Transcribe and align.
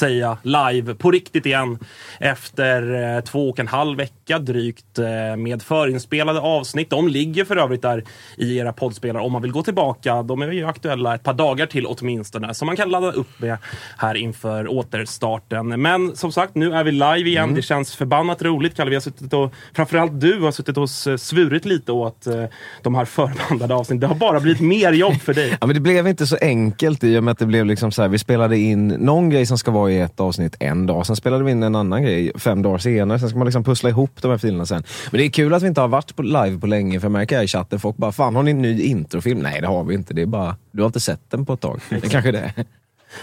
Jag, 0.00 0.36
live 0.42 0.94
på 0.94 1.10
riktigt 1.10 1.46
igen. 1.46 1.78
Efter 2.20 3.14
eh, 3.16 3.20
två 3.20 3.50
och 3.50 3.58
en 3.58 3.68
halv 3.68 3.98
vecka 3.98 4.38
drygt 4.38 4.98
eh, 4.98 5.36
med 5.36 5.62
förinspelade 5.62 6.40
avsnitt. 6.40 6.90
De 6.90 7.08
ligger 7.08 7.44
för 7.44 7.56
övrigt 7.56 7.82
där 7.82 8.04
i 8.36 8.56
era 8.56 8.72
poddspelare 8.72 9.22
om 9.22 9.32
man 9.32 9.42
vill 9.42 9.52
gå 9.52 9.62
tillbaka. 9.62 10.22
De 10.22 10.42
är 10.42 10.52
ju 10.52 10.64
aktuella 10.64 11.14
ett 11.14 11.22
par 11.22 11.34
dagar 11.34 11.66
till 11.66 11.86
åtminstone, 11.86 12.54
som 12.54 12.66
man 12.66 12.76
kan 12.76 12.88
ladda 12.90 13.12
upp 13.12 13.40
med 13.40 13.56
här 13.98 14.14
inför 14.14 14.68
återstarten. 14.68 15.82
Men 15.82 16.16
som 16.16 16.32
sagt, 16.32 16.54
nu 16.54 16.72
är 16.72 16.84
vi 16.84 16.92
live 16.92 17.28
igen. 17.28 17.44
Mm. 17.44 17.54
Det 17.54 17.62
känns 17.62 17.96
förbannat 17.96 18.42
roligt, 18.42 18.76
Kalle. 18.76 18.90
Vi 18.90 18.96
har 18.96 19.00
suttit 19.00 19.32
och, 19.32 19.54
framförallt 19.72 20.20
du 20.20 20.40
har 20.40 20.52
suttit 20.52 20.76
och 20.76 20.90
svurit 21.20 21.64
lite 21.64 21.92
åt 21.92 22.26
eh, 22.26 22.44
de 22.82 22.94
här 22.94 23.04
förbandade 23.04 23.74
avsnitten. 23.74 24.00
Det 24.00 24.06
har 24.06 24.14
bara 24.14 24.40
blivit 24.40 24.60
mer 24.60 24.92
jobb 24.92 25.20
för 25.20 25.34
dig. 25.34 25.56
Ja, 25.60 25.66
men 25.66 25.74
det 25.74 25.80
blev 25.80 26.08
inte 26.08 26.26
så 26.26 26.36
enkelt 26.40 27.04
i 27.04 27.18
och 27.18 27.24
med 27.24 27.32
att 27.32 27.38
det 27.38 27.46
blev 27.46 27.66
liksom 27.66 27.92
så 27.92 28.02
här, 28.02 28.08
vi 28.08 28.18
spelade 28.18 28.58
in 28.58 28.88
någon 28.88 29.30
grej 29.30 29.46
som 29.46 29.58
ska 29.58 29.70
vara 29.70 29.83
i 29.90 30.00
ett 30.00 30.20
avsnitt 30.20 30.56
en 30.60 30.86
dag, 30.86 31.06
sen 31.06 31.16
spelade 31.16 31.44
vi 31.44 31.50
in 31.50 31.62
en 31.62 31.74
annan 31.74 32.02
grej 32.02 32.32
fem 32.38 32.62
dagar 32.62 32.78
senare, 32.78 33.18
sen 33.18 33.28
ska 33.28 33.38
man 33.38 33.46
liksom 33.46 33.64
pussla 33.64 33.90
ihop 33.90 34.22
de 34.22 34.30
här 34.30 34.38
filerna 34.38 34.66
sen. 34.66 34.84
Men 35.10 35.18
det 35.18 35.24
är 35.24 35.30
kul 35.30 35.54
att 35.54 35.62
vi 35.62 35.66
inte 35.66 35.80
har 35.80 35.88
varit 35.88 36.16
på 36.16 36.22
live 36.22 36.58
på 36.58 36.66
länge, 36.66 37.00
för 37.00 37.04
jag 37.04 37.12
märker 37.12 37.36
här 37.36 37.42
i 37.42 37.48
chatten, 37.48 37.80
folk 37.80 37.96
bara, 37.96 38.12
fan 38.12 38.36
har 38.36 38.42
ni 38.42 38.50
en 38.50 38.62
ny 38.62 38.82
introfilm? 38.82 39.38
Nej 39.38 39.60
det 39.60 39.66
har 39.66 39.84
vi 39.84 39.94
inte, 39.94 40.14
det 40.14 40.22
är 40.22 40.26
bara, 40.26 40.56
du 40.72 40.82
har 40.82 40.86
inte 40.86 41.00
sett 41.00 41.30
den 41.30 41.46
på 41.46 41.52
ett 41.52 41.60
tag. 41.60 41.80
Det 41.90 42.08
kanske 42.08 42.28
är 42.28 42.32
det. 42.32 42.52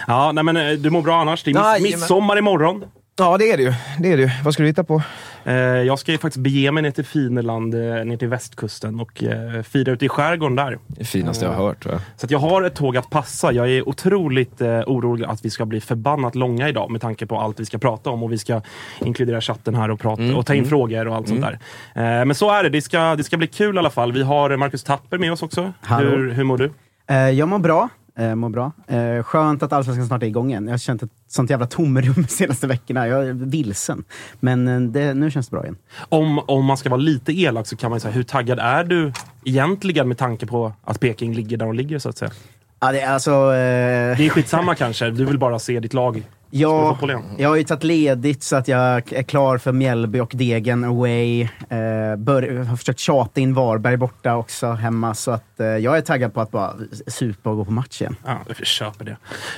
Ja, 0.06 0.32
nej, 0.32 0.44
men 0.44 0.56
eh, 0.56 0.72
du 0.72 0.90
mår 0.90 1.02
bra 1.02 1.20
annars. 1.20 1.44
Det 1.44 1.50
är 1.50 1.82
midsommar 1.82 2.38
imorgon. 2.38 2.84
Ja 3.16 3.38
det 3.38 3.50
är 3.50 3.56
det 3.56 3.62
ju, 3.62 3.74
det 3.98 4.12
är 4.12 4.16
det 4.16 4.22
ju. 4.22 4.30
Vad 4.44 4.54
ska 4.54 4.62
du 4.62 4.66
hitta 4.66 4.84
på? 4.84 5.02
Eh, 5.44 5.54
jag 5.54 5.98
ska 5.98 6.12
ju 6.12 6.18
faktiskt 6.18 6.42
bege 6.42 6.72
mig 6.72 6.82
ner 6.82 6.90
till 6.90 7.04
Fineland, 7.04 7.74
eh, 7.74 8.04
ner 8.04 8.16
till 8.16 8.28
västkusten 8.28 9.00
och 9.00 9.22
eh, 9.24 9.62
fira 9.62 9.92
ute 9.92 10.04
i 10.04 10.08
skärgården 10.08 10.56
där. 10.56 10.78
Det 10.86 11.04
finaste 11.04 11.44
jag 11.44 11.52
har 11.52 11.64
hört 11.64 11.84
jag. 11.84 12.00
Så 12.16 12.26
att 12.26 12.30
jag 12.30 12.38
har 12.38 12.62
ett 12.62 12.74
tåg 12.74 12.96
att 12.96 13.10
passa. 13.10 13.52
Jag 13.52 13.70
är 13.70 13.88
otroligt 13.88 14.60
eh, 14.60 14.80
orolig 14.80 15.24
att 15.24 15.44
vi 15.44 15.50
ska 15.50 15.66
bli 15.66 15.80
förbannat 15.80 16.34
långa 16.34 16.68
idag 16.68 16.90
med 16.90 17.00
tanke 17.00 17.26
på 17.26 17.38
allt 17.38 17.60
vi 17.60 17.64
ska 17.64 17.78
prata 17.78 18.10
om 18.10 18.22
och 18.22 18.32
vi 18.32 18.38
ska 18.38 18.60
inkludera 19.00 19.40
chatten 19.40 19.74
här 19.74 19.90
och, 19.90 20.00
prata, 20.00 20.22
Mm, 20.22 20.36
och 20.36 20.46
ta 20.46 20.54
in 20.54 20.58
mm. 20.58 20.70
frågor 20.70 21.08
och 21.08 21.16
allt 21.16 21.28
sånt 21.28 21.40
där. 21.40 21.58
Eh, 21.94 22.24
men 22.24 22.34
så 22.34 22.50
är 22.50 22.62
det. 22.62 22.68
Det 22.68 22.82
ska, 22.82 23.16
det 23.16 23.24
ska 23.24 23.36
bli 23.36 23.46
kul 23.46 23.76
i 23.76 23.78
alla 23.78 23.90
fall. 23.90 24.12
Vi 24.12 24.22
har 24.22 24.56
Marcus 24.56 24.84
Tapper 24.84 25.18
med 25.18 25.32
oss 25.32 25.42
också. 25.42 25.72
Hallå. 25.80 26.10
Hur, 26.10 26.30
hur 26.30 26.44
mår 26.44 26.58
du? 26.58 26.70
Eh, 27.06 27.16
jag 27.16 27.48
mår 27.48 27.58
bra. 27.58 27.88
Eh, 28.18 28.34
mår 28.34 28.48
bra. 28.48 28.72
Eh, 28.86 29.22
skönt 29.22 29.62
att 29.62 29.72
Allsvenskan 29.72 30.06
snart 30.06 30.22
är 30.22 30.26
igång 30.26 30.50
igen. 30.50 30.64
Jag 30.64 30.72
har 30.72 30.78
känt 30.78 31.02
ett 31.02 31.10
sånt 31.28 31.50
jävla 31.50 31.66
tomrum 31.66 32.14
de 32.16 32.26
senaste 32.28 32.66
veckorna. 32.66 33.08
Jag 33.08 33.28
är 33.28 33.32
vilsen. 33.32 34.04
Men 34.40 34.68
eh, 34.68 34.80
det, 34.80 35.14
nu 35.14 35.30
känns 35.30 35.48
det 35.48 35.50
bra 35.56 35.62
igen. 35.62 35.76
Om, 36.08 36.38
om 36.38 36.64
man 36.64 36.76
ska 36.76 36.88
vara 36.88 37.00
lite 37.00 37.32
elak 37.40 37.66
så 37.66 37.76
kan 37.76 37.90
man 37.90 37.96
ju 37.96 38.00
säga, 38.00 38.12
hur 38.14 38.22
taggad 38.22 38.58
är 38.58 38.84
du 38.84 39.12
egentligen 39.44 40.08
med 40.08 40.18
tanke 40.18 40.46
på 40.46 40.72
att 40.84 41.00
Peking 41.00 41.34
ligger 41.34 41.56
där 41.56 41.66
de 41.66 41.74
ligger 41.74 41.98
så 41.98 42.08
att 42.08 42.18
säga? 42.18 42.30
Ja, 42.80 42.92
det 42.92 43.00
är 43.00 43.12
alltså... 43.12 43.30
Eh, 43.30 44.16
Det 44.16 44.26
är 44.26 44.28
skitsamma 44.28 44.74
kanske. 44.74 45.10
Du 45.10 45.24
vill 45.24 45.38
bara 45.38 45.58
se 45.58 45.80
ditt 45.80 45.94
lag 45.94 46.22
Ja, 46.54 46.98
jag 47.38 47.48
har 47.48 47.56
ju 47.56 47.64
tagit 47.64 47.84
ledigt 47.84 48.42
så 48.42 48.56
att 48.56 48.68
jag 48.68 49.12
är 49.12 49.22
klar 49.22 49.58
för 49.58 49.72
Mjällby 49.72 50.20
och 50.20 50.32
Degen 50.34 50.84
away. 50.84 51.42
Eh, 51.42 51.48
bör, 52.18 52.64
har 52.64 52.76
försökt 52.76 52.98
tjata 52.98 53.40
in 53.40 53.54
Varberg 53.54 53.96
borta 53.96 54.36
också 54.36 54.66
hemma. 54.72 55.14
Så 55.14 55.30
att 55.30 55.60
eh, 55.60 55.66
jag 55.66 55.96
är 55.96 56.00
taggad 56.00 56.34
på 56.34 56.40
att 56.40 56.50
bara 56.50 56.72
supa 57.06 57.50
och 57.50 57.56
gå 57.56 57.64
på 57.64 57.70
match 57.70 58.00
igen. 58.00 58.16
Ja, 58.24 58.38
jag 58.58 58.66
köper 58.66 59.04
det. 59.04 59.16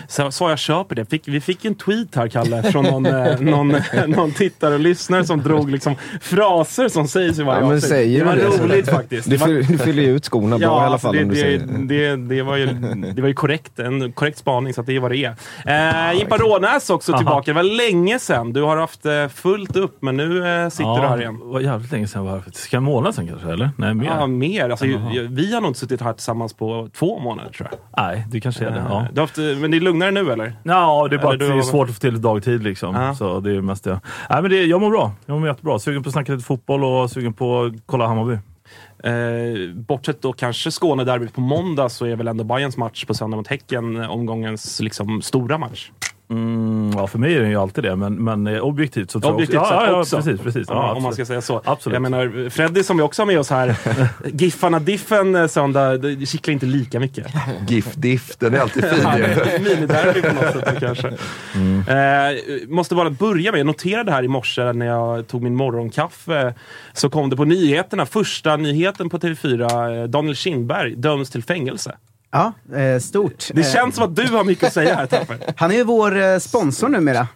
Så, 0.09 0.31
så 0.31 0.51
jag 0.51 0.59
köper 0.59 0.95
det. 0.95 1.05
Fick, 1.05 1.29
vi 1.29 1.41
fick 1.41 1.65
en 1.65 1.75
tweet 1.75 2.15
här, 2.15 2.29
Kalle, 2.29 2.63
från 2.63 2.85
någon, 2.85 3.07
eh, 3.07 3.41
någon, 3.41 3.75
någon 4.07 4.33
tittare 4.33 4.75
och 4.75 4.81
lyssnare 4.81 5.25
som 5.25 5.43
drog 5.43 5.71
liksom 5.71 5.95
fraser 6.21 6.89
som 6.89 7.09
sägs 7.09 7.39
i 7.39 7.43
varje 7.43 7.61
Ja, 7.61 7.67
men 7.67 7.77
avsnitt. 7.77 7.91
säger 7.91 8.19
Det 8.19 8.25
var 8.27 8.37
det 8.37 8.51
så- 8.53 8.63
roligt 8.65 8.89
faktiskt. 8.91 9.31
Du, 9.31 9.39
fyller, 9.39 9.63
du 9.63 9.79
fyller 9.79 10.03
ju 10.03 10.17
ut 10.17 10.25
skorna 10.25 10.59
bra 10.59 10.67
i 10.67 10.71
alla 10.71 10.87
alltså 10.87 11.07
fall 11.09 11.17
det, 11.17 11.23
om 11.23 11.29
du 11.29 11.35
det, 11.35 11.41
säger 11.41 11.59
det, 11.79 12.17
det, 12.37 12.43
var 12.43 12.57
ju, 12.57 12.67
det 13.15 13.23
var 13.23 13.29
ju 13.29 13.35
korrekt, 13.35 13.79
en 13.79 14.13
korrekt 14.13 14.39
spaning, 14.39 14.75
så 14.75 14.81
att 14.81 14.87
det 14.87 14.97
är 14.97 15.01
vad 15.01 15.11
det 15.11 15.35
är. 15.65 16.11
Eh, 16.13 16.19
Jimpa 16.19 16.37
Rånäs 16.37 16.84
också 16.91 17.13
Aha. 17.13 17.19
tillbaka. 17.19 17.51
Det 17.51 17.53
var 17.53 17.63
länge 17.63 18.19
sedan. 18.19 18.53
Du 18.53 18.63
har 18.63 18.77
haft 18.77 19.07
eh, 19.07 19.29
fullt 19.29 19.77
upp, 19.77 19.97
men 20.03 20.17
nu 20.17 20.49
eh, 20.49 20.69
sitter 20.69 21.01
du 21.03 21.09
här 21.09 21.21
igen. 21.21 21.39
Det 21.39 21.45
var 21.47 21.61
jävligt 21.61 21.93
länge 21.93 22.07
sedan. 22.09 22.25
Var, 22.25 22.43
ska 22.53 22.77
en 22.77 22.83
månad 22.83 23.15
sedan 23.15 23.29
kanske? 23.29 23.49
Eller? 23.53 23.71
Nej, 23.79 23.95
mer. 23.95 24.07
Ja, 24.07 24.27
mer. 24.27 24.71
Alltså, 24.71 24.87
ju- 24.87 25.27
vi 25.31 25.55
har 25.55 25.61
nog 25.61 25.71
inte 25.71 25.81
suttit 25.81 26.01
här 26.01 26.13
tillsammans 26.13 26.53
på 26.55 26.89
två 26.99 27.19
månader, 27.19 27.51
tror 27.51 27.69
jag. 27.71 28.05
Nej, 28.05 28.27
det 28.31 28.41
kanske 28.41 28.65
är 28.67 28.71
det. 28.71 28.79
Eh, 28.79 28.87
Ja. 28.89 29.07
Du 29.13 29.21
haft, 29.21 29.37
men 29.37 29.71
det 29.71 29.77
är 29.77 29.81
lugnare 29.81 30.11
nu, 30.11 30.33
eller? 30.33 30.57
Ja, 30.63 31.07
det 31.11 31.17
är 31.17 31.23
bara 31.23 31.35
Eller 31.35 31.49
det 31.53 31.59
är 31.59 31.63
svårt 31.63 31.89
att 31.89 31.95
få 31.95 32.01
till 32.01 32.21
dagtid 32.23 32.63
liksom. 32.63 32.95
Ja. 32.95 33.15
Så 33.15 33.41
det 33.41 33.51
är 33.57 33.61
mest 33.61 33.85
det. 33.85 34.01
Nej, 34.31 34.43
men 34.43 34.51
det, 34.51 34.65
jag 34.65 34.81
mår 34.81 34.91
bra. 34.91 35.13
Jag 35.27 35.41
mår 35.41 35.49
jättebra. 35.49 35.79
Sugen 35.79 36.03
på 36.03 36.09
att 36.09 36.13
snacka 36.13 36.33
lite 36.33 36.45
fotboll 36.45 36.85
och 36.85 37.11
sugen 37.11 37.33
på 37.33 37.63
att 37.63 37.73
kolla 37.87 38.07
Hammarby. 38.07 38.39
Eh, 39.05 39.75
bortsett 39.75 40.23
då 40.23 40.33
kanske 40.33 40.71
Skånederbyt 40.71 41.35
på 41.35 41.41
måndag 41.41 41.89
så 41.89 42.07
är 42.07 42.17
väl 42.17 42.29
ändå 42.29 42.45
Bayerns 42.45 42.77
match 42.77 43.05
på 43.05 43.15
söndag 43.15 43.37
mot 43.37 43.49
Häcken 43.49 43.97
omgångens 44.05 44.81
liksom, 44.81 45.23
stora 45.23 45.59
match. 45.59 45.91
Mm, 46.35 46.91
ja, 46.97 47.07
för 47.07 47.19
mig 47.19 47.35
är 47.37 47.41
den 47.41 47.51
ju 47.51 47.57
alltid 47.57 47.85
det, 47.85 47.97
men, 47.97 48.25
men 48.25 48.47
eh, 48.47 48.61
objektivt 48.61 49.11
så 49.11 49.21
tror 49.21 49.33
Objektivt 49.35 49.55
jag 49.55 49.67
sett 49.69 49.77
ja, 49.77 49.87
ja, 49.87 50.01
också. 50.01 50.17
Precis, 50.17 50.41
precis. 50.41 50.67
Ja, 50.69 50.75
Ja, 50.75 50.81
om 50.81 50.85
absolut. 50.89 51.03
man 51.03 51.13
ska 51.13 51.25
säga 51.25 51.41
så. 51.41 51.61
Absolut. 51.65 51.95
Jag 51.95 52.03
menar, 52.03 52.51
Freddy 52.51 52.83
som 52.83 52.97
vi 52.97 53.03
också 53.03 53.23
har 53.23 53.27
med 53.27 53.39
oss 53.39 53.51
här. 53.51 53.77
Giffarna 54.33 54.79
Diffen 54.79 55.35
eh, 55.35 55.47
söndag, 55.47 55.97
det 55.99 56.27
kittlar 56.27 56.53
inte 56.53 56.67
lika 56.67 57.01
mycket. 57.01 57.27
GIF-diff, 57.69 58.37
den 58.39 58.55
är 58.55 58.59
alltid 58.59 58.85
fin 58.85 59.09
ju. 59.17 59.59
Miniderby 59.59 60.23
på 60.23 60.35
något 60.35 60.53
sätt 60.53 60.81
kanske. 60.81 61.09
Eh, 61.09 62.69
måste 62.69 62.95
bara 62.95 63.11
börja 63.11 63.51
med, 63.53 63.59
jag 63.61 63.67
noterade 63.67 64.13
här 64.13 64.23
i 64.23 64.29
morse 64.29 64.73
när 64.73 64.87
jag 64.87 65.27
tog 65.29 65.43
min 65.43 65.55
morgonkaffe. 65.57 66.55
Så 66.93 67.11
kom 67.11 67.31
det 67.31 67.37
på 67.37 67.45
nyheterna, 67.45 68.07
första 68.07 68.57
nyheten 68.57 69.09
på 69.11 69.19
TV4. 69.19 70.03
eh, 70.03 70.09
Daniel 70.09 70.37
Kindberg 70.37 70.95
döms 70.97 71.31
till 71.31 71.43
fängelse. 71.43 71.97
Ja, 72.37 72.53
eh, 72.79 72.99
stort. 73.01 73.49
Det 73.55 73.61
Eh, 73.61 73.73
känns 73.73 73.95
som 73.95 74.05
att 74.05 74.17
du 74.17 74.23
har 74.27 74.45
mycket 74.45 74.65
att 74.67 74.73
säga 74.73 74.95
här 74.95 75.07
Tapper. 75.07 75.39
Han 75.57 75.71
är 75.71 75.75
ju 75.75 75.85
vår 75.85 76.23
eh, 76.23 76.39
sponsor 76.39 76.89
numera. 76.89 77.29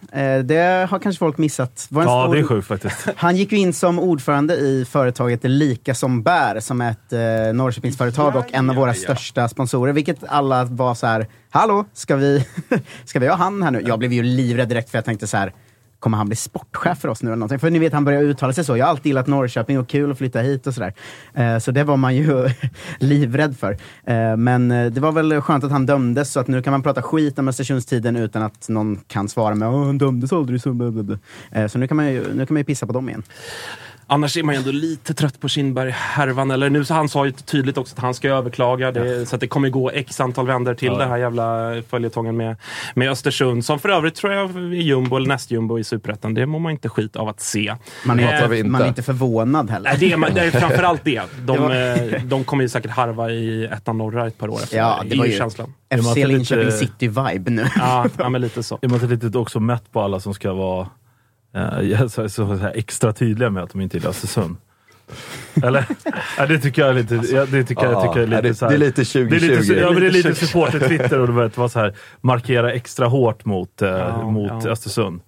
Det 0.43 0.87
har 0.89 0.99
kanske 0.99 1.19
folk 1.19 1.37
missat. 1.37 1.87
Var 1.89 2.01
en 2.01 2.07
Ja, 2.07 2.23
stor- 2.25 2.33
det 2.35 2.41
är 2.41 2.43
sjukt 2.45 2.67
faktiskt. 2.67 3.07
Han 3.15 3.35
gick 3.35 3.51
ju 3.51 3.57
in 3.57 3.73
som 3.73 3.99
ordförande 3.99 4.53
i 4.55 4.85
företaget 4.89 5.39
Lika 5.43 5.95
som 5.95 6.23
bär, 6.23 6.59
som 6.59 6.81
är 6.81 6.91
ett 6.91 7.55
Norrköpingsföretag 7.55 8.35
och 8.35 8.45
en 8.53 8.69
av 8.69 8.75
våra 8.75 8.93
största 8.93 9.47
sponsorer. 9.49 9.93
Vilket 9.93 10.17
alla 10.27 10.65
var 10.65 10.95
så 10.95 11.07
här, 11.07 11.27
hallå, 11.49 11.85
ska 11.93 12.15
vi, 12.15 12.45
ska 13.05 13.19
vi 13.19 13.27
ha 13.27 13.35
han 13.35 13.63
här 13.63 13.71
nu? 13.71 13.83
Jag 13.87 13.99
blev 13.99 14.13
ju 14.13 14.23
livrädd 14.23 14.69
direkt 14.69 14.89
för 14.91 14.97
jag 14.97 15.05
tänkte 15.05 15.27
så 15.27 15.37
här, 15.37 15.53
kommer 15.99 16.17
han 16.17 16.27
bli 16.27 16.35
sportchef 16.35 16.97
för 16.99 17.07
oss 17.07 17.23
nu 17.23 17.29
eller 17.29 17.37
någonting? 17.37 17.59
För 17.59 17.69
ni 17.69 17.79
vet, 17.79 17.93
han 17.93 18.05
börjar 18.05 18.21
uttala 18.21 18.53
sig 18.53 18.65
så. 18.65 18.77
Jag 18.77 18.85
har 18.85 18.89
alltid 18.89 19.05
gillat 19.05 19.27
Norrköping 19.27 19.79
och 19.79 19.87
kul 19.87 20.11
att 20.11 20.17
flytta 20.17 20.39
hit 20.39 20.67
och 20.67 20.73
sådär. 20.73 20.93
Eh, 21.33 21.57
så 21.57 21.71
det 21.71 21.83
var 21.83 21.97
man 21.97 22.15
ju 22.15 22.49
livrädd 22.99 23.57
för. 23.57 23.77
Eh, 24.03 24.37
men 24.37 24.71
eh, 24.71 24.91
det 24.91 25.01
var 25.01 25.11
väl 25.11 25.41
skönt 25.41 25.63
att 25.63 25.71
han 25.71 25.85
dömdes, 25.85 26.31
så 26.31 26.39
att 26.39 26.47
nu 26.47 26.61
kan 26.61 26.71
man 26.71 26.83
prata 26.83 27.01
skit 27.01 27.39
om 27.39 27.47
Östersundstiden 27.47 28.15
utan 28.15 28.43
att 28.43 28.69
någon 28.69 28.99
kan 29.07 29.29
svara 29.29 29.55
med 29.55 29.67
att 29.67 29.85
han 29.85 29.97
dömdes 29.97 30.33
aldrig. 30.33 30.61
Så, 30.61 30.95
så 31.69 31.77
nu 31.77 31.87
kan, 31.87 31.97
man 31.97 32.11
ju, 32.11 32.33
nu 32.33 32.45
kan 32.45 32.53
man 32.53 32.59
ju 32.59 32.63
pissa 32.63 32.87
på 32.87 32.93
dem 32.93 33.09
igen. 33.09 33.23
Annars 34.11 34.37
är 34.37 34.43
man 34.43 34.55
ju 34.55 34.59
ändå 34.59 34.71
lite 34.71 35.13
trött 35.13 35.39
på 35.39 35.47
Kindberg-härvan. 35.47 36.51
Eller 36.51 36.69
nu 36.69 36.85
så 36.85 36.93
han 36.93 37.09
sa 37.09 37.25
ju 37.25 37.31
tydligt 37.31 37.77
också 37.77 37.95
att 37.95 38.01
han 38.01 38.13
ska 38.13 38.29
överklaga. 38.29 38.91
Det, 38.91 39.25
Så 39.25 39.35
att 39.35 39.39
det 39.41 39.47
kommer 39.47 39.69
gå 39.69 39.89
x 39.91 40.19
antal 40.19 40.47
vändor 40.47 40.73
till 40.73 40.87
Ja. 40.87 40.97
det 40.97 41.05
här 41.05 41.17
jävla 41.17 41.73
följetongen 41.89 42.37
med, 42.37 42.55
med 42.95 43.09
Östersund. 43.11 43.65
Som 43.65 43.79
för 43.79 43.89
övrigt 43.89 44.15
tror 44.15 44.33
jag 44.33 44.49
är 44.55 44.59
jumbo 44.73 45.17
eller 45.17 45.27
nästjumbo 45.27 45.79
i 45.79 45.83
Superettan. 45.83 46.33
Det 46.33 46.45
mår 46.45 46.59
man 46.59 46.71
inte 46.71 46.89
skit 46.89 47.15
av 47.15 47.27
att 47.27 47.41
se. 47.41 47.75
Man 48.05 48.19
är, 48.19 48.53
inte. 48.53 48.69
man 48.69 48.81
är 48.81 48.87
inte 48.87 49.03
förvånad 49.03 49.69
heller. 49.69 49.89
Nej, 49.89 49.97
det, 49.99 50.11
är, 50.13 50.17
man- 50.17 50.33
det 50.33 50.41
är 50.41 50.51
framförallt 50.51 51.03
det. 51.03 51.21
De, 51.45 51.67
Det 51.69 52.15
eh, 52.15 52.23
de 52.23 52.43
kommer 52.43 52.63
ju 52.63 52.69
säkert 52.69 52.91
harva 52.91 53.31
i 53.31 53.65
ettan 53.65 53.97
norra 53.97 54.27
ett 54.27 54.37
par 54.37 54.47
år 54.49 54.59
efter. 54.63 54.77
Ja, 54.77 55.03
det 55.09 55.17
var 55.17 55.25
ju 55.25 55.37
känslan. 55.37 55.73
man 55.91 55.99
FC 56.03 56.15
Linköping 56.15 56.65
lite- 56.65 56.77
City-vibe 56.77 57.49
nu. 57.49 57.65
Ja, 57.75 58.05
ja, 58.17 58.29
men 58.29 58.41
lite 58.41 58.63
så. 58.63 58.79
Är 58.81 58.87
man 58.87 59.01
inte 59.03 59.25
lite 59.25 59.37
också 59.37 59.59
mätt 59.59 59.91
på 59.91 60.01
alla 60.01 60.19
som 60.19 60.33
ska 60.33 60.53
vara 60.53 60.87
eh, 61.55 61.99
så, 62.07 62.29
så, 62.29 62.29
så 62.29 62.55
här 62.55 62.71
extra 62.75 63.13
tydliga 63.13 63.49
med 63.49 63.63
att 63.63 63.69
de 63.71 63.81
inte 63.81 63.97
gillar 63.97 64.09
Östersund? 64.09 64.57
Eller? 65.63 65.85
Ja, 66.37 66.45
det 66.45 66.59
tycker 66.59 66.81
jag 66.81 66.89
är 66.91 66.93
lite, 66.93 67.15
ja, 67.35 67.45
det 67.45 67.63
tycker 67.63 67.83
jag, 67.83 67.93
Ja, 67.93 68.01
tycker 68.01 68.19
jag 68.19 68.23
är 68.23 68.27
lite 68.27 68.41
det- 68.41 68.53
så 68.55 68.65
här, 68.65 68.69
det 68.69 68.75
är 68.75 68.79
lite 68.79 69.01
Det 69.01 69.19
är 69.19 69.23
lite, 69.39 69.39
2020. 69.55 69.73
ja, 69.81 69.91
men 69.91 70.01
det 70.01 70.07
är 70.07 70.11
lite 70.11 70.35
supporter-Twitter 70.35 71.19
och 71.19 71.27
du 71.27 71.33
vet, 71.33 71.57
vara 71.57 71.69
så 71.69 71.79
här, 71.79 71.95
markera 72.21 72.71
extra 72.73 73.07
hårt 73.07 73.45
mot, 73.45 73.81
eh, 73.81 73.89
Ja, 73.89 74.29
mot 74.31 74.63
ja. 74.63 74.69
Östersund. 74.69 75.21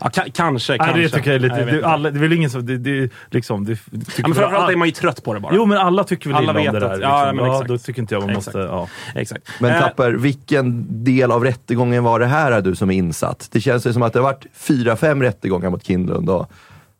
Ja, 0.00 0.08
ka- 0.08 0.30
kanske, 0.34 0.72
Nej, 0.72 0.78
kanske. 0.78 1.00
det 1.00 1.08
tycker 1.08 1.30
jag 1.30 1.34
är 1.36 1.40
lite... 1.40 1.64
Nej, 1.64 1.74
det, 1.80 1.86
alla, 1.86 2.10
det 2.10 2.18
är 2.18 2.20
väl 2.20 2.32
ingen 2.32 2.50
som... 2.50 2.66
Det, 2.66 2.76
det, 2.78 3.10
liksom, 3.30 3.64
det, 3.64 3.74
tycker 3.76 3.92
ja, 4.16 4.28
men 4.28 4.34
framförallt 4.34 4.64
all- 4.64 4.72
är 4.72 4.76
man 4.76 4.88
ju 4.88 4.92
trött 4.92 5.24
på 5.24 5.34
det 5.34 5.40
bara. 5.40 5.52
Jo, 5.54 5.66
men 5.66 5.78
alla 5.78 6.04
tycker 6.04 6.28
väl 6.30 6.36
Alla 6.36 6.60
illa 6.60 6.60
om 6.60 6.64
vet 6.64 6.72
det 6.74 6.80
där. 6.80 6.86
att- 6.86 6.98
Liksom. 6.98 7.10
ja, 7.12 7.26
Ja, 7.26 7.32
men 7.32 7.46
exakt. 7.50 7.68
då 7.68 7.78
tycker 7.78 8.02
inte 8.02 8.14
jag 8.14 8.20
man 8.22 8.30
Exakt. 8.30 8.46
måste... 8.46 8.58
Ja. 8.58 8.88
Exakt. 9.14 9.42
Men 9.60 9.70
Eh, 9.70 9.80
Tapper, 9.80 10.12
vilken 10.12 10.86
del 11.04 11.32
av 11.32 11.44
rättegången 11.44 12.04
var 12.04 12.20
det 12.20 12.26
här 12.26 12.52
är 12.52 12.60
du 12.60 12.74
som 12.76 12.90
är 12.90 12.94
insatt? 12.94 13.48
Det 13.52 13.60
känns 13.60 13.86
ju 13.86 13.92
som 13.92 14.02
att 14.02 14.12
det 14.12 14.18
har 14.18 14.24
varit 14.24 14.46
fyra, 14.54 14.96
fem 14.96 15.22
rättegångar 15.22 15.70
mot 15.70 15.84
Kindlund 15.86 16.30
och 16.30 16.50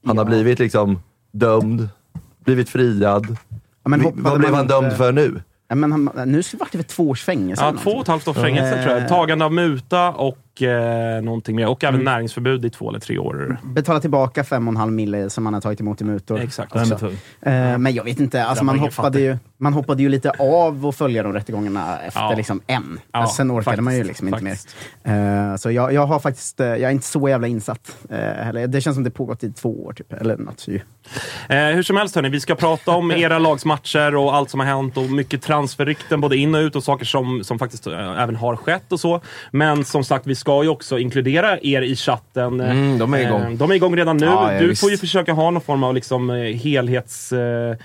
han 0.06 0.18
har 0.18 0.24
Ja. 0.24 0.28
blivit 0.30 0.58
liksom 0.58 0.98
dömd, 1.32 1.88
blivit 2.44 2.68
friad. 2.68 3.36
Ja, 3.84 3.88
men 3.88 4.02
Vad 4.02 4.38
blev 4.38 4.50
man 4.50 4.54
han 4.54 4.62
inte- 4.64 4.74
dömd 4.74 4.92
för 4.92 5.12
nu? 5.12 5.42
Ja, 5.68 5.74
men 5.76 5.92
han, 5.92 6.10
nu 6.26 6.42
vart 6.58 6.72
det 6.72 6.78
väl 6.78 6.84
två 6.84 7.08
års 7.08 7.22
fängelse? 7.24 7.64
Ja, 7.64 7.74
två 7.82 7.90
och 7.90 8.02
ett 8.02 8.08
halvt 8.08 8.28
års 8.28 8.36
fängelse 8.36 8.76
Eh. 8.78 8.84
tror 8.86 8.98
jag. 8.98 9.08
Tagande 9.08 9.44
av 9.44 9.52
muta 9.52 10.08
och 10.10 10.38
eh, 10.62 11.22
någonting 11.22 11.56
mer. 11.56 11.68
Och 11.68 11.84
även 11.84 12.04
näringsförbud 12.04 12.64
i 12.64 12.70
två 12.70 12.88
eller 12.88 13.00
tre 13.00 13.18
år. 13.18 13.56
Betala 13.62 14.00
tillbaka 14.00 14.44
fem 14.44 14.68
och 14.68 14.72
en 14.72 14.76
halv 14.76 14.92
mille 14.92 15.30
som 15.30 15.44
han 15.46 15.54
har 15.54 15.60
tagit 15.60 15.80
emot 15.80 16.00
i 16.00 16.04
mutor. 16.04 16.40
Exakt. 16.40 16.74
Eh, 16.76 17.78
men 17.78 17.94
jag 17.94 18.04
vet 18.04 18.20
inte, 18.20 18.44
alltså 18.44 18.64
man 18.64 18.78
hoppade, 18.78 19.20
ju, 19.20 19.36
man 19.58 19.72
hoppade 19.72 20.02
ju 20.02 20.08
lite 20.08 20.30
av 20.30 20.86
och 20.86 20.94
följa 20.94 21.22
de 21.22 21.32
rättegångarna 21.32 21.98
efter 22.00 22.20
Ja. 22.20 22.34
liksom 22.36 22.60
en. 22.66 23.00
Ja, 23.12 23.26
Sen 23.26 23.50
orkade 23.50 23.64
faktiskt, 23.64 23.84
man 23.84 23.96
ju 23.96 24.04
liksom 24.04 24.28
inte 24.28 24.40
faktiskt. 24.40 24.76
mer. 25.04 25.50
Eh, 25.50 25.56
så 25.56 25.70
jag, 25.70 25.92
jag 25.92 26.06
har 26.06 26.18
faktiskt, 26.18 26.60
eh, 26.60 26.66
jag 26.66 26.82
är 26.82 26.90
inte 26.90 27.06
så 27.06 27.28
jävla 27.28 27.46
insatt. 27.46 27.96
Uh, 28.12 28.16
heller. 28.16 28.66
Det 28.66 28.80
känns 28.80 28.96
som 28.96 29.04
det 29.04 29.10
pågått 29.10 29.44
i 29.44 29.52
två 29.52 29.84
år 29.84 29.92
typ, 29.92 30.12
eller 30.12 30.36
något. 30.36 30.68
Ju. 30.68 30.80
Eh, 31.48 31.56
hur 31.58 31.82
som 31.82 31.96
helst 31.96 32.14
hörni, 32.14 32.28
vi 32.28 32.40
ska 32.40 32.54
prata 32.54 32.90
om 32.90 33.10
era 33.12 33.38
lagsmatcher 33.48 34.16
och 34.16 34.34
allt 34.34 34.50
som 34.50 34.60
har 34.60 34.66
hänt 34.66 34.96
och 34.96 35.10
mycket 35.10 35.42
transferrykten 35.42 36.20
både 36.20 36.36
in 36.36 36.54
och 36.54 36.58
ut 36.58 36.76
och 36.76 36.84
saker 36.84 37.04
som, 37.04 37.44
som 37.44 37.58
faktiskt 37.58 37.86
eh, 37.86 38.22
även 38.22 38.36
har 38.36 38.56
skett 38.56 38.92
och 38.92 39.00
så. 39.00 39.20
Men 39.50 39.84
som 39.84 40.04
sagt, 40.04 40.26
vi 40.26 40.34
ska 40.34 40.49
ju 40.62 40.68
också 40.68 40.98
inkludera 40.98 41.58
er 41.62 41.82
i 41.82 41.96
chatten. 41.96 42.60
Mm, 42.60 42.98
de 42.98 43.14
är 43.14 43.18
igång. 43.18 43.42
Eh, 43.42 43.50
de 43.50 43.70
är 43.70 43.74
igång 43.74 43.96
redan 43.96 44.16
nu. 44.16 44.26
Ja, 44.26 44.52
ja, 44.52 44.60
du 44.60 44.68
visst. 44.68 44.80
får 44.80 44.90
ju 44.90 44.96
försöka 44.96 45.32
ha 45.32 45.50
någon 45.50 45.62
form 45.62 45.84
av 45.84 45.94
liksom, 45.94 46.30
eh, 46.30 46.36
helhets... 46.56 47.32
Eh, 47.32 47.76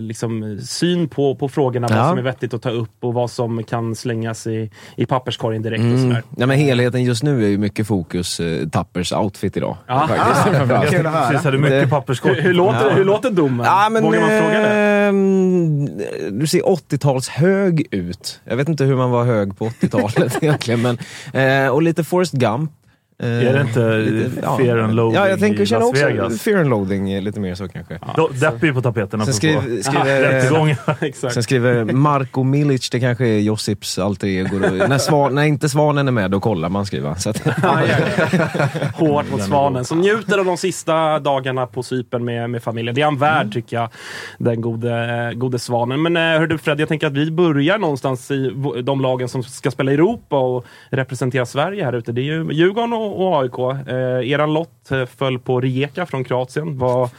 liksom, 0.00 0.58
syn 0.62 1.08
på, 1.08 1.34
på 1.34 1.48
frågorna, 1.48 1.88
vad 1.88 1.98
Ja. 1.98 2.08
som 2.08 2.18
är 2.18 2.22
vettigt 2.22 2.54
att 2.54 2.62
ta 2.62 2.70
upp 2.70 2.90
och 3.04 3.14
vad 3.14 3.30
som 3.30 3.62
kan 3.64 3.94
slängas 3.94 4.46
i, 4.46 4.70
i 4.96 5.06
papperskorgen 5.06 5.62
direkt 5.62 5.80
och 5.80 5.86
Mm. 5.86 6.02
sådär. 6.02 6.22
Ja, 6.36 6.46
men 6.46 6.58
helheten 6.58 7.04
just 7.04 7.22
nu 7.22 7.44
är 7.44 7.48
ju 7.48 7.58
mycket 7.58 7.86
fokus 7.86 8.40
eh, 8.40 8.68
Tappers 8.68 9.12
outfit 9.12 9.56
idag. 9.56 9.76
Ja. 9.86 10.08
Faktiskt, 10.08 10.56
höra. 10.68 10.80
Precis, 10.80 11.44
hade 11.44 11.58
mycket 11.58 11.90
papperskort. 11.90 12.30
Hur, 12.36 12.42
hur, 12.42 12.52
låter, 12.54 12.90
hur 12.94 13.04
låter 13.04 13.30
domen? 13.30 13.66
Ja, 13.66 13.88
men, 13.90 14.02
Vågar 14.02 14.20
man 14.20 14.28
fråga 14.28 14.60
det? 14.60 14.93
Ehm, 15.08 15.86
du 16.30 16.46
ser 16.46 16.60
80-tals 16.62 17.28
hög 17.28 17.86
ut. 17.90 18.40
Jag 18.44 18.56
vet 18.56 18.68
inte 18.68 18.84
hur 18.84 18.96
man 18.96 19.10
var 19.10 19.24
hög 19.24 19.58
på 19.58 19.68
80-talet 19.68 20.38
egentligen. 20.42 20.82
Men, 20.82 20.98
eh, 21.32 21.68
och 21.68 21.82
lite 21.82 22.04
Forrest 22.04 22.32
Gump. 22.32 22.70
Eh, 23.22 23.28
Är 23.28 23.52
det 23.54 23.60
inte 23.60 23.96
lite- 23.98 24.40
Fear 24.58 24.78
and 24.78 24.94
Loathing 24.94 25.14
Ja, 25.22 25.28
jag 25.28 25.40
tänker 25.40 25.62
i 25.62 25.66
känna 25.66 25.80
Las 25.80 25.90
också 25.90 26.06
Vegas? 26.06 26.42
Fear 26.42 26.58
and 26.60 26.68
Loathing 26.70 27.12
är 27.12 27.20
lite 27.20 27.40
mer 27.40 27.54
så 27.54 27.68
kanske. 27.68 27.98
Då- 28.16 28.28
Deppy 28.40 28.72
på 28.72 28.82
tapeten. 28.82 29.10
Sen 29.10 29.20
apropå. 29.20 29.32
skriver, 29.32 29.82
skriver. 29.82 30.76
Exakt. 31.04 31.34
sen 31.34 31.42
skriver 31.42 31.84
Marco 31.84 32.42
Milic, 32.42 32.90
det 32.90 33.00
kanske 33.00 33.26
är 33.26 33.38
Josips 33.38 33.98
alter 33.98 34.26
ego. 34.28 34.58
När, 34.88 34.98
svan, 34.98 35.34
när 35.34 35.42
inte 35.42 35.68
Svanen 35.68 36.08
är 36.08 36.12
med, 36.12 36.30
då 36.30 36.40
kollar 36.40 36.68
man 36.68 36.86
skriver 36.86 37.08
han. 37.08 37.18
Så 37.20 37.30
att, 37.30 37.38
Hårt 38.94 39.30
mot 39.30 39.42
Svanen. 39.42 39.84
Som 39.84 40.00
njuter 40.00 40.38
av 40.38 40.44
de 40.44 40.56
sista 40.56 41.18
dagarna 41.18 41.66
på 41.66 41.82
Cypern 41.82 42.24
med, 42.24 42.50
med 42.50 42.62
familjen. 42.62 42.94
Det 42.94 43.00
är 43.00 43.04
han 43.04 43.18
värd 43.18 43.40
Mm. 43.44 43.52
tycker 43.52 43.76
jag, 43.76 43.88
den 44.38 44.60
gode, 44.60 45.32
gode 45.34 45.58
Svanen. 45.58 46.02
Men 46.02 46.16
eh, 46.16 46.22
hör 46.22 46.46
du 46.46 46.58
Fred, 46.58 46.80
jag 46.80 46.88
tänker 46.88 47.06
att 47.06 47.12
vi 47.12 47.30
börjar 47.30 47.78
någonstans 47.78 48.30
i 48.30 48.50
de 48.82 49.00
lagen 49.00 49.28
som 49.28 49.42
ska 49.42 49.70
spela 49.70 49.90
i 49.90 49.94
Europa 49.94 50.38
och 50.38 50.64
representera 50.90 51.46
Sverige 51.46 51.84
här 51.84 51.92
ute. 51.92 52.12
Det 52.12 52.20
är 52.20 52.24
ju 52.24 52.48
Djurgården 52.52 52.92
och, 52.92 53.03
och 53.04 53.42
AIK. 53.42 53.58
Eh, 53.88 54.30
eran 54.30 54.52
lott 54.52 54.90
eh, 54.90 55.06
föll 55.06 55.38
på 55.38 55.60
Rijeka 55.60 56.06
från 56.06 56.24
Kroatien. 56.24 56.78
Vad 56.78 57.10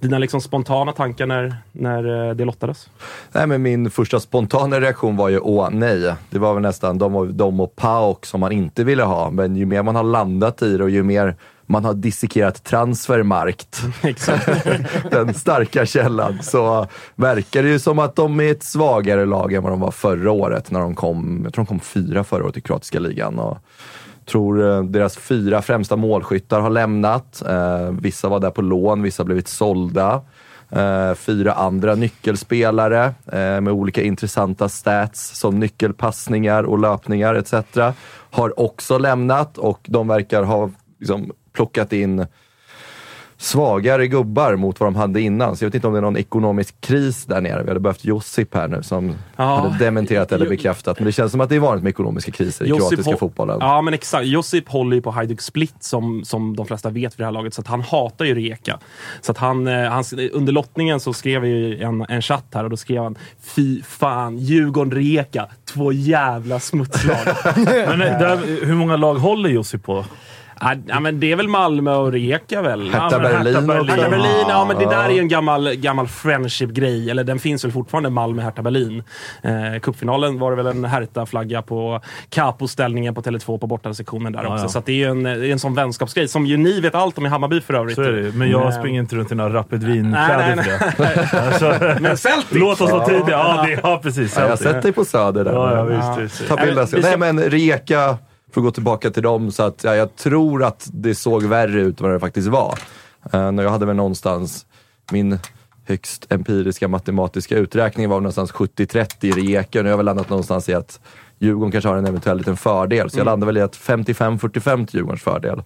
dina 0.00 0.18
liksom 0.18 0.40
spontana 0.40 0.92
tankar 0.92 1.26
när, 1.26 1.56
när 1.72 2.28
eh, 2.28 2.34
det 2.34 2.44
lottades? 2.44 2.90
Nej, 3.32 3.46
men 3.46 3.62
min 3.62 3.90
första 3.90 4.20
spontana 4.20 4.80
reaktion 4.80 5.16
var 5.16 5.28
ju 5.28 5.38
åh 5.38 5.70
nej. 5.70 6.14
Det 6.30 6.38
var 6.38 6.54
väl 6.54 6.62
nästan 6.62 6.98
de 6.98 7.14
och, 7.14 7.26
de 7.26 7.60
och 7.60 7.76
Pauk 7.76 8.26
som 8.26 8.40
man 8.40 8.52
inte 8.52 8.84
ville 8.84 9.02
ha. 9.02 9.30
Men 9.30 9.56
ju 9.56 9.66
mer 9.66 9.82
man 9.82 9.96
har 9.96 10.02
landat 10.02 10.62
i 10.62 10.76
det 10.76 10.84
och 10.84 10.90
ju 10.90 11.02
mer 11.02 11.36
man 11.66 11.84
har 11.84 11.94
dissekerat 11.94 12.64
transfermarkt, 12.64 13.82
den 15.10 15.34
starka 15.34 15.86
källan, 15.86 16.42
så 16.42 16.86
verkar 17.14 17.62
det 17.62 17.68
ju 17.68 17.78
som 17.78 17.98
att 17.98 18.16
de 18.16 18.40
är 18.40 18.50
ett 18.50 18.62
svagare 18.62 19.26
lag 19.26 19.52
än 19.52 19.62
vad 19.62 19.72
de 19.72 19.80
var 19.80 19.90
förra 19.90 20.30
året 20.30 20.70
när 20.70 20.80
de 20.80 20.94
kom, 20.94 21.40
jag 21.44 21.54
tror 21.54 21.64
de 21.64 21.68
kom 21.68 21.80
fyra 21.80 22.24
förra 22.24 22.44
året 22.44 22.56
i 22.56 22.60
kroatiska 22.60 22.98
ligan. 22.98 23.38
Och 23.38 23.58
tror 24.30 24.70
eh, 24.70 24.82
deras 24.82 25.16
fyra 25.16 25.62
främsta 25.62 25.96
målskyttar 25.96 26.60
har 26.60 26.70
lämnat. 26.70 27.42
Eh, 27.48 27.90
vissa 27.90 28.28
var 28.28 28.40
där 28.40 28.50
på 28.50 28.62
lån, 28.62 29.02
vissa 29.02 29.22
har 29.22 29.26
blivit 29.26 29.48
sålda. 29.48 30.22
Eh, 30.70 31.14
fyra 31.14 31.52
andra 31.52 31.94
nyckelspelare 31.94 33.04
eh, 33.32 33.60
med 33.60 33.68
olika 33.68 34.02
intressanta 34.02 34.68
stats 34.68 35.38
som 35.38 35.58
nyckelpassningar 35.60 36.62
och 36.62 36.78
löpningar 36.78 37.34
etc. 37.34 37.54
har 38.30 38.60
också 38.60 38.98
lämnat 38.98 39.58
och 39.58 39.80
de 39.82 40.08
verkar 40.08 40.42
ha 40.42 40.70
liksom, 40.98 41.32
plockat 41.52 41.92
in 41.92 42.26
svagare 43.42 44.06
gubbar 44.06 44.56
mot 44.56 44.80
vad 44.80 44.86
de 44.86 44.96
hade 44.96 45.20
innan. 45.20 45.56
Så 45.56 45.64
jag 45.64 45.68
vet 45.68 45.74
inte 45.74 45.86
om 45.86 45.92
det 45.92 45.98
är 45.98 46.02
någon 46.02 46.16
ekonomisk 46.16 46.80
kris 46.80 47.24
där 47.24 47.40
nere. 47.40 47.62
Vi 47.62 47.68
hade 47.68 47.80
behövt 47.80 48.04
Josip 48.04 48.54
här 48.54 48.68
nu 48.68 48.82
som 48.82 49.12
Ja. 49.36 49.56
hade 49.60 49.84
dementerat 49.84 50.32
eller 50.32 50.48
bekräftat. 50.48 50.98
Men 50.98 51.06
det 51.06 51.12
känns 51.12 51.32
som 51.32 51.40
att 51.40 51.48
det 51.48 51.56
är 51.56 51.60
vanligt 51.60 51.82
med 51.84 51.90
ekonomiska 51.90 52.32
kriser 52.32 52.64
i 52.64 52.68
kroatiska 52.68 53.10
hå- 53.12 53.18
fotbollen. 53.18 53.58
Ja, 53.60 53.82
men 53.82 53.94
exakt. 53.94 54.26
Josip 54.26 54.68
håller 54.68 54.96
ju 54.96 55.02
på 55.02 55.10
Hajduk 55.10 55.40
Split 55.40 55.74
som, 55.80 56.24
som 56.24 56.56
de 56.56 56.66
flesta 56.66 56.90
vet 56.90 57.12
vid 57.14 57.18
det 57.18 57.24
här 57.24 57.32
laget, 57.32 57.54
så 57.54 57.60
att 57.60 57.66
han 57.66 57.80
hatar 57.80 58.24
ju 58.24 58.34
Rijeka. 58.34 58.78
Så 59.20 59.32
att 59.32 59.38
han, 59.38 59.66
eh, 59.68 59.90
han, 59.90 60.04
under 60.32 60.52
lottningen 60.52 61.00
så 61.00 61.12
skrev 61.12 61.42
vi 61.42 61.48
ju 61.48 61.82
en, 61.82 62.04
en 62.08 62.22
chatt 62.22 62.46
här 62.54 62.64
och 62.64 62.70
då 62.70 62.76
skrev 62.76 63.02
han 63.02 63.18
Fy 63.42 63.82
fan, 63.82 64.38
Djurgården-Rijeka, 64.38 65.46
två 65.74 65.92
jävla 65.92 66.60
smutslag. 66.60 67.16
Men 67.56 68.02
eh, 68.02 68.18
där, 68.18 68.66
hur 68.66 68.74
många 68.74 68.96
lag 68.96 69.14
håller 69.14 69.48
Jussi 69.50 69.78
på? 69.78 70.04
Ja, 70.86 71.00
men 71.00 71.20
det 71.20 71.32
är 71.32 71.36
väl 71.36 71.48
Malmö 71.48 71.94
och 71.94 72.12
Rijeka 72.12 72.62
väl? 72.62 72.90
Hertha 72.90 73.08
ja, 73.10 73.18
men 73.18 73.22
Berlin 73.32 73.54
Hertha 73.54 73.66
Berlin. 73.66 73.88
Hertha 73.90 74.10
Berlin 74.10 74.44
ja, 74.48 74.64
men 74.64 74.78
det 74.78 74.84
där 74.84 75.04
är 75.04 75.10
ju 75.10 75.18
en 75.18 75.28
gammal, 75.28 75.74
gammal 75.74 76.06
friendship-grej. 76.08 77.10
Eller 77.10 77.24
den 77.24 77.38
finns 77.38 77.64
väl 77.64 77.72
fortfarande, 77.72 78.10
Malmö-Hertha 78.10 78.62
Berlin. 78.62 79.02
Eh, 79.42 79.80
cupfinalen 79.80 80.38
var 80.38 80.50
det 80.50 80.56
väl 80.56 80.66
en 80.66 80.84
Hertha-flagga 80.84 81.62
på 81.62 82.00
Capo-ställningen 82.30 83.14
på 83.14 83.20
Tele2 83.22 83.58
på 83.58 83.66
bortasektionen 83.66 84.32
där 84.32 84.42
Ja, 84.44 84.52
också. 84.52 84.64
ja. 84.64 84.68
Så 84.68 84.78
att 84.78 84.86
det 84.86 84.92
är 84.92 84.96
ju 84.96 85.04
en, 85.04 85.22
det 85.22 85.30
är 85.30 85.52
en 85.52 85.58
sån 85.58 85.74
vänskapsgrej 85.74 86.28
som 86.28 86.46
ju 86.46 86.56
ni 86.56 86.80
vet 86.80 86.94
allt 86.94 87.18
om 87.18 87.26
i 87.26 87.28
Hammarby 87.28 87.60
för 87.60 87.74
övrigt. 87.74 87.94
Så 87.96 88.02
är 88.02 88.12
det 88.12 88.32
Men 88.36 88.50
jag 88.50 88.60
Men- 88.64 88.72
springer 88.72 89.00
inte 89.00 89.16
runt 89.16 89.32
i 89.32 89.34
några 89.34 89.54
Rapid 89.54 89.82
Nej, 89.82 89.90
Wien-kläder 89.92 90.56
nej, 90.56 90.64
för 90.64 91.02
det. 91.02 91.40
Alltså, 91.46 92.00
Men 92.02 92.16
Celtic! 92.16 92.58
Låt 92.60 92.80
oss 92.80 92.90
vara 92.90 93.06
tydliga. 93.06 93.30
Ja, 93.30 93.64
det, 93.66 93.80
ja 93.82 94.00
precis. 94.02 94.36
Ja, 94.36 94.42
jag 94.42 94.48
har 94.48 94.56
sett 94.56 94.82
dig 94.82 94.92
på 94.92 95.04
Söder 95.04 95.44
där. 95.44 95.52
Ja, 95.52 95.74
ja, 95.76 95.82
visst, 96.18 96.40
visst. 96.40 96.48
Ta 96.48 96.56
bilder. 96.56 96.80
vi 96.82 96.86
ska- 96.86 97.00
Nej 97.00 97.16
men 97.18 97.40
Rijeka, 97.40 98.16
för 98.54 98.60
att 98.60 98.64
gå 98.64 98.70
tillbaka 98.70 99.10
till 99.10 99.22
dem, 99.22 99.52
så 99.52 99.62
att 99.62 99.84
ja, 99.84 99.94
jag 99.94 100.16
tror 100.16 100.64
att 100.64 100.88
det 100.92 101.14
såg 101.14 101.42
värre 101.42 101.80
ut 101.80 102.00
än 102.00 102.06
vad 102.06 102.12
det 102.12 102.20
faktiskt 102.20 102.48
var. 102.48 102.78
Uh, 103.34 103.52
när 103.52 103.62
jag 103.62 103.70
hade 103.70 103.86
väl 103.86 103.96
någonstans, 103.96 104.66
min 105.12 105.38
högst 105.84 106.26
empiriska 106.32 106.88
matematiska 106.88 107.56
uträkning 107.56 108.08
var 108.08 108.16
någonstans 108.20 108.52
70-30 108.52 109.38
i. 109.38 109.64
Nu 109.72 109.82
har 109.82 109.88
jag 109.88 109.96
väl 109.96 110.06
landat 110.06 110.28
någonstans 110.28 110.68
i 110.68 110.74
att 110.74 111.00
Djurgården 111.38 111.72
kanske 111.72 111.88
har 111.88 111.96
en 111.96 112.06
eventuell 112.06 112.38
liten 112.38 112.56
fördel. 112.56 113.10
Så 113.10 113.18
jag 113.18 113.24
landade 113.24 113.46
väl 113.46 113.56
i 113.56 113.60
att 113.60 113.76
55-45 113.76 114.86
till 114.86 114.96
Djurgårdens 114.96 115.22
fördel. 115.22 115.62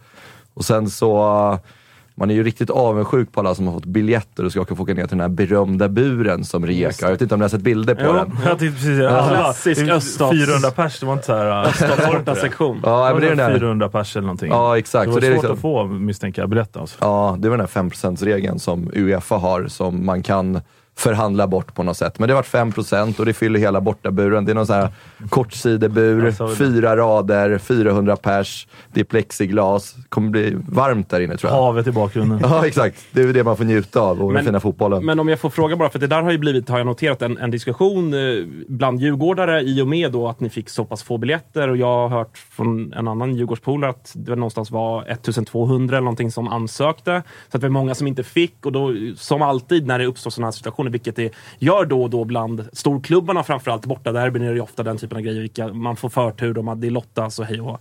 Och 0.54 0.64
sen 0.64 0.90
så, 0.90 1.58
man 2.16 2.30
är 2.30 2.34
ju 2.34 2.42
riktigt 2.44 2.70
avundsjuk 2.70 3.32
på 3.32 3.40
alla 3.40 3.54
som 3.54 3.66
har 3.66 3.74
fått 3.74 3.84
biljetter 3.84 4.44
och 4.44 4.52
ska 4.52 4.64
få 4.64 4.82
åka 4.82 4.94
ner 4.94 5.00
till 5.06 5.08
den 5.16 5.20
här 5.20 5.28
berömda 5.28 5.88
buren 5.88 6.44
som 6.44 6.66
Rijeka. 6.66 7.06
Jag 7.06 7.10
vet 7.10 7.22
inte 7.22 7.34
om 7.34 7.38
ni 7.40 7.44
har 7.44 7.48
sett 7.48 7.60
bilder 7.60 7.94
på 7.94 8.02
Jo. 8.04 8.12
den? 8.12 8.30
Jag 8.44 8.58
tänkte 8.58 8.66
precis 8.80 9.00
alla- 9.00 9.28
Klassisk 9.28 9.80
det 9.80 9.90
är 9.90 9.96
öststats- 9.96 10.46
400 10.46 10.70
pers, 10.70 11.00
det 11.00 11.06
var 11.06 11.12
inte 11.12 11.24
såhär... 11.26 12.12
Borta 12.18 12.34
sektion. 12.34 12.80
Ja, 12.82 13.10
men 13.12 13.20
det 13.20 13.26
är 13.26 13.36
den 13.36 13.38
där 13.50 13.58
400 13.58 13.88
pers 13.88 14.16
eller 14.16 14.26
någonting. 14.26 14.50
Ja, 14.50 14.78
exakt. 14.78 15.04
Det 15.06 15.10
Så 15.10 15.14
var 15.14 15.20
det 15.20 15.26
är 15.26 15.30
svårt 15.32 15.42
liksom- 15.42 15.54
att 15.54 15.60
få 15.60 15.84
misstänker 15.86 16.42
jag 16.42 16.48
biljetter 16.48 16.80
alltså. 16.80 16.96
Ja, 17.00 17.36
det 17.38 17.48
var 17.48 17.56
den 17.56 17.66
här 17.74 17.82
5%-regeln 17.82 18.58
som 18.58 18.90
Uefa 18.94 19.36
har 19.36 19.66
som 19.68 20.06
man 20.06 20.22
kan 20.22 20.60
förhandla 20.96 21.46
bort 21.46 21.74
på 21.74 21.82
något 21.82 21.96
sätt. 21.96 22.18
Men 22.18 22.28
det 22.28 22.34
varit 22.34 22.46
5% 22.46 23.20
och 23.20 23.26
det 23.26 23.32
fyller 23.32 23.60
hela 23.60 23.80
bortaburen. 23.80 24.44
Det 24.44 24.52
är 24.52 24.54
någon 24.54 24.66
sån 24.66 24.76
här 24.76 24.88
kortsidebur, 25.28 26.54
fyra 26.54 26.96
rader, 26.96 27.58
400 27.58 28.16
pers, 28.16 28.66
det 28.92 29.00
är 29.00 29.04
plexiglas. 29.04 29.94
kommer 30.08 30.30
bli 30.30 30.56
varmt 30.68 31.08
där 31.10 31.20
inne 31.20 31.36
tror 31.36 31.52
jag. 31.52 31.60
Havet 31.60 31.86
i 31.86 31.92
bakgrunden. 31.92 32.38
Ja, 32.42 32.66
exakt. 32.66 33.04
Det 33.12 33.22
är 33.22 33.32
det 33.32 33.44
man 33.44 33.56
får 33.56 33.64
njuta 33.64 34.00
av 34.00 34.10
och 34.20 34.26
den 34.26 34.32
Men- 34.32 34.44
fina 34.44 34.60
fotbollen. 34.60 35.04
Men 35.04 35.20
om 35.20 35.28
jag 35.28 35.40
får 35.40 35.50
fråga 35.50 35.76
bara, 35.76 35.90
för 35.90 35.98
det 35.98 36.06
där 36.06 36.22
har 36.22 36.30
ju 36.32 36.38
blivit, 36.38 36.68
har 36.68 36.78
jag 36.78 36.86
noterat, 36.86 37.22
en, 37.22 37.38
en 37.38 37.50
diskussion 37.50 38.14
eh, 38.14 38.44
bland 38.68 39.00
djurgårdare 39.00 39.60
i 39.62 39.82
och 39.82 39.88
med 39.88 40.12
då 40.12 40.28
att 40.28 40.40
ni 40.40 40.48
fick 40.50 40.68
så 40.68 40.84
pass 40.84 41.02
få 41.02 41.18
biljetter 41.18 41.68
och 41.68 41.76
jag 41.76 42.08
har 42.08 42.08
hört 42.08 42.38
från 42.38 42.92
en 42.92 43.08
annan 43.08 43.34
djurgårdspolare 43.36 43.90
att 43.90 44.12
det 44.16 44.36
någonstans 44.36 44.70
var 44.70 45.04
1200 45.08 45.96
eller 45.96 46.04
någonting 46.04 46.30
som 46.30 46.48
ansökte. 46.48 47.22
Så 47.50 47.56
att 47.56 47.60
det 47.60 47.68
var 47.68 47.72
många 47.72 47.94
som 47.94 48.06
inte 48.06 48.22
fick 48.22 48.66
och 48.66 48.72
då, 48.72 48.94
som 49.16 49.42
alltid 49.42 49.86
när 49.86 49.98
det 49.98 50.06
uppstår 50.06 50.30
sådana 50.30 50.46
här 50.46 50.52
situationer, 50.52 50.83
vilket 50.90 51.16
det 51.16 51.34
gör 51.58 51.84
då 51.84 52.02
och 52.02 52.10
då 52.10 52.24
bland 52.24 52.68
storklubbarna 52.72 53.42
framförallt, 53.42 53.86
borta 53.86 54.12
derbyn 54.12 54.42
är 54.42 54.48
det 54.48 54.54
ju 54.54 54.60
ofta 54.60 54.82
den 54.82 54.96
typen 54.96 55.16
av 55.16 55.22
grejer, 55.22 55.40
vilka 55.40 55.68
man 55.68 55.96
får 55.96 56.08
förtur, 56.08 56.58
och 56.58 56.64
man, 56.64 56.80
det 56.80 56.90
lottas 56.90 57.24
alltså, 57.24 57.42
och 57.42 57.48
hej 57.48 57.60
och 57.60 57.66
hå. 57.66 57.78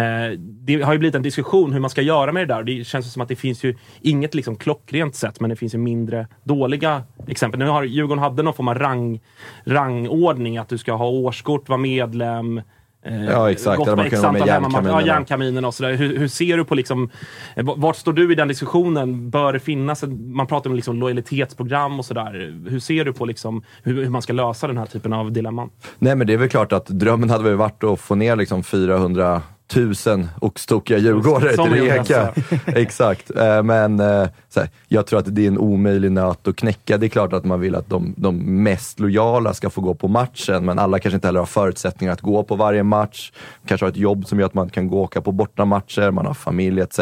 eh, 0.00 0.38
Det 0.38 0.82
har 0.82 0.92
ju 0.92 0.98
blivit 0.98 1.14
en 1.14 1.22
diskussion 1.22 1.72
hur 1.72 1.80
man 1.80 1.90
ska 1.90 2.02
göra 2.02 2.32
med 2.32 2.48
det 2.48 2.54
där. 2.54 2.62
Det 2.62 2.84
känns 2.84 3.12
som 3.12 3.22
att 3.22 3.28
det 3.28 3.36
finns 3.36 3.64
ju 3.64 3.76
inget 4.00 4.34
liksom 4.34 4.56
klockrent 4.56 5.14
sätt, 5.14 5.40
men 5.40 5.50
det 5.50 5.56
finns 5.56 5.74
ju 5.74 5.78
mindre 5.78 6.26
dåliga 6.44 7.02
exempel. 7.26 7.58
Nu 7.58 7.66
har 7.66 7.82
Djurgården 7.82 8.22
hade 8.22 8.42
någon 8.42 8.54
form 8.54 8.68
av 8.68 8.74
rang, 8.74 9.20
rangordning, 9.64 10.58
att 10.58 10.68
du 10.68 10.78
ska 10.78 10.92
ha 10.92 11.06
årskort, 11.08 11.68
vara 11.68 11.78
medlem, 11.78 12.60
eh, 13.02 13.24
Ja, 13.24 13.50
exakt. 13.50 13.78
gått 13.78 13.96
på 13.96 14.02
x 14.02 14.24
antal 14.24 14.48
järnkaminerna. 14.48 15.00
Ja, 15.00 15.06
järnkaminen 15.06 15.64
och 15.64 15.74
sådär. 15.74 15.94
Hur, 15.94 16.18
hur 16.18 16.28
ser 16.28 16.56
du 16.56 16.64
på 16.64 16.74
liksom, 16.74 17.10
vart 17.56 17.96
står 17.96 18.12
du 18.12 18.32
i 18.32 18.34
den 18.34 18.48
diskussionen? 18.48 19.30
Bör 19.30 19.52
det 19.52 19.60
finnas, 19.60 20.04
man 20.08 20.46
pratar 20.46 20.70
om 20.70 20.76
liksom 20.76 21.00
lojalitetsprogram 21.00 21.98
och 21.98 22.04
sådär. 22.04 22.54
Hur 22.70 22.80
ser 22.80 23.04
du 23.04 23.12
på 23.12 23.24
liksom 23.24 23.62
hur, 23.82 23.94
hur 24.04 24.10
man 24.10 24.22
ska 24.22 24.32
lösa 24.32 24.66
den 24.66 24.78
här 24.78 24.86
typen 24.86 25.12
av 25.12 25.32
dilemman? 25.32 25.70
Nej 25.98 26.16
men 26.16 26.26
det 26.26 26.32
är 26.32 26.38
väl 26.38 26.48
klart 26.48 26.72
att 26.72 26.86
drömmen 26.86 27.30
hade 27.30 27.44
väl 27.44 27.56
varit 27.56 27.84
att 27.84 28.00
få 28.00 28.14
ner 28.14 28.36
liksom 28.36 28.62
400 28.62 29.42
000 29.76 30.28
oxtokiga 30.40 30.98
djurgårdare 30.98 31.54
Som 31.54 31.68
till 31.68 31.78
i 31.78 31.80
Rijeka. 31.80 32.32
Exakt. 32.66 33.36
Eh, 33.36 33.62
Men 33.62 34.00
eh, 34.00 34.28
så 34.48 34.60
här, 34.60 34.68
jag 34.88 35.06
tror 35.06 35.18
att 35.18 35.34
det 35.34 35.44
är 35.44 35.48
en 35.48 35.58
omöjlig 35.58 36.12
nöt 36.12 36.48
att 36.48 36.56
knäcka. 36.56 36.98
Det 36.98 37.06
är 37.06 37.08
klart 37.08 37.32
att 37.32 37.44
man 37.44 37.60
vill 37.60 37.74
att 37.74 37.90
de, 37.90 38.14
de 38.16 38.62
mest 38.62 39.00
lojala 39.00 39.54
ska 39.54 39.70
få 39.70 39.80
gå 39.80 39.94
på 39.94 40.08
matchen, 40.08 40.64
men 40.64 40.78
alla 40.78 40.98
kanske 40.98 41.14
inte 41.14 41.28
heller 41.28 41.40
har 41.40 41.46
förutsättningar 41.46 42.12
att 42.12 42.20
gå 42.20 42.42
på 42.42 42.54
varje 42.54 42.82
match. 42.82 43.32
Kanske 43.66 43.84
har 43.86 43.90
ett 43.90 43.96
jobb 43.96 44.26
som 44.26 44.38
gör 44.38 44.46
att 44.46 44.54
man 44.54 44.70
kan 44.70 44.88
gå 44.88 44.96
och 44.96 45.04
åka 45.04 45.20
på 45.20 45.32
bortamatcher, 45.32 46.10
man 46.10 46.26
har 46.26 46.34
familj 46.34 46.80
etc. 46.80 47.00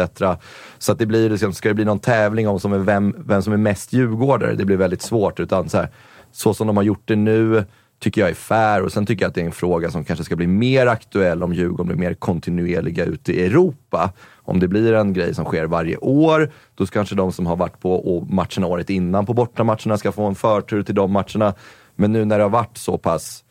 Så 0.77 0.91
att 0.91 0.99
det 0.99 1.05
blir, 1.05 1.29
liksom, 1.29 1.53
ska 1.53 1.69
det 1.69 1.75
bli 1.75 1.85
någon 1.85 1.99
tävling 1.99 2.47
om 2.47 2.59
som 2.59 2.73
är 2.73 2.77
vem, 2.77 3.15
vem 3.17 3.41
som 3.41 3.53
är 3.53 3.57
mest 3.57 3.93
djurgårdare, 3.93 4.55
det 4.55 4.65
blir 4.65 4.77
väldigt 4.77 5.01
svårt. 5.01 5.39
Utan 5.39 5.69
så, 5.69 5.77
här, 5.77 5.87
så 6.31 6.53
som 6.53 6.67
de 6.67 6.77
har 6.77 6.83
gjort 6.83 7.03
det 7.05 7.15
nu, 7.15 7.65
tycker 7.99 8.21
jag 8.21 8.29
är 8.29 8.33
fair 8.33 8.81
och 8.81 8.91
sen 8.91 9.05
tycker 9.05 9.23
jag 9.23 9.29
att 9.29 9.35
det 9.35 9.41
är 9.41 9.45
en 9.45 9.51
fråga 9.51 9.91
som 9.91 10.03
kanske 10.03 10.25
ska 10.25 10.35
bli 10.35 10.47
mer 10.47 10.87
aktuell 10.87 11.43
om 11.43 11.53
Djurgården 11.53 11.87
blir 11.87 11.97
mer 11.97 12.13
kontinuerliga 12.13 13.05
ute 13.05 13.33
i 13.33 13.45
Europa. 13.45 14.11
Om 14.35 14.59
det 14.59 14.67
blir 14.67 14.93
en 14.93 15.13
grej 15.13 15.35
som 15.35 15.45
sker 15.45 15.65
varje 15.65 15.97
år, 15.97 16.51
då 16.75 16.85
kanske 16.85 17.15
de 17.15 17.31
som 17.31 17.45
har 17.45 17.55
varit 17.55 17.79
på 17.79 18.25
matcherna 18.29 18.67
året 18.67 18.89
innan 18.89 19.25
på 19.25 19.33
bortamatcherna 19.33 19.97
ska 19.97 20.11
få 20.11 20.23
en 20.23 20.35
förtur 20.35 20.83
till 20.83 20.95
de 20.95 21.11
matcherna. 21.11 21.53
Men 21.95 22.11
nu 22.11 22.25
när 22.25 22.37
det 22.37 22.43
har 22.43 22.49
varit 22.49 22.77
så 22.77 22.97
pass 22.97 23.43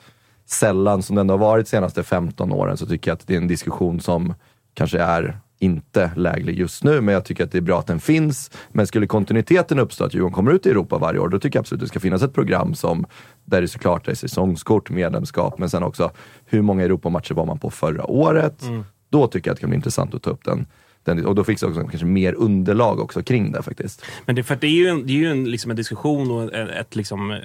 sällan 0.47 1.03
som 1.03 1.17
det 1.17 1.21
ändå 1.21 1.35
har 1.35 1.39
varit 1.39 1.67
de 1.67 1.71
senaste 1.71 2.03
15 2.03 2.53
åren 2.53 2.77
så 2.77 2.87
tycker 2.87 3.11
jag 3.11 3.17
att 3.17 3.27
det 3.27 3.35
är 3.35 3.39
en 3.39 3.49
diskussion 3.49 4.01
som 4.01 4.35
kanske 4.75 4.99
är 4.99 5.39
inte 5.59 6.11
läglig 6.17 6.59
just 6.59 6.85
nu, 6.85 7.01
men 7.01 7.15
jag 7.15 7.25
tycker 7.25 7.45
att 7.45 7.53
det 7.53 7.59
är 7.59 7.63
bra 7.63 7.79
att 7.79 7.87
den 7.87 8.01
finns. 8.01 8.51
Men 8.73 8.87
skulle 8.87 9.07
kontinuiteten 9.07 9.79
uppstå, 9.79 10.05
att 10.05 10.15
Djurgården 10.15 10.35
kommer 10.35 10.53
ut 10.53 10.67
i 10.67 10.71
Europa 10.71 10.99
varje 10.99 11.19
år, 11.19 11.29
då 11.29 11.39
tycker 11.39 11.57
jag 11.57 11.61
absolut 11.63 11.83
att 11.83 11.85
det 11.85 11.89
ska 11.89 12.01
finnas 12.01 12.23
ett 12.23 12.35
program 12.35 12.75
som, 12.75 13.07
där 13.45 13.61
det 13.61 13.69
såklart 13.69 14.09
är 14.09 14.15
säsongskort, 14.15 14.91
medlemskap, 14.91 15.59
men 15.59 15.71
sen 15.71 15.83
också 15.83 16.11
hur 16.45 16.63
många 16.63 16.85
Europamatcher 16.85 17.35
var 17.35 17.47
man 17.47 17.59
på 17.59 17.71
förra 17.71 18.05
året? 18.11 18.63
Då 19.11 19.27
tycker 19.27 19.49
jag 19.49 19.53
att 19.53 19.57
det 19.57 19.61
kan 19.61 19.71
bli 19.71 19.77
intressant 19.77 20.15
att 20.15 20.23
ta 20.23 20.31
upp 20.31 20.45
den 20.45 20.67
den 21.09 21.27
och 21.27 21.35
då 21.35 21.45
finns 21.45 21.61
det 21.61 21.67
också 21.67 21.81
kanske 21.81 22.07
mer 22.07 22.35
underlag 22.35 23.01
också 23.01 23.23
kring 23.23 23.53
det 23.53 23.63
faktiskt. 23.63 24.05
Men 24.27 24.37
det, 24.37 24.43
för 24.43 24.57
det 24.57 24.67
är 24.67 24.71
ju 24.71 24.87
en, 24.87 25.07
det 25.07 25.13
är 25.13 25.17
ju 25.17 25.31
en, 25.31 25.51
liksom 25.51 25.71
en 25.71 25.77
diskussion 25.77 26.31
och 26.31 26.55
ett, 26.55 26.71
ett, 26.71 26.97
liksom, 26.97 27.31
eh, 27.31 27.39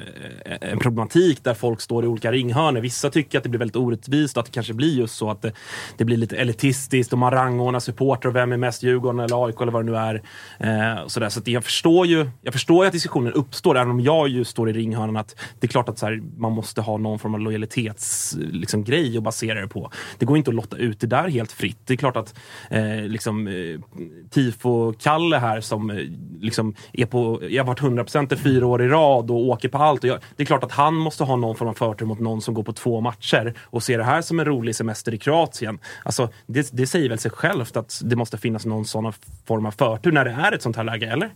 en 0.61 0.79
problematik 0.79 1.43
där 1.43 1.53
folk 1.53 1.81
står 1.81 2.03
i 2.03 2.07
olika 2.07 2.31
ringhörnor. 2.31 2.81
Vissa 2.81 3.09
tycker 3.09 3.37
att 3.37 3.43
det 3.43 3.49
blir 3.49 3.59
väldigt 3.59 3.75
orättvist 3.75 4.37
och 4.37 4.41
att 4.41 4.45
det 4.45 4.51
kanske 4.51 4.73
blir 4.73 4.93
just 4.93 5.15
så 5.15 5.29
att 5.29 5.41
det, 5.41 5.51
det 5.97 6.05
blir 6.05 6.17
lite 6.17 6.37
elitistiskt 6.37 7.13
och 7.13 7.19
man 7.19 7.31
rangordnar 7.31 7.79
supporter 7.79 8.29
och 8.29 8.35
vem 8.35 8.51
är 8.51 8.57
mest 8.57 8.83
Djurgården 8.83 9.19
eller 9.19 9.45
AIK 9.45 9.61
eller 9.61 9.71
vad 9.71 9.85
det 9.85 9.91
nu 9.91 9.97
är. 9.97 10.21
Eh, 10.59 11.07
så 11.07 11.19
där. 11.19 11.29
Så 11.29 11.39
att 11.39 11.47
jag, 11.47 11.63
förstår 11.63 12.05
ju, 12.05 12.29
jag 12.41 12.53
förstår 12.53 12.83
ju 12.83 12.87
att 12.87 12.93
diskussionen 12.93 13.33
uppstår, 13.33 13.77
även 13.77 13.91
om 13.91 13.99
jag 13.99 14.27
ju 14.27 14.43
står 14.43 14.69
i 14.69 14.73
ringhörnan. 14.73 15.17
Att 15.17 15.35
det 15.59 15.67
är 15.67 15.69
klart 15.69 15.89
att 15.89 15.99
så 15.99 16.05
här, 16.05 16.21
man 16.37 16.51
måste 16.51 16.81
ha 16.81 16.97
någon 16.97 17.19
form 17.19 17.33
av 17.33 17.39
lojalitetsgrej 17.39 18.51
liksom, 18.51 19.17
att 19.17 19.23
basera 19.23 19.61
det 19.61 19.67
på. 19.67 19.91
Det 20.17 20.25
går 20.25 20.37
inte 20.37 20.51
att 20.51 20.55
lotta 20.55 20.77
ut 20.77 20.99
det 20.99 21.07
där 21.07 21.29
helt 21.29 21.51
fritt. 21.51 21.77
Det 21.85 21.93
är 21.93 21.97
klart 21.97 22.17
att 22.17 22.39
eh, 22.69 23.01
liksom, 23.01 23.47
Eh, 23.53 23.79
Tifo-Kalle 24.29 25.37
här 25.37 25.61
som 25.61 25.89
eh, 25.89 25.97
liksom 26.39 26.75
är 26.93 27.05
på, 27.05 27.39
jag 27.49 27.63
har 27.63 27.67
varit 27.67 27.81
100% 27.81 28.33
i 28.33 28.37
fyra 28.37 28.67
år 28.67 28.81
i 28.81 28.87
rad 28.87 29.31
och 29.31 29.37
åker 29.37 29.69
på 29.69 29.77
allt. 29.77 30.03
Och 30.03 30.09
jag, 30.09 30.19
det 30.35 30.43
är 30.43 30.45
klart 30.45 30.63
att 30.63 30.71
han 30.71 30.95
måste 30.95 31.23
ha 31.23 31.35
någon 31.35 31.55
form 31.55 31.69
av 31.69 31.73
förtur 31.73 32.05
mot 32.05 32.19
någon 32.19 32.41
som 32.41 32.53
går 32.53 32.63
på 32.63 32.73
två 32.73 33.01
matcher 33.01 33.53
och 33.61 33.83
ser 33.83 33.97
det 33.97 34.03
här 34.03 34.21
som 34.21 34.39
en 34.39 34.45
rolig 34.45 34.75
semester 34.75 35.13
i 35.13 35.17
Kroatien. 35.17 35.79
Alltså, 36.03 36.29
det, 36.45 36.69
det 36.71 36.87
säger 36.87 37.09
väl 37.09 37.19
sig 37.19 37.31
självt 37.31 37.77
att 37.77 38.01
det 38.03 38.15
måste 38.15 38.37
finnas 38.37 38.65
någon 38.65 38.85
sån 38.85 39.13
form 39.45 39.65
av 39.65 39.71
förtur 39.71 40.11
när 40.11 40.25
det 40.25 40.31
är 40.31 40.51
ett 40.51 40.61
sånt 40.61 40.75
här 40.75 40.83
läge, 40.83 41.11
eller? 41.11 41.29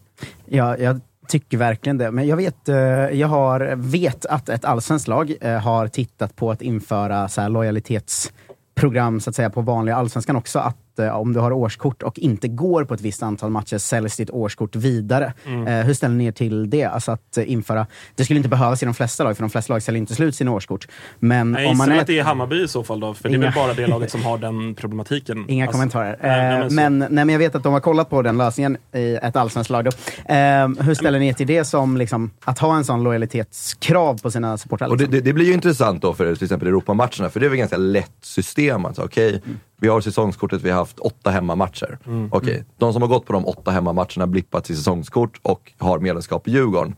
Ja, 0.45 0.77
jag 0.77 1.01
tycker 1.27 1.57
verkligen 1.57 1.97
det. 1.97 2.11
Men 2.11 2.27
jag 2.27 2.37
vet, 2.37 2.69
eh, 2.69 2.77
jag 3.19 3.27
har, 3.27 3.75
vet 3.75 4.25
att 4.25 4.49
ett 4.49 4.65
allsvenskt 4.65 5.07
lag 5.07 5.33
har 5.63 5.87
tittat 5.87 6.35
på 6.35 6.51
att 6.51 6.61
införa 6.61 7.29
så 7.29 7.41
här 7.41 7.49
lojalitetsprogram 7.49 9.19
så 9.19 9.29
att 9.29 9.35
säga, 9.35 9.49
på 9.49 9.61
vanliga 9.61 9.95
allsvenskan 9.95 10.35
också. 10.35 10.59
Att 10.59 10.77
att 10.99 11.05
eh, 11.07 11.17
om 11.19 11.33
du 11.33 11.39
har 11.39 11.51
årskort 11.51 12.03
och 12.03 12.19
inte 12.19 12.47
går 12.47 12.83
på 12.85 12.93
ett 12.93 13.01
visst 13.01 13.23
antal 13.23 13.49
matcher 13.49 13.77
säljs 13.77 14.15
ditt 14.17 14.29
årskort 14.29 14.75
vidare. 14.75 15.33
Mm. 15.45 15.67
Eh, 15.67 15.85
hur 15.85 15.93
ställer 15.93 16.15
ni 16.15 16.25
er 16.25 16.31
till 16.31 16.69
det? 16.69 16.83
Alltså 16.83 17.11
att 17.11 17.37
eh, 17.37 17.51
införa, 17.51 17.87
det 18.15 18.23
skulle 18.23 18.37
inte 18.37 18.49
behövas 18.49 18.83
i 18.83 18.85
de 18.85 18.93
flesta 18.93 19.23
lag, 19.23 19.35
för 19.37 19.43
de 19.43 19.49
flesta 19.49 19.73
lag 19.73 19.81
säljer 19.83 19.99
inte 19.99 20.15
slut 20.15 20.35
sina 20.35 20.51
årskort. 20.51 20.87
Men 21.19 21.53
Jag 21.59 21.71
om 21.71 21.77
man 21.77 21.91
är 21.91 21.99
att 22.01 22.07
det 22.07 22.19
är 22.19 22.23
Hammarby 22.23 22.63
i 22.63 22.67
så 22.67 22.83
fall 22.83 22.99
då, 22.99 23.13
för 23.13 23.29
det 23.29 23.35
är 23.35 23.37
Inga- 23.37 23.45
väl 23.45 23.53
bara 23.55 23.73
det 23.73 23.87
laget 23.97 24.11
som 24.11 24.23
har 24.23 24.37
den 24.37 24.75
problematiken. 24.75 25.45
Inga 25.47 25.63
Alltså, 25.65 25.77
kommentarer. 25.77 26.17
nej, 26.21 26.59
nej, 26.59 26.69
men 26.71 26.99
nej, 26.99 27.09
men 27.25 27.29
jag 27.29 27.39
vet 27.39 27.55
att 27.55 27.63
de 27.63 27.73
har 27.73 27.79
kollat 27.79 28.09
på 28.09 28.21
den 28.21 28.37
lösningen 28.37 28.77
i 28.95 29.19
ett 29.21 29.35
allsvenskt 29.35 29.69
lag. 29.69 29.85
Då. 29.85 29.91
Eh, 30.33 30.67
hur 30.85 30.93
ställer 30.93 31.19
ni 31.19 31.27
er 31.27 31.33
till 31.33 31.47
det 31.47 31.65
som 31.65 31.97
liksom, 31.97 32.31
att 32.43 32.59
ha 32.59 32.77
en 32.77 32.83
sån 32.83 33.03
lojalitetskrav 33.03 34.21
på 34.21 34.31
sina 34.31 34.57
supportrar? 34.57 34.87
Och 34.87 34.97
det, 34.97 35.03
Liksom? 35.03 35.11
det, 35.19 35.21
det 35.21 35.33
blir 35.33 35.45
ju 35.45 35.53
intressant 35.53 36.01
då 36.01 36.13
för 36.13 36.35
till 36.35 36.43
exempel 36.43 36.67
Europamatcherna, 36.67 37.29
för 37.29 37.39
det 37.39 37.45
är 37.45 37.49
väl 37.49 37.57
ganska 37.57 37.77
lätt 37.77 38.11
system. 38.21 38.85
Alltså, 38.85 39.01
Okej, 39.03 39.41
vi 39.81 39.87
har 39.87 40.01
säsongskortet, 40.01 40.61
vi 40.61 40.69
har 40.69 40.77
haft 40.77 40.99
åtta 40.99 41.29
hemmamatcher. 41.29 41.97
Okej, 42.31 42.65
de 42.77 42.93
som 42.93 43.01
har 43.01 43.09
gått 43.09 43.25
på 43.25 43.33
de 43.33 43.45
åtta 43.45 43.71
hemmamatcherna 43.71 44.27
blippat 44.27 44.63
till 44.63 44.77
säsongskort 44.77 45.39
och 45.41 45.73
har 45.77 45.99
medlemskap 45.99 46.47
i 46.47 46.51
Djurgården. 46.51 46.95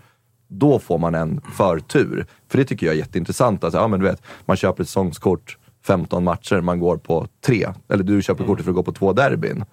Då 0.47 0.79
får 0.79 0.97
man 0.97 1.15
en 1.15 1.41
förtur. 1.41 2.25
För 2.47 2.57
det 2.57 2.65
tycker 2.65 2.85
jag 2.85 2.93
är 2.93 2.99
jätteintressant. 2.99 3.63
Alltså, 3.63 3.79
ja, 3.79 3.87
men 3.87 3.99
du 3.99 4.05
vet, 4.05 4.21
man 4.45 4.57
köper 4.57 4.83
ett 4.83 4.89
säsongskort, 4.89 5.57
15 5.85 6.23
matcher, 6.23 6.61
man 6.61 6.79
går 6.79 6.97
på 6.97 7.27
tre. 7.45 7.67
Eller 7.89 8.03
du 8.03 8.21
köper 8.21 8.43
kortet 8.43 8.65
för 8.65 8.71
att 8.71 8.75
gå 8.75 8.83
på 8.83 8.91
två 8.91 9.13
derbyn. 9.13 9.65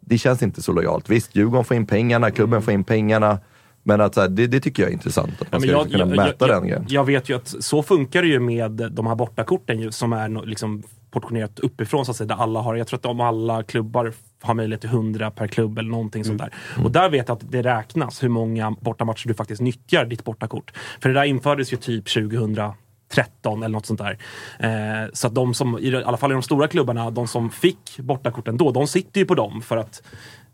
Det 0.00 0.18
känns 0.18 0.42
inte 0.42 0.62
så 0.62 0.72
lojalt. 0.72 1.10
Visst, 1.10 1.36
Djurgården 1.36 1.64
får 1.64 1.76
in 1.76 1.86
pengarna, 1.86 2.30
klubben 2.30 2.62
får 2.62 2.74
in 2.74 2.84
pengarna. 2.84 3.38
Men 3.82 4.00
att, 4.00 4.14
så 4.14 4.20
här, 4.20 4.28
det, 4.28 4.46
det 4.46 4.60
tycker 4.60 4.82
jag 4.82 4.90
är 4.90 4.94
intressant, 4.94 5.42
att 5.42 5.52
man 5.52 5.60
ska 5.60 5.70
jag, 5.70 5.90
kunna 5.90 5.98
jag, 5.98 6.08
mäta 6.08 6.48
jag, 6.48 6.48
den 6.48 6.62
grejen. 6.62 6.86
jag, 6.88 7.04
vet 7.04 7.28
ju 7.28 7.36
att 7.36 7.54
så 7.60 7.82
funkar 7.82 8.22
det 8.22 8.28
ju 8.28 8.40
med 8.40 8.70
de 8.92 9.06
här 9.06 9.14
bortakorten 9.14 9.80
ju, 9.80 9.92
som 9.92 10.12
är 10.12 10.46
liksom 10.46 10.82
portionerat 11.12 11.58
uppifrån 11.58 12.04
så 12.04 12.10
att 12.10 12.16
säga, 12.16 12.26
där 12.26 12.34
alla 12.34 12.60
har, 12.60 12.74
jag 12.74 12.86
tror 12.86 12.98
att 12.98 13.06
om 13.06 13.20
alla 13.20 13.62
klubbar 13.62 14.12
har 14.42 14.54
möjlighet 14.54 14.80
till 14.80 14.90
100 14.90 15.30
per 15.30 15.46
klubb 15.46 15.78
eller 15.78 15.90
någonting 15.90 16.24
sånt 16.24 16.38
där. 16.38 16.54
Och 16.84 16.90
där 16.90 17.10
vet 17.10 17.28
jag 17.28 17.36
att 17.36 17.52
det 17.52 17.62
räknas 17.62 18.22
hur 18.22 18.28
många 18.28 18.70
bortamatcher 18.70 19.28
du 19.28 19.34
faktiskt 19.34 19.62
nyttjar 19.62 20.04
ditt 20.04 20.24
bortakort. 20.24 20.72
För 21.00 21.08
det 21.08 21.14
där 21.14 21.24
infördes 21.24 21.72
ju 21.72 21.76
typ 21.76 22.04
2013 22.08 23.62
eller 23.62 23.68
något 23.68 23.86
sånt 23.86 24.00
där. 24.00 24.18
Eh, 24.58 25.10
så 25.12 25.26
att 25.26 25.34
de 25.34 25.54
som, 25.54 25.78
i 25.78 26.02
alla 26.04 26.16
fall 26.16 26.30
i 26.30 26.34
de 26.34 26.42
stora 26.42 26.68
klubbarna, 26.68 27.10
de 27.10 27.28
som 27.28 27.50
fick 27.50 27.98
bortakorten 27.98 28.56
då, 28.56 28.70
de 28.70 28.86
sitter 28.86 29.20
ju 29.20 29.26
på 29.26 29.34
dem 29.34 29.62
för 29.62 29.76
att 29.76 30.02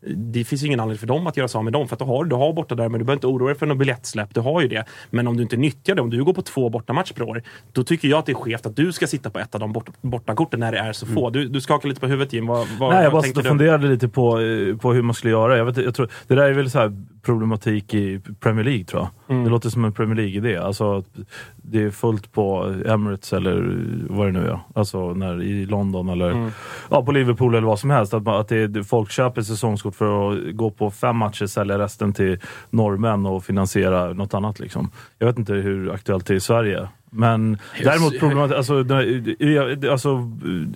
det 0.07 0.45
finns 0.45 0.65
ingen 0.65 0.81
anledning 0.81 0.99
för 0.99 1.07
dem 1.07 1.27
att 1.27 1.37
göra 1.37 1.49
sig 1.49 1.59
av 1.59 1.65
med 1.65 1.73
dem. 1.73 1.89
För 1.89 1.95
att 1.95 1.99
du 1.99 2.05
har, 2.05 2.25
du 2.25 2.37
har 2.37 2.53
borta 2.53 2.75
där, 2.75 2.89
men 2.89 2.99
du 2.99 3.05
behöver 3.05 3.17
inte 3.17 3.27
oroa 3.27 3.49
dig 3.49 3.59
för 3.59 3.67
något 3.67 3.79
biljettsläpp. 3.79 4.35
Du 4.35 4.41
har 4.41 4.61
ju 4.61 4.69
det. 4.69 4.85
Men 5.11 5.27
om 5.27 5.37
du 5.37 5.43
inte 5.43 5.57
nyttjar 5.57 5.95
det, 5.95 6.03
om 6.03 6.11
du 6.11 6.25
går 6.25 6.35
på 6.35 6.43
två 6.43 6.69
bortamatcher 6.69 7.15
per 7.15 7.23
år, 7.23 7.43
då 7.73 7.85
tycker 7.85 8.09
jag 8.09 8.19
att 8.19 8.27
det 8.27 8.33
är 8.33 8.35
skevt 8.35 8.67
att 8.67 8.77
du 8.77 8.93
ska 8.93 9.07
sitta 9.07 9.31
på 9.31 9.39
ett 9.39 9.55
av 9.55 9.61
de 9.61 9.73
bort, 9.73 9.91
bortakorten 10.01 10.61
när 10.61 10.73
det 10.73 10.79
är 10.79 10.93
så 10.93 11.07
få. 11.07 11.31
Du, 11.31 11.49
du 11.49 11.61
skakar 11.61 11.89
lite 11.89 12.01
på 12.01 12.07
huvudet 12.07 12.33
Jim. 12.33 12.47
Vad, 12.47 12.67
vad, 12.79 12.95
Nej, 12.95 13.03
jag 13.03 13.13
bara 13.13 13.43
funderade 13.43 13.89
lite 13.89 14.09
på, 14.09 14.41
eh, 14.41 14.77
på 14.77 14.93
hur 14.93 15.03
man 15.03 15.15
skulle 15.15 15.31
göra. 15.31 15.57
Jag 15.57 15.65
vet, 15.65 15.77
jag 15.77 15.95
tror, 15.95 16.11
det 16.27 16.35
där 16.35 16.43
är 16.43 16.53
väl 16.53 16.71
så 16.71 16.79
här 16.79 16.93
problematik 17.29 17.95
i 17.95 18.21
Premier 18.41 18.65
League 18.65 18.85
tror 18.85 19.03
jag. 19.03 19.35
Mm. 19.35 19.45
Det 19.45 19.51
låter 19.51 19.71
som 19.71 19.85
en 19.85 19.93
Premier 19.93 20.17
League-idé. 20.17 20.57
Alltså, 20.57 21.05
det 21.57 21.83
är 21.83 21.91
fullt 21.91 22.33
på 22.33 22.75
Emirates 22.87 23.33
eller 23.33 23.77
vad 24.09 24.27
det 24.27 24.33
nu 24.33 24.49
är. 24.49 24.61
Alltså 24.75 25.15
när, 25.15 25.43
i 25.43 25.67
London 25.67 26.09
eller 26.09 26.31
Mm. 26.31 26.51
ja, 26.91 27.05
på 27.05 27.13
Liverpool 27.13 27.55
eller 27.55 27.67
vad 27.67 27.79
som 27.79 27.91
helst. 27.91 28.15
Att, 28.15 28.29
att 28.29 28.49
det, 28.49 28.85
folk 28.85 29.11
köper 29.11 29.43
säsongskort 29.43 29.95
för 29.95 30.33
att 30.33 30.57
gå 30.57 30.71
på 30.71 30.91
fem 30.91 31.17
matcher, 31.17 31.47
sälja 31.47 31.79
resten 31.79 32.13
till 32.13 32.39
norrmän 32.71 33.27
och 33.27 33.45
finansiera 33.45 34.13
något 34.13 34.35
annat. 34.35 34.61
Liksom. 34.61 34.91
Jag 35.19 35.27
vet 35.27 35.39
inte 35.39 35.53
hur 35.53 35.93
aktuellt 35.93 36.27
det 36.27 36.35
är 36.35 36.37
i 36.37 36.41
Sverige. 36.41 36.89
Men 37.11 37.59
däremot 37.83 38.19
problemat, 38.19 38.53
alltså, 38.53 38.85
alltså, 39.91 40.09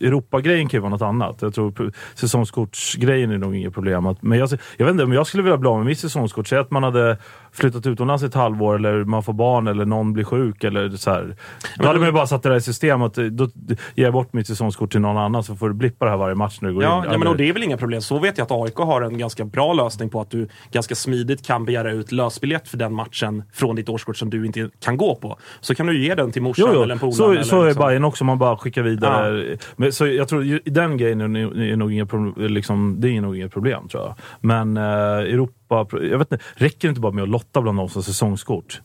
Europagrejen 0.01 0.69
kan 0.69 0.79
ju 0.79 0.83
vara 0.83 0.91
något 0.91 1.03
annat. 1.03 1.43
Jag 1.43 1.55
tror 1.55 1.93
säsongskortsgrejen 2.15 3.31
är 3.31 3.39
nog 3.39 3.57
inget 3.57 3.75
problem. 3.75 4.17
Men 4.21 4.39
jag, 4.39 4.49
jag 4.77 4.87
vet 4.87 4.93
inte, 4.93 5.07
men 5.07 5.17
jag 5.17 5.27
skulle 5.27 5.43
vilja 5.43 5.57
bli 5.57 5.69
av 5.69 5.79
med 5.79 5.87
mitt 5.87 5.99
säsongskort. 5.99 6.49
Säg 6.49 6.59
att 6.59 6.71
man 6.71 6.83
hade 6.83 7.19
flyttat 7.53 7.87
utomlands 7.87 8.23
ett 8.25 8.35
halvår 8.35 8.75
eller 8.75 9.05
man 9.05 9.23
får 9.23 9.33
barn 9.33 9.67
eller 9.67 9.85
någon 9.85 10.13
blir 10.13 10.25
sjuk 10.25 10.65
eller 10.65 10.91
så 10.91 11.11
här. 11.11 11.37
Då 11.79 11.87
hade 11.87 11.99
man 11.99 12.09
ju 12.09 12.13
bara 12.13 12.27
satt 12.27 12.43
det 12.43 12.49
där 12.49 12.57
i 12.57 12.61
system 12.61 13.03
att 13.03 13.19
eh, 13.19 13.25
då 13.25 13.49
ger 13.95 14.05
jag 14.05 14.13
bort 14.13 14.33
mitt 14.33 14.47
säsongskort 14.47 14.91
till 14.93 15.01
någon 15.01 15.17
annan 15.17 15.43
så 15.45 15.57
får 15.57 15.69
du 15.69 15.75
blippa 15.75 16.05
det 16.05 16.11
här 16.11 16.19
varje 16.19 16.35
match 16.35 16.59
när 16.61 16.69
du 16.69 16.75
går 16.75 16.83
Ja, 16.83 17.05
in. 17.05 17.11
ja 17.13 17.19
men 17.19 17.29
och 17.29 17.37
det 17.37 17.49
är 17.49 17.53
väl 17.53 17.63
inga 17.63 17.77
problem. 17.77 18.01
Så 18.03 18.19
vet 18.19 18.39
jag 18.39 18.45
att 18.45 18.51
AIK 18.53 18.77
har 18.77 19.03
en 19.03 19.19
ganska 19.19 19.45
bra 19.45 19.73
lösning 19.73 20.09
på 20.11 20.21
att 20.21 20.31
du 20.31 20.49
ganska 20.73 20.95
smidigt 20.95 21.47
kan 21.47 21.65
begära 21.65 21.93
ut 21.93 22.13
lösbiljett 22.13 22.69
för 22.69 22.77
den 22.77 22.95
matchen 22.95 23.43
från 23.53 23.77
ditt 23.77 23.89
årskort 23.89 24.17
som 24.17 24.31
du 24.31 24.47
inte 24.47 24.71
kan 24.85 24.97
gå 24.97 25.15
på. 25.15 25.39
Så 25.61 25.75
kan 25.75 25.87
du 25.87 26.03
ge 26.05 26.15
den 26.15 26.33
till 26.33 26.43
morsan 26.43 26.69
Jo, 26.75 26.83
eller 26.83 26.95
en 26.95 27.01
jo. 27.03 27.11
polare. 27.11 27.15
Så, 27.15 27.31
eller 27.31 27.43
så 27.43 27.63
är 27.63 27.67
liksom. 27.67 27.87
Bayern 27.87 28.05
också, 28.05 28.25
man 28.25 28.39
bara 28.39 28.57
skickar 28.57 28.83
vidare. 28.83 29.57
Men, 29.77 29.93
så 29.93 30.07
jag 30.07 30.29
tror 30.29 30.71
den 30.71 30.97
grejen 30.97 31.21
är, 31.37 31.63
är 31.63 31.77
nog 31.77 31.93
inget 31.93 32.09
problem, 32.09 32.35
liksom, 32.55 32.97
det 33.01 33.17
är 33.17 33.21
nog 33.21 33.37
inget 33.37 33.53
problem 33.53 33.89
tror 33.89 34.03
jag. 34.03 34.15
Men 34.41 34.77
eh, 34.77 34.83
Europa, 34.83 35.87
jag 35.93 36.19
vet 36.19 36.33
inte, 36.33 36.45
räcker 36.55 36.79
det 36.81 36.89
inte 36.89 37.01
bara 37.01 37.13
med 37.13 37.23
att 37.23 37.29
lotta 37.43 37.61
bland 37.63 37.79
de 37.79 37.89
som 37.89 38.03
säsongskort? 38.03 38.81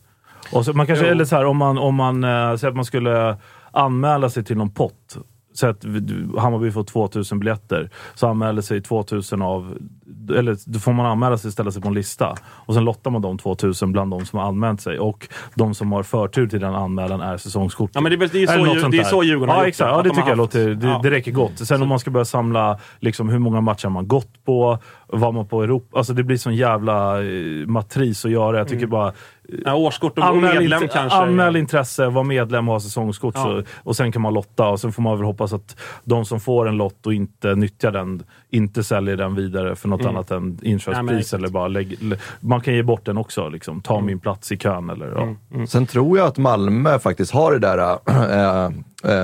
Och 0.52 0.64
så, 0.64 0.72
man 0.72 0.86
kanske, 0.86 1.04
Jo. 1.06 1.10
eller 1.12 1.24
så 1.24 1.36
här, 1.36 1.44
om 1.44 1.56
man, 1.56 1.78
om 1.78 1.94
man 1.94 2.24
eh, 2.24 2.56
säger 2.56 2.68
att 2.68 2.76
man 2.76 2.84
skulle 2.84 3.36
anmäla 3.72 4.30
sig 4.30 4.44
till 4.44 4.56
någon 4.56 4.70
pott. 4.70 5.16
Så 5.52 5.66
att 5.66 5.84
vi- 5.84 6.28
Hammarby 6.38 6.70
får 6.70 6.84
2000 6.84 7.38
biljetter, 7.38 7.90
så 8.14 8.26
anmäler 8.28 8.62
sig 8.62 8.82
2000 8.82 9.42
av 9.42 9.78
eller 10.36 10.56
då 10.66 10.78
får 10.78 10.92
man 10.92 11.06
anmäla 11.06 11.38
sig 11.38 11.48
och 11.48 11.52
ställa 11.52 11.70
sig 11.70 11.82
på 11.82 11.88
en 11.88 11.94
lista. 11.94 12.34
Och 12.44 12.74
sen 12.74 12.84
lottar 12.84 13.10
man 13.10 13.22
de 13.22 13.38
2000 13.38 13.92
bland 13.92 14.10
de 14.10 14.26
som 14.26 14.38
har 14.38 14.46
anmält 14.46 14.80
sig. 14.80 14.98
Och 14.98 15.28
de 15.54 15.74
som 15.74 15.92
har 15.92 16.02
förtur 16.02 16.46
till 16.48 16.60
den 16.60 16.74
anmälan 16.74 17.20
är 17.20 17.36
säsongskort. 17.36 17.90
Ja, 17.94 18.00
men 18.00 18.10
det 18.18 18.24
är 18.24 18.28
det 18.32 18.42
är 18.42 18.46
så 18.46 18.74
ju- 18.74 18.88
det 18.90 18.98
är 18.98 19.04
så 19.04 19.22
Djurgården 19.22 19.48
har 19.54 19.56
ja, 19.56 19.62
gjort 19.62 19.68
exakt. 19.68 19.88
det, 19.90 19.96
Ja, 19.96 20.02
det 20.02 20.08
de 20.08 20.14
tycker 20.14 20.28
jag 20.28 20.38
låter, 20.38 20.68
det, 20.74 20.86
ja. 20.86 21.00
det 21.02 21.10
räcker 21.10 21.32
gott. 21.32 21.58
Sen 21.58 21.82
om 21.82 21.88
man 21.88 21.98
ska 21.98 22.10
börja 22.10 22.24
samla 22.24 22.78
liksom, 23.00 23.28
hur 23.28 23.38
många 23.38 23.60
matcher 23.60 23.88
man 23.88 24.08
gått 24.08 24.44
på, 24.44 24.78
vad 25.06 25.34
man 25.34 25.46
på 25.46 25.62
Europa... 25.62 25.98
Alltså 25.98 26.12
det 26.12 26.22
blir 26.22 26.36
sån 26.36 26.56
jävla 26.56 27.22
eh, 27.22 27.66
matris 27.66 28.24
att 28.24 28.30
göra. 28.30 28.58
Jag 28.58 28.68
tycker 28.68 28.86
bara... 28.86 29.12
Ja, 29.64 29.74
årskort 29.74 30.18
och, 30.18 30.24
Anmäl, 30.24 30.58
medlem 30.58 30.82
int- 30.82 30.88
kanske. 30.92 31.18
anmäl 31.18 31.56
intresse, 31.56 32.06
var 32.08 32.24
medlem 32.24 32.68
och 32.68 32.74
ha 32.74 32.80
säsongskort. 32.80 33.34
Ja. 33.36 33.42
Så, 33.44 33.62
och 33.84 33.96
sen 33.96 34.12
kan 34.12 34.22
man 34.22 34.34
lotta 34.34 34.68
och 34.68 34.80
sen 34.80 34.92
får 34.92 35.02
man 35.02 35.16
väl 35.16 35.26
hoppas 35.26 35.52
att 35.52 35.76
de 36.04 36.24
som 36.24 36.40
får 36.40 36.68
en 36.68 36.76
lott 36.76 37.06
och 37.06 37.14
inte 37.14 37.54
nyttjar 37.54 37.90
den, 37.92 38.22
inte 38.50 38.84
säljer 38.84 39.16
den 39.16 39.34
vidare 39.34 39.76
för 39.76 39.88
något 39.88 40.00
Mm. 40.00 40.16
annat 40.16 40.30
än 40.30 40.58
inköpspris. 40.62 41.18
exakt. 41.18 41.32
eller 41.32 41.48
bara 41.48 41.68
lägg, 41.68 41.96
l- 42.02 42.16
man 42.40 42.60
kan 42.60 42.74
ge 42.74 42.82
bort 42.82 43.04
den 43.06 43.18
också. 43.18 43.48
Liksom. 43.48 43.80
Ta 43.80 44.00
min 44.00 44.18
plats 44.20 44.52
i 44.52 44.56
kön. 44.56 44.90
Eller, 44.90 45.06
ja. 45.16 45.34
Mm. 45.54 45.66
Sen 45.66 45.86
tror 45.86 46.18
jag 46.18 46.26
att 46.26 46.38
Malmö 46.38 46.98
faktiskt 46.98 47.32
har 47.32 47.52
det 47.52 47.58
där 47.58 47.98
äh, 48.08 48.64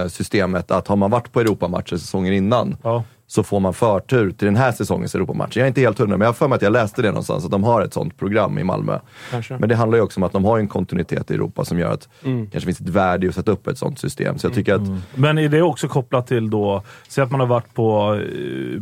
äh, 0.01 0.07
systemet 0.09 0.71
att 0.71 0.89
har 0.89 0.97
man 0.97 1.11
varit 1.11 1.33
på 1.33 1.41
Europamatcher 1.41 1.97
säsonger 1.97 2.33
innan 2.33 2.77
Ja. 2.83 3.05
Så 3.27 3.43
får 3.43 3.61
man 3.61 3.75
förtur 3.75 4.31
till 4.31 4.47
den 4.47 4.57
här 4.57 4.73
säsongens 4.73 5.15
Europamatcher. 5.15 5.59
Jag 5.59 5.65
är 5.65 5.69
inte 5.69 5.81
helt 5.81 5.99
hundra, 5.99 6.17
men 6.17 6.25
jag 6.25 6.29
har 6.29 6.35
för 6.35 6.49
mig 6.49 6.57
att 6.57 6.63
jag 6.63 6.73
läste 6.73 7.03
det 7.03 7.09
någonstans, 7.09 7.45
att 7.45 7.51
de 7.51 7.65
har 7.65 7.83
ett 7.83 7.93
sånt 7.95 8.19
program 8.19 8.59
i 8.59 8.65
Malmö. 8.65 8.99
Kanske. 9.31 9.59
Men 9.59 9.69
det 9.69 9.75
handlar 9.77 9.99
ju 9.99 10.03
också 10.05 10.21
om 10.21 10.25
att 10.25 10.33
de 10.33 10.45
har 10.45 10.59
en 10.59 10.69
kontinuitet 10.69 11.31
i 11.31 11.35
Europa 11.35 11.65
som 11.65 11.79
gör 11.79 11.93
att 11.93 12.09
Mm. 12.25 12.45
det 12.45 12.51
kanske 12.51 12.67
finns 12.67 12.81
ett 12.81 12.89
värde 12.89 13.27
i 13.27 13.29
att 13.29 13.35
sätta 13.35 13.53
upp 13.53 13.67
ett 13.67 13.79
sånt 13.79 13.99
system. 13.99 14.39
Så 14.39 14.47
jag 14.47 14.55
tycker 14.55 14.75
att 14.75 14.83
Men 15.15 15.39
är 15.39 15.49
det 15.49 15.63
också 15.63 15.89
kopplat 15.89 16.27
till 16.27 16.51
då, 16.51 16.83
säg 17.09 17.25
att 17.25 17.31
man 17.31 17.41
har 17.41 17.47
varit 17.47 17.75
på 17.75 18.21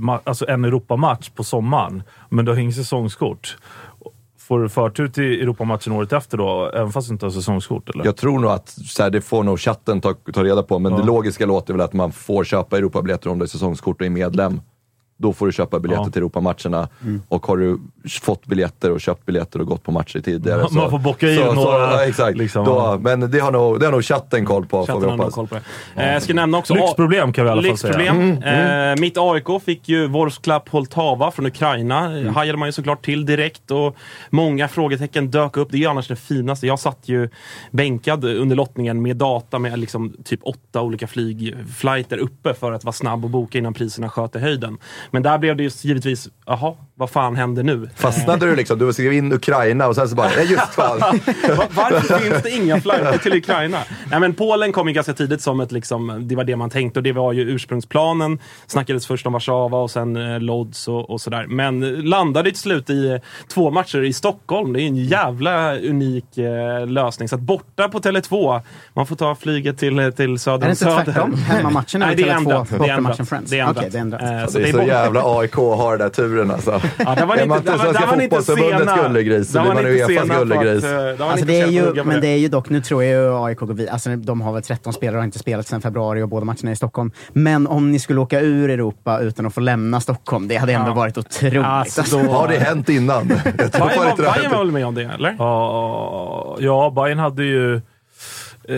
eh, 0.02 0.18
alltså 0.24 0.48
en 0.48 0.64
Europamatch 0.64 1.28
på 1.30 1.44
sommaren, 1.44 2.02
men 2.28 2.44
du 2.44 2.52
har 2.52 2.58
inget 2.58 2.76
säsongskort. 2.76 3.58
Får 4.48 4.62
du 4.62 4.68
förtur 4.68 5.08
till 5.08 5.40
Europamatchen 5.42 5.92
året 5.92 6.12
efter 6.12 6.38
då, 6.38 6.70
även 6.74 6.92
fast 6.92 7.08
du 7.08 7.12
inte 7.14 7.26
har 7.26 7.30
säsongskort? 7.30 7.88
Eller? 7.88 8.04
Jag 8.04 8.16
tror 8.16 8.38
nog 8.38 8.50
att, 8.50 8.68
så 8.68 9.02
här, 9.02 9.10
det 9.10 9.20
får 9.20 9.42
nog 9.44 9.60
chatten 9.60 10.00
ta, 10.00 10.14
ta 10.32 10.44
reda 10.44 10.62
på, 10.62 10.78
men 10.78 10.92
Ja. 10.92 10.98
det 10.98 11.04
logiska 11.04 11.46
låter 11.46 11.74
väl 11.74 11.80
att 11.80 11.92
man 11.92 12.12
får 12.12 12.44
köpa 12.44 12.78
Europabiljetter 12.78 13.30
om 13.30 13.38
du 13.38 13.44
är 13.44 13.48
säsongskort 13.48 14.00
och 14.00 14.06
är 14.06 14.10
medlem. 14.10 14.60
Då 15.22 15.32
får 15.32 15.46
du 15.46 15.52
köpa 15.52 15.78
biljetter 15.78 16.04
Ja. 16.04 16.10
till 16.10 16.18
Europamatcherna. 16.22 16.88
Mm. 17.02 17.22
Och 17.28 17.46
har 17.46 17.56
du 17.56 17.78
fått 18.22 18.46
biljetter 18.46 18.90
och 18.90 19.00
köpt 19.00 19.26
biljetter 19.26 19.60
och 19.60 19.66
gått 19.66 19.82
på 19.82 19.92
matcher 19.92 20.20
tidigare. 20.20 20.58
Man- 20.60 20.68
så, 20.68 20.74
man 20.74 20.90
får 20.90 20.98
bocka 20.98 21.28
i 21.28 21.36
så, 21.36 21.42
några, 21.52 21.62
Så, 21.62 21.70
ja, 21.70 22.04
exakt. 22.04 22.38
liksom, 22.38 22.64
då, 22.64 22.70
ja. 22.72 22.98
Men 23.00 23.30
det 23.30 23.38
har, 23.38 23.52
nog, 23.52 23.80
det 23.80 23.86
har 23.86 23.92
nog 23.92 24.04
chatten 24.04 24.44
koll 24.46 24.66
på, 24.66 24.86
Chatten 24.86 25.00
vi 25.02 25.08
har 25.08 25.16
nog 25.16 25.32
koll 25.32 25.46
på 25.48 25.54
det. 25.54 26.02
Eh, 26.02 26.12
Jag 26.12 26.22
ska 26.22 26.34
nämna 26.34 26.58
också... 26.58 26.74
Lyxproblem 26.74 27.32
kan 27.32 27.44
vi 27.44 27.48
i 27.48 27.52
alla 27.52 27.62
fall 27.62 27.70
Lyxproblem. 27.70 28.40
säga. 28.42 28.90
Eh, 28.92 29.00
mitt 29.00 29.14
AIK 29.18 29.46
fick 29.64 29.88
ju 29.88 30.06
Vorskla 30.08 30.60
Poltava 30.60 31.30
från 31.30 31.46
Ukraina. 31.46 31.98
Mm. 32.06 32.34
hajade 32.34 32.58
man 32.58 32.68
ju 32.68 32.72
såklart 32.72 33.04
till 33.04 33.26
direkt 33.26 33.70
och 33.70 33.96
många 34.30 34.68
frågetecken 34.68 35.30
dök 35.30 35.56
upp. 35.56 35.68
Det 35.70 35.76
är 35.76 35.80
ju 35.80 35.86
annars 35.86 36.08
det 36.08 36.16
finaste. 36.16 36.66
Jag 36.66 36.78
satt 36.78 36.98
ju 37.08 37.28
bänkad 37.70 38.24
under 38.24 38.56
lottningen 38.56 39.02
med 39.02 39.16
data 39.16 39.58
med 39.58 39.78
liksom 39.78 40.12
typ 40.24 40.40
åtta 40.42 40.82
olika 40.82 41.06
flygflighter 41.06 42.18
uppe 42.18 42.54
för 42.54 42.72
att 42.72 42.84
vara 42.84 42.92
snabb 42.92 43.24
och 43.24 43.30
boka 43.30 43.58
innan 43.58 43.74
priserna 43.74 44.08
sköt 44.08 44.36
i 44.36 44.38
höjden. 44.38 44.78
Men 45.12 45.22
där 45.22 45.38
blev 45.38 45.56
det 45.56 45.62
ju 45.62 45.70
givetvis, 45.82 46.28
jaha, 46.46 46.74
vad 46.94 47.10
fan 47.10 47.36
händer 47.36 47.62
nu? 47.62 47.90
Fastnade 47.96 48.46
du 48.46 48.56
liksom? 48.56 48.78
Du 48.78 48.92
skrev 48.92 49.12
in 49.12 49.32
Ukraina 49.32 49.86
och 49.86 49.94
sen 49.94 50.08
så 50.08 50.14
bara, 50.14 50.28
nej 50.36 50.50
just 50.52 50.74
fan. 50.74 50.98
Va- 51.56 51.66
Varför 51.70 52.18
finns 52.18 52.42
det 52.42 52.50
inga 52.50 52.80
flighter 52.80 53.18
till 53.18 53.32
Ukraina? 53.36 53.78
Nej, 54.10 54.20
men 54.20 54.34
Polen 54.34 54.72
kom 54.72 54.88
ju 54.88 54.94
ganska 54.94 55.12
tidigt 55.12 55.40
som 55.42 55.60
ett, 55.60 55.72
liksom, 55.72 56.28
det 56.28 56.36
var 56.36 56.44
det 56.44 56.56
man 56.56 56.70
tänkte 56.70 56.98
och 56.98 57.02
det 57.02 57.12
var 57.12 57.32
ju 57.32 57.42
ursprungsplanen. 57.50 58.38
Snackades 58.66 59.06
först 59.06 59.26
om 59.26 59.32
Warszawa 59.32 59.78
och 59.82 59.90
sen 59.90 60.16
eh, 60.16 60.40
Lodz 60.40 60.88
och, 60.88 61.10
och 61.10 61.20
sådär. 61.20 61.46
Men 61.48 61.82
eh, 61.82 62.02
landade 62.04 62.50
till 62.50 62.58
slut 62.60 62.90
i 62.90 63.08
eh, 63.10 63.16
två 63.48 63.70
matcher 63.70 64.02
i 64.04 64.12
Stockholm. 64.12 64.72
Det 64.72 64.82
är 64.82 64.86
en 64.86 64.96
jävla 64.96 65.76
unik 65.76 66.38
eh, 66.38 66.86
lösning. 66.86 67.28
Så 67.28 67.34
att 67.34 67.40
borta 67.40 67.88
på 67.88 67.98
Tele2, 68.00 68.60
man 68.94 69.06
får 69.06 69.16
ta 69.16 69.34
flyget 69.34 69.78
till, 69.78 69.98
eh, 69.98 70.10
till 70.10 70.38
söder 70.38 70.56
Är 70.56 70.60
det 70.60 70.66
om 70.66 70.70
inte 70.70 70.84
söder. 70.84 71.04
tvärtom? 71.04 71.34
Hemmamatchen 71.34 72.02
är 72.02 72.06
Nej, 72.06 72.16
väl 72.16 72.24
det 72.24 72.30
är 72.30 72.34
Tele2, 72.34 72.38
ändrat. 72.38 72.68
Det 72.70 72.74
är 72.74 72.78
bortamatchen. 72.78 73.26
Friends? 73.26 73.50
Det 73.50 73.58
är 73.58 73.62
ändrat. 73.62 73.76
Okej, 73.78 73.90
det 73.92 73.98
är 73.98 74.00
ändrat. 74.00 74.22
Eh, 74.22 74.46
Så 74.46 74.58
det 74.58 74.68
är 74.68 74.72
så 74.72 74.78
bort- 74.78 74.86
jävla 74.92 75.22
AIK 75.38 75.54
har 75.54 75.90
den 75.90 75.98
där 75.98 76.08
turen 76.08 76.50
alltså. 76.50 76.80
Ja, 76.98 77.14
där 77.14 77.26
var 77.26 77.36
är 77.36 77.46
man 77.46 77.58
inte- 77.58 77.78
Svenska 77.78 78.06
Fotbollförbundets 78.06 79.02
gullegris 79.02 79.52
så 79.52 79.60
blir 79.62 79.74
man 79.74 79.86
Uefas 79.86 80.28
gullegris. 80.38 80.84
eh, 80.84 81.30
Alltså 81.30 81.46
det, 81.46 81.60
är 81.60 81.66
ju, 81.66 82.04
men 82.04 82.20
det. 82.20 82.26
är 82.26 82.36
ju 82.36 82.48
dock, 82.48 82.68
nu 82.70 82.80
tror 82.80 83.04
jag 83.04 83.12
ju 83.22 83.44
AIK 83.44 83.58
går 83.58 83.66
vidare. 83.66 83.92
Alltså 83.92 84.10
de 84.16 84.40
har 84.40 84.52
väl 84.52 84.62
13 84.62 84.92
spelare 84.92 85.16
och 85.16 85.20
har 85.20 85.24
inte 85.24 85.38
spelat 85.38 85.66
sedan 85.66 85.80
februari 85.80 86.22
och 86.22 86.28
båda 86.28 86.44
matcherna 86.44 86.68
är 86.68 86.72
i 86.72 86.76
Stockholm. 86.76 87.10
Men 87.32 87.66
om 87.66 87.90
ni 87.92 87.98
skulle 87.98 88.20
åka 88.20 88.40
ur 88.40 88.70
Europa 88.70 89.18
utan 89.20 89.46
att 89.46 89.54
få 89.54 89.60
lämna 89.60 90.00
Stockholm, 90.00 90.48
det 90.48 90.56
hade 90.56 90.72
ändå 90.72 90.90
Ja. 90.90 90.94
varit 90.94 91.18
otroligt. 91.18 91.62
Alltså, 91.64 92.00
Alltså, 92.00 92.18
då- 92.18 92.30
Har 92.32 92.48
det 92.48 92.58
hänt 92.58 92.88
innan? 92.88 93.28
Bayern 93.28 93.70
fan 93.72 93.88
var, 94.52 94.58
väl 94.58 94.70
med 94.70 94.86
om 94.86 94.94
det, 94.94 95.02
eller? 95.02 95.36
Ja, 95.38 96.56
ja 96.60 96.92
Bayern 96.96 97.18
hade 97.18 97.44
ju, 97.44 97.74
eh, 97.74 97.80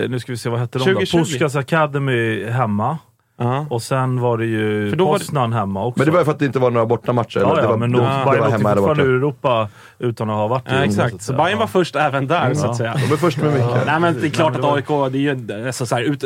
nu 0.09 0.19
ska 0.19 0.31
vi 0.31 0.37
se, 0.37 0.49
vad 0.49 0.59
hette 0.59 0.77
de 0.79 0.83
2020. 0.85 1.17
då? 1.17 1.23
Puskas 1.23 1.55
Academy 1.55 2.45
hemma. 2.49 2.97
Ja. 3.37 3.65
Och 3.69 3.81
sen 3.81 4.19
var 4.21 4.37
det 4.37 4.45
ju 4.45 4.89
För 4.89 4.97
då 4.97 5.05
var 5.05 5.13
det- 5.13 5.19
Poznan 5.19 5.53
hemma 5.53 5.85
också. 5.85 5.99
Men 5.99 6.05
det 6.05 6.11
var 6.11 6.19
ju 6.19 6.25
för 6.25 6.31
att 6.31 6.39
det 6.39 6.45
inte 6.45 6.59
var 6.59 6.71
några 6.71 6.85
bortamatcher. 6.85 7.39
Ja, 7.39 7.45
eller? 7.51 7.55
ja, 7.55 7.61
det 7.61 7.67
var, 7.67 7.77
men 7.77 7.91
det, 7.91 7.97
då, 7.97 8.03
det 8.03 8.09
Bayern 8.09 8.39
var 8.39 8.47
åkte 8.47 8.75
fortfarande 8.75 9.03
ur 9.03 9.15
Europa 9.15 9.69
utan 9.99 10.29
att 10.29 10.35
ha 10.35 10.47
varit 10.47 10.67
i 10.67 10.71
Ja, 10.71 10.77
så 10.77 10.83
exakt. 10.83 11.11
Så 11.13 11.19
säga. 11.19 11.37
Bayern 11.37 11.57
var 11.57 11.63
Ja. 11.63 11.67
först 11.67 11.95
även 11.95 12.27
där, 12.27 12.53
så 12.53 12.67
att 12.67 12.77
säga. 12.77 12.93
De 13.07 13.13
är 13.13 13.17
först 13.17 13.37
med 13.37 13.53
mycket. 13.53 13.85
Nej, 13.85 13.99
men 13.99 14.13
det 14.21 14.27
är 14.27 14.29
klart 14.29 14.55
att 14.55 14.63
AIK, 14.65 14.87
det 15.11 15.17
är 15.17 15.35
ju 15.55 15.65
alltså, 15.67 15.85
så 15.85 15.95
här, 15.95 16.01
ut, 16.01 16.23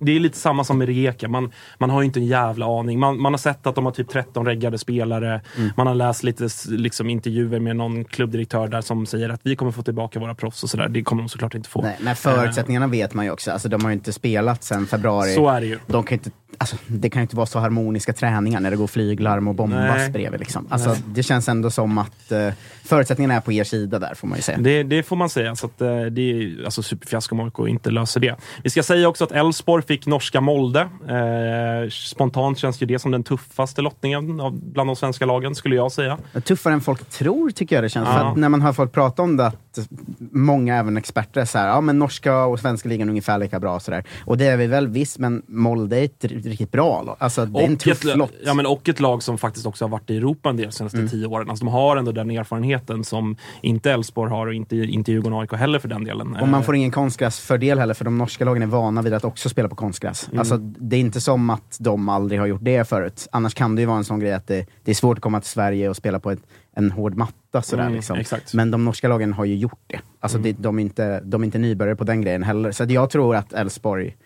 det 0.00 0.16
är 0.16 0.20
lite 0.20 0.38
samma 0.38 0.64
som 0.64 0.78
med 0.78 0.88
Rijeka. 0.88 1.28
Man, 1.28 1.52
man 1.78 1.90
har 1.90 2.00
ju 2.00 2.06
inte 2.06 2.20
en 2.20 2.26
jävla 2.26 2.66
aning. 2.80 2.98
Man, 2.98 3.20
man 3.20 3.32
har 3.32 3.38
sett 3.38 3.66
att 3.66 3.74
de 3.74 3.84
har 3.84 3.92
typ 3.92 4.08
13 4.08 4.46
reggade 4.46 4.78
spelare. 4.78 5.40
Mm. 5.56 5.70
Man 5.76 5.86
har 5.86 5.94
läst 5.94 6.22
lite 6.22 6.48
liksom, 6.68 7.10
intervjuer 7.10 7.60
med 7.60 7.76
någon 7.76 8.04
klubbdirektör 8.04 8.68
där 8.68 8.80
som 8.80 9.06
säger 9.06 9.28
att 9.28 9.40
vi 9.42 9.56
kommer 9.56 9.72
få 9.72 9.82
tillbaka 9.82 10.20
våra 10.20 10.34
proffs 10.34 10.62
och 10.62 10.70
sådär. 10.70 10.88
Det 10.88 11.02
kommer 11.02 11.22
de 11.22 11.28
såklart 11.28 11.54
inte 11.54 11.68
få. 11.68 11.82
Nej, 11.82 11.96
men 12.00 12.16
förutsättningarna 12.16 12.86
vet 12.86 13.14
man 13.14 13.24
ju 13.24 13.30
också. 13.30 13.50
Alltså, 13.50 13.68
de 13.68 13.82
har 13.84 13.90
ju 13.90 13.94
inte 13.94 14.12
spelat 14.12 14.64
sedan 14.64 14.86
februari. 14.86 15.34
Så 15.34 15.48
är 15.48 15.60
det 15.60 15.66
ju. 15.66 15.78
De 15.86 16.02
kan 16.04 16.14
inte, 16.18 16.30
alltså, 16.58 16.76
det 16.86 17.10
kan 17.10 17.20
ju 17.20 17.22
inte 17.22 17.36
vara 17.36 17.46
så 17.46 17.58
harmoniska 17.58 18.12
träningar 18.12 18.60
när 18.60 18.70
det 18.70 18.76
går 18.76 18.86
flyglarm 18.86 19.48
och 19.48 19.54
bombas 19.54 19.96
Nej. 19.96 20.10
bredvid. 20.10 20.40
Liksom. 20.40 20.66
Alltså, 20.70 20.96
det 21.06 21.22
känns 21.22 21.48
ändå 21.48 21.70
som 21.70 21.98
att 21.98 22.32
eh, 22.32 22.48
förutsättningarna 22.84 23.34
är 23.34 23.40
på 23.40 23.52
er 23.52 23.64
sida 23.64 23.98
där, 23.98 24.14
får 24.14 24.28
man 24.28 24.38
ju 24.38 24.42
säga. 24.42 24.58
Det, 24.58 24.82
det 24.82 25.02
får 25.02 25.16
man 25.16 25.30
säga. 25.30 25.56
Så 25.56 25.66
att, 25.66 25.80
eh, 25.80 26.00
det 26.00 26.32
är 26.32 26.64
alltså 26.64 26.82
superfiasko 26.82 27.34
om 27.34 27.40
AIK 27.40 27.70
inte 27.70 27.90
löser 27.90 28.20
det. 28.20 28.36
Vi 28.62 28.70
ska 28.70 28.82
säga 28.82 29.08
också 29.08 29.24
att 29.24 29.32
Elfsborg 29.32 29.82
fick 29.82 30.06
norska 30.06 30.40
Molde. 30.40 30.80
Eh, 30.80 31.90
spontant 31.90 32.58
känns 32.58 32.82
ju 32.82 32.86
det 32.86 32.98
som 32.98 33.10
den 33.10 33.22
tuffaste 33.22 33.82
lottningen 33.82 34.40
av, 34.40 34.60
bland 34.60 34.88
de 34.88 34.96
svenska 34.96 35.26
lagen, 35.26 35.54
skulle 35.54 35.76
jag 35.76 35.92
säga. 35.92 36.18
Tuffare 36.44 36.74
än 36.74 36.80
folk 36.80 37.10
tror, 37.10 37.50
tycker 37.50 37.76
jag 37.76 37.84
det 37.84 37.88
känns. 37.88 38.08
Ja. 38.08 38.18
För 38.18 38.24
att 38.24 38.36
när 38.36 38.48
man 38.48 38.62
hör 38.62 38.72
folk 38.72 38.92
prata 38.92 39.22
om 39.22 39.36
det, 39.36 39.46
att 39.46 39.78
många, 40.18 40.76
även 40.76 40.96
experter, 40.96 41.40
är 41.40 41.44
så 41.44 41.58
här, 41.58 41.68
ja 41.68 41.80
men 41.80 41.98
norska 41.98 42.44
och 42.44 42.60
svenska 42.60 42.88
ligan 42.88 43.08
är 43.08 43.10
ungefär 43.10 43.38
lika 43.38 43.60
bra. 43.60 43.80
Så 43.80 43.90
där. 43.90 44.04
Och 44.24 44.38
det 44.38 44.46
är 44.46 44.56
vi 44.56 44.66
väl 44.66 44.88
visst, 44.88 45.18
men 45.18 45.42
Molde 45.46 45.98
är 45.98 46.04
ett 46.04 46.45
riktigt 46.50 46.72
bra. 46.72 47.16
Alltså, 47.18 47.46
det 47.46 47.60
är 47.60 47.64
en 47.66 47.76
tuff 47.76 48.04
ett, 48.04 48.16
lott. 48.16 48.32
ja, 48.44 48.54
men 48.54 48.66
och 48.66 48.88
ett 48.88 49.00
lag 49.00 49.22
som 49.22 49.38
faktiskt 49.38 49.66
också 49.66 49.84
har 49.84 49.90
varit 49.90 50.10
i 50.10 50.16
Europa 50.16 50.48
en 50.50 50.56
del 50.56 50.66
de 50.66 50.72
senaste 50.72 50.98
Mm. 50.98 51.08
tio 51.10 51.26
åren. 51.26 51.50
Alltså, 51.50 51.64
de 51.64 51.70
har 51.72 51.96
ändå 51.96 52.12
den 52.12 52.30
erfarenheten 52.30 53.04
som 53.04 53.36
inte 53.62 53.90
Elfsborg 53.92 54.30
har 54.30 54.46
och 54.46 54.54
inte, 54.54 54.76
inte 54.76 55.12
Djurgården 55.12 55.38
AIK 55.38 55.52
heller 55.52 55.78
för 55.78 55.88
den 55.88 56.04
delen. 56.04 56.36
Och 56.36 56.48
man 56.48 56.60
Eh, 56.60 56.66
får 56.66 56.76
ingen 56.76 56.90
konstgräsfördel 56.90 57.78
heller, 57.78 57.94
för 57.94 58.04
de 58.04 58.18
norska 58.18 58.44
lagen 58.44 58.62
är 58.62 58.66
vana 58.66 59.02
vid 59.02 59.14
att 59.14 59.24
också 59.24 59.48
spela 59.48 59.68
på 59.68 59.74
konstgräs. 59.74 60.26
Mm. 60.28 60.38
Alltså, 60.38 60.56
det 60.56 60.96
är 60.96 61.00
inte 61.00 61.20
som 61.20 61.50
att 61.50 61.76
de 61.80 62.08
aldrig 62.08 62.40
har 62.40 62.46
gjort 62.46 62.64
det 62.64 62.88
förut. 62.88 63.28
Annars 63.32 63.54
kan 63.54 63.74
det 63.74 63.80
ju 63.82 63.86
vara 63.86 63.98
en 63.98 64.04
sån 64.04 64.20
grej 64.20 64.32
att 64.32 64.46
det, 64.46 64.66
det 64.84 64.90
är 64.90 64.94
svårt 64.94 65.18
att 65.18 65.22
komma 65.22 65.40
till 65.40 65.50
Sverige 65.50 65.88
och 65.88 65.96
spela 65.96 66.20
på 66.20 66.30
ett, 66.30 66.40
en 66.76 66.90
hård 66.90 67.14
matta. 67.16 67.62
Sådär, 67.62 67.82
Mm, 67.82 67.94
liksom. 67.94 68.18
Men 68.54 68.70
de 68.70 68.84
norska 68.84 69.08
lagen 69.08 69.32
har 69.32 69.44
ju 69.44 69.56
gjort 69.56 69.80
det. 69.86 70.00
Alltså, 70.20 70.38
Mm. 70.38 70.52
det 70.56 70.62
de, 70.62 70.78
är 70.78 70.82
inte, 70.82 71.20
de 71.20 71.42
är 71.42 71.44
inte 71.44 71.58
nybörjare 71.58 71.96
på 71.96 72.04
den 72.04 72.20
grejen 72.22 72.42
heller. 72.42 72.72
Så 72.72 72.84
jag 72.88 73.10
tror 73.10 73.36
att 73.36 73.52
Elfsborg 73.52 74.16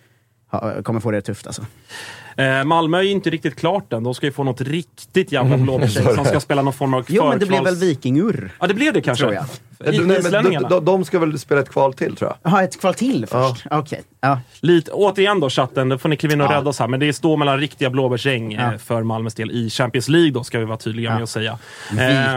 kommer 0.82 1.00
få 1.00 1.10
det 1.10 1.20
tufft. 1.20 1.46
Alltså. 1.46 1.62
Eh, 2.36 2.64
Malmö 2.64 2.98
är 2.98 3.02
ju 3.02 3.10
inte 3.10 3.30
riktigt 3.30 3.56
klart 3.56 3.92
än. 3.92 4.02
De 4.02 4.14
ska 4.14 4.26
ju 4.26 4.32
få 4.32 4.44
något 4.44 4.60
riktigt 4.60 5.32
jävla 5.32 5.56
blåbärstjäng 5.56 6.14
som 6.14 6.24
ska 6.24 6.40
spela 6.40 6.62
någon 6.62 6.72
form 6.72 6.94
av 6.94 7.04
Jo, 7.08 7.28
men 7.28 7.38
det 7.38 7.46
blev 7.46 7.64
väl. 7.64 7.74
Vikingur? 7.76 8.52
Ja, 8.60 8.66
det 8.66 8.74
blev 8.74 8.92
det 8.92 9.00
kanske. 9.00 9.24
Tror 9.24 9.34
jag. 9.34 9.44
I- 9.94 9.98
Nej, 9.98 10.20
men 10.22 10.32
de, 10.44 10.62
de, 10.70 10.84
de 10.84 11.04
ska 11.04 11.18
väl 11.18 11.38
spela 11.38 11.60
ett 11.60 11.68
kval 11.70 11.94
till 11.94 12.16
tror 12.16 12.30
jag. 12.30 12.52
Jaha, 12.52 12.62
ett 12.64 12.80
kval 12.80 12.94
till 12.94 13.26
först? 13.26 13.66
Okej. 13.70 14.02
Ja. 14.22 14.40
Lite, 14.61 14.90
återigen 14.90 15.40
då 15.40 15.50
chatten, 15.50 15.88
då 15.88 15.98
får 15.98 16.09
ni 16.09 16.16
kliva 16.16 16.33
in 16.35 16.40
och 16.40 16.46
Ja. 16.52 16.56
rädda 16.56 16.70
oss 16.70 16.78
här. 16.78 16.88
Men 16.88 17.00
det 17.00 17.12
står 17.12 17.37
mellan 17.37 17.59
riktiga 17.59 17.90
blåbärsgäng 17.90 18.52
eh, 18.52 18.72
Ja. 18.72 18.78
för 18.78 19.02
Malmös 19.02 19.35
del 19.35 19.50
i 19.50 19.70
Champions 19.70 20.09
League 20.09 20.30
då, 20.30 20.44
ska 20.44 20.59
vi 20.59 20.64
vara 20.64 20.76
tydliga 20.78 21.11
Ja. 21.11 21.14
med 21.14 21.22
att 21.22 21.28
säga. 21.28 21.59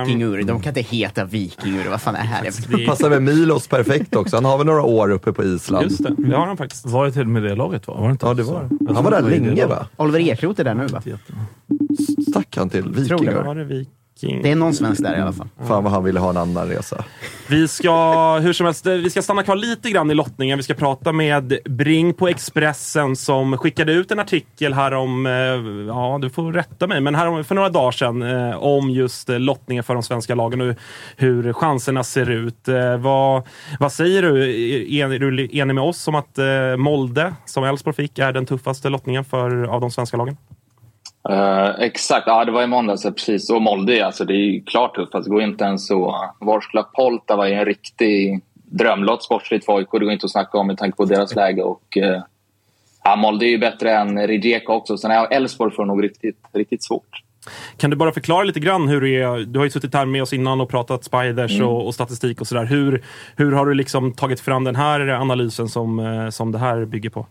Vikingur, 0.05 0.43
de 0.43 0.61
kan 0.61 0.77
inte 0.77 0.95
heta 0.95 1.25
Vikingur. 1.25 1.89
Vad 1.89 2.01
fan 2.01 2.15
är 2.15 2.19
det 2.19 2.25
här? 2.27 2.43
det- 2.77 2.85
Passar 2.85 3.09
med 3.09 3.21
Milos 3.23 3.67
perfekt 3.67 4.15
också. 4.15 4.35
Han 4.37 4.45
har 4.45 4.57
väl 4.57 4.65
några 4.67 4.81
år 4.83 5.11
uppe 5.11 5.33
på 5.33 5.43
Island. 5.43 5.83
Just 5.83 6.03
det, 6.03 6.15
det 6.17 6.35
har 6.35 6.45
han 6.47 6.57
faktiskt. 6.57 6.85
Var 6.85 7.05
det 7.05 7.11
till 7.11 7.21
och 7.21 7.27
med 7.27 7.43
det 7.43 7.55
laget 7.55 7.87
va? 7.87 7.93
Var 7.93 8.07
det 8.07 8.11
inte 8.11 8.25
Ja, 8.25 8.33
det 8.33 8.43
så? 8.45 8.51
var 8.53 8.93
Han 8.95 9.03
var 9.03 9.11
där 9.11 9.21
länge 9.21 9.65
va? 9.65 9.87
Oliver 9.97 10.19
Ekroth 10.19 10.59
är 10.59 10.63
där 10.63 10.73
nu 10.73 10.87
va? 10.87 11.01
Stack 12.31 12.57
han 12.57 12.69
till 12.69 13.07
Tror 13.07 13.25
det. 13.25 13.41
Var 13.41 13.55
det 13.55 13.85
Viking? 14.23 14.41
Det 14.41 14.51
är 14.51 14.55
någon 14.55 14.73
svensk 14.73 15.03
där 15.03 15.17
i 15.17 15.21
alla 15.21 15.33
fall. 15.33 15.47
Fan 15.67 15.83
vad 15.83 15.93
han 15.93 16.03
ville 16.03 16.19
ha 16.19 16.29
en 16.29 16.37
annan 16.37 16.67
resa. 16.67 17.03
Vi 17.47 17.67
ska 17.67 18.39
hur 18.39 18.53
som 18.53 18.65
helst, 18.65 18.85
vi 18.85 19.09
ska 19.09 19.21
stanna 19.21 19.43
kvar 19.43 19.55
lite 19.55 19.89
grann 19.89 20.11
i 20.11 20.13
lottningen. 20.13 20.57
Vi 20.57 20.63
ska 20.63 20.73
prata 20.73 21.11
med 21.11 21.57
Bring 21.65 22.13
på 22.13 22.27
Expressen 22.27 23.15
som 23.15 23.57
skickade 23.57 23.93
ut 23.93 24.11
en 24.11 24.19
artikel 24.19 24.73
här 24.73 24.93
om, 24.93 25.25
eh, 25.25 25.31
ja 25.87 26.19
du 26.21 26.29
får 26.29 26.53
rätta 26.53 26.87
mig, 26.87 27.01
men 27.01 27.15
här 27.15 27.27
om, 27.27 27.43
för 27.43 27.55
några 27.55 27.69
dagar 27.69 27.91
sedan 27.91 28.21
eh, 28.21 28.63
om 28.63 28.89
just 28.89 29.29
eh, 29.29 29.39
lottningen 29.39 29.83
för 29.83 29.93
de 29.93 30.03
svenska 30.03 30.35
lagen 30.35 30.61
och 30.61 30.75
hur 31.17 31.53
chanserna 31.53 32.03
ser 32.03 32.29
ut. 32.29 32.67
Vad, 32.99 33.43
vad 33.79 33.91
säger 33.91 34.21
du? 34.21 34.43
Är, 34.99 35.13
är 35.13 35.19
du 35.19 35.49
enig 35.57 35.75
med 35.75 35.83
oss 35.83 36.07
om 36.07 36.15
att 36.15 36.37
Molde, 36.77 37.33
som 37.45 37.63
Elfsborg 37.63 37.95
fick, 37.95 38.19
är 38.19 38.31
den 38.31 38.45
tuffaste 38.45 38.89
lottningen 38.89 39.25
för, 39.25 39.63
av 39.63 39.81
de 39.81 39.91
svenska 39.91 40.17
lagen? 40.17 40.37
Eh, 41.29 41.69
exakt, 41.79 42.27
ja 42.27 42.45
det 42.45 42.51
var 42.51 42.63
i 42.63 42.67
måndags 42.67 43.03
precis. 43.03 43.49
Och 43.49 43.61
Molde, 43.61 44.05
alltså 44.05 44.25
det 44.25 44.33
är 44.33 44.65
klart 44.65 44.95
tuffast. 44.95 45.25
Det 45.25 45.31
går 45.31 45.41
inte 45.41 45.63
ens 45.63 45.87
så. 45.87 46.29
Vorskla 46.39 46.83
Polta 46.83 47.35
var 47.35 47.45
ju 47.45 47.53
en 47.53 47.65
riktig 47.65 48.41
drömlott 48.53 49.23
sportsligt 49.23 49.65
för 49.65 49.77
AIK. 49.77 49.87
Det 49.91 49.99
går 49.99 50.11
inte 50.11 50.25
att 50.25 50.31
snacka 50.31 50.57
om 50.57 50.67
med 50.67 50.77
tanke 50.77 50.97
på 50.97 51.05
deras 51.05 51.35
läge. 51.35 51.63
Och, 51.63 51.97
eh, 51.97 52.21
ja, 53.03 53.15
Molde 53.15 53.45
är 53.45 53.49
ju 53.49 53.57
bättre 53.57 53.91
än 53.91 54.27
Rijeka 54.27 54.73
också. 54.73 54.97
Sen 54.97 55.11
Elfsborg 55.11 55.75
får 55.75 55.85
nog 55.85 56.03
riktigt, 56.03 56.37
riktigt 56.53 56.83
svårt. 56.83 57.23
Kan 57.77 57.89
du 57.89 57.95
bara 57.95 58.11
förklara 58.11 58.43
lite 58.43 58.59
grann 58.59 58.87
hur 58.87 59.01
det 59.01 59.09
är? 59.09 59.39
Du 59.45 59.59
har 59.59 59.63
ju 59.63 59.69
suttit 59.69 59.93
här 59.93 60.05
med 60.05 60.21
oss 60.21 60.33
innan 60.33 60.61
och 60.61 60.69
pratat 60.69 61.03
spiders 61.03 61.51
Mm. 61.55 61.67
och, 61.67 61.87
och 61.87 61.93
statistik 61.93 62.41
och 62.41 62.47
sådär. 62.47 62.65
Hur, 62.65 63.03
hur 63.35 63.51
har 63.51 63.65
du 63.65 63.73
liksom 63.73 64.13
tagit 64.13 64.39
fram 64.39 64.63
den 64.63 64.75
här 64.75 65.07
analysen 65.09 65.67
som, 65.69 65.99
eh, 65.99 66.29
som 66.29 66.51
det 66.51 66.57
här 66.57 66.85
bygger 66.85 67.09
på? 67.09 67.27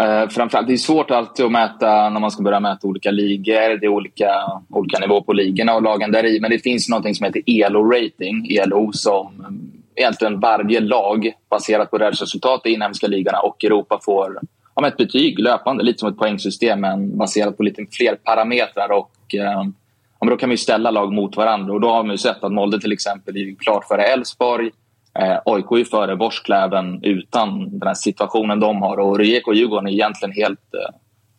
Uh, 0.00 0.28
framförallt, 0.28 0.66
det 0.66 0.72
är 0.72 0.76
svårt 0.76 1.10
alltid 1.10 1.44
att 1.44 1.52
mäta 1.52 2.08
när 2.08 2.20
man 2.20 2.30
ska 2.30 2.42
börja 2.42 2.60
mäta 2.60 2.86
olika 2.88 3.10
ligor. 3.10 3.80
Det 3.80 3.86
är 3.86 3.88
olika, 3.88 4.30
olika 4.68 4.98
nivåer 4.98 5.20
på 5.20 5.32
ligorna 5.32 5.74
och 5.74 5.82
lagen 5.82 6.12
där 6.12 6.26
i. 6.26 6.40
Men 6.40 6.50
det 6.50 6.58
finns 6.58 6.88
något 6.88 7.16
som 7.16 7.26
heter 7.26 7.42
ELO-rating. 7.46 8.58
ELO 8.58 8.92
som 8.92 9.46
egentligen 9.94 10.40
varje 10.40 10.80
lag 10.80 11.32
baserat 11.50 11.90
på 11.90 11.98
deras 11.98 12.20
resultat 12.20 12.60
i 12.64 12.70
inhemska 12.70 13.06
ligorna 13.06 13.38
och 13.38 13.64
Europa 13.64 14.00
får 14.04 14.38
ja, 14.76 14.88
ett 14.88 14.96
betyg 14.96 15.38
löpande. 15.38 15.84
Lite 15.84 15.98
som 15.98 16.08
ett 16.08 16.18
poängsystem 16.18 16.80
men 16.80 17.18
baserat 17.18 17.56
på 17.56 17.62
lite 17.62 17.86
fler 17.92 18.14
parametrar. 18.14 18.92
Och, 18.92 19.34
eh, 19.34 19.40
ja, 19.40 20.20
men 20.20 20.28
då 20.28 20.36
kan 20.36 20.50
vi 20.50 20.56
ställa 20.56 20.90
lag 20.90 21.12
mot 21.12 21.36
varandra. 21.36 21.74
Och 21.74 21.80
då 21.80 21.88
har 21.88 22.04
vi 22.04 22.18
sett 22.18 22.44
att 22.44 22.52
Molde 22.52 22.80
till 22.80 22.92
exempel 22.92 23.36
är 23.36 23.54
klart 23.54 23.84
före 23.88 24.02
Elfsborg. 24.02 24.70
Eh, 25.18 25.38
AIK 25.44 25.72
är 25.72 25.84
före 25.84 26.14
Vorskla 26.14 26.64
även 26.64 27.04
utan 27.04 27.78
den 27.78 27.88
här 27.88 27.94
situationen 27.94 28.60
de 28.60 28.82
har. 28.82 28.96
Och 28.96 29.18
Rijeka 29.18 29.50
och 29.50 29.56
Djurgården 29.56 29.86
är 29.86 29.92
egentligen 29.92 30.32
helt, 30.32 30.74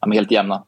eh, 0.05 0.13
helt 0.13 0.31
jämna. 0.31 0.63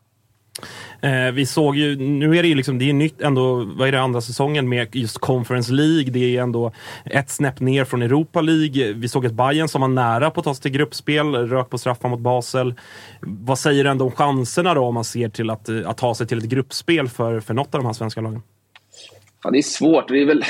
Eh, 1.01 1.31
vi 1.33 1.45
såg 1.45 1.75
ju, 1.75 1.95
nu 1.95 2.37
är 2.37 2.43
det 2.43 2.49
ju 2.49 2.55
liksom, 2.55 2.79
det 2.79 2.89
är 2.89 2.93
nytt 2.93 3.21
ändå, 3.21 3.63
vad 3.77 3.87
är 3.87 3.91
det 3.91 4.01
andra 4.01 4.21
säsongen 4.21 4.69
med 4.69 4.95
just 4.95 5.17
Conference 5.17 5.73
League. 5.73 6.11
Det 6.11 6.37
är 6.37 6.41
ändå 6.41 6.71
ett 7.05 7.29
snäpp 7.29 7.59
ner 7.59 7.85
från 7.85 8.01
Europa 8.01 8.41
League. 8.41 8.93
Vi 8.93 9.07
såg 9.07 9.25
ett 9.25 9.33
Bayern 9.33 9.67
som 9.67 9.81
var 9.81 9.87
nära 9.87 10.31
på 10.31 10.39
att 10.39 10.43
ta 10.43 10.53
sig 10.53 10.61
till 10.61 10.71
gruppspel, 10.71 11.35
rök 11.35 11.69
på 11.69 11.77
straffar 11.77 12.09
mot 12.09 12.19
Basel. 12.19 12.73
Vad 13.21 13.59
säger 13.59 13.83
du 13.83 13.89
ändå 13.89 14.05
om 14.05 14.11
chanserna 14.11 14.73
då 14.73 14.85
om 14.85 14.93
man 14.93 15.03
ser 15.03 15.29
till 15.29 15.49
att, 15.49 15.69
eh, 15.69 15.89
att 15.89 15.97
ta 15.97 16.15
sig 16.15 16.27
till 16.27 16.37
ett 16.37 16.43
gruppspel 16.43 17.07
för, 17.07 17.39
för 17.39 17.53
något 17.53 17.75
av 17.75 17.81
de 17.81 17.85
här 17.85 17.93
svenska 17.93 18.21
lagen? 18.21 18.41
Ja, 19.43 19.51
det 19.51 19.57
är 19.57 19.61
svårt. 19.61 20.07
Det 20.07 20.21
är 20.21 20.25
väl... 20.25 20.43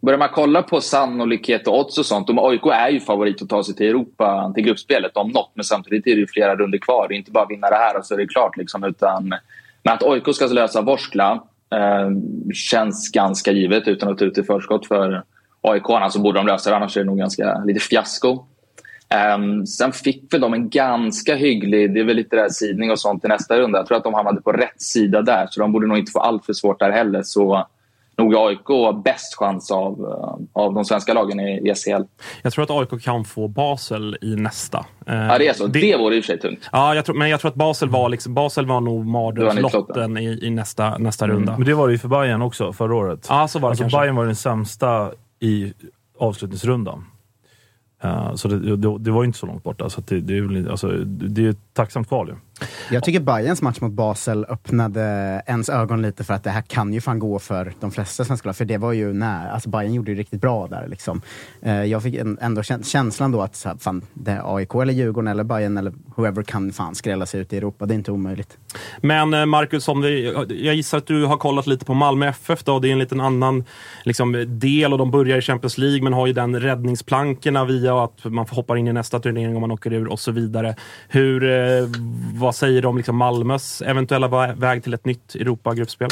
Börjar 0.00 0.18
man 0.18 0.28
kolla 0.32 0.62
på 0.62 0.80
sannolikhet 0.80 1.68
och 1.68 1.78
odds 1.78 1.98
och 1.98 2.06
sånt, 2.06 2.26
de 2.26 2.38
AIK 2.38 2.66
är 2.66 2.88
ju 2.88 3.00
favorit 3.00 3.42
att 3.42 3.48
ta 3.48 3.64
sig 3.64 3.74
till 3.74 3.86
Europa, 3.86 4.52
till 4.54 4.64
gruppspelet 4.64 5.16
om 5.16 5.28
något. 5.28 5.50
Men 5.54 5.64
samtidigt 5.64 6.06
är 6.06 6.10
det 6.10 6.20
ju 6.20 6.26
flera 6.26 6.56
runder 6.56 6.78
kvar. 6.78 7.06
Det 7.08 7.14
är 7.14 7.16
inte 7.16 7.30
bara 7.30 7.44
att 7.44 7.50
vinna 7.50 7.70
det 7.70 7.76
här 7.76 7.98
och 7.98 8.06
så 8.06 8.14
är 8.14 8.18
det 8.18 8.26
klart. 8.26 8.56
Liksom, 8.56 8.84
utan, 8.84 9.28
men 9.82 9.94
att 9.94 10.02
AIK 10.02 10.34
ska 10.34 10.46
lösa 10.46 10.82
Vorskla 10.82 11.32
eh, 11.74 12.10
känns 12.54 13.10
ganska 13.12 13.52
givet 13.52 13.88
utan 13.88 14.08
att 14.08 14.18
ta 14.18 14.24
ut 14.24 14.38
i 14.38 14.42
förskott 14.42 14.86
för 14.86 15.22
AIK. 15.60 16.12
Så 16.12 16.20
borde 16.20 16.38
de 16.38 16.46
lösa 16.46 16.70
det, 16.70 16.76
annars 16.76 16.96
är 16.96 17.00
det 17.00 17.06
nog 17.06 17.18
ganska 17.18 17.62
lite 17.64 17.80
fiasko. 17.80 18.44
Um, 19.34 19.66
sen 19.66 19.92
fick 19.92 20.34
väl 20.34 20.40
de 20.40 20.54
en 20.54 20.70
ganska 20.70 21.34
hygglig, 21.34 21.94
det 21.94 22.00
är 22.00 22.04
väl 22.04 22.16
lite 22.16 22.36
där 22.36 22.48
sidning 22.48 22.90
och 22.90 23.00
sånt 23.00 23.24
i 23.24 23.28
nästa 23.28 23.58
runda. 23.58 23.78
Jag 23.78 23.86
tror 23.86 23.96
att 23.96 24.04
de 24.04 24.14
hamnade 24.14 24.42
på 24.42 24.52
rätt 24.52 24.82
sida 24.82 25.22
där, 25.22 25.46
så 25.50 25.60
de 25.60 25.72
borde 25.72 25.86
nog 25.86 25.98
inte 25.98 26.12
få 26.12 26.20
allt 26.20 26.46
för 26.46 26.52
svårt 26.52 26.78
där 26.78 26.90
heller. 26.90 27.22
Så 27.22 27.66
nog 28.24 28.34
AIK 28.36 29.02
bäst 29.04 29.34
chans 29.34 29.70
av, 29.70 29.92
eh, 29.92 30.62
av 30.62 30.74
de 30.74 30.84
svenska 30.84 31.14
lagen 31.14 31.40
i 31.40 31.74
SHL. 31.74 32.02
Jag 32.42 32.52
tror 32.52 32.64
att 32.64 32.70
AIK 32.70 33.02
kan 33.02 33.24
få 33.24 33.48
Basel 33.48 34.16
i 34.20 34.36
nästa. 34.36 34.78
Eh, 35.06 35.14
Ja, 35.14 35.38
det 35.38 35.48
är 35.48 35.52
så. 35.52 35.66
Det, 35.66 35.96
vore 35.96 36.16
i 36.16 36.20
och 36.20 36.24
för 36.24 36.32
sig 36.32 36.40
tungt. 36.40 36.68
Ja, 36.72 36.94
jag 36.94 37.04
tror, 37.04 37.16
men 37.16 37.28
jag 37.30 37.40
tror 37.40 37.48
att 37.48 37.54
Basel 37.54 37.88
var, 37.88 38.08
liksom, 38.08 38.34
Basel 38.34 38.66
var 38.66 38.80
nog 38.80 39.06
mardrömslotten 39.06 40.16
i, 40.16 40.38
i 40.42 40.50
nästa, 40.50 40.98
nästa 40.98 41.28
runda. 41.28 41.56
Men 41.56 41.66
det 41.66 41.74
var 41.74 41.86
det 41.88 41.92
ju 41.92 41.98
för 41.98 42.08
Bayern 42.08 42.42
också 42.42 42.72
förra 42.72 42.94
året. 42.94 43.26
Ja, 43.28 43.48
så 43.48 43.58
var 43.58 43.68
det 43.68 43.70
alltså 43.70 43.82
kanske. 43.82 43.98
Bayern 43.98 44.16
var 44.16 44.26
den 44.26 44.36
sämsta 44.36 45.10
i 45.40 45.72
avslutningsrundan. 46.18 47.04
Eh, 48.02 48.34
så 48.34 48.48
det, 48.48 48.76
det, 48.76 48.98
det 48.98 49.10
var 49.10 49.22
ju 49.22 49.26
inte 49.26 49.38
så 49.38 49.46
långt 49.46 49.62
borta. 49.62 49.90
Så 49.90 50.00
det, 50.00 50.20
det, 50.20 50.36
är 50.36 50.70
alltså, 50.70 50.88
det 51.06 51.46
är 51.46 51.50
ett 51.50 51.74
tacksamt 51.74 52.08
kval 52.08 52.28
ju. 52.28 52.34
Jag 52.90 53.04
tycker 53.04 53.20
Bayerns 53.20 53.62
match 53.62 53.80
mot 53.80 53.92
Basel 53.92 54.46
öppnade 54.48 55.00
ens 55.46 55.68
ögon 55.68 56.02
lite 56.02 56.24
för 56.24 56.34
att 56.34 56.44
det 56.44 56.50
här 56.50 56.62
kan 56.62 56.92
ju 56.92 57.00
fan 57.00 57.18
gå 57.18 57.38
för 57.38 57.72
de 57.80 57.90
flesta 57.90 58.24
svenska 58.24 58.48
lag. 58.48 58.56
För 58.56 58.64
det 58.64 58.78
var 58.78 58.92
ju 58.92 59.12
när, 59.12 59.50
alltså 59.50 59.68
Bayern 59.68 59.94
gjorde 59.94 60.10
ju 60.10 60.16
riktigt 60.16 60.40
bra 60.40 60.66
där. 60.66 60.86
Liksom. 60.88 61.20
Eh, 61.62 61.84
jag 61.84 62.02
fick 62.02 62.14
ändå 62.40 62.62
känslan 62.62 63.32
då 63.32 63.42
att 63.42 63.56
så 63.56 63.68
här, 63.68 63.76
fan, 63.76 64.02
det 64.14 64.40
AIK 64.44 64.74
eller 64.74 64.92
Djurgården 64.92 65.28
eller 65.28 65.44
Bayern 65.44 65.78
eller 65.78 65.92
whoever 66.16 66.42
kan 66.42 66.72
fan 66.72 66.94
skrälla 66.94 67.26
sig 67.26 67.40
ut 67.40 67.52
i 67.52 67.56
Europa. 67.56 67.86
Det 67.86 67.94
är 67.94 67.96
inte 67.96 68.12
omöjligt. 68.12 68.58
Men 69.00 69.34
eh, 69.34 69.46
Marcus, 69.46 69.88
om 69.88 70.00
det, 70.00 70.10
jag 70.48 70.74
gissar 70.74 70.98
att 70.98 71.06
du 71.06 71.24
har 71.24 71.36
kollat 71.36 71.66
lite 71.66 71.84
på 71.84 71.94
Malmö 71.94 72.28
FF. 72.28 72.64
Då. 72.64 72.78
Det 72.78 72.88
är 72.88 72.92
en 72.92 72.98
liten 72.98 73.20
annan 73.20 73.64
liksom, 74.04 74.44
del 74.48 74.92
och 74.92 74.98
de 74.98 75.10
börjar 75.10 75.38
i 75.38 75.40
Champions 75.40 75.78
League 75.78 76.02
men 76.02 76.12
har 76.12 76.26
ju 76.26 76.32
den 76.32 76.60
räddningsplankorna 76.60 77.64
via 77.64 78.04
att 78.04 78.24
man 78.24 78.46
hoppar 78.50 78.76
in 78.76 78.88
i 78.88 78.92
nästa 78.92 79.20
turnering 79.20 79.54
om 79.54 79.60
man 79.60 79.70
åker 79.70 79.92
ur 79.92 80.08
och 80.08 80.20
så 80.20 80.32
vidare. 80.32 80.76
Hur, 81.08 81.44
eh, 81.44 81.88
vad 82.34 82.49
vad 82.50 82.54
säger 82.54 82.82
du 82.82 82.88
om 82.88 82.96
liksom 82.96 83.16
Malmös 83.16 83.82
eventuella 83.82 84.28
vä- 84.28 84.60
väg 84.60 84.82
till 84.82 84.94
ett 84.94 85.04
nytt 85.04 85.34
Europa-gruppspel? 85.34 86.08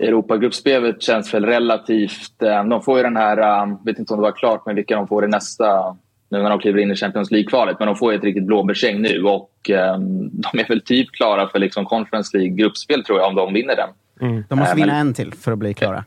Europagruppspelet 0.00 1.02
känns 1.02 1.34
väl 1.34 1.44
relativt... 1.46 2.42
eh, 2.42 2.64
De 2.64 2.82
får 2.82 2.96
ju 2.98 3.02
den 3.02 3.16
här... 3.16 3.36
Jag 3.38 3.78
vet 3.84 3.98
inte 3.98 4.12
om 4.14 4.20
det 4.20 4.22
var 4.22 4.32
klart 4.32 4.66
med 4.66 4.74
vilka 4.74 4.96
de 4.96 5.08
får 5.08 5.24
i 5.24 5.28
nästa... 5.28 5.96
Nu 6.28 6.42
när 6.42 6.50
de 6.50 6.58
kliver 6.58 6.80
in 6.80 6.90
i 6.90 6.96
Champions 6.96 7.30
League-kvalet. 7.30 7.76
Men 7.78 7.86
de 7.86 7.96
får 7.96 8.12
ju 8.12 8.18
ett 8.18 8.24
riktigt 8.24 8.44
blåbärsgäng 8.46 9.02
nu 9.02 9.22
och 9.24 9.70
eh, 9.70 9.98
de 10.32 10.58
är 10.60 10.68
väl 10.68 10.80
typ 10.80 11.10
klara 11.12 11.48
för 11.48 11.58
liksom 11.58 11.84
Conference 11.84 12.36
League-gruppspel 12.38 13.04
tror 13.04 13.18
jag, 13.18 13.28
om 13.28 13.34
de 13.34 13.52
vinner 13.52 13.76
den. 13.76 14.44
De 14.48 14.58
måste 14.58 14.72
Eh, 14.72 14.76
vinna 14.76 14.86
men- 14.92 15.06
en 15.06 15.14
till 15.14 15.32
för 15.34 15.52
att 15.52 15.58
bli 15.58 15.74
klara. 15.74 16.04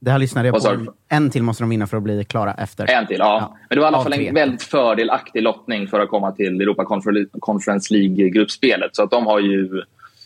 Det 0.00 0.10
här 0.10 0.18
lyssnade 0.18 0.48
jag 0.48 0.62
på. 0.62 0.92
En 1.08 1.30
till 1.30 1.42
måste 1.42 1.62
de 1.62 1.70
vinna 1.70 1.86
för 1.86 1.96
att 1.96 2.02
bli 2.02 2.24
klara 2.24 2.54
efter. 2.54 2.90
En 2.90 3.06
till, 3.06 3.16
ja. 3.18 3.56
Men 3.68 3.76
det 3.76 3.80
var 3.80 3.86
i 3.86 3.94
alla 3.94 4.02
fall 4.02 4.12
en 4.12 4.34
väldigt 4.34 4.62
fördelaktig 4.62 5.42
lottning 5.42 5.86
för 5.88 6.00
att 6.00 6.08
komma 6.08 6.32
till 6.32 6.60
Europa 6.60 6.82
Confer- 6.82 7.26
Conference 7.40 7.94
League-gruppspelet. 7.94 8.96
Så 8.96 9.02
att 9.02 9.10
de 9.10 9.26
har 9.26 9.40
ju... 9.40 9.82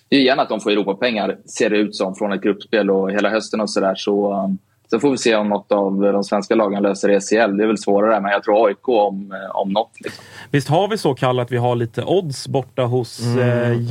Det 0.08 0.16
är 0.16 0.20
gärna 0.20 0.42
att 0.42 0.48
de 0.48 0.60
får 0.60 0.70
Europapengar, 0.70 1.36
ser 1.46 1.70
det 1.70 1.76
ut 1.76 1.96
som, 1.96 2.14
från 2.14 2.32
ett 2.32 2.42
gruppspel 2.42 2.90
och 2.90 3.10
hela 3.12 3.30
hösten 3.30 3.60
och 3.60 3.70
sådär. 3.70 3.94
Så, 3.96 4.32
um, 4.44 4.58
så 4.90 5.00
får 5.00 5.10
vi 5.10 5.18
se 5.18 5.36
om 5.36 5.48
något 5.48 5.72
av 5.72 6.00
de 6.00 6.24
svenska 6.24 6.54
lagen 6.54 6.82
löser 6.82 7.08
ECL. 7.08 7.56
Det 7.56 7.62
är 7.62 7.66
väl 7.66 7.78
svårare, 7.78 8.20
men 8.20 8.30
jag 8.32 8.42
tror 8.42 8.66
AIK 8.66 8.88
om, 8.88 9.32
eh, 9.32 9.56
om 9.56 9.72
något. 9.72 9.90
Liksom. 10.00 10.24
Visst 10.50 10.68
har 10.68 10.88
vi 10.88 10.98
så 10.98 11.14
Kalle 11.14 11.42
att 11.42 11.52
vi 11.52 11.56
har 11.56 11.74
lite 11.76 12.02
odds 12.04 12.48
borta 12.48 12.82
hos 12.82 13.20
Mm. 13.20 13.38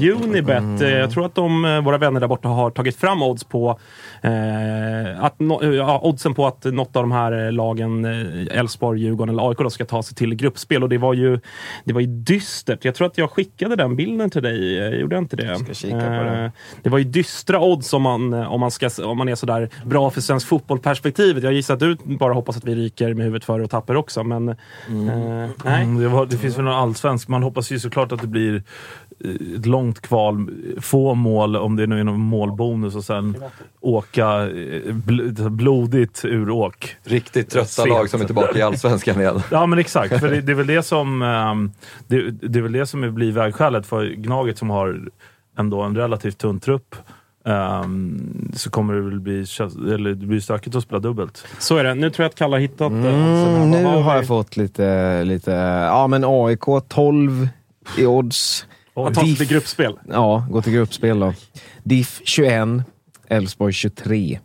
eh, 0.01 0.23
Unibet. 0.23 0.81
Eh, 0.81 0.89
Jag 0.89 1.11
tror 1.11 1.25
att 1.25 1.35
de, 1.35 1.65
eh, 1.65 1.81
våra 1.81 1.97
vänner 1.97 2.19
där 2.19 2.27
borta 2.27 2.47
har 2.47 2.69
tagit 2.69 2.95
fram 2.95 3.21
odds 3.23 3.43
på 3.43 3.69
eh, 3.69 3.75
att 5.23 5.39
no, 5.39 5.63
eh, 5.63 5.69
ja, 5.69 5.99
oddsen 6.03 6.33
på 6.33 6.47
att 6.47 6.63
något 6.63 6.95
av 6.95 7.03
de 7.03 7.11
här 7.11 7.45
eh, 7.45 7.51
lagen, 7.51 8.05
eh, 8.05 8.57
Elfsborg, 8.59 9.01
Djurgården 9.01 9.35
eller 9.35 9.49
AIK, 9.49 9.57
då, 9.57 9.69
ska 9.69 9.85
ta 9.85 10.03
sig 10.03 10.15
till 10.15 10.35
gruppspel. 10.35 10.83
Och 10.83 10.89
det 10.89 10.97
var, 10.97 11.13
ju, 11.13 11.39
det 11.85 11.93
var 11.93 12.01
ju 12.01 12.07
dystert. 12.07 12.85
Jag 12.85 12.95
tror 12.95 13.07
att 13.07 13.17
jag 13.17 13.31
skickade 13.31 13.75
den 13.75 13.95
bilden 13.95 14.29
till 14.29 14.43
dig. 14.43 14.79
Eh, 14.79 14.99
Gjorde 14.99 15.15
jag 15.15 15.23
inte 15.23 15.35
det? 15.35 15.59
ska 15.59 15.73
kika 15.73 15.95
på 15.95 16.23
det. 16.23 16.43
Eh, 16.43 16.51
det 16.83 16.89
var 16.89 16.97
ju 16.97 17.03
dystra 17.03 17.59
odds 17.59 17.93
om 17.93 18.01
man, 18.01 18.33
eh, 18.33 18.53
om 18.53 18.59
man, 18.59 18.71
ska, 18.71 18.89
om 19.05 19.17
man 19.17 19.29
är 19.29 19.35
sådär 19.35 19.69
bra 19.85 20.09
för 20.09 20.21
svensk 20.21 20.47
fotbollperspektivet. 20.47 21.43
Jag 21.43 21.53
gissar 21.53 21.73
att 21.73 21.79
du 21.79 21.97
bara 22.05 22.33
hoppas 22.33 22.57
att 22.57 22.63
vi 22.63 22.75
ryker 22.75 23.13
med 23.13 23.25
huvudet 23.25 23.45
före 23.45 23.63
och 23.63 23.69
tapper 23.69 23.95
också. 23.95 24.23
Men 24.23 24.49
eh, 24.49 24.55
nej. 24.87 25.83
Mm, 25.83 25.99
det, 25.99 26.07
var, 26.07 26.25
det 26.25 26.37
finns 26.37 26.57
väl 26.57 26.65
någon 26.65 26.73
allsvensk. 26.73 27.27
Man 27.27 27.43
hoppas 27.43 27.71
ju 27.71 27.79
såklart 27.79 28.11
att 28.11 28.21
det 28.21 28.27
blir 28.27 28.55
eh, 28.55 28.61
ett 29.57 29.65
långt 29.65 30.01
kval, 30.01 30.49
få 30.81 31.15
mål 31.15 31.55
om 31.55 31.75
det 31.75 31.87
nu 31.87 31.99
är 31.99 32.03
någon 32.03 32.19
målbonus 32.19 32.95
och 32.95 33.03
sen 33.03 33.37
åka 33.81 34.49
eh, 34.49 34.93
bl 34.93 35.21
blodigt 35.49 36.25
ur 36.25 36.49
åk. 36.49 36.95
Riktigt 37.03 37.49
trötta 37.49 37.65
Sent. 37.65 37.89
lag 37.89 38.09
som 38.09 38.21
är 38.21 38.25
tillbaka 38.25 38.59
i 38.59 38.61
Allsvenskan 38.61 39.19
igen. 39.19 39.41
Ja 39.51 39.65
men 39.65 39.79
exakt, 39.79 40.19
för 40.19 40.29
det, 40.29 40.41
det 40.41 40.51
är 40.51 40.55
väl 40.55 40.67
det 40.67 40.83
som 40.83 41.21
ehm, 41.21 41.71
det, 42.07 42.31
det 42.31 42.59
är 42.59 42.63
väl 42.63 42.71
det 42.71 42.85
som 42.85 43.15
blir 43.15 43.31
vägskälet 43.31 43.85
för 43.85 44.05
Gnaget 44.05 44.57
som 44.57 44.69
har 44.69 45.01
ändå 45.57 45.81
en 45.81 45.95
relativt 45.95 46.37
tunn 46.37 46.59
trupp. 46.59 46.95
Ehm, 47.45 48.51
så 48.55 48.69
kommer 48.69 48.93
det 48.93 49.01
väl 49.01 49.19
bli, 49.19 49.45
eller 49.93 50.09
det 50.09 50.25
blir 50.25 50.39
stökigt 50.39 50.75
att 50.75 50.83
spela 50.83 50.99
dubbelt. 50.99 51.45
Så 51.59 51.77
är 51.77 51.83
det. 51.83 51.95
Nu 51.95 52.09
tror 52.09 52.23
jag 52.23 52.29
att 52.29 52.35
Kalle 52.35 52.55
har 52.55 52.61
hittat 52.61 52.91
eh. 52.91 52.97
Mm, 52.97 53.71
nu 53.71 53.85
har 53.85 54.15
jag 54.15 54.27
fått 54.27 54.57
lite, 54.57 55.23
lite, 55.23 55.51
ja 55.51 56.07
men 56.07 56.23
AIK 56.23 56.65
12 56.87 57.47
i 57.97 58.05
odds. 58.05 58.65
Att 58.93 59.13
ta 59.13 59.21
sig 59.21 59.35
till 59.35 59.47
gruppspel. 59.47 59.99
Ja, 60.09 60.47
gå 60.49 60.61
till 60.61 60.73
gruppspel 60.73 61.19
då. 61.19 61.33
DIF 61.83 62.21
21, 62.23 62.67
Elfsborg 63.27 63.73
23. 63.73 64.39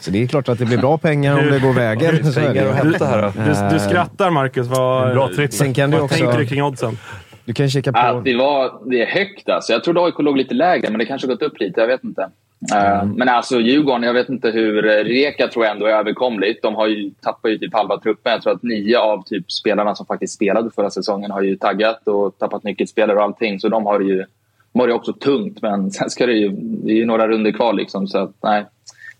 Så 0.00 0.10
det 0.10 0.22
är 0.22 0.26
klart 0.26 0.48
att 0.48 0.58
det 0.58 0.64
blir 0.64 0.78
bra 0.78 0.98
pengar 0.98 1.38
om 1.38 1.46
det 1.46 1.58
går 1.58 1.72
vägen. 1.72 2.16
Att 2.16 3.34
då. 3.34 3.42
Du, 3.44 3.74
du 3.74 3.80
skrattar 3.80 4.30
Marcus. 4.30 4.66
Vad, 4.66 5.12
bra 5.12 5.28
trippel. 5.28 5.52
Sen 5.52 5.74
kan 5.74 5.90
du 5.90 5.96
vad 5.96 6.04
också, 6.04 6.16
tänker 6.18 6.38
du 6.38 6.46
kring 6.46 6.62
oddsen? 6.62 6.98
du 7.44 7.54
kan 7.54 7.70
kika 7.70 7.90
Att 7.90 8.14
på... 8.14 8.20
det, 8.20 8.36
var, 8.36 8.90
det 8.90 9.02
är 9.02 9.06
högt 9.06 9.48
alltså. 9.48 9.72
Jag 9.72 9.84
trodde 9.84 10.00
AIK 10.00 10.14
låg 10.18 10.36
lite 10.36 10.54
lägre, 10.54 10.90
men 10.90 10.98
det 10.98 11.06
kanske 11.06 11.28
gått 11.28 11.42
upp 11.42 11.60
lite. 11.60 11.80
Jag 11.80 11.88
vet 11.88 12.04
inte. 12.04 12.30
Eh, 12.74 13.04
Men 13.04 13.28
alltså 13.28 13.60
Djurgården, 13.60 14.02
jag 14.02 14.14
vet 14.14 14.28
inte 14.28 14.50
hur... 14.50 14.86
eh, 14.86 15.04
Reka 15.04 15.48
tror 15.48 15.64
jag 15.64 15.72
ändå 15.74 15.86
är 15.86 15.90
överkomligt. 15.92 16.62
De 16.62 16.74
har 16.74 16.86
ju, 16.86 17.10
tappar 17.10 17.48
ju 17.48 17.58
typ 17.58 17.74
halva 17.74 17.98
truppen. 18.00 18.32
Jag 18.32 18.42
tror 18.42 18.52
att 18.52 18.62
nio 18.62 18.98
av 18.98 19.22
typ 19.24 19.52
spelarna 19.52 19.94
som 19.94 20.06
faktiskt 20.06 20.34
spelade 20.34 20.70
förra 20.70 20.90
säsongen 20.90 21.30
har 21.30 21.42
ju 21.42 21.56
taggat 21.56 22.08
och 22.08 22.38
tappat 22.38 22.64
nyckelspelare 22.64 23.16
och 23.16 23.22
allting. 23.24 23.60
Så 23.60 23.68
de 23.68 23.86
har 23.86 23.98
det 23.98 24.04
ju, 24.04 24.24
de 24.72 24.80
har 24.80 24.88
det 24.88 24.94
också 24.94 25.12
tungt. 25.12 25.62
Men 25.62 25.90
sen 25.90 26.10
ska 26.10 26.26
det 26.26 26.32
ju... 26.32 26.48
Det 26.84 26.92
är 26.92 26.96
ju 26.96 27.06
några 27.06 27.28
runder 27.28 27.52
kvar 27.52 27.72
liksom. 27.72 28.06
Så 28.06 28.18
att, 28.18 28.34
nej. 28.42 28.66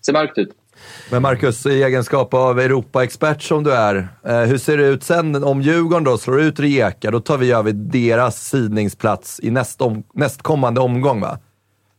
ser 0.05 0.13
mörkt 0.13 0.37
ut. 0.37 0.51
Men 1.11 1.21
Marcus, 1.21 1.65
i 1.65 1.83
egenskap 1.83 2.33
av 2.33 2.59
Europa-expert 2.59 3.41
som 3.41 3.63
du 3.63 3.73
är, 3.73 4.07
eh, 4.25 4.39
hur 4.39 4.57
ser 4.57 4.77
det 4.77 4.85
ut 4.87 5.03
sen 5.03 5.43
om 5.43 5.61
Djurgården 5.61 6.03
då 6.03 6.17
slår 6.17 6.41
ut 6.41 6.59
Rijeka? 6.59 7.11
Då 7.11 7.19
tar 7.19 7.37
vi 7.37 7.51
över 7.51 7.71
deras 7.71 8.49
sidningsplats 8.49 9.39
i 9.43 9.51
näst 9.51 9.81
om, 9.81 10.03
nästkommande 10.13 10.81
omgång, 10.81 11.21
va? 11.21 11.37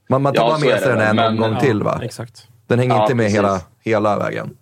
Man, 0.09 0.23
man 0.23 0.35
tar 0.35 0.43
Ja, 0.43 0.49
bara 0.49 0.71
med 0.71 0.81
sig 0.81 0.88
den 0.93 1.01
en 1.01 1.17
men- 1.17 1.29
omgång 1.33 1.61
till, 1.61 1.83
va? 1.83 2.01
Exakt. 2.03 2.49
Den 2.67 2.79
hänger 2.79 2.95
Ja, 2.95 3.03
inte 3.03 3.15
med 3.15 3.25
precis. 3.27 3.38
hela, 3.38 3.61
hela 3.85 4.19
vägen. 4.19 4.57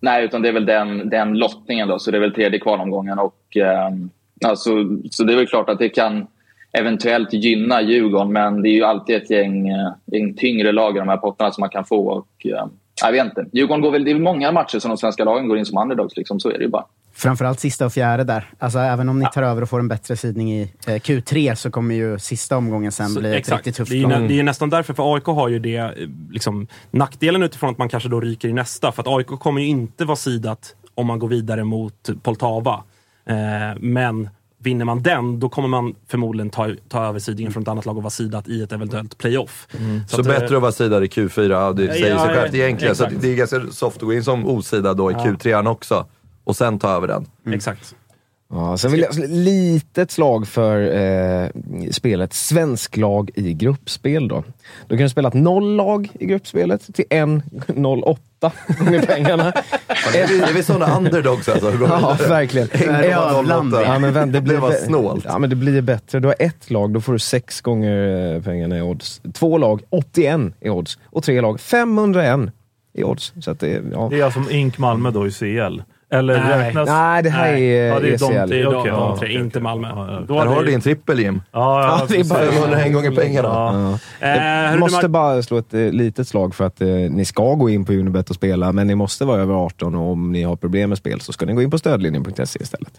Nej, 0.00 0.24
utan 0.24 0.42
det 0.42 0.48
är 0.48 0.52
väl 0.52 0.66
den, 0.66 1.08
den 1.08 1.34
lottningen 1.38 1.88
då. 1.88 1.98
Så 1.98 2.10
det 2.10 2.16
är 2.16 2.20
väl 2.20 2.34
tredje 2.34 2.58
kvalomgången. 2.60 3.18
Och, 3.18 3.56
eh, 3.56 3.88
alltså, 4.44 4.70
så 5.10 5.24
det 5.24 5.32
är 5.32 5.36
väl 5.36 5.46
klart 5.46 5.68
att 5.68 5.78
det 5.78 5.88
kan 5.88 6.26
eventuellt 6.72 7.32
gynna 7.32 7.82
Djurgården. 7.82 8.32
Men 8.32 8.62
det 8.62 8.68
är 8.68 8.72
ju 8.72 8.84
alltid 8.84 9.16
ett 9.16 9.30
gäng, 9.30 9.68
eh, 9.68 9.90
gäng 10.06 10.34
tyngre 10.34 10.72
lag 10.72 10.96
i 10.96 10.98
de 10.98 11.08
här 11.08 11.16
potterna 11.16 11.50
som 11.50 11.60
man 11.60 11.70
kan 11.70 11.84
få. 11.84 12.08
Och, 12.08 12.46
eh, 12.46 12.66
jag 13.04 13.12
vet 13.12 13.24
inte. 13.24 13.46
Djurgården 13.52 13.80
går 13.82 13.90
väl, 13.90 14.04
det 14.04 14.10
är 14.10 14.18
många 14.18 14.52
matcher 14.52 14.78
som 14.78 14.88
de 14.88 14.96
svenska 14.98 15.24
lagen 15.24 15.48
går 15.48 15.58
in 15.58 15.66
som 15.66 15.78
underdogs. 15.78 16.16
Liksom. 16.16 16.40
Så 16.40 16.48
är 16.50 16.58
det 16.58 16.64
ju 16.64 16.70
bara. 16.70 16.84
Framförallt 17.18 17.60
sista 17.60 17.86
och 17.86 17.92
fjärde 17.92 18.24
där. 18.24 18.50
Alltså, 18.58 18.78
även 18.78 19.08
om 19.08 19.18
ni 19.18 19.26
tar 19.32 19.42
över 19.42 19.62
och 19.62 19.68
får 19.68 19.80
en 19.80 19.88
bättre 19.88 20.16
sidning 20.16 20.52
i 20.52 20.62
eh, 20.86 20.94
Q3 20.94 21.54
så 21.54 21.70
kommer 21.70 21.94
ju 21.94 22.18
sista 22.18 22.56
omgången 22.56 22.92
sen 22.92 23.08
Så, 23.08 23.20
bli 23.20 23.30
ett 23.30 23.36
exakt. 23.36 23.58
riktigt 23.58 23.76
tufft 23.76 23.90
det, 23.90 24.02
är 24.02 24.06
nä- 24.06 24.18
det 24.18 24.34
är 24.34 24.36
ju 24.36 24.42
nästan 24.42 24.70
därför, 24.70 24.94
för 24.94 25.14
AIK 25.14 25.24
har 25.24 25.48
ju 25.48 25.58
det 25.58 25.76
eh, 25.76 25.90
liksom, 26.30 26.66
nackdelen 26.90 27.42
utifrån 27.42 27.70
att 27.70 27.78
man 27.78 27.88
kanske 27.88 28.08
då 28.08 28.20
ryker 28.20 28.48
i 28.48 28.52
nästa. 28.52 28.92
För 28.92 29.02
att 29.02 29.08
AIK 29.08 29.26
kommer 29.26 29.60
ju 29.60 29.66
inte 29.66 30.04
vara 30.04 30.16
sidat 30.16 30.74
om 30.94 31.06
man 31.06 31.18
går 31.18 31.28
vidare 31.28 31.64
mot 31.64 32.08
Poltava. 32.22 32.84
Eh, 33.26 33.34
men 33.80 34.28
vinner 34.58 34.84
man 34.84 35.02
den, 35.02 35.40
då 35.40 35.48
kommer 35.48 35.68
man 35.68 35.94
förmodligen 36.08 36.50
ta, 36.50 36.70
ta 36.88 37.04
över 37.04 37.18
sidningen 37.18 37.52
från 37.52 37.62
ett 37.62 37.68
annat 37.68 37.86
lag 37.86 37.96
och 37.96 38.02
vara 38.02 38.10
sidat 38.10 38.48
i 38.48 38.62
ett 38.62 38.72
eventuellt 38.72 39.18
playoff. 39.18 39.68
Så, 40.08 40.20
att, 40.20 40.26
eh, 40.26 40.32
bättre 40.32 40.56
att 40.56 40.62
vara 40.62 40.72
sidad 40.72 41.04
i 41.04 41.06
Q4, 41.06 41.50
ja, 41.50 41.72
det 41.72 41.92
säger 41.92 42.10
ja, 42.10 42.26
sig 42.26 42.34
självt 42.34 42.54
ja, 42.54 42.64
egentligen. 42.64 42.94
Så 42.96 43.04
exakt. 43.04 43.22
det 43.22 43.32
är 43.32 43.36
ganska 43.36 43.60
soft 43.70 43.96
att 43.96 44.02
gå 44.02 44.12
in 44.12 44.24
som 44.24 44.46
osidad 44.46 44.96
då 44.96 45.10
i 45.10 45.14
Q3 45.14 45.68
också. 45.68 46.06
Och 46.48 46.56
sen 46.56 46.78
ta 46.78 46.88
över 46.88 47.08
den. 47.08 47.26
Exakt. 47.54 47.94
Ja, 48.50 48.76
sen 48.76 48.90
vill 48.90 49.00
jag 49.00 49.14
slå 49.14 49.24
ett 49.24 49.30
litet 49.30 50.10
slag 50.10 50.48
för 50.48 50.96
eh, 50.96 51.48
spelet 51.90 52.32
svensk 52.32 52.96
lag 52.96 53.30
i 53.34 53.54
gruppspel. 53.54 54.28
Då 54.28 54.44
Då 54.86 54.96
kan 54.96 55.02
du 55.02 55.08
spela 55.08 55.28
ett 55.28 55.34
noll 55.34 55.76
lag 55.76 56.08
i 56.20 56.26
gruppspelet 56.26 56.94
till 56.94 57.04
en 57.10 57.42
08 58.04 58.52
med 58.90 59.06
pengarna. 59.06 59.52
Är 60.14 60.54
vi 60.54 60.62
sådana 60.62 60.96
underdogs 60.96 61.48
alltså? 61.48 61.70
Ja, 61.80 62.16
verkligen. 62.28 62.68
Ja, 63.10 63.98
men 63.98 64.12
vänt, 64.12 64.32
det, 64.32 64.40
blir, 64.40 64.60
Det 64.60 64.72
snålt. 64.86 65.24
Ja, 65.28 65.38
men 65.38 65.50
det 65.50 65.56
blir 65.56 65.82
bättre. 65.82 66.20
Du 66.20 66.28
har 66.28 66.36
ett 66.38 66.70
lag, 66.70 66.92
då 66.92 67.00
får 67.00 67.12
du 67.12 67.18
sex 67.18 67.60
gånger 67.60 68.34
eh, 68.34 68.42
pengarna 68.42 68.78
i 68.78 68.82
odds. 68.82 69.20
Två 69.34 69.58
lag, 69.58 69.82
81 69.90 70.40
i 70.60 70.68
odds. 70.68 70.98
Och 71.04 71.24
tre 71.24 71.40
lag, 71.40 71.60
501 71.60 72.40
i 72.94 73.04
odds. 73.04 73.32
Så 73.40 73.50
att 73.50 73.60
det, 73.60 73.82
ja. 73.92 74.08
Det 74.10 74.20
är 74.20 74.24
alltså 74.24 74.50
Ink 74.50 74.78
Malmö 74.78 75.10
då 75.10 75.26
i 75.26 75.30
CL. 75.30 75.80
Eller 76.10 76.40
Nej. 76.44 76.58
räknas... 76.66 76.88
Nej, 76.88 77.22
det 77.22 77.30
här 77.30 77.52
är 77.52 77.86
Ja, 77.88 78.00
det 78.00 78.08
är 78.14 78.18
de, 78.18 78.24
ECL. 78.36 78.50
det 78.50 78.60
är 78.60 78.64
de, 78.64 78.72
de 78.74 78.86
ja, 78.86 79.16
tre, 79.18 79.28
okej, 79.28 79.34
inte. 79.40 79.60
Malmö. 79.60 79.88
Ja, 79.88 80.12
ja. 80.12 80.20
Då 80.28 80.34
Där 80.34 80.46
har 80.46 80.58
du 80.60 80.64
vi- 80.64 80.70
din 80.70 80.80
trippel 80.80 81.20
Jim. 81.20 81.42
Ja, 81.52 81.82
ja, 81.82 81.98
Ja, 82.00 82.06
det 82.08 82.20
är 82.20 82.24
bara- 82.24 82.38
precis. 82.38 82.60
501 82.60 82.92
gånger 82.92 83.10
pengarna. 83.10 83.48
Ja. 83.48 83.98
Eh, 84.26 84.36
Jag 84.36 84.68
hörru, 84.68 84.78
måste 84.80 85.08
bara 85.08 85.42
slå 85.42 85.58
ett 85.58 85.74
eh, 85.74 85.80
litet 85.80 86.28
slag 86.28 86.54
för 86.54 86.64
att 86.64 86.80
eh, 86.80 86.86
ni 86.88 87.24
ska 87.24 87.54
gå 87.54 87.70
in 87.70 87.84
på 87.84 87.92
Unibet 87.92 88.30
och 88.30 88.36
spela, 88.36 88.72
men 88.72 88.86
ni 88.86 88.94
måste 88.94 89.24
vara 89.24 89.42
över 89.42 89.54
18 89.54 89.94
och 89.94 90.12
om 90.12 90.32
ni 90.32 90.42
har 90.42 90.56
problem 90.56 90.88
med 90.88 90.98
spel 90.98 91.20
så 91.20 91.32
ska 91.32 91.46
ni 91.46 91.52
gå 91.52 91.62
in 91.62 91.70
på 91.70 91.78
stödlinjen.se 91.78 92.58
istället. 92.62 92.92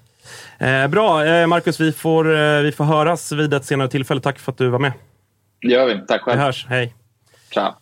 Eh, 0.60 0.88
bra, 0.88 1.26
eh, 1.26 1.48
Marcus, 1.48 1.80
vi 1.80 1.92
får, 1.92 2.36
eh, 2.40 2.62
vi 2.62 2.72
får 2.72 2.84
höras 2.86 3.32
vid 3.32 3.54
ett 3.54 3.66
senare 3.66 3.88
tillfälle. 3.88 4.22
Tack 4.22 4.40
för 4.40 4.52
att 4.52 4.58
du 4.58 4.70
var 4.70 4.80
med. 4.80 4.92
Det 5.62 5.68
gör 5.68 5.86
vi. 5.86 5.94
Tack 6.08 6.22
Vi 6.22 6.32
själv. 6.32 6.40
hörs, 6.42 6.66
hej. 6.70 6.94
Tja. 7.54 7.76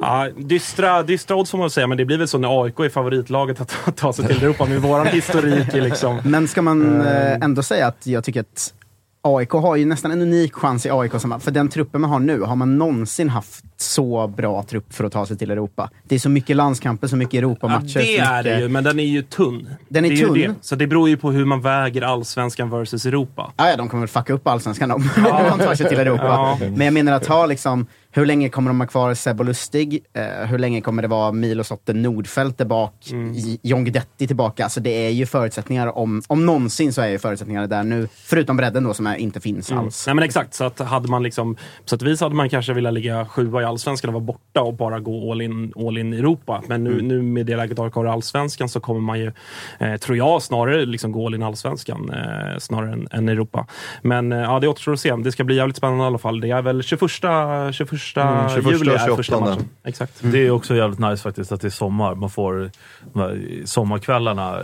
Ja, 0.00 0.28
dystra, 0.36 1.02
dystra 1.02 1.36
odds 1.36 1.50
får 1.50 1.58
man 1.58 1.70
säga, 1.70 1.86
men 1.86 1.98
det 1.98 2.04
blir 2.04 2.18
väl 2.18 2.28
så 2.28 2.38
när 2.38 2.64
AIK 2.64 2.80
är 2.80 2.88
favoritlaget 2.88 3.60
att 3.60 3.96
ta 3.96 4.12
sig 4.12 4.26
till 4.26 4.44
Europa 4.44 4.64
med 4.64 4.82
våran 4.82 5.06
historik. 5.06 5.72
Liksom. 5.72 6.20
Men 6.24 6.48
ska 6.48 6.62
man 6.62 7.00
eh, 7.00 7.34
ändå 7.34 7.62
säga 7.62 7.86
att 7.86 8.06
jag 8.06 8.24
tycker 8.24 8.40
att 8.40 8.74
AIK 9.22 9.50
har 9.50 9.76
ju 9.76 9.84
nästan 9.84 10.10
en 10.10 10.22
unik 10.22 10.54
chans 10.54 10.86
i 10.86 10.90
AIK. 10.90 11.12
För 11.40 11.50
den 11.50 11.68
truppen 11.68 12.00
man 12.00 12.10
har 12.10 12.18
nu, 12.18 12.40
har 12.40 12.56
man 12.56 12.78
någonsin 12.78 13.28
haft 13.28 13.75
så 13.76 14.28
bra 14.28 14.62
trupp 14.62 14.94
för 14.94 15.04
att 15.04 15.12
ta 15.12 15.26
sig 15.26 15.38
till 15.38 15.50
Europa? 15.50 15.90
Det 16.04 16.14
är 16.14 16.18
så 16.18 16.28
mycket 16.28 16.56
landskamper, 16.56 17.06
så 17.08 17.16
mycket 17.16 17.34
Ja, 17.34 17.38
Europamatcher. 17.38 17.84
det 17.84 17.90
så 17.92 17.98
är 17.98 18.36
mycket... 18.38 18.44
det 18.44 18.60
ju, 18.60 18.68
men 18.68 18.84
den 18.84 19.00
är 19.00 19.04
ju 19.04 19.22
tunn. 19.22 19.68
Den 19.88 20.04
är 20.04 20.08
det 20.08 20.14
ju 20.16 20.26
tunn. 20.26 20.34
det. 20.34 20.54
Så 20.60 20.76
det 20.76 20.86
beror 20.86 21.08
ju 21.08 21.16
på 21.16 21.30
hur 21.32 21.44
man 21.44 21.60
väger 21.60 22.02
allsvenskan 22.02 22.70
versus 22.70 23.06
Europa. 23.06 23.52
Ah, 23.56 23.68
ja, 23.70 23.76
de 23.76 23.88
kommer 23.88 24.00
väl 24.00 24.08
fucka 24.08 24.32
upp 24.32 24.46
allsvenskan 24.48 24.90
om 24.90 25.02
de 25.16 25.58
tar 25.58 25.74
sig 25.74 25.88
till 25.88 25.98
Europa. 25.98 26.24
Ja. 26.24 26.58
Men 26.60 26.80
jag 26.84 26.94
menar 26.94 27.12
att 27.12 27.26
ha 27.26 27.46
liksom, 27.46 27.86
hur 28.10 28.26
länge 28.26 28.48
kommer 28.48 28.70
de 28.70 28.80
ha 28.80 28.86
kvar 28.86 29.14
Seb 29.14 29.40
och 29.40 29.46
Lustig? 29.46 30.04
Eh, 30.12 30.46
hur 30.46 30.58
länge 30.58 30.80
kommer 30.80 31.02
det 31.02 31.08
vara 31.08 31.32
Milos 31.32 31.70
Otte 31.70 31.92
Nordfeldt 31.92 32.66
bak? 32.66 32.94
Mm. 33.10 33.34
John 33.62 33.84
Guidetti 33.84 34.26
tillbaka? 34.26 34.64
Alltså 34.64 34.80
det 34.80 34.90
är 35.06 35.10
ju 35.10 35.26
förutsättningar, 35.26 35.98
om, 35.98 36.22
om 36.26 36.46
någonsin 36.46 36.92
så 36.92 37.00
är 37.02 37.08
ju 37.08 37.18
förutsättningarna 37.18 37.66
där 37.66 37.82
nu. 37.82 38.08
Förutom 38.14 38.56
bredden 38.56 38.84
då 38.84 38.94
som 38.94 39.06
är, 39.06 39.16
inte 39.16 39.40
finns 39.40 39.70
Mm. 39.70 39.84
alls. 39.84 40.06
Nej 40.06 40.14
men 40.14 40.24
exakt, 40.24 40.54
så 40.54 40.64
att 40.64 40.78
hade 40.78 41.08
man 41.08 41.22
liksom, 41.22 41.54
på 41.54 41.60
sätt 41.90 42.02
och 42.02 42.08
vis 42.08 42.20
hade 42.20 42.34
man 42.34 42.48
kanske 42.48 42.72
velat 42.72 42.92
ligga 42.94 43.26
sjua 43.26 43.65
i 43.66 43.68
allsvenskan 43.68 44.08
och 44.08 44.14
vara 44.14 44.24
borta 44.24 44.62
och 44.62 44.74
bara 44.74 45.00
gå 45.00 45.32
all 45.32 45.40
in, 45.42 45.72
all 45.76 45.98
in 45.98 46.14
i 46.14 46.16
Europa. 46.18 46.62
Men 46.66 46.84
nu, 46.84 46.92
Mm. 46.92 47.08
nu 47.08 47.22
med 47.22 47.46
det 47.46 47.56
läget 47.56 47.78
AIK 47.78 47.94
har 47.94 48.04
i 48.06 48.08
allsvenskan 48.08 48.68
så 48.68 48.80
kommer 48.80 49.00
man 49.00 49.18
ju, 49.18 49.32
eh, 49.78 49.96
tror 49.96 50.16
jag, 50.18 50.42
snarare 50.42 50.86
liksom 50.86 51.12
gå 51.12 51.26
all 51.26 51.34
in 51.34 51.42
i 51.42 51.44
allsvenskan 51.44 52.10
eh, 52.10 52.58
snarare 52.58 52.92
än, 52.92 53.08
än 53.10 53.28
Europa. 53.28 53.66
Men 54.02 54.32
eh, 54.32 54.38
ja, 54.38 54.60
det 54.60 54.68
återstår 54.68 54.92
att 54.92 55.00
se. 55.00 55.16
Det 55.16 55.32
ska 55.32 55.44
bli 55.44 55.56
jävligt 55.56 55.76
spännande 55.76 56.04
i 56.04 56.06
alla 56.06 56.18
fall. 56.18 56.40
Det 56.40 56.50
är 56.50 56.62
väl 56.62 56.82
21, 56.82 57.10
21, 57.10 58.00
21 58.00 58.16
Mm, 58.16 58.48
21 58.48 58.72
juli 58.78 58.90
är 58.90 58.98
28. 58.98 59.16
första 59.16 59.40
matchen. 59.40 59.68
Exakt. 59.84 60.12
Det 60.22 60.46
är 60.46 60.50
också 60.50 60.74
jävligt 60.74 60.98
nice 60.98 61.22
faktiskt 61.22 61.52
att 61.52 61.60
det 61.60 61.68
är 61.68 61.70
sommar. 61.70 62.14
Man 62.14 62.30
får 62.30 62.70
de 63.12 63.20
här 63.20 63.62
sommarkvällarna 63.64 64.60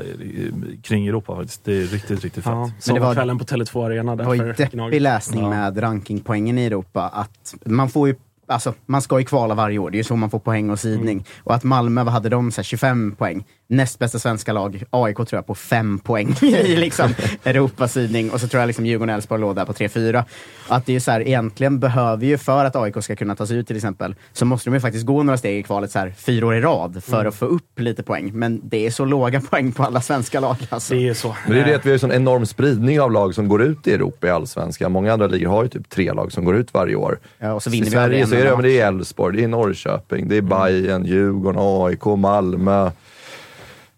kring 0.82 1.06
Europa 1.06 1.36
faktiskt. 1.36 1.64
Det 1.64 1.72
är 1.72 1.86
riktigt, 1.86 2.24
riktigt 2.24 2.44
fett. 2.44 2.52
Ja, 2.52 2.60
Men 2.60 2.70
det 2.70 2.92
var- 2.92 2.98
sommarkvällen 2.98 3.38
på 3.38 3.44
Tele2 3.44 3.86
Arena. 3.86 4.16
Det 4.16 4.24
var 4.24 4.34
ju 4.34 4.52
deppig 4.52 5.00
läsning 5.00 5.42
Ja. 5.42 5.50
med 5.50 5.82
rankingpoängen 5.82 6.58
i 6.58 6.64
Europa. 6.66 7.08
Att 7.12 7.54
man 7.66 7.88
får 7.88 8.08
ju 8.08 8.14
Alltså, 8.46 8.74
man 8.86 9.02
ska 9.02 9.18
ju 9.18 9.24
kvala 9.24 9.54
varje 9.54 9.78
år, 9.78 9.90
det 9.90 9.96
är 9.96 9.98
ju 9.98 10.04
så 10.04 10.16
man 10.16 10.30
får 10.30 10.38
poäng 10.38 10.70
och 10.70 10.80
sidning. 10.80 11.18
Mm. 11.18 11.24
Och 11.44 11.54
att 11.54 11.64
Malmö, 11.64 12.04
vad 12.04 12.12
hade 12.12 12.28
de? 12.28 12.52
Så 12.52 12.58
här, 12.58 12.64
25 12.64 13.14
poäng. 13.18 13.44
Näst 13.72 13.98
bästa 13.98 14.18
svenska 14.18 14.52
lag, 14.52 14.82
AIK 14.90 15.16
tror 15.16 15.28
jag, 15.32 15.46
på 15.46 15.54
5 15.54 15.98
poäng 15.98 16.36
i 16.42 16.76
liksom 16.76 17.14
Europasidning. 17.44 18.30
Och 18.30 18.40
så 18.40 18.48
tror 18.48 18.60
jag 18.60 18.66
liksom 18.66 18.86
Djurgården 18.86 19.10
och 19.10 19.14
Elfsborg 19.16 19.40
låg 19.40 19.56
där 19.56 19.64
på 19.64 19.72
3-4. 19.72 20.24
Att 20.68 20.86
det 20.86 20.96
är 20.96 21.00
så 21.00 21.10
här, 21.10 21.20
egentligen 21.20 21.78
behöver 21.80 22.26
ju, 22.26 22.38
för 22.38 22.64
att 22.64 22.76
AIK 22.76 22.94
ska 23.04 23.16
kunna 23.16 23.36
ta 23.36 23.46
sig 23.46 23.56
ut 23.56 23.66
till 23.66 23.76
exempel, 23.76 24.14
så 24.32 24.44
måste 24.44 24.70
de 24.70 24.74
ju 24.74 24.80
faktiskt 24.80 25.06
gå 25.06 25.22
några 25.22 25.36
steg 25.38 25.58
i 25.58 25.62
kvalet 25.62 25.90
så 25.90 25.98
här, 25.98 26.14
fyra 26.18 26.46
år 26.46 26.54
i 26.54 26.60
rad 26.60 27.04
för 27.04 27.14
Mm. 27.14 27.28
att 27.28 27.34
få 27.34 27.46
upp 27.46 27.80
lite 27.80 28.02
poäng. 28.02 28.30
Men 28.34 28.60
det 28.64 28.86
är 28.86 28.90
så 28.90 29.04
låga 29.04 29.40
poäng 29.50 29.72
på 29.72 29.82
alla 29.82 30.00
svenska 30.00 30.40
lag. 30.40 30.56
Alltså. 30.70 30.94
Det 30.94 31.08
är 31.08 31.14
så. 31.14 31.36
Men 31.46 31.56
det 31.56 31.62
är 31.62 31.66
det 31.66 31.74
att 31.74 31.86
vi 31.86 31.90
har 31.90 31.94
en 31.94 32.00
sån 32.00 32.12
enorm 32.12 32.46
spridning 32.46 33.00
av 33.00 33.12
lag 33.12 33.34
som 33.34 33.48
går 33.48 33.62
ut 33.62 33.86
i 33.86 33.92
Europa 33.94 34.26
i 34.26 34.30
Allsvenskan. 34.30 34.92
Många 34.92 35.12
andra 35.12 35.26
ligor 35.26 35.50
har 35.50 35.62
ju 35.62 35.68
typ 35.68 35.88
tre 35.88 36.12
lag 36.12 36.32
som 36.32 36.44
går 36.44 36.56
ut 36.56 36.74
varje 36.74 36.94
år. 36.96 37.18
Ja, 37.38 37.52
och 37.52 37.62
så 37.62 37.70
I 37.70 37.72
vinner 37.72 37.84
vi 37.84 37.90
Sverige 37.90 38.26
så 38.26 38.34
är 38.34 38.44
det, 38.44 38.50
men 38.50 38.62
det 38.62 38.80
är 38.80 38.86
Elfsborg, 38.88 39.36
det 39.36 39.44
är 39.44 39.48
Norrköping, 39.48 40.28
det 40.28 40.36
är 40.36 40.42
Bayern, 40.42 41.04
Djurgården, 41.04 41.60
AIK, 41.86 42.04
Malmö. 42.18 42.90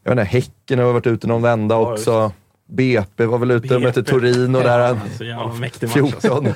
Jag 0.04 0.14
vet 0.14 0.20
inte, 0.20 0.36
Häcken 0.36 0.78
har 0.78 0.92
varit 0.92 1.06
ute 1.06 1.26
någon 1.26 1.42
vända 1.42 1.74
Ja, 1.74 1.90
just 1.90 2.08
också. 2.08 2.32
BP 2.66 3.26
var 3.26 3.38
väl 3.38 3.50
ute 3.50 3.74
och 3.76 3.82
mötte. 3.82 4.02
Torino 4.02 4.58
där. 4.60 4.96
Så 5.18 5.24
jävla 5.24 5.52
mäktig 5.54 5.86
match. 5.88 5.96
alltså. 5.96 6.20
14. 6.20 6.48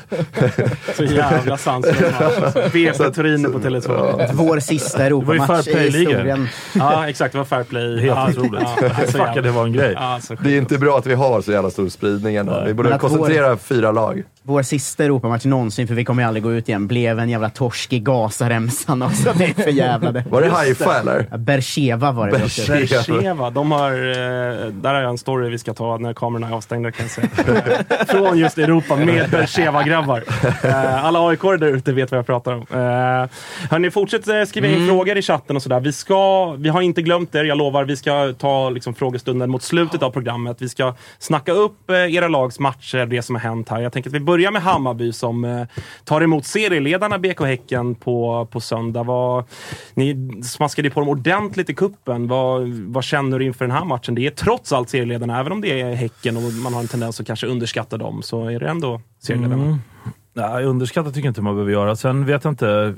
Så 0.97 1.05
jävla 1.05 1.57
sanslös 1.57 2.01
match. 2.01 2.23
alltså. 2.43 2.61
BP 2.73 3.11
Torino 3.11 3.53
på 3.53 3.59
Tele2. 3.59 4.29
Vår 4.33 4.61
sista 4.61 5.05
Europamatch 5.07 5.69
i 5.69 5.79
historien. 5.79 6.49
Ja, 6.75 7.09
exakt. 7.09 7.33
Det 7.33 7.39
var 7.39 7.45
fair 7.45 7.65
play. 7.65 8.01
Helt 8.01 8.05
ja, 8.07 8.29
otroligt. 8.31 8.63
Ja, 8.81 8.89
Fuck, 8.89 9.11
så 9.11 9.19
jävla- 9.19 9.43
det 9.43 9.51
var 9.51 9.65
en 9.65 9.73
grej. 9.73 9.93
Ja, 9.97 10.21
Det 10.43 10.55
är 10.55 10.59
inte 10.59 10.79
bra 10.79 10.99
att 10.99 11.07
vi 11.07 11.15
har 11.15 11.41
så 11.41 11.53
jävla 11.53 11.71
stor 11.71 11.89
spridning 11.89 12.37
ändå. 12.37 12.63
Vi 12.67 12.75
borde 12.75 12.99
koncentrera 12.99 13.57
fyra 13.57 13.93
lag. 13.93 14.23
Vår 14.49 14.63
sista 14.63 15.05
Europamatch 15.05 15.45
någonsin, 15.45 15.89
för 15.89 15.95
vi 15.95 16.05
kommer 16.05 16.23
ju 16.23 16.27
aldrig 16.27 16.43
gå 16.43 16.53
ut 16.53 16.69
igen, 16.69 16.87
blev 16.87 17.19
en 17.19 17.29
jävla 17.29 17.51
torsk 17.51 17.93
i 17.93 17.99
Gazaremsan 17.99 19.03
också. 19.03 19.33
Det 19.39 19.45
är 19.45 19.55
för 19.55 19.71
jävla 19.71 20.13
det. 20.13 20.25
Var 20.31 20.43
det 20.43 20.49
Haifa 20.49 21.01
eller? 21.01 21.37
Bercheva 21.39 22.13
var 22.13 22.27
det. 22.27 22.39
Bercheva. 22.39 23.51
De 23.51 23.73
har, 23.73 23.93
eh, 23.93 24.73
där 24.73 24.95
har 24.95 25.01
jag 25.01 25.11
en 25.11 25.19
story 25.19 25.51
vi 25.51 25.59
ska 25.59 25.75
ta 25.75 25.99
när 25.99 26.15
kamerorna 26.15 26.49
är 26.49 26.53
avstängda 26.53 26.93
kan 26.93 27.07
jag 27.07 27.11
säga. 27.11 27.85
Från 28.09 28.39
just 28.39 28.59
Europa 28.59 28.97
med 28.97 29.31
Bercheva-grabbar. 29.31 30.25
Eh, 30.63 31.05
alla 31.05 31.29
aik 31.29 31.43
där 31.43 31.67
ute 31.67 31.93
vet 31.93 32.11
vad 32.11 32.19
jag 32.19 32.27
pratar 32.27 32.53
om. 32.53 32.61
Eh, 32.61 33.31
hörni, 33.71 33.91
fortsätt 33.91 34.49
skriva 34.49 34.67
in 34.67 34.89
frågor 34.89 35.17
i 35.17 35.23
chatten 35.23 35.57
och 35.57 35.63
sådär. 35.63 35.81
Vi, 35.81 35.93
ska, 35.93 36.53
vi 36.53 36.69
har 36.69 36.83
inte 36.83 37.03
glömt 37.03 37.35
er, 37.35 37.45
jag 37.45 37.59
lovar. 37.59 37.85
Vi 37.85 37.97
ska 37.97 38.33
ta 38.39 38.71
liksom, 38.71 38.95
frågestunden 38.95 39.51
mot 39.51 39.63
slutet 39.63 40.03
av 40.03 40.11
programmet. 40.11 40.57
Vi 40.61 40.69
ska 40.69 40.95
snacka 41.19 41.53
upp 41.53 41.91
era 41.91 42.29
lags 42.29 42.59
matcher, 42.59 43.07
det 43.07 43.23
som 43.23 43.35
har 43.35 43.43
hänt 43.43 43.69
här. 43.69 43.81
Jag 43.81 43.93
tänker 43.93 44.11
att 44.11 44.15
vi 44.15 44.21
börjar 44.21 44.38
med 44.39 44.63
Hammarby 44.63 45.13
som 45.13 45.45
eh, 45.45 45.67
tar 46.05 46.21
emot 46.21 46.47
serieledarna 46.47 47.19
BK 47.19 47.41
Häcken 47.41 47.95
på, 47.95 48.49
på 48.51 48.61
söndag. 48.61 49.03
Vad, 49.03 49.45
ni 49.95 50.41
smaskade 50.43 50.91
på 50.91 51.01
dem 51.01 51.09
ordentligt 51.09 51.71
i 51.71 51.75
kuppen. 51.75 52.29
Vad, 52.29 52.69
vad 52.69 53.05
känner 53.05 53.39
du 53.39 53.45
inför 53.45 53.65
den 53.65 53.77
här 53.77 53.85
matchen? 53.85 54.15
Det 54.15 54.27
är 54.27 54.31
trots 54.31 54.73
allt 54.73 54.89
serieledarna, 54.89 55.41
även 55.41 55.53
om 55.53 55.61
det 55.61 55.81
är 55.81 55.95
Häcken 55.95 56.37
och 56.37 56.43
man 56.43 56.75
har 56.75 56.81
en 56.81 56.89
tendens 56.89 57.21
att 57.21 57.27
kanske 57.27 57.47
underskatta 57.47 57.97
dem, 57.97 58.23
så 58.23 58.49
är 58.49 58.61
det 58.61 58.69
ändå 58.69 59.01
serieledarna. 59.19 59.65
Mm. 59.65 59.79
Nej, 60.33 60.65
underskatta 60.65 61.11
tycker 61.11 61.27
jag 61.27 61.31
inte 61.31 61.43
man 61.43 61.55
behöver 61.55 61.73
göra. 61.73 61.97
Sen 61.97 62.27
vet 62.27 62.45
jag 62.45 62.53
inte, 62.53 62.95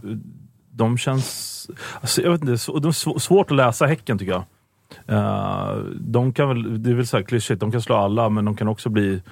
de 0.70 0.98
känns... 0.98 1.70
Alltså, 2.00 2.22
jag 2.22 2.31
vet 2.31 2.40
inte, 2.40 2.53
de 2.81 2.88
är 2.88 3.18
svårt 3.18 3.50
att 3.50 3.57
läsa 3.57 3.87
Häcken 3.87 4.18
tycker 4.18 4.33
jag. 4.33 4.44
Uh, 5.11 5.85
de 6.00 6.33
kan 6.33 6.48
väl, 6.48 6.83
det 6.83 6.90
är 6.90 6.94
väl 6.94 7.07
så 7.07 7.16
här 7.16 7.24
klyschigt, 7.24 7.61
de 7.61 7.72
kan 7.72 7.83
slå 7.83 7.96
alla 7.96 8.29
men 8.29 8.44
de 8.44 8.57
kan 8.57 8.68
också 8.68 8.88
bli 8.88 9.22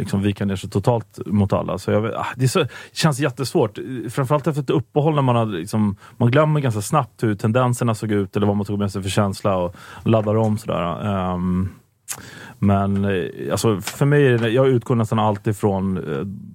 liksom 0.00 0.22
vika 0.22 0.44
ner 0.44 0.56
sig 0.56 0.70
totalt 0.70 1.18
mot 1.26 1.52
alla. 1.52 1.78
Så 1.78 1.90
jag 1.90 2.06
ah, 2.06 2.26
det, 2.36 2.48
så, 2.48 2.66
känns 2.92 3.20
jättesvårt. 3.20 3.78
Framförallt 4.10 4.46
efter 4.46 4.62
ett 4.62 4.70
uppehåll 4.70 5.14
när 5.14 5.22
man 5.22 5.36
har 5.36 5.46
liksom, 5.46 5.96
man 6.16 6.30
glömmer 6.30 6.60
ganska 6.60 6.80
snabbt 6.80 7.22
hur 7.22 7.34
tendenserna 7.34 7.94
såg 7.94 8.12
ut 8.12 8.36
eller 8.36 8.46
vad 8.46 8.56
man 8.56 8.66
tog 8.66 8.78
med 8.78 8.92
sig 8.92 9.02
för 9.02 9.10
känsla 9.10 9.56
och 9.56 9.76
laddar 10.04 10.36
om 10.36 10.58
sådär. 10.58 11.08
Um, 11.34 11.68
men 12.58 13.04
eh, 13.04 13.52
alltså, 13.52 13.80
för 13.80 14.06
mig, 14.06 14.24
jag 14.54 14.68
utgår 14.68 14.94
nästan 14.94 15.18
alltid 15.18 15.56
från, 15.56 15.96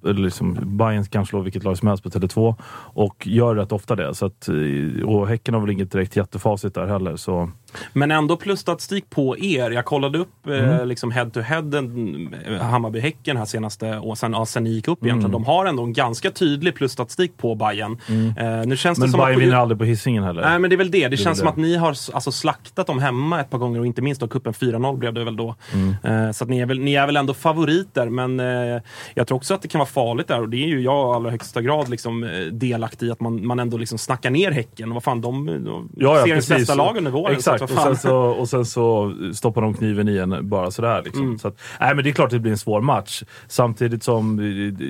eh, 0.04 0.14
liksom, 0.14 0.76
Bayern 0.76 1.04
kan 1.04 1.26
slå 1.26 1.40
vilket 1.40 1.64
lag 1.64 1.78
som 1.78 1.88
helst 1.88 2.02
på 2.02 2.08
Tele2 2.08 2.54
och 2.94 3.26
gör 3.26 3.54
rätt 3.54 3.72
ofta 3.72 3.96
det. 3.96 4.14
Så 4.14 4.26
att, 4.26 4.48
eh, 4.48 5.04
och 5.04 5.28
Häcken 5.28 5.54
har 5.54 5.60
väl 5.60 5.70
inget 5.70 5.92
direkt 5.92 6.16
jättefacit 6.16 6.74
där 6.74 6.86
heller. 6.86 7.16
Så. 7.16 7.50
Men 7.92 8.10
ändå 8.10 8.36
plusstatistik 8.36 9.10
på 9.10 9.38
er. 9.38 9.70
Jag 9.70 9.84
kollade 9.84 10.18
upp 10.18 10.46
eh, 10.46 10.56
Mm. 10.66 10.88
liksom 10.88 11.10
head 11.10 11.30
to 11.30 11.40
head 11.40 11.74
eh, 11.74 12.60
Hammarby-Häcken 12.60 13.36
här 13.36 13.44
senaste 13.44 13.96
och 13.96 14.18
sen, 14.18 14.32
ja, 14.32 14.46
sen 14.46 14.64
ni 14.64 14.70
gick 14.70 14.88
upp 14.88 15.04
egentligen. 15.04 15.34
Mm. 15.34 15.42
De 15.42 15.44
har 15.44 15.66
ändå 15.66 15.82
en 15.82 15.92
ganska 15.92 16.30
tydlig 16.30 16.74
plusstatistik 16.74 17.36
på 17.36 17.54
Bayern. 17.54 17.98
Eh, 18.38 18.66
nu 18.66 18.76
känns 18.76 18.98
det 18.98 19.02
Men 19.02 19.10
som 19.10 19.20
Bayern 19.20 19.36
att 19.36 19.42
vinner 19.42 19.56
aldrig 19.56 19.78
på 19.78 19.84
hissingen 19.84 20.24
heller. 20.24 20.42
Nej 20.42 20.58
men 20.58 20.70
det 20.70 20.74
är 20.76 20.78
väl 20.78 20.90
det. 20.90 21.08
Det, 21.08 21.14
är 21.14 21.16
känns 21.16 21.26
väl 21.26 21.36
som 21.36 21.44
det. 21.44 21.50
att 21.50 21.56
ni 21.56 21.76
har 21.76 21.88
alltså, 21.88 22.32
slaktat 22.32 22.86
dem 22.86 22.98
hemma 22.98 23.40
ett 23.40 23.50
par 23.50 23.58
gånger 23.58 23.80
och 23.80 23.86
inte 23.86 24.02
minst 24.02 24.20
då 24.20 24.28
kuppen 24.28 24.52
4-0 24.52 24.96
blev 24.96 25.14
det 25.14 25.24
väl 25.24 25.36
då. 25.36 25.54
Mm. 25.74 26.26
Eh, 26.26 26.32
så 26.32 26.44
ni, 26.44 26.60
är 26.60 26.66
väl, 26.66 26.78
ni 26.80 26.94
är 26.94 27.06
väl 27.06 27.16
ändå 27.16 27.34
favoriter 27.34 28.08
men 28.08 28.40
eh, 28.40 28.82
jag 29.14 29.26
tror 29.26 29.36
också 29.36 29.54
att 29.54 29.62
det 29.62 29.68
kan 29.68 29.78
vara 29.78 29.88
farligt 29.88 30.28
där 30.28 30.40
och 30.40 30.48
det 30.48 30.56
är 30.56 30.68
ju 30.68 30.80
jag 30.80 31.12
i 31.12 31.16
allra 31.16 31.30
högsta 31.30 31.62
grad 31.62 31.88
liksom, 31.88 32.24
eh, 32.24 32.30
delaktig 32.52 33.06
i 33.06 33.10
att 33.10 33.20
man, 33.20 33.46
man 33.46 33.58
ändå 33.58 33.76
liksom 33.76 33.98
snackar 33.98 34.30
ner 34.30 34.50
Häcken. 34.50 34.94
Vad 34.94 35.02
fan, 35.02 35.20
de, 35.20 35.46
de 35.46 35.88
Ja, 35.96 36.16
ja, 36.16 36.22
seriens 36.22 36.48
bästa 36.48 36.74
lag 36.74 36.96
under 36.96 37.10
våren. 37.10 37.36
Exakt, 37.36 37.65
så 37.68 37.74
att, 37.74 37.78
och 37.78 37.84
fan. 37.84 37.96
sen, 37.96 38.10
så, 38.10 38.16
och 38.16 38.48
sen 38.48 38.64
så 38.64 39.14
stoppar 39.34 39.62
de 39.62 39.74
kniven 39.74 40.08
i 40.08 40.16
en 40.16 40.48
bara 40.48 40.70
sådär. 40.70 41.02
Liksom. 41.04 41.24
Mm. 41.24 41.38
Så 41.38 41.48
att, 41.48 41.60
nej, 41.80 41.94
men 41.94 42.04
det 42.04 42.10
är 42.10 42.12
klart 42.12 42.26
att 42.26 42.30
det 42.30 42.38
blir 42.38 42.52
en 42.52 42.58
svår 42.58 42.80
match. 42.80 43.22
Samtidigt 43.48 44.02
som 44.02 44.40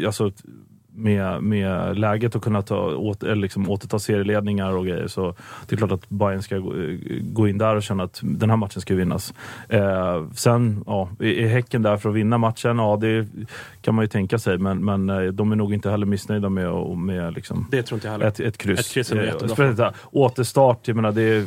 alltså, 0.07 0.33
med, 0.97 1.43
med 1.43 1.99
läget 1.99 2.37
att 2.37 2.43
kunna 2.43 2.63
ta, 2.63 2.95
åt, 2.95 3.23
eller 3.23 3.37
liksom, 3.37 3.71
återta 3.71 3.99
serieledningar 3.99 4.77
och 4.77 4.87
grejer 4.87 5.07
så 5.07 5.35
det 5.67 5.75
är 5.75 5.77
klart 5.77 5.93
att 5.93 6.09
Bayern 6.09 6.43
ska 6.43 6.59
gå, 6.59 6.73
gå 7.23 7.49
in 7.49 7.59
där 7.59 7.77
och 7.77 7.83
känna 7.83 8.03
att 8.03 8.21
den 8.23 8.51
här 8.51 8.57
matchen 8.57 8.81
ska 8.81 8.95
vinnas. 8.95 9.35
Eh, 9.69 10.31
sen, 10.35 10.85
ja, 10.87 11.09
är 11.19 11.47
Häcken 11.47 11.83
där 11.83 11.97
för 11.97 12.09
att 12.09 12.15
vinna 12.15 12.39
matchen? 12.39 12.79
Ja, 12.79 12.99
det 13.01 13.29
kan 13.81 13.95
man 13.95 14.05
ju 14.05 14.09
tänka 14.09 14.39
sig, 14.39 14.59
men, 14.59 14.85
men 14.85 15.11
eh, 15.11 15.23
de 15.23 15.53
är 15.53 15.57
nog 15.57 15.75
inte 15.75 15.91
heller 15.91 16.07
missnöjda 16.07 16.49
med, 16.49 16.73
med 16.99 17.35
liksom, 17.35 17.69
Det 17.71 17.83
tror 17.83 17.97
inte 17.97 18.07
jag 18.07 18.13
heller. 18.13 18.27
ett, 18.27 18.41
ett 18.41 18.59
kryss. 18.59 18.81
Ett 18.81 18.93
kryss 18.93 19.13
är 19.13 19.17
Eh, 19.17 19.25
jättebra. 19.25 19.93
Återstart, 20.11 20.89
jag 20.89 20.97
menar 20.97 21.13
det 21.13 21.23
är, 21.23 21.45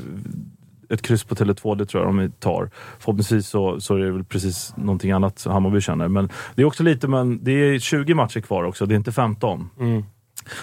ett 0.90 1.02
kryss 1.02 1.24
på 1.24 1.36
Tele2, 1.36 1.76
det 1.76 1.86
tror 1.86 2.04
jag 2.04 2.16
de 2.16 2.32
tar. 2.32 2.70
Förhoppningsvis 3.00 3.48
så, 3.48 3.82
så 3.82 3.96
är 3.96 4.00
det 4.00 4.12
väl 4.12 4.24
precis 4.24 4.74
någonting 4.78 5.12
annat 5.12 5.46
Hammarby 5.46 5.82
känner. 5.82 6.08
Men 6.08 6.30
det 6.56 6.62
är 6.62 6.66
också 6.66 6.84
lite, 6.84 7.08
men 7.08 7.44
det 7.44 7.52
är 7.52 7.80
20 7.80 8.14
matcher 8.14 8.40
kvar 8.40 8.64
också, 8.64 8.86
det 8.86 8.94
är 8.94 8.98
inte 8.98 9.12
15. 9.12 9.70
Mm. 9.80 10.04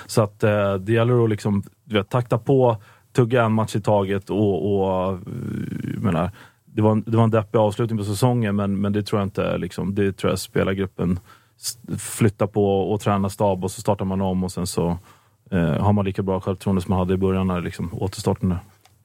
Så 0.07 0.23
att 0.23 0.45
eh, 0.45 0.75
det 0.75 0.93
gäller 0.93 1.25
att 1.25 1.31
liksom, 1.31 1.63
du 1.85 1.95
vet, 1.95 2.09
takta 2.09 2.39
på, 2.39 2.77
tugga 3.13 3.45
en 3.45 3.53
match 3.53 3.77
i 3.77 3.81
taget 3.81 4.31
och, 4.31 4.73
och 4.73 5.19
menar, 5.99 6.31
det 6.65 6.83
var, 6.83 6.93
en, 6.93 7.05
det 7.07 7.17
var 7.17 7.25
en 7.25 7.31
deppig 7.31 7.59
avslutning 7.59 7.99
på 7.99 8.05
säsongen, 8.05 8.57
men, 8.57 8.81
men 8.81 8.93
det 8.93 9.03
tror 9.03 9.21
jag 9.21 9.27
inte, 9.27 9.59
liksom, 9.59 9.95
det 9.95 10.13
tror 10.13 10.33
jag 10.33 10.39
spelargruppen 10.39 11.19
flyttar 11.99 12.47
på 12.47 12.93
och 12.93 13.01
tränar 13.01 13.29
stab 13.29 13.65
och 13.65 13.71
så 13.71 13.81
startar 13.81 14.05
man 14.05 14.21
om 14.21 14.45
och 14.45 14.53
sen 14.53 14.67
så 14.67 14.99
eh, 15.51 15.83
har 15.83 15.93
man 15.93 16.05
lika 16.05 16.23
bra 16.23 16.41
självförtroende 16.41 16.83
som 16.83 16.91
man 16.91 16.99
hade 16.99 17.15
i 17.15 17.17
början 17.17 17.47
när 17.47 17.61
liksom, 17.61 17.91
återstarten. 17.93 18.49
där. 18.49 18.59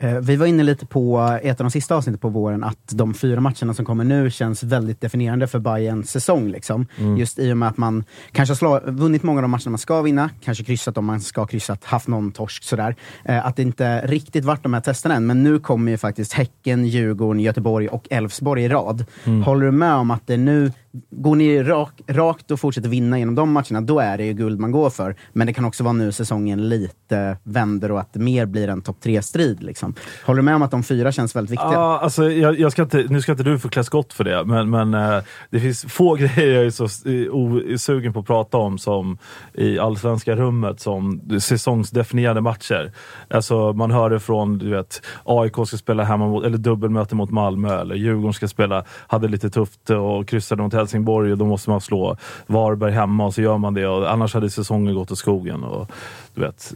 Eh, 0.04 0.14
Vi 0.20 0.36
var 0.36 0.46
inne 0.46 0.64
lite 0.64 0.86
på 0.86 1.38
ett 1.44 1.60
av 1.60 1.64
de 1.64 1.72
sista 1.72 1.96
avsnitten 1.96 2.20
på 2.20 2.30
våren 2.30 2.64
att 2.64 2.78
de 2.92 3.14
fyra 3.14 3.42
matcherna 3.42 3.74
som 3.74 3.86
kommer 3.86 4.04
nu 4.04 4.32
känns 4.32 4.64
väldigt 4.64 5.02
definierande 5.02 5.48
för 5.48 5.60
Bayerns 5.60 6.12
säsong. 6.12 6.48
Liksom. 6.50 6.88
Mm. 6.98 7.18
Just 7.18 7.40
i 7.40 7.54
och 7.54 7.58
med 7.58 7.70
att 7.70 7.78
man 7.78 8.04
kanske 8.32 8.66
har 8.66 8.80
sla- 8.80 8.92
vunnit 8.92 9.24
många 9.24 9.38
av 9.38 9.42
de 9.42 9.52
matcherna 9.52 9.72
man 9.72 9.78
ska 9.78 10.02
vinna, 10.02 10.30
kanske 10.44 10.64
kryssat 10.64 10.98
om 10.98 11.06
man 11.06 11.22
ska 11.22 11.46
kryssat, 11.46 11.84
haft 11.84 12.08
någon 12.08 12.32
torsk 12.32 12.64
sådär. 12.64 12.96
Eh, 13.26 13.46
Att 13.46 13.56
det 13.56 13.62
inte 13.62 14.08
riktigt 14.08 14.46
varit 14.46 14.64
de 14.64 14.74
här 14.74 14.82
testerna 14.82 15.16
än, 15.16 15.26
men 15.28 15.44
nu 15.44 15.60
kommer 15.60 15.92
ju 15.92 15.98
faktiskt 15.98 16.34
Häcken, 16.34 16.86
Djurgården, 16.86 17.40
Göteborg 17.42 17.88
och 17.88 18.08
Elfsborg 18.12 18.64
i 18.64 18.70
rad. 18.70 19.06
Mm. 19.26 19.44
Håller 19.44 19.66
du 19.66 19.72
med 19.72 19.94
om 19.94 20.12
att 20.12 20.28
det 20.28 20.38
nu, 20.38 20.72
går 21.12 21.36
ni 21.36 21.64
rak, 21.64 22.02
rakt 22.08 22.52
och 22.52 22.60
fortsätter 22.60 22.90
vinna 22.90 23.20
genom 23.20 23.36
de 23.36 23.52
matcherna, 23.52 23.82
då 23.82 24.00
är 24.00 24.18
det 24.18 24.26
ju 24.26 24.34
guld 24.34 24.60
man 24.60 24.72
går 24.72 24.90
för. 24.90 25.16
Men 25.34 25.48
det 25.48 25.54
kan 25.54 25.66
också 25.66 25.84
vara 25.84 25.94
nu 25.94 26.12
säsongen 26.12 26.70
lite 26.70 27.38
vänder 27.44 27.92
och 27.92 28.00
att 28.00 28.14
det 28.14 28.20
mer 28.20 28.46
blir 28.46 28.68
en 28.68 28.82
topp 28.82 28.98
tre-strid. 29.02 29.64
Liksom. 29.64 29.94
Håller 30.26 30.38
du 30.38 30.44
med 30.44 30.56
om 30.56 30.62
att 30.62 30.72
de 30.72 30.84
fyra 30.84 31.12
känns 31.12 31.36
väldigt 31.36 31.52
viktiga? 31.52 31.74
Ja, 31.74 32.00
alltså, 32.00 32.32
jag, 32.32 32.60
jag 32.60 32.72
ska 32.72 32.82
inte, 32.82 33.06
nu 33.10 33.22
ska 33.22 33.32
inte 33.32 33.44
du 33.44 33.60
få 33.60 33.70
klä 33.70 33.84
skott 33.84 34.14
för 34.14 34.24
det, 34.24 34.46
men, 34.46 34.70
men 34.70 34.94
eh, 34.94 35.24
det 35.50 35.60
finns 35.60 35.86
få 35.90 36.16
grejer 36.16 36.56
jag 36.56 36.66
är 36.66 36.70
så 36.70 36.86
osugen 37.32 37.80
sugen 37.80 38.14
på 38.14 38.20
att 38.20 38.26
prata 38.26 38.58
om 38.58 38.78
som 38.78 39.18
i 39.54 39.80
allsvenska 39.80 40.36
rummet 40.36 40.80
som 40.80 41.22
säsongsdefinierade 41.40 42.42
matcher. 42.42 42.92
Alltså, 43.30 43.74
man 43.74 43.92
hör 43.92 44.10
det 44.10 44.20
från 44.20 44.58
du 44.58 44.70
vet, 44.70 45.02
AIK 45.26 45.54
ska 45.68 45.78
spela 45.78 46.04
hemma 46.04 46.28
mot, 46.28 46.46
eller 46.46 46.58
dubbelmöte 46.58 47.16
mot 47.16 47.32
Malmö, 47.32 47.82
eller 47.82 47.96
Djurgården 47.96 48.34
ska 48.34 48.48
spela, 48.48 48.86
hade 49.08 49.28
lite 49.28 49.50
tufft 49.50 49.90
och 49.90 50.28
kryssade 50.28 50.64
mot 50.64 50.74
Helsingborg 50.82 51.32
och 51.32 51.38
då 51.38 51.46
måste 51.46 51.70
man 51.70 51.82
slå 51.82 52.18
Varberg 52.48 52.92
hemma 52.92 53.26
och 53.26 53.34
så 53.34 53.42
gör 53.42 53.58
man 53.58 53.74
det 53.74 53.88
och 53.88 54.12
annars 54.12 54.34
hade 54.34 54.50
säsongen 54.50 54.96
gått 54.96 55.12
åt 55.12 55.18
skogen. 55.18 55.64
Och, 55.64 55.92
du 56.34 56.42
vet. 56.42 56.74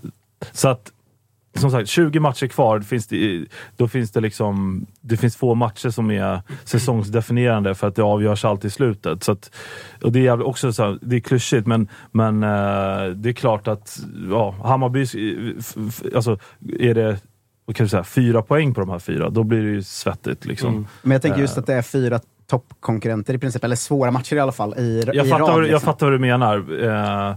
Så 0.51 0.69
att 0.69 0.91
som 1.59 1.71
sagt, 1.71 1.89
20 1.89 2.19
matcher 2.19 2.47
kvar. 2.47 2.79
Det 2.79 2.85
finns 2.85 3.07
det, 3.07 3.45
då 3.77 3.87
finns 3.87 4.11
det 4.11 4.21
liksom, 4.21 4.85
det 5.01 5.17
finns 5.17 5.35
få 5.35 5.55
matcher 5.55 5.89
som 5.89 6.11
är 6.11 6.41
säsongsdefinierande 6.63 7.75
för 7.75 7.87
att 7.87 7.95
det 7.95 8.03
avgörs 8.03 8.45
alltid 8.45 8.67
i 8.67 8.71
slutet. 8.71 9.23
Så 9.23 9.31
att, 9.31 9.51
och 10.03 10.11
det 10.11 10.27
är 10.27 10.41
också 10.41 10.73
så 10.73 10.83
här, 10.83 10.99
det 11.01 11.15
är 11.15 11.19
klyschigt 11.19 11.67
men, 11.67 11.87
men 12.11 12.43
eh, 12.43 13.09
det 13.15 13.29
är 13.29 13.33
klart 13.33 13.67
att 13.67 13.99
ja, 14.29 14.55
Hammarby, 14.63 15.01
eh, 15.01 16.15
alltså 16.15 16.37
är 16.79 16.93
det 16.93 17.19
vad 17.65 17.75
kan 17.75 17.85
du 17.85 17.89
säga, 17.89 18.03
fyra 18.03 18.41
poäng 18.41 18.73
på 18.73 18.79
de 18.79 18.89
här 18.89 18.99
fyra, 18.99 19.29
då 19.29 19.43
blir 19.43 19.61
det 19.61 19.69
ju 19.69 19.83
svettigt. 19.83 20.45
Liksom. 20.45 20.69
Mm. 20.69 20.87
Men 21.01 21.11
jag 21.11 21.21
tänker 21.21 21.39
just 21.39 21.57
Eh. 21.57 21.61
att 21.61 21.67
det 21.67 21.73
är 21.73 21.81
fyra 21.81 22.19
toppkonkurrenter 22.47 23.33
i 23.33 23.37
princip, 23.37 23.63
eller 23.63 23.75
svåra 23.75 24.11
matcher 24.11 24.35
i 24.35 24.39
alla 24.39 24.51
fall, 24.51 24.73
i, 24.77 25.03
jag, 25.13 25.25
i 25.27 25.29
fattar, 25.29 25.45
rad. 25.45 25.59
Liksom. 25.59 25.71
jag 25.71 25.81
fattar 25.81 26.05
vad 26.05 26.13
du 26.13 26.19
menar. 26.19 26.83
Eh, 26.83 27.35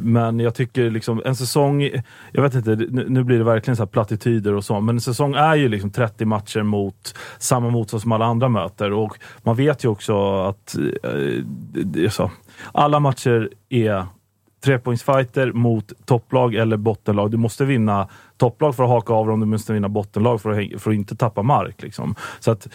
men 0.00 0.40
jag 0.40 0.54
tycker 0.54 0.90
liksom 0.90 1.22
en 1.24 1.36
säsong, 1.36 1.90
jag 2.32 2.42
vet 2.42 2.54
inte, 2.54 2.76
nu, 2.90 3.24
blir 3.24 3.38
det 3.38 3.44
verkligen 3.44 3.76
så 3.76 3.82
här 3.82 3.88
plattityder 3.88 4.54
och 4.54 4.64
så, 4.64 4.80
men 4.80 4.96
en 4.96 5.00
säsong 5.00 5.34
är 5.34 5.54
ju 5.54 5.68
liksom 5.68 5.90
30 5.90 6.24
matcher 6.24 6.62
mot 6.62 7.14
samma 7.38 7.70
motstånd 7.70 8.02
som 8.02 8.12
alla 8.12 8.24
andra 8.24 8.48
möter 8.48 8.92
och 8.92 9.18
man 9.42 9.56
vet 9.56 9.84
ju 9.84 9.88
också 9.88 10.42
att 10.42 10.76
eh, 11.02 12.10
så. 12.10 12.30
alla 12.72 13.00
matcher 13.00 13.50
är 13.68 14.06
trepoängsfighter 14.64 15.52
mot 15.52 15.92
topplag 16.04 16.54
eller 16.54 16.76
bottenlag. 16.76 17.30
Du 17.30 17.36
måste 17.36 17.64
vinna 17.64 18.08
topplag 18.36 18.76
för 18.76 18.84
att 18.84 18.90
haka 18.90 19.12
av 19.12 19.26
dem, 19.26 19.40
du 19.40 19.46
måste 19.46 19.72
vinna 19.72 19.88
bottenlag 19.88 20.40
för 20.40 20.50
att, 20.50 20.82
för 20.82 20.90
att 20.90 20.94
inte 20.94 21.16
tappa 21.16 21.42
mark. 21.42 21.82
Liksom. 21.82 22.14
Så 22.40 22.50
att 22.50 22.68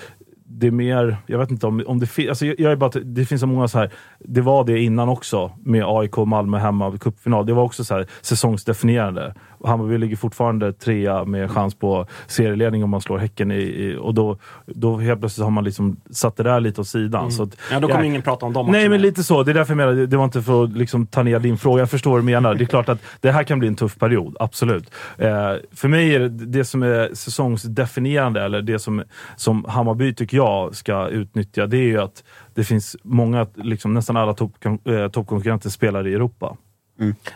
det 0.60 0.68
är 0.68 0.72
mer, 0.72 1.18
jag 1.26 1.40
vet 1.40 1.52
inte 1.52 1.68
om, 1.68 1.84
om 1.88 2.00
det 2.00 2.06
finns, 2.08 2.30
alltså 2.30 2.46
jag, 2.46 2.60
jag 2.60 2.72
är 2.72 2.76
bara, 2.76 2.90
det 2.90 3.26
finns 3.26 3.42
så 3.42 3.48
många 3.48 3.68
så 3.68 3.78
här, 3.78 3.92
det 4.20 4.42
var 4.42 4.64
det 4.64 4.80
innan 4.80 5.10
också 5.10 5.52
med 5.64 5.84
AIK 5.88 6.18
och 6.18 6.28
Malmö 6.28 6.58
hemma 6.58 6.90
vid 6.90 7.02
cupfinal. 7.02 7.46
Det 7.46 7.54
var 7.54 7.64
också 7.64 7.84
så 7.84 7.94
här 7.94 8.08
säsongsdefinierande. 8.22 9.34
Hammarby 9.68 9.98
ligger 9.98 10.16
fortfarande 10.16 10.74
trea 10.74 11.26
med 11.26 11.52
chans 11.52 11.76
på 11.76 12.06
serieledning 12.28 12.84
om 12.84 12.90
man 12.90 13.02
slår 13.02 13.18
Häcken 13.18 13.52
i, 13.52 13.56
i, 13.56 13.98
och 14.00 14.14
då, 14.14 14.38
då 14.66 14.98
helt 14.98 15.20
plötsligt 15.20 15.44
har 15.44 15.52
man 15.52 15.64
liksom 15.64 15.98
satt 16.12 16.36
det 16.38 16.44
där 16.44 16.60
lite 16.60 16.82
åt 16.82 16.88
sidan. 16.88 17.32
Så 17.32 17.44
att, 17.44 17.50
Mm. 17.50 17.58
Ja, 17.72 17.80
då 17.80 17.88
kommer 17.88 18.00
jag- 18.00 18.08
ingen 18.08 18.22
prata 18.22 18.46
om 18.46 18.54
de 18.54 18.72
Nej, 18.72 18.90
men 18.90 19.02
lite 19.02 19.24
så. 19.24 19.44
Det 19.44 19.52
är 19.52 19.54
därför 19.54 19.72
jag 19.72 19.78
menar, 19.78 19.94
det- 20.08 20.18
var 20.18 20.24
inte 20.26 20.42
för 20.42 20.64
att 20.64 20.78
liksom 20.78 21.06
ta 21.08 21.24
ner 21.24 21.40
din 21.40 21.58
fråga. 21.58 21.82
Jag 21.82 21.90
förstår 21.90 22.12
vad 22.12 22.20
du 22.20 22.26
menar. 22.26 22.56
Det 22.56 22.64
är 22.64 22.66
klart 22.66 22.90
att 22.90 23.00
det 23.22 23.32
här 23.32 23.44
kan 23.44 23.60
bli 23.60 23.68
en 23.68 23.76
tuff 23.76 23.98
period, 24.00 24.36
absolut. 24.40 24.92
Eh, 25.18 25.30
för 25.76 25.88
mig 25.88 26.16
är 26.16 26.20
det 26.20 26.30
det 26.30 26.66
som 26.66 26.84
är 26.84 27.10
säsongsdefinierande, 27.14 28.42
eller 28.42 28.62
det 28.62 28.80
som, 28.80 29.04
som 29.36 29.66
Hammarby 29.68 30.14
tycker 30.14 30.38
jag 30.38 30.76
ska 30.76 31.08
utnyttja, 31.08 31.68
det 31.68 31.78
är 31.78 31.82
ju 31.88 32.02
att 32.02 32.24
det 32.56 32.64
finns 32.64 32.96
många, 33.04 33.48
liksom, 33.56 33.94
nästan 33.94 34.18
alla 34.18 34.32
eh, 34.32 35.08
toppkonkurrenter 35.12 35.70
spelar 35.70 36.08
i 36.08 36.14
Europa. 36.14 36.58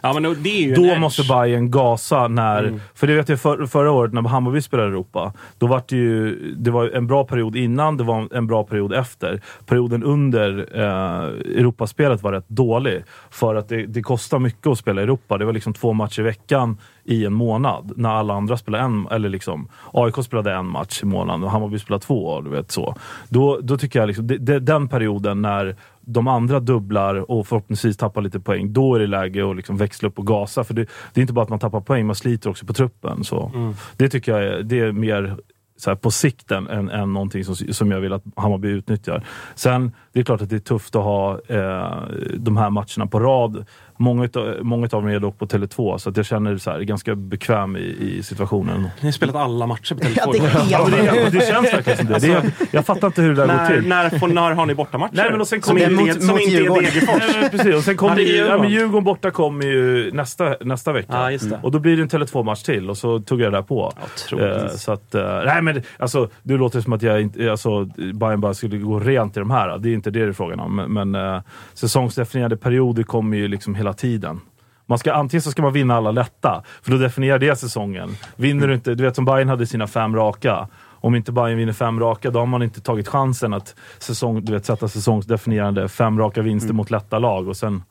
Ja, 0.01 0.13
men 0.13 0.43
det 0.43 0.49
är 0.49 0.61
ju 0.61 0.73
en 0.73 0.83
Då 0.83 0.95
måste 0.95 1.23
Bayern 1.23 1.71
gasa 1.71 2.27
när... 2.27 2.63
Mm. 2.63 2.79
För 2.95 3.07
det 3.07 3.15
vet 3.15 3.29
jag 3.29 3.39
för, 3.39 3.65
förra 3.65 3.91
året 3.91 4.13
när 4.13 4.21
Hammarby 4.21 4.61
spelade 4.61 4.89
i 4.89 4.91
Europa. 4.91 5.33
Då 5.57 5.67
var 5.67 5.83
det 5.87 5.95
ju 5.95 6.35
det 6.55 6.71
var 6.71 6.89
en 6.89 7.07
bra 7.07 7.25
period 7.25 7.55
innan, 7.55 7.97
det 7.97 8.03
var 8.03 8.35
en 8.35 8.47
bra 8.47 8.63
period 8.63 8.93
efter. 8.93 9.41
Perioden 9.65 10.03
under 10.03 10.67
eh, 10.73 11.23
Europaspelet 11.59 12.23
var 12.23 12.31
rätt 12.31 12.49
dålig. 12.49 13.03
För 13.29 13.55
att 13.55 13.69
det, 13.69 13.85
det 13.85 14.01
kostar 14.01 14.39
mycket 14.39 14.67
att 14.67 14.77
spela 14.77 15.01
i 15.01 15.03
Europa. 15.03 15.37
Det 15.37 15.45
var 15.45 15.53
liksom 15.53 15.73
två 15.73 15.93
matcher 15.93 16.19
i 16.19 16.23
veckan 16.23 16.77
i 17.03 17.25
en 17.25 17.33
månad. 17.33 17.93
När 17.95 18.09
alla 18.09 18.33
andra 18.33 18.57
spelade 18.57 18.83
en, 18.83 19.07
eller 19.11 19.29
liksom 19.29 19.67
AIK 19.93 20.15
spelade 20.23 20.53
en 20.53 20.67
match 20.67 21.03
i 21.03 21.05
månaden 21.05 21.43
och 21.43 21.51
Hammarby 21.51 21.79
spelade 21.79 22.03
två. 22.03 22.41
Du 22.41 22.49
vet, 22.49 22.71
så. 22.71 22.95
Då, 23.29 23.59
då 23.61 23.77
tycker 23.77 23.99
jag 23.99 24.07
liksom, 24.07 24.27
det, 24.27 24.37
det, 24.37 24.59
den 24.59 24.87
perioden 24.87 25.41
när 25.41 25.75
de 26.01 26.27
andra 26.27 26.59
dubblar 26.59 27.31
och 27.31 27.47
förhoppningsvis 27.47 27.97
tappar 27.97 28.21
lite 28.21 28.39
poäng, 28.39 28.73
då 28.73 28.95
är 28.95 28.99
det 28.99 29.07
läge 29.07 29.49
att 29.49 29.55
liksom 29.55 29.77
växla 29.77 30.09
upp 30.09 30.19
och 30.19 30.27
gasa. 30.27 30.63
För 30.63 30.73
det, 30.73 30.85
det 31.13 31.19
är 31.19 31.21
inte 31.21 31.33
bara 31.33 31.43
att 31.43 31.49
man 31.49 31.59
tappar 31.59 31.81
poäng, 31.81 32.05
man 32.05 32.15
sliter 32.15 32.49
också 32.49 32.65
på 32.65 32.73
truppen. 32.73 33.23
Så. 33.23 33.51
Mm. 33.55 33.73
Det 33.97 34.09
tycker 34.09 34.31
jag 34.31 34.43
är, 34.43 34.63
det 34.63 34.79
är 34.79 34.91
mer 34.91 35.37
så 35.77 35.89
här, 35.89 35.95
på 35.95 36.11
sikten 36.11 36.67
än, 36.67 36.89
än 36.89 37.13
någonting 37.13 37.43
som, 37.43 37.55
som 37.55 37.91
jag 37.91 37.99
vill 37.99 38.13
att 38.13 38.23
Hammarby 38.35 38.67
utnyttjar. 38.67 39.25
Sen, 39.55 39.91
det 40.11 40.19
är 40.19 40.23
klart 40.23 40.41
att 40.41 40.49
det 40.49 40.55
är 40.55 40.59
tufft 40.59 40.95
att 40.95 41.03
ha 41.03 41.39
eh, 41.47 41.97
de 42.37 42.57
här 42.57 42.69
matcherna 42.69 43.07
på 43.07 43.19
rad. 43.19 43.65
Många, 44.01 44.23
utav, 44.25 44.55
många 44.61 44.83
av 44.83 44.89
dem 44.89 45.07
är 45.07 45.19
dock 45.19 45.39
på 45.39 45.45
Tele2, 45.45 45.97
så 45.97 46.09
att 46.09 46.17
jag 46.17 46.25
känner 46.25 46.57
så 46.57 46.71
här, 46.71 46.79
ganska 46.81 47.15
bekväm 47.15 47.75
i, 47.77 47.79
i 48.17 48.23
situationen. 48.23 48.81
Ni 48.99 49.07
har 49.07 49.11
spelat 49.11 49.35
alla 49.35 49.67
matcher 49.67 49.95
på 49.95 50.01
Ja, 50.15 50.23
Tele2. 50.25 50.31
det 50.31 50.37
är 50.37 50.49
helt- 50.49 50.71
Ja, 50.71 50.87
men 50.91 51.05
det, 51.31 51.39
det 51.39 51.47
känns 51.47 51.73
verkligen 51.73 51.97
som 51.97 52.07
det. 52.07 52.19
det 52.19 52.27
är, 52.33 52.51
jag 52.71 52.85
fattar 52.85 53.07
inte 53.07 53.21
hur 53.21 53.29
det 53.29 53.35
där 53.35 53.47
går 53.47 53.53
när, 53.53 53.69
till. 53.69 53.87
när, 53.87 54.27
när 54.33 54.51
har 54.51 54.65
ni 54.65 54.75
bortamatcher? 54.75 55.11
Nej, 55.15 55.31
men 55.31 55.41
och 55.41 55.47
sen 55.47 55.61
som 55.61 55.75
Mot- 55.75 56.21
som 56.21 56.27
mot 56.27 56.41
inte 56.41 56.57
är. 56.57 56.81
Degerfors. 56.81 57.33
Nej, 57.41 57.49
precis. 57.49 57.75
Och 57.75 57.83
sen 57.83 57.97
kommer 57.97 58.15
det 58.15 58.21
ja, 58.21 58.27
Djurgården. 58.33 58.61
men 58.61 58.69
Djurgården 58.71 59.03
borta 59.03 59.31
kommer 59.31 59.65
ju 59.65 60.11
nästa, 60.13 60.55
nästa 60.61 60.91
vecka. 60.93 61.07
Ja, 61.13 61.31
just 61.31 61.49
det. 61.49 61.59
Och 61.63 61.71
då 61.71 61.79
blir 61.79 61.97
det 61.97 62.01
en 62.01 62.09
Tele2-match 62.09 62.63
till 62.63 62.89
och 62.89 62.97
så 62.97 63.19
tog 63.19 63.41
jag 63.41 63.51
det 63.53 63.57
där 63.57 63.63
på. 63.63 63.93
Eh, 64.39 64.67
så 64.67 64.91
att, 64.91 65.15
eh, 65.15 65.41
nej 65.45 65.61
men 65.61 65.83
alltså, 65.97 66.29
du 66.43 66.57
låter 66.57 66.81
som 66.81 66.93
att 66.93 67.01
jag 67.01 67.21
inte, 67.21 67.51
alltså, 67.51 67.85
Bayern 68.13 68.41
bara 68.41 68.53
skulle 68.53 68.77
gå 68.77 68.99
rent 68.99 69.37
i 69.37 69.39
de 69.39 69.51
här. 69.51 69.77
Det 69.77 69.89
är 69.89 69.93
inte 69.93 70.11
det 70.11 70.19
det 70.19 70.25
är 70.29 70.33
frågan 70.33 70.59
om. 70.59 70.75
Men, 70.75 71.09
men 71.11 71.35
eh, 71.35 71.41
säsongsdefinierade 71.73 72.57
perioder 72.57 73.03
kommer 73.03 73.37
ju 73.37 73.47
liksom 73.47 73.75
hela 73.75 73.90
tiden. 73.93 74.41
Man 74.85 74.97
ska, 74.97 75.13
antingen 75.13 75.41
så 75.41 75.51
ska 75.51 75.61
man 75.61 75.73
vinna 75.73 75.95
alla 75.95 76.11
lätta, 76.11 76.63
för 76.81 76.91
då 76.91 76.97
definierar 76.97 77.39
det 77.39 77.55
säsongen. 77.55 78.17
Vinner 78.35 78.67
du 78.67 78.73
inte, 78.73 78.95
du 78.95 79.03
vet 79.03 79.15
som 79.15 79.25
Bayern 79.25 79.49
hade 79.49 79.67
sina 79.67 79.87
fem 79.87 80.15
raka. 80.15 80.67
Om 81.03 81.15
inte 81.15 81.31
Bayern 81.31 81.57
vinner 81.57 81.73
fem 81.73 81.99
raka, 81.99 82.29
då 82.31 82.39
har 82.39 82.45
man 82.45 82.63
inte 82.63 82.81
tagit 82.81 83.07
chansen 83.07 83.53
att 83.53 83.75
säsong, 83.99 84.45
du 84.45 84.53
vet, 84.53 84.65
sätta 84.65 84.87
säsongsdefinierande 84.87 85.87
fem 85.87 86.19
raka 86.19 86.41
vinster 86.41 86.73
mot 86.73 86.91
lätta 86.91 87.19
lag. 87.19 87.47
Och 87.47 87.57
sen, 87.57 87.83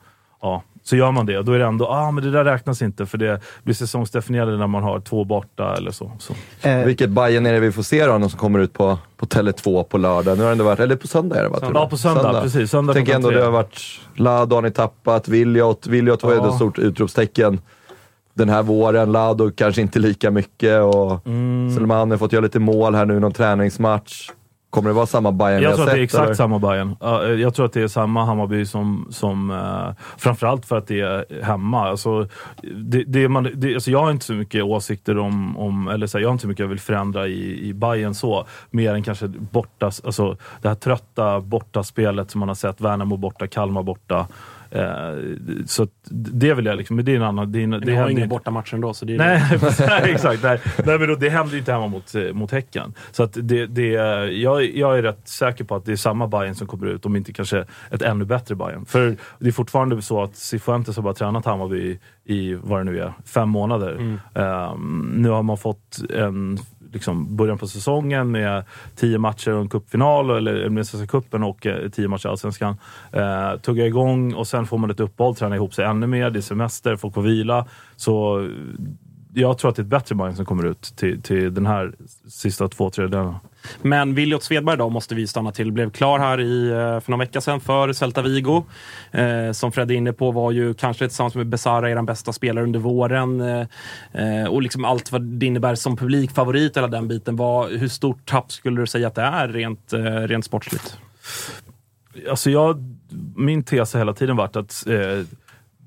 ja, 0.42 0.62
så 0.82 0.96
gör 0.96 1.10
man 1.12 1.26
det 1.26 1.38
och 1.38 1.44
då 1.44 1.52
är 1.52 1.58
det 1.58 1.64
ändå, 1.64 1.86
ah 1.86 2.10
men 2.10 2.24
det 2.24 2.30
där 2.30 2.44
räknas 2.44 2.82
inte 2.82 3.06
för 3.06 3.18
det 3.18 3.40
blir 3.62 3.74
säsongsdefinierande 3.74 4.56
när 4.56 4.66
man 4.66 4.82
har 4.82 5.00
två 5.00 5.24
borta 5.24 5.74
eller 5.76 5.90
så. 5.90 6.12
så. 6.18 6.34
Eh, 6.68 6.84
Vilket 6.84 7.10
Bayern 7.10 7.46
är 7.46 7.52
det 7.52 7.60
vi 7.60 7.72
får 7.72 7.82
se 7.82 8.06
då, 8.06 8.18
någon 8.18 8.30
som 8.30 8.38
kommer 8.38 8.58
ut 8.58 8.72
på, 8.72 8.98
på 9.16 9.26
Tele2 9.26 9.82
på 9.82 9.98
lördag? 9.98 10.36
Nu 10.38 10.42
har 10.42 10.48
det 10.48 10.52
ändå 10.52 10.64
varit, 10.64 10.80
eller 10.80 10.96
på 10.96 11.06
söndag 11.06 11.36
är 11.38 11.42
det 11.42 11.48
va? 11.48 11.58
Ja, 11.74 11.88
på 11.88 11.96
söndag, 11.96 12.40
precis. 12.42 12.70
Söndag 12.70 12.90
Jag 12.90 12.96
tänker 12.96 13.14
ändå 13.14 13.28
tre. 13.28 13.38
det 13.38 13.44
har 13.44 13.50
varit, 13.52 13.80
Lado 14.14 14.54
har 14.54 14.62
ni 14.62 14.70
tappat, 14.70 15.28
Viljot, 15.28 15.86
Viljot 15.86 16.22
var 16.22 16.30
ju 16.32 16.36
Ja. 16.36 16.48
ett 16.48 16.54
stort 16.54 16.78
utropstecken 16.78 17.60
den 18.34 18.48
här 18.48 18.62
våren. 18.62 19.12
Lado 19.12 19.50
kanske 19.50 19.80
inte 19.80 19.98
lika 19.98 20.30
mycket 20.30 20.80
och 20.82 21.26
Mm. 21.26 21.74
Selman 21.74 22.10
har 22.10 22.18
fått 22.18 22.32
göra 22.32 22.42
lite 22.42 22.58
mål 22.58 22.94
här 22.94 23.04
nu 23.06 23.16
i 23.16 23.20
någon 23.20 23.32
träningsmatch. 23.32 24.30
Kommer 24.70 24.88
det 24.88 24.94
vara 24.94 25.06
samma 25.06 25.32
Bayern 25.32 25.62
Jag 25.62 25.74
tror 25.74 25.84
att 25.88 25.94
det 25.94 26.00
är 26.00 26.02
exakt 26.02 26.24
eller? 26.24 26.34
samma 26.34 26.58
Bayern. 26.58 26.96
Eh, 27.00 27.10
Jag 27.40 27.54
tror 27.54 27.66
att 27.66 27.72
det 27.72 27.82
är 27.82 27.88
samma 27.88 28.24
Hammarby 28.24 28.66
som, 28.66 29.06
som 29.10 29.50
uh, 29.50 29.90
framförallt 30.18 30.66
för 30.66 30.78
att 30.78 30.86
det 30.86 31.00
är 31.00 31.42
hemma. 31.42 31.88
Alltså, 31.88 32.28
det, 32.62 33.04
det, 33.04 33.28
man, 33.28 33.48
det, 33.54 33.74
alltså 33.74 33.90
jag 33.90 34.02
har 34.02 34.10
inte 34.10 34.24
så 34.24 34.32
mycket 34.32 34.64
åsikter 34.64 35.18
om, 35.18 35.58
om 35.58 35.88
eller 35.88 36.06
så 36.06 36.18
här, 36.18 36.22
jag 36.22 36.28
har 36.28 36.32
inte 36.32 36.42
så 36.42 36.48
mycket 36.48 36.60
jag 36.60 36.68
vill 36.68 36.80
förändra 36.80 37.28
i, 37.28 37.68
i 37.68 37.74
Bayern 37.74 38.14
så. 38.14 38.46
Mer 38.70 38.94
än 38.94 39.02
kanske 39.02 39.28
borta, 39.28 39.86
alltså 39.86 40.36
det 40.62 40.68
här 40.68 40.74
trötta 40.74 41.40
bortaspelet 41.40 42.30
som 42.30 42.38
man 42.38 42.48
har 42.48 42.54
sett. 42.54 42.80
Värnamo 42.80 43.16
borta, 43.16 43.46
Kalmar 43.46 43.82
borta. 43.82 44.26
Eh, 44.70 44.84
så 45.66 45.86
det 46.10 46.54
vill 46.54 46.66
jag 46.66 46.76
liksom, 46.76 46.96
men 46.96 47.04
det 47.04 47.12
är 47.12 47.16
en 47.16 47.22
annan... 47.22 47.52
Det, 47.52 47.58
är 47.58 47.62
en- 47.62 47.70
Det 47.70 47.96
har 47.96 48.08
inga 48.10 48.26
bortamatcher 48.26 48.74
ändå, 48.74 48.94
så 48.94 49.04
det 49.04 49.14
är 49.14 49.18
Nej, 49.18 49.42
nej 49.88 50.12
exakt. 50.14 50.42
Nej, 50.42 50.60
nej, 50.86 50.98
men 50.98 51.08
då, 51.08 51.14
det 51.14 51.28
händer 51.30 51.52
ju 51.52 51.58
inte 51.58 51.72
hemma 51.72 51.86
mot, 51.86 52.14
eh, 52.14 52.32
mot 52.32 52.50
Häcken. 52.50 52.94
Så 53.12 53.22
att 53.22 53.32
det, 53.42 53.66
det, 53.66 53.86
jag, 54.32 54.76
jag 54.76 54.98
är 54.98 55.02
rätt 55.02 55.28
säker 55.28 55.64
på 55.64 55.74
att 55.74 55.84
det 55.84 55.92
är 55.92 55.96
samma 55.96 56.26
Bayern 56.28 56.54
som 56.54 56.66
kommer 56.66 56.86
ut, 56.86 57.06
om 57.06 57.16
inte 57.16 57.32
kanske 57.32 57.64
ett 57.90 58.02
ännu 58.02 58.24
bättre 58.24 58.54
Bayern. 58.54 58.84
För 58.86 59.16
det 59.38 59.48
är 59.48 59.52
fortfarande 59.52 60.02
så 60.02 60.22
att 60.22 60.36
Cifuentes 60.36 60.96
har 60.96 61.02
bara 61.02 61.14
tränat 61.14 61.44
Hammarby 61.44 61.76
i, 61.78 61.98
i, 62.34 62.54
vad 62.62 62.80
det 62.80 62.84
nu 62.84 63.00
är, 63.00 63.12
fem 63.24 63.48
månader. 63.48 64.18
Ehm, 64.34 65.12
nu 65.16 65.28
har 65.28 65.42
man 65.42 65.58
fått 65.58 65.98
en 66.14 66.58
liksom, 66.92 67.36
början 67.36 67.58
på 67.58 67.66
säsongen 67.66 68.30
med 68.30 68.64
tio 68.96 69.18
matcher 69.18 69.52
och 69.52 69.60
en 69.60 69.68
cupfinal, 69.68 70.30
eller 70.30 70.68
med 70.68 70.86
Svenska 70.86 71.06
cupen 71.06 71.42
och 71.42 71.66
eh, 71.66 71.88
tio 71.90 72.08
matcher 72.08 72.26
i 72.26 72.30
Allsvenskan. 72.30 72.76
Eh, 73.12 73.56
tugga 73.60 73.86
igång 73.86 74.34
och 74.34 74.46
sen 74.46 74.66
får 74.66 74.78
man 74.78 74.90
ett 74.90 75.00
uppehåll, 75.00 75.36
träna 75.36 75.56
ihop 75.56 75.74
sig 75.74 75.84
ännu 75.84 76.06
mer, 76.06 76.30
det 76.30 76.38
är 76.38 76.40
semester, 76.40 76.96
folk 76.96 77.14
får 77.14 77.22
vila. 77.22 77.66
Så 77.96 78.40
eh, 78.40 78.46
jag 79.34 79.58
tror 79.58 79.70
att 79.70 79.76
det 79.76 79.82
är 79.82 79.84
ett 79.84 79.90
bättre 79.90 80.14
Bayern 80.14 80.36
som 80.36 80.44
kommer 80.44 80.66
ut 80.66 80.82
till, 80.96 81.22
till 81.22 81.54
den 81.54 81.66
här 81.66 81.94
sista 82.28 82.68
två 82.68 82.90
tredjedelarna. 82.90 83.40
Men 83.82 84.14
Williot 84.14 84.42
Svedberg 84.42 84.76
då 84.76 84.88
måste 84.88 85.14
vi 85.14 85.26
stanna 85.26 85.52
till. 85.52 85.72
Blev 85.72 85.90
klar 85.90 86.18
här 86.18 86.40
i, 86.40 86.68
eh, 86.68 87.00
för 87.00 87.10
någon 87.10 87.20
vecka 87.20 87.40
sedan 87.40 87.60
för 87.60 87.92
Celta 87.92 88.22
Vigo. 88.22 88.64
Eh, 89.10 89.52
som 89.52 89.72
Fred 89.72 89.90
är 89.90 89.94
inne 89.94 90.12
på 90.12 90.30
var 90.30 90.52
ju 90.52 90.74
kanske 90.74 91.08
tillsammans 91.08 91.34
med 91.34 91.46
Besara 91.46 91.90
er 91.90 92.02
bästa 92.02 92.32
spelare 92.32 92.64
under 92.64 92.80
våren. 92.80 93.40
Eh, 93.40 93.66
eh, 94.12 94.44
och 94.44 94.62
liksom 94.62 94.84
allt 94.84 95.12
vad 95.12 95.22
det 95.22 95.46
innebär 95.46 95.74
som 95.74 95.96
publikfavorit, 95.96 96.76
hela 96.76 96.88
den 96.88 97.08
biten. 97.08 97.36
Vad, 97.36 97.70
hur 97.70 97.88
stort 97.88 98.26
tapp 98.26 98.52
skulle 98.52 98.80
du 98.80 98.86
säga 98.86 99.06
att 99.06 99.14
det 99.14 99.22
är 99.22 99.48
rent, 99.48 99.92
eh, 99.92 100.00
rent 100.02 100.44
sportsligt? 100.44 100.98
Alltså 102.30 102.50
jag, 102.50 102.96
min 103.36 103.62
tes 103.62 103.92
har 103.92 104.00
hela 104.00 104.14
tiden 104.14 104.36
varit 104.36 104.56
att 104.56 104.86
eh, 104.86 105.24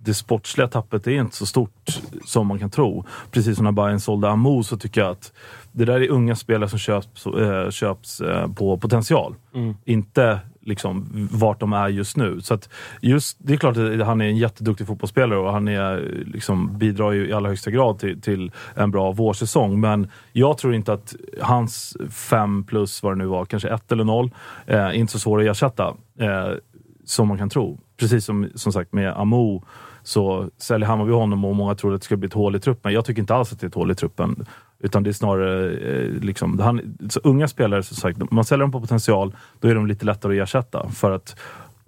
det 0.05 0.13
sportsliga 0.13 0.67
tappet 0.67 1.07
är 1.07 1.11
inte 1.11 1.35
så 1.35 1.45
stort 1.45 2.01
som 2.25 2.47
man 2.47 2.59
kan 2.59 2.69
tro. 2.69 3.05
Precis 3.31 3.55
som 3.55 3.65
när 3.65 3.71
Bayern 3.71 3.99
sålde 3.99 4.29
Amo 4.29 4.63
så 4.63 4.77
tycker 4.77 5.01
jag 5.01 5.11
att 5.11 5.33
det 5.71 5.85
där 5.85 6.01
är 6.01 6.09
unga 6.09 6.35
spelare 6.35 6.69
som 6.69 6.79
köps, 6.79 7.25
eh, 7.25 7.69
köps 7.69 8.21
eh, 8.21 8.53
på 8.53 8.77
potential. 8.77 9.35
Inte 9.85 10.39
liksom 10.61 11.27
vart 11.31 11.59
de 11.59 11.73
är 11.73 11.87
just 11.87 12.17
nu. 12.17 12.41
Så 12.41 12.59
just, 13.01 13.37
det 13.39 13.53
är 13.53 13.57
klart 13.57 13.77
att 13.77 14.05
han 14.05 14.21
är 14.21 14.25
en 14.25 14.37
jätteduktig 14.37 14.87
fotbollsspelare 14.87 15.39
och 15.39 15.53
han 15.53 15.67
är, 15.67 16.23
liksom, 16.25 16.77
bidrar 16.77 17.11
ju 17.11 17.27
i 17.27 17.33
allra 17.33 17.49
högsta 17.49 17.71
grad 17.71 17.99
till, 17.99 18.21
till 18.21 18.51
en 18.75 18.91
bra 18.91 19.11
vårsäsong. 19.11 19.79
Men 19.79 20.07
jag 20.31 20.57
tror 20.57 20.73
inte 20.73 20.93
att 20.93 21.15
hans 21.41 21.97
fem 22.09 22.63
plus 22.63 23.03
vad 23.03 23.11
det 23.11 23.17
nu 23.17 23.25
var, 23.25 23.45
kanske 23.45 23.69
ett 23.69 23.91
eller 23.91 24.03
noll, 24.03 24.31
eh, 24.65 24.99
inte 24.99 25.11
så 25.11 25.19
svår 25.19 25.41
att 25.41 25.47
ersätta. 25.47 25.93
Eh, 26.19 26.53
som 27.05 27.27
man 27.27 27.37
kan 27.37 27.49
tro. 27.49 27.79
Precis 27.97 28.25
som, 28.25 28.49
som 28.55 28.73
sagt 28.73 28.93
med 28.93 29.17
Amo 29.17 29.63
så 30.03 30.49
säljer 30.57 30.87
Hammarby 30.87 31.11
honom 31.11 31.45
och 31.45 31.55
många 31.55 31.75
tror 31.75 31.93
att 31.93 32.01
det 32.01 32.05
ska 32.05 32.17
bli 32.17 32.27
ett 32.27 32.33
hål 32.33 32.55
i 32.55 32.59
truppen. 32.59 32.93
Jag 32.93 33.05
tycker 33.05 33.21
inte 33.21 33.35
alls 33.35 33.53
att 33.53 33.59
det 33.59 33.65
är 33.65 33.67
ett 33.67 33.75
hål 33.75 33.91
i 33.91 33.95
truppen. 33.95 34.45
Utan 34.79 35.03
det 35.03 35.09
är 35.09 35.13
snarare 35.13 35.71
eh, 35.71 36.11
liksom, 36.21 36.59
han, 36.59 36.97
så 37.09 37.19
unga 37.23 37.47
spelare, 37.47 37.83
som 37.83 37.97
sagt, 37.97 38.31
man 38.31 38.45
säljer 38.45 38.61
dem 38.61 38.71
på 38.71 38.81
potential, 38.81 39.35
då 39.59 39.67
är 39.67 39.75
de 39.75 39.87
lite 39.87 40.05
lättare 40.05 40.41
att 40.41 40.49
ersätta. 40.49 40.89
För 40.89 41.11
att 41.11 41.39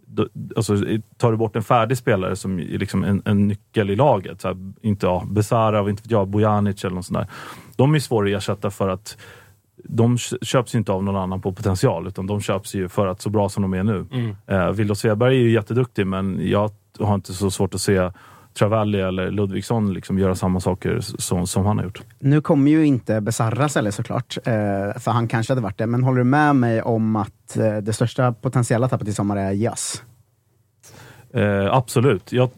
då, 0.06 0.28
alltså, 0.56 0.78
tar 1.18 1.32
du 1.32 1.38
bort 1.38 1.56
en 1.56 1.64
färdig 1.64 1.98
spelare 1.98 2.36
som 2.36 2.60
är 2.60 2.78
liksom 2.78 3.04
en, 3.04 3.22
en 3.26 3.48
nyckel 3.48 3.90
i 3.90 3.96
laget, 3.96 4.42
så 4.42 4.48
här, 4.48 4.58
inte 4.82 5.06
ja, 5.06 5.24
Besara, 5.28 5.90
inte 5.90 6.04
jag, 6.08 6.28
Bojanic 6.28 6.86
eller 6.86 6.96
något 6.96 7.06
sånt 7.06 7.20
där. 7.20 7.28
De 7.76 7.96
är 7.96 8.00
svåra 8.00 8.28
att 8.28 8.38
ersätta 8.38 8.72
för 8.72 8.90
att 8.90 9.18
de 9.90 10.18
köps 10.18 10.76
ju 10.76 10.80
inte 10.80 10.92
av 10.92 11.04
någon 11.04 11.16
annan 11.16 11.42
på 11.42 11.54
potential, 11.54 12.08
utan 12.08 12.28
de 12.28 12.42
köps 12.42 12.76
ju 12.76 12.90
för 12.90 13.08
att 13.08 13.22
så 13.22 13.30
bra 13.30 13.50
som 13.50 13.62
de 13.62 13.74
är 13.74 13.84
nu. 13.84 14.06
Mm. 14.12 14.88
Eh, 14.88 14.94
Svedberg 14.94 15.36
är 15.36 15.40
ju 15.40 15.52
jätteduktig, 15.52 16.08
men 16.08 16.40
jag 16.50 16.72
har 17.00 17.16
inte 17.16 17.34
så 17.34 17.52
svårt 17.52 17.74
att 17.74 17.82
se 17.82 18.12
Travalli 18.60 19.02
eller 19.02 19.32
Ludvigsson 19.32 19.94
liksom 19.94 20.20
göra 20.20 20.36
samma 20.36 20.60
saker 20.60 21.00
som, 21.00 21.48
som 21.48 21.66
han 21.66 21.78
har 21.78 21.86
gjort. 21.86 22.02
Nu 22.20 22.42
kommer 22.42 22.72
ju 22.72 22.86
inte 22.86 23.22
Besarra 23.22 23.70
sälja 23.70 23.92
såklart, 23.92 24.38
eh, 24.38 24.54
för 25.00 25.12
han 25.12 25.28
kanske 25.28 25.52
hade 25.52 25.62
varit 25.62 25.78
det. 25.78 25.88
Men 25.88 26.04
håller 26.04 26.18
du 26.18 26.24
med 26.24 26.56
mig 26.56 26.82
om 26.82 27.16
att 27.16 27.58
eh, 27.58 27.78
det 27.78 27.94
största 27.94 28.34
potentiella 28.34 28.88
tappet 28.88 29.08
i 29.08 29.14
sommar 29.14 29.38
är 29.38 29.52
Jas? 29.52 30.04
Eh, 31.36 31.74
absolut. 31.74 32.32
Jag, 32.32 32.50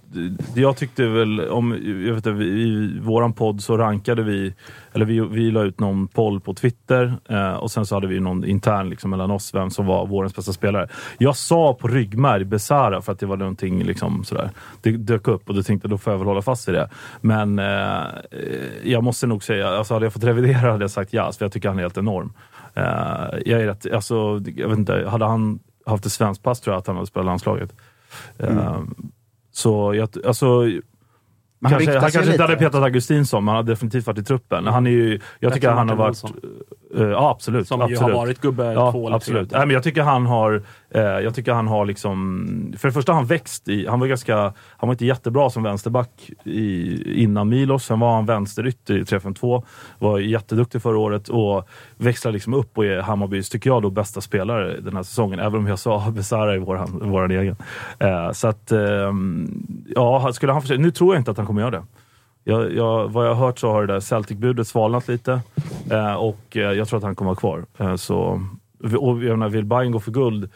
jag 0.56 0.78
tyckte 0.78 1.08
väl, 1.08 1.40
om, 1.50 1.72
jag 2.06 2.14
vet 2.14 2.16
inte, 2.16 2.32
vi- 2.32 2.46
i 2.46 3.00
våran 3.00 3.34
podd 3.34 3.62
så 3.62 3.78
rankade 3.78 4.24
vi, 4.24 4.54
eller 4.94 5.06
vi, 5.06 5.20
vi 5.20 5.52
la 5.52 5.64
ut 5.64 5.80
någon 5.80 6.08
poll 6.08 6.40
på 6.40 6.54
Twitter 6.54 7.14
eh, 7.30 7.54
och 7.54 7.72
sen 7.72 7.86
så 7.86 7.96
hade 7.96 8.08
vi 8.08 8.20
någon 8.20 8.46
intern 8.46 8.90
liksom, 8.90 9.10
mellan 9.10 9.32
oss, 9.32 9.54
vem 9.54 9.70
som 9.70 9.86
var 9.86 10.08
vårens 10.08 10.36
bästa 10.36 10.54
spelare. 10.54 10.88
Jag 11.18 11.36
sa 11.36 11.74
på 11.74 11.88
ryggmärg 11.88 12.46
Besara 12.46 13.02
för 13.02 13.12
att 13.12 13.20
det 13.20 13.26
var 13.26 13.38
någonting 13.38 13.84
liksom, 13.84 14.24
sådär. 14.24 14.50
Det 14.82 14.92
dök 14.92 15.28
upp 15.28 15.50
och 15.50 15.56
då 15.56 15.64
tänkte 15.64 15.86
jag 15.86 15.92
då 15.92 15.98
får 15.98 16.14
jag 16.14 16.18
väl 16.18 16.28
hålla 16.28 16.42
fast 16.42 16.70
i 16.70 16.72
det. 16.72 16.90
Men 17.22 17.60
eh, 17.60 18.04
jag 18.84 19.04
måste 19.04 19.28
nog 19.28 19.44
säga, 19.44 19.70
alltså 19.70 19.94
hade 19.94 20.06
jag 20.06 20.14
fått 20.14 20.24
revidera 20.24 20.72
hade 20.72 20.84
jag 20.84 20.92
sagt 20.92 21.14
Jas, 21.14 21.38
för 21.38 21.46
jag 21.46 21.52
tycker 21.52 21.70
han 21.70 21.78
är 21.78 21.82
helt 21.82 21.98
enorm. 21.98 22.34
Eh, 22.74 22.84
jag 23.46 23.62
är 23.62 23.66
rätt, 23.66 23.94
alltså, 23.94 24.42
jag 24.56 24.70
vet 24.70 24.78
inte, 24.78 25.06
hade 25.10 25.26
han 25.26 25.60
haft 25.86 26.06
ett 26.06 26.12
svenskt 26.12 26.44
pass 26.44 26.62
tror 26.62 26.74
jag 26.74 26.80
att 26.80 26.88
han 26.88 26.96
hade 26.96 27.08
spelat 27.08 27.26
landslaget. 27.26 27.74
Eh, 28.40 28.82
Så 29.52 29.94
jag, 29.96 30.10
alltså, 30.26 30.46
Men 30.56 30.82
han 31.62 31.72
kanske, 31.72 32.00
han 32.00 32.12
kanske 32.12 32.32
inte 32.32 32.44
hade 32.44 32.56
petat 32.56 32.84
Augustinsson, 32.84 33.46
men 33.46 33.56
han 33.56 33.66
har 33.66 33.72
definitivt 33.72 34.08
varit 34.08 34.20
i 34.20 34.24
truppen. 34.24 34.68
Han 34.68 34.88
är 34.88 34.92
ju, 34.92 35.20
jag 35.40 35.54
tycker 35.54 35.68
Bättre 35.68 35.78
han 35.78 35.90
har 35.90 35.96
varit... 35.96 36.24
Eh, 36.98 37.04
ja, 37.04 37.30
absolut. 37.30 37.68
Som 37.68 37.80
ju 37.80 37.84
absolut. 37.84 38.02
har 38.02 38.12
varit 38.12 38.42
gubbe 38.42 38.74
ja, 38.74 38.92
två 38.92 39.08
eller 39.08 39.16
absolut. 39.16 39.50
tre. 39.50 39.58
Nej, 39.58 39.68
men 39.68 39.74
jag 39.74 39.84
tycker 39.84 40.02
han 40.02 40.26
har, 40.26 40.64
eh, 40.90 41.02
jag 41.02 41.36
tycker 41.36 41.54
han 41.54 41.68
har 41.68 41.86
liksom, 41.86 42.74
för 42.78 42.88
det 42.88 42.92
första 42.92 43.12
har 43.12 43.18
han 43.18 43.28
växt 43.28 43.70
i, 43.70 43.88
han 43.88 44.00
var 44.00 44.08
ganska, 44.08 44.36
han 44.78 44.88
var 44.88 44.92
inte 44.92 45.06
jättebra 45.06 45.50
som 45.50 45.64
vänsterback 45.64 46.30
i, 46.44 47.22
innan 47.24 47.50
Milos, 47.50 47.86
sen 47.86 48.00
var 48.00 48.16
han 48.16 48.26
vänsterytter 48.26 48.98
i 48.98 49.04
3-5-2, 49.04 49.64
var 50.00 50.20
jätteduktig 50.20 50.82
förra 50.82 50.98
året 50.98 51.30
och 51.30 51.68
växlar 51.98 52.32
liksom 52.32 52.54
upp 52.54 52.78
och 52.78 52.86
är 52.86 53.02
Hammarbys, 53.02 53.50
tycker 53.50 53.70
jag, 53.70 53.82
då 53.82 53.90
bästa 53.90 54.22
spelare 54.22 54.80
den 54.82 54.96
här 54.96 55.04
säsongen, 55.04 55.40
även 55.40 55.60
om 55.60 55.68
jag 55.68 55.80
sa 55.80 56.12
Besara 56.16 56.56
i 56.56 56.60
våran, 56.60 57.10
våran 57.10 57.32
egen. 57.32 57.56
Eh, 58.00 58.32
så 58.32 58.48
att, 58.48 58.72
ehm, 58.72 59.68
ja, 59.96 60.34
skulle 60.34 60.52
han 60.52 60.62
försöka, 60.62 60.82
nu 60.82 60.92
tror 60.92 61.16
jag 61.16 61.22
inte 61.22 61.32
att 61.32 61.38
han 61.38 61.48
kommer 61.48 61.62
göra 61.62 61.72
det. 61.72 61.84
Jag, 62.50 62.74
jag, 62.76 63.08
vad 63.10 63.28
jag 63.28 63.34
har 63.34 63.46
hört 63.46 63.60
så 63.60 63.72
har 63.72 63.86
det 63.88 63.94
där 63.94 64.00
Celtic-budet 64.00 64.64
svalnat 64.68 65.08
lite 65.08 65.42
eh, 65.92 66.14
och 66.14 66.58
eh, 66.58 66.62
jag 66.62 66.88
tror 66.88 66.98
att 66.98 67.04
han 67.04 67.16
kommer 67.16 67.30
vara 67.30 67.40
kvar. 67.40 67.66
Eh, 67.78 67.96
så, 67.96 68.42
och 69.00 69.24
jag 69.24 69.38
menar, 69.38 69.50
vill 69.50 69.66
Bayern 69.66 69.92
gå 69.92 70.00
för 70.00 70.12
guld, 70.12 70.50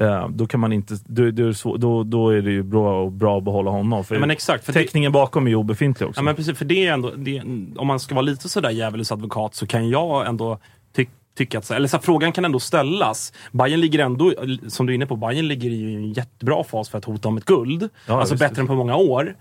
eh, 0.00 0.28
då 0.28 0.46
kan 0.46 0.60
man 0.60 0.72
inte, 0.72 0.94
då, 1.06 1.30
då, 1.30 2.02
det 2.04 2.10
då, 2.10 2.28
är 2.30 2.42
det 2.42 2.50
ju 2.50 2.62
bra, 2.62 3.10
bra 3.10 3.38
att 3.38 3.44
behålla 3.44 3.70
honom. 3.70 4.04
För 4.04 4.14
Ja, 4.14 4.20
men 4.20 4.30
exakt, 4.30 4.64
för 4.64 4.72
det- 4.72 4.78
täckningen 4.78 5.12
bakom 5.12 5.46
är 5.46 5.50
ju 5.50 5.56
obefintlig 5.56 6.08
också. 6.08 6.18
Ja, 6.18 6.24
men 6.24 6.34
precis, 6.36 6.58
för 6.58 6.64
det 6.64 6.86
är 6.86 6.92
ändå, 6.92 7.10
det, 7.16 7.42
om 7.76 7.86
man 7.86 8.00
ska 8.00 8.14
vara 8.14 8.22
lite 8.22 8.48
sådär 8.48 8.70
djävulens 8.70 9.12
advokat 9.12 9.54
så 9.54 9.66
kan 9.66 9.88
jag 9.88 10.26
ändå 10.26 10.58
ty, 10.96 11.06
tycka 11.36 11.58
att, 11.58 11.70
eller 11.70 11.88
så 11.88 11.96
här, 11.96 12.02
frågan 12.02 12.32
kan 12.32 12.44
ändå 12.44 12.60
ställas. 12.60 13.32
Bayern 13.52 13.80
ligger 13.80 13.98
ändå, 13.98 14.32
som 14.68 14.86
du 14.86 14.92
är 14.92 14.94
inne 14.94 15.06
på, 15.06 15.16
Bayern 15.16 15.48
ligger 15.48 15.70
i 15.70 15.94
en 15.94 16.12
jättebra 16.12 16.64
fas 16.64 16.88
för 16.88 16.98
att 16.98 17.04
hota 17.04 17.28
om 17.28 17.36
ett 17.36 17.44
guld. 17.44 17.88
Ja, 18.08 18.14
alltså 18.20 18.34
visst, 18.34 18.40
bättre 18.40 18.50
visst. 18.52 18.58
än 18.60 18.66
på 18.66 18.74
många 18.74 18.96
år. 18.96 19.34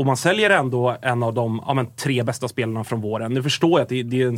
Och 0.00 0.06
man 0.06 0.16
säljer 0.16 0.50
ändå 0.50 0.96
en 1.02 1.22
av 1.22 1.34
de 1.34 1.62
ja, 1.66 1.74
men, 1.74 1.86
tre 1.96 2.22
bästa 2.22 2.48
spelarna 2.48 2.84
från 2.84 3.00
våren. 3.00 3.34
Nu 3.34 3.42
förstår 3.42 3.70
jag 3.70 3.80
att 3.80 3.88
det, 3.88 4.02
det 4.02 4.22
är 4.22 4.26
en, 4.28 4.34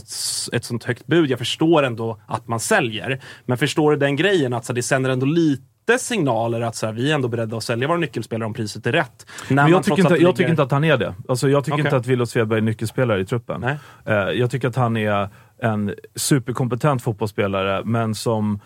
ett 0.52 0.64
sånt 0.64 0.84
högt 0.84 1.06
bud. 1.06 1.30
Jag 1.30 1.38
förstår 1.38 1.82
ändå 1.82 2.20
att 2.26 2.48
man 2.48 2.60
säljer. 2.60 3.20
Men 3.46 3.58
förstår 3.58 3.90
du 3.90 3.96
den 3.96 4.16
grejen 4.16 4.52
att 4.52 4.64
så, 4.64 4.72
det 4.72 4.82
sänder 4.82 5.10
ändå 5.10 5.26
lite 5.26 5.98
signaler 5.98 6.60
att 6.60 6.76
så 6.76 6.86
här, 6.86 6.92
vi 6.92 7.10
är 7.10 7.14
ändå 7.14 7.28
beredda 7.28 7.56
att 7.56 7.62
sälja 7.64 7.88
våra 7.88 7.98
nyckelspelare 7.98 8.46
om 8.46 8.54
priset 8.54 8.86
är 8.86 8.92
rätt. 8.92 9.26
När 9.48 9.62
Men 9.62 9.72
jag, 9.72 9.82
tycker 9.84 9.98
inte, 9.98 10.02
allt 10.02 10.10
jag 10.10 10.18
ligger- 10.18 10.32
tycker 10.32 10.50
inte 10.50 10.62
att 10.62 10.70
han 10.70 10.84
är 10.84 10.96
det. 10.96 11.14
Alltså, 11.28 11.48
jag 11.48 11.64
tycker 11.64 11.74
Okej. 11.74 11.84
inte 11.84 11.96
att 11.96 12.06
Willof 12.06 12.28
Svedberg 12.28 12.58
är 12.58 12.62
nyckelspelare 12.62 13.20
i 13.20 13.24
truppen. 13.26 13.60
Nej. 13.60 13.76
Eh, 14.06 14.14
jag 14.14 14.50
tycker 14.50 14.68
att 14.68 14.76
han 14.76 14.96
är 14.96 15.28
en 15.62 15.94
superkompetent 16.16 17.02
fotbollsspelare, 17.02 17.82
men 17.84 18.14
som 18.14 18.60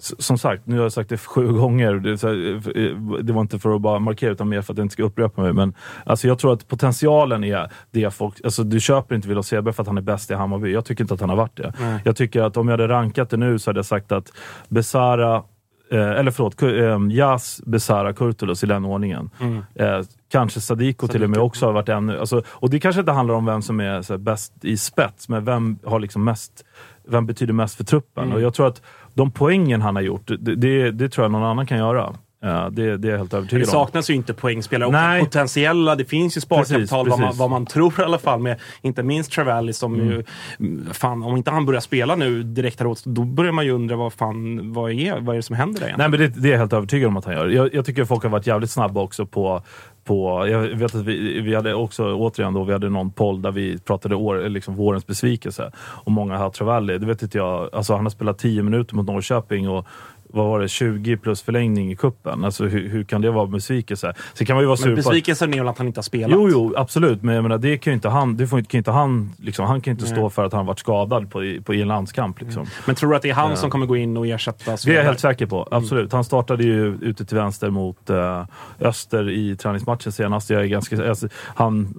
som 0.00 0.38
sagt, 0.38 0.66
nu 0.66 0.76
har 0.76 0.82
jag 0.82 0.92
sagt 0.92 1.08
det 1.08 1.18
sju 1.18 1.52
gånger. 1.52 1.94
Det, 1.94 2.10
eh, 2.10 3.22
det 3.22 3.32
var 3.32 3.40
inte 3.40 3.58
för 3.58 3.74
att 3.74 3.80
bara 3.80 3.98
markera, 3.98 4.30
utan 4.30 4.48
mer 4.48 4.62
för 4.62 4.72
att 4.72 4.78
jag 4.78 4.84
inte 4.84 4.92
ska 4.92 5.02
upprepa 5.02 5.42
mig. 5.42 5.52
Men 5.52 5.74
alltså, 6.06 6.28
jag 6.28 6.38
tror 6.38 6.52
att 6.52 6.68
potentialen 6.68 7.44
är 7.44 7.70
det 7.90 8.14
folk... 8.14 8.34
Alltså, 8.44 8.64
du 8.64 8.80
köper 8.80 9.14
inte 9.14 9.28
Willof 9.28 9.46
Svedberg 9.46 9.74
för 9.74 9.82
att 9.82 9.86
han 9.86 9.98
är 9.98 10.02
bäst 10.02 10.30
i 10.30 10.34
Hammarby. 10.34 10.72
Jag 10.72 10.84
tycker 10.84 11.04
inte 11.04 11.14
att 11.14 11.20
han 11.20 11.30
har 11.30 11.36
varit 11.36 11.56
det. 11.56 11.72
Jag 12.04 12.16
tycker 12.16 12.42
att 12.42 12.56
om 12.56 12.68
jag 12.68 12.72
hade 12.72 12.88
rankat 12.88 13.30
det 13.30 13.36
nu 13.36 13.58
så 13.58 13.70
hade 13.70 13.78
jag 13.78 13.86
sagt 13.86 14.12
att 14.12 14.32
Besara 14.68 15.42
eh, 15.90 16.10
eller 16.10 16.30
förlåt, 16.30 16.62
eh, 16.62 17.16
Jas, 17.16 17.60
Besara, 17.66 18.12
Kurtulus 18.12 18.64
i 18.64 18.66
den 18.66 18.84
ordningen. 18.84 19.30
Mm. 19.40 19.64
Eh, 19.74 20.00
kanske 20.32 20.60
Sadiko 20.60 21.08
till 21.08 21.24
och 21.24 21.30
med 21.30 21.38
också 21.38 21.66
har 21.66 21.72
varit 21.72 21.88
ännu... 21.88 22.18
Alltså, 22.18 22.42
och 22.48 22.70
det 22.70 22.80
kanske 22.80 23.00
inte 23.00 23.12
handlar 23.12 23.34
om 23.34 23.46
vem 23.46 23.62
som 23.62 23.80
är 23.80 24.10
här, 24.10 24.16
bäst 24.16 24.64
i 24.64 24.76
spets, 24.76 25.28
men 25.28 25.44
vem 25.44 25.78
har 25.84 26.00
liksom 26.00 26.24
mest... 26.24 26.64
Vem 27.08 27.26
betyder 27.26 27.52
mest 27.52 27.74
för 27.74 27.84
truppen? 27.84 28.24
Mm. 28.24 28.36
Och 28.36 28.42
jag 28.42 28.54
tror 28.54 28.66
att 28.66 28.82
de 29.20 29.30
poängen 29.30 29.82
han 29.82 29.96
har 29.96 30.02
gjort, 30.02 30.30
det, 30.38 30.54
det, 30.54 30.90
det 30.90 31.08
tror 31.08 31.24
jag 31.24 31.32
någon 31.32 31.44
annan 31.44 31.66
kan 31.66 31.78
göra. 31.78 32.14
Eh, 32.44 32.70
det, 32.70 32.96
det 32.96 33.08
är 33.08 33.10
jag 33.10 33.18
helt 33.18 33.34
övertygad 33.34 33.60
det 33.60 33.66
om. 33.66 33.72
saknas 33.72 34.10
ju 34.10 34.14
inte 34.14 34.34
poängspelare. 34.34 34.86
Och 34.86 34.92
Nej. 34.92 35.20
potentiella, 35.20 35.96
det 35.96 36.04
finns 36.04 36.36
ju 36.36 36.40
sparkapital 36.40 36.78
Precis, 36.78 36.92
vad, 36.92 37.08
man, 37.08 37.20
precis. 37.20 37.40
vad 37.40 37.50
man 37.50 37.66
tror 37.66 38.00
i 38.00 38.02
alla 38.02 38.18
fall 38.18 38.40
med 38.40 38.60
inte 38.82 39.02
minst 39.02 39.32
Travalli 39.32 39.72
som 39.72 39.96
ju, 39.96 40.24
mm, 40.60 40.86
fan 40.92 41.22
om 41.22 41.36
inte 41.36 41.50
han 41.50 41.66
börjar 41.66 41.80
spela 41.80 42.14
nu 42.14 42.42
direkt 42.42 42.80
häråt, 42.80 43.04
då 43.04 43.24
börjar 43.24 43.52
man 43.52 43.64
ju 43.64 43.70
undra 43.70 43.96
vad 43.96 44.12
fan, 44.12 44.72
vad 44.72 44.92
är, 44.92 45.20
vad 45.20 45.34
är 45.34 45.36
det 45.36 45.42
som 45.42 45.56
händer 45.56 45.80
där 45.80 45.86
egentligen? 45.86 46.10
Nej, 46.10 46.20
men 46.20 46.32
det, 46.32 46.40
det 46.42 46.48
är 46.48 46.52
jag 46.52 46.58
helt 46.58 46.72
övertygad 46.72 47.08
om 47.08 47.16
att 47.16 47.24
han 47.24 47.34
gör. 47.34 47.46
Jag, 47.46 47.74
jag 47.74 47.84
tycker 47.84 48.04
folk 48.04 48.22
har 48.22 48.30
varit 48.30 48.46
jävligt 48.46 48.70
snabba 48.70 49.00
också 49.00 49.26
på 49.26 49.62
på, 50.10 50.48
jag 50.48 50.60
vet 50.60 50.94
att 50.94 51.04
vi, 51.04 51.40
vi 51.40 51.54
hade 51.54 51.74
också, 51.74 52.14
återigen 52.14 52.54
då, 52.54 52.64
vi 52.64 52.72
hade 52.72 52.88
någon 52.88 53.10
poll 53.10 53.42
där 53.42 53.50
vi 53.50 53.78
pratade 53.78 54.14
år, 54.14 54.48
liksom 54.48 54.76
vårens 54.76 55.06
besvikelse. 55.06 55.72
Och 55.78 56.12
många 56.12 56.36
har 56.36 56.50
Travalli. 56.50 56.98
Det 56.98 57.06
vet 57.06 57.22
inte 57.22 57.38
jag. 57.38 57.68
Alltså 57.72 57.94
han 57.94 58.04
har 58.04 58.10
spelat 58.10 58.38
10 58.38 58.62
minuter 58.62 58.96
mot 58.96 59.06
Norrköping 59.06 59.68
och 59.68 59.86
vad 60.32 60.46
var 60.46 60.60
det, 60.60 60.68
20 60.68 61.16
plus 61.16 61.42
förlängning 61.42 61.92
i 61.92 61.96
kuppen. 61.96 62.44
Alltså 62.44 62.64
hur, 62.64 62.88
hur 62.88 63.04
kan 63.04 63.20
det 63.20 63.30
vara 63.30 63.46
besvikelse? 63.46 64.12
Sen 64.34 64.46
kan 64.46 64.56
man 64.56 64.62
ju 64.62 64.66
vara 64.66 64.76
sur 64.76 64.86
Men 64.86 64.94
på 64.94 65.00
att- 65.00 65.04
besvikelsen 65.06 65.54
är 65.54 65.58
väl 65.58 65.68
att 65.68 65.78
han 65.78 65.86
inte 65.86 65.98
har 65.98 66.02
spelat? 66.02 66.30
Jo, 66.32 66.48
jo, 66.52 66.74
absolut. 66.76 67.22
Men 67.22 67.34
jag 67.34 67.42
menar, 67.42 67.58
det 67.58 67.76
kan 67.78 67.90
ju 67.90 67.94
inte 67.94 68.08
han, 68.08 68.36
det 68.36 68.46
får, 68.46 68.62
kan 68.62 68.78
inte 68.78 68.90
han, 68.90 69.32
liksom, 69.38 69.66
han 69.66 69.80
kan 69.80 69.90
inte 69.92 70.04
Nej. 70.04 70.12
stå 70.12 70.30
för 70.30 70.44
att 70.44 70.52
han 70.52 70.66
varit 70.66 70.78
skadad 70.78 71.30
på, 71.30 71.44
i- 71.44 71.60
på, 71.60 71.74
i 71.74 71.82
en 71.82 71.88
landskamp. 71.88 72.40
Liksom. 72.40 72.66
Men 72.86 72.94
tror 72.96 73.10
du 73.10 73.16
att 73.16 73.22
det 73.22 73.30
är 73.30 73.34
han 73.34 73.50
Ja. 73.50 73.56
som 73.56 73.70
kommer 73.70 73.86
gå 73.86 73.96
in 73.96 74.16
och 74.16 74.26
ersätta 74.26 74.70
Det 74.84 74.88
är 74.92 74.94
jag 74.96 75.04
helt 75.04 75.20
säker 75.20 75.46
på. 75.46 75.68
Absolut. 75.70 76.12
Han 76.12 76.24
startade 76.24 76.64
ju 76.64 76.98
ute 77.00 77.24
till 77.24 77.36
vänster 77.36 77.70
mot 77.70 78.10
eh, 78.10 78.44
Öster 78.80 79.30
i 79.30 79.56
träningsmatchen 79.56 80.12
senast. 80.12 80.50
Jag 80.50 80.62
är 80.62 80.66
ganska, 80.66 81.08
alltså, 81.08 81.28
han 81.34 81.94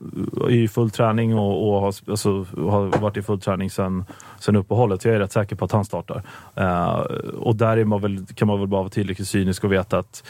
är 0.47 0.51
i 0.51 0.67
full 0.67 0.89
träning 0.91 1.35
och, 1.37 1.67
och 1.75 1.81
har, 1.81 1.93
alltså, 2.07 2.45
har 2.69 2.99
varit 3.01 3.17
i 3.17 3.21
full 3.21 3.39
träning 3.39 3.69
sen, 3.69 4.05
sen 4.41 4.55
uppehållet. 4.55 5.05
Jag 5.05 5.15
är 5.15 5.19
rätt 5.19 5.31
säker 5.31 5.55
på 5.55 5.65
att 5.65 5.71
han 5.71 5.85
startar. 5.85 6.23
Eh, 6.55 6.95
och 7.37 7.55
där 7.55 7.77
är 7.77 7.85
man 7.85 8.01
väl, 8.01 8.25
kan 8.35 8.47
man 8.47 8.59
väl 8.59 8.67
bara 8.67 8.81
vara 8.81 8.89
tillräckligt 8.89 9.27
cynisk 9.27 9.63
och 9.63 9.71
veta 9.71 9.97
att 9.97 10.23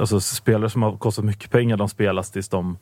alltså, 0.00 0.20
spelare 0.20 0.70
som 0.70 0.82
har 0.82 0.96
kostat 0.96 1.24
mycket 1.24 1.50
pengar, 1.50 1.76
de 1.76 1.88
spelas 1.88 2.30
tills 2.30 2.48
de 2.48 2.78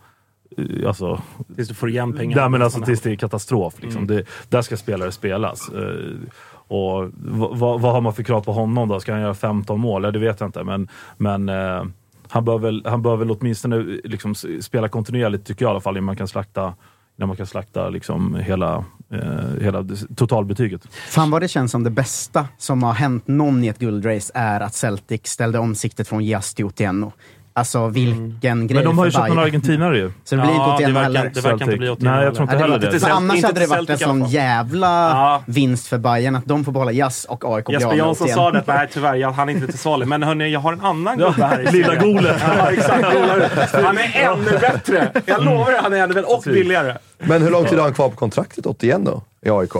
eh, 0.56 0.88
Alltså, 0.88 1.22
Tills 1.56 1.68
du 1.68 1.74
får 1.74 1.88
igen 1.88 2.12
pengarna. 2.12 2.42
Nej, 2.42 2.50
men 2.50 2.62
alltså 2.62 2.80
tills 2.80 3.00
det 3.00 3.10
är 3.10 3.16
katastrof. 3.16 3.74
Liksom. 3.82 4.02
Mm. 4.02 4.16
Det, 4.16 4.24
där 4.48 4.62
ska 4.62 4.76
spelare 4.76 5.12
spelas. 5.12 5.68
Eh, 5.68 6.16
och 6.52 7.10
vad, 7.24 7.80
vad, 7.80 7.92
har 7.92 8.00
man 8.00 8.14
för 8.14 8.22
krav 8.22 8.40
på 8.40 8.52
honom 8.52 8.88
då? 8.88 9.00
Ska 9.00 9.12
han 9.12 9.20
göra 9.20 9.34
15 9.34 9.80
mål? 9.80 10.04
Ja, 10.04 10.10
det 10.10 10.18
vet 10.18 10.40
jag 10.40 10.48
inte. 10.48 10.64
Men, 10.64 10.88
men 11.16 11.48
eh, 11.48 11.84
han, 12.28 12.44
bör 12.44 12.58
väl, 12.58 12.82
han 12.86 13.02
bör 13.02 13.16
väl 13.16 13.30
åtminstone 13.30 13.76
liksom, 14.04 14.34
spela 14.60 14.88
kontinuerligt, 14.88 15.46
tycker 15.46 15.64
jag 15.64 15.70
i 15.70 15.72
alla 15.72 15.80
fall, 15.80 15.96
innan 15.96 16.04
man 16.04 16.16
kan 16.16 16.28
slakta, 16.28 16.74
när 17.20 17.26
man 17.26 17.36
kan 17.36 17.46
slakta 17.46 17.88
liksom, 17.88 18.34
hela, 18.34 18.84
eh, 19.10 19.62
hela 19.62 19.86
totalbetyget. 20.16 20.88
Fan 21.08 21.30
vad 21.30 21.42
det 21.42 21.48
känns 21.48 21.72
som 21.72 21.84
det 21.84 21.90
bästa 21.90 22.48
som 22.58 22.82
har 22.82 22.92
hänt 22.92 23.28
någon 23.28 23.64
i 23.64 23.68
ett 23.68 23.78
guldrace 23.78 24.32
är 24.34 24.60
att 24.60 24.74
Celtic 24.74 25.20
ställde 25.26 25.58
om 25.58 25.74
siktet 25.74 26.08
från 26.08 26.24
Giasti 26.24 26.56
till 26.56 26.64
Otieno. 26.64 27.12
Alltså 27.60 27.88
vilken 27.88 28.66
grej 28.66 28.74
Men 28.74 28.84
de 28.84 28.98
har 28.98 29.04
ju 29.04 29.10
köpt 29.10 29.28
någon 29.28 29.38
argentinare 29.38 29.96
ju. 29.98 30.12
Så 30.24 30.36
det 30.36 30.42
blir 30.42 30.50
inte 30.50 30.64
Otieno 30.64 30.98
heller. 31.00 31.30
det 31.34 31.40
verkar 31.40 31.64
inte 31.64 31.76
bli 31.76 31.88
Otieno 31.90 32.10
Nej, 32.14 32.24
jag 32.24 32.34
tror 32.34 32.42
inte 32.42 32.54
Ja, 32.54 32.66
det 32.66 32.72
heller 32.72 32.90
det. 32.92 33.00
för 33.00 33.10
annars 33.10 33.36
Inte 33.36 33.46
hade 33.46 33.60
det 33.60 33.66
varit 33.66 33.90
en 33.90 33.98
sån 33.98 34.24
jävla 34.24 35.42
vinst 35.46 35.86
för 35.86 35.98
Bayern 35.98 36.36
att 36.36 36.44
de 36.46 36.64
får 36.64 36.72
behålla 36.72 36.92
Jazz 36.92 37.24
och 37.24 37.44
AIK 37.56 37.64
blir 37.66 37.76
av 37.76 37.82
Jesper 37.82 37.96
Jansson 37.96 38.28
sa 38.28 38.50
det, 38.50 38.58
att 38.58 38.66
nej 38.66 38.88
tyvärr, 38.92 39.14
jag, 39.14 39.32
han 39.32 39.48
är 39.48 39.52
inte 39.52 39.66
till 39.66 39.78
salu. 39.78 40.06
Men 40.06 40.22
hörni, 40.22 40.52
jag 40.52 40.60
har 40.60 40.72
en 40.72 40.80
annan 40.80 41.18
gubbe 41.18 41.44
här 41.44 41.68
i 41.68 41.72
Lilla. 41.72 41.94
Golet. 41.96 42.36
Ja, 42.58 42.70
exakt. 42.72 43.04
Han 43.84 43.98
är 43.98 44.10
ännu 44.14 44.58
bättre. 44.60 45.12
Jag 45.26 45.44
lovar, 45.44 45.74
han 45.82 45.92
är 45.92 45.96
ännu 45.98 46.14
bättre. 46.14 46.26
Och 46.26 46.42
billigare. 46.46 46.94
Men 47.18 47.42
hur 47.42 47.50
lång 47.50 47.64
tid 47.64 47.78
har 47.78 47.84
han 47.84 47.94
kvar 47.94 48.08
på 48.08 48.16
kontraktet 48.16 48.66
81 48.66 48.98
då, 49.04 49.22
i 49.46 49.50
AIK? 49.50 49.72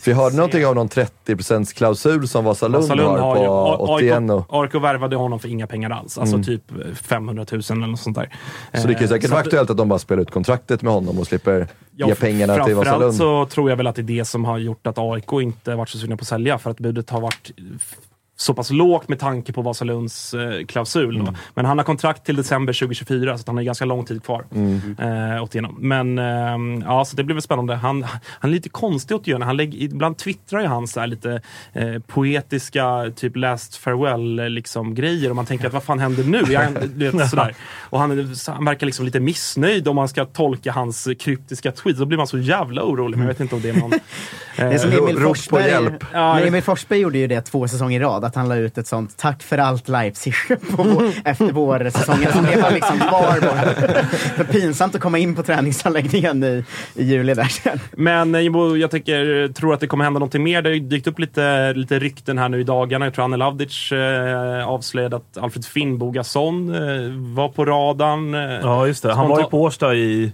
För 0.00 0.10
jag 0.10 0.18
hörde 0.18 0.36
någonting 0.36 0.66
om 0.66 0.74
någon 0.74 0.88
30% 0.88 1.74
klausul 1.76 2.28
som 2.28 2.44
Vasalund, 2.44 2.82
Vasalund 2.82 3.08
har 3.18 3.36
har 3.46 3.76
på 3.76 3.84
81. 3.84 4.30
AIK, 4.30 4.44
AIK 4.48 4.74
värvade 4.74 5.16
honom 5.16 5.38
för 5.40 5.48
inga 5.48 5.66
pengar 5.66 5.90
alls. 5.90 6.18
Alltså 6.18 6.34
Mm. 6.36 6.44
typ 6.46 6.62
500 6.94 7.46
000 7.52 7.62
eller 7.70 7.86
något 7.86 8.00
sånt 8.00 8.16
där. 8.16 8.36
Så 8.74 8.86
det 8.86 8.94
kan 8.94 9.02
ju 9.02 9.04
Eh, 9.04 9.08
säkert 9.10 9.30
vara 9.30 9.40
att- 9.40 9.46
aktuellt 9.46 9.70
att 9.70 9.76
de 9.76 9.88
bara 9.88 9.98
spelar 9.98 10.22
ut 10.22 10.30
kontraktet 10.30 10.82
med 10.82 10.92
honom 10.92 11.18
och 11.18 11.26
slipper 11.26 11.66
Ja, 11.96 12.08
ge 12.08 12.14
pengarna 12.14 12.54
till 12.54 12.74
framförallt 12.74 12.86
Vasalund. 13.04 13.14
så 13.14 13.46
tror 13.54 13.70
jag 13.70 13.76
väl 13.76 13.86
att 13.86 13.96
det 13.96 14.02
är 14.02 14.18
det 14.18 14.24
som 14.24 14.44
har 14.44 14.58
gjort 14.58 14.86
att 14.86 14.98
AIK 14.98 15.32
inte 15.42 15.74
varit 15.74 15.88
så 15.88 15.98
sugna 15.98 16.16
på 16.16 16.22
att 16.22 16.28
sälja. 16.28 16.58
För 16.58 16.70
att 16.70 16.78
budet 16.78 17.10
har 17.10 17.20
varit 17.20 17.50
så 18.40 18.54
pass 18.54 18.70
lågt 18.70 19.08
med 19.08 19.18
tanke 19.18 19.52
på 19.52 19.62
Vasalunds 19.62 20.34
eh, 20.34 20.64
klausul. 20.66 21.20
Mm. 21.20 21.34
Men 21.54 21.64
han 21.64 21.78
har 21.78 21.84
kontrakt 21.84 22.26
till 22.26 22.36
december 22.36 22.72
2024, 22.72 23.38
så 23.38 23.44
han 23.46 23.56
har 23.56 23.62
ganska 23.62 23.84
lång 23.84 24.04
tid 24.04 24.24
kvar. 24.24 24.44
Mm. 24.54 24.96
Eh, 24.98 25.42
åt 25.42 25.54
igenom. 25.54 25.76
Men 25.78 26.18
eh, 26.18 26.84
ja, 26.84 27.04
så 27.04 27.16
det 27.16 27.24
blir 27.24 27.34
väl 27.34 27.42
spännande. 27.42 27.74
Han, 27.74 28.02
han 28.24 28.50
är 28.50 28.54
lite 28.54 28.68
konstig 28.68 29.16
åt 29.16 29.26
Jöne. 29.26 29.44
Han 29.44 29.56
lägger, 29.56 29.78
ibland 29.78 30.16
twittrar 30.16 30.60
ju 30.60 30.66
han 30.66 30.86
så 30.86 31.06
lite 31.06 31.40
eh, 31.72 31.98
poetiska, 32.06 33.12
typ 33.16 33.36
last 33.36 33.76
farewell 33.76 34.38
eh, 34.38 34.48
liksom, 34.48 34.94
grejer. 34.94 35.30
Och 35.30 35.36
man 35.36 35.46
tänker 35.46 35.66
att 35.66 35.72
vad 35.72 35.82
fan 35.82 35.98
händer 35.98 36.24
nu? 36.24 36.42
Jag, 36.48 36.70
vet, 36.70 37.28
sådär. 37.30 37.54
Och 37.80 38.00
han, 38.00 38.34
han 38.46 38.64
verkar 38.64 38.86
liksom 38.86 39.04
lite 39.04 39.20
missnöjd 39.20 39.88
om 39.88 39.96
man 39.96 40.08
ska 40.08 40.24
tolka 40.24 40.72
hans 40.72 41.08
kryptiska 41.18 41.72
tweets. 41.72 41.98
Då 41.98 42.06
blir 42.06 42.18
man 42.18 42.26
så 42.26 42.38
jävla 42.38 42.82
orolig. 42.82 43.16
Men 43.16 43.26
jag 43.26 43.34
vet 43.34 43.40
inte 43.40 43.54
om 43.54 43.60
det 43.60 43.68
är 43.68 43.74
någon... 43.74 43.92
Det 44.58 44.64
är 44.64 44.78
som 44.78 44.90
eh, 44.90 44.98
Emil 44.98 45.18
Forsberg, 45.18 45.68
hjälp. 45.68 46.04
Ja, 46.12 46.40
Emil 46.40 46.62
Forsberg 46.62 46.98
gjorde 46.98 47.18
ju 47.18 47.26
det 47.26 47.40
två 47.40 47.68
säsonger 47.68 48.00
i 48.00 48.04
rad, 48.04 48.24
att 48.28 48.34
han 48.34 48.48
la 48.48 48.56
ut 48.56 48.78
ett 48.78 48.86
sånt 48.86 49.16
tack 49.16 49.42
för 49.42 49.58
allt 49.58 49.88
Leipzig 49.88 50.34
på 50.76 50.82
vår, 50.82 51.04
efter 51.24 51.52
vårsäsongen. 51.52 52.32
Så 52.32 52.38
det 52.40 52.62
var 52.62 52.70
liksom 52.70 52.98
kvar 52.98 53.40
bara. 53.40 54.02
För 54.36 54.44
pinsamt 54.44 54.94
att 54.94 55.00
komma 55.00 55.18
in 55.18 55.34
på 55.34 55.42
träningsanläggningen 55.42 56.44
i, 56.44 56.64
i 56.94 57.04
juli 57.04 57.34
där 57.34 57.44
sen. 57.44 57.78
Men 57.92 58.34
eh, 58.34 58.40
jag 58.80 58.90
tänker, 58.90 59.48
tror 59.52 59.74
att 59.74 59.80
det 59.80 59.86
kommer 59.86 60.04
hända 60.04 60.18
någonting 60.18 60.42
mer. 60.42 60.62
Det 60.62 60.68
har 60.70 60.74
ju 60.74 60.80
dykt 60.80 61.06
upp 61.06 61.18
lite, 61.18 61.72
lite 61.74 61.98
rykten 61.98 62.38
här 62.38 62.48
nu 62.48 62.60
i 62.60 62.64
dagarna. 62.64 63.06
Jag 63.06 63.14
tror 63.14 63.24
Anne 63.24 63.36
Lavdic 63.36 63.92
eh, 63.92 64.68
avslöjade 64.68 65.16
att 65.16 65.38
Alfred 65.38 65.64
Finnbogason 65.64 66.74
eh, 66.74 67.34
var 67.34 67.48
på 67.48 67.64
radarn. 67.64 68.34
Eh, 68.34 68.40
Ja, 68.62 68.86
just 68.86 69.02
det. 69.02 69.08
Han 69.14 69.16
Spontan- 69.26 69.30
var 69.36 69.40
ju 69.40 69.50
på 69.50 69.62
Årsta 69.62 69.94
i 69.94 70.32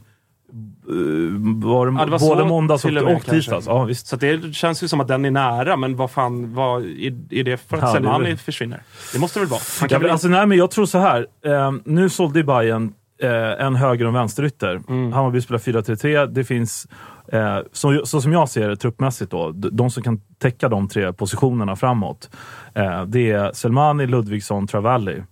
var 0.86 1.86
det, 1.86 1.92
Ja, 1.98 2.04
det 2.04 2.10
var 2.10 2.18
både 2.18 2.40
så 2.40 2.46
måndags 2.46 2.84
och, 2.84 2.90
och 2.96 3.16
och 3.16 3.24
tisdags. 3.24 3.66
Ja, 3.66 3.84
visst. 3.84 4.06
Så 4.06 4.16
det 4.16 4.54
känns 4.54 4.82
ju 4.82 4.88
som 4.88 5.00
att 5.00 5.08
den 5.08 5.24
är 5.24 5.30
nära, 5.30 5.76
men 5.76 5.96
vad 5.96 6.10
fan, 6.10 6.54
vad, 6.54 6.82
är, 6.84 7.44
det 7.44 7.56
för 7.56 7.76
att 7.76 7.82
Ja, 7.82 7.92
Selmani 7.92 8.24
väl- 8.28 8.36
försvinner? 8.36 8.82
Det 9.12 9.18
måste 9.18 9.38
det 9.38 9.44
väl 9.44 9.50
vara? 9.50 9.60
Han 9.80 9.88
Ja, 9.88 9.88
kan 9.88 9.94
men 10.00 10.02
väl 10.02 10.10
alltså, 10.10 10.28
nej, 10.28 10.46
men 10.46 10.58
jag 10.58 10.70
tror 10.70 10.86
så 10.86 10.98
här. 10.98 11.26
Eh, 11.46 11.72
nu 11.84 12.08
sålde 12.08 12.38
ju 12.38 12.44
Bayern 12.44 12.92
eh, 13.22 13.66
en 13.66 13.74
höger 13.74 14.04
och 14.04 14.08
en 14.08 14.14
vänsterytter. 14.14 14.80
Mm. 14.88 15.12
Hammarby 15.12 15.40
spelar 15.40 15.58
4-3-3. 15.58 16.26
Det 16.26 16.44
finns, 16.44 16.86
eh, 17.32 17.58
så, 17.72 18.06
så 18.06 18.20
som 18.20 18.32
jag 18.32 18.48
ser 18.48 18.68
det 18.68 18.76
truppmässigt, 18.76 19.30
då, 19.30 19.50
de 19.54 19.90
som 19.90 20.02
kan 20.02 20.20
täcka 20.38 20.68
de 20.68 20.88
tre 20.88 21.12
positionerna 21.12 21.76
framåt. 21.76 22.30
Eh, 22.74 23.04
det 23.04 23.30
är 23.30 23.52
Selmani, 23.52 24.06
Ludvigsson, 24.06 24.66
Travalli. 24.66 25.22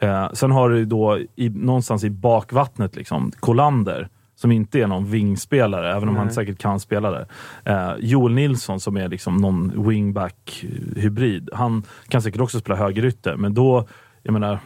Eh, 0.00 0.28
sen 0.32 0.50
har 0.50 0.68
du 0.70 0.84
då 0.84 1.18
i, 1.36 1.48
någonstans 1.48 2.04
i 2.04 2.10
bakvattnet 2.10 2.96
liksom, 2.96 3.32
Kolander 3.40 4.08
som 4.44 4.52
inte 4.52 4.80
är 4.80 4.86
någon 4.86 5.10
wingspelare, 5.10 5.96
även 5.96 6.08
om 6.08 6.16
han 6.16 6.26
Nej. 6.26 6.34
säkert 6.34 6.58
kan 6.58 6.80
spela 6.80 7.10
det. 7.10 7.26
Eh, 7.64 7.92
Joel 7.98 8.34
Nilsson 8.34 8.80
som 8.80 8.96
är 8.96 9.08
liksom 9.08 9.36
någon 9.36 9.72
wingback-hybrid. 9.88 11.48
Han 11.52 11.82
kan 12.08 12.22
säkert 12.22 12.40
också 12.40 12.60
spela 12.60 12.76
högerytter, 12.76 13.36
men 13.36 13.54
då, 13.54 13.88
jag 14.22 14.32
menar, 14.32 14.58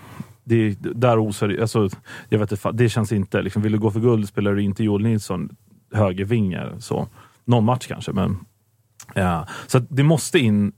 det, 0.45 0.77
där 0.81 1.19
osar, 1.19 1.57
alltså, 1.61 1.89
jag 2.29 2.39
vet 2.39 2.53
inte, 2.53 2.73
det 2.73 2.89
känns 2.89 3.13
inte, 3.13 3.43
liksom, 3.43 3.63
vill 3.63 3.73
du 3.73 3.79
gå 3.79 3.91
för 3.91 4.01
guld 4.01 4.29
spelar 4.29 4.55
du 4.55 4.63
inte 4.63 4.85
Joel 4.85 5.03
Nilsson 5.03 5.49
högervinge. 5.93 6.67
Så. 6.79 7.09
Någon 7.45 7.65
match 7.65 7.87
kanske, 7.87 8.13
men 8.13 8.39
Ja, 9.15 9.47
så 9.67 9.79
det 9.79 10.03
måste 10.03 10.39
in 10.39 10.67
eh, 10.67 10.73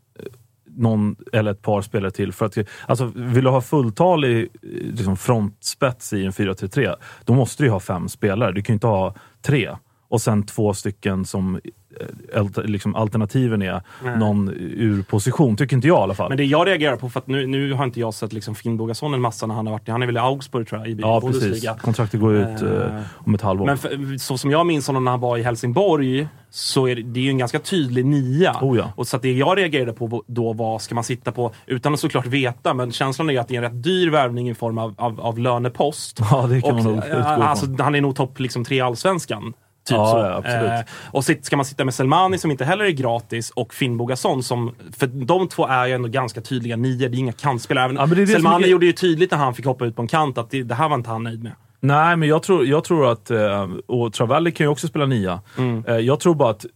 någon 0.77 1.17
eller 1.33 1.51
ett 1.51 1.63
par 1.63 1.83
spelare 1.83 2.11
till. 2.11 2.33
För 2.33 2.47
att, 2.47 2.59
alltså, 2.87 3.13
vill 3.15 3.45
du 3.45 3.51
ha 3.51 3.61
fulltalig 3.61 4.49
liksom, 4.63 5.17
frontspets 5.17 6.13
i 6.13 6.25
en 6.25 6.33
4-3-3, 6.33 6.97
då 7.25 7.35
måste 7.35 7.63
du 7.63 7.71
ha 7.71 7.81
fem 7.81 8.09
spelare. 8.09 8.53
Du 8.53 8.63
kan 8.63 8.73
ju 8.73 8.77
inte 8.77 8.87
ha 8.87 9.15
tre 9.43 9.77
och 10.09 10.21
sen 10.21 10.43
två 10.43 10.75
stycken 10.75 11.25
som 11.25 11.61
liksom, 12.65 12.95
alternativen 12.95 13.63
är 13.63 13.83
Nej. 14.05 14.19
någon 14.19 14.49
ur 14.59 15.03
position. 15.03 15.57
Tycker 15.57 15.77
inte 15.77 15.89
jag 15.89 15.99
i 15.99 16.03
alla 16.03 16.15
fall. 16.15 16.29
Men 16.29 16.39
det 16.39 16.45
jag 16.45 16.67
reagerar 16.67 16.97
på, 16.97 17.11
för 17.11 17.21
att 17.21 17.27
nu, 17.27 17.47
nu 17.47 17.73
har 17.73 17.85
inte 17.85 18.01
jag 18.01 18.15
sett 18.15 18.33
liksom 18.33 18.55
Finnbogason 18.55 19.15
en 19.15 19.21
massa 19.21 19.47
när 19.47 19.55
han 19.55 19.67
har 19.67 19.73
varit 19.73 19.89
Han 19.89 20.03
är 20.03 20.07
väl 20.07 20.17
i 20.17 20.21
Augsburg 20.21 20.69
tror 20.69 20.81
jag, 20.81 20.91
i 20.91 20.99
ja, 21.01 21.21
precis. 21.21 21.69
Kontraktet 21.81 22.21
går 22.21 22.35
ut 22.35 22.61
Eh, 22.63 22.97
eh, 22.97 23.03
om 23.15 23.35
ett 23.35 23.43
halvår. 23.43 23.67
Men 23.67 23.79
för, 23.79 24.19
så 24.19 24.39
som 24.39 24.51
jag 24.51 24.67
minns 24.67 24.87
honom 24.87 25.05
när 25.05 25.11
han 25.11 25.21
var 25.21 25.39
i 25.39 25.43
Helsingborg, 25.43 26.29
så 26.51 26.89
är 26.89 26.97
det, 26.97 27.03
det 27.03 27.21
är 27.21 27.25
ju 27.25 27.31
en 27.31 27.39
ganska 27.39 27.59
tydlig 27.59 28.05
nia. 28.07 28.57
Oh 28.61 28.79
ja. 28.79 28.93
Och 28.97 29.07
så 29.07 29.19
det 29.19 29.33
jag 29.33 29.59
reagerade 29.59 29.93
på 29.93 30.25
då 30.27 30.53
var, 30.53 30.79
ska 30.79 30.95
man 30.95 31.05
sitta 31.05 31.33
på, 31.33 31.53
utan 31.67 31.95
att 31.95 32.01
såklart 32.01 32.27
veta, 32.27 32.75
men 32.75 32.93
känslan 32.93 33.31
är 33.31 33.41
att 33.41 33.49
det 33.49 33.55
är 33.57 33.63
en 33.63 33.73
rätt 33.73 33.83
dyr 33.83 34.11
värvning 34.11 34.51
i 34.51 34.55
form 34.55 34.79
av, 34.79 34.95
av, 34.99 35.21
av 35.21 35.39
lönepost. 35.39 36.21
Ja, 36.31 36.47
det 36.47 36.61
kan 36.61 36.71
Och, 36.71 36.77
man 36.77 36.85
nog 36.85 37.05
utgå 37.05 37.19
eh, 37.19 37.51
alltså, 37.51 37.67
Han 37.79 37.95
är 37.95 38.01
nog 38.01 38.17
topp 38.17 38.41
liksom, 38.41 38.65
tre 38.65 38.77
i 38.77 38.81
Allsvenskan. 38.81 39.53
Typ 39.89 39.97
Ja, 39.97 40.07
så. 40.11 40.19
ja, 40.19 40.35
absolut. 40.37 40.71
Eh, 40.71 41.11
och 41.13 41.25
sit, 41.25 41.45
ska 41.45 41.57
man 41.57 41.65
sitta 41.65 41.85
med 41.85 41.95
Selmani 41.95 42.39
som 42.39 42.51
inte 42.51 42.65
heller 42.65 42.85
är 42.85 42.91
gratis 42.91 43.51
och 43.51 43.75
Finn 43.75 43.97
Bogason 43.97 44.43
som, 44.43 44.75
för 44.99 45.07
de 45.07 45.49
två 45.49 45.67
är 45.67 45.87
ju 45.87 45.93
ändå 45.93 46.09
ganska 46.09 46.41
tydliga 46.41 46.77
nior, 46.77 46.99
det 47.09 47.17
är 47.17 47.19
inga 47.19 47.33
kantspelare. 47.33 47.93
Ja, 47.99 48.07
det 48.07 48.27
Selmani 48.27 48.65
är- 48.65 48.69
gjorde 48.69 48.87
ju 48.87 48.93
tydligt 48.93 49.31
när 49.31 49.39
han 49.39 49.55
fick 49.55 49.65
hoppa 49.67 49.85
ut 49.87 49.97
på 49.97 50.03
en 50.03 50.09
kant 50.09 50.39
att 50.39 50.51
det, 50.51 50.63
det 50.63 50.75
här 50.75 50.89
var 50.89 50.97
inte 50.97 51.11
han 51.11 51.23
nöjd 51.23 51.43
med. 51.43 51.53
Nej, 51.81 52.17
men 52.17 52.29
jag 52.29 52.43
tror, 52.43 52.67
jag 52.67 52.85
tror 52.85 53.13
att, 53.13 53.31
eh, 53.31 53.69
och 53.87 54.13
Travalli 54.13 54.53
kan 54.53 54.65
ju 54.65 54.69
också 54.71 54.89
spela 54.89 55.07
nia. 55.07 55.41
Eh, 55.87 55.97
Jag 55.97 56.21
tror 56.21 56.35
bara 56.35 56.51
att 56.51 56.67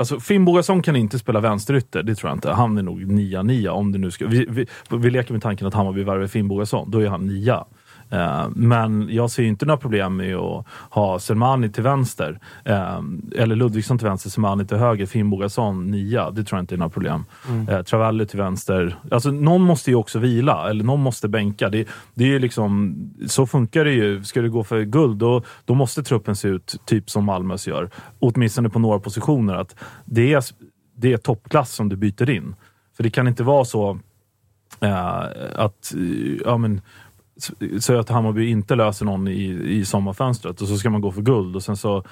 Alltså 0.00 0.20
Finn 0.20 0.44
Bogason 0.44 0.82
kan 0.82 0.96
inte 0.96 1.18
spela 1.18 1.40
vänsterytter, 1.40 2.02
det 2.02 2.14
tror 2.14 2.30
jag 2.30 2.36
inte. 2.36 2.50
Han 2.50 2.78
är 2.78 2.82
nog 2.82 3.06
nia 3.06 3.42
nia 3.42 3.72
om 3.72 3.92
det 3.92 3.98
nu 3.98 4.10
ska... 4.10 4.26
Vi, 4.26 4.46
vi, 4.50 4.66
vi 4.90 5.10
leker 5.10 5.32
med 5.32 5.42
tanken 5.42 5.66
att 5.66 5.74
Hammarby 5.74 6.04
värvar 6.04 6.26
Finn 6.26 6.48
Bogason, 6.48 6.90
då 6.90 6.98
är 6.98 7.08
han 7.08 7.26
nia. 7.26 7.64
Eh, 8.10 8.48
men 8.54 9.08
jag 9.10 9.30
ser 9.30 9.42
inte 9.42 9.66
några 9.66 9.78
problem 9.78 10.16
med 10.16 10.36
att 10.36 10.66
ha 10.90 11.18
Selmani 11.18 11.68
till 11.68 11.82
vänster, 11.82 12.40
eh, 12.64 13.00
eller 13.36 13.56
Ludvigsson 13.56 13.98
till 13.98 14.06
vänster, 14.06 14.30
Selmani 14.30 14.66
till 14.66 14.76
höger, 14.76 15.06
Finn 15.06 15.30
Bogason 15.30 15.90
nia. 15.90 16.30
Det 16.30 16.44
tror 16.44 16.58
jag 16.58 16.62
inte 16.62 16.74
är 16.74 16.78
några 16.78 16.90
problem. 16.90 17.24
Eh, 17.68 17.82
Travalli 17.82 18.26
till 18.26 18.38
vänster. 18.38 18.96
Alltså 19.10 19.30
någon 19.30 19.62
måste 19.62 19.90
ju 19.90 19.96
också 19.96 20.18
vila, 20.18 20.70
eller 20.70 20.84
någon 20.84 21.00
måste 21.00 21.28
bänka. 21.28 21.68
Det, 21.68 21.88
det 22.14 22.24
är 22.24 22.28
ju 22.28 22.38
liksom, 22.38 22.96
så 23.26 23.46
funkar 23.46 23.84
det 23.84 23.92
ju. 23.92 24.24
Ska 24.24 24.40
du 24.40 24.50
gå 24.50 24.64
för 24.64 24.82
guld, 24.82 25.18
då, 25.18 25.42
då 25.64 25.74
måste 25.74 26.02
truppen 26.02 26.36
se 26.36 26.48
ut 26.48 26.80
typ 26.84 27.10
som 27.10 27.24
Malmös 27.24 27.66
gör. 27.66 27.90
Åtminstone 28.18 28.68
på 28.68 28.78
några 28.78 28.98
positioner. 28.98 29.54
Att 29.54 29.74
det, 30.04 30.34
är, 30.34 30.44
det 30.96 31.12
är 31.12 31.16
toppklass 31.16 31.74
som 31.74 31.88
du 31.88 31.96
byter 31.96 32.30
in. 32.30 32.54
För 32.96 33.02
det 33.02 33.10
kan 33.10 33.28
inte 33.28 33.42
vara 33.42 33.64
så 33.64 33.98
eh, 34.80 35.24
att 35.54 35.94
ja, 36.44 36.58
men, 36.58 36.80
Säg 37.80 37.96
att 37.96 38.08
Hammarby 38.08 38.48
inte 38.48 38.74
löser 38.74 39.04
någon 39.04 39.28
i, 39.28 39.44
i 39.64 39.84
sommarfönstret 39.84 40.60
och 40.60 40.68
så 40.68 40.76
ska 40.76 40.90
man 40.90 41.00
gå 41.00 41.12
för 41.12 41.22
guld 41.22 41.56
och 41.56 41.62
sen 41.62 41.76
så 41.76 42.04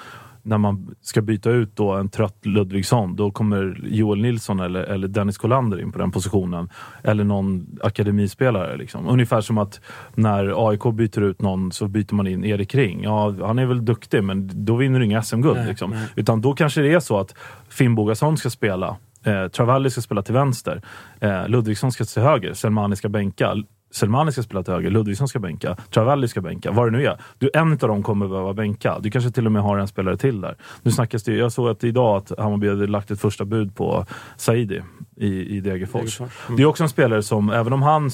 när 0.46 0.58
man 0.58 0.94
ska 1.02 1.22
byta 1.22 1.50
ut 1.50 1.76
då 1.76 1.92
en 1.92 2.08
trött 2.08 2.46
Ludvigsson, 2.46 3.16
då 3.16 3.30
kommer 3.30 3.80
Joel 3.84 4.22
Nilsson 4.22 4.60
eller, 4.60 4.80
eller 4.80 5.08
Dennis 5.08 5.38
Kolander 5.38 5.80
in 5.80 5.92
på 5.92 5.98
den 5.98 6.10
positionen. 6.10 6.68
Eller 7.02 7.24
någon 7.24 7.78
akademispelare. 7.82 8.76
Liksom. 8.76 9.08
Ungefär 9.08 9.40
som 9.40 9.58
att 9.58 9.80
när 10.14 10.68
AIK 10.68 10.82
byter 10.94 11.22
ut 11.22 11.42
någon 11.42 11.72
så 11.72 11.88
byter 11.88 12.14
man 12.14 12.26
in 12.26 12.44
Erik 12.44 12.74
Ring. 12.74 13.02
Ja, 13.02 13.34
han 13.46 13.58
är 13.58 13.66
väl 13.66 13.84
duktig, 13.84 14.24
men 14.24 14.64
då 14.64 14.76
vinner 14.76 14.98
du 14.98 15.04
inga 15.04 15.22
SM-guld. 15.22 15.66
Liksom. 15.66 15.90
nej. 15.90 16.08
Utan 16.16 16.40
då 16.40 16.52
kanske 16.52 16.80
det 16.80 16.92
är 16.92 17.00
så 17.00 17.18
att 17.18 17.34
Finn 17.68 17.94
Bogason 17.94 18.36
ska 18.36 18.50
spela, 18.50 18.96
eh, 19.24 19.48
Travalli 19.48 19.90
ska 19.90 20.00
spela 20.00 20.22
till 20.22 20.34
vänster, 20.34 20.82
eh, 21.20 21.48
Ludvigsson 21.48 21.92
ska 21.92 22.04
till 22.04 22.22
höger, 22.22 22.52
Selmani 22.52 22.96
ska 22.96 23.08
bänka. 23.08 23.54
Selmani 23.96 24.32
ska 24.32 24.42
spela 24.42 24.62
till 24.62 24.74
höger, 24.74 24.90
Ludvigsson 24.90 25.28
ska 25.28 25.38
bänka, 25.38 25.76
Travalli 25.90 26.28
ska 26.28 26.40
bänka, 26.40 26.70
vad 26.70 26.86
det 26.86 26.98
nu 26.98 27.06
är. 27.06 27.20
Du, 27.38 27.50
en 27.54 27.72
av 27.72 27.78
dem 27.78 28.02
kommer 28.02 28.28
behöva 28.28 28.54
bänka. 28.54 28.98
Du 28.98 29.10
kanske 29.10 29.30
till 29.30 29.46
och 29.46 29.52
med 29.52 29.62
har 29.62 29.78
en 29.78 29.88
spelare 29.88 30.16
till 30.16 30.40
där. 30.40 30.56
Nu 30.82 30.90
snackas 30.90 31.22
det, 31.22 31.34
jag 31.34 31.52
såg 31.52 31.68
att 31.68 31.84
idag 31.84 32.16
att 32.16 32.38
Hammarby 32.38 32.68
hade 32.68 32.86
lagt 32.86 33.10
ett 33.10 33.20
första 33.20 33.44
bud 33.44 33.76
på 33.76 34.06
Saidi 34.36 34.82
i, 35.16 35.56
i 35.56 35.60
Degerfors. 35.60 36.18
Degerfors, 36.18 36.56
Det 36.56 36.62
är 36.62 36.66
också 36.66 36.82
en 36.82 36.88
spelare 36.88 37.22
som, 37.22 37.50
även 37.50 37.72
om 37.72 37.82
han, 37.82 38.10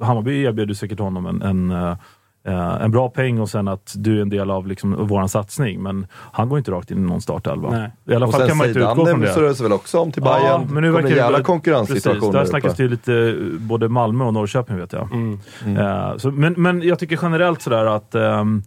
Hammarby 0.00 0.42
erbjuder 0.42 0.74
säkert 0.74 0.98
honom 0.98 1.26
en, 1.26 1.42
en 1.42 1.96
eh, 2.44 2.54
eh, 2.54 2.84
en 2.84 2.90
bra 2.90 3.08
peng 3.10 3.40
och 3.40 3.48
sen 3.50 3.68
att 3.68 3.94
du 3.96 4.18
är 4.18 4.22
en 4.22 4.28
del 4.30 4.50
av 4.50 4.66
liksom, 4.66 4.96
vår 5.06 5.26
satsning. 5.26 5.82
Men 5.82 6.06
han 6.12 6.48
går 6.48 6.58
inte 6.58 6.70
rakt 6.70 6.90
in 6.90 6.98
i 6.98 7.00
någon 7.00 7.20
startelva. 7.20 7.70
Nej. 7.70 7.90
I 8.04 8.14
alla 8.14 8.26
Och 8.26 8.32
fall 8.32 8.40
sen 8.40 8.48
kan 8.48 8.56
man 8.58 8.66
inte 8.68 8.80
utgå 8.80 9.06
från 9.06 9.20
det. 9.20 9.32
surras 9.32 9.60
väl 9.60 9.72
också 9.72 9.98
om 9.98 10.12
till 10.12 10.22
Bayern. 10.22 10.44
Ja, 10.44 10.62
men 10.70 10.82
nu 10.82 10.90
verkar 10.90 11.08
det 11.08 11.14
jävla 11.16 11.42
konkurrenssituationer 11.42 12.20
Precis, 12.20 12.32
där 12.32 12.44
snackas 12.44 12.76
det 12.76 12.82
ju 12.82 12.88
lite 12.88 13.14
eh, 13.14 13.58
både 13.60 13.88
Malmö 13.88 14.24
och 14.24 14.34
Norrköping 14.34 14.76
vet 14.76 14.92
jag. 14.92 15.08
Mm. 15.12 15.38
Eh, 15.76 16.16
så, 16.16 16.30
men, 16.30 16.54
men 16.56 16.82
jag 16.82 16.98
tycker 16.98 17.18
generellt 17.22 17.62
sådär 17.62 17.84
att 17.84 18.14
ehm, 18.14 18.62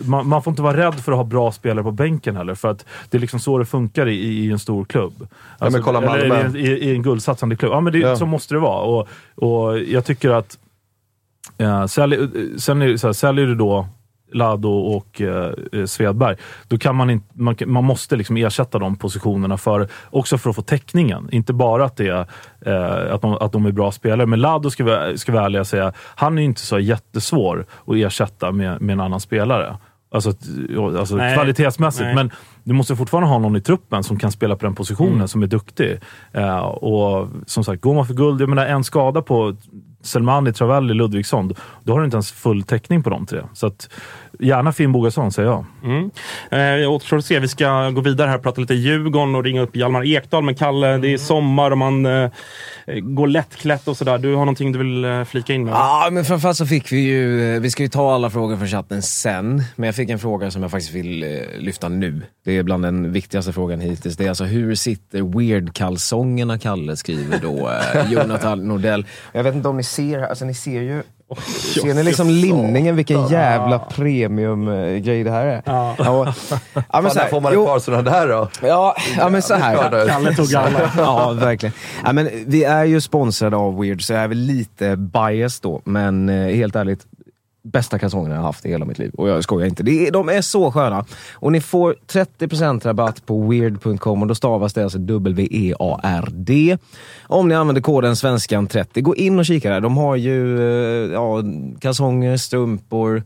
man, 0.00 0.28
man 0.28 0.42
får 0.42 0.50
inte 0.50 0.62
vara 0.62 0.76
rädd 0.76 0.94
för 0.94 1.12
att 1.12 1.18
ha 1.18 1.24
bra 1.24 1.52
spelare 1.52 1.84
på 1.84 1.90
bänken 1.90 2.36
heller. 2.36 2.54
För 2.54 2.68
att 2.68 2.84
det 3.10 3.16
är 3.16 3.20
liksom 3.20 3.40
så 3.40 3.58
det 3.58 3.64
funkar 3.64 4.06
i, 4.08 4.14
i 4.14 4.50
en 4.50 4.58
stor 4.58 4.84
klubb. 4.84 5.26
Alltså, 5.58 5.78
men 5.78 5.84
kolla 5.84 5.98
eller 6.14 6.28
Malmö. 6.28 6.58
I, 6.58 6.66
i, 6.66 6.90
I 6.90 6.94
en 6.94 7.02
guldsatsande 7.02 7.56
klubb. 7.56 7.72
Ja, 7.72 7.80
men 7.80 7.92
det, 7.92 7.98
Ja. 7.98 8.16
så 8.16 8.26
måste 8.26 8.54
det 8.54 8.60
vara. 8.60 8.80
Och, 8.82 9.08
och 9.34 9.78
jag 9.78 10.04
tycker 10.04 10.30
att 10.30 10.58
eh, 11.58 11.86
sälj, 11.86 12.16
sen 12.58 12.82
är 12.82 12.88
det 12.88 12.98
så 12.98 13.06
här, 13.06 13.12
säljer 13.12 13.46
du 13.46 13.54
då 13.54 13.86
Lado 14.32 14.68
och 14.68 15.20
eh, 15.20 15.52
Svedberg, 15.86 16.36
då 16.68 16.78
kan 16.78 16.96
man 16.96 17.10
inte, 17.10 17.26
man, 17.32 17.56
man 17.66 17.84
måste 17.84 18.16
liksom 18.16 18.36
ersätta 18.36 18.78
de 18.78 18.96
positionerna 18.96 19.56
för, 19.56 19.88
också 20.10 20.38
för 20.38 20.50
att 20.50 20.56
få 20.56 20.62
täckningen. 20.62 21.28
Inte 21.32 21.52
bara 21.52 21.84
att, 21.84 21.96
det 21.96 22.26
eh, 22.66 23.14
att, 23.14 23.22
de, 23.22 23.32
att 23.40 23.52
de 23.52 23.66
är 23.66 23.72
bra 23.72 23.92
spelare, 23.92 24.26
men 24.26 24.40
Lado 24.40 24.70
ska 24.70 24.84
vi, 24.84 25.18
ska 25.18 25.32
vi 25.32 25.38
ärliga 25.38 25.64
säga, 25.64 25.92
han 25.96 26.38
är 26.38 26.42
inte 26.42 26.60
så 26.60 26.78
jättesvår 26.78 27.66
att 27.86 27.96
ersätta 27.96 28.52
med, 28.52 28.80
med 28.82 28.92
en 28.92 29.00
annan 29.00 29.20
spelare. 29.20 29.76
Alltså, 30.10 30.32
alltså 30.98 31.16
Nej. 31.16 31.34
kvalitetsmässigt. 31.34 32.04
Nej. 32.04 32.14
Men 32.14 32.30
du 32.64 32.72
måste 32.74 32.96
fortfarande 32.96 33.28
ha 33.28 33.38
någon 33.38 33.56
i 33.56 33.60
truppen 33.60 34.02
som 34.04 34.18
kan 34.18 34.32
spela 34.32 34.56
på 34.56 34.66
den 34.66 34.74
positionen, 34.74 35.14
Mm. 35.14 35.28
som 35.28 35.42
är 35.42 35.46
duktig. 35.46 35.98
Eh, 36.32 36.58
och 36.58 37.28
som 37.46 37.64
sagt, 37.64 37.82
går 37.82 37.94
man 37.94 38.06
för 38.06 38.14
guld, 38.14 38.40
jag 38.40 38.48
menar 38.48 38.66
en 38.66 38.84
skada 38.84 39.22
på 39.22 39.56
Selmani, 40.00 40.52
Travelli, 40.52 40.94
Ludvigsson, 40.94 41.54
då 41.84 41.92
har 41.92 41.98
du 41.98 42.04
inte 42.04 42.16
ens 42.16 42.32
full 42.32 42.62
täckning 42.62 43.02
på 43.02 43.10
de 43.10 43.26
tre. 43.26 43.42
Så 43.52 43.66
att, 43.66 43.90
gärna 44.38 44.72
Finn 44.72 44.92
Bogason, 44.92 45.32
säger 45.32 45.48
jag. 45.48 45.64
Mm. 45.84 46.10
Eh, 46.82 46.90
återstår 46.90 47.16
att 47.16 47.24
se. 47.24 47.38
Vi 47.38 47.48
ska 47.48 47.90
gå 47.90 48.00
vidare 48.00 48.28
här 48.28 48.36
och 48.36 48.42
prata 48.42 48.60
lite 48.60 48.74
Djurgården 48.74 49.34
och 49.34 49.44
ringa 49.44 49.60
upp 49.60 49.76
Hjalmar 49.76 50.06
Ekdal. 50.06 50.44
Men 50.44 50.54
Kalle, 50.54 50.98
det 50.98 51.08
är 51.08 51.18
sommar 51.18 51.70
och 51.70 51.78
man 51.78 52.06
eh, 52.06 52.30
går 53.02 53.26
lättklätt 53.26 53.88
och 53.88 53.96
sådär. 53.96 54.18
Du 54.18 54.34
har 54.34 54.44
någonting 54.44 54.72
du 54.72 54.78
vill 54.78 55.04
eh, 55.04 55.24
flika 55.24 55.54
in 55.54 55.64
med? 55.64 55.74
Ja, 55.74 56.08
men 56.12 56.24
framförallt 56.24 56.58
så 56.58 56.66
fick 56.66 56.92
vi 56.92 57.00
ju, 57.00 57.54
eh, 57.54 57.60
vi 57.60 57.70
ska 57.70 57.82
ju 57.82 57.88
ta 57.88 58.14
alla 58.14 58.30
frågor 58.30 58.56
från 58.56 58.68
chatten 58.68 59.02
sen, 59.02 59.62
men 59.76 59.86
jag 59.86 59.94
fick 59.94 60.10
en 60.10 60.18
fråga 60.18 60.50
som 60.50 60.62
jag 60.62 60.70
faktiskt 60.70 60.94
vill 60.94 61.22
eh, 61.22 61.28
lyfta 61.58 61.88
nu. 61.88 62.22
Det 62.44 62.58
är 62.58 62.62
bland 62.62 62.84
den 62.84 63.12
viktigaste 63.12 63.52
frågan 63.52 63.80
hittills. 63.80 64.16
Det 64.16 64.24
är 64.24 64.28
alltså 64.28 64.44
hur 64.44 64.74
sitter 64.74 65.22
weird-kalsongerna, 65.22 66.58
Kalle 66.58 66.96
skriver 66.96 67.38
då 67.42 67.70
eh, 67.70 68.12
Jonathan 68.12 68.68
Nordell. 68.68 69.06
Jag 69.32 69.44
vet 69.44 69.54
inte 69.54 69.68
om 69.68 69.76
ni 69.76 69.84
ser 69.84 70.18
här, 70.18 70.28
alltså 70.28 70.44
ni 70.44 70.54
ser 70.54 70.80
ju 70.80 71.02
Ser 71.36 71.94
ni 71.94 72.02
liksom 72.02 72.30
linningen, 72.30 72.96
vilken 72.96 73.28
jävla 73.28 73.78
premiumgrej 73.78 75.24
det 75.24 75.30
här 75.30 75.46
är? 75.46 75.62
Ja. 75.64 75.94
Ja, 75.98 76.10
och, 76.10 76.26
ja, 76.92 77.00
men 77.00 77.10
så 77.10 77.16
när 77.16 77.22
här, 77.22 77.30
får 77.30 77.40
man 77.40 77.52
jo, 77.54 77.62
ett 77.62 77.68
par 77.68 77.78
sådana 77.78 78.10
där 78.10 78.28
då? 78.28 78.48
Ja, 78.62 78.96
ja 79.18 79.28
men 79.28 79.42
så 79.42 79.54
här. 79.54 80.08
Kalle 80.08 80.34
tog 80.34 80.54
alla. 80.54 80.90
ja, 80.96 81.32
verkligen. 81.32 81.72
Ja, 82.04 82.12
men 82.12 82.30
vi 82.46 82.64
är 82.64 82.84
ju 82.84 83.00
sponsrade 83.00 83.56
av 83.56 83.80
Weird, 83.80 84.02
så 84.02 84.12
jag 84.12 84.22
är 84.22 84.28
väl 84.28 84.38
lite 84.38 84.96
biased 84.96 85.62
då. 85.62 85.80
Men 85.84 86.28
eh, 86.28 86.54
helt 86.54 86.76
ärligt, 86.76 87.06
bästa 87.72 87.98
kalsongerna 87.98 88.34
jag 88.34 88.42
haft 88.42 88.66
i 88.66 88.68
hela 88.68 88.84
mitt 88.84 88.98
liv. 88.98 89.10
Och 89.14 89.28
jag 89.28 89.44
skojar 89.44 89.66
inte. 89.66 89.82
Det 89.82 90.06
är, 90.06 90.12
de 90.12 90.28
är 90.28 90.42
så 90.42 90.72
sköna. 90.72 91.04
Och 91.32 91.52
ni 91.52 91.60
får 91.60 91.96
30% 92.06 92.84
rabatt 92.84 93.26
på 93.26 93.40
weird.com 93.48 94.22
och 94.22 94.28
då 94.28 94.34
stavas 94.34 94.74
det 94.74 94.82
alltså 94.82 94.98
W-E-A-R-D. 94.98 96.78
Om 97.22 97.48
ni 97.48 97.54
använder 97.54 97.82
koden 97.82 98.14
svenskan30. 98.14 99.00
Gå 99.00 99.16
in 99.16 99.38
och 99.38 99.46
kika 99.46 99.70
där. 99.70 99.80
De 99.80 99.96
har 99.96 100.16
ju 100.16 100.58
eh, 100.58 101.12
ja, 101.12 101.42
kalsonger, 101.80 102.36
strumpor, 102.36 103.22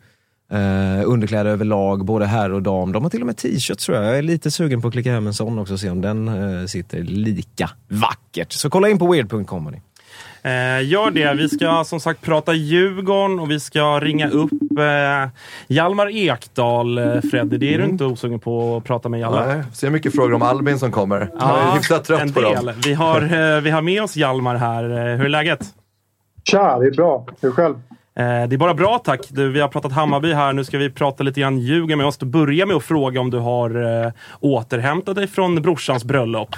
Eh, 0.52 1.02
underkläder 1.06 1.50
överlag, 1.50 2.04
både 2.04 2.26
herr 2.26 2.52
och 2.52 2.62
dam. 2.62 2.92
De 2.92 3.02
har 3.02 3.10
till 3.10 3.20
och 3.20 3.26
med 3.26 3.36
t-shirts 3.36 3.86
tror 3.86 3.98
jag. 3.98 4.06
Jag 4.06 4.18
är 4.18 4.22
lite 4.22 4.50
sugen 4.50 4.80
på 4.82 4.88
att 4.88 4.92
klicka 4.92 5.12
hem 5.12 5.26
en 5.26 5.34
sån 5.34 5.58
också 5.58 5.74
och 5.74 5.80
se 5.80 5.90
om 5.90 6.00
den 6.00 6.28
eh, 6.28 6.66
sitter 6.66 7.02
lika 7.02 7.70
vackert. 7.88 8.52
Så 8.52 8.70
kolla 8.70 8.88
in 8.88 8.98
på 8.98 9.12
weird.com. 9.12 9.64
hörni. 9.64 9.80
Eh, 10.44 10.84
gör 10.88 11.10
det. 11.10 11.34
Vi 11.34 11.48
ska 11.48 11.84
som 11.84 12.00
sagt 12.00 12.22
prata 12.22 12.52
Djurgården 12.52 13.38
och 13.38 13.50
vi 13.50 13.60
ska 13.60 14.00
ringa 14.00 14.28
upp 14.28 14.78
eh, 14.78 15.30
Hjalmar 15.66 16.10
Ekdal. 16.16 16.98
Eh, 16.98 17.20
Freddy, 17.30 17.56
det 17.58 17.74
är 17.74 17.78
du 17.78 17.84
inte 17.84 18.04
osugen 18.04 18.40
på 18.40 18.76
att 18.76 18.84
prata 18.84 19.08
med 19.08 19.20
Hjalmar? 19.20 19.46
Nej, 19.46 19.62
ser 19.72 19.90
mycket 19.90 20.14
frågor 20.14 20.34
om 20.34 20.42
Albin 20.42 20.78
som 20.78 20.92
kommer. 20.92 21.30
Jag 21.40 21.58
är 21.58 21.76
hyfsat 21.76 22.10
en 22.10 22.18
trött 22.18 22.34
på 22.34 22.40
del. 22.40 22.66
dem. 22.66 22.74
Vi 22.84 22.94
har, 22.94 23.22
eh, 23.22 23.60
vi 23.60 23.70
har 23.70 23.82
med 23.82 24.02
oss 24.02 24.16
Hjalmar 24.16 24.54
här. 24.54 24.84
Eh, 24.84 25.16
hur 25.16 25.24
är 25.24 25.28
läget? 25.28 25.66
Tja, 26.44 26.78
det 26.78 26.86
är 26.86 26.90
bra. 26.90 27.26
Hur 27.40 27.50
själv? 27.50 27.74
Eh, 28.16 28.48
det 28.48 28.56
är 28.56 28.58
bara 28.58 28.74
bra 28.74 28.98
tack. 28.98 29.20
Du, 29.28 29.50
vi 29.50 29.60
har 29.60 29.68
pratat 29.68 29.92
Hammarby 29.92 30.32
här. 30.32 30.52
Nu 30.52 30.64
ska 30.64 30.78
vi 30.78 30.90
prata 30.90 31.22
lite 31.22 31.40
grann 31.40 31.58
Djurgården. 31.58 31.88
Men 31.88 31.98
jag 31.98 32.06
måste 32.06 32.26
börja 32.26 32.66
med 32.66 32.76
att 32.76 32.84
fråga 32.84 33.20
om 33.20 33.30
du 33.30 33.38
har 33.38 34.04
eh, 34.04 34.12
återhämtat 34.40 35.14
dig 35.14 35.26
från 35.26 35.62
brorsans 35.62 36.04
bröllop. 36.04 36.56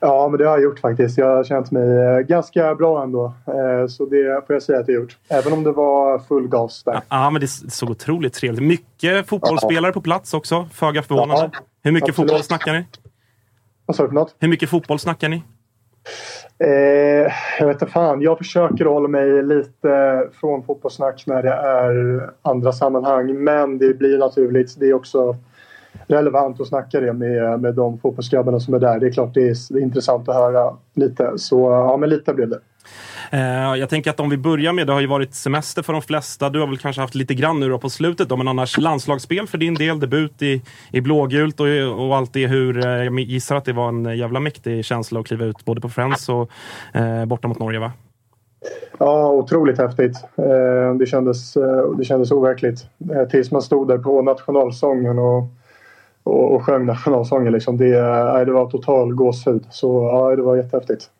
Ja, 0.00 0.28
men 0.28 0.38
det 0.38 0.44
har 0.44 0.52
jag 0.52 0.62
gjort 0.62 0.78
faktiskt. 0.80 1.18
Jag 1.18 1.36
har 1.36 1.44
känt 1.44 1.70
mig 1.70 1.98
eh, 1.98 2.18
ganska 2.18 2.74
bra 2.74 3.02
ändå. 3.02 3.34
Eh, 3.46 3.86
Så 3.88 4.04
det 4.06 4.46
får 4.46 4.54
jag 4.56 4.62
säga 4.62 4.78
att 4.78 4.88
jag 4.88 4.94
har 4.94 5.00
gjort. 5.00 5.18
Även 5.28 5.52
om 5.52 5.64
det 5.64 5.72
var 5.72 6.18
full 6.18 6.48
gas 6.48 6.82
där. 6.84 7.00
Ja, 7.08 7.30
men 7.30 7.40
det 7.40 7.46
såg 7.48 7.90
otroligt 7.90 8.32
trevligt 8.34 8.62
Mycket 8.62 9.26
fotbollsspelare 9.28 9.92
på 9.92 10.00
plats 10.00 10.34
också. 10.34 10.68
Föga 10.72 11.02
förvånande. 11.02 11.50
Ja, 11.52 11.58
Hur 11.82 11.92
mycket 11.92 12.08
absolut. 12.08 12.30
fotboll 12.30 12.42
snackar 12.44 12.72
ni? 12.72 12.86
Vad 13.86 13.96
sa 13.96 14.02
du 14.02 14.08
för 14.08 14.14
något? 14.14 14.34
Hur 14.38 14.48
mycket 14.48 14.70
fotboll 14.70 14.98
snackar 14.98 15.28
ni? 15.28 15.42
Eh, 16.58 17.32
jag 17.58 17.66
vet 17.66 17.82
inte 17.82 17.86
fan. 17.92 18.20
Jag 18.22 18.38
försöker 18.38 18.84
hålla 18.84 19.08
mig 19.08 19.42
lite 19.42 20.22
från 20.40 20.62
fotbollssnack 20.62 21.24
när 21.26 21.42
det 21.42 21.52
är 21.52 22.30
andra 22.42 22.72
sammanhang. 22.72 23.44
Men 23.44 23.78
det 23.78 23.98
blir 23.98 24.18
naturligt. 24.18 24.80
Det 24.80 24.86
är 24.86 24.94
också 24.94 25.36
relevant 26.10 26.60
att 26.60 26.68
snacka 26.68 27.00
det 27.00 27.12
med, 27.12 27.60
med 27.60 27.74
de 27.74 27.98
fotbollsgrabbarna 27.98 28.60
som 28.60 28.74
är 28.74 28.78
där. 28.78 29.00
Det 29.00 29.06
är 29.06 29.12
klart 29.12 29.34
det 29.34 29.48
är, 29.48 29.78
intressant 29.78 30.28
att 30.28 30.34
höra 30.34 30.76
lite. 30.94 31.32
Så 31.36 31.70
ja, 31.70 31.96
men 31.96 32.08
lite 32.08 32.34
blev 32.34 32.48
det. 32.48 32.60
Eh, 33.32 33.76
jag 33.76 33.88
tänker 33.88 34.10
att 34.10 34.20
om 34.20 34.30
vi 34.30 34.36
börjar 34.36 34.72
med, 34.72 34.86
det 34.86 34.92
har 34.92 35.00
ju 35.00 35.06
varit 35.06 35.34
semester 35.34 35.82
för 35.82 35.92
de 35.92 36.02
flesta. 36.02 36.50
Du 36.50 36.60
har 36.60 36.66
väl 36.66 36.78
kanske 36.78 37.02
haft 37.02 37.14
lite 37.14 37.34
grann 37.34 37.60
nu 37.60 37.68
då 37.68 37.78
på 37.78 37.90
slutet 37.90 38.28
då, 38.28 38.36
men 38.36 38.48
annars 38.48 38.78
landslagsspel 38.78 39.46
för 39.46 39.58
din 39.58 39.74
del, 39.74 40.00
debut 40.00 40.42
i, 40.42 40.62
i 40.92 41.00
blågult 41.00 41.60
och, 41.60 41.66
och 42.06 42.16
allt 42.16 42.32
det 42.32 42.46
hur, 42.46 42.86
eh, 42.86 43.04
jag 43.04 43.20
gissar 43.20 43.56
att 43.56 43.64
det 43.64 43.72
var 43.72 43.88
en 43.88 44.18
jävla 44.18 44.40
mäktig 44.40 44.84
känsla 44.84 45.20
att 45.20 45.26
kliva 45.26 45.44
ut 45.44 45.64
både 45.64 45.80
på 45.80 45.88
Friends 45.88 46.28
och 46.28 46.50
eh, 46.94 47.24
borta 47.24 47.48
mot 47.48 47.58
Norge 47.58 47.78
va? 47.78 47.92
Ja, 48.98 49.30
otroligt 49.30 49.78
häftigt. 49.78 50.16
Eh, 50.36 50.94
det, 50.98 51.06
kändes, 51.06 51.54
det 51.98 52.04
kändes 52.04 52.32
overkligt. 52.32 52.86
Tills 53.30 53.50
man 53.50 53.62
stod 53.62 53.88
där 53.88 53.98
på 53.98 54.22
nationalsången 54.22 55.18
och, 55.18 55.44
och, 56.30 56.54
och 56.54 56.62
sjöng 56.62 56.86
nationalsången. 56.86 57.52
Liksom. 57.52 57.76
Det, 57.76 57.98
eh, 57.98 58.46
det 58.46 58.52
var 58.52 58.70
total 58.70 59.14
gåshud. 59.14 59.64
Så 59.70 60.08
ja, 60.12 60.36
det 60.36 60.42
var 60.42 60.56
jättehäftigt. 60.56 61.10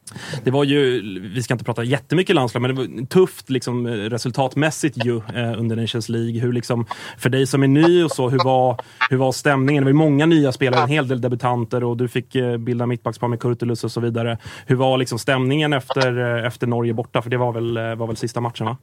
Det 0.44 0.50
var 0.50 0.64
ju, 0.64 1.02
vi 1.34 1.42
ska 1.42 1.54
inte 1.54 1.64
prata 1.64 1.84
jättemycket 1.84 2.34
landslag, 2.34 2.62
men 2.62 2.74
det 2.74 2.82
var 2.82 3.06
tufft 3.06 3.50
liksom, 3.50 3.86
resultatmässigt 3.86 5.04
ju 5.04 5.16
eh, 5.16 5.60
under 5.60 5.76
Nations 5.76 6.08
League. 6.08 6.40
Hur, 6.40 6.52
liksom, 6.52 6.86
för 7.18 7.30
dig 7.30 7.46
som 7.46 7.62
är 7.62 7.68
ny 7.68 8.04
och 8.04 8.10
så, 8.10 8.28
hur 8.28 8.44
var, 8.44 8.80
hur 9.10 9.16
var 9.16 9.32
stämningen? 9.32 9.84
Det 9.84 9.92
var 9.92 9.98
många 9.98 10.26
nya 10.26 10.52
spelare, 10.52 10.82
en 10.82 10.88
hel 10.88 11.08
del 11.08 11.20
debutanter 11.20 11.84
och 11.84 11.96
du 11.96 12.08
fick 12.08 12.34
eh, 12.34 12.56
bilda 12.56 12.86
mittbackspar 12.86 13.28
med 13.28 13.40
Kurtulus 13.40 13.84
och 13.84 13.92
så 13.92 14.00
vidare. 14.00 14.38
Hur 14.66 14.76
var 14.76 14.98
liksom 14.98 15.18
stämningen 15.18 15.72
efter, 15.72 16.38
eh, 16.38 16.46
efter 16.46 16.66
Norge 16.66 16.94
borta? 16.94 17.22
För 17.22 17.30
det 17.30 17.36
var 17.36 17.52
väl, 17.52 17.76
eh, 17.76 17.94
var 17.94 18.06
väl 18.06 18.16
sista 18.16 18.40
matchen 18.40 18.66
va? 18.66 18.76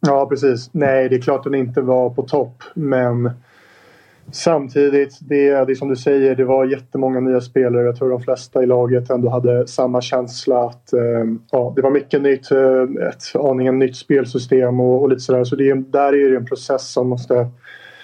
Ja, 0.00 0.26
precis. 0.26 0.70
Nej, 0.72 1.08
det 1.08 1.16
är 1.16 1.20
klart 1.20 1.44
den 1.44 1.54
inte 1.54 1.80
var 1.80 2.10
på 2.10 2.22
topp, 2.22 2.62
men 2.74 3.30
Samtidigt, 4.32 5.18
det, 5.20 5.64
det 5.64 5.72
är 5.72 5.74
som 5.74 5.88
du 5.88 5.96
säger, 5.96 6.36
det 6.36 6.44
var 6.44 6.64
jättemånga 6.64 7.20
nya 7.20 7.40
spelare. 7.40 7.84
Jag 7.84 7.96
tror 7.96 8.10
de 8.10 8.20
flesta 8.20 8.62
i 8.62 8.66
laget 8.66 9.10
ändå 9.10 9.28
hade 9.28 9.66
samma 9.66 10.00
känsla 10.00 10.64
att 10.64 10.92
eh, 10.92 11.24
ja, 11.50 11.72
det 11.76 11.82
var 11.82 11.90
mycket 11.90 12.22
nytt, 12.22 12.50
eh, 12.50 13.08
ett 13.08 13.22
aningen 13.34 13.78
nytt 13.78 13.96
spelsystem 13.96 14.80
och, 14.80 15.02
och 15.02 15.08
lite 15.08 15.20
sådär. 15.20 15.44
Så 15.44 15.56
det, 15.56 15.74
där 15.74 16.12
är 16.12 16.30
det 16.30 16.36
en 16.36 16.46
process 16.46 16.92
som 16.92 17.08
måste 17.08 17.48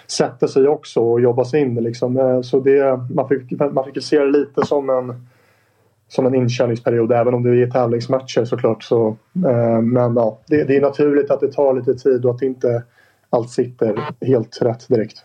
sätta 0.06 0.48
sig 0.48 0.68
också 0.68 1.00
och 1.00 1.20
jobbas 1.20 1.54
in. 1.54 1.74
Liksom. 1.74 2.16
Eh, 2.16 2.40
så 2.40 2.60
det, 2.60 3.00
man, 3.14 3.28
fick, 3.28 3.60
man 3.72 3.84
fick 3.84 4.04
se 4.04 4.18
det 4.18 4.30
lite 4.30 4.66
som 4.66 4.90
en, 4.90 5.26
som 6.08 6.26
en 6.26 6.34
inkörningsperiod 6.34 7.12
även 7.12 7.34
om 7.34 7.42
det 7.42 7.62
är 7.62 7.70
tävlingsmatcher 7.70 8.44
såklart. 8.44 8.82
Så, 8.82 9.16
eh, 9.46 9.80
men 9.80 10.16
ja, 10.16 10.38
det, 10.46 10.64
det 10.64 10.76
är 10.76 10.80
naturligt 10.80 11.30
att 11.30 11.40
det 11.40 11.52
tar 11.52 11.74
lite 11.74 11.94
tid 11.94 12.24
och 12.24 12.34
att 12.34 12.42
inte 12.42 12.82
allt 13.30 13.50
sitter 13.50 14.00
helt 14.20 14.62
rätt 14.62 14.88
direkt. 14.88 15.24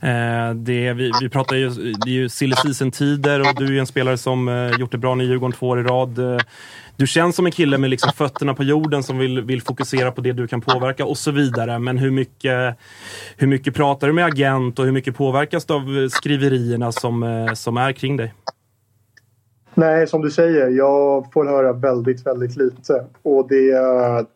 Eh, 0.00 0.54
det, 0.54 0.92
vi, 0.92 1.12
vi 1.20 1.28
pratar 1.28 1.56
ju, 1.56 1.68
det 2.04 2.10
är 2.10 2.14
ju 2.14 2.28
silly 2.28 2.54
season-tider 2.56 3.40
och 3.40 3.54
du 3.56 3.64
är 3.64 3.70
ju 3.70 3.78
en 3.78 3.86
spelare 3.86 4.18
som 4.18 4.48
eh, 4.48 4.70
gjort 4.80 4.92
det 4.92 4.98
bra 4.98 5.22
i 5.22 5.24
Djurgården 5.24 5.52
två 5.52 5.68
år 5.68 5.80
i 5.80 5.82
rad. 5.82 6.18
Eh, 6.18 6.38
du 6.96 7.06
känns 7.06 7.36
som 7.36 7.46
en 7.46 7.52
kille 7.52 7.78
med 7.78 7.90
liksom 7.90 8.12
fötterna 8.12 8.54
på 8.54 8.64
jorden 8.64 9.02
som 9.02 9.18
vill, 9.18 9.40
vill 9.40 9.62
fokusera 9.62 10.12
på 10.12 10.20
det 10.20 10.32
du 10.32 10.46
kan 10.46 10.60
påverka 10.60 11.04
och 11.04 11.18
så 11.18 11.30
vidare. 11.30 11.78
Men 11.78 11.98
hur 11.98 12.10
mycket, 12.10 12.76
hur 13.36 13.46
mycket 13.46 13.74
pratar 13.74 14.06
du 14.06 14.12
med 14.12 14.24
agent 14.24 14.78
och 14.78 14.84
hur 14.84 14.92
mycket 14.92 15.16
påverkas 15.16 15.64
du 15.64 15.74
av 15.74 15.98
eh, 15.98 16.08
skriverierna 16.08 16.92
som, 16.92 17.22
eh, 17.22 17.52
som 17.52 17.76
är 17.76 17.92
kring 17.92 18.16
dig? 18.16 18.34
Nej, 19.74 20.06
som 20.06 20.22
du 20.22 20.30
säger, 20.30 20.68
jag 20.68 21.32
får 21.32 21.44
höra 21.44 21.72
väldigt, 21.72 22.26
väldigt 22.26 22.56
lite. 22.56 23.06
Och 23.22 23.48
det 23.48 23.74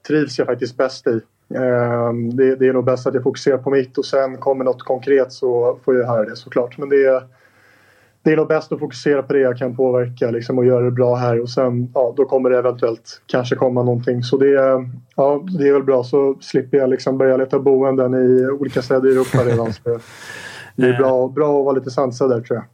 trivs 0.07 0.39
jag 0.39 0.47
faktiskt 0.47 0.77
bäst 0.77 1.07
i. 1.07 1.21
Ehm, 1.57 2.37
det, 2.37 2.57
det, 2.57 2.69
är 2.69 2.73
nog 2.73 2.85
bäst 2.85 3.07
att 3.07 3.15
jag 3.15 3.23
fokuserar 3.23 3.59
på 3.59 3.71
mitt 3.71 3.99
och 3.99 4.05
sen 4.05 4.39
kommer 4.39 4.65
något 4.65 4.83
konkret 4.83 5.33
så 5.33 5.79
får 5.85 5.97
jag 5.97 6.07
höra 6.07 6.25
det 6.25 6.37
såklart. 6.37 6.79
Men 6.79 6.89
det 6.89 7.05
är, 7.05 7.23
det 8.23 8.33
är 8.33 8.37
nog 8.37 8.49
bäst 8.49 8.73
att 8.73 8.79
fokusera 8.79 9.23
på 9.23 9.33
det 9.33 9.39
jag 9.39 9.59
kan 9.59 9.77
påverka 9.77 10.31
liksom, 10.31 10.59
och 10.59 10.67
göra 10.67 10.85
det 10.85 10.91
bra 10.91 11.15
här 11.15 11.41
och 11.41 11.51
sen 11.51 11.89
ja, 11.95 12.15
då 12.17 12.25
kommer 12.25 12.51
det 12.51 12.59
eventuellt 12.59 13.23
kanske 13.27 13.57
komma 13.57 13.83
någonting. 13.83 14.23
Så 14.23 14.37
det, 14.37 14.51
ja, 15.17 15.45
det 15.59 15.69
är 15.69 15.73
väl 15.73 15.83
bra 15.83 16.05
så 16.05 16.37
slipper 16.41 16.79
jag 16.79 16.91
liksom 16.91 17.19
börja 17.19 17.37
leta 17.37 17.59
boenden 17.59 18.15
i 18.15 18.47
olika 18.47 18.83
städer 18.83 19.09
i 19.09 19.13
Europa 19.13 19.39
redan. 19.39 19.73
Så 19.73 19.99
det 20.77 20.87
är 20.87 20.99
bra, 20.99 21.29
bra 21.29 21.59
att 21.59 21.65
vara 21.65 21.75
lite 21.75 21.91
sansad 21.91 22.31
där 22.31 22.41
tror 22.41 22.57
jag. 22.57 22.65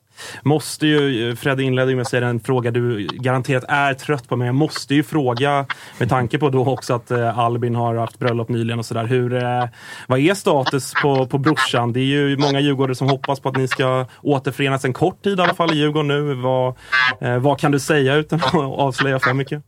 Måste 0.43 0.87
ju, 0.87 1.37
Fred 1.37 1.61
inledde 1.61 1.95
med 1.95 2.03
att 2.03 2.09
säga 2.09 2.29
en 2.29 2.41
fråga 2.41 2.71
du 2.71 3.07
garanterat 3.13 3.65
är 3.69 3.95
trött 3.95 4.29
på, 4.29 4.37
men 4.37 4.47
jag 4.47 4.55
måste 4.55 4.95
ju 4.95 5.03
fråga 5.03 5.67
med 5.99 6.09
tanke 6.09 6.39
på 6.39 6.49
då 6.49 6.67
också 6.67 6.95
att 6.95 7.11
eh, 7.11 7.39
Albin 7.39 7.75
har 7.75 7.95
haft 7.95 8.19
bröllop 8.19 8.49
nyligen 8.49 8.79
och 8.79 8.87
sådär. 8.87 9.35
eh, 9.35 9.69
vad 10.09 10.19
är 10.19 10.35
status 10.35 10.93
på, 11.03 11.27
på 11.27 11.39
brorsan? 11.39 11.93
Det 11.93 12.01
är 12.01 12.03
ju 12.05 12.37
många 12.37 12.61
djurgårdare 12.61 12.95
som 12.95 13.09
hoppas 13.09 13.41
på 13.41 13.49
att 13.49 13.57
ni 13.57 13.69
ska 13.69 14.07
återförenas 14.23 14.85
en 14.85 14.93
kort 14.93 15.23
tid 15.23 15.39
i 15.39 15.43
alla 15.43 15.55
fall 15.55 15.73
i 15.73 15.77
Djurgården 15.77 16.09
nu. 16.09 16.35
Vad, 16.35 16.75
eh, 17.21 17.39
vad 17.39 17.59
kan 17.61 17.73
du 17.73 17.81
säga 17.81 18.15
utan 18.15 18.39
att 18.39 18.55
avslöja 18.55 19.19
för 19.19 19.35
mycket? 19.35 19.63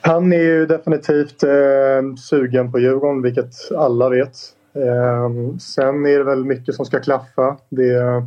Han 0.00 0.32
är 0.32 0.42
ju 0.42 0.66
definitivt 0.66 1.42
eh, 1.42 2.14
sugen 2.18 2.72
på 2.72 2.78
Djurgården, 2.78 3.22
vilket 3.22 3.52
alla 3.76 4.08
vet. 4.08 4.36
Eh, 4.74 5.56
sen 5.58 6.06
är 6.06 6.18
det 6.18 6.24
väl 6.24 6.44
mycket 6.44 6.74
som 6.74 6.86
ska 6.86 7.00
klaffa. 7.00 7.56
Det 7.68 8.22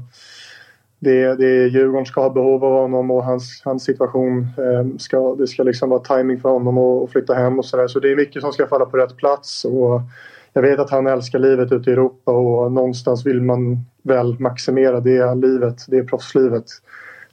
det, 1.03 1.35
det 1.35 1.67
Djurgården 1.67 2.05
ska 2.05 2.21
ha 2.21 2.29
behov 2.29 2.65
av 2.65 2.71
honom 2.81 3.11
och 3.11 3.23
hans, 3.23 3.61
hans 3.65 3.83
situation. 3.83 4.47
Eh, 4.57 4.97
ska, 4.97 5.35
det 5.35 5.47
ska 5.47 5.63
liksom 5.63 5.89
vara 5.89 5.99
timing 5.99 6.39
för 6.39 6.49
honom 6.49 6.77
att 6.77 7.11
flytta 7.11 7.33
hem 7.33 7.59
och 7.59 7.65
sådär. 7.65 7.87
Så 7.87 7.99
det 7.99 8.11
är 8.11 8.15
mycket 8.15 8.41
som 8.41 8.53
ska 8.53 8.67
falla 8.67 8.85
på 8.85 8.97
rätt 8.97 9.17
plats. 9.17 9.65
Och 9.65 10.01
jag 10.53 10.61
vet 10.61 10.79
att 10.79 10.89
han 10.89 11.07
älskar 11.07 11.39
livet 11.39 11.71
ute 11.71 11.89
i 11.89 11.93
Europa 11.93 12.31
och 12.31 12.71
någonstans 12.71 13.25
vill 13.25 13.41
man 13.41 13.85
väl 14.03 14.39
maximera 14.39 14.99
det 14.99 15.35
livet, 15.35 15.85
det 15.87 16.03
proffslivet. 16.03 16.65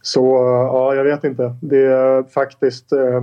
Så 0.03 0.37
eh, 0.37 0.67
ja, 0.67 0.95
jag 0.95 1.05
vet 1.05 1.25
inte. 1.25 1.55
Det 1.61 1.85
är 1.85 2.23
faktiskt 2.23 2.93
eh, 2.93 3.21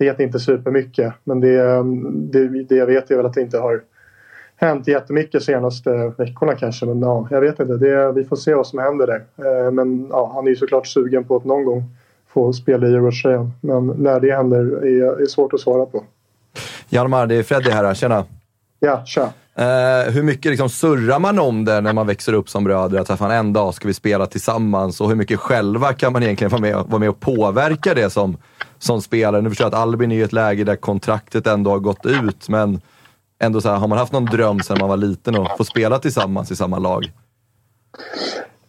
vet 0.00 0.20
inte 0.20 0.38
supermycket. 0.38 1.14
Men 1.24 1.40
det, 1.40 1.60
eh, 1.60 1.84
det, 2.12 2.64
det 2.64 2.74
jag 2.74 2.86
vet 2.86 3.10
är 3.10 3.16
väl 3.16 3.26
att 3.26 3.34
det 3.34 3.40
inte 3.40 3.58
har 3.58 3.82
hänt 4.60 4.88
jättemycket 4.88 5.42
senaste 5.42 6.12
veckorna 6.18 6.54
kanske. 6.54 6.86
Men 6.86 7.02
ja, 7.02 7.28
jag 7.30 7.40
vet 7.40 7.60
inte. 7.60 7.76
Det, 7.76 8.12
vi 8.12 8.24
får 8.24 8.36
se 8.36 8.54
vad 8.54 8.66
som 8.66 8.78
händer 8.78 9.06
där. 9.06 9.24
Eh, 9.66 9.70
men 9.70 10.06
ja, 10.10 10.32
han 10.34 10.46
är 10.46 10.50
ju 10.50 10.56
såklart 10.56 10.86
sugen 10.86 11.24
på 11.24 11.36
att 11.36 11.44
någon 11.44 11.64
gång 11.64 11.84
få 12.28 12.52
spela 12.52 12.86
i 12.86 12.90
Djurgårdströjan. 12.90 13.52
Men 13.60 13.86
när 13.86 14.20
det 14.20 14.36
händer 14.36 14.86
är, 14.86 15.22
är 15.22 15.26
svårt 15.26 15.52
att 15.52 15.60
svara 15.60 15.86
på. 15.86 16.04
Hjalmar, 16.88 17.26
det 17.26 17.34
är 17.34 17.42
Freddy 17.42 17.70
här. 17.70 17.94
Tjena! 17.94 18.24
Ja, 18.80 19.02
tja! 19.06 19.32
Uh, 19.58 20.12
hur 20.12 20.22
mycket 20.22 20.50
liksom 20.50 20.68
surrar 20.68 21.18
man 21.18 21.38
om 21.38 21.64
det 21.64 21.80
när 21.80 21.92
man 21.92 22.06
växer 22.06 22.32
upp 22.32 22.48
som 22.48 22.64
bröder? 22.64 22.98
Att 22.98 23.18
fan, 23.18 23.30
en 23.30 23.52
dag 23.52 23.74
ska 23.74 23.88
vi 23.88 23.94
spela 23.94 24.26
tillsammans. 24.26 25.00
Och 25.00 25.08
hur 25.08 25.16
mycket 25.16 25.40
själva 25.40 25.92
kan 25.92 26.12
man 26.12 26.22
egentligen 26.22 26.50
vara 26.50 26.60
med, 26.60 26.74
vara 26.74 26.98
med 26.98 27.08
och 27.08 27.20
påverka 27.20 27.94
det 27.94 28.10
som, 28.10 28.36
som 28.78 29.02
spelare? 29.02 29.42
Nu 29.42 29.48
förstår 29.48 29.64
jag 29.64 29.74
att 29.74 29.80
Albin 29.80 30.12
är 30.12 30.16
i 30.16 30.22
ett 30.22 30.32
läge 30.32 30.64
där 30.64 30.76
kontraktet 30.76 31.46
ändå 31.46 31.70
har 31.70 31.78
gått 31.78 32.06
ut, 32.06 32.48
men 32.48 32.80
ändå 33.40 33.60
så 33.60 33.68
här, 33.68 33.76
har 33.76 33.88
man 33.88 33.98
haft 33.98 34.12
någon 34.12 34.24
dröm 34.24 34.60
sedan 34.60 34.76
man 34.80 34.88
var 34.88 34.96
liten 34.96 35.34
att 35.34 35.56
få 35.56 35.64
spela 35.64 35.98
tillsammans 35.98 36.50
i 36.50 36.56
samma 36.56 36.78
lag? 36.78 37.12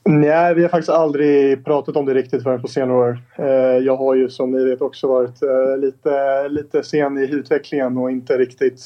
Nej, 0.04 0.56
vi 0.56 0.62
har 0.62 0.70
faktiskt 0.70 0.90
aldrig 0.90 1.66
pratat 1.66 1.96
om 1.96 2.06
det 2.06 2.14
riktigt 2.14 2.44
förrän 2.44 2.62
på 2.62 2.68
senare 2.68 2.98
år. 2.98 3.20
Eh, 3.36 3.78
jag 3.86 3.98
har 3.98 4.16
ju 4.16 4.30
som 4.30 4.52
ni 4.52 4.66
vet 4.66 4.82
också 4.82 5.08
varit 5.08 5.44
eh, 5.44 5.78
lite, 5.78 6.48
lite 6.50 6.84
sen 6.84 7.18
i 7.18 7.32
utvecklingen 7.32 7.98
och 7.98 8.12
inte 8.12 8.38
riktigt... 8.38 8.82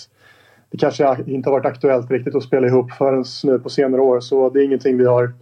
Det 0.69 0.77
kanske 0.77 1.17
inte 1.27 1.49
har 1.49 1.51
varit 1.57 1.65
aktuellt 1.65 2.11
riktigt 2.11 2.35
att 2.35 2.43
spela 2.43 2.67
ihop 2.67 2.91
förrän 2.91 3.23
nu 3.43 3.59
på 3.59 3.69
senare 3.69 4.01
år 4.01 4.19
så 4.19 4.49
det 4.49 4.59
är 4.59 4.63
ingenting 4.63 4.97
vi 4.97 5.05
har 5.05 5.33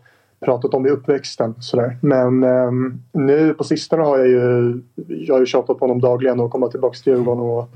pratat 0.45 0.73
om 0.73 0.85
i 0.85 0.89
uppväxten. 0.89 1.55
Sådär. 1.59 1.97
Men 2.01 2.43
ehm, 2.43 3.01
nu 3.11 3.53
på 3.53 3.63
sistone 3.63 4.03
har 4.03 4.17
jag 4.17 4.27
ju, 4.27 4.81
jag 5.07 5.35
har 5.35 5.39
ju 5.39 5.45
tjatat 5.45 5.79
på 5.79 5.85
honom 5.85 6.01
dagligen 6.01 6.39
och 6.39 6.51
komma 6.51 6.67
tillbaka 6.67 6.97
till 6.97 7.13
Djurgården 7.13 7.43
och 7.43 7.69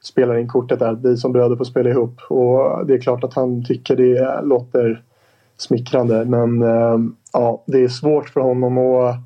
spelar 0.00 0.38
in 0.38 0.48
kortet 0.48 0.78
där. 0.78 0.98
Vi 1.02 1.16
som 1.16 1.32
bröder 1.32 1.56
får 1.56 1.64
spela 1.64 1.90
ihop. 1.90 2.20
Och 2.28 2.86
det 2.86 2.94
är 2.94 3.00
klart 3.00 3.24
att 3.24 3.34
han 3.34 3.64
tycker 3.64 3.96
det 3.96 4.40
låter 4.42 5.02
smickrande. 5.56 6.24
Men 6.24 6.62
äh, 6.62 6.98
ja, 7.32 7.62
det 7.66 7.84
är 7.84 7.88
svårt 7.88 8.28
för 8.28 8.40
honom 8.40 8.78
att 8.78 9.16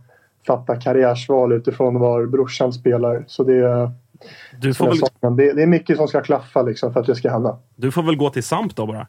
fatta 0.47 0.77
karriärsval 0.77 1.53
utifrån 1.53 2.01
var 2.01 2.27
brorsan 2.27 2.73
spelar. 2.73 3.25
Så 3.27 3.45
det, 3.45 3.91
du 4.61 4.75
får 4.75 4.87
väl... 4.87 5.37
det, 5.37 5.53
det, 5.53 5.63
är 5.63 5.67
mycket 5.67 5.97
som 5.97 6.09
ska 6.09 6.21
klaffa 6.21 6.63
liksom 6.63 6.93
för 6.93 7.01
att 7.01 7.07
det 7.07 7.15
ska 7.15 7.31
hända. 7.31 7.59
Du 7.77 7.91
får 7.91 8.03
väl 8.03 8.17
gå 8.17 8.31
till 8.31 8.43
Samp 8.43 8.77
då 8.77 8.87
bara? 8.87 9.07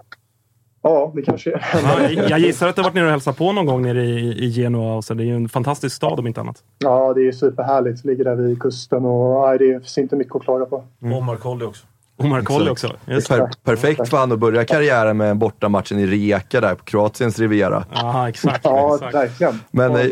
Ja, 0.83 1.11
det 1.15 1.21
kanske 1.21 1.51
är. 1.51 1.65
Ja, 1.73 2.09
jag 2.29 2.39
gissar 2.39 2.67
att 2.67 2.75
du 2.75 2.81
har 2.81 2.89
varit 2.89 2.95
nere 2.95 3.05
och 3.05 3.11
hälsat 3.11 3.37
på 3.37 3.51
någon 3.51 3.65
gång 3.65 3.81
nere 3.81 4.05
i, 4.05 4.45
i 4.45 4.51
Genua. 4.51 4.95
Och 4.95 5.03
så. 5.03 5.13
Det 5.13 5.23
är 5.23 5.25
ju 5.25 5.35
en 5.35 5.49
fantastisk 5.49 5.95
stad 5.95 6.19
om 6.19 6.27
inte 6.27 6.41
annat. 6.41 6.63
Ja, 6.77 7.13
det 7.13 7.27
är 7.27 7.31
superhärligt. 7.31 8.05
Ligger 8.05 8.23
där 8.23 8.35
vid 8.35 8.61
kusten 8.61 9.05
och 9.05 9.47
nej, 9.47 9.57
det 9.57 9.79
finns 9.79 9.97
inte 9.97 10.15
mycket 10.15 10.35
att 10.35 10.43
klaga 10.43 10.65
på. 10.65 10.83
Mm. 11.01 11.17
Och 11.17 11.23
Markolli 11.23 11.65
också. 11.65 11.85
Och 12.17 12.25
Markolli 12.25 12.69
också. 12.69 12.87
Per 13.05 13.49
perfekt 13.63 14.09
för 14.09 14.17
honom 14.17 14.31
att 14.31 14.39
börja 14.39 14.65
karriären 14.65 15.17
med 15.17 15.37
bortamatchen 15.37 15.99
i 15.99 16.07
Rijeka 16.07 16.61
där 16.61 16.75
på 16.75 16.83
Kroatiens 16.83 17.39
Riviera. 17.39 17.85
Ja, 17.93 18.29
exakt. 18.29 18.65
Ja, 18.65 18.95
exakt. 18.95 19.15
verkligen. 19.15 19.59
Men 19.71 20.11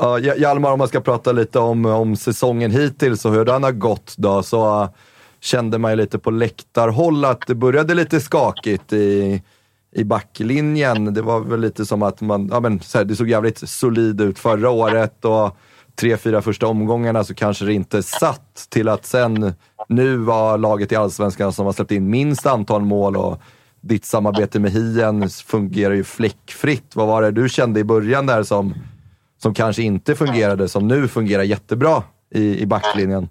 ja, 0.00 0.18
Hjalmar, 0.18 0.72
om 0.72 0.78
man 0.78 0.88
ska 0.88 1.00
prata 1.00 1.32
lite 1.32 1.58
om, 1.58 1.86
om 1.86 2.16
säsongen 2.16 2.70
hittills 2.70 3.24
och 3.24 3.32
hur 3.32 3.44
den 3.44 3.62
har 3.62 3.72
gått 3.72 4.14
då, 4.16 4.42
så 4.42 4.82
uh, 4.82 4.88
kände 5.40 5.78
man 5.78 5.90
ju 5.92 5.96
lite 5.96 6.18
på 6.18 6.30
läktarhåll 6.30 7.24
att 7.24 7.46
det 7.46 7.54
började 7.54 7.94
lite 7.94 8.20
skakigt 8.20 8.92
i 8.92 9.42
i 9.92 10.04
backlinjen. 10.04 11.14
Det 11.14 11.22
var 11.22 11.40
väl 11.40 11.60
lite 11.60 11.86
som 11.86 12.02
att 12.02 12.20
man, 12.20 12.48
ja 12.52 12.60
men 12.60 12.80
så 12.80 12.98
här, 12.98 13.04
det 13.04 13.16
såg 13.16 13.28
jävligt 13.28 13.68
solid 13.68 14.20
ut 14.20 14.38
förra 14.38 14.70
året 14.70 15.24
och 15.24 15.56
tre, 15.94 16.16
fyra 16.16 16.42
första 16.42 16.66
omgångarna 16.66 17.24
så 17.24 17.34
kanske 17.34 17.64
det 17.64 17.72
inte 17.72 18.02
satt 18.02 18.66
till 18.68 18.88
att 18.88 19.06
sen, 19.06 19.54
nu 19.88 20.16
var 20.16 20.58
laget 20.58 20.92
i 20.92 20.96
Allsvenskan 20.96 21.52
som 21.52 21.66
har 21.66 21.72
släppt 21.72 21.92
in 21.92 22.10
minst 22.10 22.46
antal 22.46 22.82
mål 22.82 23.16
och 23.16 23.40
ditt 23.80 24.04
samarbete 24.04 24.60
med 24.60 24.70
Hien 24.70 25.28
fungerar 25.30 25.94
ju 25.94 26.04
fläckfritt. 26.04 26.96
Vad 26.96 27.06
var 27.06 27.22
det 27.22 27.30
du 27.30 27.48
kände 27.48 27.80
i 27.80 27.84
början 27.84 28.26
där 28.26 28.42
som, 28.42 28.74
som 29.42 29.54
kanske 29.54 29.82
inte 29.82 30.14
fungerade, 30.14 30.68
som 30.68 30.88
nu 30.88 31.08
fungerar 31.08 31.42
jättebra 31.42 32.02
i, 32.34 32.58
i 32.62 32.66
backlinjen? 32.66 33.28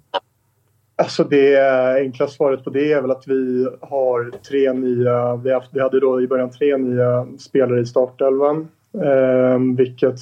Alltså 1.02 1.24
det 1.24 1.58
enkla 2.00 2.26
svaret 2.26 2.64
på 2.64 2.70
det 2.70 2.92
är 2.92 3.00
väl 3.00 3.10
att 3.10 3.28
vi 3.28 3.68
har 3.80 4.30
tre 4.48 4.72
nya, 4.72 5.36
vi, 5.36 5.52
haft, 5.52 5.68
vi 5.72 5.80
hade 5.80 6.00
då 6.00 6.20
i 6.20 6.26
början 6.26 6.50
tre 6.50 6.76
nya 6.76 7.26
spelare 7.38 7.80
i 7.80 7.86
startelvan. 7.86 8.68
Eh, 8.94 9.76
vilket 9.76 10.18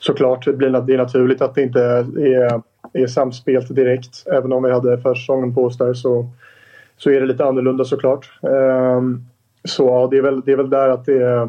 såklart 0.00 0.44
blir 0.44 0.70
det 0.70 0.94
är 0.94 0.98
naturligt 0.98 1.42
att 1.42 1.54
det 1.54 1.62
inte 1.62 1.80
är, 1.80 2.60
är 2.92 3.06
samspelt 3.06 3.74
direkt. 3.74 4.26
Även 4.26 4.52
om 4.52 4.62
vi 4.62 4.72
hade 4.72 4.98
försäsongen 4.98 5.54
på 5.54 5.64
oss 5.64 5.78
där 5.78 5.94
så, 5.94 6.26
så 6.96 7.10
är 7.10 7.20
det 7.20 7.26
lite 7.26 7.44
annorlunda 7.44 7.84
såklart. 7.84 8.38
Eh, 8.42 9.02
så 9.64 9.86
ja, 9.86 10.08
det 10.10 10.18
är, 10.18 10.22
väl, 10.22 10.40
det 10.40 10.52
är 10.52 10.56
väl 10.56 10.70
där 10.70 10.88
att 10.88 11.04
det 11.04 11.22
är 11.22 11.48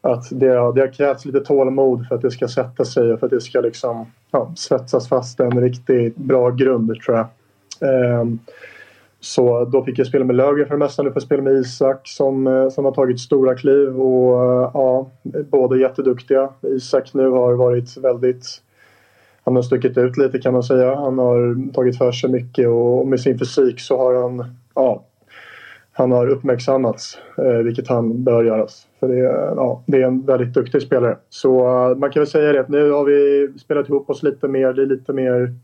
att 0.00 0.28
det, 0.30 0.46
det 0.48 0.80
har 0.80 0.92
krävts 0.92 1.24
lite 1.24 1.40
tålamod 1.40 2.08
för 2.08 2.14
att 2.14 2.22
det 2.22 2.30
ska 2.30 2.48
sätta 2.48 2.84
sig 2.84 3.12
och 3.12 3.20
för 3.20 3.26
att 3.26 3.32
det 3.32 3.40
ska 3.40 3.60
liksom, 3.60 4.06
ja, 4.30 4.52
svetsas 4.56 5.08
fast 5.08 5.40
en 5.40 5.60
riktigt 5.60 6.16
bra 6.16 6.50
grund 6.50 7.00
tror 7.02 7.16
jag. 7.16 7.26
Um, 8.20 8.38
så 9.20 9.64
då 9.64 9.84
fick 9.84 9.98
jag 9.98 10.06
spela 10.06 10.24
med 10.24 10.36
Löfgren 10.36 10.66
för 10.66 10.74
det 10.74 10.78
mesta. 10.78 11.02
Nu 11.02 11.08
får 11.10 11.16
jag 11.16 11.22
spela 11.22 11.42
med 11.42 11.52
Isak 11.52 12.00
som, 12.04 12.46
eh, 12.46 12.68
som 12.68 12.84
har 12.84 12.92
tagit 12.92 13.20
stora 13.20 13.54
kliv 13.54 14.00
och 14.00 14.42
eh, 14.42 14.70
ja, 14.74 15.10
båda 15.50 15.76
jätteduktiga. 15.76 16.48
Isak 16.62 17.14
nu 17.14 17.28
har 17.28 17.52
varit 17.52 17.96
väldigt 17.96 18.62
han 19.44 19.56
har 19.56 19.62
stuckit 19.62 19.98
ut 19.98 20.16
lite 20.16 20.38
kan 20.38 20.52
man 20.52 20.62
säga. 20.62 20.94
Han 20.94 21.18
har 21.18 21.72
tagit 21.72 21.98
för 21.98 22.12
sig 22.12 22.30
mycket 22.30 22.68
och 22.68 23.08
med 23.08 23.20
sin 23.20 23.38
fysik 23.38 23.80
så 23.80 23.98
har 23.98 24.22
han 24.22 24.44
ja, 24.74 25.04
han 25.92 26.12
har 26.12 26.28
uppmärksammats, 26.28 27.18
eh, 27.38 27.58
vilket 27.58 27.88
han 27.88 28.24
bör 28.24 28.44
göras. 28.44 28.86
För 29.00 29.08
det, 29.08 29.18
ja, 29.56 29.82
det 29.86 30.02
är 30.02 30.06
en 30.06 30.26
väldigt 30.26 30.54
duktig 30.54 30.82
spelare. 30.82 31.16
Så 31.28 31.68
uh, 31.90 31.96
man 31.96 32.10
kan 32.10 32.20
väl 32.20 32.26
säga 32.26 32.52
det 32.52 32.60
att 32.60 32.68
nu 32.68 32.90
har 32.90 33.04
vi 33.04 33.48
spelat 33.58 33.88
ihop 33.88 34.10
oss 34.10 34.22
lite 34.22 34.48
mer. 34.48 34.72
Det 34.72 34.82
är 34.82 34.86
lite 34.86 35.12
mer... 35.12 35.54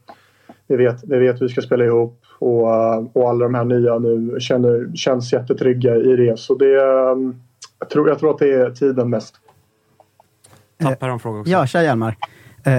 Vi 0.67 0.77
vet, 0.77 1.05
vi 1.05 1.19
vet 1.19 1.41
hur 1.41 1.47
vi 1.47 1.53
ska 1.53 1.61
spela 1.61 1.85
ihop 1.85 2.21
och, 2.39 2.63
uh, 2.63 3.07
och 3.13 3.31
alla 3.31 3.45
de 3.45 3.55
här 3.55 3.65
nya 3.65 3.99
nu 3.99 4.41
känner, 4.41 4.97
känns 4.97 5.33
jättetrygga 5.33 5.97
i 5.97 6.17
det. 6.17 6.39
Så 6.39 6.55
det, 6.55 6.77
um, 6.77 7.41
jag, 7.79 7.91
tror, 7.91 8.09
jag 8.09 8.19
tror 8.19 8.31
att 8.31 8.39
det 8.39 8.53
är 8.53 8.71
tiden 8.71 9.11
mest. 9.11 9.35
Tappar 10.83 11.09
en 11.09 11.19
fråga 11.19 11.41
också. 11.41 11.53
Ja, 11.53 11.67
tja 11.67 11.83
Hjalmar. 11.83 12.17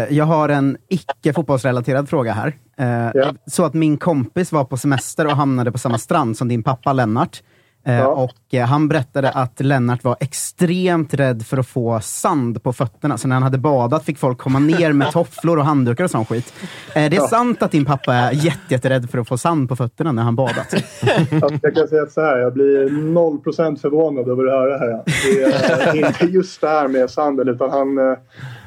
Jag 0.10 0.26
har 0.26 0.50
en 0.50 0.78
icke 0.88 1.34
fotbollsrelaterad 1.34 2.10
fråga 2.10 2.34
här. 2.34 2.54
Ja. 3.14 3.34
Så 3.46 3.66
att 3.66 3.74
min 3.74 3.98
kompis 3.98 4.52
var 4.52 4.64
på 4.64 4.78
semester 4.78 5.26
och 5.26 5.32
hamnade 5.32 5.72
på 5.72 5.78
samma 5.78 5.98
strand 5.98 6.38
som 6.38 6.48
din 6.48 6.64
pappa 6.64 6.94
Lennart. 6.94 7.44
Eh, 7.86 7.94
Ja. 8.00 8.08
Och 8.08 8.32
eh, 8.54 8.66
han 8.66 8.88
berättade 8.88 9.30
att 9.32 9.60
Lennart 9.60 10.04
var 10.04 10.16
extremt 10.20 11.14
rädd 11.14 11.46
för 11.46 11.58
att 11.58 11.68
få 11.68 12.00
sand 12.02 12.64
på 12.64 12.74
fötterna. 12.74 13.18
Så 13.18 13.28
när 13.28 13.36
han 13.36 13.44
hade 13.44 13.58
badat 13.58 14.06
fick 14.06 14.18
folk 14.18 14.38
komma 14.38 14.60
ner 14.60 14.94
med 14.94 15.12
tofflor 15.12 15.58
och 15.60 15.66
handdukar 15.66 16.04
och 16.04 16.12
sån 16.12 16.26
skit. 16.26 16.54
Eh, 16.88 16.94
Det 16.94 17.00
är 17.00 17.14
Ja. 17.16 17.28
sant 17.28 17.64
att 17.64 17.72
din 17.72 17.86
pappa 17.86 18.14
är 18.14 18.32
jätte, 18.32 18.60
jätterädd 18.70 19.10
för 19.10 19.18
att 19.18 19.28
få 19.28 19.38
sand 19.38 19.70
på 19.70 19.76
fötterna 19.76 20.12
när 20.12 20.24
han 20.24 20.36
badat. 20.36 20.74
Jag 21.62 21.76
kan 21.76 21.88
säga 21.88 22.06
så 22.06 22.22
här, 22.22 22.38
jag 22.38 22.54
blir 22.54 22.90
0% 22.90 23.82
förvånad 23.82 24.30
över 24.30 24.46
att 24.46 24.52
höra 24.52 24.70
det 24.70 24.80
här. 24.80 25.04
Det 25.94 26.00
är 26.02 26.08
inte 26.08 26.26
just 26.26 26.62
det 26.62 26.68
här 26.70 26.88
med 26.88 27.10
sanden 27.10 27.48
utan 27.50 27.70
han, 27.70 27.98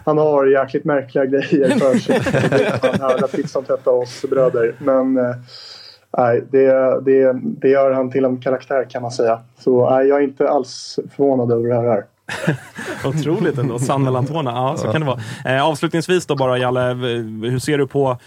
han 0.05 0.19
har 0.19 0.47
jäkligt 0.47 0.85
märkliga 0.85 1.25
grejer 1.25 1.79
för 1.79 1.99
sig. 1.99 2.21
Han 2.83 3.01
hörde 3.01 3.29
pizzan 3.29 3.65
tvätta 3.65 3.91
oss 3.91 4.25
bröder. 4.31 4.75
Men 4.79 5.19
nej, 6.17 6.45
det, 6.51 7.01
det, 7.01 7.33
det 7.43 7.69
gör 7.69 7.93
han 7.93 8.11
till 8.11 8.25
en 8.25 8.41
karaktär 8.41 8.87
kan 8.91 9.03
man 9.03 9.11
säga. 9.11 9.41
Så 9.59 9.91
nej, 9.91 10.07
jag 10.07 10.19
är 10.19 10.25
inte 10.25 10.49
alls 10.49 10.99
förvånad 11.17 11.53
över 11.53 11.69
det 11.69 11.75
här. 11.75 12.05
Otroligt 13.05 13.59
ändå. 13.59 13.79
Sand 13.79 14.05
mellan 14.05 14.27
tårna. 14.27 14.51
Ja, 14.51 14.77
så 14.77 14.93
kan 14.93 15.01
det 15.01 15.07
vara. 15.07 15.21
Eh, 15.45 15.65
avslutningsvis 15.65 16.27
då 16.27 16.37
bara, 16.37 16.59
Jalle. 16.59 16.81
Hur 17.51 17.59
ser 17.59 17.79
du 17.79 17.87
på, 17.87 18.19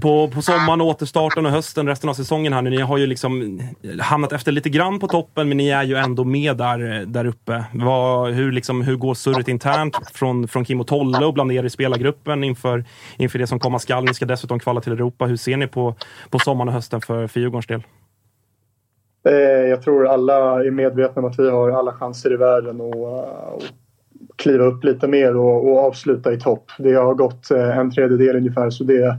på, 0.00 0.28
på 0.28 0.42
sommaren, 0.42 0.80
återstarten 0.80 1.46
och 1.46 1.52
hösten, 1.52 1.88
resten 1.88 2.10
av 2.10 2.14
säsongen 2.14 2.52
här 2.52 2.62
nu? 2.62 2.70
Ni 2.70 2.80
har 2.80 2.98
ju 2.98 3.06
liksom 3.06 3.60
hamnat 4.00 4.32
efter 4.32 4.52
lite 4.52 4.68
grann 4.68 4.98
på 4.98 5.08
toppen, 5.08 5.48
men 5.48 5.56
ni 5.56 5.68
är 5.68 5.82
ju 5.82 5.96
ändå 5.96 6.24
med 6.24 6.56
där, 6.56 7.00
eh, 7.00 7.06
där 7.06 7.24
uppe. 7.24 7.64
Vad, 7.72 8.32
hur, 8.32 8.52
liksom, 8.52 8.82
hur 8.82 8.96
går 8.96 9.14
surret 9.14 9.48
internt 9.48 9.96
från, 10.12 10.48
från 10.48 10.64
Kim 10.64 10.80
och 10.80 10.86
Tolle 10.86 11.24
och 11.24 11.34
bland 11.34 11.52
er 11.52 11.64
i 11.64 11.70
spelargruppen 11.70 12.44
inför, 12.44 12.84
inför 13.16 13.38
det 13.38 13.46
som 13.46 13.60
komma 13.60 13.78
skall? 13.78 14.04
Ni 14.04 14.14
ska 14.14 14.26
dessutom 14.26 14.58
kvala 14.58 14.80
till 14.80 14.92
Europa. 14.92 15.26
Hur 15.26 15.36
ser 15.36 15.56
ni 15.56 15.66
på, 15.66 15.94
på 16.30 16.38
sommaren 16.38 16.68
och 16.68 16.74
hösten 16.74 17.00
för, 17.00 17.26
för 17.26 17.40
Djurgårdens 17.40 17.66
del? 17.66 17.82
Eh, 19.24 19.68
jag 19.68 19.82
tror 19.82 20.06
alla 20.06 20.64
är 20.64 20.70
medvetna 20.70 21.22
om 21.22 21.28
att 21.28 21.38
vi 21.38 21.50
har 21.50 21.70
alla 21.70 21.92
chanser 21.92 22.32
i 22.32 22.36
världen 22.36 22.80
att 22.80 22.94
eh, 22.94 23.68
kliva 24.36 24.64
upp 24.64 24.84
lite 24.84 25.08
mer 25.08 25.36
och, 25.36 25.68
och 25.70 25.78
avsluta 25.78 26.32
i 26.32 26.40
topp. 26.40 26.70
Det 26.78 26.92
har 26.92 27.14
gått 27.14 27.50
eh, 27.50 27.78
en 27.78 27.90
tredjedel 27.90 28.36
ungefär 28.36 28.70
så 28.70 28.84
det, 28.84 29.16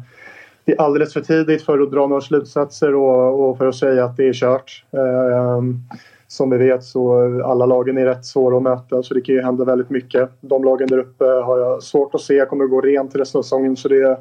det 0.65 0.71
är 0.71 0.81
alldeles 0.81 1.13
för 1.13 1.21
tidigt 1.21 1.65
för 1.65 1.79
att 1.79 1.91
dra 1.91 2.07
några 2.07 2.21
slutsatser 2.21 2.95
och, 2.95 3.49
och 3.49 3.57
för 3.57 3.67
att 3.67 3.75
säga 3.75 4.05
att 4.05 4.17
det 4.17 4.27
är 4.27 4.33
kört. 4.33 4.85
Ehm, 4.91 5.79
som 6.27 6.49
vi 6.49 6.57
vet 6.57 6.83
så 6.83 7.13
alla 7.45 7.65
lagen 7.65 7.97
är 7.97 8.05
rätt 8.05 8.25
svåra 8.25 8.57
att 8.57 8.63
möta 8.63 9.03
så 9.03 9.13
det 9.13 9.21
kan 9.21 9.35
ju 9.35 9.41
hända 9.41 9.65
väldigt 9.65 9.89
mycket. 9.89 10.29
De 10.41 10.63
lagen 10.63 10.87
där 10.87 10.97
uppe 10.97 11.25
har 11.25 11.59
jag 11.59 11.83
svårt 11.83 12.15
att 12.15 12.21
se 12.21 12.45
kommer 12.45 12.63
att 12.63 12.69
gå 12.69 12.81
rent 12.81 13.15
resten 13.15 13.39
av 13.39 13.43
säsongen 13.43 13.75
så 13.75 13.87
det 13.87 14.17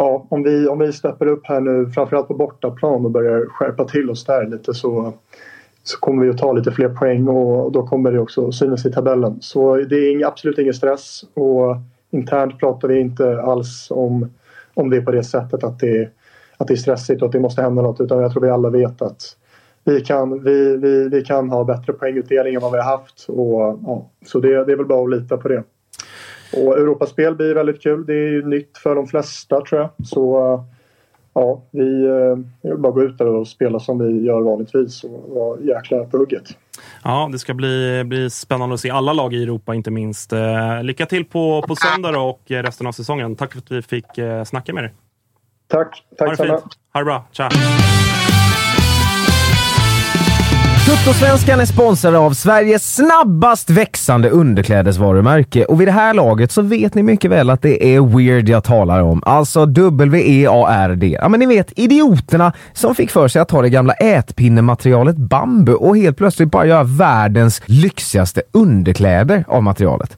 Ja, 0.00 0.26
om 0.28 0.42
vi, 0.42 0.68
om 0.68 0.78
vi 0.78 0.92
släpper 0.92 1.26
upp 1.26 1.46
här 1.46 1.60
nu, 1.60 1.90
framförallt 1.90 2.28
på 2.28 2.34
bortaplan 2.34 3.04
och 3.04 3.10
börjar 3.10 3.46
skärpa 3.46 3.84
till 3.84 4.10
oss 4.10 4.24
där 4.24 4.46
lite 4.46 4.74
så, 4.74 5.12
så 5.82 5.98
kommer 5.98 6.24
vi 6.24 6.30
att 6.30 6.38
ta 6.38 6.52
lite 6.52 6.72
fler 6.72 6.88
poäng 6.88 7.28
och 7.28 7.72
då 7.72 7.86
kommer 7.86 8.12
det 8.12 8.20
också 8.20 8.52
synas 8.52 8.86
i 8.86 8.92
tabellen. 8.92 9.38
Så 9.40 9.76
det 9.76 9.96
är 9.96 10.12
ing, 10.12 10.22
absolut 10.22 10.58
ingen 10.58 10.74
stress 10.74 11.24
och 11.34 11.76
internt 12.10 12.58
pratar 12.58 12.88
vi 12.88 13.00
inte 13.00 13.42
alls 13.42 13.86
om, 13.90 14.30
om 14.74 14.90
det 14.90 15.00
på 15.00 15.10
det 15.10 15.24
sättet 15.24 15.64
att 15.64 15.78
det, 15.78 16.10
att 16.56 16.68
det 16.68 16.74
är 16.74 16.76
stressigt 16.76 17.22
och 17.22 17.26
att 17.26 17.32
det 17.32 17.40
måste 17.40 17.62
hända 17.62 17.82
något 17.82 18.00
utan 18.00 18.18
jag 18.18 18.32
tror 18.32 18.42
vi 18.42 18.50
alla 18.50 18.70
vet 18.70 19.02
att 19.02 19.22
vi 19.84 20.00
kan, 20.00 20.44
vi, 20.44 20.76
vi, 20.76 21.08
vi 21.08 21.24
kan 21.24 21.50
ha 21.50 21.64
bättre 21.64 21.92
poängutdelning 21.92 22.54
än 22.54 22.60
vad 22.60 22.72
vi 22.72 22.78
har 22.78 22.84
haft. 22.84 23.26
Och, 23.28 23.78
ja, 23.86 24.10
så 24.26 24.40
det, 24.40 24.64
det 24.64 24.72
är 24.72 24.76
väl 24.76 24.86
bara 24.86 25.04
att 25.04 25.10
lita 25.10 25.36
på 25.36 25.48
det. 25.48 25.62
Och 26.52 26.78
Europaspel 26.78 27.34
blir 27.34 27.54
väldigt 27.54 27.82
kul. 27.82 28.06
Det 28.06 28.12
är 28.12 28.30
ju 28.30 28.46
nytt 28.46 28.78
för 28.78 28.94
de 28.94 29.06
flesta 29.06 29.60
tror 29.64 29.80
jag. 29.80 30.06
Så 30.06 30.64
ja, 31.34 31.62
vi 31.70 32.06
eh, 32.06 32.36
det 32.70 32.76
bara 32.76 32.92
gå 32.92 33.02
ut 33.02 33.18
där 33.18 33.26
och 33.26 33.48
spela 33.48 33.80
som 33.80 33.98
vi 33.98 34.26
gör 34.26 34.40
vanligtvis 34.40 35.04
och 35.04 35.24
vara 35.28 35.60
jäkla 35.60 36.04
på 36.04 36.18
hugget. 36.18 36.44
Ja, 37.04 37.28
det 37.32 37.38
ska 37.38 37.54
bli, 37.54 38.04
bli 38.04 38.30
spännande 38.30 38.74
att 38.74 38.80
se 38.80 38.90
alla 38.90 39.12
lag 39.12 39.34
i 39.34 39.42
Europa, 39.42 39.74
inte 39.74 39.90
minst. 39.90 40.32
Eh, 40.32 40.82
lycka 40.82 41.06
till 41.06 41.24
på, 41.24 41.64
på 41.68 41.76
söndag 41.76 42.18
och 42.18 42.40
resten 42.46 42.86
av 42.86 42.92
säsongen. 42.92 43.36
Tack 43.36 43.52
för 43.52 43.58
att 43.58 43.70
vi 43.70 43.82
fick 43.82 44.18
eh, 44.18 44.44
snacka 44.44 44.72
med 44.72 44.84
dig. 44.84 44.94
Tack, 45.66 46.04
Ha 46.10 46.26
tack 46.26 46.30
det 46.30 46.36
samma. 46.36 46.58
fint. 46.60 46.72
Ha 46.92 47.00
det 47.00 47.04
bra. 47.04 47.24
Tja! 47.32 47.48
Tuttosvenskan 50.88 51.60
är 51.60 51.64
sponsrad 51.64 52.14
av 52.14 52.32
Sveriges 52.32 52.94
snabbast 52.94 53.70
växande 53.70 54.30
underklädesvarumärke 54.30 55.64
och 55.64 55.80
vid 55.80 55.88
det 55.88 55.92
här 55.92 56.14
laget 56.14 56.52
så 56.52 56.62
vet 56.62 56.94
ni 56.94 57.02
mycket 57.02 57.30
väl 57.30 57.50
att 57.50 57.62
det 57.62 57.94
är 57.96 58.16
Weird 58.16 58.48
jag 58.48 58.64
talar 58.64 59.00
om. 59.02 59.22
Alltså 59.26 59.66
W-E-A-R-D. 59.66 61.18
Ja 61.22 61.28
men 61.28 61.40
ni 61.40 61.46
vet, 61.46 61.72
idioterna 61.78 62.52
som 62.72 62.94
fick 62.94 63.10
för 63.10 63.28
sig 63.28 63.42
att 63.42 63.48
ta 63.48 63.62
det 63.62 63.70
gamla 63.70 63.92
ätpinnematerialet 63.92 65.16
bambu 65.16 65.72
och 65.72 65.96
helt 65.96 66.16
plötsligt 66.16 66.50
bara 66.50 66.66
göra 66.66 66.84
världens 66.84 67.62
lyxigaste 67.66 68.42
underkläder 68.52 69.44
av 69.48 69.62
materialet. 69.62 70.16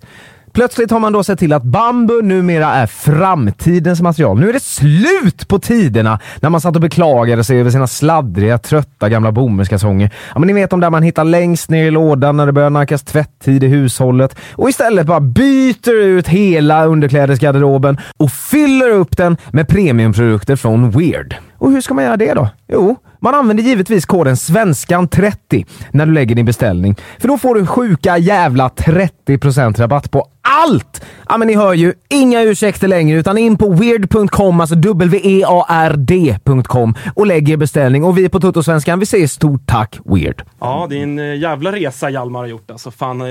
Plötsligt 0.53 0.91
har 0.91 1.01
man 1.01 1.13
då 1.13 1.25
sett 1.25 1.39
till 1.39 1.53
att 1.53 1.63
bambu 1.63 2.23
numera 2.23 2.67
är 2.67 2.87
framtidens 2.87 4.01
material. 4.01 4.41
Nu 4.41 4.49
är 4.49 4.53
det 4.53 4.63
slut 4.63 5.49
på 5.49 5.59
tiderna 5.59 6.19
när 6.41 6.51
man 6.51 6.61
satt 6.61 6.75
och 6.77 6.83
beklagade 6.83 7.45
sig 7.45 7.61
över 7.61 7.71
sina 7.71 7.87
sladdriga, 7.87 8.59
trötta 8.59 9.09
gamla 9.09 9.33
bomullskalsonger. 9.33 10.11
Ja, 10.35 10.39
men 10.39 10.47
ni 10.47 10.53
vet 10.53 10.71
de 10.71 10.81
där 10.81 10.91
man 10.91 11.03
hittar 11.03 11.25
längst 11.25 11.71
ner 11.71 11.85
i 11.85 11.91
lådan 11.91 12.37
när 12.37 12.47
det 12.47 12.53
börjar 12.53 12.71
nackas 12.71 13.03
tvättid 13.03 13.65
i 13.65 13.67
hushållet 13.67 14.37
och 14.53 14.69
istället 14.69 15.07
bara 15.07 15.21
byter 15.21 16.05
ut 16.05 16.29
hela 16.29 16.85
underklädesgarderoben 16.85 17.99
och 18.17 18.33
fyller 18.33 18.91
upp 18.91 19.17
den 19.17 19.37
med 19.51 19.69
premiumprodukter 19.69 20.57
från 20.57 20.91
Weird. 20.91 21.37
Och 21.61 21.71
hur 21.71 21.81
ska 21.81 21.95
man 21.95 22.05
göra 22.05 22.17
det 22.17 22.35
då? 22.35 22.49
Jo, 22.69 22.97
man 23.21 23.35
använder 23.35 23.65
givetvis 23.65 24.07
koden 24.07 24.35
SVENSKAN30 24.35 25.67
när 25.91 26.07
du 26.07 26.13
lägger 26.13 26.35
din 26.35 26.47
beställning. 26.47 26.97
För 27.19 27.29
då 27.29 27.39
får 27.39 27.55
du 27.55 27.67
sjuka 27.67 28.19
jävla 28.19 28.69
30% 28.69 29.81
rabatt 29.81 30.11
på 30.11 30.27
allt! 30.43 31.03
Ja, 31.29 31.37
men 31.39 31.49
ni 31.49 31.55
hör 31.55 31.75
ju, 31.75 31.93
inga 32.09 32.43
ursäkter 32.43 32.89
längre, 32.89 33.19
utan 33.19 33.39
in 33.39 33.57
på 33.57 33.69
weird.com, 33.69 34.61
alltså 34.61 34.75
w-e-a-r-d.com 35.75 36.95
och 37.15 37.27
lägg 37.27 37.51
er 37.51 37.57
beställning. 37.57 38.05
Och 38.05 38.19
vi 38.19 38.29
på 38.29 38.41
Toto-svenskan, 38.41 39.01
vi 39.01 39.07
säger 39.07 39.27
stort 39.27 39.67
tack 39.67 39.99
Weird. 40.05 40.43
Ja, 40.61 40.87
det 40.91 40.99
är 40.99 41.03
en 41.03 41.19
eh, 41.19 41.37
jävla 41.37 41.73
resa 41.73 42.11
Hjalmar 42.11 42.41
har 42.41 42.47
gjort. 42.47 42.71
Alltså, 42.71 42.91
fan, 42.91 43.21
eh, 43.21 43.27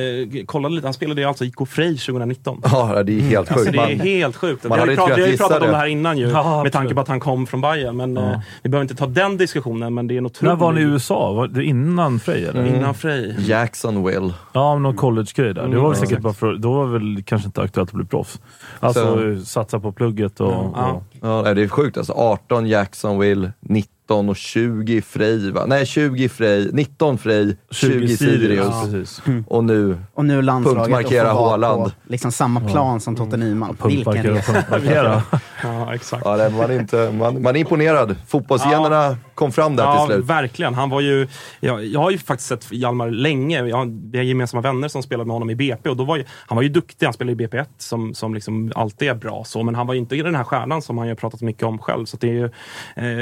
kollade 0.45 0.75
lite. 0.75 0.87
Han 0.87 0.93
spelade 0.93 1.21
ju 1.21 1.27
alltså 1.27 1.45
IK 1.45 1.55
Frej 1.69 1.97
2019. 1.97 2.61
Ja, 2.71 3.03
det 3.03 3.13
är 3.19 3.21
helt 3.21 3.49
sjukt. 3.49 3.59
Alltså, 3.59 3.71
det 3.71 3.79
är 3.79 3.95
helt 3.95 4.35
sjukt. 4.35 4.65
Vi 4.65 4.69
man 4.69 4.79
har 4.79 4.87
ju 4.87 4.95
pratat, 4.95 5.17
inte 5.17 5.29
vi 5.31 5.37
har 5.37 5.37
pratat 5.37 5.61
om 5.61 5.69
det 5.69 5.77
här 5.77 5.87
innan 5.87 6.17
ju, 6.17 6.29
Ja, 6.29 6.63
med 6.63 6.71
tanke 6.71 6.93
på 6.93 7.01
att 7.01 7.07
han 7.07 7.19
kom 7.19 7.47
från 7.47 7.61
Bayern. 7.61 7.97
Men 7.97 8.17
eh, 8.19 8.39
vi 8.63 8.69
behöver 8.69 8.81
inte 8.83 8.95
ta 8.95 9.05
den 9.07 9.37
diskussionen, 9.37 9.93
men 9.93 10.07
det 10.07 10.13
är 10.13 10.17
en 10.17 10.25
otrolig... 10.25 10.49
När 10.51 10.55
var 10.55 10.71
ni 10.71 10.81
i 10.81 10.83
USA? 10.83 11.33
Var 11.33 11.47
det 11.47 11.63
innan 11.63 12.19
Frej 12.19 12.45
eller? 12.45 12.65
Innan 12.75 12.93
Frej. 12.93 13.35
Jacksonville. 13.39 14.33
Ja, 14.53 14.77
någon 14.77 14.95
college-grej 14.95 15.53
där. 15.53 15.61
Det 15.61 15.67
Mm, 15.67 15.81
var 15.81 15.89
väl 15.89 15.95
säkert 15.97 16.09
exakt. 16.11 16.23
bara 16.23 16.33
för, 16.33 16.53
då 16.55 16.73
var 16.73 16.85
väl 16.85 17.23
kanske 17.25 17.45
inte 17.45 17.61
aktuellt 17.61 17.89
att 17.89 17.95
bli 17.95 18.05
proffs. 18.05 18.39
Alltså 18.79 19.35
Så- 19.39 19.45
satsa 19.45 19.79
på 19.79 19.91
plugget 19.91 20.39
och... 20.39 20.51
Ja. 20.51 20.91
och 21.21 21.27
Ja, 21.45 21.53
det 21.53 21.61
är 21.63 21.67
sjukt 21.67 21.97
alltså. 21.97 22.13
18 22.13 22.67
Jacksonville, 22.67 23.51
19 23.59 23.89
och 24.11 24.35
20 24.35 25.01
Frej 25.01 25.51
va? 25.51 25.65
Nej, 25.67 25.85
20 25.85 26.29
Frej, 26.29 26.69
19 26.73 27.17
Frej, 27.17 27.57
20, 27.71 28.07
Sirius. 28.17 28.65
Ja, 28.65 28.81
precis. 28.91 29.21
Och 29.47 29.63
nu 29.63 29.97
Och 30.13 30.25
nu 30.25 30.41
landslaget 30.41 30.79
Punktmarkera 30.83 31.33
Haaland. 31.33 31.83
på 31.83 31.91
liksom 32.07 32.31
samma 32.31 32.59
plan 32.59 32.99
som 32.99 33.15
Totte 33.15 33.37
Nyman. 33.37 33.77
Vilken 33.85 34.13
Punktmarkera, 34.13 35.15
resa. 35.15 35.23
Ja, 35.63 35.93
exakt. 35.95 36.21
Ja, 36.25 36.35
nej, 36.37 36.51
man, 36.51 36.71
är 36.71 36.79
inte, 36.79 37.11
man, 37.17 37.41
man 37.41 37.55
är 37.55 37.59
imponerad. 37.59 38.15
Fotbollsgenerna 38.27 39.17
kom 39.35 39.51
fram 39.51 39.75
där 39.75 39.83
Ja, 39.83 40.05
till 40.05 40.15
slut. 40.15 40.25
verkligen. 40.25 40.73
Han 40.73 40.89
var 40.89 41.01
ju, 41.01 41.27
jag, 41.59 41.85
jag 41.85 41.99
har 41.99 42.11
ju 42.11 42.17
faktiskt 42.17 42.49
sett 42.49 42.71
Hjalmar 42.71 43.09
länge. 43.09 43.65
Jag, 43.65 43.77
har- 43.77 44.11
vi 44.11 44.17
har 44.17 44.25
gemensamma 44.25 44.61
vänner 44.61 44.87
som 44.87 45.03
spelade 45.03 45.27
med 45.27 45.33
honom 45.33 45.49
i 45.49 45.55
BP. 45.55 45.89
Och 45.89 45.97
då 45.97 46.03
var 46.03 46.17
ju, 46.17 46.23
han 46.47 46.55
var 46.55 46.63
ju 46.63 46.69
duktig. 46.69 47.05
Han 47.05 47.13
spelade 47.13 47.43
i 47.43 47.47
BP1 47.47 47.65
som, 47.77 48.13
som 48.13 48.33
liksom 48.33 48.71
alltid 48.75 49.07
är 49.09 49.13
bra. 49.15 49.43
Så, 49.45 49.63
men 49.63 49.75
han 49.75 49.87
var 49.87 49.93
ju 49.93 49.99
inte 49.99 50.15
den 50.15 50.35
här 50.35 50.43
stjärnan 50.43 50.81
som 50.81 50.97
han 50.97 51.07
ju 51.07 51.11
har 51.11 51.15
pratat 51.15 51.41
mycket 51.41 51.63
om 51.63 51.77
själv. 51.77 52.05
Så 52.05 52.17
det 52.17 52.27
är 52.29 52.33
ju 52.33 52.45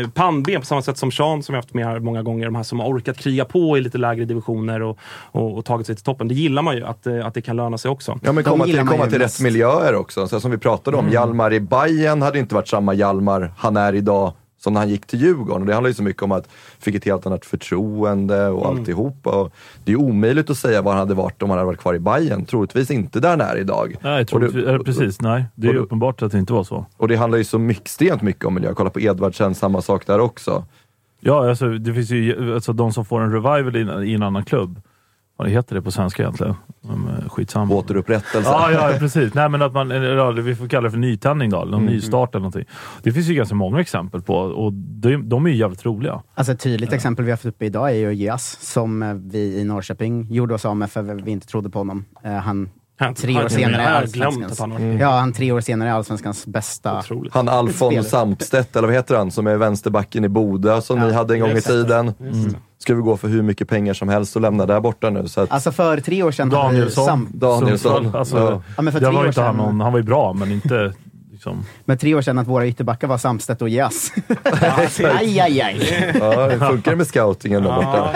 eh, 0.01 0.09
pannben 0.09 0.59
på 0.59 0.65
samma 0.77 0.93
sätt 0.93 0.97
som 0.97 1.11
Sean 1.11 1.43
som 1.43 1.55
jag 1.55 1.61
haft 1.61 1.73
med 1.73 1.85
här 1.85 1.99
många 1.99 2.23
gånger. 2.23 2.45
De 2.45 2.55
här 2.55 2.63
som 2.63 2.79
har 2.79 2.87
orkat 2.87 3.17
kriga 3.17 3.45
på 3.45 3.77
i 3.77 3.81
lite 3.81 3.97
lägre 3.97 4.25
divisioner 4.25 4.81
och, 4.81 4.97
och, 5.31 5.57
och 5.57 5.65
tagit 5.65 5.87
sig 5.87 5.95
till 5.95 6.03
toppen. 6.03 6.27
Det 6.27 6.33
gillar 6.33 6.61
man 6.61 6.75
ju, 6.75 6.85
att, 6.85 7.07
eh, 7.07 7.25
att 7.25 7.33
det 7.33 7.41
kan 7.41 7.55
löna 7.55 7.77
sig 7.77 7.91
också. 7.91 8.19
Ja, 8.21 8.31
men 8.31 8.43
komma 8.43 8.65
till, 8.65 8.79
komma 8.79 9.07
till 9.07 9.19
rätt 9.19 9.41
miljöer 9.41 9.95
också. 9.95 10.27
Så 10.27 10.39
som 10.39 10.51
vi 10.51 10.57
pratade 10.57 10.97
om, 10.97 11.09
Hjalmar 11.09 11.53
i 11.53 11.59
Bayern 11.59 12.21
hade 12.21 12.39
inte 12.39 12.55
varit 12.55 12.67
samma 12.67 12.93
Hjalmar 12.93 13.53
han 13.57 13.77
är 13.77 13.93
idag 13.95 14.33
som 14.59 14.73
när 14.73 14.79
han 14.81 14.89
gick 14.89 15.05
till 15.05 15.21
Djurgården. 15.21 15.61
Och 15.61 15.65
det 15.67 15.73
handlar 15.73 15.87
ju 15.87 15.93
så 15.93 16.03
mycket 16.03 16.23
om 16.23 16.31
att 16.31 16.47
fick 16.79 16.95
ett 16.95 17.05
helt 17.05 17.25
annat 17.25 17.45
förtroende 17.45 18.47
och 18.47 18.67
alltihopa. 18.67 19.29
Och 19.41 19.53
det 19.85 19.91
är 19.91 19.97
ju 19.97 20.01
omöjligt 20.03 20.49
att 20.49 20.57
säga 20.57 20.81
var 20.81 20.91
han 20.91 20.99
hade 20.99 21.13
varit 21.13 21.43
om 21.43 21.49
han 21.49 21.57
hade 21.59 21.65
varit 21.67 21.79
kvar 21.79 21.93
i 21.93 21.99
Bayern. 21.99 22.45
Troligtvis 22.45 22.91
inte 22.91 23.19
där 23.19 23.29
han 23.29 23.41
är 23.41 23.57
idag. 23.57 23.95
Nej, 24.01 24.25
Och 24.31 24.39
det- 24.39 24.79
precis. 24.85 25.21
Nej, 25.21 25.45
det 25.55 25.67
är 25.67 25.73
det- 25.73 25.79
uppenbart 25.79 26.21
att 26.21 26.31
det 26.31 26.39
inte 26.39 26.53
var 26.53 26.63
så. 26.63 26.85
Och 26.97 27.07
det 27.07 27.15
handlar 27.15 27.37
ju 27.37 27.43
så 27.43 27.59
mycket, 27.59 27.81
extremt 27.83 28.21
mycket 28.21 28.45
om 28.45 28.53
miljö. 28.53 28.73
Kolla 28.73 28.89
på 28.89 28.99
Edvardsen, 29.01 29.55
samma 29.55 29.81
sak 29.81 30.07
där 30.07 30.19
också. 30.19 30.63
Ja, 31.19 31.49
alltså, 31.49 31.69
det 31.69 31.93
finns 31.93 32.09
ju 32.09 32.53
alltså, 32.53 32.73
de 32.73 32.93
som 32.93 33.05
får 33.05 33.21
en 33.21 33.31
revival 33.31 34.03
i 34.05 34.13
en 34.13 34.23
annan 34.23 34.45
klubb. 34.45 34.81
Vad 35.37 35.49
heter 35.49 35.75
det 35.75 35.81
på 35.81 35.91
svenska 35.91 36.23
egentligen? 36.23 36.55
Um, 36.89 37.09
skitsamma. 37.29 37.75
Återupprättelse. 37.75 38.49
Ja, 38.49 38.71
ja, 38.71 38.91
precis. 38.99 39.33
Nej, 39.33 39.49
men 39.49 39.61
att 39.61 39.73
man, 39.73 39.91
eller, 39.91 40.15
ja, 40.15 40.31
vi 40.31 40.55
får 40.55 40.67
kalla 40.67 40.83
det 40.83 40.91
för 40.91 40.97
nytändning 40.97 41.49
då, 41.49 41.61
eller 41.61 41.71
någon 41.71 41.85
nystart 41.85 42.29
eller 42.35 42.39
någonting. 42.41 42.65
Det 43.03 43.11
finns 43.11 43.27
ju 43.27 43.33
ganska 43.33 43.55
många 43.55 43.79
exempel 43.81 44.21
på 44.21 44.35
och 44.35 44.73
de, 44.73 45.29
de 45.29 45.45
är 45.45 45.49
ju 45.49 45.55
jävligt 45.55 45.85
roliga. 45.85 46.21
Alltså 46.35 46.53
ett 46.53 46.59
tydligt 46.59 46.93
exempel 46.93 47.25
vi 47.25 47.31
har 47.31 47.37
fått 47.37 47.45
upp 47.45 47.61
idag 47.63 47.89
är 47.89 47.95
ju 47.95 48.13
Jas 48.13 48.57
som 48.61 49.03
eh, 49.03 49.13
vi 49.13 49.59
i 49.59 49.63
Norrköping 49.63 50.27
gjorde 50.31 50.53
oss 50.53 50.65
av 50.65 50.75
med 50.77 50.91
för 50.91 51.01
vi 51.01 51.31
inte 51.31 51.47
trodde 51.47 51.69
på 51.69 51.79
honom. 51.79 52.05
Eh, 52.23 52.31
Han 52.31 52.69
Han- 52.99 53.13
tre 53.13 53.33
han- 53.33 53.45
år 53.45 53.49
senare 53.49 53.81
är 53.81 53.93
allsvenskans... 53.93 54.59
han 54.59 54.97
Ja, 54.97 55.09
han 55.19 55.33
tre 55.33 55.51
år 55.51 55.61
senare 55.61 55.89
är 55.89 55.93
allsvenskans 55.93 56.45
bästa. 56.47 56.99
otroligt. 56.99 57.33
Han 57.33 57.49
Alfons. 57.49 58.09
Sampstedt, 58.09 58.75
eller 58.75 58.87
vad 58.87 58.95
heter 58.95 59.15
han, 59.15 59.31
som 59.31 59.47
är 59.47 59.55
vänsterbacken 59.57 60.25
i 60.25 60.29
Boda 60.29 60.81
som 60.81 60.99
ni 60.99 61.13
hade 61.13 61.33
en 61.33 61.39
gång 61.39 61.49
i 61.57 61.61
tiden. 61.61 62.13
Ska 62.87 62.95
vi 62.95 63.01
gå 63.01 63.17
för 63.17 63.27
hur 63.27 63.41
mycket 63.41 63.69
pengar 63.69 63.93
som 63.93 64.09
helst 64.09 64.35
och 64.35 64.41
lämna 64.41 64.65
där 64.65 64.79
borta 64.79 65.09
nu. 65.09 65.27
Så 65.27 65.41
att, 65.41 65.51
Alltså 65.51 65.71
för 65.71 65.99
tre 65.99 66.23
år 66.23 66.31
sedan... 66.31 66.49
Danielsson. 66.49 67.05
Sam, 67.05 67.29
Danielsson. 67.33 67.93
Sundsvall, 67.93 68.19
Alltså, 68.19 68.37
Ja. 68.37 68.61
Ja, 68.75 68.81
men 68.81 68.93
för 68.93 69.01
jag 69.01 69.09
tre 69.09 69.15
var 69.15 69.21
år 69.21 69.27
inte 69.27 69.41
han, 69.41 69.55
sedan- 69.55 69.65
någon, 69.65 69.81
han 69.81 69.91
var 69.91 69.99
ju 69.99 70.05
bra, 70.05 70.33
men 70.33 70.51
inte 70.51 70.93
liksom... 71.31 71.65
med 71.85 71.99
tre 71.99 72.15
år 72.15 72.21
sedan 72.21 72.37
att 72.37 72.47
våra 72.47 72.67
ytterbackar 72.67 73.07
var 73.07 73.17
Samstedt 73.17 73.61
och 73.61 73.69
Jas. 73.77 74.11
aj, 75.03 75.39
aj, 75.39 75.61
aj. 75.61 76.15
ja, 76.19 76.47
det 76.47 76.59
funkar 76.59 76.95
med 76.95 77.07
scoutingen 77.07 77.63
där 77.63 77.75
borta. 77.75 78.09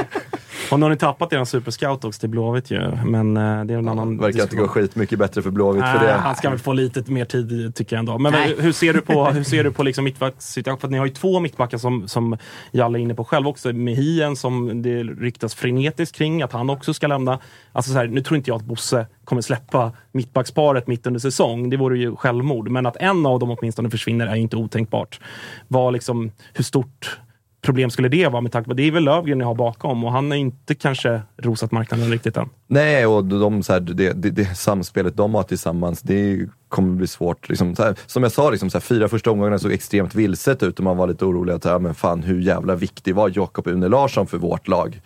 Ja. 0.71 0.75
Och 0.75 0.79
nu 0.79 0.85
har 0.85 0.89
ni 0.89 0.97
tappat 0.97 1.33
er 1.33 1.45
superscout 1.45 2.03
också 2.03 2.19
till 2.19 2.29
Blåvitt 2.29 2.71
ju. 2.71 2.91
Men 3.05 3.37
eh, 3.37 3.65
det 3.65 3.73
är 3.73 3.77
en 3.77 3.89
annan 3.89 4.17
Det 4.17 4.23
verkar 4.23 4.43
inte 4.43 4.55
gå 4.55 4.67
skit 4.67 4.95
mycket 4.95 5.19
bättre 5.19 5.41
för 5.41 5.51
Blåvitt 5.51 5.83
för 5.83 5.93
Nej, 5.93 6.07
det. 6.07 6.13
han 6.13 6.35
ska 6.35 6.49
väl 6.49 6.59
få 6.59 6.73
lite 6.73 7.11
mer 7.11 7.25
tid 7.25 7.75
tycker 7.75 7.95
jag 7.95 7.99
ändå. 7.99 8.17
Men 8.17 8.31
Nej. 8.31 8.55
hur 8.59 8.71
ser 8.71 8.93
du 8.93 9.01
på, 9.01 9.25
hur 9.25 9.43
ser 9.43 9.63
du 9.63 9.71
på 9.71 9.83
liksom 9.83 10.03
mittbackssituationen? 10.03 10.79
För 10.79 10.87
att 10.87 10.91
ni 10.91 10.97
har 10.97 11.05
ju 11.05 11.13
två 11.13 11.39
mittbackar 11.39 11.77
som, 11.77 12.07
som 12.07 12.37
Jalle 12.71 12.99
är 12.99 13.01
inne 13.01 13.15
på 13.15 13.23
själv 13.23 13.47
också. 13.47 13.73
Med 13.73 13.95
Hien 13.95 14.35
som 14.35 14.81
det 14.81 15.03
ryktas 15.03 15.55
frenetiskt 15.55 16.15
kring 16.15 16.41
att 16.41 16.51
han 16.51 16.69
också 16.69 16.93
ska 16.93 17.07
lämna. 17.07 17.39
Alltså 17.71 17.91
så 17.91 17.97
här, 17.97 18.07
nu 18.07 18.21
tror 18.21 18.37
inte 18.37 18.49
jag 18.49 18.55
att 18.55 18.65
Bosse 18.65 19.05
kommer 19.23 19.41
släppa 19.41 19.91
mittbacksparet 20.11 20.87
mitt 20.87 21.07
under 21.07 21.19
säsong. 21.19 21.69
Det 21.69 21.77
vore 21.77 21.97
ju 21.97 22.15
självmord. 22.15 22.69
Men 22.69 22.85
att 22.85 22.97
en 22.97 23.25
av 23.25 23.39
dem 23.39 23.51
åtminstone 23.59 23.89
försvinner 23.89 24.27
är 24.27 24.35
ju 24.35 24.41
inte 24.41 24.55
otänkbart. 24.55 25.19
Vad 25.67 25.93
liksom, 25.93 26.31
hur 26.53 26.63
stort 26.63 27.19
problem 27.61 27.89
skulle 27.89 28.09
det 28.09 28.27
vara 28.27 28.41
med 28.41 28.51
tanke 28.51 28.65
på 28.65 28.71
att 28.71 28.77
det 28.77 28.87
är 28.87 28.91
väl 28.91 29.03
Löfgren 29.03 29.37
ni 29.37 29.43
har 29.43 29.55
bakom 29.55 30.03
och 30.03 30.11
han 30.11 30.31
har 30.31 30.37
inte 30.37 30.75
kanske 30.75 31.21
rosat 31.37 31.71
marknaden 31.71 32.11
riktigt 32.11 32.37
än. 32.37 32.49
Nej, 32.67 33.05
och 33.05 33.25
de, 33.25 33.63
så 33.63 33.73
här, 33.73 33.79
det, 33.79 34.13
det, 34.13 34.29
det 34.29 34.57
samspelet 34.57 35.17
de 35.17 35.35
har 35.35 35.43
tillsammans, 35.43 36.01
det 36.01 36.49
kommer 36.69 36.95
bli 36.95 37.07
svårt. 37.07 37.49
Liksom, 37.49 37.75
så 37.75 37.83
här, 37.83 37.95
som 38.05 38.23
jag 38.23 38.31
sa, 38.31 38.49
liksom, 38.49 38.69
så 38.69 38.77
här, 38.77 38.81
fyra 38.81 39.07
första 39.07 39.31
omgångarna 39.31 39.59
såg 39.59 39.71
extremt 39.71 40.15
vilset 40.15 40.63
ut 40.63 40.79
och 40.79 40.83
man 40.83 40.97
var 40.97 41.07
lite 41.07 41.25
orolig 41.25 41.53
att, 41.53 41.65
ja, 41.65 41.79
men 41.79 41.95
fan 41.95 42.23
hur 42.23 42.41
jävla 42.41 42.75
viktig 42.75 43.15
var 43.15 43.31
Jakob 43.35 43.67
Une 43.67 43.87
Larsson 43.87 44.27
för 44.27 44.37
vårt 44.37 44.67
lag? 44.67 45.01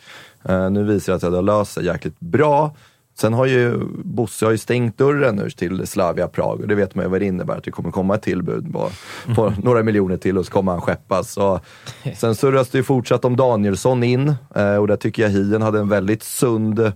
Uh, 0.49 0.69
nu 0.69 0.83
visar 0.83 1.13
det 1.13 1.19
sig 1.19 1.27
att 1.27 1.33
det 1.33 1.37
har 1.37 1.43
löst 1.43 1.73
sig 1.73 1.85
jäkligt 1.85 2.19
bra. 2.19 2.75
Sen 3.17 3.33
har 3.33 3.45
ju 3.45 3.79
Bosse 4.03 4.45
har 4.45 4.51
ju 4.51 4.57
stängt 4.57 4.97
dörren 4.97 5.35
nu 5.35 5.49
till 5.49 5.87
Slavia 5.87 6.27
Prag 6.27 6.61
och 6.61 6.67
det 6.67 6.75
vet 6.75 6.95
man 6.95 7.05
ju 7.05 7.11
vad 7.11 7.21
det 7.21 7.25
innebär, 7.25 7.57
att 7.57 7.63
det 7.63 7.71
kommer 7.71 7.91
komma 7.91 8.15
ett 8.15 8.21
tillbud 8.21 8.73
på, 8.73 8.89
på 9.35 9.53
några 9.63 9.83
miljoner 9.83 10.17
till 10.17 10.37
och 10.37 10.45
så 10.45 10.51
kommer 10.51 10.71
han 10.71 10.81
skeppas. 10.81 11.37
Och 11.37 11.59
sen 12.15 12.35
surras 12.35 12.69
det 12.69 12.77
ju 12.77 12.83
fortsatt 12.83 13.25
om 13.25 13.35
Danielsson 13.35 14.03
in 14.03 14.35
eh, 14.55 14.75
och 14.75 14.87
där 14.87 14.95
tycker 14.95 15.23
jag 15.23 15.29
Hien 15.29 15.61
hade 15.61 15.79
en 15.79 15.89
väldigt 15.89 16.23
sund 16.23 16.91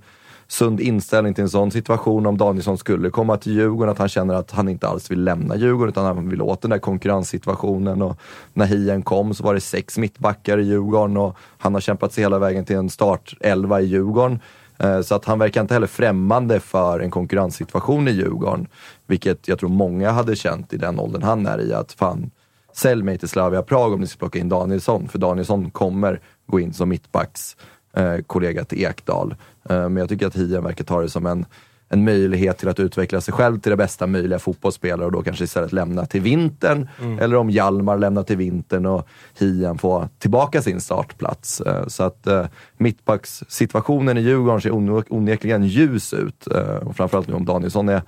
sund 0.52 0.80
inställning 0.80 1.34
till 1.34 1.42
en 1.42 1.50
sån 1.50 1.72
situation 1.72 2.26
om 2.26 2.38
Danielsson 2.38 2.78
skulle 2.78 3.10
komma 3.10 3.38
till 3.38 3.54
Djurgården, 3.54 3.92
att 3.92 3.98
han 3.98 4.10
känner 4.10 4.34
att 4.34 4.52
han 4.52 4.70
inte 4.70 4.88
alls 4.88 5.12
vill 5.12 5.24
lämna 5.24 5.56
Djurgården 5.56 5.90
utan 5.90 6.06
han 6.06 6.30
vill 6.30 6.42
åt 6.42 6.62
den 6.62 6.72
där 6.72 6.78
konkurrenssituationen. 6.78 8.02
Och 8.02 8.18
när 8.54 8.66
Hien 8.66 9.02
kom 9.02 9.34
så 9.34 9.44
var 9.44 9.54
det 9.54 9.62
sex 9.62 9.98
mittbackar 9.98 10.58
i 10.58 10.64
Djurgården 10.64 11.18
och 11.18 11.38
han 11.58 11.74
har 11.74 11.82
kämpat 11.82 12.14
sig 12.14 12.24
hela 12.24 12.40
vägen 12.40 12.66
till 12.66 12.76
en 12.76 12.90
startelva 12.90 13.82
i 13.82 13.86
Djurgården. 13.86 14.40
Eh, 14.80 15.02
så 15.02 15.16
att 15.16 15.26
han 15.26 15.40
verkar 15.40 15.62
inte 15.62 15.74
heller 15.74 15.88
främmande 15.88 16.60
för 16.60 17.00
en 17.00 17.12
konkurrenssituation 17.12 18.08
i 18.08 18.12
Djurgården. 18.12 18.68
Vilket 19.08 19.48
jag 19.48 19.60
tror 19.60 19.70
många 19.70 20.12
hade 20.12 20.36
känt 20.36 20.74
i 20.74 20.78
den 20.78 21.00
åldern 21.00 21.24
han 21.24 21.46
är 21.46 21.62
i, 21.62 21.74
att 21.74 21.92
fan, 21.92 22.32
sälj 22.74 23.04
mig 23.04 23.18
till 23.18 23.30
Slavia 23.30 23.62
Prag 23.62 23.94
om 23.94 24.02
ni 24.02 24.08
ska 24.08 24.20
plocka 24.20 24.40
in 24.40 24.50
Danielsson. 24.50 25.08
För 25.08 25.20
Danielsson 25.20 25.72
kommer 25.72 26.22
gå 26.48 26.60
in 26.60 26.74
som 26.74 26.90
mittbacks 26.90 27.58
eh, 27.94 28.18
kollega 28.28 28.66
till 28.66 28.82
Ekdal. 28.84 29.36
Eh, 29.70 29.90
men 29.90 29.98
jag 29.98 30.10
tycker 30.10 30.28
att 30.28 30.36
Hien 30.36 30.64
verkar 30.64 30.84
ta 30.84 31.02
det 31.02 31.10
som 31.10 31.26
en, 31.26 31.46
en 31.90 32.04
möjlighet 32.04 32.58
till 32.58 32.70
att 32.70 32.80
utveckla 32.80 33.22
sig 33.22 33.34
själv 33.34 33.60
till 33.60 33.70
det 33.70 33.76
bästa 33.76 34.08
möjliga 34.08 34.40
fotbollsspelare 34.40 35.06
och 35.06 35.12
då 35.12 35.22
kanske 35.24 35.44
istället 35.44 35.74
lämna 35.74 36.06
till 36.06 36.22
vintern. 36.22 36.90
Eller 37.22 37.36
om 37.36 37.50
Hjalmar 37.50 37.98
lämnar 37.98 38.24
till 38.24 38.38
vintern 38.38 38.86
och 38.86 39.08
Hien 39.40 39.78
får 39.78 40.10
tillbaka 40.20 40.62
sin 40.62 40.82
startplats. 40.82 41.62
Eh, 41.62 41.88
så 41.88 42.04
att 42.04 42.28
eh, 42.28 42.46
mittbackssituationen 42.78 44.18
i 44.18 44.22
Djurgården 44.22 44.62
ser 44.62 44.72
on- 44.72 45.04
onekligen 45.10 45.64
ljus 45.64 46.14
ut. 46.14 46.48
Eh, 46.56 46.62
och 46.88 46.96
framförallt 46.96 47.28
nu 47.28 47.34
om 47.34 47.46
Danielsson 47.46 47.90
är 47.90 48.02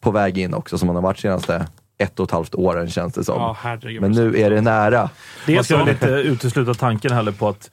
på 0.00 0.10
väg 0.10 0.38
in 0.38 0.54
också, 0.54 0.78
som 0.78 0.88
han 0.88 0.96
har 0.96 1.02
varit 1.02 1.18
senaste 1.18 1.66
ett 1.98 2.20
och 2.20 2.24
ett 2.24 2.30
halvt 2.30 2.54
åren 2.54 2.90
känns 2.90 3.14
det 3.14 3.24
som. 3.24 3.34
Ja, 3.40 3.56
herregud. 3.60 4.00
Men 4.02 4.12
nu 4.12 4.38
är 4.40 4.50
det 4.50 4.60
nära. 4.60 5.10
Det 5.46 5.56
är 5.56 5.62
ska 5.62 5.74
så. 5.78 5.84
väl 5.84 5.88
inte 5.88 6.06
utesluta 6.06 6.74
tanken 6.74 7.12
heller 7.12 7.32
på 7.32 7.48
att 7.48 7.70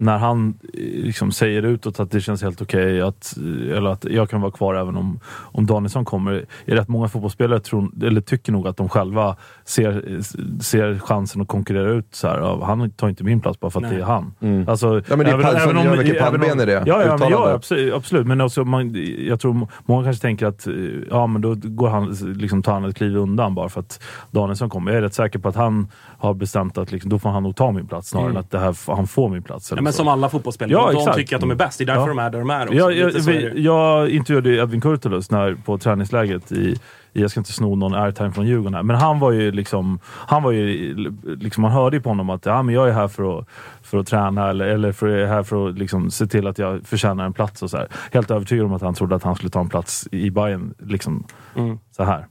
när 0.00 0.18
han 0.18 0.54
eh, 0.62 1.04
liksom 1.04 1.32
säger 1.32 1.62
utåt 1.62 2.00
att 2.00 2.10
det 2.10 2.20
känns 2.20 2.42
helt 2.42 2.62
okej, 2.62 3.00
att, 3.00 3.36
eh, 3.36 3.76
eller 3.76 3.90
att 3.90 4.04
jag 4.04 4.30
kan 4.30 4.40
vara 4.40 4.52
kvar 4.52 4.74
även 4.74 4.96
om, 4.96 5.20
om 5.26 5.66
Danielsson 5.66 6.04
kommer. 6.04 6.46
Är 6.64 6.76
rätt 6.76 6.88
många 6.88 7.08
fotbollsspelare 7.08 7.60
tror, 7.60 7.90
eller 8.04 8.20
tycker 8.20 8.52
nog 8.52 8.68
att 8.68 8.76
de 8.76 8.88
själva 8.88 9.36
ser, 9.70 10.20
ser 10.62 10.98
chansen 10.98 11.42
att 11.42 11.48
konkurrera 11.48 11.90
ut. 11.90 12.06
Så 12.10 12.28
här, 12.28 12.38
"Ja, 12.38 12.64
han 12.64 12.90
tar 12.90 13.08
inte 13.08 13.24
min 13.24 13.40
plats 13.40 13.60
bara 13.60 13.70
för 13.70 13.78
att 13.80 13.82
Nej. 13.82 13.94
det 13.96 14.00
är 14.02 14.06
han. 14.06 14.34
Mm. 14.40 14.68
Alltså, 14.68 15.02
Ja, 15.08 15.16
men 15.16 15.18
det 15.18 15.32
är 15.32 15.38
pall- 15.38 15.60
så 15.60 15.84
gör 15.86 15.96
mycket 15.96 16.16
även 16.16 16.40
pannben 16.40 16.60
i 16.60 16.64
det 16.66 16.82
Ja, 16.86 17.02
ja, 17.06 17.16
men, 17.20 17.30
ja 17.30 17.50
absolut, 17.52 17.94
absolut. 17.94 18.26
Men 18.26 18.40
också, 18.40 18.64
man, 18.64 18.94
jag 19.18 19.40
tror 19.40 19.68
många 19.86 20.04
kanske 20.04 20.22
tänker 20.22 20.46
att 20.46 20.66
eh, 20.66 20.74
ja, 21.10 21.26
men 21.26 21.42
då 21.42 21.54
går 21.54 21.88
han, 21.88 22.16
liksom, 22.36 22.62
tar 22.62 22.72
han 22.72 22.84
ett 22.84 22.96
kliv 22.96 23.16
undan 23.16 23.54
bara 23.54 23.68
för 23.68 23.80
att 23.80 24.02
Danielsson 24.30 24.70
kommer. 24.70 24.90
Jag 24.92 24.98
är 24.98 25.02
rätt 25.02 25.14
säker 25.14 25.38
på 25.38 25.48
att 25.48 25.56
han 25.56 25.88
har 26.18 26.34
bestämt 26.34 26.78
att 26.78 26.92
liksom, 26.92 27.10
då 27.10 27.18
får 27.18 27.30
han 27.30 27.42
nog 27.42 27.56
ta 27.56 27.72
min 27.72 27.86
plats 27.86 28.08
snarare 28.08 28.26
Mm. 28.26 28.36
än 28.36 28.40
att 28.40 28.50
det 28.50 28.58
här, 28.58 28.94
han 28.96 29.06
får 29.06 29.28
min 29.28 29.42
plats. 29.42 29.72
Eller 29.72 29.78
Ja, 29.80 29.84
men 29.84 29.92
som 29.92 30.08
alla 30.08 30.28
fotbollsspelare. 30.28 30.72
Ja, 30.82 30.92
de 30.92 30.98
exakt. 30.98 31.16
tycker 31.16 31.36
att 31.36 31.40
de 31.40 31.50
är 31.50 31.54
bäst. 31.54 31.78
Det 31.78 31.84
är 31.84 31.86
därför 31.86 32.00
Ja. 32.02 32.06
de 32.08 32.18
är 32.18 32.30
där 32.30 32.38
de 32.38 32.50
är 32.50 32.62
också. 32.62 32.74
Jag, 32.74 32.92
jag, 32.96 33.10
vi, 33.10 33.62
jag 33.64 34.08
intervjuade 34.08 34.50
Edvin 34.56 34.80
Kurtulus 34.80 35.30
när, 35.30 35.54
på 35.54 35.78
träningsläget 35.78 36.52
i, 36.52 36.76
jag 37.12 37.30
ska 37.30 37.40
inte 37.40 37.52
sno 37.52 37.74
någon 37.76 37.94
airtime 37.94 38.32
från 38.32 38.46
Djurgården 38.46 38.74
här, 38.74 38.82
men 38.82 38.96
han 38.96 39.18
var 39.18 39.32
ju 39.32 39.52
liksom, 39.52 39.98
han 40.04 40.42
var 40.42 40.50
ju, 40.50 40.94
liksom, 41.24 41.62
man 41.62 41.70
hörde 41.72 41.96
ju 41.96 42.02
på 42.02 42.08
honom 42.08 42.30
att 42.30 42.46
ja, 42.46 42.62
men 42.62 42.74
jag 42.74 42.88
är 42.88 42.92
här 42.92 43.08
för 43.08 43.38
att, 43.38 43.46
för 43.82 43.98
att 43.98 44.06
träna 44.06 44.50
eller, 44.50 44.66
eller 44.66 44.92
för, 44.92 45.26
här 45.26 45.42
för 45.42 45.68
att 45.68 45.78
liksom, 45.78 46.10
se 46.10 46.26
till 46.26 46.46
att 46.46 46.58
jag 46.58 46.86
förtjänar 46.86 47.24
en 47.24 47.32
plats 47.32 47.62
och 47.62 47.70
så 47.70 47.76
här. 47.76 47.88
Helt 48.12 48.30
övertygad 48.30 48.66
om 48.66 48.72
att 48.72 48.82
han 48.82 48.94
trodde 48.94 49.16
att 49.16 49.22
han 49.22 49.34
skulle 49.34 49.50
ta 49.50 49.60
en 49.60 49.68
plats 49.68 50.08
i 50.12 50.30
Bayern 50.30 50.74
liksom, 50.78 51.24
Mm. 51.56 51.78
så 51.90 52.04
här. 52.04 52.26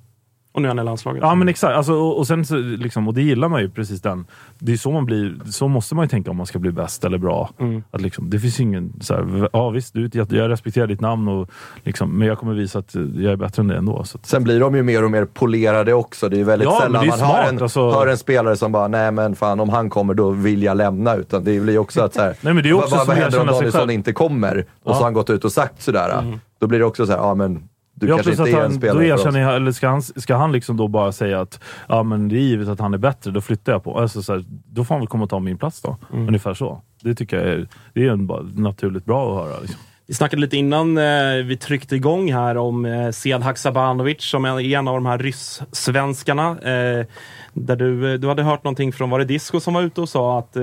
Och 0.60 0.62
nu 0.64 0.68
är 0.68 0.70
han 0.70 0.80
i 0.80 0.84
landslaget. 0.84 1.22
Ja 1.24 1.36
men 1.36 1.50
exakt, 1.50 1.76
alltså, 1.78 1.94
och, 1.94 2.18
och, 2.18 2.28
sen, 2.28 2.46
så, 2.46 2.56
liksom, 2.58 3.08
och 3.08 3.14
det 3.14 3.22
gillar 3.22 3.50
man 3.50 3.62
ju 3.62 3.70
precis 3.70 4.02
den. 4.02 4.26
Det 4.60 4.72
är 4.74 4.78
så 4.78 4.92
man 4.92 5.06
blir, 5.06 5.36
så 5.52 5.68
måste 5.68 5.96
man 5.96 6.06
ju 6.06 6.10
tänka 6.10 6.32
om 6.32 6.38
man 6.38 6.46
ska 6.46 6.60
bli 6.60 6.72
bäst 6.72 7.04
eller 7.06 7.18
bra. 7.18 7.50
Mm. 7.60 7.84
Att 7.92 8.02
liksom, 8.02 8.30
det 8.30 8.40
finns 8.40 8.60
ingen, 8.60 8.94
så 9.02 9.14
här, 9.14 9.50
ja 9.54 9.70
visst, 9.70 9.94
du, 9.94 10.10
jag, 10.14 10.34
jag 10.34 10.50
respekterar 10.50 10.88
ditt 10.88 11.02
namn, 11.02 11.28
och, 11.28 11.50
liksom, 11.84 12.18
men 12.18 12.28
jag 12.28 12.38
kommer 12.38 12.54
visa 12.54 12.80
att 12.80 12.96
jag 12.96 13.32
är 13.32 13.36
bättre 13.36 13.62
än 13.62 13.68
det 13.68 13.78
ändå. 13.78 14.04
Så 14.04 14.18
att, 14.18 14.26
Sen 14.26 14.44
blir 14.44 14.60
de 14.60 14.76
ju 14.76 14.84
mer 14.84 15.04
och 15.04 15.12
mer 15.12 15.26
polerade 15.26 15.94
också. 15.94 16.30
Det 16.30 16.36
är 16.36 16.38
ju 16.38 16.44
väldigt 16.44 16.66
Ja, 16.66 16.80
sällan 16.82 17.08
man 17.08 17.18
smart, 17.18 17.32
hör, 17.32 17.50
en, 17.50 17.64
alltså. 17.64 17.92
hör 17.92 18.08
en 18.08 18.18
spelare 18.18 18.56
som 18.56 18.72
bara, 18.72 18.88
nej 18.88 19.12
men 19.12 19.36
fan 19.36 19.60
om 19.60 19.70
han 19.70 19.90
kommer 19.90 20.14
då 20.14 20.30
vill 20.30 20.64
jag 20.64 20.78
lämna. 20.78 21.16
Utan 21.16 21.44
det 21.44 21.60
blir 21.60 21.78
också 21.78 22.02
att 22.02 22.14
så 22.14 22.22
här, 22.22 22.36
Nej, 22.42 22.54
men 22.54 22.64
det 22.64 22.70
är 22.70 22.74
också 22.74 22.96
vad, 22.96 23.08
vad 23.08 23.16
som 23.16 23.24
händer 23.24 23.40
om 23.42 23.48
Danielsson 23.48 23.90
inte 23.90 24.14
kommer? 24.14 24.58
Och 24.60 24.66
Ja. 24.84 24.94
så 24.94 24.98
har 25.00 25.04
han 25.04 25.14
gått 25.14 25.30
ut 25.30 25.46
och 25.46 25.52
sagt 25.52 25.82
sådär. 25.82 26.40
Då 26.60 26.68
blir 26.68 26.80
det 26.80 26.86
också 26.86 27.06
så 27.06 27.12
här, 27.12 27.20
ja 27.20 27.36
men 27.36 27.64
du 28.00 28.08
ja, 28.08 28.16
kanske 28.16 28.32
inte 28.32 28.44
är 28.44 28.48
en 28.48 28.62
han, 28.62 28.72
då 28.72 28.78
spelare 28.78 29.14
oss. 29.14 29.20
erkänner 29.20 29.40
jag, 29.40 29.56
eller 29.56 29.72
ska 29.72 29.90
han, 29.90 30.02
ska 30.02 30.36
han 30.36 30.52
liksom 30.52 30.78
då 30.78 30.88
bara 30.88 31.12
säga 31.12 31.42
att 31.42 31.60
ja, 31.88 32.04
men 32.04 32.30
det 32.30 32.36
är 32.36 32.40
givet 32.40 32.68
att 32.68 32.80
han 32.80 32.94
är 32.94 32.98
bättre, 32.98 33.32
då 33.32 33.42
flyttar 33.42 33.72
jag 33.72 33.84
på. 33.84 34.00
Alltså, 34.00 34.22
så 34.22 34.34
här, 34.34 34.46
då 34.66 34.86
får 34.86 34.96
han 34.96 35.02
väl 35.02 35.08
komma 35.08 35.24
och 35.24 35.30
ta 35.30 35.40
min 35.40 35.58
plats 35.58 35.82
då. 35.82 35.98
Mm. 36.14 36.28
Ungefär 36.28 36.54
så. 36.54 36.82
Det 37.02 37.16
tycker 37.16 37.38
jag 37.38 37.48
är, 37.48 37.68
det 37.94 38.06
är 38.06 38.12
en, 38.12 38.26
naturligt 38.56 39.06
bra 39.06 39.30
att 39.30 39.48
höra. 39.48 39.60
Liksom. 39.60 39.80
Vi 40.10 40.16
snackade 40.16 40.42
lite 40.42 40.58
innan 40.58 40.98
eh, 40.98 41.44
vi 41.46 41.58
tryckte 41.58 41.96
igång 41.96 42.34
här 42.34 42.58
om 42.58 42.86
eh, 42.86 43.12
Sead 43.12 43.44
Haksabanovic 43.44 44.22
som 44.22 44.46
är 44.46 44.60
en 44.60 44.88
av 44.88 44.96
de 44.96 45.06
här 45.06 45.18
ryss-svenskarna. 45.18 46.60
Eh, 46.62 47.06
där 47.54 47.76
du, 47.76 48.14
eh, 48.14 48.20
du 48.20 48.28
hade 48.28 48.44
hört 48.44 48.64
någonting 48.64 48.94
från, 48.94 49.10
var 49.10 49.20
det 49.20 49.26
Disco 49.26 49.60
som 49.60 49.74
var 49.74 49.82
ute 49.82 50.02
och 50.02 50.10
sa 50.10 50.40
att 50.40 50.56
eh, 50.56 50.62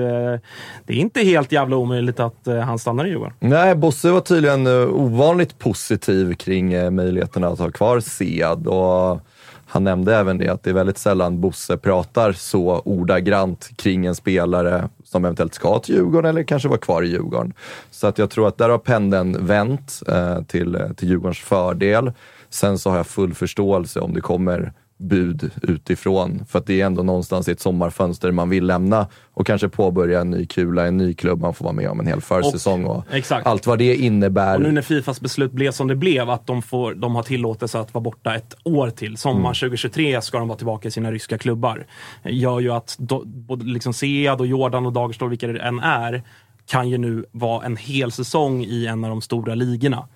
det 0.85 0.93
är 0.93 0.97
inte 0.97 1.21
helt 1.21 1.51
jävla 1.51 1.75
omöjligt 1.75 2.19
att 2.19 2.47
eh, 2.47 2.59
han 2.59 2.79
stannar 2.79 3.05
i 3.05 3.09
Djurgården. 3.09 3.33
Nej, 3.39 3.75
Bosse 3.75 4.11
var 4.11 4.21
tydligen 4.21 4.67
eh, 4.67 4.73
ovanligt 4.73 5.59
positiv 5.59 6.33
kring 6.33 6.73
eh, 6.73 6.91
möjligheterna 6.91 7.47
att 7.47 7.59
ha 7.59 7.71
kvar 7.71 7.99
Sead. 7.99 8.67
Och 8.67 9.21
han 9.69 9.83
nämnde 9.83 10.15
även 10.15 10.37
det 10.37 10.49
att 10.49 10.63
det 10.63 10.69
är 10.69 10.73
väldigt 10.73 10.97
sällan 10.97 11.41
Bosse 11.41 11.77
pratar 11.77 12.31
så 12.31 12.81
ordagrant 12.85 13.69
kring 13.75 14.05
en 14.05 14.15
spelare 14.15 14.89
som 15.03 15.25
eventuellt 15.25 15.53
ska 15.53 15.79
till 15.79 15.95
Djurgården 15.95 16.29
eller 16.29 16.43
kanske 16.43 16.69
vara 16.69 16.79
kvar 16.79 17.03
i 17.03 17.07
Djurgården. 17.07 17.53
Så 17.91 18.07
att 18.07 18.17
jag 18.17 18.29
tror 18.29 18.47
att 18.47 18.57
där 18.57 18.69
har 18.69 18.77
pendeln 18.77 19.45
vänt 19.45 20.01
eh, 20.07 20.41
till, 20.41 20.75
eh, 20.75 20.91
till 20.93 21.09
Djurgårdens 21.09 21.39
fördel. 21.39 22.11
Sen 22.49 22.79
så 22.79 22.89
har 22.89 22.97
jag 22.97 23.07
full 23.07 23.33
förståelse 23.33 23.99
om 23.99 24.13
det 24.13 24.21
kommer 24.21 24.73
bud 24.97 25.51
utifrån. 25.61 26.45
För 26.49 26.59
att 26.59 26.65
det 26.65 26.81
är 26.81 26.85
ändå 26.85 27.03
någonstans 27.03 27.47
i 27.47 27.51
ett 27.51 27.59
sommarfönster 27.59 28.31
man 28.31 28.49
vill 28.49 28.65
lämna 28.65 29.07
och 29.33 29.47
kanske 29.47 29.69
påbörja 29.69 30.21
en 30.21 30.29
ny 30.29 30.45
kula, 30.45 30.87
en 30.87 30.97
ny 30.97 31.13
klubb 31.13 31.41
man 31.41 31.53
får 31.53 31.65
vara 31.65 31.73
med 31.73 31.89
om 31.89 31.99
en 31.99 32.07
hel 32.07 32.21
försäsong 32.21 32.85
och, 32.85 33.03
exakt. 33.11 33.47
allt 33.47 33.67
vad 33.67 33.79
det 33.79 33.95
innebär. 33.95 34.55
Och 34.55 34.61
nu 34.61 34.71
när 34.71 34.81
Fifas 34.81 35.21
beslut 35.21 35.51
blev 35.51 35.71
som 35.71 35.87
det 35.87 35.95
blev, 35.95 36.29
att 36.29 36.47
de, 36.47 36.61
får, 36.61 36.93
de 36.93 37.15
har 37.15 37.23
tillåtelse 37.23 37.79
att 37.79 37.93
vara 37.93 38.03
borta 38.03 38.35
ett 38.35 38.55
år 38.63 38.89
till. 38.89 39.17
Sommar 39.17 39.37
Mm. 39.37 39.53
2023 39.53 40.21
ska 40.21 40.39
de 40.39 40.47
vara 40.47 40.57
tillbaka 40.57 40.87
i 40.87 40.91
sina 40.91 41.11
ryska 41.11 41.37
klubbar. 41.37 41.85
Gör 42.23 42.59
ju 42.59 42.71
att 42.71 42.95
do, 42.99 43.23
både 43.25 43.65
liksom 43.65 43.93
Sead 43.93 44.39
och 44.39 44.47
Jordan 44.47 44.85
och 44.85 44.93
Dagerstål, 44.93 45.29
vilka 45.29 45.47
det 45.47 45.59
än 45.59 45.79
är, 45.79 46.23
kan 46.65 46.89
ju 46.89 46.97
nu 46.97 47.25
vara 47.31 47.65
en 47.65 47.77
hel 47.77 48.11
säsong 48.11 48.63
i 48.63 48.85
en 48.85 49.03
av 49.03 49.09
de 49.09 49.21
stora 49.21 49.55
ligorna. 49.55 50.07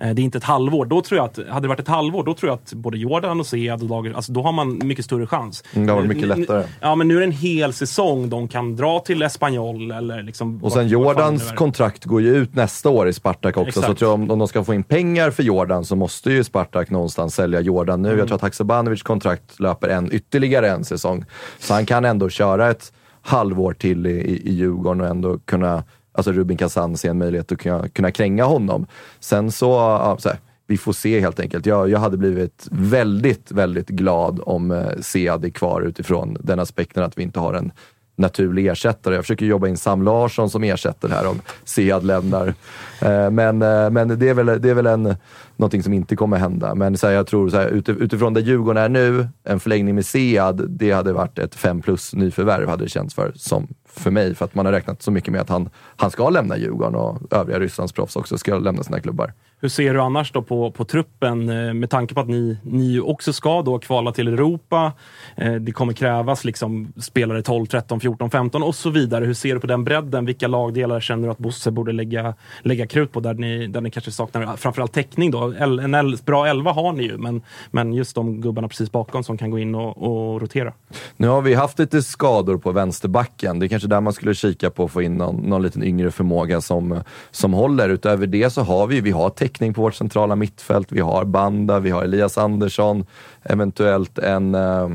Eh, 0.00 0.10
Det 0.14 0.22
är 0.22 0.24
inte 0.24 0.38
ett 0.38 0.44
halvår. 0.44 0.84
Då 0.84 1.02
tror 1.02 1.18
jag 1.18 1.24
att, 1.24 1.48
hade 1.48 1.64
det 1.64 1.68
varit 1.68 1.80
ett 1.80 1.88
halvår, 1.88 2.24
då 2.24 2.34
tror 2.34 2.50
jag 2.50 2.56
att 2.56 2.72
både 2.72 2.98
Jordan 2.98 3.40
och 3.40 3.46
Sead 3.46 3.82
och 3.82 3.88
Dager, 3.88 4.12
alltså 4.12 4.32
då 4.32 4.42
har 4.42 4.52
man 4.52 4.80
mycket 4.84 5.04
större 5.04 5.26
chans. 5.26 5.64
Mm, 5.72 5.86
det 5.86 5.92
har 5.92 5.98
varit 5.98 6.08
mycket 6.08 6.38
lättare. 6.38 6.64
Ja, 6.80 6.94
men 6.94 7.08
nu 7.08 7.16
är 7.16 7.20
det 7.20 7.26
en 7.26 7.32
hel 7.32 7.72
säsong 7.72 8.28
de 8.30 8.48
kan 8.48 8.76
dra 8.76 9.00
till 9.00 9.22
Espanyol 9.22 9.90
eller 9.90 10.22
liksom... 10.22 10.64
Och 10.64 10.72
sen 10.72 10.88
Jordans 10.88 11.52
kontrakt 11.52 12.04
går 12.04 12.22
ju 12.22 12.36
ut 12.36 12.54
nästa 12.54 12.88
år 12.90 13.08
i 13.08 13.12
Spartak 13.12 13.56
också. 13.56 13.68
Exakt. 13.68 13.86
Så 13.86 13.94
tror 13.94 14.10
jag 14.10 14.14
om, 14.14 14.30
om 14.30 14.38
de 14.38 14.48
ska 14.48 14.64
få 14.64 14.74
in 14.74 14.82
pengar 14.82 15.30
för 15.30 15.42
Jordan 15.42 15.84
så 15.84 15.96
måste 15.96 16.32
ju 16.32 16.44
Spartak 16.44 16.90
någonstans 16.90 17.34
sälja 17.34 17.60
Jordan 17.60 18.02
nu. 18.02 18.08
Mm. 18.08 18.18
Jag 18.18 18.28
tror 18.28 18.36
att 18.36 18.42
Haksabanovic 18.42 19.02
kontrakt 19.02 19.60
löper 19.60 19.88
en, 19.88 20.12
ytterligare 20.12 20.70
en 20.70 20.84
säsong. 20.84 21.24
Så 21.58 21.74
han 21.74 21.86
kan 21.86 22.04
ändå 22.04 22.28
köra 22.28 22.70
ett 22.70 22.92
halvår 23.22 23.72
till 23.72 24.06
i, 24.06 24.10
i, 24.10 24.48
i 24.48 24.52
Djurgården 24.54 25.00
och 25.00 25.06
ändå 25.06 25.38
kunna, 25.38 25.84
alltså 26.12 26.32
Rubin 26.32 26.56
Kazan 26.56 26.96
se 26.96 27.08
en 27.08 27.18
möjlighet 27.18 27.52
att 27.52 27.58
kunna, 27.58 27.88
kunna 27.88 28.10
kränga 28.10 28.44
honom. 28.44 28.86
Sen 29.20 29.52
så, 29.52 29.70
ja, 29.70 30.16
så 30.18 30.28
här, 30.28 30.38
vi 30.66 30.78
får 30.78 30.92
se 30.92 31.20
helt 31.20 31.40
enkelt. 31.40 31.66
Jag, 31.66 31.90
jag 31.90 31.98
hade 31.98 32.16
blivit 32.16 32.68
väldigt, 32.70 33.52
väldigt 33.52 33.88
glad 33.88 34.40
om 34.42 34.70
eh, 34.70 34.88
Sead 35.00 35.44
är 35.44 35.50
kvar 35.50 35.82
utifrån 35.82 36.36
den 36.40 36.58
aspekten 36.60 37.04
att 37.04 37.18
vi 37.18 37.22
inte 37.22 37.40
har 37.40 37.54
en 37.54 37.72
naturlig 38.20 38.66
ersättare. 38.66 39.14
Jag 39.14 39.24
försöker 39.24 39.46
jobba 39.46 39.68
in 39.68 39.76
Sam 39.76 40.02
Larsson 40.02 40.50
som 40.50 40.64
ersätter 40.64 41.08
här 41.08 41.26
om 41.26 41.40
Sead 41.64 42.04
lämnar. 42.04 42.54
Eh, 43.00 43.30
men, 43.30 43.62
eh, 43.62 43.90
men 43.90 44.18
det 44.18 44.28
är 44.28 44.34
väl, 44.34 44.46
det 44.46 44.70
är 44.70 44.74
väl 44.74 44.86
en, 44.86 45.16
någonting 45.56 45.82
som 45.82 45.92
inte 45.92 46.16
kommer 46.16 46.36
hända. 46.36 46.74
Men 46.74 46.96
så 46.96 47.06
här, 47.06 47.14
jag 47.14 47.26
tror 47.26 47.48
så 47.48 47.56
här, 47.56 47.68
utifrån 47.86 48.34
där 48.34 48.40
Djurgården 48.40 48.82
är 48.82 48.88
nu, 48.88 49.28
en 49.44 49.60
förlängning 49.60 49.94
med 49.94 50.06
Sead, 50.06 50.66
det 50.68 50.90
hade 50.90 51.12
varit 51.12 51.38
ett 51.38 51.54
5 51.54 51.82
plus 51.82 52.14
nyförvärv 52.14 52.68
hade 52.68 52.84
det 52.84 52.88
känts 52.88 53.14
för, 53.14 53.32
som 53.36 53.68
för 53.92 54.10
mig. 54.10 54.34
För 54.34 54.44
att 54.44 54.54
man 54.54 54.66
har 54.66 54.72
räknat 54.72 55.02
så 55.02 55.10
mycket 55.10 55.32
med 55.32 55.40
att 55.40 55.48
han, 55.48 55.70
han 55.96 56.10
ska 56.10 56.30
lämna 56.30 56.56
Djurgården 56.56 56.94
och 56.94 57.18
övriga 57.30 57.60
Rysslands 57.60 57.92
proffs 57.92 58.16
också 58.16 58.38
ska 58.38 58.58
lämna 58.58 58.82
sina 58.82 59.00
klubbar. 59.00 59.32
Hur 59.62 59.68
ser 59.68 59.94
du 59.94 60.00
annars 60.00 60.32
då 60.32 60.42
på, 60.42 60.70
på 60.70 60.84
truppen 60.84 61.48
eh, 61.48 61.74
med 61.74 61.90
tanke 61.90 62.14
på 62.14 62.20
att 62.20 62.28
ni, 62.28 62.58
ni 62.62 63.00
också 63.00 63.32
ska 63.32 63.62
då 63.62 63.78
kvala 63.78 64.12
till 64.12 64.28
Europa? 64.28 64.92
Eh, 65.36 65.54
det 65.54 65.72
kommer 65.72 65.92
krävas 65.92 66.44
liksom 66.44 66.92
spelare 66.96 67.42
12, 67.42 67.66
13, 67.66 68.00
14, 68.00 68.30
15 68.30 68.62
och 68.62 68.74
så 68.74 68.90
vidare. 68.90 69.24
Hur 69.24 69.34
ser 69.34 69.54
du 69.54 69.60
på 69.60 69.66
den 69.66 69.84
bredden? 69.84 70.26
Vilka 70.26 70.48
lagdelar 70.48 71.00
känner 71.00 71.24
du 71.24 71.30
att 71.30 71.38
Bosse 71.38 71.70
borde 71.70 71.92
lägga, 71.92 72.34
lägga 72.62 72.86
krut 72.86 73.12
på 73.12 73.20
där 73.20 73.34
ni, 73.34 73.66
där 73.66 73.80
ni 73.80 73.90
kanske 73.90 74.10
saknar 74.10 74.56
framförallt 74.56 74.92
täckning 74.92 75.30
då? 75.30 75.54
En 75.58 75.94
el, 75.94 76.18
bra 76.24 76.46
elva 76.46 76.72
har 76.72 76.92
ni 76.92 77.02
ju, 77.02 77.18
men, 77.18 77.42
men 77.70 77.92
just 77.92 78.14
de 78.14 78.40
gubbarna 78.40 78.68
precis 78.68 78.92
bakom 78.92 79.24
som 79.24 79.38
kan 79.38 79.50
gå 79.50 79.58
in 79.58 79.74
och, 79.74 80.02
och 80.02 80.40
rotera. 80.40 80.72
Nu 81.16 81.28
har 81.28 81.42
vi 81.42 81.54
haft 81.54 81.78
lite 81.78 82.02
skador 82.02 82.58
på 82.58 82.72
vänsterbacken. 82.72 83.58
Det 83.58 83.68
kanske 83.80 83.94
där 83.94 84.00
man 84.00 84.12
skulle 84.12 84.34
kika 84.34 84.70
på 84.70 84.84
att 84.84 84.90
få 84.90 85.02
in 85.02 85.14
någon, 85.14 85.36
någon 85.36 85.62
liten 85.62 85.84
yngre 85.84 86.10
förmåga 86.10 86.60
som, 86.60 87.02
som 87.30 87.52
håller. 87.52 87.88
Utöver 87.88 88.26
det 88.26 88.50
så 88.50 88.62
har 88.62 88.86
vi, 88.86 89.00
vi 89.00 89.10
har 89.10 89.30
täckning 89.30 89.74
på 89.74 89.82
vårt 89.82 89.94
centrala 89.94 90.36
mittfält. 90.36 90.92
Vi 90.92 91.00
har 91.00 91.24
Banda, 91.24 91.78
vi 91.78 91.90
har 91.90 92.02
Elias 92.02 92.38
Andersson, 92.38 93.06
eventuellt 93.42 94.18
en 94.18 94.54
eh, 94.54 94.88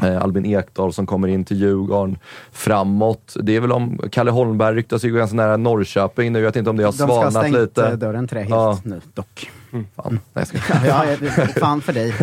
Albin 0.00 0.46
Ekdal 0.46 0.92
som 0.92 1.06
kommer 1.06 1.28
in 1.28 1.44
till 1.44 1.60
Djurgården. 1.60 2.18
Framåt, 2.52 3.36
det 3.42 3.56
är 3.56 3.60
väl 3.60 3.72
om 3.72 4.00
Kalle 4.12 4.30
Holmberg 4.30 4.76
ryktas 4.76 5.04
ju 5.04 5.16
ganska 5.16 5.36
nära 5.36 5.56
Norrköping 5.56 6.32
nu. 6.32 6.38
Jag 6.38 6.46
vet 6.46 6.56
inte 6.56 6.70
om 6.70 6.76
det 6.76 6.84
har 6.84 6.92
De 6.92 6.96
ska 6.96 7.06
ha 7.06 7.12
svalnat 7.30 7.42
stängt 7.42 7.56
lite. 7.56 7.86
eh, 7.86 7.92
dörren 7.92 8.28
till 8.28 8.34
det 8.36 8.40
helt 8.42 8.50
Ja. 8.50 8.78
nu, 8.82 9.00
dock. 9.14 9.50
Fan, 9.96 10.20
nej, 10.32 10.46
ska... 10.46 10.58
Ja, 10.86 11.04
ja, 11.20 11.46
fan 11.46 11.80
för 11.80 11.92
dig. 11.92 12.14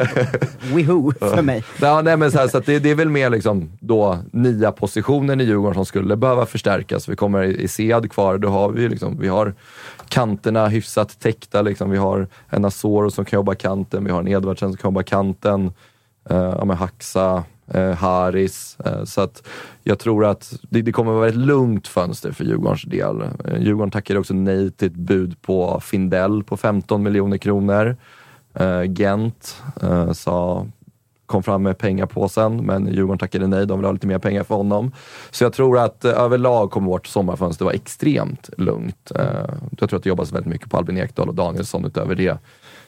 Wihoo 0.74 1.14
för 1.20 1.42
mig. 1.42 1.64
Ja, 1.82 2.02
nej, 2.02 2.18
men 2.18 2.32
så 2.32 2.38
här, 2.38 2.48
så 2.48 2.60
det, 2.60 2.80
det 2.80 2.90
är 2.90 2.96
väl 2.96 3.10
mer 3.10 3.30
liksom 3.30 3.72
då 3.80 4.18
nya 4.32 4.72
positionen 4.72 5.42
i 5.42 5.44
Djurgården 5.44 5.74
som 5.74 5.86
skulle 5.86 6.16
behöva 6.16 6.46
förstärkas. 6.46 7.10
Vi 7.10 7.16
kommer 7.16 7.44
i 7.44 7.68
Sead 7.68 8.12
kvar, 8.12 8.38
då 8.38 8.50
har 8.50 8.70
vi 8.72 8.90
liksom, 8.90 9.20
vi 9.20 9.28
har 9.28 9.54
kanterna 10.10 10.68
hyfsat 10.68 11.20
täckta. 11.20 11.62
Liksom. 11.62 11.90
Vi 11.90 11.98
har 11.98 12.28
en 12.50 12.66
Asoro 12.66 13.12
som 13.12 13.26
kan 13.26 13.38
jobba 13.38 13.56
kanten, 13.56 14.06
vi 14.06 14.12
har 14.12 14.20
en 14.20 14.28
Edvardsen 14.28 14.70
som 14.70 14.78
kan 14.78 14.88
jobba 14.88 15.04
kanten. 15.04 15.72
Uh, 16.32 16.38
ja, 16.38 16.74
Haxa, 16.74 17.44
eh, 17.74 17.92
Haris. 17.92 18.78
Eh, 18.86 19.04
så 19.04 19.22
att 19.22 19.44
jag 19.84 20.00
tror 20.00 20.26
att 20.26 20.54
det, 20.62 20.82
det 20.82 20.92
kommer 20.92 21.12
att 21.12 21.18
vara 21.18 21.30
ett 21.30 21.36
lugnt 21.36 21.88
fönster 21.88 22.32
för 22.32 22.44
Djurgårdens 22.44 22.84
del. 22.84 23.22
Eh, 23.22 23.62
Djurgården 23.62 23.92
tackade 23.92 24.20
också 24.20 24.34
nej 24.34 24.72
till 24.72 24.88
ett 24.88 24.94
bud 24.94 25.42
på 25.42 25.80
Findell 25.80 26.44
på 26.44 26.58
15 26.58 27.04
miljoner 27.04 27.38
kronor. 27.38 27.98
Eh, 28.54 28.84
Gent 28.84 29.64
eh, 29.82 30.12
sa 30.12 30.66
kom 31.30 31.44
fram 31.44 31.64
med 31.64 31.78
pengapåsen, 31.78 32.66
men 32.66 32.88
Djurgården 32.88 33.18
tackade 33.18 33.48
nej. 33.48 33.66
De 33.66 33.80
vill 33.80 33.86
ha 33.86 33.92
lite 33.92 34.08
mer 34.08 34.20
pengar 34.20 34.44
för 34.44 34.56
honom. 34.56 34.92
Så 35.32 35.44
jag 35.44 35.54
tror 35.54 35.80
att 35.80 36.06
eh, 36.06 36.12
överlag 36.12 36.72
kommer 36.72 36.88
vårt 36.88 37.08
sommarfönster 37.08 37.66
vara 37.66 37.76
extremt 37.76 38.50
lugnt. 38.58 39.12
Eh, 39.16 39.24
jag 39.80 39.90
tror 39.90 39.98
att 39.98 40.04
det 40.04 40.10
jobbas 40.10 40.32
väldigt 40.32 40.52
mycket 40.52 40.70
på 40.70 40.78
Albin 40.78 40.98
Ekdal 40.98 41.30
och 41.30 41.36
Danielsson. 41.36 41.86
Utöver 41.86 42.16
det 42.16 42.38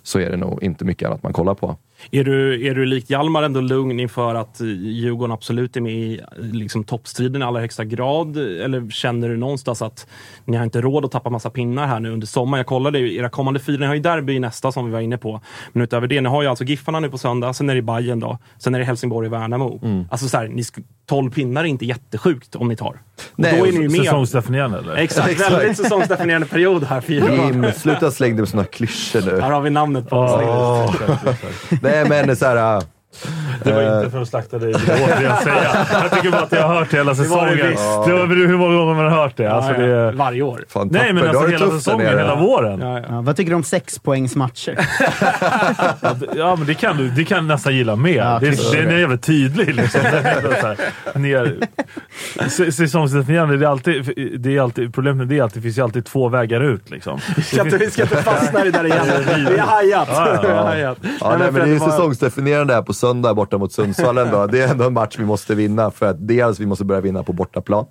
så 0.04 0.20
är 0.20 0.30
det 0.30 0.38
nog 0.38 0.64
inte 0.64 0.86
mycket 0.86 1.08
annat 1.08 1.24
man 1.24 1.34
kollar 1.34 1.54
på. 1.54 1.78
Är 2.12 2.24
du, 2.24 2.68
är 2.68 2.76
du 2.76 2.86
likt 2.86 3.10
Hjalmar 3.10 3.44
ändå 3.44 3.62
lugn 3.62 4.00
inför 4.00 4.36
att 4.36 4.60
Djurgården 4.80 5.32
absolut 5.34 5.78
är 5.78 5.82
med 5.82 5.94
i 5.94 6.22
liksom, 6.40 6.84
toppstriden 6.84 7.42
i 7.42 7.46
allra 7.46 7.60
högsta 7.62 7.86
grad? 7.86 8.38
Eller 8.38 8.90
känner 8.90 9.30
du 9.30 9.38
någonstans 9.38 9.82
att 9.82 10.08
ni 10.46 10.58
har 10.58 10.64
inte 10.64 10.82
råd 10.82 11.06
att 11.06 11.12
tappa 11.12 11.30
massa 11.30 11.50
pinnar 11.50 11.88
här 11.88 12.00
nu 12.00 12.12
under 12.12 12.28
sommaren? 12.28 12.60
Jag 12.60 12.66
kollade 12.68 13.00
ju, 13.00 13.16
era 13.16 13.30
kommande 13.30 13.60
fyra, 13.60 13.78
ni 13.80 13.86
har 13.86 13.96
ju 13.96 14.02
derby 14.02 14.40
nästa 14.40 14.72
som 14.72 14.86
vi 14.86 14.92
var 14.92 15.00
inne 15.00 15.18
på. 15.18 15.42
Men 15.74 15.84
utöver 15.84 16.08
det, 16.08 16.22
ni 16.22 16.30
har 16.30 16.42
ju 16.42 16.48
alltså 16.48 16.64
Giffarna 16.64 17.00
nu 17.00 17.10
på 17.10 17.18
söndag, 17.18 17.54
sen 17.54 17.70
är 17.70 17.76
det 17.76 17.82
Bayern 17.82 18.20
då, 18.20 18.38
sen 18.58 18.76
är 18.76 18.80
det 18.80 18.86
Helsingborg 18.86 19.28
och 19.28 19.34
Värnamo. 19.34 19.80
Mm. 19.84 20.06
Alltså 20.12 20.28
så 20.28 20.38
här, 20.38 20.48
ni 20.48 20.62
sk- 20.62 20.84
12 21.10 21.32
pinnar 21.32 21.62
är 21.62 21.68
inte 21.68 21.86
jättesjukt 21.86 22.56
om 22.56 22.68
ni 22.68 22.76
tar. 22.76 23.02
Nej, 23.36 23.60
då 23.60 23.66
är 23.66 23.72
ni 23.72 23.78
ju 23.78 23.90
med. 23.90 23.92
Säsongsdefinierande 23.92 24.78
eller? 24.80 24.96
Exakt, 24.96 25.52
väldigt 25.52 25.78
säsongsdefinierande 25.78 26.48
period 26.48 26.84
här. 26.84 27.02
Fyra 27.02 27.34
Jim, 27.36 27.66
sluta 27.76 28.12
släng 28.12 28.32
dig 28.32 28.40
med 28.40 28.50
såna 28.50 28.64
klyschor 28.64 29.22
nu. 29.22 29.42
Här 29.42 29.52
har 29.52 29.62
vi 29.62 29.70
namnet 29.70 30.10
på 30.10 30.16
Åh. 30.16 30.96
Nej 31.92 32.10
men 32.10 32.36
så 32.36 32.46
här. 32.46 32.84
Det 33.64 33.72
var 33.72 33.82
eh, 33.82 33.98
inte 33.98 34.10
för 34.10 34.22
att 34.22 34.28
slakta 34.28 34.58
dig, 34.60 34.68
vill 34.68 34.82
jag 34.88 34.98
återigen 35.02 35.38
säga. 35.38 35.88
Jag 35.92 36.12
tycker 36.12 36.32
bara 36.32 36.42
att 36.42 36.52
jag 36.52 36.68
har 36.68 36.76
hört 36.76 36.92
det 36.92 36.98
hela 36.98 37.14
var 37.14 37.24
det 37.24 37.24
säsongen. 37.24 37.70
visst. 37.70 37.84
Det 38.06 38.14
var, 38.14 38.48
hur 38.48 38.58
många 38.58 38.76
gånger 38.76 38.94
man 38.94 39.06
har 39.12 39.22
hört 39.24 39.38
det? 39.38 39.52
Alltså, 39.52 39.72
Ja, 39.72 39.88
det 39.88 40.12
Varje 40.12 40.42
år. 40.42 40.66
Fan, 40.70 40.90
nej, 40.92 41.14
men 41.14 41.24
alltså 41.24 41.40
har 41.40 41.48
det 41.48 41.54
hela 41.54 41.72
säsongen, 41.72 42.06
nere. 42.06 42.20
hela 42.20 42.36
våren. 42.36 42.80
Ja, 42.80 43.00
ja. 43.00 43.06
Ja, 43.10 43.22
vad 43.22 43.36
tycker 43.36 43.50
du 43.50 43.56
om 43.56 43.64
sexpoängsmatcher? 43.64 44.78
Ja, 46.36 46.56
men 46.56 46.68
det 46.68 46.74
kan 46.74 46.98
du 46.98 47.10
det 47.10 47.26
kan 47.26 47.48
nästan 47.48 47.76
gilla 47.76 47.96
mer. 47.96 48.16
Ja, 48.16 48.38
det, 48.42 48.48
är, 48.48 48.82
den 48.82 48.90
är 48.90 48.98
jävligt 48.98 49.24
tydlig. 49.24 49.76
Liksom. 49.76 50.02
Är 51.14 52.72
säsongsdefinierande, 52.72 53.58
det 53.58 53.66
är 53.66 53.70
alltid, 53.70 54.14
det 54.40 54.58
är 54.58 54.62
alltid, 54.62 54.94
problemet 54.94 55.18
med 55.18 55.28
det 55.28 55.40
är 55.40 55.44
att 55.44 55.54
det 55.54 55.62
finns 55.62 55.80
alltid 55.80 56.06
två 56.06 56.30
vägar 56.30 56.62
ut. 56.62 56.90
Liksom. 56.90 57.20
Vi 57.36 57.42
ska 57.44 57.62
inte, 57.62 57.78
vi 57.78 57.92
ska 57.92 58.02
inte 58.02 58.18
fastna 58.18 58.66
i 58.66 58.72
det 58.72 58.78
där 58.78 58.86
igen. 58.86 59.06
Vi 59.50 59.58
har 59.58 59.68
hajat. 59.68 60.08
Ja, 60.12 60.28
ja, 60.28 60.34
ja. 60.36 60.42
Vi 60.42 60.54
har 60.54 60.64
hajat. 60.64 60.98
Ja, 61.20 61.38
nej, 61.40 61.52
men 61.52 61.70
det 61.70 61.76
är 61.76 61.80
säsongsdefinierande 61.80 62.74
här 62.74 62.82
på 62.82 62.94
söndag 63.02 63.34
borta 63.34 63.58
mot 63.58 63.72
Sundsvall 63.72 64.18
ändå. 64.18 64.48
Det 64.48 64.62
är 64.62 64.68
ändå 64.72 64.84
en 64.84 64.94
match 64.94 65.16
vi 65.20 65.26
måste 65.26 65.56
vinna 65.56 65.92
för 65.92 66.06
att 66.06 66.28
dels 66.28 66.60
vi 66.60 66.66
måste 66.66 66.86
börja 66.86 67.02
vinna 67.02 67.24
på 67.24 67.34
bortaplan. 67.34 67.86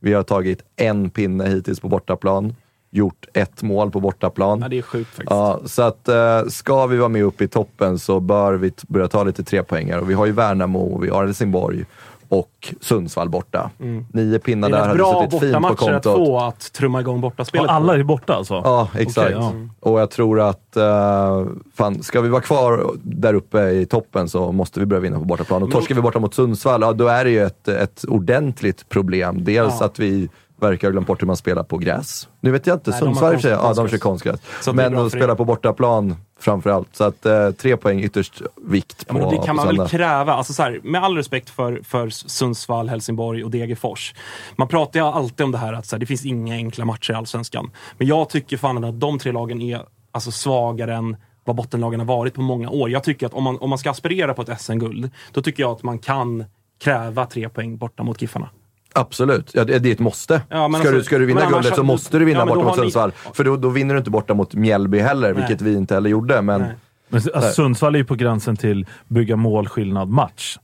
Vi 0.00 0.12
har 0.12 0.22
tagit 0.22 0.62
en 0.76 1.10
pinne 1.10 1.48
hittills 1.48 1.80
på 1.80 1.88
bortaplan, 1.88 2.54
gjort 2.90 3.26
ett 3.34 3.62
mål 3.62 3.90
på 3.90 4.00
bortaplan. 4.00 4.60
Ja, 4.60 4.68
det 4.68 4.78
är 4.78 4.82
sjukt 4.82 5.10
faktiskt. 5.10 5.30
Ja, 5.30 5.60
så 5.64 5.82
att 5.82 6.08
eh, 6.08 6.44
ska 6.48 6.86
vi 6.86 6.96
vara 6.96 7.08
med 7.08 7.24
uppe 7.24 7.44
i 7.44 7.48
toppen 7.48 7.98
så 7.98 8.20
bör 8.20 8.54
vi 8.54 8.72
börja 8.88 9.08
ta 9.08 9.24
lite 9.24 9.44
trepoängare. 9.44 10.00
Och 10.00 10.10
vi 10.10 10.14
har 10.14 10.26
ju 10.26 10.32
Värnamo, 10.32 10.98
vi 10.98 11.08
har 11.08 11.24
Helsingborg 11.24 11.84
och 12.30 12.74
Sundsvall 12.80 13.28
borta. 13.28 13.70
Nio 14.12 14.38
pinnar 14.38 14.68
Mm. 14.68 14.70
Det 14.70 14.76
där 14.76 14.84
är 14.84 14.88
hade 14.88 14.98
bra 14.98 15.22
suttit 15.22 15.40
fint 15.40 15.54
på 15.54 15.60
bortamatcher 15.60 15.92
att 15.96 16.04
kontot. 16.04 16.26
få 16.26 16.38
att 16.38 16.72
trumma 16.72 17.00
igång 17.00 17.20
bortaspelet. 17.20 17.66
Och 17.66 17.72
alla 17.72 17.94
är 17.94 18.02
borta 18.02 18.34
alltså? 18.34 18.54
Ja, 18.54 18.88
exakt. 18.98 19.36
Okej, 19.36 19.38
ja. 19.40 19.52
Och 19.90 20.00
jag 20.00 20.10
tror 20.10 20.40
att, 20.40 20.76
uh, 20.76 21.46
fan, 21.74 22.02
ska 22.02 22.20
vi 22.20 22.28
vara 22.28 22.40
kvar 22.42 22.90
där 23.02 23.34
uppe 23.34 23.60
i 23.70 23.86
toppen 23.86 24.28
så 24.28 24.52
måste 24.52 24.80
vi 24.80 24.86
börja 24.86 25.00
vinna 25.00 25.18
på 25.18 25.24
bortaplan. 25.24 25.62
Och 25.62 25.70
torskar 25.70 25.94
vi 25.94 26.00
borta 26.00 26.18
mot 26.18 26.34
Sundsvall, 26.34 26.82
ja, 26.82 26.92
då 26.92 27.06
är 27.06 27.24
det 27.24 27.30
ju 27.30 27.42
ett, 27.42 27.68
ett 27.68 28.04
ordentligt 28.08 28.88
problem. 28.88 29.44
Dels 29.44 29.74
Ja. 29.80 29.86
att 29.86 29.98
vi 29.98 30.28
verkar 30.62 30.88
ha 30.88 30.92
glömt 30.92 31.06
bort 31.06 31.22
hur 31.22 31.26
man 31.26 31.36
spelar 31.36 31.62
på 31.62 31.78
gräs. 31.78 32.28
Nu 32.40 32.50
vet 32.50 32.66
jag 32.66 32.76
inte, 32.76 32.92
Sundsvall 32.92 33.32
i 33.32 33.36
och 33.36 33.40
för 33.40 33.48
sig, 33.48 33.58
ja 33.62 33.74
de 33.74 33.88
kör 33.88 33.98
konstgräs. 33.98 34.40
Men 34.72 34.98
att 34.98 35.12
spela 35.12 35.36
på 35.36 35.44
bortaplan 35.44 36.16
framförallt. 36.40 36.96
Så 36.96 37.04
att 37.04 37.26
eh, 37.26 37.50
tre 37.50 37.76
poäng 37.76 38.00
ytterst 38.00 38.42
vikt 38.56 39.04
Ja, 39.08 39.12
på, 39.12 39.18
men 39.18 39.28
det 39.28 39.46
kan 39.46 39.56
man 39.56 39.76
väl 39.76 39.88
kräva. 39.88 40.32
Alltså 40.32 40.52
så 40.52 40.62
här, 40.62 40.80
med 40.82 41.04
all 41.04 41.16
respekt 41.16 41.50
för, 41.50 41.80
för 41.84 42.10
Sundsvall, 42.10 42.88
Helsingborg 42.88 43.44
och 43.44 43.50
Degerfors. 43.50 44.14
Man 44.56 44.68
pratar 44.68 45.00
ju 45.00 45.06
alltid 45.06 45.44
om 45.44 45.52
det 45.52 45.58
här 45.58 45.72
att 45.72 45.86
så 45.86 45.96
här, 45.96 46.00
det 46.00 46.06
finns 46.06 46.24
inga 46.24 46.54
enkla 46.54 46.84
matcher 46.84 47.12
i 47.12 47.14
Allsvenskan. 47.14 47.70
Men 47.98 48.06
jag 48.06 48.28
tycker 48.28 48.56
fan 48.56 48.84
att 48.84 49.00
de 49.00 49.18
tre 49.18 49.32
lagen 49.32 49.60
är 49.60 49.82
alltså, 50.12 50.30
svagare 50.30 50.94
än 50.94 51.16
vad 51.44 51.56
bottenlagen 51.56 52.00
har 52.00 52.06
varit 52.06 52.34
på 52.34 52.40
många 52.40 52.70
år. 52.70 52.90
Jag 52.90 53.04
tycker 53.04 53.26
att 53.26 53.34
om 53.34 53.44
man, 53.44 53.58
om 53.58 53.70
man 53.70 53.78
ska 53.78 53.90
aspirera 53.90 54.34
på 54.34 54.42
ett 54.42 54.60
SM-guld, 54.60 55.10
då 55.32 55.42
tycker 55.42 55.62
jag 55.62 55.72
att 55.72 55.82
man 55.82 55.98
kan 55.98 56.44
kräva 56.80 57.26
tre 57.26 57.48
poäng 57.48 57.76
borta 57.76 58.02
mot 58.02 58.22
Giffarna. 58.22 58.50
Absolut, 58.92 59.50
ja, 59.54 59.64
det 59.64 59.86
är 59.88 59.92
ett 59.92 59.98
måste. 59.98 60.42
Ja, 60.48 60.68
ska, 60.68 60.76
alltså- 60.76 60.92
du, 60.92 61.02
ska 61.02 61.18
du 61.18 61.26
vinna 61.26 61.50
guldet 61.50 61.74
så 61.74 61.82
måste 61.82 62.18
du 62.18 62.24
vinna 62.24 62.38
Ja, 62.38 62.46
borta 62.46 62.58
mot 62.58 62.66
har 62.66 62.76
ni- 62.76 62.80
Sundsvall. 62.80 63.12
För 63.34 63.44
då, 63.44 63.56
då 63.56 63.68
vinner 63.68 63.94
du 63.94 63.98
inte 63.98 64.10
borta 64.10 64.34
mot 64.34 64.54
Mjällby 64.54 64.98
heller, 64.98 65.34
Nej. 65.34 65.38
vilket 65.42 65.62
vi 65.66 65.74
inte 65.74 65.94
heller 65.94 66.10
gjorde. 66.10 66.42
Men. 66.42 66.60
Men 67.08 67.22
alltså, 67.34 67.52
Sundsvall 67.52 67.94
är 67.94 67.98
ju 67.98 68.04
på 68.04 68.14
gränsen 68.14 68.56
till 68.56 68.86
bygga 69.08 69.36
målskillnad-match. 69.36 70.58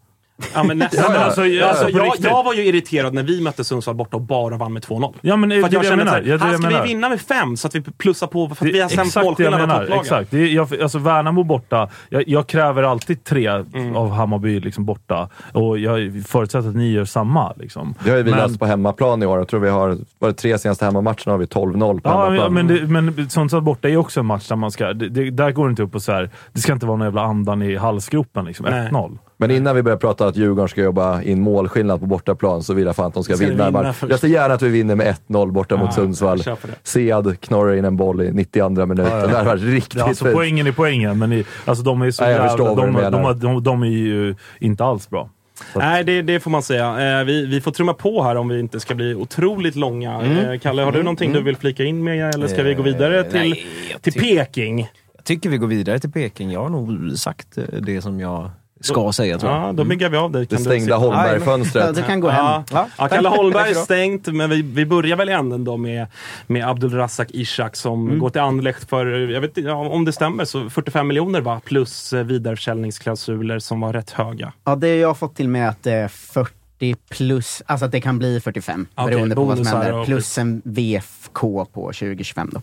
Ja, 0.55 0.63
men 0.65 0.79
nästan. 0.79 1.05
Ja, 1.09 1.15
ja. 1.15 1.25
alltså, 1.25 1.47
Ja, 1.47 1.67
alltså, 1.69 1.89
jag, 1.91 2.13
jag 2.21 2.45
var 2.45 2.55
ju 2.55 2.65
irriterad 2.67 3.15
när 3.15 3.23
vi 3.23 3.41
mötte 3.41 3.65
Sundsvall 3.65 3.95
borta 3.97 4.17
och 4.17 4.23
bara 4.23 4.57
vann 4.57 4.73
med 4.73 4.83
2-0. 4.85 5.15
Ja, 5.21 5.37
men 5.37 5.49
det 5.49 5.55
För 5.61 5.65
att 5.65 5.71
det 5.71 5.75
jag 5.77 5.85
jag 5.85 5.89
kände 5.91 6.05
menar. 6.05 6.19
att 6.21 6.27
Ja, 6.27 6.37
det 6.37 6.45
här 6.45 6.51
jag 6.51 6.61
ska 6.61 6.69
menar. 6.69 6.83
vi 6.83 6.89
vinna 6.89 7.09
med 7.09 7.21
fem 7.21 7.57
så 7.57 7.67
att 7.67 7.75
vi 7.75 7.81
plussar 7.83 8.27
på 8.27 8.49
för 8.49 8.67
att 8.67 8.73
vi 8.75 8.81
har 8.81 8.89
sämst 8.89 9.17
målskillnad 9.17 9.55
av 9.55 9.61
menar. 9.69 9.79
topplagen. 9.81 10.03
Exakt. 10.03 10.31
Det 10.31 10.39
är, 10.39 10.47
jag, 10.47 10.83
alltså 10.83 10.99
Värnamo 10.99 11.43
borta. 11.45 11.89
Jag, 12.09 12.29
jag 12.29 12.47
kräver 12.47 12.83
alltid 12.83 13.25
tre 13.25 13.47
Mm. 13.75 13.97
av 13.97 14.11
Hammarby 14.11 14.61
liksom 14.61 14.85
borta. 14.85 15.29
Och 15.53 15.79
jag 15.79 16.25
förutsätter 16.27 16.69
att 16.69 16.77
ni 16.77 16.91
gör 16.93 17.05
samma. 17.05 17.53
Liksom. 17.57 17.95
Det 18.05 18.11
har 18.11 18.17
ju 18.17 18.23
vi 18.23 18.31
Men- 18.31 18.41
löst 18.41 18.59
på 18.59 18.67
hemmaplan 18.67 19.23
i 19.23 19.27
år. 19.27 19.39
Jag 19.39 19.49
tror 19.49 19.61
vi 19.61 19.69
har, 19.71 19.97
var 20.19 20.29
det 20.29 20.35
tre 20.35 20.59
senaste 20.59 20.85
hemmamatcherna 20.85 21.33
har 21.33 21.39
vi 21.39 21.45
12-0 21.47 22.01
på 22.01 22.09
Ja, 22.09 22.25
hemmaplan. 22.25 22.37
ja, 22.37 22.49
men, 22.49 22.67
det, 22.67 22.87
men 23.15 23.31
Sundsvall 23.31 23.63
borta 23.63 23.89
är 23.89 23.97
också 23.97 24.21
en 24.21 24.27
match 24.27 24.49
där 24.49 24.57
man 24.57 24.71
ska... 24.71 24.93
Det, 24.93 25.09
det, 25.09 25.31
där 25.31 25.51
går 25.51 25.67
det 25.67 25.71
inte 25.71 25.83
upp 25.83 25.95
och 25.95 26.03
så 26.03 26.13
här. 26.13 26.31
Det 26.53 26.61
ska 26.61 26.73
inte 26.73 26.87
vara 26.87 26.97
någon 26.97 27.07
jävla 27.07 27.23
andan 27.23 27.63
i 27.63 27.77
halsgropen. 27.77 28.45
Liksom. 28.45 28.67
Nej. 28.71 28.89
1-0. 28.91 29.19
Men 29.39 29.51
innan 29.51 29.77
vi 29.77 29.83
börjar 29.83 29.99
prata 29.99 30.27
att 30.27 30.37
Djurgården 30.37 30.69
ska 30.69 30.83
jobba 30.83 31.23
in 31.23 31.41
målskillnad 31.41 32.01
på 32.01 32.07
bortaplan 32.07 32.63
så 32.63 32.75
vill 32.75 32.87
jag 32.87 32.97
fan 32.97 33.07
att 33.07 33.15
de 33.15 33.25
ska, 33.25 33.37
Ska 33.37 33.47
vinna. 33.47 33.67
vinna 33.71 33.95
jag 34.09 34.19
ser 34.21 34.29
gärna 34.29 34.55
att 34.55 34.63
vi 34.63 34.69
vinner 34.69 34.95
med 34.95 35.15
1-0 35.29 35.51
borta 35.53 35.77
mot 35.77 35.95
Sundsvall. 35.95 36.39
jag 36.39 36.45
köper 36.45 36.69
det. 36.69 36.75
Sead 36.83 37.41
knorrar 37.41 37.75
in 37.75 37.85
en 37.85 37.97
boll 37.97 38.21
i 38.23 38.33
92 38.33 38.87
minuten. 38.87 39.13
Ja, 39.13 39.21
ja. 39.21 39.27
Det 39.27 39.33
hade 39.37 39.49
varit 39.49 39.63
riktigt 39.63 39.99
Ja, 39.99 40.05
alltså, 40.09 40.25
fint. 40.25 40.37
poängen 40.37 40.67
är 40.67 40.73
poängen, 40.73 41.19
men 41.19 41.33
i, 41.33 41.45
alltså, 41.65 41.85
de 41.85 42.03
är 42.03 42.11
så 42.11 42.25
Nej, 42.25 42.33
jag 42.33 42.47
jävla... 42.47 42.75
De, 42.75 42.93
de, 42.93 43.11
de, 43.11 43.41
de, 43.41 43.63
de 43.63 43.83
är 43.83 43.87
ju 43.87 44.35
inte 44.59 44.85
alls 44.85 45.11
bra. 45.11 45.31
Nej, 45.75 46.05
det, 46.05 46.23
det 46.23 46.41
får 46.41 46.51
man 46.51 46.63
säga. 46.63 47.19
Eh, 47.21 47.25
vi, 47.25 47.47
vi 47.47 47.61
får 47.61 47.71
trumma 47.71 47.95
på 47.95 48.23
här 48.23 48.37
om 48.37 48.49
vi 48.49 48.61
inte 48.61 48.81
ska 48.81 48.95
bli 48.95 49.15
otroligt 49.15 49.77
långa. 49.77 50.21
Mm. 50.21 50.51
Eh, 50.51 50.59
Kalle, 50.59 50.83
har 50.83 50.93
du 50.93 51.03
någonting 51.03 51.33
du 51.33 51.43
vill 51.43 51.57
flika 51.57 51.85
in 51.85 52.05
med 52.05 52.35
eller 52.35 52.49
ska 52.49 52.63
vi 52.63 52.75
gå 52.75 52.83
vidare 52.83 53.19
Eh, 53.21 53.25
till, 53.25 53.41
nej, 53.41 53.67
till 54.01 54.13
Peking? 54.13 54.89
Jag 55.17 55.25
tycker 55.25 55.51
vi 55.51 55.57
går 55.59 55.67
vidare 55.67 55.99
till 55.99 56.13
Peking. 56.13 56.51
Jag 56.53 56.63
har 56.63 56.69
nog 56.69 57.13
sagt 57.19 57.59
det 57.81 58.03
som 58.03 58.21
jag 58.21 58.51
ska 58.81 59.13
säga 59.13 59.39
tror 59.39 59.53
jag. 59.53 59.63
Ja, 59.63 59.73
då 59.73 59.85
myggar 59.85 60.09
vi 60.09 60.17
av 60.17 60.31
dig. 60.33 60.47
Det 60.47 60.57
Kan 60.57 60.65
stängda 60.65 60.85
se- 60.87 60.91
Ja, 60.91 60.97
Holmberg-fönstret. 60.97 61.95
du 61.97 62.03
kan 62.03 62.21
gå 62.21 62.29
hem. 62.29 62.45
Ja, 62.45 62.89
Ja, 62.99 63.09
Kalle 63.09 63.29
Holmberg 63.29 63.75
stängt, 63.75 64.27
men 64.27 64.51
vi, 64.51 64.63
vi 64.63 64.87
börjar 64.87 65.17
väl 65.17 65.29
änden 65.29 65.65
då 65.65 65.77
med, 65.77 66.07
med 66.47 66.69
Abdulrazak 66.69 67.29
Ishak 67.31 67.77
som 67.77 68.07
Mm. 68.07 68.19
går 68.19 68.31
till 68.31 68.41
Anderlecht 68.41 68.89
för, 68.89 69.07
jag 69.07 69.41
vet 69.41 69.59
inte 69.59 69.71
om 69.73 70.05
det 70.05 70.13
stämmer, 70.13 70.45
så 70.45 70.71
45 70.71 71.07
miljoner 71.09 71.41
va? 71.41 71.61
Plus 71.65 72.13
eh, 72.13 72.25
vidareförsäljningsklausuler 72.25 73.59
som 73.59 73.81
var 73.81 73.93
rätt 73.93 74.11
höga. 74.11 74.53
Ja, 74.65 74.77
det 74.77 74.97
jag 74.97 75.09
har 75.09 75.15
fått 75.15 75.37
till 75.37 75.49
mig 75.49 75.61
är 75.63 75.69
att 75.69 75.83
det 75.83 75.93
är 75.93 76.09
40 76.09 76.97
plus, 77.11 77.63
alltså 77.67 77.87
att 77.87 77.93
det 77.93 78.01
kan 78.01 78.19
bli 78.19 78.41
45 78.41 78.87
Okej, 78.95 79.11
beroende 79.15 79.35
på 79.35 79.45
vad 79.45 79.57
som 79.57 79.67
händer. 79.67 80.05
Plus 80.05 80.39
en 80.39 80.63
VFK 80.65 81.65
på 81.73 81.81
2025 81.93 82.51
då. 82.53 82.63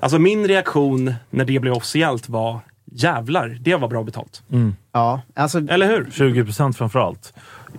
Alltså 0.00 0.18
min 0.18 0.48
reaktion 0.48 1.14
när 1.30 1.44
det 1.44 1.58
blev 1.60 1.72
officiellt 1.74 2.28
var 2.28 2.60
jävlar, 2.94 3.58
det 3.60 3.76
var 3.76 3.88
bra 3.88 4.02
betalt. 4.02 4.42
Ja, 4.92 5.20
alltså 5.34 5.58
Eller 5.68 5.86
hur? 5.86 6.10
20 6.12 6.44
procent 6.44 6.76
framförallt. 6.78 7.32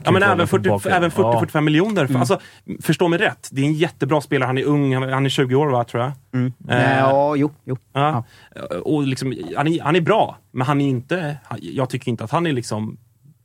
Ja, 0.04 0.12
men 0.12 0.22
Kan 0.22 0.32
även, 0.32 0.38
kolla 0.38 0.48
40, 0.48 0.62
tillbaka. 0.64 0.90
även 0.90 1.12
40-45 1.12 1.50
Ja. 1.54 1.62
miljoner. 1.62 2.06
Mm. 2.06 2.16
Alltså, 2.16 2.40
förstå 2.82 3.08
mig 3.08 3.20
rätt, 3.20 3.50
det 3.52 3.62
är 3.62 3.66
en 3.66 3.74
jättebra 3.74 4.22
spelare. 4.22 4.48
Han 4.48 4.58
är 4.58 4.64
ung, 4.64 4.96
han 4.96 5.26
är 5.26 5.30
20 5.30 5.56
år 5.56 5.68
va, 5.68 5.84
tror 5.84 6.04
jag. 6.04 6.12
Mm. 6.34 6.54
Eh, 6.70 7.00
ja, 7.00 7.36
jo, 7.36 7.52
jo. 7.66 7.78
Ja. 7.94 8.24
Och 8.84 9.04
liksom, 9.08 9.36
han, 9.58 9.68
är, 9.68 9.82
han 9.82 9.96
är 9.96 10.02
bra, 10.02 10.38
men 10.52 10.68
han 10.68 10.82
är 10.82 10.88
inte, 10.88 11.38
jag 11.62 11.90
tycker 11.90 12.10
inte 12.10 12.24
att 12.24 12.32
han 12.32 12.48
är 12.48 12.52
liksom 12.54 12.98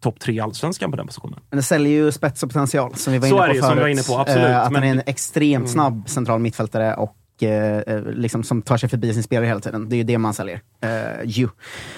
topp 0.03 0.21
tre 0.21 0.35
i 0.35 0.41
Allsvenskan 0.41 0.91
på 0.91 0.97
den 0.97 1.07
positionen. 1.07 1.41
Men 1.51 1.57
det 1.57 1.63
säljer 1.63 1.93
ju 1.93 2.13
spets 2.13 2.43
och 2.43 2.49
potential 2.49 2.95
som 2.95 3.13
vi 3.13 3.19
var 3.19 3.29
Så 3.29 3.35
inne 3.35 3.45
är 3.45 3.47
på 3.49 3.53
det 3.55 3.61
förut. 3.61 3.65
som 3.69 3.77
vi 3.77 3.83
var 3.83 3.89
inne 3.89 4.03
på, 4.03 4.19
absolut. 4.19 4.49
Eh, 4.49 4.61
att 4.61 4.73
Men- 4.73 4.83
han 4.83 4.89
är 4.91 4.95
en 4.95 5.03
extremt 5.07 5.71
snabb 5.71 6.09
central 6.09 6.41
mittfältare 6.41 6.95
och 6.95 7.17
eh, 7.43 7.79
eh, 7.79 8.03
liksom 8.05 8.43
som 8.43 8.63
tar 8.63 8.77
sig 8.77 8.89
förbi 8.89 9.15
sin 9.15 9.23
spelare 9.23 9.47
hela 9.47 9.61
tiden. 9.61 9.89
Det 9.89 9.95
är 9.97 9.99
ju 9.99 10.05
det 10.05 10.19
man 10.19 10.35
säljer. 10.35 10.61
Uh, 10.85 11.25
ju. 11.25 11.49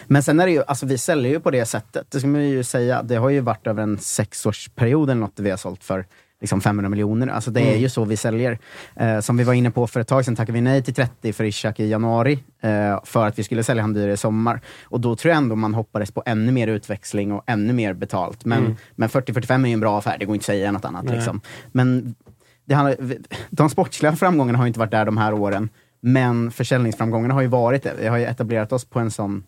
Men 0.07 0.23
sen 0.23 0.41
är 0.41 0.47
det 0.47 0.53
ju, 0.53 0.63
alltså 0.67 0.87
vi 0.87 0.99
säljer 0.99 1.33
ju 1.33 1.41
på 1.41 1.51
det 1.51 1.65
sättet. 1.67 2.07
Det 2.11 2.19
ska 2.19 2.29
man 2.29 2.49
ju 2.49 2.65
säga. 2.65 3.03
Det 3.03 3.17
har 3.17 3.29
ju 3.31 3.41
varit 3.41 3.67
över 3.67 3.83
en 3.83 3.99
sexårsperiod 3.99 5.11
eller 5.11 5.21
något 5.21 5.33
vi 5.41 5.51
har 5.51 5.57
sålt 5.57 5.85
för 5.85 6.07
liksom 6.41 6.61
500 6.61 6.89
miljoner. 6.89 7.27
Alltså 7.29 7.51
det 7.51 7.61
är 7.61 7.69
Mm. 7.69 7.81
ju 7.81 7.89
så 7.89 8.05
vi 8.05 8.17
säljer. 8.17 8.59
Eh, 8.97 9.21
som 9.21 9.37
vi 9.37 9.45
var 9.45 9.53
inne 9.55 9.71
på 9.71 9.87
för 9.87 10.01
ett 10.01 10.09
tag 10.09 10.25
sedan 10.25 10.37
tackade 10.37 10.53
vi 10.53 10.61
nej 10.61 10.83
till 10.83 10.95
30 10.95 11.33
för 11.33 11.45
Ishak 11.45 11.81
i 11.81 11.89
januari. 11.89 12.39
eh, 12.65 13.01
för 13.05 13.27
att 13.27 13.39
vi 13.39 13.43
skulle 13.43 13.63
sälja 13.65 13.83
han 13.83 13.93
dyrare 13.93 14.13
i 14.13 14.17
sommar. 14.17 14.61
Och 14.85 15.01
då 15.01 15.17
tror 15.17 15.31
jag 15.31 15.37
ändå 15.37 15.57
man 15.57 15.75
hoppades 15.75 16.11
på 16.11 16.23
ännu 16.27 16.53
mer 16.53 16.69
utväxling 16.69 17.33
och 17.33 17.43
ännu 17.47 17.73
mer 17.73 17.93
betalt. 17.93 18.45
Men, 18.45 18.59
Mm. 18.59 18.77
men 18.97 19.09
40-45 19.09 19.65
är 19.65 19.69
ju 19.69 19.73
en 19.75 19.81
bra 19.81 19.99
affär, 19.99 20.17
det 20.19 20.25
går 20.25 20.35
inte 20.35 20.43
att 20.43 20.47
säga 20.47 20.73
något 20.73 20.85
annat. 20.85 21.05
Liksom. 21.11 21.41
Men 21.73 22.15
det 22.73 22.77
handlar, 22.77 23.17
de 23.51 23.71
sportsliga 23.71 24.17
framgångarna 24.17 24.59
har 24.59 24.65
ju 24.65 24.69
inte 24.69 24.79
varit 24.79 24.91
där 24.91 25.05
de 25.05 25.17
här 25.17 25.33
åren. 25.33 25.69
Men 26.01 26.51
försäljningsframgångarna 26.51 27.35
har 27.35 27.41
ju 27.41 27.49
varit 27.49 27.83
det. 27.83 27.95
Vi 27.99 28.07
har 28.07 28.17
ju 28.17 28.25
etablerat 28.25 28.73
oss 28.73 28.85
på 28.85 28.99
en 28.99 29.11
sån 29.11 29.45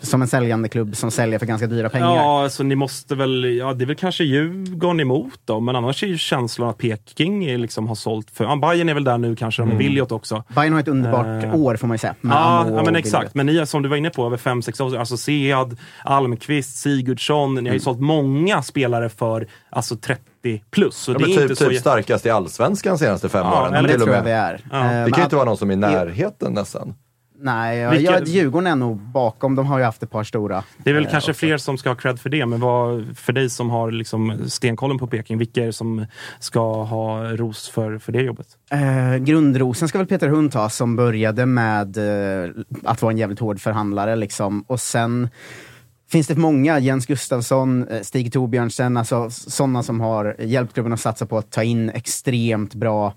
som 0.00 0.22
en 0.22 0.28
säljande 0.28 0.68
klubb 0.68 0.96
som 0.96 1.10
säljer 1.10 1.38
för 1.38 1.46
ganska 1.46 1.66
dyra 1.66 1.88
pengar. 1.88 2.06
Ja, 2.16 2.42
alltså 2.42 2.62
ni 2.62 2.74
måste 2.74 3.14
väl, 3.14 3.44
ja 3.58 3.72
det 3.74 3.84
är 3.84 3.86
väl 3.86 3.96
kanske 3.96 4.24
Djurgården 4.24 5.00
emot 5.00 5.40
då, 5.44 5.60
men 5.60 5.76
annars 5.76 6.02
är 6.02 6.06
ju 6.06 6.18
känslan 6.18 6.68
att 6.68 6.78
Peking 6.78 7.44
är 7.44 7.58
liksom 7.58 7.88
har 7.88 7.94
sålt 7.94 8.30
för, 8.30 8.44
ja, 8.44 8.56
Bayern 8.56 8.88
är 8.88 8.94
väl 8.94 9.04
där 9.04 9.18
nu 9.18 9.36
kanske, 9.36 9.62
Mm. 9.62 9.74
med 9.76 9.84
Williot 9.84 10.12
också. 10.12 10.44
Bayern 10.54 10.72
har 10.72 10.80
ett 10.80 10.88
underbart 10.88 11.44
Eh, 11.44 11.54
år 11.54 11.76
får 11.76 11.86
man 11.86 11.94
ju 11.94 11.98
säga. 11.98 12.14
Ja, 12.20 12.66
ja 12.70 12.82
men 12.84 12.96
exakt. 12.96 13.34
Men 13.34 13.46
ni 13.46 13.66
som 13.66 13.82
du 13.82 13.88
var 13.88 13.96
inne 13.96 14.10
på, 14.10 14.26
över 14.26 14.36
5-6 14.36 14.80
år, 14.82 14.96
alltså 14.96 15.16
Sead, 15.16 15.76
Almqvist, 16.04 16.76
Sigurdsson. 16.76 17.54
Ni 17.54 17.60
har 17.60 17.64
ju 17.64 17.68
Mm. 17.70 17.80
sålt 17.80 18.00
många 18.00 18.62
spelare 18.62 19.08
för 19.08 19.46
alltså 19.70 19.96
30 19.96 20.62
plus. 20.70 20.96
Så 20.96 21.12
Ja, 21.12 21.18
det 21.18 21.20
men 21.24 21.30
är 21.30 21.34
typ, 21.34 21.42
inte 21.50 21.56
så... 21.64 21.68
typ 21.70 21.80
starkast 21.80 22.26
i 22.26 22.30
Allsvenskan 22.30 22.98
senaste 22.98 23.28
fem 23.28 23.46
Ja, 23.46 23.62
åren. 23.62 23.74
eller 23.74 23.88
det 23.88 23.98
tror 23.98 24.14
jag 24.14 24.22
vi 24.22 24.30
är. 24.30 24.60
Ja. 24.70 24.78
Eh, 24.78 25.04
Det 25.04 25.10
kan 25.10 25.20
ju 25.20 25.24
inte 25.24 25.36
vara 25.36 25.46
någon 25.46 25.56
som 25.56 25.70
är 25.70 25.74
i 25.74 25.76
närheten 25.76 26.52
nästan. 26.52 26.94
Nej, 27.44 27.78
jag, 27.78 27.90
Vilka- 27.90 28.12
jag, 28.12 28.28
Djurgården 28.28 28.66
är 28.66 28.76
nog 28.76 28.96
bakom. 28.98 29.54
De 29.54 29.66
har 29.66 29.78
ju 29.78 29.84
haft 29.84 30.02
ett 30.02 30.10
par 30.10 30.24
stora. 30.24 30.64
Det 30.78 30.90
är 30.90 30.94
väl 30.94 31.04
eh, 31.04 31.10
kanske 31.10 31.30
också. 31.30 31.38
fler 31.38 31.58
som 31.58 31.78
ska 31.78 31.88
ha 31.90 31.96
cred 31.96 32.20
för 32.20 32.30
det, 32.30 32.46
men 32.46 32.60
vad, 32.60 33.16
för 33.18 33.32
dig 33.32 33.50
som 33.50 33.70
har 33.70 33.90
liksom 33.90 34.38
stenkollen 34.48 34.98
på 34.98 35.06
Peking, 35.06 35.38
vilka 35.38 35.62
är 35.62 35.66
det 35.66 35.72
som 35.72 36.06
ska 36.38 36.82
ha 36.82 37.24
ros 37.36 37.68
för, 37.68 37.98
för 37.98 38.12
det 38.12 38.22
jobbet? 38.22 38.46
Eh, 38.70 39.16
grundrosen 39.16 39.88
ska 39.88 39.98
väl 39.98 40.06
Peter 40.06 40.28
Hund 40.28 40.52
ta, 40.52 40.68
som 40.70 40.96
började 40.96 41.46
med 41.46 41.96
eh, 41.96 42.50
att 42.84 43.02
vara 43.02 43.12
en 43.12 43.18
jävligt 43.18 43.38
hård 43.40 43.60
förhandlare. 43.60 44.16
Liksom. 44.16 44.64
Och 44.66 44.80
sen 44.80 45.28
finns 46.10 46.26
det 46.26 46.34
många, 46.36 46.78
Jens 46.78 47.06
Gustafsson, 47.06 47.88
eh, 47.88 48.00
Stig 48.00 48.32
Torbjörnsen, 48.32 48.96
alltså 48.96 49.30
sådana 49.30 49.82
som 49.82 50.00
har 50.00 50.36
hjälpt 50.38 50.74
klubben 50.74 50.92
att 50.92 51.00
satsa 51.00 51.26
på 51.26 51.38
att 51.38 51.50
ta 51.50 51.62
in 51.62 51.90
extremt 51.90 52.74
bra 52.74 53.14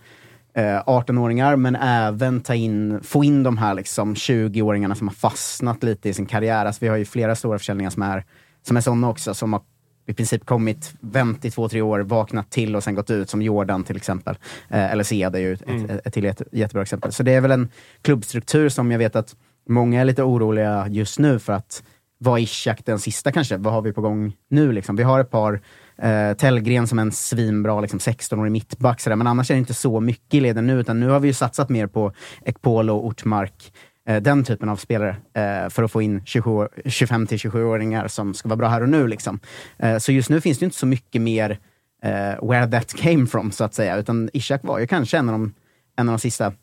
eh, 0.56 0.84
18-åringar, 0.86 1.56
men 1.56 1.76
även 1.76 2.42
ta 2.42 2.56
in, 2.56 3.00
få 3.04 3.24
in 3.24 3.44
de 3.44 3.58
här 3.58 3.74
liksom 3.74 4.14
20-åringarna 4.16 4.94
som 4.96 5.08
har 5.08 5.16
fastnat 5.16 5.84
lite 5.84 6.10
i 6.10 6.14
sin 6.14 6.26
karriär. 6.26 6.66
Alltså, 6.66 6.80
vi 6.82 6.88
har 6.88 6.98
ju 6.98 7.06
flera 7.06 7.36
stora 7.36 7.60
försäljningar 7.60 7.90
som 7.90 8.02
är, 8.02 8.24
som 8.68 8.78
är 8.78 8.82
sådana 8.82 9.10
också, 9.10 9.34
som 9.34 9.54
har 9.54 9.62
i 10.08 10.14
princip 10.14 10.46
kommit, 10.46 10.94
vänt 11.00 11.46
i 11.46 11.52
två, 11.52 11.70
tre 11.70 11.82
år, 11.82 12.00
vaknat 12.00 12.52
till 12.52 12.76
och 12.76 12.84
sen 12.84 12.96
gått 12.96 13.10
ut, 13.10 13.30
som 13.30 13.42
Jordan 13.42 13.84
till 13.84 13.98
exempel. 13.98 14.36
Eh, 14.70 14.92
eller 14.92 15.04
Sead 15.04 15.36
är 15.36 15.40
ju 15.40 15.54
ett, 15.54 15.64
Mm. 15.68 15.86
ett, 15.90 16.08
ett 16.08 16.18
jätte, 16.18 16.46
jättebra 16.52 16.82
exempel. 16.82 17.12
Så 17.12 17.24
det 17.24 17.32
är 17.32 17.42
väl 17.42 17.52
en 17.52 17.70
klubbstruktur 18.02 18.70
som 18.70 18.92
jag 18.92 19.00
vet 19.00 19.16
att 19.16 19.36
många 19.70 20.02
är 20.02 20.06
lite 20.06 20.24
oroliga 20.24 20.88
just 20.90 21.20
nu 21.20 21.40
för 21.40 21.54
att 21.54 21.84
vad 22.18 22.40
är 22.40 22.86
den 22.86 23.00
sista 23.00 23.32
kanske? 23.32 23.58
Vad 23.58 23.74
har 23.74 23.82
vi 23.82 23.94
på 23.94 24.02
gång 24.02 24.34
nu? 24.50 24.72
Liksom? 24.72 24.96
Vi 24.96 25.04
har 25.04 25.20
ett 25.20 25.32
par 25.32 25.62
Eh, 25.98 26.34
Tellgren 26.34 26.88
som 26.88 27.00
en 27.00 27.12
svinbra 27.12 27.82
liksom, 27.82 28.00
16-årig 28.00 28.52
mittback, 28.52 29.02
sådär. 29.02 29.16
men 29.16 29.28
annars 29.28 29.52
är 29.52 29.56
det 29.56 29.60
inte 29.60 29.74
så 29.74 30.00
mycket 30.00 30.34
i 30.34 30.40
leden 30.40 30.68
nu, 30.68 30.80
utan 30.80 31.00
nu 31.00 31.10
har 31.10 31.20
vi 31.20 31.28
ju 31.28 31.34
satsat 31.34 31.70
mer 31.70 31.88
på 31.88 32.12
Ekpolo, 32.46 32.94
Ortmark, 32.94 33.74
eh, 34.08 34.22
den 34.22 34.44
typen 34.44 34.70
av 34.70 34.76
spelare, 34.76 35.16
eh, 35.34 35.70
för 35.70 35.84
att 35.84 35.92
få 35.92 36.02
in 36.02 36.22
25-27-åringar 36.26 38.08
som 38.08 38.34
ska 38.34 38.50
vara 38.50 38.58
bra 38.58 38.68
här 38.68 38.82
och 38.82 38.90
nu. 38.90 39.08
Liksom. 39.08 39.40
Eh, 39.78 39.98
så 39.98 40.12
just 40.12 40.30
nu 40.30 40.42
finns 40.42 40.60
det 40.60 40.66
inte 40.66 40.78
så 40.78 40.86
mycket 40.86 41.22
mer 41.22 41.60
eh, 42.04 42.50
where 42.50 42.68
that 42.68 42.94
came 42.94 43.28
from, 43.28 43.52
så 43.52 43.64
att 43.64 43.74
säga, 43.74 43.98
utan 43.98 44.30
Ishak 44.34 44.64
var 44.64 44.80
ju 44.80 44.88
kanske 44.88 45.18
en 45.18 45.30
av 45.30 45.34
de, 45.34 45.54
en 45.96 46.10
av 46.10 46.14
de 46.14 46.20
sista. 46.20 46.54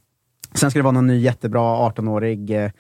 Sen 0.55 0.71
ska 0.71 0.79
det 0.79 0.83
vara 0.83 0.93
någon 0.93 1.07
ny 1.07 1.19
jättebra 1.19 1.91
18-årig 1.91 2.51
eh, 2.51 2.71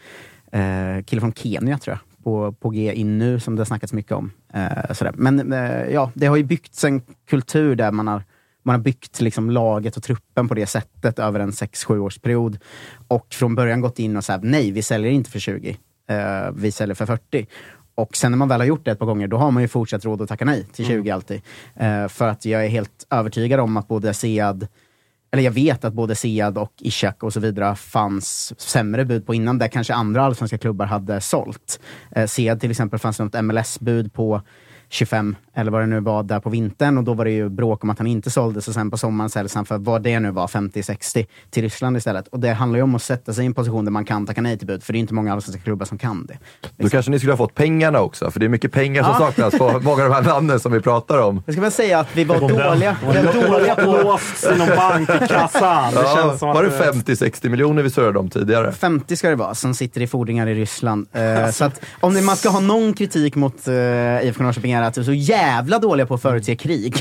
eh, 0.52 1.02
kille 1.02 1.20
från 1.20 1.32
Kenya, 1.32 1.78
tror 1.78 1.96
jag, 1.96 2.11
på, 2.24 2.52
på 2.52 2.70
G 2.70 2.92
in 2.92 3.18
nu, 3.18 3.40
som 3.40 3.56
det 3.56 3.60
har 3.60 3.64
snackats 3.64 3.92
mycket 3.92 4.12
om. 4.12 4.30
Eh, 4.54 4.92
sådär. 4.92 5.14
Men 5.16 5.52
eh, 5.52 5.92
ja, 5.92 6.10
det 6.14 6.26
har 6.26 6.36
ju 6.36 6.44
byggts 6.44 6.84
en 6.84 7.02
kultur 7.28 7.74
där 7.74 7.92
man 7.92 8.08
har, 8.08 8.24
man 8.62 8.74
har 8.74 8.80
byggt 8.80 9.20
liksom 9.20 9.50
laget 9.50 9.96
och 9.96 10.02
truppen 10.02 10.48
på 10.48 10.54
det 10.54 10.66
sättet 10.66 11.18
över 11.18 11.40
en 11.40 11.50
6-7 11.50 11.98
årsperiod. 11.98 12.58
Och 13.08 13.26
från 13.30 13.54
början 13.54 13.80
gått 13.80 13.98
in 13.98 14.16
och 14.16 14.24
sagt 14.24 14.44
nej, 14.44 14.70
vi 14.70 14.82
säljer 14.82 15.10
inte 15.10 15.30
för 15.30 15.38
20. 15.38 15.76
Eh, 16.08 16.50
vi 16.54 16.72
säljer 16.72 16.94
för 16.94 17.06
40. 17.06 17.46
Och 17.94 18.16
sen 18.16 18.32
när 18.32 18.38
man 18.38 18.48
väl 18.48 18.60
har 18.60 18.66
gjort 18.66 18.84
det 18.84 18.90
ett 18.90 18.98
par 18.98 19.06
gånger, 19.06 19.28
då 19.28 19.36
har 19.36 19.50
man 19.50 19.62
ju 19.62 19.68
fortsatt 19.68 20.04
råd 20.04 20.22
att 20.22 20.28
tacka 20.28 20.44
nej 20.44 20.66
till 20.72 20.86
20 20.86 21.10
alltid. 21.10 21.42
Eh, 21.76 22.08
för 22.08 22.28
att 22.28 22.44
jag 22.44 22.64
är 22.64 22.68
helt 22.68 23.06
övertygad 23.10 23.60
om 23.60 23.76
att 23.76 23.88
både 23.88 24.14
Sead 24.14 24.66
eller 25.32 25.42
jag 25.42 25.52
vet 25.52 25.84
att 25.84 25.94
både 25.94 26.14
Sead 26.14 26.58
och 26.58 26.72
Ishak 26.78 27.22
och 27.22 27.32
så 27.32 27.40
vidare 27.40 27.76
fanns 27.76 28.60
sämre 28.60 29.04
bud 29.04 29.26
på 29.26 29.34
innan, 29.34 29.58
där 29.58 29.68
kanske 29.68 29.94
andra 29.94 30.24
allsvenska 30.24 30.58
klubbar 30.58 30.86
hade 30.86 31.20
sålt. 31.20 31.80
Eh, 32.16 32.26
Sead 32.26 32.60
till 32.60 32.70
exempel 32.70 32.98
fanns 32.98 33.16
det 33.16 33.24
något 33.24 33.44
MLS-bud 33.44 34.12
på 34.12 34.42
25, 34.88 35.36
eller 35.54 35.70
vad 35.70 35.80
det 35.80 35.86
nu 35.86 36.00
var, 36.00 36.22
där 36.22 36.40
på 36.40 36.50
vintern 36.50 36.98
och 36.98 37.04
då 37.04 37.14
var 37.14 37.24
det 37.24 37.30
ju 37.30 37.48
bråk 37.48 37.84
om 37.84 37.90
att 37.90 37.98
han 37.98 38.06
inte 38.06 38.30
såldes 38.30 38.68
och 38.68 38.74
sen 38.74 38.90
på 38.90 38.96
sommaren 38.98 39.30
säljs 39.30 39.54
han 39.54 39.64
för 39.64 39.78
vad 39.78 40.02
det 40.02 40.20
nu 40.20 40.30
var, 40.30 40.46
50-60 40.46 41.26
till 41.50 41.62
Ryssland 41.62 41.96
istället. 41.96 42.28
Och 42.28 42.40
det 42.40 42.52
handlar 42.52 42.78
ju 42.78 42.82
om 42.82 42.94
att 42.94 43.02
sätta 43.02 43.32
sig 43.32 43.44
i 43.44 43.46
en 43.46 43.54
position 43.54 43.84
där 43.84 43.92
man 43.92 44.04
kan 44.04 44.26
tacka 44.26 44.40
nej 44.40 44.58
till 44.58 44.66
bud, 44.66 44.82
för 44.82 44.92
det 44.92 44.98
är 44.98 45.00
inte 45.00 45.14
många 45.14 45.32
allsvenska 45.32 45.62
klubbar 45.62 45.86
som 45.86 45.98
kan 45.98 46.26
det. 46.26 46.38
Då 46.76 46.88
kanske 46.88 47.10
ni 47.10 47.18
skulle 47.18 47.32
ha 47.32 47.36
fått 47.36 47.54
pengarna 47.54 48.00
också, 48.00 48.30
för 48.30 48.40
det 48.40 48.46
är 48.46 48.48
mycket 48.48 48.72
pengar 48.72 49.02
som 49.02 49.12
Ja. 49.12 49.18
saknas 49.18 49.58
på 49.58 49.80
många 49.82 50.02
av 50.02 50.08
de 50.08 50.14
här 50.14 50.22
namnen 50.22 50.60
som 50.60 50.72
vi 50.72 50.80
pratar 50.80 51.18
om. 51.18 51.42
Jag 51.46 51.54
ska 51.54 51.62
väl 51.62 51.72
säga 51.72 51.98
att 52.00 52.16
vi 52.16 52.24
var 52.24 52.40
dåliga. 52.40 52.96
Vi 53.00 53.06
var 53.06 53.48
dåliga 53.48 53.74
på... 53.74 53.82
Låsts 54.02 54.46
i 54.54 54.58
någon 54.58 54.76
bank 54.76 55.10
i 55.10 55.26
kassan. 55.28 55.94
Det 55.94 56.00
Ja, 56.02 56.16
känns 56.16 56.38
som 56.38 56.48
var 56.48 56.62
det 56.62 56.68
eh, 56.86 56.92
50-60 56.92 57.48
miljoner 57.48 57.82
vi 57.82 57.90
surrade 57.90 58.18
om 58.18 58.30
tidigare? 58.30 58.72
50 58.72 59.16
ska 59.16 59.28
det 59.28 59.36
vara, 59.36 59.54
som 59.54 59.74
sitter 59.74 60.00
i 60.00 60.06
fordringar 60.06 60.46
i 60.46 60.54
Ryssland. 60.54 61.06
Eh, 61.12 61.50
så 61.52 61.64
att 61.64 61.80
om 62.00 62.14
det, 62.14 62.22
man 62.22 62.36
ska 62.36 62.48
ha 62.48 62.60
någon 62.60 62.92
kritik 62.94 63.34
mot 63.34 63.68
uh, 63.68 63.74
IFK 64.26 64.42
Norrköping 64.42 64.72
är 64.72 64.82
att 64.82 64.96
vi 64.98 65.00
är 65.00 65.04
så 65.04 65.12
jävla 65.12 65.41
dåliga 65.82 66.06
på 66.06 66.14
att 66.14 66.22
förutse 66.22 66.56
krig. 66.56 66.94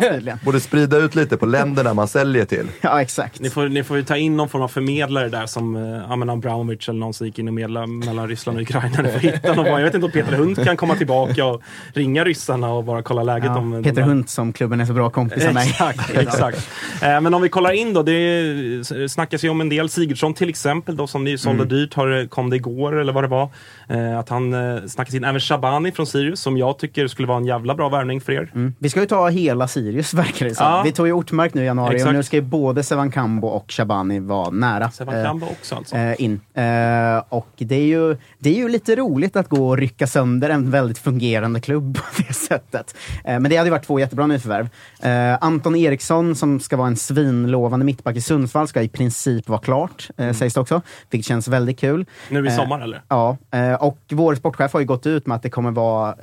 Verkligen. 0.00 0.38
Borde 0.44 0.60
sprida 0.60 0.96
ut 0.96 1.14
lite 1.14 1.36
på 1.36 1.46
länderna 1.46 1.94
man 1.94 2.08
säljer 2.08 2.44
till. 2.44 2.66
ja, 2.80 3.02
exakt. 3.02 3.40
Ni 3.40 3.50
får, 3.50 3.68
ni 3.68 3.84
får 3.84 3.96
ju 3.96 4.02
ta 4.04 4.16
in 4.16 4.36
någon 4.36 4.48
form 4.48 4.62
av 4.62 4.68
förmedlare 4.68 5.28
där 5.28 5.46
som 5.46 5.76
eh, 5.76 5.82
ja, 6.08 6.16
men 6.16 6.30
Abramovic 6.30 6.88
eller 6.88 6.98
någon 7.00 7.14
som 7.14 7.26
gick 7.26 7.38
in 7.38 7.48
och 7.48 7.54
medlade 7.54 7.86
mellan 7.86 8.28
Ryssland 8.28 8.58
och 8.58 8.62
Ukraina. 8.62 9.02
Ni 9.02 9.08
får 9.10 9.18
hitta 9.18 9.54
någon. 9.54 9.66
Jag 9.66 9.82
vet 9.82 9.94
inte 9.94 10.06
om 10.06 10.12
Peter 10.12 10.32
Hund 10.32 10.64
kan 10.64 10.76
komma 10.76 10.94
tillbaka 10.94 11.44
och 11.46 11.62
ringa 11.92 12.24
ryssarna 12.24 12.72
och 12.72 12.84
bara 12.84 13.02
kolla 13.02 13.22
läget 13.22 13.44
Ja, 13.46 13.58
om 13.58 13.82
Peter 13.82 14.02
Hunt 14.02 14.30
som 14.30 14.52
klubben 14.52 14.80
är 14.80 14.84
så 14.84 14.92
bra 14.92 15.10
kompisar 15.10 15.52
med. 15.52 15.62
Exakt, 15.62 16.10
exakt. 16.14 16.68
Eh, 17.02 17.20
Men 17.20 17.34
om 17.34 17.42
vi 17.42 17.48
kollar 17.48 17.70
in 17.72 17.92
då, 17.94 18.02
det 18.02 19.08
snackas 19.10 19.44
ju 19.44 19.48
om 19.48 19.60
en 19.60 19.68
del. 19.68 19.88
Sigurdsson 19.88 20.34
till 20.34 20.48
exempel, 20.48 20.96
då, 20.96 21.06
som 21.06 21.24
ni 21.24 21.38
sålde 21.38 21.54
Mm. 21.64 21.68
dyrt, 21.68 21.94
har, 21.94 22.26
kom 22.28 22.50
det 22.50 22.56
igår 22.56 23.00
eller 23.00 23.12
vad 23.12 23.24
det 23.24 23.28
var. 23.28 23.48
Eh, 23.88 24.18
Att 24.18 24.28
han 24.28 24.54
eh, 24.54 24.82
snackas 24.86 25.14
in. 25.14 25.24
Även 25.24 25.40
Shabani 25.40 25.92
från 25.92 26.06
Sirius, 26.06 26.40
som 26.40 26.56
jag 26.56 26.78
tycker 26.78 27.06
skulle 27.08 27.28
vara 27.28 27.38
en 27.38 27.44
jävla 27.46 27.74
bra 27.74 27.83
värvning 27.88 28.20
för 28.20 28.32
er. 28.32 28.50
Mm. 28.54 28.74
Vi 28.78 28.88
ska 28.90 29.00
ju 29.00 29.06
ta 29.06 29.28
hela 29.28 29.68
Sirius, 29.68 30.14
verkar 30.14 30.46
det. 30.46 30.54
Ja. 30.58 30.82
Vi 30.84 30.92
tog 30.92 31.06
ju 31.06 31.12
Ortmark 31.12 31.54
nu 31.54 31.62
i 31.62 31.66
januari 31.66 31.94
Exakt. 31.94 32.08
och 32.08 32.14
nu 32.14 32.22
ska 32.22 32.36
ju 32.36 32.42
både 32.42 32.82
Sevan 32.82 33.10
Kambo 33.10 33.48
och 33.48 33.72
Shabani 33.72 34.20
vara 34.20 34.50
nära. 34.50 34.90
Sevan 34.90 35.42
eh, 35.42 35.48
också 35.50 35.74
alltså. 35.74 35.96
eh, 35.96 36.22
in. 36.22 36.40
Eh, 36.54 37.22
och 37.28 37.48
det 37.56 37.74
är, 37.74 37.86
ju, 37.86 38.16
det 38.38 38.50
är 38.50 38.54
ju 38.54 38.68
lite 38.68 38.96
roligt 38.96 39.36
att 39.36 39.48
gå 39.48 39.68
och 39.68 39.76
rycka 39.78 40.06
sönder 40.06 40.50
en 40.50 40.70
väldigt 40.70 40.98
fungerande 40.98 41.60
klubb 41.60 41.94
på 41.96 42.22
det 42.28 42.34
sättet. 42.34 42.96
Eh, 43.24 43.40
men 43.40 43.50
det 43.50 43.56
hade 43.56 43.66
ju 43.66 43.70
varit 43.70 43.86
två 43.86 43.98
jättebra 43.98 44.26
nyförvärv. 44.26 44.68
Eh, 45.02 45.38
Anton 45.40 45.76
Eriksson, 45.76 46.34
som 46.34 46.60
ska 46.60 46.76
vara 46.76 46.88
en 46.88 46.96
svinlovande 46.96 47.86
mittback 47.86 48.16
i 48.16 48.20
Sundsvall, 48.20 48.68
ska 48.68 48.82
i 48.82 48.88
princip 48.88 49.48
vara 49.48 49.60
klart, 49.60 50.08
eh, 50.16 50.32
sägs 50.32 50.54
det 50.54 50.60
också. 50.60 50.82
Vilket 51.10 51.26
känns 51.26 51.48
väldigt 51.48 51.78
kul. 51.80 52.06
Nu 52.28 52.46
i 52.46 52.50
sommar 52.50 52.80
eller? 52.80 53.02
Ja, 53.08 53.36
och 53.80 53.98
vår 54.10 54.34
sportchef 54.34 54.72
har 54.72 54.80
ju 54.80 54.86
gått 54.86 55.06
ut 55.06 55.26
med 55.26 55.36
att 55.36 55.42
det 55.42 55.50
kommer 55.50 55.70
vara, 55.70 56.14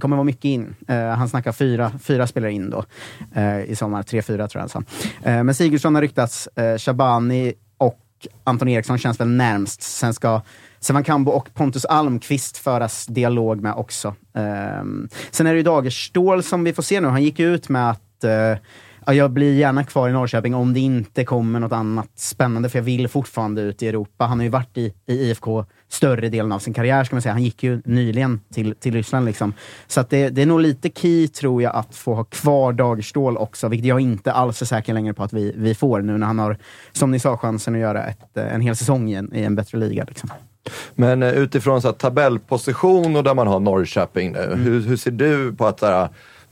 kommer 0.00 0.16
vara 0.16 0.24
mycket 0.24 0.44
in. 0.44 0.74
Eh, 1.02 1.16
han 1.16 1.28
snackar 1.28 1.52
fyra, 1.52 1.92
fyra 2.02 2.26
spelare 2.26 2.52
in 2.52 2.70
då 2.70 2.84
eh, 3.34 3.60
i 3.60 3.76
sommar. 3.76 4.02
Tre, 4.02 4.22
fyra 4.22 4.48
tror 4.48 4.60
jag 4.62 4.68
han 4.74 4.84
sa. 4.84 5.30
Eh, 5.30 5.44
men 5.44 5.54
Sigurdsson 5.54 5.94
har 5.94 6.02
ryktats, 6.02 6.46
eh, 6.46 6.78
Shabani 6.78 7.54
och 7.78 7.98
Anton 8.44 8.68
Eriksson 8.68 8.98
känns 8.98 9.20
väl 9.20 9.28
närmst. 9.28 9.82
Sen 9.82 10.14
ska 10.14 10.40
Sevan 10.80 11.04
Kambo 11.04 11.30
och 11.30 11.54
Pontus 11.54 11.84
Almqvist 11.84 12.58
föras 12.58 13.06
dialog 13.06 13.60
med 13.60 13.74
också. 13.74 14.08
Eh, 14.34 14.84
sen 15.30 15.46
är 15.46 15.50
det 15.50 15.56
ju 15.56 15.62
Dagerstål 15.62 16.42
som 16.42 16.64
vi 16.64 16.72
får 16.72 16.82
se 16.82 17.00
nu. 17.00 17.08
Han 17.08 17.22
gick 17.22 17.40
ut 17.40 17.68
med 17.68 17.90
att 17.90 18.24
eh, 18.24 18.56
ja, 19.06 19.14
jag 19.14 19.30
blir 19.30 19.54
gärna 19.54 19.84
kvar 19.84 20.08
i 20.08 20.12
Norrköping 20.12 20.54
om 20.54 20.74
det 20.74 20.80
inte 20.80 21.24
kommer 21.24 21.60
något 21.60 21.72
annat 21.72 22.08
spännande, 22.14 22.68
för 22.68 22.78
jag 22.78 22.84
vill 22.84 23.08
fortfarande 23.08 23.62
ut 23.62 23.82
i 23.82 23.88
Europa. 23.88 24.24
Han 24.24 24.38
har 24.38 24.44
ju 24.44 24.50
varit 24.50 24.78
i, 24.78 24.94
i 25.06 25.14
IFK 25.14 25.64
större 25.88 26.28
delen 26.28 26.52
av 26.52 26.58
sin 26.58 26.74
karriär, 26.74 27.04
ska 27.04 27.14
man 27.14 27.22
säga. 27.22 27.32
Han 27.32 27.42
gick 27.42 27.62
ju 27.62 27.82
nyligen 27.84 28.40
till, 28.54 28.74
till 28.74 28.94
Ryssland. 28.94 29.26
Liksom. 29.26 29.52
Så 29.86 30.00
att 30.00 30.10
det, 30.10 30.28
det 30.28 30.42
är 30.42 30.46
nog 30.46 30.60
lite 30.60 30.90
key, 30.94 31.28
tror 31.28 31.62
jag, 31.62 31.76
att 31.76 31.94
få 31.94 32.14
ha 32.14 32.24
kvar 32.24 32.72
Dagerstål 32.72 33.36
också, 33.36 33.68
vilket 33.68 33.88
jag 33.88 34.00
inte 34.00 34.32
alls 34.32 34.62
är 34.62 34.66
säker 34.66 34.94
längre 34.94 35.14
på 35.14 35.22
att 35.22 35.32
vi, 35.32 35.52
vi 35.56 35.74
får 35.74 36.00
nu 36.00 36.18
när 36.18 36.26
han 36.26 36.38
har, 36.38 36.56
som 36.92 37.10
ni 37.10 37.18
sa, 37.18 37.36
chansen 37.36 37.74
att 37.74 37.80
göra 37.80 38.06
ett, 38.06 38.36
eh, 38.36 38.54
en 38.54 38.60
hel 38.60 38.76
säsong 38.76 39.10
i 39.10 39.14
en, 39.14 39.34
i 39.34 39.42
en 39.42 39.54
bättre 39.54 39.78
liga. 39.78 40.04
Liksom. 40.08 40.30
Men 40.94 41.22
eh, 41.22 41.32
utifrån 41.32 41.82
så 41.82 41.92
tabellposition 41.92 43.16
och 43.16 43.24
där 43.24 43.34
man 43.34 43.46
har 43.46 43.60
Norrköping 43.60 44.32
nu, 44.32 44.54
hur, 44.56 44.80
hur 44.80 44.96
ser 44.96 45.10
du 45.10 45.52
på 45.52 45.66
att 45.66 45.82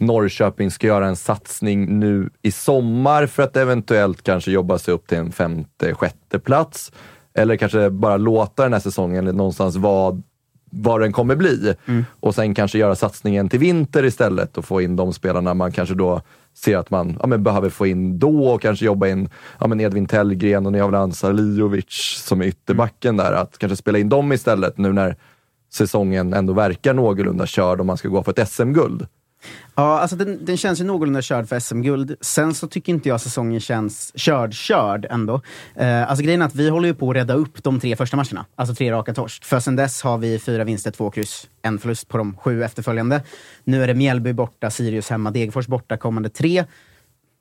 Norrköping 0.00 0.70
ska 0.70 0.86
göra 0.86 1.06
en 1.06 1.16
satsning 1.16 1.98
nu 1.98 2.30
i 2.42 2.52
sommar 2.52 3.26
för 3.26 3.42
att 3.42 3.56
eventuellt 3.56 4.22
kanske 4.22 4.50
jobba 4.50 4.78
sig 4.78 4.94
upp 4.94 5.06
till 5.06 5.18
en 5.18 5.32
femte, 5.32 5.94
sjätte 5.94 6.38
plats? 6.38 6.92
Eller 7.34 7.56
kanske 7.56 7.90
bara 7.90 8.16
låta 8.16 8.62
den 8.62 8.72
här 8.72 8.80
säsongen 8.80 9.24
någonstans 9.24 9.76
vara 9.76 10.22
vad 10.70 11.00
den 11.00 11.12
kommer 11.12 11.36
bli. 11.36 11.74
Och 12.20 12.34
sen 12.34 12.54
kanske 12.54 12.78
göra 12.78 12.94
satsningen 12.94 13.48
till 13.48 13.58
vinter 13.58 14.04
istället 14.04 14.58
och 14.58 14.64
få 14.64 14.80
in 14.80 14.96
de 14.96 15.12
spelarna 15.12 15.54
man 15.54 15.72
kanske 15.72 15.94
då 15.94 16.22
ser 16.54 16.76
att 16.76 16.90
man 16.90 17.16
ja, 17.20 17.26
men 17.26 17.42
behöver 17.42 17.68
få 17.68 17.86
in 17.86 18.18
då 18.18 18.44
och 18.44 18.62
kanske 18.62 18.84
jobba 18.84 19.08
in 19.08 19.28
ja, 19.58 19.66
men 19.66 19.80
Edvin 19.80 20.06
Tellgren 20.06 20.66
och 20.66 20.72
ni 20.72 20.78
har 20.78 20.88
väl 20.88 21.00
Ansa 21.00 21.32
Liovic 21.32 22.22
som 22.26 22.40
är 22.40 22.46
ytterbacken 22.46 23.16
där. 23.16 23.32
Att 23.32 23.58
kanske 23.58 23.76
spela 23.76 23.98
in 23.98 24.08
dem 24.08 24.32
istället 24.32 24.78
nu 24.78 24.92
när 24.92 25.16
säsongen 25.72 26.34
ändå 26.34 26.52
verkar 26.52 26.94
någorlunda 26.94 27.46
körd 27.46 27.80
om 27.80 27.86
man 27.86 27.96
ska 27.96 28.08
gå 28.08 28.22
för 28.22 28.40
ett 28.40 28.48
SM-guld. 28.48 29.06
Ja, 29.74 29.98
alltså 29.98 30.16
den, 30.16 30.44
den 30.44 30.56
känns 30.56 30.80
ju 30.80 30.84
någorlunda 30.84 31.22
körd 31.22 31.48
för 31.48 31.60
SM-guld. 31.60 32.16
Sen 32.20 32.54
så 32.54 32.66
tycker 32.68 32.92
inte 32.92 33.08
jag 33.08 33.20
säsongen 33.20 33.60
känns 33.60 34.12
körd, 34.14 34.54
körd 34.54 35.06
ändå. 35.10 35.40
Eh, 35.74 36.10
alltså 36.10 36.24
grejen 36.24 36.42
är 36.42 36.46
att 36.46 36.54
vi 36.54 36.68
håller 36.68 36.88
ju 36.88 36.94
på 36.94 37.10
att 37.10 37.16
rädda 37.16 37.34
upp 37.34 37.62
de 37.62 37.80
tre 37.80 37.96
första 37.96 38.16
matcherna. 38.16 38.46
Alltså 38.54 38.74
tre 38.74 38.92
raka 38.92 39.14
torsk. 39.14 39.44
För 39.44 39.60
sen 39.60 39.76
dess 39.76 40.02
har 40.02 40.18
vi 40.18 40.38
fyra 40.38 40.64
vinster, 40.64 40.90
två 40.90 41.10
kryss, 41.10 41.48
en 41.62 41.78
förlust 41.78 42.08
på 42.08 42.18
de 42.18 42.36
sju 42.36 42.64
efterföljande. 42.64 43.22
Nu 43.64 43.82
är 43.82 43.86
det 43.86 43.94
Mjällby 43.94 44.32
borta, 44.32 44.70
Sirius 44.70 45.10
hemma, 45.10 45.30
Degerfors 45.30 45.66
borta 45.66 45.96
kommande 45.96 46.28
tre. 46.28 46.64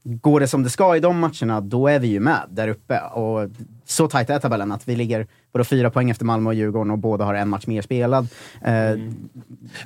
går 0.04 0.40
det 0.40 0.48
som 0.48 0.64
det 0.64 0.70
ska 0.70 0.96
i 0.96 1.00
de 1.00 1.20
matcherna, 1.20 1.62
då 1.62 1.88
är 1.88 2.00
vi 2.00 2.08
ju 2.08 2.20
med 2.20 2.42
där 2.50 2.68
uppe. 2.68 3.00
Och 3.00 3.50
så 3.90 4.08
tajt 4.08 4.30
är 4.30 4.40
tabellen 4.40 4.72
att 4.72 4.88
vi 4.88 4.96
ligger 4.96 5.28
både 5.54 5.66
fyra 5.66 5.90
poäng 5.90 6.10
efter 6.10 6.26
Malmö 6.26 6.50
och 6.50 6.54
Djurgården 6.54 6.92
och 6.92 6.98
båda 6.98 7.26
har 7.26 7.34
en 7.34 7.50
match 7.50 7.68
mer 7.68 7.82
spelad. 7.82 8.28
Eh, 8.66 8.74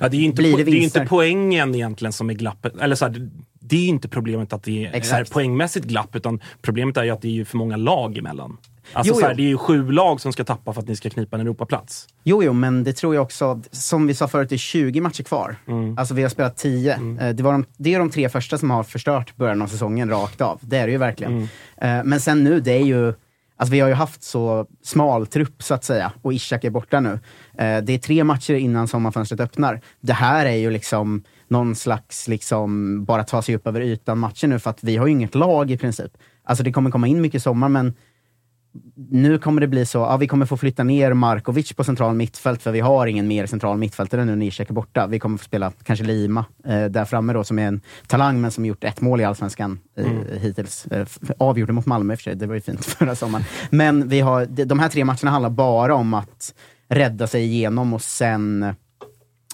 Ja, 0.00 0.08
det 0.08 0.16
är 0.16 0.20
inte, 0.20 0.42
det 0.42 0.64
det 0.64 0.70
är 0.70 0.74
inte 0.82 1.06
poängen 1.08 1.74
egentligen 1.74 2.12
som 2.12 2.30
är 2.30 2.34
glappet. 2.34 2.76
Eller 2.80 2.96
så 2.96 3.04
här, 3.04 3.28
det- 3.60 3.76
är 3.76 3.86
inte 3.88 4.08
problemet 4.08 4.52
att 4.52 4.62
det 4.62 4.86
är 4.86 4.94
Exakt. 4.94 5.32
poängmässigt 5.32 5.86
glapp, 5.86 6.16
utan 6.16 6.40
problemet 6.62 6.96
är 6.96 7.04
ju 7.04 7.10
att 7.10 7.22
det 7.22 7.28
är 7.28 7.32
ju 7.32 7.44
för 7.44 7.56
många 7.56 7.76
lag 7.76 8.18
emellan. 8.18 8.56
Alltså 8.92 9.12
Jo, 9.14 9.20
så 9.20 9.26
här, 9.26 9.30
jo. 9.32 9.36
det 9.36 9.42
är 9.42 9.48
ju 9.48 9.58
sju 9.58 9.90
lag 9.90 10.20
som 10.20 10.32
ska 10.32 10.44
tappa 10.44 10.72
för 10.72 10.80
att 10.82 10.88
ni 10.88 10.96
ska 10.96 11.10
knipa 11.10 11.36
en 11.36 11.40
Europaplats. 11.40 12.06
Jo, 12.24 12.42
jo, 12.42 12.52
men 12.52 12.84
det 12.84 12.92
tror 12.92 13.14
jag 13.14 13.22
också, 13.22 13.62
som 13.70 14.06
vi 14.06 14.14
sa 14.14 14.28
förut, 14.28 14.48
det 14.48 14.54
är 14.54 14.58
20 14.58 15.00
matcher 15.00 15.22
kvar. 15.22 15.56
Mm. 15.68 15.98
Alltså 15.98 16.14
vi 16.14 16.22
har 16.22 16.28
spelat 16.28 16.56
10. 16.56 16.92
Eh, 17.20 17.28
Det, 17.34 17.42
var 17.42 17.52
de, 17.52 17.64
det 17.76 17.94
är 17.94 17.98
de 17.98 18.10
tre 18.10 18.28
första 18.28 18.58
som 18.58 18.70
har 18.70 18.82
förstört 18.82 19.36
början 19.36 19.62
av 19.62 19.66
säsongen 19.66 20.10
rakt 20.10 20.40
av. 20.40 20.58
Det 20.62 20.76
är 20.76 20.86
det 20.86 20.92
ju 20.92 20.98
verkligen. 20.98 21.32
Mm. 21.78 21.98
Eh, 21.98 22.04
Men 22.04 22.20
sen 22.20 22.44
nu, 22.44 22.60
det 22.60 22.72
är 22.72 22.84
ju, 22.84 23.14
alltså 23.56 23.72
vi 23.72 23.80
har 23.80 23.88
ju 23.88 23.94
haft 23.94 24.22
så 24.22 24.66
smal 24.82 25.26
trupp 25.26 25.62
så 25.62 25.74
att 25.74 25.84
säga, 25.84 26.12
och 26.22 26.32
Ishak 26.32 26.64
är 26.64 26.70
borta 26.70 27.00
nu. 27.00 27.12
Eh, 27.58 27.82
Det 27.84 27.92
är 27.92 27.98
tre 27.98 28.24
matcher 28.24 28.54
innan 28.54 28.88
sommarfönstret 28.88 29.40
öppnar. 29.40 29.80
Det 30.00 30.12
här 30.12 30.46
är 30.46 30.56
ju 30.56 30.70
liksom 30.70 31.22
någon 31.48 31.74
slags, 31.74 32.28
liksom, 32.28 33.04
bara 33.04 33.24
ta 33.24 33.42
sig 33.42 33.54
upp 33.56 33.66
över 33.66 33.80
ytan 33.80 34.18
matcher 34.18 34.46
nu, 34.46 34.58
för 34.58 34.70
att 34.70 34.84
vi 34.84 34.96
har 34.96 35.06
ju 35.06 35.12
inget 35.12 35.34
lag 35.34 35.70
i 35.70 35.78
princip. 35.78 36.12
Alltså 36.44 36.64
det 36.64 36.72
kommer 36.72 36.90
komma 36.90 37.06
in 37.06 37.20
mycket 37.20 37.38
i 37.38 37.40
sommar, 37.40 37.68
men 37.68 37.94
nu 38.96 39.38
kommer 39.38 39.60
det 39.60 39.68
bli 39.68 39.86
så, 39.86 39.98
ja, 39.98 40.16
vi 40.16 40.28
kommer 40.28 40.46
få 40.46 40.56
flytta 40.56 40.84
ner 40.84 41.12
Markovic 41.12 41.72
på 41.72 41.84
central 41.84 42.14
mittfält, 42.14 42.62
för 42.62 42.72
vi 42.72 42.80
har 42.80 43.06
ingen 43.06 43.28
mer 43.28 43.46
central 43.46 43.78
mittfältare 43.78 44.24
nu 44.24 44.36
när 44.36 44.46
Ishak 44.46 44.70
är 44.70 44.74
borta. 44.74 45.06
Vi 45.06 45.18
kommer 45.18 45.38
få 45.38 45.44
spela 45.44 45.72
kanske 45.82 46.04
Lima 46.04 46.44
eh, 46.64 46.84
där 46.84 47.04
framme 47.04 47.32
då, 47.32 47.44
som 47.44 47.58
är 47.58 47.66
en 47.66 47.80
talang, 48.06 48.40
men 48.40 48.50
som 48.50 48.66
gjort 48.66 48.84
ett 48.84 49.00
mål 49.00 49.20
i 49.20 49.24
Allsvenskan 49.24 49.78
eh, 49.96 50.38
hittills. 50.40 50.86
Eh, 50.86 51.06
avgjorde 51.38 51.72
mot 51.72 51.86
Malmö 51.86 52.12
i 52.12 52.16
och 52.16 52.18
för 52.18 52.22
sig, 52.22 52.36
det 52.36 52.46
var 52.46 52.54
ju 52.54 52.60
fint 52.60 52.84
förra 52.84 53.14
sommaren. 53.14 53.44
Men 53.70 54.08
vi 54.08 54.20
har, 54.20 54.46
de, 54.46 54.64
de 54.64 54.78
här 54.78 54.88
tre 54.88 55.04
matcherna 55.04 55.30
handlar 55.30 55.50
bara 55.50 55.94
om 55.94 56.14
att 56.14 56.54
rädda 56.88 57.26
sig 57.26 57.44
igenom 57.44 57.94
och 57.94 58.02
sen 58.02 58.74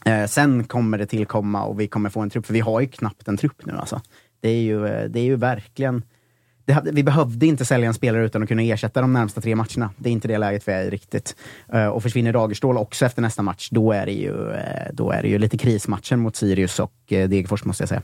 Eh, 0.05 0.26
sen 0.26 0.64
kommer 0.64 0.98
det 0.98 1.06
tillkomma 1.06 1.64
och 1.64 1.80
vi 1.80 1.88
kommer 1.88 2.10
få 2.10 2.20
en 2.20 2.30
trupp, 2.30 2.47
för 2.47 2.55
vi 2.55 2.60
har 2.60 2.80
ju 2.80 2.86
knappt 2.86 3.28
en 3.28 3.36
trupp 3.36 3.66
nu 3.66 3.72
alltså. 3.76 4.01
Det 4.40 4.48
är 4.48 4.62
ju, 4.62 4.86
eh, 4.86 5.05
det 5.05 5.20
är 5.20 5.24
ju 5.24 5.36
verkligen... 5.36 6.02
Det 6.84 6.90
vi 6.92 7.02
behövde 7.02 7.47
inte 7.47 7.64
sälja 7.64 7.88
en 7.88 7.94
spelare 7.94 8.26
utan 8.26 8.42
att 8.42 8.48
kunna 8.48 8.62
ersätta 8.62 9.01
de 9.01 9.12
närmsta 9.12 9.40
tre 9.40 9.55
matcherna. 9.55 9.90
Det 9.97 10.09
är 10.09 10.12
inte 10.12 10.28
det 10.28 10.38
läget 10.38 10.68
vi 10.68 10.72
är 10.72 10.84
i 10.84 10.90
riktigt. 10.90 11.36
Eh, 11.72 11.86
och 11.86 12.02
försvinner 12.02 12.32
Dagerstål 12.32 12.76
också 12.76 13.06
efter 13.06 13.22
nästa 13.22 13.42
match, 13.42 13.68
då 13.70 13.92
är 13.92 14.06
det 14.06 14.12
ju, 14.12 14.52
eh, 14.52 14.92
då 14.92 15.10
är 15.10 15.22
det 15.22 15.28
ju 15.28 15.38
lite 15.38 15.59
krismatchen 15.59 16.20
mot 16.20 16.36
Sirius 16.36 16.80
och 16.80 16.92
eh, 17.09 17.28
Degerfors 17.28 17.64
måste 17.64 17.82
jag 17.82 17.88
säga. 17.88 18.02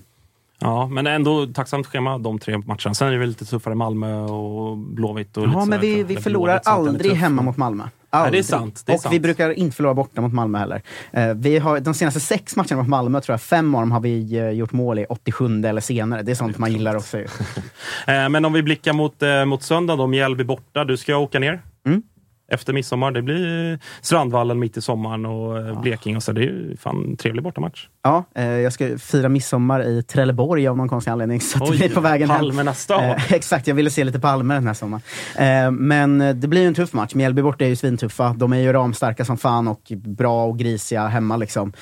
Ja, 0.58 0.86
men 0.86 1.06
ändå 1.06 1.46
tacksamt 1.46 1.86
schema 1.86 2.18
de 2.18 2.38
tre 2.38 2.58
matcherna. 2.58 2.94
Sen 2.94 3.08
är 3.08 3.12
det 3.12 3.18
väl 3.18 3.28
lite 3.28 3.44
tuffare 3.44 3.74
Malmö 3.74 4.20
och 4.22 4.78
Blåvitt. 4.78 5.36
Och 5.36 5.44
Ja, 5.44 5.64
men 5.64 5.80
vi, 5.80 6.02
vi 6.02 6.16
förlorar 6.16 6.60
aldrig 6.64 7.12
hemma 7.12 7.42
mot 7.42 7.56
Malmö. 7.56 7.84
det 8.10 8.38
är 8.38 8.42
sant, 8.42 8.82
det 8.86 8.92
är 8.92 8.94
och 8.94 9.00
sant. 9.00 9.14
vi 9.14 9.20
brukar 9.20 9.50
inte 9.50 9.76
förlora 9.76 9.94
borta 9.94 10.20
mot 10.20 10.32
Malmö 10.32 10.58
heller. 10.58 10.82
Eh, 11.12 11.34
vi 11.34 11.58
har, 11.58 11.80
de 11.80 11.94
senaste 11.94 12.20
sex 12.20 12.56
matcherna 12.56 12.76
mot 12.76 12.88
Malmö, 12.88 13.20
tror 13.20 13.32
jag, 13.32 13.40
fem 13.40 13.74
av 13.74 13.82
dem 13.82 13.92
har 13.92 14.00
vi 14.00 14.36
eh, 14.38 14.50
gjort 14.50 14.72
mål 14.72 14.98
i 14.98 15.04
87 15.08 15.64
eller 15.64 15.80
senare. 15.80 16.22
Det 16.22 16.30
är 16.30 16.34
sånt 16.34 16.58
man 16.58 16.72
gillar 16.72 16.96
också. 16.96 17.18
Eh, 18.06 18.28
Men 18.28 18.44
om 18.44 18.52
vi 18.52 18.62
blickar 18.62 18.92
mot, 18.92 19.22
mot 19.46 19.62
söndag 19.62 19.96
då, 19.96 20.06
Mjällby 20.06 20.44
borta. 20.44 20.84
Du 20.84 20.96
ska 20.96 21.16
åka 21.16 21.38
ner. 21.38 21.62
Mm. 21.86 22.02
Efter 22.48 22.72
midsommar. 22.72 23.10
Det 23.10 23.22
blir 23.22 23.78
Strandvallen 24.00 24.58
mitt 24.58 24.76
i 24.76 24.82
sommaren 24.82 25.26
och 25.26 25.58
eh, 25.58 25.80
Blekinge. 25.80 26.16
och 26.16 26.22
Så 26.22 26.32
det 26.32 26.40
är 26.40 26.44
ju 26.44 26.76
fan 26.76 27.16
trevlig 27.16 27.44
bortamatch. 27.44 27.88
Ja, 28.06 28.24
eh, 28.34 28.46
jag 28.46 28.72
ska 28.72 28.98
fira 28.98 29.28
midsommar 29.28 29.82
i 29.88 30.02
Trelleborg 30.02 30.68
av 30.68 30.76
någon 30.76 30.88
konstig 30.88 31.10
anledning. 31.10 31.40
Så 31.40 31.58
Oj, 31.60 31.78
det 31.78 31.88
på 31.88 32.00
vägen. 32.00 32.28
Palmernas 32.28 32.80
stad. 32.80 33.04
Eh, 33.04 33.32
exakt, 33.32 33.66
jag 33.66 33.74
ville 33.74 33.90
se 33.90 34.04
lite 34.04 34.20
palmer 34.20 34.54
den 34.54 34.66
här 34.66 34.74
sommaren. 34.74 35.02
Eh, 35.36 35.70
men 35.70 36.18
det 36.40 36.48
blir 36.48 36.66
en 36.66 36.74
tuff 36.74 36.92
match. 36.92 37.14
Mjällby 37.14 37.42
borta 37.42 37.64
är 37.64 37.68
ju 37.68 37.76
svintuffa. 37.76 38.34
De 38.38 38.52
är 38.52 38.56
ju 38.56 38.72
ramstarka 38.72 39.24
som 39.24 39.36
fan 39.36 39.68
och 39.68 39.92
bra 39.94 40.44
och 40.44 40.58
grisiga 40.58 41.06
hemma. 41.06 41.36
Liksom. 41.36 41.72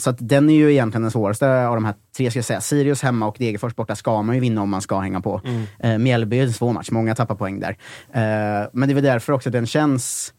Så 0.00 0.10
att 0.10 0.16
den 0.18 0.50
är 0.50 0.54
ju 0.54 0.72
egentligen 0.72 1.02
den 1.02 1.10
svåraste 1.10 1.66
av 1.66 1.74
de 1.74 1.84
här 1.84 1.94
tre, 2.16 2.30
ska 2.30 2.38
jag 2.38 2.44
säga. 2.44 2.60
Sirius 2.60 3.02
hemma 3.02 3.26
och 3.26 3.36
Degerfors 3.38 3.74
borta 3.74 3.96
ska 3.96 4.22
man 4.22 4.34
ju 4.34 4.40
vinna 4.40 4.62
om 4.62 4.70
man 4.70 4.80
ska 4.80 4.98
hänga 4.98 5.20
på. 5.20 5.40
Mm. 5.80 6.02
Mjällby 6.02 6.38
är 6.38 6.42
en 6.42 6.52
svår 6.52 6.72
match, 6.72 6.90
många 6.90 7.14
tappar 7.14 7.34
poäng 7.34 7.60
där. 7.60 7.76
Men 8.72 8.88
det 8.88 8.92
är 8.92 8.94
väl 8.94 9.04
därför 9.04 9.32
också 9.32 9.50
den 9.50 9.66
känns 9.66 10.34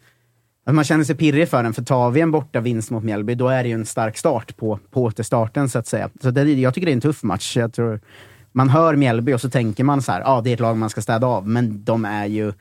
att 0.64 0.76
man 0.76 0.84
känner 0.84 1.04
sig 1.04 1.16
pirrig 1.16 1.50
för 1.50 1.64
den, 1.64 1.74
för 1.74 1.84
tar 1.84 2.12
vi 2.12 2.22
en 2.22 2.32
borta 2.32 2.60
vinst 2.60 2.92
mot 2.92 3.04
Mjällby, 3.04 3.36
då 3.36 3.48
är 3.48 3.64
det 3.64 3.70
ju 3.70 3.76
en 3.76 3.86
stark 3.86 4.18
start 4.18 4.58
på, 4.58 4.80
på 4.92 5.04
återstarten 5.04 5.70
så 5.70 5.80
att 5.80 5.88
säga. 5.88 6.10
Så 6.22 6.32
det, 6.32 6.44
jag 6.44 6.74
tycker 6.74 6.86
det 6.86 6.92
är 6.92 6.96
en 6.96 7.02
tuff 7.02 7.24
match. 7.24 7.58
Jag 7.58 7.74
tror, 7.74 8.00
man 8.52 8.70
hör 8.70 8.96
Mjällby 8.96 9.34
och 9.34 9.42
så 9.42 9.50
tänker 9.50 9.84
man 9.84 10.02
så 10.02 10.12
här, 10.12 10.20
ja 10.20 10.28
ah, 10.28 10.42
det 10.42 10.50
är 10.50 10.54
ett 10.54 10.60
lag 10.60 10.78
man 10.78 10.90
ska 10.90 11.02
städa 11.02 11.28
av, 11.28 11.48
men 11.48 11.84
de 11.84 12.06
är 12.06 12.26
ju 12.26 12.54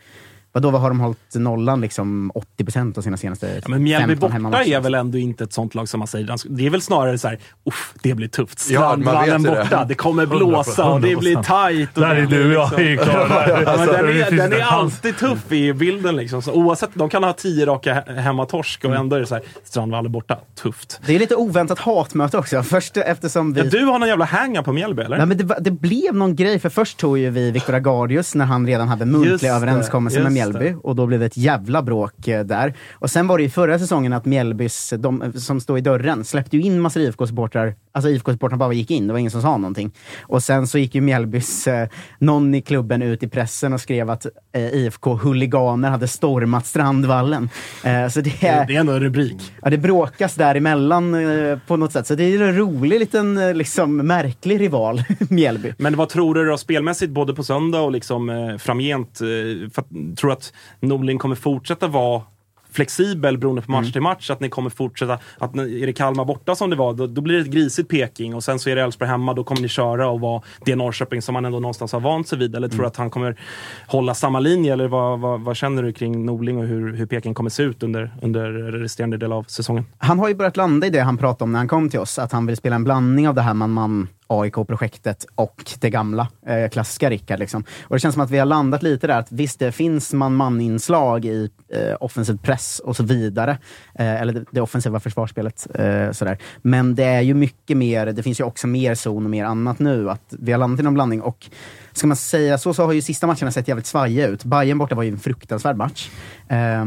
Vadå, 0.52 0.70
vad 0.70 0.80
har 0.80 0.88
de 0.88 1.00
hållit 1.00 1.34
nollan 1.34 1.80
liksom 1.80 2.32
80% 2.58 2.98
av 2.98 3.02
sina 3.02 3.16
senaste 3.16 3.46
Ja, 3.62 3.68
men 3.68 3.82
Mjällby 3.82 4.16
15 4.16 4.42
borta 4.42 4.64
är 4.64 4.80
väl 4.80 4.94
ändå 4.94 5.18
inte 5.18 5.44
ett 5.44 5.52
sånt 5.52 5.74
lag 5.74 5.88
som 5.88 5.98
man 5.98 6.06
säger. 6.08 6.34
Det 6.48 6.66
är 6.66 6.70
väl 6.70 6.82
snarare 6.82 7.18
så 7.18 7.28
här, 7.28 7.38
uff, 7.64 7.94
det 8.02 8.14
blir 8.14 8.28
tufft. 8.28 8.66
Ja, 8.70 8.80
Strandvallen 8.80 9.42
det. 9.42 9.48
borta, 9.48 9.84
det 9.84 9.94
kommer 9.94 10.26
blåsa 10.26 10.84
och 10.90 11.00
det 11.00 11.16
blir 11.16 11.36
100%. 11.36 11.42
tajt. 11.44 11.88
och 11.96 12.00
Där 12.02 12.14
det 12.14 12.20
är 12.20 12.26
du 12.26 12.46
och 12.56 12.70
jag 12.70 12.80
liksom-. 12.80 13.08
Ja, 13.14 13.62
Alltså, 13.66 13.92
den, 13.92 14.06
det 14.06 14.22
är, 14.22 14.30
den 14.30 14.52
är 14.52 14.60
alltid 14.60 15.16
tuff 15.16 15.52
i 15.52 15.72
bilden. 15.72 16.16
Liksom. 16.16 16.42
Så 16.42 16.52
oavsett, 16.52 16.90
de 16.94 17.08
kan 17.08 17.24
ha 17.24 17.32
tio 17.32 17.66
raka 17.66 17.94
he- 17.94 18.14
hemmatorsk 18.20 18.84
Mm. 18.84 18.94
och 18.96 19.00
ändå 19.00 19.16
är 19.16 19.20
det 19.20 19.26
så 19.26 19.34
här, 19.34 19.44
Strandvallen 19.64 20.12
borta, 20.12 20.38
tufft. 20.62 21.00
Det 21.06 21.14
är 21.14 21.18
lite 21.18 21.36
oväntat 21.36 21.78
hatmöte 21.78 22.38
också. 22.38 22.62
Först 22.70 22.96
eftersom 22.96 23.52
vi... 23.52 23.60
Ja, 23.60 23.66
du 23.70 23.84
har 23.84 23.98
någon 23.98 24.08
jävla 24.08 24.24
hang 24.24 24.64
på 24.64 24.72
Mjällby 24.72 25.02
eller? 25.02 25.16
Nej, 25.16 25.26
men 25.26 25.38
det, 25.38 25.56
det 25.60 25.70
blev 25.70 26.14
någon 26.14 26.36
grej, 26.36 26.58
för 26.58 26.68
först 26.68 26.98
tog 26.98 27.18
ju 27.18 27.30
vi 27.30 27.50
Viktor 27.50 27.74
Agardius 27.74 28.34
när 28.34 28.44
han 28.44 28.66
redan 28.66 28.88
hade 28.88 29.04
muntlig 29.06 29.30
Just 29.30 29.42
det, 29.44 29.48
överenskommelse 29.48 30.18
med 30.22 30.32
just 30.32 30.34
Mjällby 30.40 30.74
och 30.82 30.96
då 30.96 31.06
blev 31.06 31.20
det 31.20 31.26
ett 31.26 31.36
jävla 31.36 31.82
bråk 31.82 32.28
eh, 32.28 32.44
där. 32.44 32.74
Och 32.92 33.10
sen 33.10 33.26
var 33.26 33.38
det 33.38 33.44
ju 33.44 33.50
förra 33.50 33.78
säsongen 33.78 34.12
att 34.12 34.24
Mjällbys, 34.24 34.94
de 34.98 35.32
som 35.32 35.60
stod 35.60 35.78
i 35.78 35.80
dörren, 35.80 36.24
släppte 36.24 36.56
ju 36.56 36.62
in 36.62 36.80
massor 36.80 37.02
IFK-supportrar. 37.02 37.74
Alltså 37.92 38.10
IFK-supportrarna 38.10 38.56
bara 38.56 38.72
gick 38.72 38.90
in, 38.90 39.06
det 39.06 39.12
var 39.12 39.18
ingen 39.18 39.30
som 39.30 39.42
sa 39.42 39.56
någonting. 39.56 39.92
Och 40.22 40.42
sen 40.42 40.66
så 40.66 40.78
gick 40.78 40.94
ju 40.94 41.00
Mjällbys, 41.00 41.66
eh, 41.66 41.88
någon 42.18 42.54
i 42.54 42.62
klubben 42.62 43.02
ut 43.02 43.22
i 43.22 43.28
pressen 43.28 43.72
och 43.72 43.80
skrev 43.80 44.10
att 44.10 44.26
eh, 44.52 44.62
IFK-huliganer 44.62 45.90
hade 45.90 46.08
stormat 46.08 46.66
Strandvallen. 46.66 47.48
Eh, 47.84 48.08
så 48.08 48.20
det 48.20 48.44
är... 48.44 48.66
Det 48.66 48.76
är 48.76 48.80
ändå 48.80 48.92
en 48.92 49.00
rubrik. 49.00 49.52
Ja, 49.62 49.70
det 49.70 49.78
bråkas 49.78 50.34
däremellan 50.34 51.14
eh, 51.14 51.58
på 51.66 51.76
något 51.76 51.92
sätt. 51.92 52.06
Så 52.06 52.14
det 52.14 52.24
är 52.24 52.42
en 52.42 52.56
rolig 52.56 53.00
liten, 53.00 53.38
eh, 53.38 53.54
liksom, 53.54 53.96
märklig 53.96 54.60
rival, 54.60 55.02
Mjällby. 55.30 55.72
Men 55.78 55.96
vad 55.96 56.08
tror 56.08 56.34
du 56.34 56.44
då 56.44 56.56
spelmässigt, 56.56 57.12
både 57.12 57.34
på 57.34 57.44
söndag 57.44 57.80
och 57.80 57.92
liksom, 57.92 58.30
eh, 58.30 58.56
framgent? 58.56 59.20
Eh, 59.20 59.70
för 59.70 59.80
att, 59.80 59.86
tror 60.30 60.48
att 60.48 60.52
Norling 60.80 61.18
kommer 61.18 61.34
fortsätta 61.36 61.88
vara 61.88 62.22
flexibel 62.72 63.38
beroende 63.38 63.62
på 63.62 63.70
match 63.70 63.80
Mm. 63.82 63.92
till 63.92 64.02
match? 64.02 64.30
Att 64.30 64.40
ni 64.40 64.48
kommer 64.48 64.70
fortsätta, 64.70 65.18
att 65.38 65.56
är 65.56 65.86
det 65.86 65.92
Kalmar 65.92 66.24
borta 66.24 66.54
som 66.54 66.70
det 66.70 66.76
var, 66.76 66.94
då, 66.94 67.06
då 67.06 67.20
blir 67.20 67.34
det 67.34 67.40
ett 67.40 67.46
grisigt 67.50 67.88
Peking 67.88 68.34
och 68.34 68.44
sen 68.44 68.58
så 68.58 68.70
är 68.70 68.76
det 68.76 68.82
Elfsborg 68.82 69.10
hemma, 69.10 69.34
då 69.34 69.44
kommer 69.44 69.60
ni 69.62 69.68
köra 69.68 70.08
och 70.08 70.20
vara 70.20 70.42
det 70.64 70.76
Norrköping 70.76 71.22
som 71.22 71.32
man 71.32 71.44
ändå 71.44 71.60
någonstans 71.60 71.92
har 71.92 72.00
vant 72.00 72.28
sig 72.28 72.38
vid. 72.38 72.56
Eller 72.56 72.68
tror 72.68 72.78
du 72.78 72.82
Mm. 72.82 72.88
att 72.88 72.96
han 72.96 73.10
kommer 73.10 73.36
hålla 73.86 74.14
samma 74.14 74.40
linje? 74.40 74.72
Eller 74.72 74.88
vad, 74.88 75.20
vad, 75.20 75.40
vad 75.40 75.56
känner 75.56 75.82
du 75.82 75.92
kring 75.92 76.26
Norling 76.26 76.58
och 76.58 76.64
hur, 76.66 76.92
hur 76.96 77.06
Peking 77.06 77.34
kommer 77.34 77.50
se 77.50 77.62
ut 77.62 77.82
under, 77.82 78.14
under 78.22 78.52
resterande 78.52 79.16
del 79.16 79.32
av 79.32 79.42
säsongen? 79.42 79.84
Han 79.98 80.18
har 80.18 80.28
ju 80.28 80.34
börjat 80.34 80.56
landa 80.56 80.86
i 80.86 80.90
det 80.90 81.00
han 81.00 81.18
pratade 81.18 81.44
om 81.44 81.52
när 81.52 81.58
han 81.58 81.68
kom 81.68 81.88
till 81.90 82.00
oss, 82.00 82.18
att 82.18 82.32
han 82.32 82.46
vill 82.46 82.56
spela 82.56 82.76
en 82.76 82.84
blandning 82.84 83.28
av 83.28 83.34
det 83.34 83.42
här 83.42 83.54
man-man 83.54 84.08
AIK-projektet 84.30 85.26
och 85.34 85.72
det 85.80 85.90
gamla 85.90 86.28
eh, 86.46 86.68
klassiska 86.68 87.10
Rickard. 87.10 87.38
Liksom. 87.38 87.64
Och 87.82 87.96
det 87.96 88.00
känns 88.00 88.14
som 88.14 88.22
att 88.22 88.30
vi 88.30 88.38
har 88.38 88.46
landat 88.46 88.82
lite 88.82 89.06
där, 89.06 89.18
att 89.18 89.32
visst 89.32 89.58
det 89.58 89.72
finns 89.72 90.12
man-man-inslag 90.12 91.24
i 91.24 91.50
eh, 91.68 91.96
offensiv 92.00 92.38
press 92.42 92.78
och 92.84 92.96
så 92.96 93.02
vidare. 93.02 93.58
Eh, 93.94 94.22
eller 94.22 94.32
det, 94.32 94.44
det 94.50 94.60
offensiva 94.60 95.00
försvarsspelet. 95.00 95.66
Eh, 95.74 96.10
sådär. 96.12 96.38
Men 96.62 96.94
det 96.94 97.04
är 97.04 97.20
ju 97.20 97.34
mycket 97.34 97.76
mer, 97.76 98.06
det 98.06 98.22
finns 98.22 98.40
ju 98.40 98.44
också 98.44 98.66
mer 98.66 98.94
zon 98.94 99.24
och 99.24 99.30
mer 99.30 99.44
annat 99.44 99.78
nu. 99.78 100.10
Att 100.10 100.34
vi 100.38 100.52
har 100.52 100.58
landat 100.58 100.80
i 100.80 100.82
någon 100.82 100.94
blandning. 100.94 101.22
Och 101.22 101.50
ska 101.92 102.06
man 102.06 102.16
säga 102.16 102.58
så, 102.58 102.74
så 102.74 102.84
har 102.84 102.92
ju 102.92 103.02
sista 103.02 103.26
matcherna 103.26 103.50
sett 103.50 103.68
jävligt 103.68 103.86
svajiga 103.86 104.26
ut. 104.26 104.44
Bayern 104.44 104.78
borta 104.78 104.94
var 104.94 105.02
ju 105.02 105.10
en 105.10 105.18
fruktansvärd 105.18 105.76
match. 105.76 106.10
Eh, 106.48 106.84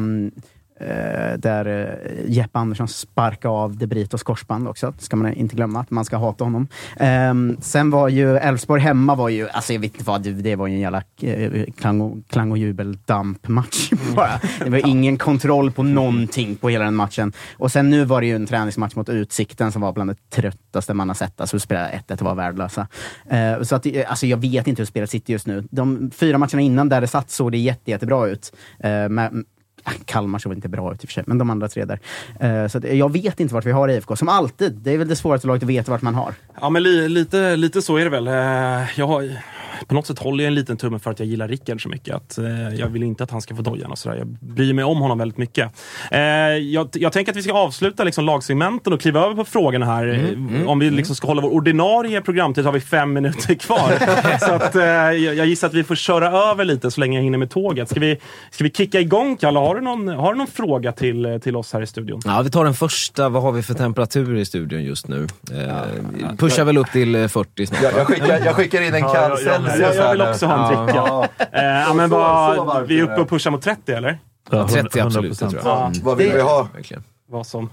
Eh, 0.88 1.38
där 1.38 1.66
eh, 1.66 2.32
Jeppe 2.32 2.60
Andersson 2.60 2.88
sparkade 2.88 3.54
av 3.54 3.78
De 3.78 3.88
Britos 3.88 4.24
korsband 4.24 4.68
också. 4.68 4.94
ska 4.98 5.16
man 5.16 5.34
inte 5.34 5.56
glömma, 5.56 5.80
att 5.80 5.92
man 5.92 6.06
ska 6.06 6.18
hata 6.18 6.44
honom. 6.44 6.68
Ehm, 6.98 7.58
sen 7.62 7.90
var 7.90 8.10
ju 8.10 8.38
Elfsborg 8.38 8.82
hemma, 8.82 9.16
var 9.16 9.30
ju, 9.30 9.50
alltså 9.50 9.74
jag 9.74 9.80
vet 9.80 9.94
inte 9.94 10.06
vad, 10.06 10.22
det, 10.22 10.56
var 10.56 10.68
ju 10.68 10.74
en 10.74 10.80
jävla 10.80 11.04
eh, 11.22 11.64
klang 11.78 12.02
och, 12.02 12.18
klang 12.30 12.52
och 12.52 12.58
jubeldampmatch 12.58 13.92
bara. 14.16 14.40
Det 14.64 14.70
var 14.70 14.88
ingen 14.88 15.18
kontroll 15.18 15.72
på 15.72 15.84
någonting 15.84 16.56
på 16.56 16.70
hela 16.70 16.86
den 16.86 16.96
matchen. 16.96 17.34
Och 17.58 17.72
sen 17.72 17.90
nu 17.90 18.06
var 18.06 18.22
det 18.22 18.28
ju 18.28 18.36
en 18.36 18.46
träningsmatch 18.46 18.96
mot 18.96 19.10
Utsikten 19.10 19.72
som 19.72 19.82
var 19.82 19.94
bland 19.94 20.10
det 20.10 20.30
tröttaste 20.30 20.94
man 20.94 21.10
har 21.10 21.16
sett. 21.16 21.42
Alltså 21.42 21.60
spela 21.60 21.90
1-1 21.90 22.20
och 22.20 22.22
var 22.22 22.36
värdelösa. 22.36 22.88
Eh, 23.30 23.62
så 23.62 23.76
att, 23.76 23.86
eh, 23.86 24.10
alltså 24.10 24.26
jag 24.26 24.38
vet 24.38 24.68
inte 24.68 24.82
hur 24.82 24.88
spelet 24.88 25.10
sitter 25.10 25.34
just 25.34 25.48
nu. 25.48 25.64
De 25.72 26.12
fyra 26.16 26.38
matcherna 26.38 26.62
innan 26.62 26.90
där 26.90 27.02
det 27.02 27.08
satt 27.08 27.30
såg 27.30 27.52
det 27.52 27.58
jätte, 27.58 27.92
jättebra 27.92 28.28
ut. 28.28 28.56
Eh, 28.80 29.10
med, 29.10 29.44
Äh, 29.86 29.94
Kalmar 30.06 30.40
såg 30.40 30.54
inte 30.54 30.70
bra 30.70 30.94
ut 30.94 31.04
i 31.04 31.06
och 31.06 31.10
för 31.10 31.14
sig, 31.14 31.24
men 31.28 31.38
de 31.38 31.50
andra 31.50 31.68
tre 31.68 31.86
där. 31.86 32.00
Eh, 32.40 32.68
så 32.68 32.80
eh, 32.80 32.98
jag 32.98 33.12
vet 33.12 33.40
inte 33.40 33.54
vart 33.54 33.66
vi 33.66 33.72
har 33.72 33.90
IFK. 33.90 34.16
Som 34.16 34.30
alltid, 34.30 34.74
det 34.74 34.92
är 34.92 34.98
väl 34.98 35.08
det 35.08 35.16
svåraste 35.16 35.48
laget 35.48 35.64
att 35.64 35.70
veta 35.70 35.92
vart 35.92 36.02
man 36.02 36.16
har. 36.16 36.34
Ja, 36.62 36.70
men 36.70 36.84
li, 36.84 37.10
lite, 37.10 37.56
lite 37.56 37.82
så 37.82 37.98
är 37.98 38.04
det 38.04 38.10
väl. 38.10 38.28
Eh, 38.28 39.00
jag 39.00 39.08
har, 39.08 39.38
på 39.88 39.96
något 39.96 40.08
sätt 40.08 40.20
håller 40.20 40.44
jag 40.44 40.48
en 40.48 40.56
liten 40.56 40.78
tumme 40.78 41.00
för 41.00 41.12
att 41.12 41.20
jag 41.20 41.28
gillar 41.28 41.48
Rickard 41.48 41.84
så 41.84 41.90
mycket. 41.90 42.16
Att, 42.16 42.38
eh, 42.38 42.70
jag 42.76 42.88
vill 42.88 43.04
inte 43.04 43.24
att 43.24 43.32
han 43.32 43.42
ska 43.42 43.56
få 43.56 43.62
dojan 43.62 43.92
och 43.92 43.98
sådär. 43.98 44.18
Jag 44.18 44.28
bryr 44.28 44.74
mig 44.74 44.86
om 44.86 44.98
honom 44.98 45.18
väldigt 45.18 45.38
mycket. 45.38 45.72
Eh, 46.12 46.20
jag, 46.20 46.90
jag 46.94 47.14
tänker 47.14 47.32
att 47.32 47.38
vi 47.38 47.44
ska 47.44 47.54
avsluta 47.54 48.04
liksom 48.04 48.26
lagsegmenten 48.26 48.94
och 48.94 49.02
kliva 49.02 49.20
över 49.20 49.36
på 49.36 49.46
frågorna 49.46 49.86
här. 49.86 50.08
Mm, 50.08 50.68
om 50.68 50.80
vi 50.80 50.90
liksom 50.90 51.16
ska 51.16 51.28
hålla 51.28 51.42
vår 51.42 51.54
ordinarie 51.54 52.22
programtid 52.22 52.64
så 52.64 52.68
har 52.68 52.74
vi 52.74 52.82
fem 52.82 53.14
minuter 53.14 53.54
kvar. 53.56 53.94
så 54.40 54.52
att, 54.52 54.76
eh, 54.76 54.84
jag, 54.84 55.36
jag 55.36 55.46
gissar 55.46 55.68
att 55.68 55.74
vi 55.74 55.84
får 55.84 55.96
köra 55.96 56.32
över 56.32 56.66
lite 56.66 56.92
så 56.92 57.00
länge 57.00 57.18
jag 57.18 57.24
hinner 57.24 57.38
med 57.38 57.50
tåget. 57.50 57.90
Ska 57.90 58.00
vi, 58.00 58.18
ska 58.52 58.64
vi 58.64 58.70
kicka 58.70 59.00
igång 59.00 59.38
Kalle? 59.38 59.60
Har 59.60 59.76
du 59.76 59.82
någon, 59.82 60.08
har 60.08 60.34
du 60.34 60.38
någon 60.38 60.48
fråga 60.48 60.92
till, 60.92 61.40
till 61.44 61.56
oss 61.56 61.74
här 61.74 61.82
i 61.82 61.88
studion? 61.88 62.22
Ja, 62.26 62.42
vi 62.42 62.50
tar 62.50 62.64
den 62.64 62.74
första. 62.74 63.30
Vad 63.30 63.44
har 63.44 63.52
vi 63.52 63.64
för 63.64 63.74
temperatur 63.74 64.38
i 64.38 64.46
studion 64.46 64.84
just 64.84 65.08
nu? 65.08 65.28
Eh, 65.52 66.36
pushar 66.38 66.66
väl 66.66 66.78
upp 66.78 66.92
till 66.92 67.16
eh, 67.16 67.28
40 67.28 67.66
snart. 67.66 67.82
Jag, 67.82 67.94
jag, 67.94 68.08
skickar, 68.08 68.46
jag 68.46 68.56
skickar 68.56 68.82
in 68.82 68.94
en 68.94 69.00
Ja, 69.00 69.14
kall 69.14 69.38
jag- 69.82 69.96
jag- 69.96 70.12
vill 70.12 70.22
också 70.22 70.46
ha 70.46 70.68
en 70.80 70.86
dricka. 70.86 70.98
Ja. 70.98 71.24
Eh, 71.88 71.94
men 71.96 72.10
Så- 72.10 72.16
så 72.16 72.20
vad, 72.20 72.66
varmt 72.66 72.90
vi 72.90 73.00
är 73.00 73.04
uppe 73.04 73.22
och 73.22 73.30
pushar 73.30 73.52
mot 73.52 73.62
30 73.62 73.92
eller? 73.94 74.20
Ja, 74.52 74.68
30 74.68 75.00
100%. 75.00 75.06
absolut, 75.06 75.40
det 75.40 75.50
tror 75.50 75.62
jag. 75.66 75.66
Ja. 75.66 75.92
Vad 76.04 76.18
vill 76.18 76.32
vi 76.34 76.42
ha? 76.42 76.68
Verkligen. 76.74 77.04
Vad 77.30 77.48
som... 77.48 77.70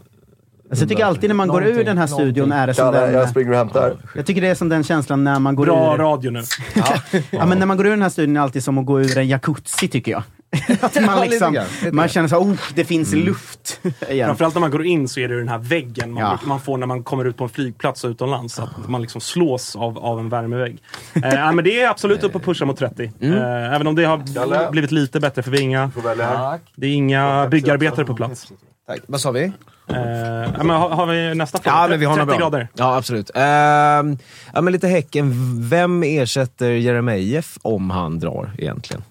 Alltså, 0.71 0.83
jag 0.83 0.89
tycker 0.89 1.05
alltid 1.05 1.31
när 1.31 1.35
man 1.35 1.49
går 1.49 1.65
ur 1.67 1.85
den 1.85 1.99
här 1.99 2.07
studion 2.07 2.53
är 2.53 2.67
det 2.67 2.75
som 2.75 2.85
Kalle, 2.85 3.01
den... 3.07 3.15
jag 3.15 3.29
springer 3.29 3.51
och 3.51 3.57
hämtar. 3.57 3.97
Jag 4.15 4.27
tycker 4.27 4.41
det 4.41 4.49
är 4.49 4.55
som 4.55 4.69
den 4.69 4.85
känslan 4.85 5.25
när 5.25 5.39
man 5.39 5.57
går 5.57 5.65
Bra 5.67 5.95
ur... 5.95 5.99
radio 5.99 6.31
nu. 6.31 6.43
Ja, 7.31 7.47
men 7.47 7.59
när 7.59 7.67
man 7.67 7.77
går 7.77 7.87
ur 7.87 7.91
den 7.91 8.03
här 8.03 8.09
studion 8.09 8.37
är 8.37 8.41
det 8.41 8.45
alltid 8.45 8.65
som 8.65 8.79
att 8.79 8.87
gå 8.87 9.01
ur 9.01 9.19
en 9.19 9.29
jacuzzi 9.29 9.89
tycker 9.89 10.13
jag. 10.13 10.23
Att 10.81 11.03
man, 11.03 11.21
liksom, 11.29 11.59
man 11.93 12.09
känner 12.09 12.29
så 12.29 12.37
oh, 12.37 12.57
det 12.75 12.85
finns 12.85 13.13
luft. 13.13 13.81
Igen. 14.09 14.27
Framförallt 14.27 14.55
när 14.55 14.61
man 14.61 14.71
går 14.71 14.87
in 14.87 15.09
så 15.09 15.21
är 15.21 15.29
det 15.29 15.39
den 15.39 15.49
här 15.49 15.59
väggen 15.59 16.13
man, 16.13 16.23
Ja. 16.23 16.39
man 16.45 16.61
får 16.61 16.79
när 16.79 16.87
man 16.87 17.03
kommer 17.03 17.25
ut 17.25 17.37
på 17.37 17.45
en 17.45 17.51
flygplats 17.51 18.05
utomlands. 18.05 18.59
Att 18.59 18.89
man 18.89 19.03
liksom 19.03 19.21
slås 19.21 19.77
av, 19.77 19.99
av 19.99 20.19
en 20.19 20.29
värmevägg. 20.29 20.83
Eh, 21.15 21.35
ja, 21.35 21.53
men 21.53 21.65
det 21.65 21.81
är 21.83 21.89
absolut 21.89 22.25
uppe 22.25 22.39
och 22.39 22.45
pusha 22.45 22.65
mot 22.65 22.79
30. 22.79 23.13
Eh, 23.21 23.75
även 23.75 23.87
om 23.87 23.95
det 23.95 24.05
har 24.05 24.35
Kalle. 24.35 24.69
blivit 24.71 24.91
lite 24.93 25.21
bättre 25.21 25.43
för 25.43 25.51
vi 25.51 25.59
är 25.59 25.63
inga, 25.63 25.91
Får 25.91 26.01
välja 26.03 26.27
här. 26.27 26.59
det 26.77 26.87
är 26.87 26.91
inga 26.95 27.47
byggarbetare 27.49 28.05
på 28.05 28.15
plats. 28.15 28.53
Tack. 28.87 29.01
Vad 29.07 29.21
sa 29.21 29.31
vi? 29.31 29.53
Eh, 29.95 30.65
men 30.65 30.71
har, 30.71 30.89
har 30.89 31.07
vi 31.07 31.35
nästa 31.35 31.59
fråga? 31.59 31.77
Ja, 31.77 31.87
men 31.89 32.01
vi 32.01 32.07
har 32.07 32.15
30 32.15 32.27
något 32.27 32.39
bra. 32.39 32.49
grader. 32.49 32.69
Ja, 32.75 32.97
absolut. 32.97 33.31
Ehm, 33.35 34.19
ja, 34.55 34.61
men 34.61 34.73
lite 34.73 34.89
Häcken. 34.89 35.33
Vem 35.69 36.03
ersätter 36.03 36.71
Jeremejeff 36.71 37.59
om 37.63 37.91
han 37.91 38.19
drar 38.19 38.53
egentligen? 38.59 39.03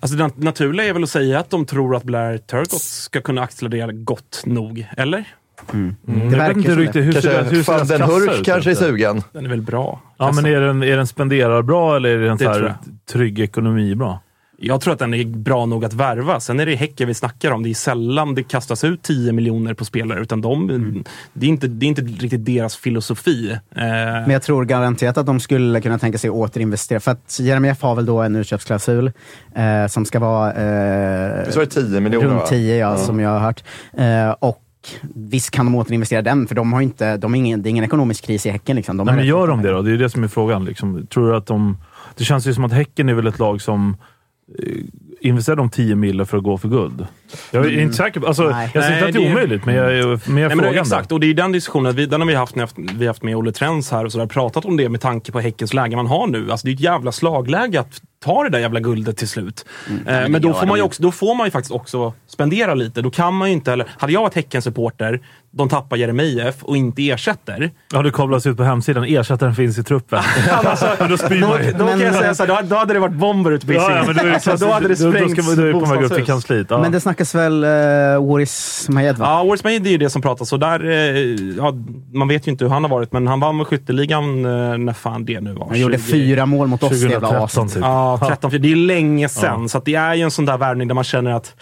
Alltså 0.00 0.16
det 0.16 0.30
naturliga 0.36 0.86
är 0.86 0.92
väl 0.92 1.02
att 1.02 1.10
säga 1.10 1.38
att 1.38 1.50
de 1.50 1.66
tror 1.66 1.96
att 1.96 2.02
Blair 2.02 2.38
Turgott 2.38 2.82
ska 2.82 3.20
kunna 3.20 3.42
axla 3.42 3.68
det 3.68 3.92
gott 3.92 4.42
nog, 4.46 4.86
eller? 4.96 5.24
Mm. 5.72 5.96
Det 6.02 6.12
Jag 6.12 6.30
verkar 6.30 6.48
vet 6.48 6.56
inte 6.56 6.74
riktigt 6.76 7.04
hur 7.04 7.12
ser 7.12 7.32
Kanske 7.32 7.54
hur 7.56 7.62
ser 7.62 7.72
van 7.72 7.86
deras 7.86 8.00
den 8.00 8.10
Hurk 8.10 8.44
kanske 8.44 8.70
är 8.70 8.74
sugen. 8.74 9.22
Den 9.32 9.44
är 9.44 9.50
väl 9.50 9.62
bra? 9.62 10.00
Ja, 10.18 10.32
men 10.32 10.46
är 10.46 10.60
den, 10.60 10.82
är 10.82 10.96
den 10.96 11.06
spenderar 11.06 11.62
bra 11.62 11.96
eller 11.96 12.08
är 12.08 12.18
den 12.18 12.38
så 12.38 12.44
Det 12.44 12.50
här 12.50 12.74
trygg 13.12 13.40
ekonomi 13.40 13.94
bra? 13.94 14.20
Jag 14.64 14.80
tror 14.80 14.92
att 14.92 14.98
den 14.98 15.14
är 15.14 15.24
bra 15.24 15.66
nog 15.66 15.84
att 15.84 15.92
värva. 15.92 16.40
Sen 16.40 16.60
är 16.60 16.66
det 16.66 16.74
Häcken 16.74 17.08
vi 17.08 17.14
snackar 17.14 17.50
om. 17.50 17.62
Det 17.62 17.70
är 17.70 17.74
sällan 17.74 18.34
det 18.34 18.42
kastas 18.42 18.84
ut 18.84 19.02
10 19.02 19.32
miljoner 19.32 19.74
på 19.74 19.84
spelare. 19.84 20.20
Utan 20.20 20.40
de, 20.40 21.04
det, 21.32 21.46
är 21.46 21.48
inte, 21.48 21.66
det 21.68 21.86
är 21.86 21.88
inte 21.88 22.02
riktigt 22.02 22.44
deras 22.44 22.76
filosofi. 22.76 23.50
Eh, 23.50 23.58
Men 23.76 24.30
jag 24.30 24.42
tror 24.42 24.64
garanterat 24.64 25.18
att 25.18 25.26
de 25.26 25.40
skulle 25.40 25.80
kunna 25.80 25.98
tänka 25.98 26.18
sig 26.18 26.28
att 26.28 26.34
återinvestera. 26.34 27.00
För 27.00 27.10
att 27.10 27.38
Jeremejeff 27.40 27.82
har 27.82 27.94
väl 27.94 28.06
då 28.06 28.22
en 28.22 28.36
utköpsklausul 28.36 29.12
eh, 29.54 29.86
som 29.88 30.04
ska 30.04 30.18
vara 30.18 30.52
eh, 30.52 31.44
Visst 31.46 31.56
var 31.56 31.64
det 31.64 31.70
10 31.70 32.00
miljoner? 32.00 32.28
runt 32.28 32.46
10, 32.46 32.76
ja, 32.76 32.96
som 32.96 33.20
jag 33.20 33.30
har 33.30 33.38
hört. 33.38 33.64
Eh, 33.92 34.30
och 34.38 34.62
visst 35.14 35.50
kan 35.50 35.66
de 35.66 35.74
återinvestera 35.74 36.22
den, 36.22 36.46
för 36.46 36.54
de 36.54 36.72
har 36.72 36.80
inte, 36.80 37.16
de 37.16 37.34
ingen, 37.34 37.62
det 37.62 37.68
är 37.68 37.70
ingen 37.70 37.84
ekonomisk 37.84 38.24
kris 38.24 38.46
i 38.46 38.50
Häcken. 38.50 38.76
Liksom. 38.76 38.96
De 38.96 39.06
Nej, 39.06 39.16
men 39.16 39.26
gör 39.26 39.46
de 39.46 39.62
det 39.62 39.70
då? 39.70 39.82
Det 39.82 39.92
är 39.92 39.98
det 39.98 40.10
som 40.10 40.24
är 40.24 40.28
frågan. 40.28 40.64
Liksom. 40.64 41.06
Tror 41.06 41.30
du 41.30 41.36
att 41.36 41.46
de... 41.46 41.78
Det 42.16 42.24
känns 42.24 42.46
ju 42.46 42.54
som 42.54 42.64
att 42.64 42.72
Häcken 42.72 43.08
är 43.08 43.14
väl 43.14 43.26
ett 43.26 43.38
lag 43.38 43.62
som 43.62 43.96
eh, 44.58 44.84
investerar 45.20 45.56
de 45.56 45.70
10 45.70 45.94
mille 45.94 46.26
för 46.26 46.36
att 46.36 46.44
gå 46.44 46.58
för 46.58 46.68
guld. 46.68 47.06
Jag 47.50 47.66
är 47.66 47.80
inte 47.80 47.96
säker 47.96 48.20
på... 48.20 48.26
Alltså, 48.26 48.48
Nej. 48.50 48.70
jag 48.74 48.84
säger 48.84 48.96
inte 48.96 49.08
att 49.08 49.14
det 49.14 49.28
är 49.28 49.32
omöjligt, 49.32 49.64
men 49.64 49.74
jag 49.74 49.98
är 49.98 50.06
mer 50.06 50.16
Nej, 50.26 50.48
men 50.48 50.50
frågande. 50.50 50.80
exakt, 50.80 51.12
och 51.12 51.20
det 51.20 51.26
är 51.26 51.34
den 51.34 51.52
diskussionen. 51.52 51.96
Vi, 51.96 52.06
den 52.06 52.20
har 52.20 52.28
vi 52.28 52.34
haft, 52.34 52.56
när 52.56 52.68
vi 52.98 53.06
haft 53.06 53.22
med 53.22 53.36
Olle 53.36 53.52
Trends 53.52 53.90
här 53.90 54.04
och 54.04 54.12
så 54.12 54.18
där, 54.18 54.26
pratat 54.26 54.64
om 54.64 54.76
det 54.76 54.88
med 54.88 55.00
tanke 55.00 55.32
på 55.32 55.40
Häckens 55.40 55.74
läge 55.74 55.96
man 55.96 56.06
har 56.06 56.26
nu. 56.26 56.50
Alltså, 56.50 56.66
det 56.66 56.70
är 56.70 56.74
ett 56.74 56.80
jävla 56.80 57.12
slagläge 57.12 57.80
att 57.80 58.02
ta 58.22 58.42
det 58.42 58.48
där 58.48 58.58
jävla 58.58 58.80
guldet 58.80 59.16
till 59.16 59.28
slut. 59.28 59.64
eh, 60.06 60.28
men 60.28 60.42
då 60.42 60.54
får, 60.54 60.66
man 60.66 60.76
ju 60.76 60.82
också, 60.82 61.02
då 61.02 61.12
får 61.12 61.34
man 61.34 61.46
ju 61.46 61.50
faktiskt 61.50 61.72
också 61.72 62.12
spendera 62.26 62.74
lite. 62.74 63.02
Då 63.02 63.10
kan 63.10 63.34
man 63.34 63.48
ju 63.48 63.54
inte 63.54 63.70
heller... 63.70 63.86
Hade 63.98 64.12
jag 64.12 64.20
varit 64.22 64.34
Häcken-supporter, 64.34 65.20
de 65.50 65.68
tappar 65.68 65.96
Jeremejeff 65.96 66.62
och 66.62 66.76
inte 66.76 67.10
ersätter. 67.10 67.70
Ja, 67.92 68.02
det 68.02 68.10
kablas 68.10 68.46
ut 68.46 68.56
på 68.56 68.62
hemsidan. 68.62 69.04
Ersättaren 69.04 69.54
finns 69.54 69.78
i 69.78 69.82
truppen. 69.84 70.22
alltså, 70.50 70.86
då 71.08 71.16
spyr 71.16 71.40
Då, 71.40 71.48
man 71.48 71.64
ju. 71.64 71.72
då 71.72 71.86
kan 71.86 72.00
jag 72.00 72.14
säga 72.14 72.34
så 72.34 72.44
här, 72.44 72.62
då, 72.62 72.68
då 72.68 72.76
hade 72.76 72.94
det 72.94 73.00
varit 73.00 73.14
bomber 73.14 73.50
ute 73.50 73.66
på 73.66 73.72
Ja, 73.72 73.96
ja, 73.96 74.04
men 74.06 74.16
då, 74.16 74.34
alltså, 74.34 74.56
då 74.66 74.72
hade 74.72 74.88
det 74.88 74.94
då, 74.94 75.04
då 75.04 75.12
sprängts 75.12 75.32
ska 75.32 75.56
man, 75.56 75.72
då 75.72 75.80
på 75.80 75.86
väg 75.86 76.02
upp 76.04 76.14
till 76.14 76.24
kansliet. 76.24 76.66
Ja. 76.70 76.78
Men 76.78 76.92
det 76.92 77.00
snackas 77.00 77.34
väl 77.34 77.64
uh, 77.64 77.70
Waris 78.28 78.86
Majed 78.88 79.18
va? 79.18 79.26
Ja, 79.26 79.42
Årets 79.42 79.64
Majid 79.64 79.86
är 79.86 79.90
ju 79.90 79.98
det 79.98 80.10
som 80.10 80.22
pratas. 80.22 80.52
Och 80.52 80.58
där, 80.58 80.84
eh, 80.84 81.16
ja, 81.56 81.72
man 82.12 82.28
vet 82.28 82.46
ju 82.46 82.50
inte 82.50 82.64
hur 82.64 82.70
han 82.72 82.84
har 82.84 82.90
varit, 82.90 83.12
men 83.12 83.26
han 83.26 83.40
vann 83.40 83.56
med 83.56 83.66
skytteligan 83.66 84.44
eh, 84.44 84.78
när 84.78 84.92
fan 84.92 85.24
det 85.24 85.40
nu 85.40 85.52
var. 85.52 85.68
Han 85.68 85.80
gjorde 85.80 85.98
20 85.98 86.04
fyra 86.04 86.46
mål 86.46 86.66
mot 86.66 86.82
oss, 86.82 86.92
jävla 86.92 87.28
2013 87.28 87.64
as. 87.64 87.72
typ. 87.72 87.82
Ja, 87.82 88.11
13 88.18 88.50
för 88.50 88.58
Det 88.58 88.72
är 88.72 88.76
länge 88.76 89.28
sedan, 89.28 89.68
så 89.68 89.78
att 89.78 89.84
det 89.84 89.94
är 89.94 90.14
ju 90.14 90.22
en 90.22 90.30
sån 90.30 90.44
där 90.44 90.58
värvning 90.58 90.88
där 90.88 90.94
man 90.94 91.04
känner 91.04 91.30
att 91.30 91.54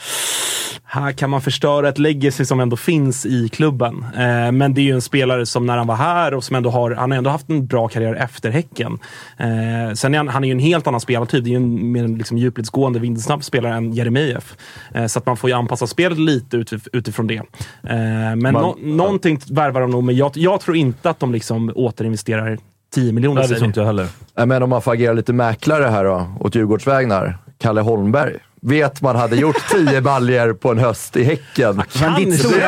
här 0.84 1.12
kan 1.12 1.30
man 1.30 1.40
förstöra 1.40 1.88
ett 1.88 1.98
legacy 1.98 2.44
som 2.44 2.60
ändå 2.60 2.76
finns 2.76 3.26
i 3.26 3.48
klubben. 3.48 4.04
Eh, 4.16 4.52
men 4.52 4.74
det 4.74 4.80
är 4.80 4.82
ju 4.82 4.92
en 4.94 5.02
spelare 5.02 5.46
som 5.46 5.66
när 5.66 5.76
han 5.78 5.86
var 5.86 5.94
här 5.96 6.34
och 6.34 6.44
som 6.44 6.56
ändå 6.56 6.70
har, 6.70 6.90
han 6.90 7.10
har 7.10 7.18
ändå 7.18 7.30
haft 7.30 7.48
en 7.50 7.66
bra 7.66 7.88
karriär 7.88 8.14
efter 8.14 8.50
Häcken. 8.50 8.98
Eh, 9.38 9.94
sen 9.94 10.14
är 10.14 10.18
han, 10.18 10.28
han 10.28 10.44
är 10.44 10.48
ju 10.48 10.52
en 10.52 10.58
helt 10.58 10.86
annan 10.86 11.00
spelartyp. 11.00 11.44
Det 11.44 11.48
är 11.48 11.52
ju 11.52 11.56
en 11.56 11.92
mer 11.92 12.08
liksom 12.08 12.38
djupledsgående, 12.38 12.98
vindsnabb 12.98 13.44
spelare 13.44 13.74
än 13.74 13.92
Jeremejeff. 13.92 14.56
Eh, 14.94 15.06
så 15.06 15.18
att 15.18 15.26
man 15.26 15.36
får 15.36 15.50
ju 15.50 15.56
anpassa 15.56 15.86
spelet 15.86 16.18
lite 16.18 16.56
utif- 16.56 16.88
utifrån 16.92 17.26
det. 17.26 17.36
Eh, 17.36 17.42
men 17.82 18.38
Man- 18.42 18.52
nå- 18.52 18.76
någonting 18.82 19.40
värvar 19.50 19.80
de 19.80 19.90
nog, 19.90 20.04
men 20.04 20.16
jag, 20.16 20.32
jag 20.34 20.60
tror 20.60 20.76
inte 20.76 21.10
att 21.10 21.20
de 21.20 21.32
liksom 21.32 21.72
återinvesterar 21.74 22.58
10 22.94 23.12
miljoner. 23.12 23.34
Nej, 23.34 23.42
det 23.42 23.48
säger 23.48 23.58
tror 23.58 23.66
inte 23.66 23.80
jag 23.80 23.86
heller. 23.86 24.06
Nej, 24.36 24.46
Men 24.46 24.62
om 24.62 24.70
man 24.70 24.82
får 24.82 24.92
agera 24.92 25.12
lite 25.12 25.32
mäklare 25.32 25.84
här 25.84 26.04
då, 26.04 26.26
åt 26.40 26.54
Djurgårdsvägnar. 26.54 27.38
Kalle 27.58 27.80
Holmberg. 27.80 28.32
Vet 28.62 29.02
man 29.02 29.16
hade 29.16 29.36
gjort 29.36 29.56
10 29.70 30.00
baljer 30.02 30.52
på 30.52 30.70
en 30.70 30.78
höst 30.78 31.16
i 31.16 31.24
Häcken. 31.24 31.82
Ditt 32.16 32.42
Det, 32.50 32.58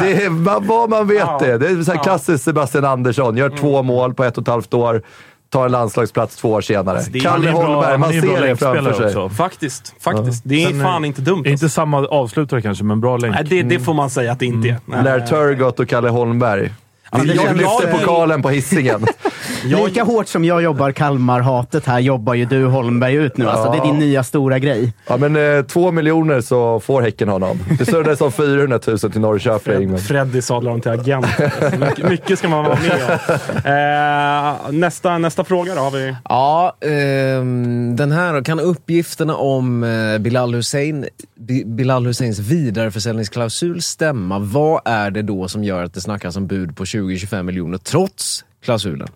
det, 0.00 0.18
det, 0.24 0.30
man- 0.30 0.66
vad 0.66 0.90
man 0.90 1.08
vet 1.08 1.18
Ja. 1.18 1.38
det. 1.42 1.58
Det 1.58 1.66
är 1.68 1.82
så 1.82 1.92
här 1.92 2.02
klassiskt 2.02 2.44
Sebastian 2.44 2.84
Andersson. 2.84 3.36
Gör 3.36 3.48
två 3.50 3.82
mål 3.82 4.14
på 4.14 4.24
ett 4.24 4.36
och 4.38 4.42
ett 4.42 4.48
halvt 4.48 4.74
år. 4.74 5.02
Tar 5.50 5.64
en 5.66 5.72
landslagsplats 5.72 6.36
två 6.36 6.50
år 6.52 6.60
senare. 6.60 6.98
är- 6.98 7.20
Kalle 7.20 7.50
Holmberg, 7.50 7.98
man 7.98 8.12
ser 8.12 8.40
det 8.46 8.56
framför 8.56 8.92
sig. 8.92 9.06
också. 9.06 9.28
Faktiskt, 9.28 9.94
faktiskt. 10.00 10.42
Det 10.46 10.64
är 10.64 10.68
Sen, 10.68 10.82
fan 10.82 11.04
inte 11.04 11.20
dumt. 11.20 11.36
alltså. 11.38 11.50
Inte 11.50 11.68
samma 11.68 12.06
avslutare 12.06 12.62
kanske, 12.62 12.84
men 12.84 13.00
bra 13.00 13.16
länk. 13.16 13.34
Nej, 13.34 13.44
det, 13.44 13.62
det 13.62 13.78
får 13.80 13.94
man 13.94 14.10
säga 14.10 14.32
att 14.32 14.38
det 14.38 14.46
inte 14.46 14.68
är. 14.68 14.76
Nej. 14.86 15.02
Blair 15.02 15.20
Turgott 15.26 15.80
och 15.80 15.88
Kalle 15.88 16.08
Holmberg. 16.08 16.72
Alltså, 17.10 17.34
jag 17.34 17.56
lyfter 17.56 17.92
pokalen 17.92 18.42
på 18.42 18.50
hissingen. 18.50 19.06
Lika 19.64 20.04
hårt 20.04 20.28
som 20.28 20.44
jag 20.44 20.62
jobbar 20.62 20.92
Kalmar-hatet 20.92 21.86
här 21.86 22.00
jobbar 22.00 22.34
ju 22.34 22.44
du 22.44 22.64
Holmberg 22.64 23.14
ut 23.14 23.36
nu. 23.36 23.48
Alltså, 23.48 23.72
det 23.72 23.78
är 23.78 23.92
din 23.92 23.98
nya 23.98 24.22
stora 24.22 24.58
grej. 24.58 24.92
Ja, 25.06 25.16
men 25.16 25.36
eh, 25.36 25.62
två 25.64 25.92
miljoner 25.92 26.40
så 26.40 26.80
får 26.80 27.02
Häcken 27.02 27.28
honom. 27.28 27.58
Det 27.78 27.86
stod 27.86 28.18
som 28.18 28.32
400 28.32 28.80
000 28.86 28.98
till 28.98 29.20
Norrköping. 29.20 29.90
Men... 29.90 29.98
Freddy 29.98 30.42
sadlar 30.42 30.70
dem 30.70 30.80
till 30.80 30.90
agent. 30.90 31.26
Alltså, 31.40 31.78
mycket, 31.78 32.08
mycket 32.08 32.38
ska 32.38 32.48
man 32.48 32.64
vara 32.64 32.78
med 32.80 32.92
om. 33.02 34.72
Eh, 34.72 34.72
nästa, 34.80 35.18
nästa 35.18 35.44
fråga 35.44 35.74
då 35.74 35.80
har 35.80 35.90
vi. 35.90 36.16
Ja, 36.24 36.76
ehm, 36.80 37.96
den 37.96 38.12
här. 38.12 38.44
Kan 38.44 38.60
uppgifterna 38.60 39.34
om 39.36 39.82
eh, 39.84 40.18
Bilal, 40.18 40.54
Hussein, 40.54 41.06
Bi- 41.40 41.64
Bilal 41.66 42.06
Husseins 42.06 42.38
vidareförsäljningsklausul 42.38 43.82
stämma? 43.82 44.38
Vad 44.38 44.80
är 44.84 45.10
det 45.10 45.22
då 45.22 45.48
som 45.48 45.64
gör 45.64 45.84
att 45.84 45.94
det 45.94 46.00
snackas 46.00 46.36
om 46.36 46.46
bud 46.46 46.76
på 46.76 46.84
20-25 46.84 47.42
miljoner 47.42 47.78
trots 47.78 48.44
klausulen? 48.64 49.08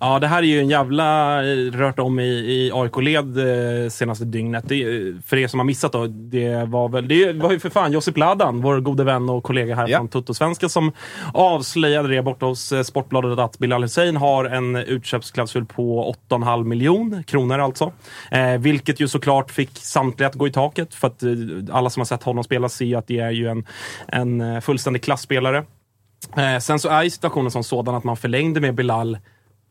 Ja, 0.00 0.18
det 0.18 0.26
här 0.26 0.38
är 0.38 0.46
ju 0.46 0.60
en 0.60 0.68
jävla 0.68 1.38
eh, 1.44 1.56
rört 1.56 1.98
om 1.98 2.18
i, 2.20 2.24
i 2.24 2.70
AIK-led 2.74 3.38
eh, 3.84 3.88
senaste 3.90 4.24
dygnet. 4.24 4.64
Det, 4.68 4.82
eh, 4.82 5.14
för 5.26 5.36
er 5.36 5.48
som 5.48 5.60
har 5.60 5.64
missat 5.64 5.92
då, 5.92 6.06
det 6.06 6.68
var 6.68 6.88
väl, 6.88 7.08
det 7.08 7.32
var 7.32 7.52
ju 7.52 7.58
för 7.58 7.70
fan 7.70 7.92
Josip 7.92 8.16
Ladan, 8.16 8.60
vår 8.60 8.80
gode 8.80 9.04
vän 9.04 9.28
och 9.28 9.42
kollega 9.44 9.74
här 9.76 9.88
Ja. 9.88 9.98
från 9.98 10.08
Tuttosvenskan 10.08 10.70
som 10.70 10.92
avslöjade 11.34 12.08
det 12.08 12.22
borta 12.22 12.46
hos 12.46 12.72
Sportbladet 12.84 13.38
att 13.38 13.58
Bilal 13.58 13.82
Hussein 13.82 14.16
har 14.16 14.44
en 14.44 14.76
utköpsklausul 14.76 15.64
på 15.64 16.14
8,5 16.28 16.64
miljon 16.64 17.24
kronor 17.26 17.58
alltså. 17.58 17.92
Eh, 18.30 18.58
vilket 18.58 19.00
ju 19.00 19.08
såklart 19.08 19.50
fick 19.50 19.70
samtliga 19.78 20.28
att 20.28 20.34
gå 20.34 20.46
i 20.46 20.52
taket 20.52 20.94
för 20.94 21.06
att 21.08 21.22
eh, 21.22 21.30
alla 21.72 21.90
som 21.90 22.00
har 22.00 22.04
sett 22.04 22.22
honom 22.22 22.44
spela 22.44 22.68
ser 22.68 22.84
ju 22.84 22.94
att 22.94 23.06
det 23.06 23.18
är 23.18 23.30
ju 23.30 23.48
en, 23.48 23.66
en 24.08 24.62
fullständig 24.62 25.02
klassspelare. 25.02 25.64
Eh, 26.36 26.58
sen 26.58 26.78
så 26.78 26.88
är 26.88 27.02
ju 27.02 27.10
situationen 27.10 27.50
som 27.50 27.64
sådan 27.64 27.94
att 27.94 28.04
man 28.04 28.16
förlängde 28.16 28.60
med 28.60 28.74
Bilal 28.74 29.18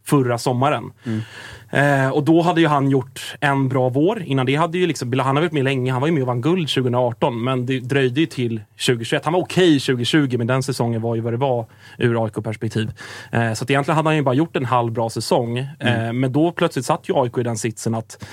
förra 0.06 0.38
sommaren. 0.38 0.92
Mm. 1.04 1.22
Eh, 1.70 2.10
och 2.10 2.24
då 2.24 2.42
hade 2.42 2.62
ju 2.62 2.68
han 2.68 2.90
gjort 2.90 3.36
en 3.40 3.70
bra 3.70 3.90
vår. 3.90 4.24
Innan 4.24 4.46
det 4.46 4.56
hade 4.56 4.78
ju 4.78 4.88
liksom, 4.88 5.20
han 5.20 5.36
har 5.36 5.44
varit 5.44 5.52
med 5.52 5.64
länge. 5.64 5.92
Han 5.92 6.02
var 6.02 6.08
ju 6.08 6.14
med 6.14 6.22
och 6.22 6.28
vann 6.28 6.42
guld 6.42 6.70
2018, 6.70 7.44
men 7.44 7.66
det 7.66 7.80
dröjde 7.80 8.20
ju 8.20 8.26
till 8.26 8.62
2021. 8.88 9.26
Han 9.26 9.34
var 9.34 9.40
okej 9.40 9.80
2020, 9.80 10.38
men 10.38 10.48
den 10.48 10.64
säsongen 10.64 11.02
var 11.02 11.16
ju 11.16 11.22
vad 11.22 11.34
det 11.34 11.38
var 11.38 11.66
ur 11.98 12.26
AIK-perspektiv. 12.26 12.92
Eh, 13.32 13.54
så 13.54 13.64
att 13.64 13.70
egentligen 13.70 13.96
hade 13.96 14.10
han 14.10 14.16
ju 14.16 14.22
bara 14.22 14.36
gjort 14.36 14.56
en 14.56 14.66
halv 14.66 14.92
bra 14.92 15.10
säsong. 15.10 15.58
Eh, 15.58 16.14
men 16.14 16.32
då 16.32 16.52
plötsligt 16.52 16.86
satt 16.86 17.10
ju 17.10 17.14
AIK 17.16 17.38
i 17.38 17.44
den 17.44 17.58
sitsen 17.58 17.96
att 17.96 18.26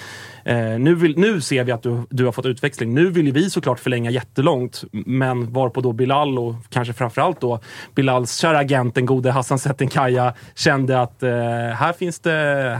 Eh, 0.51 0.78
nu, 0.78 0.94
vill, 0.94 1.18
nu 1.18 1.40
ser 1.40 1.64
vi 1.64 1.72
att 1.72 1.82
du, 1.82 2.02
du 2.10 2.24
har 2.24 2.32
fått 2.32 2.47
utväxling. 2.47 2.94
Nu 2.94 3.10
vill 3.10 3.27
ju 3.27 3.32
vi 3.32 3.51
såklart 3.51 3.81
förlänga 3.81 4.10
jättelångt, 4.10 4.85
men 4.93 5.52
varpå 5.52 5.81
då 5.81 5.93
Bilal 5.93 6.39
och 6.39 6.55
kanske 6.68 6.93
framförallt 6.94 7.40
då 7.40 7.60
Bilals 7.94 8.36
kära 8.36 8.59
agent, 8.59 8.94
den 8.94 9.06
gode 9.06 9.31
Hassan 9.31 9.59
Settenkaya, 9.59 10.35
kände 10.55 11.01
att 11.01 11.22
eh, 11.22 11.31
här, 11.31 11.93
finns 11.93 12.20
det, 12.20 12.31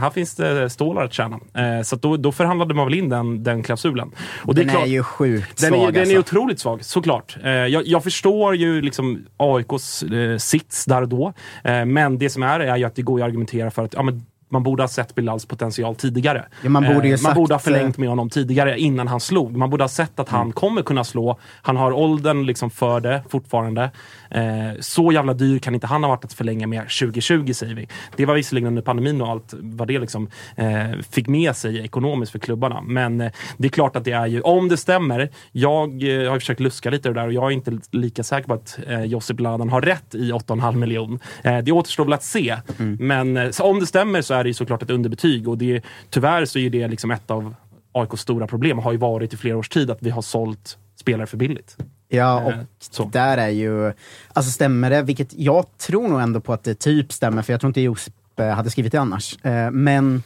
här 0.01 0.09
finns 0.09 0.35
det 0.35 0.69
stålar 0.69 1.03
att 1.05 1.13
tjäna. 1.13 1.39
Eh, 1.53 1.81
så 1.83 1.95
då, 1.95 2.17
då 2.17 2.31
förhandlade 2.31 2.73
man 2.73 2.85
väl 2.85 2.93
in 2.93 3.09
den, 3.09 3.43
den 3.43 3.63
klausulen. 3.63 4.11
Och 4.45 4.55
det 4.55 4.61
Den 4.61 4.69
är 4.69 4.73
klart- 4.73 4.87
ju 4.87 5.03
sjukt 5.03 5.61
den 5.61 5.73
är, 5.73 5.77
svag, 5.77 5.93
den 5.93 6.11
är 6.11 6.15
alltså. 6.17 6.19
otroligt 6.19 6.59
svag, 6.59 6.83
såklart. 6.85 7.37
Eh, 7.43 7.51
jag, 7.51 7.87
jag 7.87 8.03
förstår 8.03 8.55
ju 8.55 8.81
liksom 8.81 9.25
AIKs 9.37 10.03
eh, 10.03 10.37
sits 10.37 10.85
där 10.85 11.01
och 11.01 11.09
då. 11.09 11.33
Eh, 11.63 11.85
men 11.85 12.17
det 12.17 12.29
som 12.29 12.43
är, 12.43 12.59
är 12.59 12.77
ju 12.77 12.83
att 12.83 12.95
det 12.95 13.01
går 13.01 13.19
att 13.19 13.25
argumentera 13.25 13.71
för 13.71 13.83
att 13.85 13.93
ja, 13.93 14.03
men 14.03 14.25
man 14.51 14.63
borde 14.63 14.83
ha 14.83 14.87
sett 14.87 15.15
Bilals 15.15 15.45
potential 15.45 15.95
tidigare. 15.95 16.45
Ja, 16.63 16.69
man 16.69 16.83
borde 16.83 17.09
man 17.09 17.17
sagt, 17.17 17.35
borde 17.35 17.53
ha 17.53 17.59
förlängt 17.59 17.81
eh, 17.81 17.87
Mm. 17.87 18.01
med 18.01 18.09
honom 18.09 18.29
tidigare 18.29 18.79
innan 18.79 19.07
han 19.07 19.19
slog. 19.19 19.57
Man 19.57 19.69
borde 19.69 19.83
ha 19.83 19.89
sett 19.89 20.19
att 20.19 20.29
han 20.29 20.51
kommer 20.51 20.81
kunna 20.81 21.03
slå. 21.03 21.39
Han 21.61 21.77
har 21.77 21.91
åldern 21.91 22.45
liksom 22.45 22.69
för 22.69 22.99
det 22.99 23.23
fortfarande. 23.29 23.91
Eh, 24.31 24.79
så 24.79 25.11
jävla 25.11 25.33
dyr 25.33 25.59
kan 25.59 25.73
inte 25.73 25.87
han 25.87 26.03
ha 26.03 26.09
varit 26.09 26.25
att 26.25 26.33
förlänga 26.33 26.67
med 26.67 26.81
2020 26.81 27.53
säger 27.53 27.75
vi. 27.75 27.87
Det 28.15 28.25
var 28.25 28.35
visserligen 28.35 28.67
under 28.67 28.81
pandemin 28.81 29.21
och 29.21 29.29
allt 29.29 29.53
vad 29.59 29.87
det 29.87 29.99
liksom, 29.99 30.29
eh, 30.55 30.91
fick 31.09 31.27
med 31.27 31.55
sig 31.55 31.79
ekonomiskt 31.79 32.31
för 32.31 32.39
klubbarna. 32.39 32.81
Men 32.81 33.21
eh, 33.21 33.31
det 33.57 33.67
är 33.67 33.71
klart 33.71 33.95
att 33.95 34.05
det 34.05 34.11
är 34.11 34.27
ju, 34.27 34.41
om 34.41 34.67
det 34.67 34.77
stämmer. 34.77 35.29
Jag 35.51 36.03
har 36.29 36.39
försökt 36.39 36.59
luska 36.59 36.89
lite 36.89 37.09
det 37.09 37.15
där 37.15 37.27
och 37.27 37.33
jag 37.33 37.45
är 37.45 37.51
inte 37.51 37.79
lika 37.91 38.23
säker 38.23 38.47
på 38.47 38.53
att 38.53 38.79
Josip 39.05 39.39
Ladan 39.39 39.69
har 39.69 39.81
rätt 39.81 40.15
i 40.15 40.31
8,5 40.31 40.75
miljon. 40.75 41.19
Det 41.63 41.71
återstår 41.71 42.05
väl 42.05 42.13
att 42.13 42.23
se. 42.23 42.57
Men 42.99 43.37
eh, 43.37 43.49
så 43.49 43.63
om 43.63 43.79
det 43.79 43.85
stämmer 43.85 44.21
så 44.21 44.33
är 44.33 44.43
det 44.43 44.49
ju 44.49 44.53
såklart 44.53 44.83
ett 44.83 44.89
underbetyg 44.89 45.47
och 45.47 45.57
det, 45.57 45.81
tyvärr 46.09 46.45
så 46.45 46.59
är 46.59 46.69
det 46.69 46.87
liksom 46.87 47.11
ett 47.11 47.31
av 47.31 47.55
AIKs 47.91 48.21
stora 48.21 48.47
problem 48.47 48.79
har 48.79 48.91
ju 48.91 48.97
varit 48.97 49.33
i 49.33 49.37
flera 49.37 49.57
års 49.57 49.69
tid 49.69 49.91
att 49.91 50.01
vi 50.01 50.09
har 50.09 50.21
sålt 50.21 50.77
spelare 50.95 51.27
för 51.27 51.37
billigt. 51.37 51.77
Ja, 52.11 52.41
och 52.41 52.51
Eh, 52.51 52.57
så. 52.79 53.03
där 53.13 53.37
är 53.37 53.49
ju... 53.49 53.93
Alltså 54.33 54.51
stämmer 54.51 54.89
det, 54.89 55.01
vilket 55.01 55.33
jag 55.33 55.65
tror 55.77 56.07
nog 56.07 56.21
ändå 56.21 56.39
på 56.39 56.53
att 56.53 56.63
det 56.63 56.75
typ 56.79 57.13
stämmer, 57.13 57.41
för 57.41 57.53
jag 57.53 57.59
tror 57.59 57.69
inte 57.69 57.81
Josip 57.81 58.13
eh, 58.39 58.47
hade 58.47 58.69
skrivit 58.69 58.91
det 58.91 58.97
annars. 58.97 59.45
Eh, 59.45 59.71
Men 59.71 60.23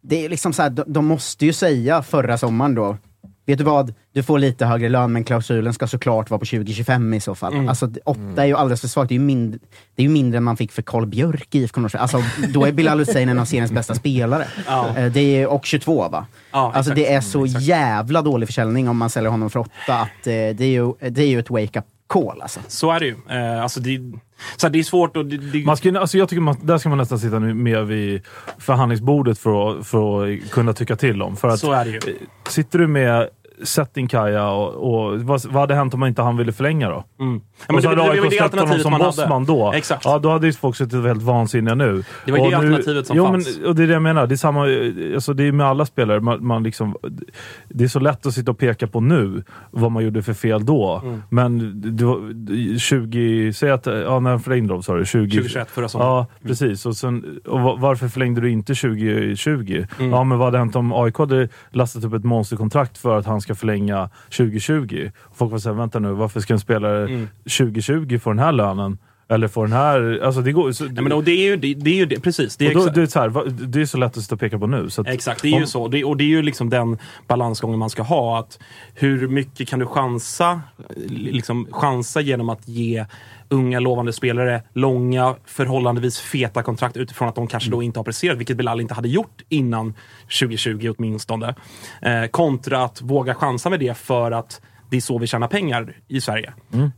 det 0.00 0.24
är 0.24 0.28
liksom 0.28 0.52
så 0.52 0.62
här, 0.62 0.84
de 0.86 1.06
måste 1.06 1.46
ju 1.46 1.52
säga 1.52 2.02
förra 2.02 2.38
sommaren 2.38 2.74
då, 2.74 2.96
vet 3.48 3.58
du 3.58 3.64
vad, 3.64 3.94
du 4.12 4.22
får 4.22 4.38
lite 4.38 4.66
högre 4.66 4.88
lön 4.88 5.12
men 5.12 5.24
klausulen 5.24 5.74
ska 5.74 5.86
såklart 5.86 6.30
vara 6.30 6.38
på 6.38 6.44
2025 6.46 7.14
i 7.14 7.20
så 7.20 7.34
fall. 7.34 7.52
Mm. 7.52 7.68
Alltså 7.68 7.90
åtta 8.04 8.42
är 8.42 8.44
ju 8.46 8.54
alldeles 8.56 8.80
för 8.80 8.88
svagt, 8.88 9.08
det 9.08 9.12
är 9.14 9.18
ju 9.18 9.24
mindre, 9.24 9.60
det 9.96 10.02
är 10.02 10.06
ju 10.06 10.12
mindre 10.12 10.36
än 10.36 10.44
man 10.44 10.56
fick 10.56 10.72
för 10.72 10.82
Karl 10.82 11.06
Björk 11.06 11.54
i 11.54 11.58
IFK 11.58 11.80
Norrköping. 11.80 12.02
Alltså 12.02 12.22
då 12.54 12.64
är 12.66 12.72
Bilal 12.72 12.98
Hussein 12.98 13.28
en 13.28 13.38
av 13.38 13.44
seriens 13.44 13.72
bästa 13.72 13.94
spelare. 13.94 14.46
Ja. 14.66 14.88
Eh, 14.96 15.12
Det 15.12 15.20
är, 15.42 15.46
och 15.46 15.64
22 15.66 16.08
va? 16.08 16.26
Ja, 16.52 16.72
alltså 16.74 16.94
det 16.94 17.12
är 17.12 17.20
så 17.20 17.38
Mm, 17.38 17.46
exakt. 17.46 17.64
jävla 17.64 18.22
dålig 18.22 18.48
försäljning 18.48 18.88
om 18.88 18.96
man 18.96 19.10
säljer 19.10 19.30
honom 19.30 19.50
för 19.50 19.60
åtta 19.60 19.94
att 19.94 20.26
eh, 20.26 20.32
det 20.32 20.60
är 20.60 20.66
ju, 20.66 20.92
det 21.10 21.22
är 21.22 21.26
ju 21.28 21.38
ett 21.38 21.50
wake-up 21.50 21.84
call 22.06 22.42
alltså. 22.42 22.60
Så 22.68 22.90
är 22.90 23.00
det 23.00 23.06
ju. 23.06 23.16
Eh, 23.30 23.62
alltså 23.62 23.80
det, 23.80 24.00
så 24.56 24.68
det 24.68 24.78
är 24.78 24.82
svårt 24.82 25.16
och 25.16 25.26
det, 25.26 25.36
det, 25.36 25.64
Man 25.66 25.76
ska, 25.76 25.98
alltså 26.00 26.18
jag 26.18 26.28
tycker 26.28 26.40
man, 26.40 26.56
där 26.62 26.78
ska 26.78 26.88
man 26.88 26.98
nästan 26.98 27.18
sitta 27.18 27.38
nu 27.38 27.54
med 27.54 27.86
vid 27.86 28.22
förhandlingsbordet 28.58 29.38
för 29.38 29.70
att, 29.80 29.86
för 29.86 30.26
att 30.32 30.50
kunna 30.50 30.72
tycka 30.72 30.96
till 30.96 31.22
om. 31.22 31.36
För 31.36 31.48
att, 31.48 31.60
Så 31.60 31.72
är 31.72 31.84
det 31.84 31.90
ju. 31.90 32.00
Sitter 32.48 32.78
du 32.78 32.86
med 32.86 33.28
Settinkaja 33.62 34.48
och, 34.50 34.74
och 34.74 35.20
vad, 35.20 35.44
vad 35.44 35.60
hade 35.60 35.74
hänt 35.74 35.94
om 35.94 36.04
inte 36.04 36.22
han 36.22 36.36
ville 36.36 36.52
förlänga 36.52 36.88
då? 36.88 37.04
Mm. 37.20 37.40
Ja, 37.68 37.72
men 37.74 37.82
det- 37.82 37.88
hade 37.88 38.02
AIK 38.02 38.32
släppt 38.32 38.60
honom 38.60 38.78
som 38.78 38.98
bossman 38.98 39.44
då. 39.44 39.72
Exakt. 39.72 40.04
Ja, 40.04 40.18
då 40.18 40.30
hade 40.30 40.46
ju 40.46 40.52
folk 40.52 40.76
suttit 40.76 41.04
helt 41.04 41.22
vansinniga 41.22 41.74
nu. 41.74 42.04
Det 42.26 42.32
var 42.32 42.38
ju 42.38 42.44
Och 42.44 42.50
det 42.50 42.56
alternativet 42.56 43.06
som 43.06 43.16
jo, 43.16 43.26
fanns. 43.26 43.58
Men, 43.58 43.66
och 43.66 43.74
det 43.74 43.82
är 43.82 43.86
det 43.86 43.92
jag 43.92 44.02
menar. 44.02 44.26
Det 44.26 44.34
är, 44.34 44.36
samma, 44.36 44.62
alltså 45.14 45.32
det 45.32 45.44
är 45.44 45.52
med 45.52 45.66
alla 45.66 45.86
spelare. 45.86 46.20
Man, 46.20 46.46
man 46.46 46.62
liksom, 46.62 46.96
det 47.68 47.84
är 47.84 47.88
så 47.88 48.00
lätt 48.00 48.26
att 48.26 48.34
sitta 48.34 48.50
och 48.50 48.58
peka 48.58 48.86
på 48.86 49.00
nu 49.00 49.42
vad 49.70 49.92
man 49.92 50.04
gjorde 50.04 50.22
för 50.22 50.32
fel 50.34 50.66
då. 50.66 51.00
Mm. 51.04 51.22
Men 51.30 51.80
var, 51.96 52.78
20... 52.78 53.52
Säg 53.52 53.70
att... 53.70 53.86
Ja, 53.86 54.20
när 54.20 54.38
förlängde 54.38 54.72
de 54.74 54.82
sa 54.82 54.94
du? 54.96 55.04
20, 55.06 55.30
2021, 55.30 55.70
förra 55.70 55.88
sommaren. 55.88 56.12
Ja, 56.12 56.26
precis. 56.48 56.86
Och, 56.86 56.96
sen, 56.96 57.40
och 57.46 57.60
va- 57.60 57.76
varför 57.78 58.08
förlängde 58.08 58.40
du 58.40 58.50
inte 58.50 58.74
2020? 58.74 59.84
Mm. 59.98 60.10
Ja, 60.10 60.24
men 60.24 60.38
vad 60.38 60.46
hade 60.46 60.58
hänt 60.58 60.76
om 60.76 60.92
AIK 60.92 61.18
hade 61.18 61.48
lastat 61.70 62.04
upp 62.04 62.14
ett 62.14 62.24
monsterkontrakt 62.24 62.98
för 62.98 63.18
att 63.18 63.26
han 63.26 63.40
ska 63.48 63.54
förlänga 63.54 64.10
2020? 64.36 65.10
Folk 65.34 65.52
var 65.52 65.58
såhär, 65.58 65.76
vänta 65.76 65.98
nu, 65.98 66.12
varför 66.12 66.40
ska 66.40 66.52
en 66.54 66.60
spelare 66.60 67.04
Mm. 67.08 67.28
2020 67.58 68.18
få 68.18 68.30
den 68.30 68.38
här 68.38 68.52
lönen? 68.52 68.98
Eller 69.30 69.48
få 69.48 69.62
den 69.62 69.72
här... 69.72 70.20
Alltså 70.22 70.40
det 70.40 70.52
går... 70.52 70.72
Så, 70.72 70.84
Nej, 70.84 71.02
men, 71.02 71.12
och 71.12 71.24
det 71.24 71.30
är 71.30 71.44
ju 71.44 71.56
det, 71.56 71.74
det, 71.74 71.90
är 71.90 71.94
ju 71.94 72.06
det 72.06 72.20
precis. 72.20 72.56
Det 72.56 72.66
är 72.66 72.74
då, 72.74 72.86
det, 72.86 73.02
är 73.02 73.06
så 73.06 73.20
här, 73.20 73.50
det 73.50 73.80
är 73.80 73.86
så 73.86 73.98
lätt 73.98 74.16
att 74.16 74.22
sitta 74.22 74.34
och 74.34 74.40
peka 74.40 74.58
på 74.58 74.66
nu. 74.66 74.90
Så 74.90 75.00
att, 75.00 75.08
Exakt, 75.08 75.42
det 75.42 75.48
är 75.48 75.54
om- 75.54 75.60
ju 75.60 75.66
så. 75.66 75.82
Och 75.82 76.16
det 76.16 76.24
är 76.24 76.28
ju 76.28 76.42
liksom 76.42 76.70
den 76.70 76.98
balansgången 77.26 77.78
man 77.78 77.90
ska 77.90 78.02
ha. 78.02 78.38
Att 78.38 78.58
hur 78.94 79.28
mycket 79.28 79.68
kan 79.68 79.78
du 79.78 79.86
chansa, 79.86 80.60
liksom, 81.06 81.66
chansa 81.70 82.20
genom 82.20 82.48
att 82.48 82.68
ge 82.68 83.06
unga 83.48 83.80
lovande 83.80 84.12
spelare 84.12 84.62
långa, 84.72 85.34
förhållandevis 85.44 86.20
feta 86.20 86.62
kontrakt 86.62 86.96
utifrån 86.96 87.28
att 87.28 87.34
de 87.34 87.46
kanske 87.46 87.70
då 87.70 87.82
inte 87.82 87.98
har 87.98 88.04
presterat, 88.04 88.38
vilket 88.38 88.56
Bilal 88.56 88.80
inte 88.80 88.94
hade 88.94 89.08
gjort 89.08 89.42
innan 89.48 89.94
2020 90.40 90.94
åtminstone. 90.98 91.54
Eh, 92.02 92.24
kontra 92.30 92.84
att 92.84 93.02
våga 93.02 93.34
chansa 93.34 93.70
med 93.70 93.80
det 93.80 93.98
för 93.98 94.30
att 94.30 94.60
det 94.90 94.96
är 94.96 95.00
så 95.00 95.18
vi 95.18 95.26
tjänar 95.26 95.48
pengar 95.48 95.96
i 96.08 96.20
Sverige. 96.20 96.52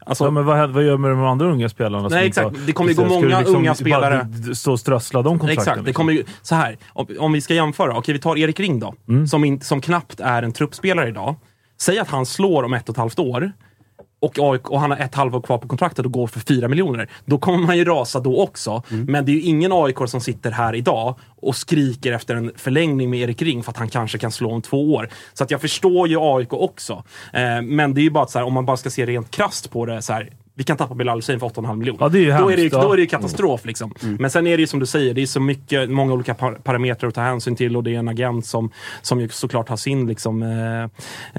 Alltså, 0.06 0.24
ja, 0.24 0.30
men 0.30 0.44
vad, 0.44 0.70
vad 0.70 0.84
gör 0.84 0.96
med 0.96 1.10
de 1.10 1.24
andra 1.24 1.46
unga 1.46 1.68
spelarna? 1.68 2.08
Nej, 2.08 2.26
exakt. 2.26 2.56
Det 2.66 2.72
kommer 2.72 2.90
ju 2.90 2.96
gå 2.96 3.04
många 3.04 3.38
liksom 3.38 3.56
unga 3.56 3.74
spelare. 3.74 4.28
Stå 4.54 4.72
och 4.72 4.80
strössla 4.80 5.22
de 5.22 5.38
kontrakten? 5.38 5.62
Exakt, 5.62 5.76
det 5.78 5.82
liksom? 5.82 5.94
kommer 5.94 6.12
ju, 6.12 6.24
så 6.42 6.54
här, 6.54 6.78
om, 6.88 7.06
om 7.18 7.32
vi 7.32 7.40
ska 7.40 7.54
jämföra, 7.54 7.96
okej 7.98 8.12
vi 8.12 8.18
tar 8.20 8.38
Erik 8.38 8.60
Ring 8.60 8.80
då, 8.80 8.94
Mm. 9.08 9.26
som, 9.26 9.44
in, 9.44 9.60
som 9.60 9.80
knappt 9.80 10.20
är 10.20 10.42
en 10.42 10.52
truppspelare 10.52 11.08
idag. 11.08 11.34
Säg 11.80 11.98
att 11.98 12.08
han 12.08 12.26
slår 12.26 12.62
om 12.62 12.74
ett 12.74 12.88
och 12.88 12.92
ett 12.92 12.98
halvt 12.98 13.18
år 13.18 13.52
och, 14.20 14.38
AIK, 14.38 14.70
och 14.70 14.80
han 14.80 14.90
har 14.90 14.98
ett 14.98 15.14
halvår 15.14 15.40
kvar 15.40 15.58
på 15.58 15.68
kontraktet 15.68 16.06
och 16.06 16.12
går 16.12 16.26
för 16.26 16.40
fyra 16.40 16.68
miljoner. 16.68 17.08
Då 17.24 17.38
kommer 17.38 17.58
man 17.66 17.78
ju 17.78 17.84
rasa 17.84 18.20
då 18.20 18.42
också. 18.42 18.82
Mm. 18.90 19.04
Men 19.04 19.24
det 19.24 19.32
är 19.32 19.34
ju 19.34 19.42
ingen 19.42 19.72
AIK 19.72 19.96
som 20.06 20.20
sitter 20.20 20.50
här 20.50 20.74
idag 20.74 21.14
och 21.42 21.56
skriker 21.56 22.12
efter 22.12 22.34
en 22.34 22.52
förlängning 22.56 23.10
med 23.10 23.20
Erik 23.20 23.42
Ring 23.42 23.62
för 23.62 23.70
att 23.70 23.76
han 23.76 23.88
kanske 23.88 24.18
kan 24.18 24.32
slå 24.32 24.50
om 24.50 24.62
två 24.62 24.94
år. 24.94 25.08
Så 25.32 25.44
att 25.44 25.50
jag 25.50 25.60
förstår 25.60 26.08
ju 26.08 26.16
AIK 26.20 26.52
också. 26.52 27.04
Eh, 27.32 27.62
men 27.62 27.94
det 27.94 28.00
är 28.00 28.02
ju 28.02 28.10
bara 28.10 28.24
att 28.24 28.30
så 28.30 28.38
här, 28.38 28.46
om 28.46 28.52
man 28.52 28.66
bara 28.66 28.76
ska 28.76 28.90
se 28.90 29.06
rent 29.06 29.30
krasst 29.30 29.70
på 29.70 29.86
det 29.86 30.02
så 30.02 30.12
här. 30.12 30.30
Vi 30.60 30.64
kan 30.64 30.76
tappa 30.76 30.94
Bilal 30.94 31.18
Hussein 31.18 31.40
för 31.40 31.46
8,5 31.48 31.76
miljoner. 31.76 31.98
Ja, 32.02 32.08
det 32.08 32.18
är 32.18 32.22
ju 32.22 32.30
då, 32.38 32.48
är 32.50 32.56
det, 32.56 32.62
ju- 32.62 32.68
då 32.68 32.92
är 32.92 32.96
det 32.96 33.02
ju 33.02 33.08
katastrof. 33.08 33.64
Liksom. 33.64 33.94
Men 34.18 34.30
sen 34.30 34.46
är 34.46 34.56
det 34.56 34.60
ju 34.60 34.66
som 34.66 34.80
du 34.80 34.86
säger, 34.86 35.14
det 35.14 35.22
är 35.22 35.26
så 35.26 35.40
mycket, 35.40 35.90
många 35.90 36.12
olika 36.12 36.34
par 36.34 36.52
parametrar 36.52 37.08
att 37.08 37.14
ta 37.14 37.20
hänsyn 37.20 37.56
till 37.56 37.76
och 37.76 37.84
det 37.84 37.94
är 37.94 37.98
en 37.98 38.08
agent 38.08 38.46
som, 38.46 38.70
som 39.02 39.20
ju 39.20 39.28
såklart 39.28 39.68
har 39.68 39.76
sin, 39.76 40.06
liksom, 40.06 40.42
eh, 40.42 40.82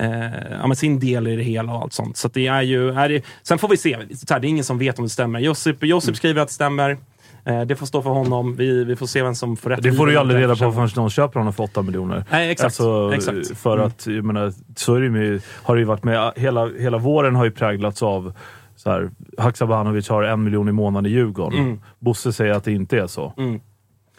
eh, 0.05 0.31
ja, 0.63 0.75
sin 0.75 0.99
del 0.99 1.27
i 1.27 1.35
det 1.35 1.43
hela 1.43 1.73
och 1.73 1.81
allt 1.81 1.93
sånt. 1.93 2.17
Så 2.17 2.27
det 2.27 2.47
är 2.47 2.61
ju, 2.61 2.89
är 2.89 3.09
det, 3.09 3.23
sen 3.43 3.57
får 3.57 3.67
vi 3.67 3.77
se. 3.77 3.97
Så 4.27 4.33
här, 4.33 4.39
det 4.39 4.47
är 4.47 4.49
ingen 4.49 4.63
som 4.63 4.77
vet 4.77 4.99
om 4.99 5.05
det 5.05 5.09
stämmer. 5.09 5.39
Josip, 5.39 5.83
Josip 5.83 6.15
skriver 6.15 6.41
att 6.41 6.47
det 6.47 6.53
stämmer. 6.53 6.97
Eh, 7.45 7.61
det 7.61 7.75
får 7.75 7.85
stå 7.85 8.01
för 8.01 8.09
honom. 8.09 8.55
Vi, 8.55 8.83
vi 8.83 8.95
får 8.95 9.05
se 9.07 9.23
vem 9.23 9.35
som 9.35 9.57
får 9.57 9.69
rätt. 9.69 9.83
Det 9.83 9.93
får 9.93 10.05
du 10.05 10.11
ju 10.11 10.17
aldrig 10.17 10.41
reda 10.41 10.55
på 10.55 10.71
förrän 10.71 10.89
någon 10.95 11.09
köper 11.09 11.39
honom 11.39 11.53
för 11.53 11.63
8 11.63 11.81
miljoner. 11.81 12.23
Nej, 12.31 12.51
exakt. 12.51 12.65
Alltså, 12.65 13.11
Exakt. 13.15 13.57
För 13.57 13.73
Mm. 13.73 13.87
att, 13.87 14.07
jag 14.07 14.25
menar, 14.25 14.53
så 14.75 14.95
är 14.95 15.01
det 15.01 15.05
ju 15.19 15.39
har 15.63 15.75
det 15.75 15.79
ju 15.79 15.85
varit 15.85 16.03
med. 16.03 16.31
Hela, 16.35 16.69
hela 16.79 16.97
våren 16.97 17.35
har 17.35 17.45
ju 17.45 17.51
präglats 17.51 18.03
av 18.03 18.33
så 18.83 18.89
här, 18.91 19.09
Haksabanovic 19.37 20.09
har 20.09 20.23
en 20.23 20.43
miljon 20.43 20.69
i 20.69 20.71
månaden 20.71 21.11
i 21.11 21.13
Djurgården. 21.15 21.59
Mm. 21.59 21.79
Bosse 21.99 22.33
säger 22.33 22.53
att 22.53 22.63
det 22.63 22.71
inte 22.71 22.97
är 22.99 23.07
så. 23.07 23.33
Mm. 23.37 23.59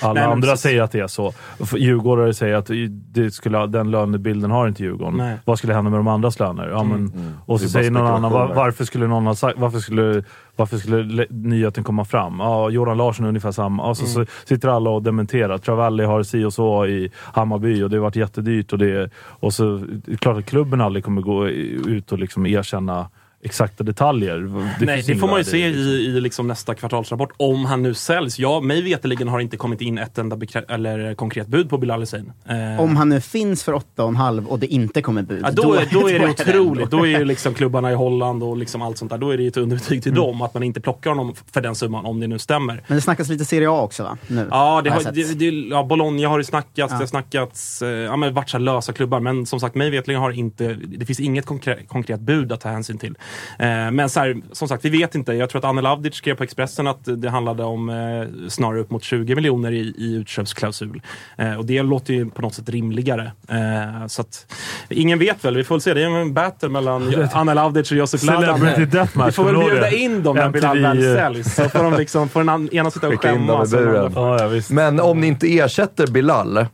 Alla 0.03 0.13
Nej, 0.15 0.23
andra 0.25 0.49
precis. 0.49 0.61
säger 0.63 0.83
att 0.83 0.93
det 0.93 1.01
är 1.01 1.07
så. 1.07 1.33
Djurgårdare 1.77 2.35
säger 2.35 2.55
att 2.55 2.71
det 3.13 3.31
skulle, 3.31 3.67
den 3.67 3.91
lönebilden 3.91 4.51
har 4.51 4.69
inte 4.69 4.83
Djurgården. 4.83 5.17
Nej. 5.17 5.37
Vad 5.45 5.59
skulle 5.59 5.75
hända 5.75 5.91
med 5.91 5.99
de 5.99 6.09
andras 6.09 6.39
löner? 6.39 6.69
Ja, 6.69 6.83
men, 6.85 6.97
Mm. 6.97 7.33
Och 7.47 7.61
så 7.61 7.69
säger 7.69 7.91
någon 7.91 8.07
annan, 8.07 8.33
var, 8.33 8.55
varför 8.55 8.85
skulle 8.85 9.07
någon 9.07 9.27
ha 9.27 9.35
sagt, 9.35 9.59
varför 9.59 9.79
skulle, 9.79 10.25
varför 10.57 10.77
skulle 10.77 11.03
le- 11.03 11.27
nyheten 11.31 11.85
komma 11.85 12.05
fram? 12.05 12.37
Ja, 12.39 12.71
Jordan 12.71 12.97
Larsson 12.99 13.25
är 13.25 13.29
ungefär 13.29 13.53
samma. 13.53 13.83
Och 13.89 13.97
så, 13.97 14.07
så 14.07 14.25
sitter 14.45 14.69
alla 14.69 14.91
och 14.91 15.03
dementerar. 15.03 15.59
Travalli 15.59 16.05
har 16.05 16.23
si 16.23 16.45
och 16.45 16.53
så 16.53 16.87
i 16.87 17.11
Hammarby 17.17 17.83
och 17.83 17.91
det 17.91 17.97
har 17.97 18.03
varit 18.03 18.17
jättedyrt. 18.17 18.73
Och, 18.73 18.79
det, 18.79 19.11
och 19.17 19.53
så, 19.55 19.77
det 20.07 20.13
är 20.13 20.17
klart 20.17 20.37
att 20.39 20.47
klubben 20.47 20.81
aldrig 20.81 21.05
kommer 21.05 21.23
gå 21.23 21.49
ut 21.49 22.13
och 22.13 22.19
liksom 22.19 22.47
erkänna 22.47 23.09
exakta 23.45 23.85
detaljer. 23.85 24.39
Det 24.81 24.87
Nej, 24.87 25.03
det 25.07 25.17
får 25.17 25.29
man 25.29 25.39
ju 25.39 25.45
se 25.45 25.59
i, 25.69 25.71
i, 25.73 26.07
i 26.07 26.21
liksom 26.21 26.47
nästa 26.49 26.75
kvartalsrapport, 26.75 27.33
om 27.37 27.65
han 27.65 27.83
nu 27.83 27.95
säljs. 27.95 28.39
Ja, 28.39 28.61
mig 28.61 28.83
veterligen 28.83 29.29
har 29.29 29.41
inte 29.41 29.57
kommit 29.57 29.81
in 29.81 29.99
ett 29.99 30.19
enda 30.19 30.37
bekrä- 30.37 30.65
eller 30.75 31.15
konkret 31.15 31.47
bud 31.47 31.71
på 31.71 31.79
Bilal 31.79 32.01
Hussein. 32.01 32.33
Eh, 32.49 32.81
Om 32.81 32.97
han 32.97 33.09
nu 33.09 33.21
finns 33.21 33.65
för 33.65 33.73
8,5 33.73 34.47
och 34.47 34.59
det 34.59 34.67
inte 34.67 35.03
kommer 35.03 35.23
bud. 35.23 35.41
Ja, 35.45 35.51
då, 35.51 35.75
är, 35.75 35.89
då 35.93 36.09
är 36.11 36.19
det 36.19 36.29
otroligt. 36.31 36.91
Då 36.91 37.07
är 37.07 37.19
ju 37.19 37.25
liksom 37.25 37.55
klubbarna 37.55 37.93
i 37.93 37.95
Holland 37.95 38.43
och 38.43 38.57
liksom 38.57 38.83
allt 38.83 38.99
sånt 38.99 39.11
där. 39.11 39.19
Då 39.19 39.31
är 39.31 39.37
det 39.37 39.43
ju 39.43 39.49
ett 39.49 39.57
underbetyg 39.57 40.03
till 40.03 40.13
Mm. 40.13 40.23
dem 40.25 40.43
att 40.43 40.55
man 40.55 40.63
inte 40.63 40.81
plockar 40.81 41.11
honom 41.11 41.35
för 41.53 41.61
den 41.61 41.75
summan, 41.75 42.05
om 42.07 42.21
det 42.21 42.27
nu 42.27 42.39
stämmer. 42.39 42.83
Men 42.87 42.97
det 42.97 43.01
snackas 43.03 43.29
lite 43.29 43.45
Serie 43.45 43.71
A 43.71 43.83
också 43.83 44.03
va? 44.03 44.19
Nu, 44.27 44.49
Ja, 44.51 44.81
det 44.85 44.91
har, 44.91 45.13
det, 45.13 45.39
det, 45.39 45.47
ja, 45.51 45.83
Bologna 45.85 46.29
har 46.29 46.39
det 46.39 46.45
snackats, 46.45 46.77
Ja. 46.77 46.87
det 46.87 46.95
har 46.95 47.07
snackats, 47.07 47.83
eh, 47.83 47.89
ja 47.89 48.17
men 48.17 48.35
varit 48.35 48.51
så 48.51 48.59
lösa 48.59 48.93
klubbar. 48.93 49.21
Men 49.21 49.47
som 49.47 49.61
sagt, 49.61 49.75
mig 49.75 49.91
veterligen 49.91 50.23
har 50.23 50.31
inte, 50.31 50.75
det 50.75 51.07
finns 51.07 51.21
inget 51.21 51.47
konkret, 51.47 51.89
konkret 51.89 52.21
bud 52.21 52.53
att 52.53 52.61
ta 52.61 52.69
hänsyn 52.69 52.99
till. 52.99 53.15
Eh, 53.59 53.91
men 53.91 54.09
så 54.09 54.21
här, 54.21 54.37
som 54.53 54.69
sagt, 54.69 54.85
vi 54.85 54.89
vet 54.89 55.15
inte. 55.15 55.33
Jag 55.33 55.51
tror 55.51 55.59
att 55.59 55.65
Anel 55.65 55.87
Avdic 55.87 56.15
skrev 56.15 56.35
på 56.35 56.45
Expressen 56.45 56.87
att 56.87 57.01
det 57.05 57.31
handlade 57.31 57.65
om 57.65 57.89
eh, 57.89 58.49
snarare 58.49 58.81
upp 58.81 58.91
mot 58.91 59.05
20 59.05 59.35
miljoner 59.35 59.73
i, 59.73 59.95
i 59.99 60.15
utköpsklausul. 60.15 61.03
Eh, 61.37 61.55
och 61.55 61.67
det 61.67 61.83
låter 61.83 62.15
ju 62.15 62.31
på 62.31 62.43
något 62.43 62.55
sätt 62.55 62.69
rimligare. 62.69 63.33
Eh, 63.49 64.07
så 64.07 64.23
att, 64.23 64.55
ingen 64.89 65.19
vet 65.19 65.45
väl, 65.45 65.57
vi 65.57 65.65
får 65.65 65.75
väl 65.75 65.83
se. 65.83 65.95
Det 65.95 66.03
är 66.03 66.07
en 66.07 66.35
battle 66.35 66.69
mellan 66.69 67.15
Anel 67.33 67.59
Avdic 67.59 67.91
och 67.91 67.97
Ladan. 67.97 68.09
Celebrity 68.19 68.85
Deathmatch, 68.85 69.29
Vi 69.29 69.33
får 69.33 69.45
väl 69.45 69.71
bjuda 69.71 69.91
in 69.91 70.23
dem 70.23 70.37
när 70.37 70.51
Bilal 70.51 70.83
väl 70.83 71.03
säljs. 71.03 71.55
Så 71.55 71.69
får 71.69 71.83
de 71.83 71.95
liksom, 71.95 72.29
får 72.29 72.45
den 72.45 72.69
ena 72.73 72.91
sitta 72.91 73.09
och 73.09 73.23
skämmas. 73.23 74.71
Men 74.71 75.01
om 75.01 75.21
ni 75.21 75.27
inte 75.27 75.59
ersätter 75.59 76.07
Bilal, 76.07 76.67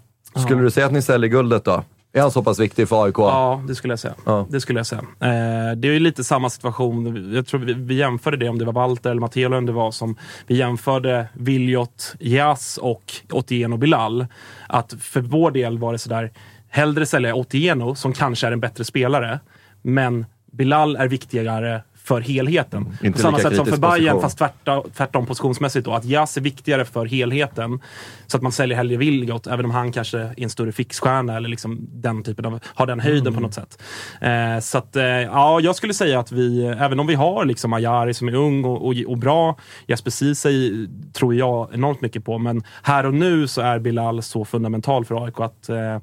skulle 0.47 0.62
du 0.62 0.70
säga 0.70 0.86
att 0.86 0.93
ni 0.93 1.02
säljer 1.02 1.30
guldet 1.30 1.64
då? 1.64 1.85
Är 2.19 2.23
han 2.23 2.31
så 2.31 2.43
pass 2.43 2.59
viktig 2.59 2.89
för 2.89 3.05
AIK? 3.05 3.15
Ja, 3.19 3.62
det 3.69 3.74
skulle 3.74 3.93
jag 3.93 3.99
säga. 3.99 4.15
Ja. 4.24 4.47
Det 4.51 4.61
skulle 4.61 4.78
jag 4.78 4.86
säga. 4.86 5.01
Eh, 5.01 5.77
det 5.77 5.89
är 5.89 5.93
ju 5.93 6.01
lite 6.01 6.24
samma 6.24 6.51
situation. 6.51 7.31
Jag 7.35 7.47
tror 7.47 7.61
vi, 7.61 7.73
vi 7.73 7.95
jämförde 7.95 8.36
det, 8.36 8.49
om 8.49 8.59
det 8.59 8.65
var 8.65 8.73
Walter 8.73 9.11
eller 9.11 9.20
Matteo 9.20 9.47
eller 9.47 9.61
det 9.61 9.73
var 9.73 9.90
som 9.90 10.16
vi 10.47 10.57
jämförde 10.57 11.28
Viljot, 11.32 12.15
Jas 12.20 12.78
och 12.82 13.12
Otieno 13.31 13.77
Bilal. 13.77 14.27
Att 14.66 14.95
för 15.01 15.20
vår 15.20 15.51
del 15.51 15.78
var 15.78 15.93
det 15.93 15.99
sådär, 15.99 16.32
hellre 16.69 17.07
sälja 17.07 17.35
Otieno 17.35 17.95
som 17.95 18.12
kanske 18.12 18.47
är 18.47 18.53
en 18.53 18.61
bättre 18.61 18.85
spelare, 18.85 19.40
men 19.82 20.27
Bilal 20.53 20.97
är 20.97 21.09
viktigare 21.09 21.82
för 22.09 22.20
helheten. 22.20 22.98
Inte 23.02 23.16
På 23.16 23.22
samma 23.22 23.39
sätt 23.39 23.56
som 23.56 23.66
för 23.66 23.76
Bayern, 23.76 24.20
fast 24.20 24.39
tvärtom, 24.39 24.85
tvärtom 24.97 25.26
positionsmässigt. 25.26 25.85
Då, 25.85 25.93
att 25.93 26.05
Jas 26.05 26.36
är 26.36 26.40
viktigare 26.40 26.85
för 26.85 27.06
helheten. 27.06 27.80
Så 28.26 28.36
att 28.36 28.43
man 28.43 28.52
säljer 28.52 28.76
hellre 28.76 28.97
Vilgot, 28.97 29.47
även 29.47 29.64
om 29.64 29.70
han 29.70 29.93
kanske 29.93 30.18
är 30.18 30.35
en 30.36 30.51
större 30.51 30.72
fixstjärna 30.72 31.36
eller 31.36 31.48
liksom 31.48 31.89
den 31.93 32.22
typen 32.22 32.44
av, 32.44 32.60
har 32.64 32.86
den 32.86 33.01
höjden 33.01 33.28
Mm. 33.28 33.35
på 33.35 33.40
något 33.40 33.55
sätt. 33.55 33.82
Eh, 34.20 34.60
så 34.60 34.78
att, 34.78 34.97
eh, 34.97 35.05
ja, 35.05 35.60
jag 35.60 35.76
skulle 35.76 35.94
säga 35.94 36.20
att 36.20 36.32
vi, 36.32 36.64
även 36.66 37.01
om 37.01 37.06
vi 37.06 37.14
har 37.14 37.44
liksom 37.44 37.72
Ajari 37.72 38.14
som 38.14 38.28
är 38.28 38.35
ung 38.35 38.64
och, 38.64 38.86
och, 38.86 38.94
och 39.06 39.18
bra, 39.18 39.56
Jesper 39.86 40.10
Ceesay 40.10 40.86
tror 41.12 41.35
jag 41.35 41.68
enormt 41.74 42.01
mycket 42.01 42.24
på, 42.24 42.39
men 42.39 42.62
här 42.82 43.06
och 43.06 43.14
nu 43.14 43.48
så 43.48 43.60
är 43.60 43.78
Bilal 43.78 44.22
så 44.22 44.44
fundamental 44.44 45.05
för 45.05 45.24
AIK 45.24 45.40
att 45.40 45.68
eh, 45.68 45.98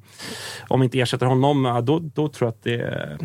om 0.68 0.80
vi 0.80 0.84
inte 0.84 0.99
ersätter 0.99 1.26
honom, 1.26 1.82
då, 1.86 1.99
då 1.99 2.27
tror 2.30 2.48
jag 2.48 2.49
att 2.49 2.64
det, 2.64 3.18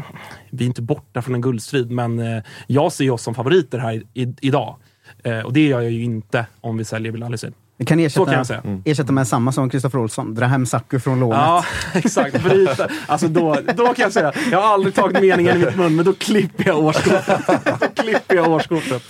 vi 0.51 0.65
är 0.65 0.66
inte 0.66 0.82
borta 0.82 1.23
från 1.23 1.35
en 1.35 1.40
guldstrid, 1.40 1.90
men 1.90 2.19
eh, 2.19 2.43
jag 2.72 2.92
ser 2.92 3.10
oss 3.10 3.22
som 3.22 3.34
favoriter 3.34 3.78
här 3.78 3.92
i, 3.92 4.22
i, 4.22 4.34
idag. 4.40 4.76
Eh, 5.24 5.38
och 5.40 5.52
det 5.52 5.66
gör 5.66 5.80
jag 5.80 5.90
ju 5.90 6.02
inte 6.05 6.47
om 6.60 6.76
vi 6.76 6.84
säljer 6.84 7.12
Bilal 7.12 7.32
Hussein. 7.32 7.55
Vi 7.76 7.86
kan 7.86 7.98
Så 7.98 8.05
ersätta, 8.05 8.24
kan 8.24 8.34
jag 8.34 8.47
säga. 8.47 8.62
ersätta 8.84 9.12
med 9.12 9.28
samma 9.28 9.52
som 9.52 9.70
Kristoffer 9.70 9.98
Olsson. 9.98 10.34
Dra 10.34 10.47
hem 10.47 10.66
Saku 10.66 11.01
från 11.01 11.20
lånet. 11.20 11.38
Ja, 11.38 11.64
exakt. 11.94 12.42
Bryta. 12.42 12.88
Alltså 13.06 13.28
då, 13.28 13.56
då 13.76 13.84
kan 13.86 14.02
jag 14.02 14.12
säga, 14.12 14.32
jag 14.51 14.60
har 14.60 14.74
aldrig 14.74 14.94
tagit 14.94 15.20
meningen 15.20 15.56
i 15.56 15.59
mitt 15.64 15.76
mun, 15.76 15.97
men 15.97 16.05
då 16.05 16.12
klipper 16.12 16.66
jag 16.66 16.78
årskortet. 16.78 17.40
då 17.80 18.02
klipper 18.02 18.36
jag 18.36 18.48
årskortet. 18.51 19.02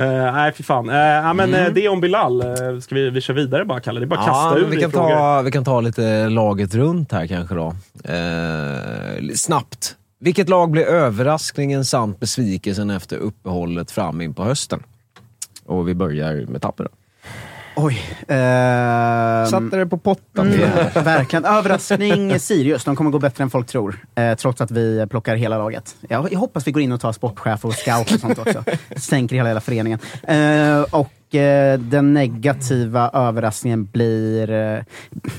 Uh, 0.00 0.06
nej, 0.32 0.52
fy 0.52 0.62
fan. 0.62 0.90
Uh, 0.90 0.96
ja, 0.96 1.32
men, 1.32 1.54
eh, 1.54 1.68
det 1.72 1.88
om 1.88 2.00
Bilal. 2.00 2.42
Uh, 2.42 2.80
ska 2.80 2.94
vi, 2.94 3.10
vi 3.10 3.20
kör 3.20 3.34
vidare 3.34 3.64
bara, 3.64 3.80
Kalle? 3.80 4.00
Det 4.00 4.04
är 4.04 4.08
bara 4.08 4.20
att 4.20 4.26
kasta 4.26 4.58
Ja, 4.58 4.66
ur 4.66 4.70
vi, 4.70 4.80
kan 4.80 4.90
frågor. 4.90 5.08
ta, 5.08 5.42
vi 5.42 5.50
kan 5.50 5.64
ta 5.64 5.80
lite 5.80 6.28
laget 6.28 6.74
runt 6.74 7.12
här 7.12 7.26
kanske 7.26 7.54
då. 7.54 7.74
Eh, 8.12 9.34
snabbt. 9.34 9.94
Vilket 10.20 10.48
lag 10.48 10.70
blir 10.70 10.84
överraskningen 10.84 11.84
samt 11.84 12.20
besvikelsen 12.20 12.90
efter 12.90 13.16
uppehållet 13.16 13.90
fram 13.90 14.20
in 14.20 14.34
på 14.34 14.44
hösten? 14.44 14.82
Och 15.66 15.88
vi 15.88 15.94
börjar 15.94 16.46
med 16.46 16.62
Tapper 16.62 16.84
då. 16.84 16.90
Oj. 17.76 18.00
ehm, 18.28 19.46
Satte 19.46 19.76
det 19.76 19.86
på 19.86 19.98
pottan. 19.98 20.46
Mm, 20.52 20.70
verkligen. 21.04 21.44
Överraskning 21.44 22.40
Sirius. 22.40 22.84
De 22.84 22.96
kommer 22.96 23.10
gå 23.10 23.18
bättre 23.18 23.44
än 23.44 23.50
folk 23.50 23.66
tror. 23.66 24.04
Eh, 24.14 24.34
trots 24.34 24.60
att 24.60 24.70
vi 24.70 25.06
plockar 25.10 25.36
hela 25.36 25.58
laget. 25.58 25.96
Jag, 26.08 26.32
jag 26.32 26.38
hoppas 26.38 26.66
vi 26.66 26.72
går 26.72 26.82
in 26.82 26.92
och 26.92 27.00
tar 27.00 27.12
sportchef 27.12 27.64
och 27.64 27.74
scout 27.74 28.12
och 28.12 28.20
sånt 28.20 28.38
också. 28.38 28.64
Sänker 28.96 29.36
hela, 29.36 29.48
hela 29.48 29.60
föreningen. 29.60 29.98
Eh, 30.22 30.80
och 30.80 31.12
den 31.78 32.14
negativa 32.14 33.10
överraskningen 33.10 33.84
blir... 33.84 34.50
Eh, 34.50 34.82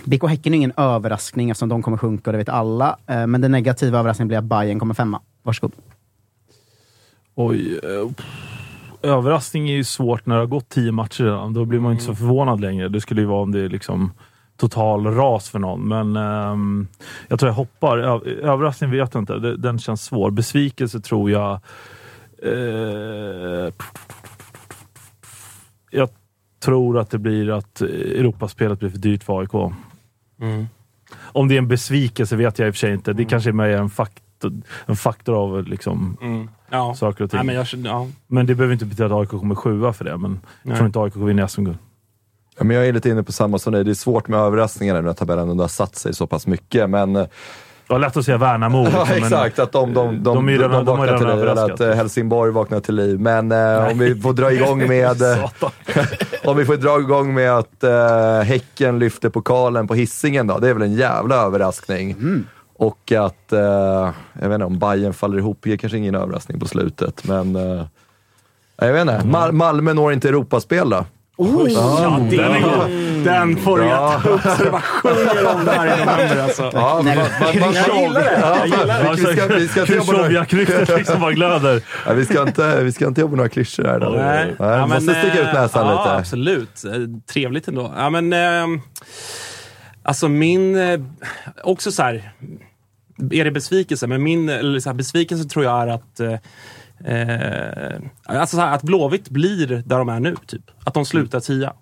BK 0.03 0.27
Häcken 0.27 0.53
är 0.53 0.57
ingen 0.57 0.73
överraskning 0.77 1.49
eftersom 1.49 1.69
de 1.69 1.83
kommer 1.83 1.97
sjunka 1.97 2.29
och 2.29 2.31
det 2.31 2.37
vet 2.37 2.49
alla. 2.49 2.97
Eh, 3.07 3.27
men 3.27 3.41
den 3.41 3.51
negativa 3.51 3.99
överraskningen 3.99 4.27
blir 4.27 4.37
att 4.37 4.43
Bayern 4.43 4.79
kommer 4.79 4.93
femma. 4.93 5.21
Varsågod. 5.43 5.71
Oj. 7.35 7.79
eh. 7.83 8.09
Överraskning 9.01 9.69
är 9.69 9.73
ju 9.73 9.83
svårt 9.83 10.25
när 10.25 10.35
det 10.35 10.41
har 10.41 10.47
gått 10.47 10.69
tio 10.69 10.91
matcher 10.91 11.23
redan. 11.23 11.53
Då 11.53 11.65
blir 11.65 11.79
man 11.79 11.91
inte 11.91 12.03
så 12.03 12.15
förvånad 12.15 12.61
längre. 12.61 12.89
Det 12.89 13.01
skulle 13.01 13.21
ju 13.21 13.27
vara 13.27 13.41
om 13.41 13.51
det 13.51 13.59
är 13.59 13.69
liksom 13.69 14.11
total 14.57 15.05
ras 15.05 15.49
för 15.49 15.59
någon. 15.59 15.87
Men 15.87 16.15
ehm, 16.15 16.87
jag 17.27 17.39
tror 17.39 17.49
jag 17.49 17.55
hoppar. 17.55 17.97
Överraskning 18.27 18.91
vet 18.91 19.13
jag 19.13 19.21
inte. 19.21 19.37
Den 19.39 19.79
känns 19.79 20.03
svår. 20.03 20.31
Besvikelse 20.31 20.99
tror 20.99 21.31
jag... 21.31 21.59
Eh, 22.43 23.73
jag 25.91 26.09
tror 26.63 26.99
att 26.99 27.09
det 27.09 27.17
blir 27.17 27.49
att 27.49 27.81
Europaspelet 27.81 28.79
blir 28.79 28.89
för 28.89 28.97
dyrt 28.97 29.23
för 29.23 29.39
AIK. 29.39 29.53
Mm. 30.41 30.67
Om 31.17 31.47
det 31.47 31.53
är 31.53 31.57
en 31.57 31.67
besvikelse 31.67 32.35
vet 32.35 32.59
jag 32.59 32.67
i 32.67 32.71
och 32.71 32.75
för 32.75 32.79
sig 32.79 32.93
inte. 32.93 33.13
Det 33.13 33.25
kanske 33.25 33.49
är 33.49 33.53
mer 33.53 33.69
en 33.69 33.89
faktor, 33.89 34.53
en 34.85 34.95
faktor 34.95 35.35
av 35.35 35.63
liksom, 35.67 36.17
Mm. 36.21 36.49
Ja. 36.69 36.95
saker 36.95 37.23
och 37.23 37.31
ting. 37.31 37.37
Nej, 37.37 37.45
men 37.45 37.55
jag, 37.55 37.67
ja. 37.85 38.07
Men 38.27 38.45
det 38.45 38.55
behöver 38.55 38.73
inte 38.73 38.85
betyda 38.85 39.05
att 39.05 39.11
AIK 39.11 39.29
kommer 39.29 39.55
sjua 39.55 39.93
för 39.93 40.05
det. 40.05 40.17
Men 40.17 40.31
jag 40.31 40.69
Nej. 40.69 40.77
tror 40.77 40.85
inte 40.87 40.99
AIK 40.99 41.13
kommer 41.13 41.25
vinna 41.25 41.47
SM-guld. 41.47 41.77
Ja, 42.57 42.63
men 42.63 42.75
jag 42.75 42.87
är 42.87 42.93
lite 42.93 43.09
inne 43.09 43.23
på 43.23 43.31
samma 43.31 43.59
som 43.59 43.73
dig. 43.73 43.83
Det 43.83 43.91
är 43.91 43.95
svårt 43.95 44.27
med 44.27 44.39
överraskningar 44.39 44.93
nu 44.95 45.01
när 45.01 45.13
tabellen 45.13 45.59
har 45.59 45.67
satt 45.67 45.95
sig 45.95 46.13
så 46.13 46.27
pass 46.27 46.47
mycket. 46.47 46.89
Men, 46.89 47.15
eh, 47.15 47.27
Det 47.89 47.93
var 47.93 47.99
lätt 47.99 48.17
att 48.17 48.25
säga 48.25 48.37
Värnamo. 48.37 48.83
ja, 48.93 48.99
liksom, 48.99 49.17
exakt, 49.17 49.59
att 49.59 49.71
de, 49.71 49.93
de, 49.93 50.23
de, 50.23 50.35
de 50.35 50.47
redan- 50.49 50.71
de 50.71 50.85
de 50.85 50.97
vaknar 50.97 51.17
till 51.17 51.27
liv. 51.27 51.39
Eller 51.49 51.73
att 51.73 51.79
eh, 51.81 51.91
Helsingborg 51.93 52.51
vaknar 52.51 52.79
till 52.79 52.95
liv. 52.95 53.19
Men 53.19 53.51
eh, 53.51 53.87
om 53.91 53.97
vi 53.99 54.15
får 54.21 54.33
dra 54.33 54.51
igång 54.51 54.87
med... 54.87 55.21
eh, 55.21 55.49
om 56.45 56.57
vi 56.57 56.65
får 56.65 56.75
dra 56.77 56.99
igång 56.99 57.33
med 57.33 57.51
att 57.51 57.83
eh, 57.83 58.39
Häcken 58.43 58.99
lyfter 58.99 59.29
pokalen 59.29 59.87
på 59.87 59.93
hissingen 59.95 60.47
då. 60.47 60.57
Det 60.57 60.69
är 60.69 60.73
väl 60.73 60.83
en 60.83 60.93
jävla 60.93 61.35
överraskning. 61.35 62.15
Och 62.77 63.11
att, 63.11 63.53
eh, 63.53 63.59
jag 64.41 64.49
vet 64.49 64.51
inte 64.53 64.65
om 64.65 64.79
Bayern 64.79 65.13
faller 65.13 65.37
ihop, 65.37 65.57
det 65.61 65.73
är 65.73 65.77
kanske 65.77 65.97
ingen 65.97 66.15
överraskning 66.15 66.59
på 66.59 66.67
slutet. 66.67 67.23
Men, 67.27 67.55
eh, 67.55 67.85
jag 68.77 68.93
vet 68.93 69.01
inte. 69.01 69.21
Mal- 69.25 69.51
Malmö 69.51 69.93
når 69.93 70.13
inte 70.13 70.29
Europaspel 70.29 70.89
då. 70.89 71.05
Oh, 71.39 71.71
ja, 71.71 72.19
det 72.29 72.35
är 72.37 72.61
god. 72.61 73.25
Den 73.25 73.57
får 73.57 73.77
du 73.79 73.85
Ja. 73.85 74.19
ta 74.23 74.29
upp 74.29 74.41
så 74.41 74.63
det 74.63 74.71
bara 74.71 74.81
sjunger 74.81 75.55
om 75.55 75.65
där 75.65 75.85
i 75.85 75.89
november 75.89 76.43
alltså. 76.43 76.69
Ja, 76.73 77.01
man, 77.05 77.15
man, 77.15 77.15
man, 77.59 77.73
Jag 77.73 78.01
gillar 78.01 78.21
det. 78.21 78.39
Jag 78.41 78.67
gillar 78.67 79.03
det. 79.03 79.15
vi, 79.15 79.35
ska, 79.35 79.55
vi, 79.55 79.67
ska 79.67 79.81
inte 79.81 79.93
jobba 79.93 80.11
några, 80.13 80.45
Krychowiak-ryktet 80.45 80.97
liksom 80.97 81.21
bara 81.21 81.31
glöder. 81.31 81.81
ja, 82.05 82.13
vi, 82.13 82.25
ska 82.25 82.41
inte, 82.41 82.83
vi 82.83 82.91
ska 82.91 83.07
inte 83.07 83.21
jobba 83.21 83.35
några 83.35 83.49
klyschor 83.49 83.83
här. 83.83 83.99
Då. 83.99 84.09
Nej. 84.09 84.45
Nej, 84.59 84.69
Ja, 84.69 84.87
måste 84.87 85.05
men, 85.05 85.15
sticka 85.15 85.39
ut 85.41 85.47
eh, 85.47 85.53
näsan 85.61 85.87
ja, 85.87 86.03
lite. 86.03 86.15
absolut. 86.17 86.83
Eh, 86.85 86.91
Trevligt 87.33 87.67
ändå. 87.67 87.93
Ja, 87.97 88.09
men, 88.09 88.33
eh, 88.33 88.81
alltså 90.03 90.27
min... 90.29 90.75
Eh, 90.77 90.99
också 91.63 91.91
så 91.91 92.03
här... 92.03 92.31
Är 93.31 93.45
det 93.45 93.51
besvikelse? 93.51 94.07
Men 94.07 94.23
min 94.23 94.49
eller 94.49 94.79
så 94.79 94.89
här, 94.89 94.95
besvikelse 94.95 95.49
tror 95.49 95.65
jag 95.65 95.81
är 95.81 95.87
att... 95.87 96.19
Eh, 96.19 96.33
eh, 97.05 97.99
alltså 98.25 98.55
så 98.55 98.61
här, 98.61 98.75
att 98.75 98.83
Blåvitt 98.83 99.29
blir 99.29 99.67
där 99.67 99.97
de 99.97 100.09
är 100.09 100.19
nu, 100.19 100.35
typ. 100.45 100.71
Att 100.83 100.93
de 100.93 101.05
slutar 101.05 101.39
tia. 101.39 101.73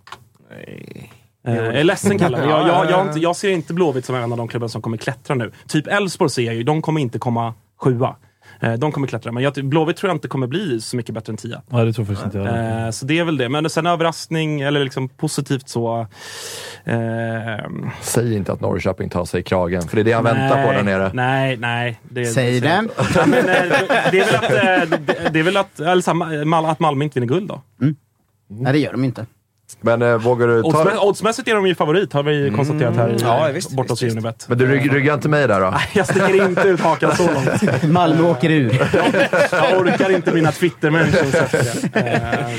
Eh, 0.51 1.55
jag 1.55 1.75
är 1.75 1.83
ledsen 1.83 2.19
Kalle, 2.19 2.37
men 2.37 2.49
jag, 2.49 2.67
jag, 2.67 2.91
jag, 2.91 3.17
jag 3.17 3.35
ser 3.35 3.49
inte 3.49 3.73
Blåvitt 3.73 4.05
som 4.05 4.15
en 4.15 4.31
av 4.31 4.37
de 4.37 4.47
klubbar 4.47 4.67
som 4.67 4.81
kommer 4.81 4.97
klättra 4.97 5.35
nu. 5.35 5.51
Typ 5.67 5.87
Elfsborg 5.87 6.29
ser 6.29 6.43
jag 6.43 6.55
ju, 6.55 6.63
de 6.63 6.81
kommer 6.81 7.01
inte 7.01 7.19
komma 7.19 7.53
sjua. 7.77 8.15
Eh, 8.59 8.73
De 8.73 8.91
kommer 8.91 9.07
klättra, 9.07 9.31
men 9.31 9.43
jag, 9.43 9.53
Blåvitt 9.53 9.97
tror 9.97 10.09
jag 10.09 10.15
inte 10.15 10.27
kommer 10.27 10.47
bli 10.47 10.81
så 10.81 10.95
mycket 10.97 11.15
bättre 11.15 11.31
än 11.33 11.37
tia. 11.37 11.61
Ja, 11.69 11.83
det 11.83 11.93
tror 11.93 12.07
jag 12.07 12.17
faktiskt 12.17 12.35
inte 12.35 12.37
jag. 12.49 12.83
Eh, 12.85 12.91
så 12.91 13.05
det 13.05 13.19
är 13.19 13.23
väl 13.23 13.37
det. 13.37 13.49
Men 13.49 13.69
sen 13.69 13.85
överraskning, 13.87 14.61
eller 14.61 14.83
liksom 14.83 15.09
positivt 15.09 15.69
så... 15.69 16.07
Eh, 16.83 16.97
Säg 18.01 18.35
inte 18.35 18.51
att 18.53 18.61
Norrköping 18.61 19.09
tar 19.09 19.25
sig 19.25 19.39
i 19.39 19.43
kragen, 19.43 19.81
för 19.81 19.95
det 19.95 20.01
är 20.01 20.03
det 20.03 20.11
han 20.11 20.23
väntar 20.23 20.65
på 20.65 20.71
där 20.71 20.83
nere. 20.83 21.11
Nej, 21.13 21.57
nej. 21.57 22.01
Det, 22.09 22.25
Säg 22.25 22.59
det. 22.59 22.67
det. 22.67 22.87
Ja, 23.15 23.25
men, 23.25 23.39
eh, 23.39 23.45
det 24.11 24.19
är 24.19 24.25
väl 24.25 24.35
att, 24.35 25.07
det, 25.07 25.29
det 25.33 25.39
är 25.39 25.43
väl 25.43 25.57
att, 25.57 25.79
att 26.71 26.79
Malmö 26.79 27.03
inte 27.03 27.19
vinner 27.19 27.33
guld 27.33 27.47
då. 27.49 27.61
Nej, 28.49 28.73
det 28.73 28.79
gör 28.79 28.91
de 28.91 29.03
inte. 29.03 29.25
Men 29.81 30.01
eh, 30.01 30.17
vågar 30.17 30.47
du 30.47 30.61
ta... 30.61 30.67
Oddsmä- 30.69 30.97
Oddsmässigt 30.97 31.47
är 31.47 31.55
de 31.55 31.67
ju 31.67 31.75
favorit, 31.75 32.13
har 32.13 32.23
vi 32.23 32.35
ju 32.35 32.55
konstaterat 32.55 32.95
här 32.95 33.09
i, 33.09 33.17
Ja, 33.21 33.49
visst, 33.53 33.71
borta 33.71 33.93
hos 33.93 34.01
visst, 34.03 34.15
visst. 34.15 34.25
Unibet. 34.25 34.45
Men 34.49 34.57
du 34.57 34.65
rygg, 34.67 34.93
ryggar 34.93 35.13
inte 35.13 35.29
mig 35.29 35.47
där 35.47 35.61
då? 35.61 35.73
Jag 35.93 36.05
sticker 36.07 36.45
inte 36.49 36.61
ut 36.67 36.79
hakan 36.79 37.15
så 37.15 37.23
långt. 37.33 37.83
Malmö 37.91 38.29
åker 38.29 38.49
ur. 38.49 38.81
Jag 39.51 39.79
orkar 39.81 40.09
inte 40.15 40.31
mina 40.33 40.51
Twitter-mentions 40.51 41.33
efter 41.35 41.63
det. 41.93 41.99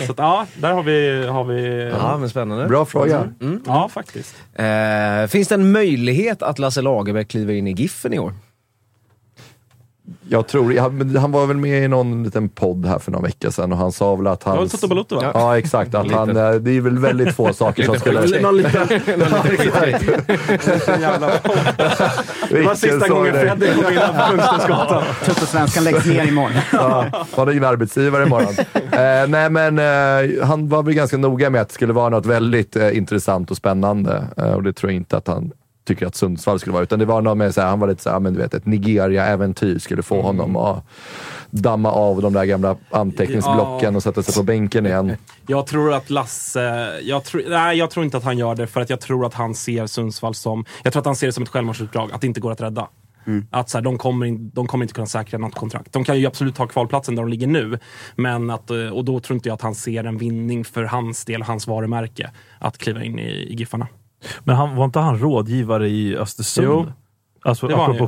Eh, 0.00 0.06
Så 0.06 0.12
att, 0.12 0.18
ja, 0.18 0.46
där 0.56 0.72
har 0.72 0.82
vi... 0.82 1.26
Har 1.26 1.44
vi 1.44 1.88
Ja, 2.00 2.16
men 2.18 2.30
spännande. 2.30 2.66
Bra 2.66 2.84
fråga. 2.86 3.28
Ja, 3.66 3.88
faktiskt. 3.94 4.34
Eh, 4.54 5.26
finns 5.28 5.48
det 5.48 5.54
en 5.54 5.72
möjlighet 5.72 6.42
att 6.42 6.58
Lasse 6.58 6.82
Lagerbäck 6.82 7.28
kliver 7.28 7.54
in 7.54 7.66
i 7.66 7.72
Giffen 7.72 8.12
i 8.14 8.18
år? 8.18 8.32
Jag 10.30 10.46
tror, 10.46 10.78
han, 10.78 11.16
han 11.16 11.32
var 11.32 11.46
väl 11.46 11.56
med 11.56 11.84
i 11.84 11.88
någon 11.88 12.24
liten 12.24 12.48
podd 12.48 12.86
här 12.86 12.98
för 12.98 13.12
någon 13.12 13.22
vecka 13.22 13.50
sedan 13.50 13.72
och 13.72 13.78
han 13.78 13.92
sa 13.92 14.16
väl 14.16 14.26
att 14.26 14.40
Det 14.40 14.50
var 14.50 14.56
han... 14.56 14.68
Toto 14.68 14.88
Balotto 14.88 15.16
va? 15.16 15.30
Ja, 15.34 15.58
exakt. 15.58 15.94
Att 15.94 16.10
han, 16.18 16.36
eh, 16.36 16.52
det 16.52 16.76
är 16.76 16.80
väl 16.80 16.98
väldigt 16.98 17.34
få 17.34 17.52
saker 17.52 17.82
som 17.82 17.98
skulle... 17.98 18.40
Någon 18.40 18.56
liten... 18.56 18.88
Det 19.06 19.16
var 22.50 22.54
Vilken 22.54 22.76
sista 22.76 23.08
gången. 23.08 23.32
Fredrik 23.32 23.74
kom 23.74 23.92
in 23.92 23.98
på 23.98 24.30
Kungstensgatan. 24.30 25.02
Tuttosvenskan 25.24 25.84
läggs 25.84 26.06
ner 26.06 26.28
imorgon. 26.28 26.52
Ja, 26.72 27.06
han 27.12 27.46
har 27.46 27.50
ingen 27.50 27.64
arbetsgivare 27.64 28.24
imorgon. 28.24 28.54
Eh, 28.74 29.28
nej, 29.28 29.50
men 29.50 29.78
eh, 29.78 30.46
han 30.46 30.68
var 30.68 30.82
väl 30.82 30.94
ganska 30.94 31.16
noga 31.16 31.50
med 31.50 31.60
att 31.60 31.68
det 31.68 31.74
skulle 31.74 31.92
vara 31.92 32.08
något 32.08 32.26
väldigt 32.26 32.76
eh, 32.76 32.96
intressant 32.96 33.50
och 33.50 33.56
spännande. 33.56 34.24
Eh, 34.36 34.52
och 34.52 34.62
det 34.62 34.72
tror 34.72 34.92
jag 34.92 34.96
inte 34.96 35.16
att 35.16 35.28
han 35.28 35.52
tycker 35.88 36.06
att 36.06 36.14
Sundsvall 36.14 36.58
skulle 36.60 36.72
vara. 36.72 36.82
Utan 36.82 36.98
det 36.98 37.04
var 37.04 37.20
något 37.22 37.38
med, 37.38 37.54
så 37.54 37.60
här, 37.60 37.68
han 37.68 37.80
var 37.80 37.88
lite 37.88 38.02
såhär, 38.02 38.20
men 38.20 38.32
du 38.34 38.38
vet, 38.38 38.54
ett 38.54 38.66
Nigeria-äventyr 38.66 39.78
skulle 39.78 40.02
få 40.02 40.22
honom 40.22 40.56
att 40.56 40.84
damma 41.50 41.92
av 41.92 42.22
de 42.22 42.32
där 42.32 42.44
gamla 42.44 42.76
anteckningsblocken 42.90 43.92
Ja. 43.92 43.96
och 43.96 44.02
sätta 44.02 44.22
sig 44.22 44.34
på 44.34 44.42
bänken 44.42 44.86
igen. 44.86 45.16
Jag 45.46 45.66
tror 45.66 45.94
att 45.94 46.10
Lasse... 46.10 46.92
Jag 47.02 47.24
tror, 47.24 47.42
nej, 47.48 47.78
jag 47.78 47.90
tror 47.90 48.04
inte 48.04 48.16
att 48.16 48.24
han 48.24 48.38
gör 48.38 48.54
det 48.54 48.66
för 48.66 48.80
att 48.80 48.90
jag 48.90 49.00
tror 49.00 49.26
att 49.26 49.34
han 49.34 49.54
ser 49.54 49.86
Sundsvall 49.86 50.34
som... 50.34 50.64
Jag 50.82 50.92
tror 50.92 51.00
att 51.00 51.06
han 51.06 51.16
ser 51.16 51.26
det 51.26 51.32
som 51.32 51.42
ett 51.42 51.48
självmordsuppdrag, 51.48 52.12
att 52.12 52.20
det 52.20 52.26
inte 52.26 52.40
går 52.40 52.52
att 52.52 52.60
rädda. 52.60 52.88
Att 53.50 53.70
så 53.70 53.78
här, 53.78 53.82
de, 53.84 53.98
kommer 53.98 54.26
in, 54.26 54.50
de 54.54 54.66
kommer 54.66 54.84
inte 54.84 54.94
kunna 54.94 55.06
säkra 55.06 55.38
något 55.38 55.54
kontrakt. 55.54 55.92
De 55.92 56.04
kan 56.04 56.18
ju 56.18 56.26
absolut 56.26 56.54
ta 56.54 56.66
kvalplatsen 56.66 57.14
där 57.14 57.22
de 57.22 57.28
ligger 57.28 57.46
nu. 57.46 57.78
Men 58.16 58.50
att, 58.50 58.70
och 58.70 59.04
då 59.04 59.20
tror 59.20 59.34
inte 59.34 59.48
jag 59.48 59.54
att 59.54 59.62
han 59.62 59.74
ser 59.74 60.04
en 60.04 60.18
vinning 60.18 60.64
för 60.64 60.82
hans 60.84 61.24
del, 61.24 61.42
hans 61.42 61.66
varumärke, 61.66 62.30
att 62.58 62.78
kliva 62.78 63.04
in 63.04 63.18
i, 63.18 63.22
i 63.22 63.54
Giffarna. 63.54 63.86
Men 64.44 64.56
han, 64.56 64.76
var 64.76 64.84
inte 64.84 64.98
han 64.98 65.18
rådgivare 65.18 65.88
i 65.88 66.16
Östersund? 66.16 66.66
Jo. 66.66 66.92
Alltså 67.42 67.66
Det 67.66 67.74
apropå. 67.74 68.06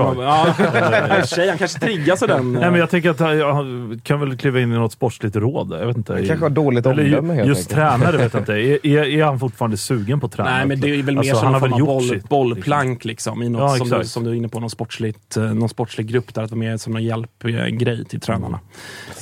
Någon 0.00 0.18
av- 0.18 0.22
Ja, 0.22 1.22
sig, 1.26 1.48
han 1.48 1.58
kanske 1.58 1.78
triggas 1.80 2.22
av 2.22 2.28
den. 2.28 2.52
Nej, 2.52 2.70
men 2.70 2.80
jag 2.80 2.90
tänker 2.90 3.10
att 3.10 3.20
han, 3.20 4.00
kan 4.04 4.20
väl 4.20 4.36
kliva 4.36 4.60
in 4.60 4.72
i 4.72 4.74
något 4.74 4.92
sportsligt 4.92 5.36
råd. 5.36 5.72
Jag 5.80 5.86
vet 5.86 5.96
inte. 5.96 6.12
Han 6.12 6.26
kanske 6.26 6.44
har 6.44 6.50
dåligt 6.50 6.86
omdöme 6.86 7.34
helt 7.34 7.48
Just 7.48 7.60
enkelt. 7.60 7.68
tränare 8.00 8.16
vet 8.16 8.32
jag 8.32 8.40
inte. 8.42 8.52
Är, 8.52 8.86
är, 8.86 9.04
är 9.04 9.24
han 9.24 9.38
fortfarande 9.40 9.76
sugen 9.76 10.20
på 10.20 10.26
att 10.26 10.32
träna? 10.32 10.50
Nej, 10.50 10.66
men 10.66 10.80
det 10.80 10.88
är 10.98 11.02
väl 11.02 11.14
mer 11.14 11.18
Alltså, 11.18 11.36
som 11.36 11.52
har 11.54 11.60
form 11.60 11.72
av 11.72 11.78
boll, 11.86 12.08
sitt, 12.08 12.28
bollplank 12.28 13.04
liksom. 13.04 13.42
I 13.42 13.48
något 13.48 13.60
Ja, 13.80 13.86
som, 13.86 13.98
du, 13.98 14.04
som 14.04 14.24
du 14.24 14.30
är 14.30 14.34
inne 14.34 14.48
på, 14.48 14.60
någon, 14.60 14.70
sportsligt, 14.70 15.36
eh, 15.36 15.42
någon 15.42 15.68
sportslig 15.68 16.06
grupp 16.06 16.34
där, 16.34 16.42
att 16.42 16.50
vara 16.50 16.58
med 16.58 16.80
som 16.80 16.96
en 16.96 17.04
hjälpgrej 17.04 18.04
till 18.04 18.20
tränarna. 18.20 18.60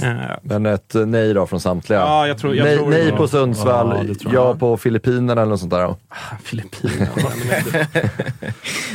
Eh, 0.03 0.13
Men 0.43 0.67
ett 0.67 0.93
nej 1.07 1.35
då 1.35 1.47
från 1.47 1.61
samtliga. 1.61 1.99
Ja, 1.99 2.27
jag 2.27 2.39
tror- 2.39 2.57
jag 2.57 2.65
nej 2.65 2.77
tror- 2.77 2.91
nej 2.91 3.13
på 3.13 3.29
Sundsvall, 3.29 3.95
Ja, 3.97 4.03
det 4.03 4.25
ja, 4.25 4.31
jag. 4.33 4.59
på 4.61 4.77
Filippinerna 4.77 5.33
eller 5.43 5.51
något 5.51 5.61
sånt 5.61 5.71
där. 5.73 5.83
Då. 5.83 5.97
Filippinerna. 6.43 7.09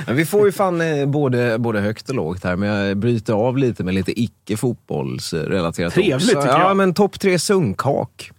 Men 0.07 0.15
vi 0.15 0.25
får 0.25 0.42
ju 0.45 0.51
fan 0.51 0.81
eh, 0.81 1.05
både, 1.05 1.57
både 1.59 1.79
högt 1.79 2.09
och 2.09 2.15
lågt 2.15 2.43
här, 2.43 2.55
men 2.55 2.69
jag 2.69 2.97
bryter 2.97 3.33
av 3.33 3.57
lite 3.57 3.83
med 3.83 3.93
lite 3.93 4.21
icke 4.21 4.57
fotbollsrelaterat 4.57 5.93
Trevligt, 5.93 6.15
också. 6.15 6.27
tycker 6.41 6.47
Ja, 6.59 6.67
jag. 6.67 6.77
men 6.77 6.93
topp 6.93 7.19
tre 7.19 7.39
sunkhak. 7.39 8.31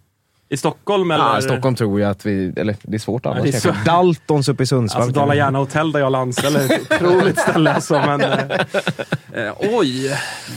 I 0.49 0.57
Stockholm 0.57 1.11
eller? 1.11 1.23
Ja, 1.35 1.41
Stockholm 1.41 1.75
tror 1.75 1.99
jag 2.01 2.11
att 2.11 2.25
vi, 2.25 2.53
eller 2.57 2.75
det 2.81 2.95
är 2.95 2.99
svårt 2.99 3.25
annars 3.25 3.43
det 3.43 3.49
är 3.55 3.59
så- 3.59 3.73
Daltons 3.85 4.49
uppe 4.49 4.63
i 4.63 4.65
Sundsvall. 4.65 5.01
Alltså 5.01 5.13
kan 5.13 5.21
Dala 5.21 5.31
vi- 5.33 5.37
Järna 5.39 5.59
hotell 5.59 5.91
där 5.91 5.99
jag 5.99 6.11
landställer. 6.11 6.59
Ett 6.73 6.91
otroligt 7.01 7.39
ställe 7.39 7.73
alltså. 7.73 7.93
Men, 7.93 8.21
eh, 8.21 8.39
eh, 9.47 9.53
oj, 9.59 10.09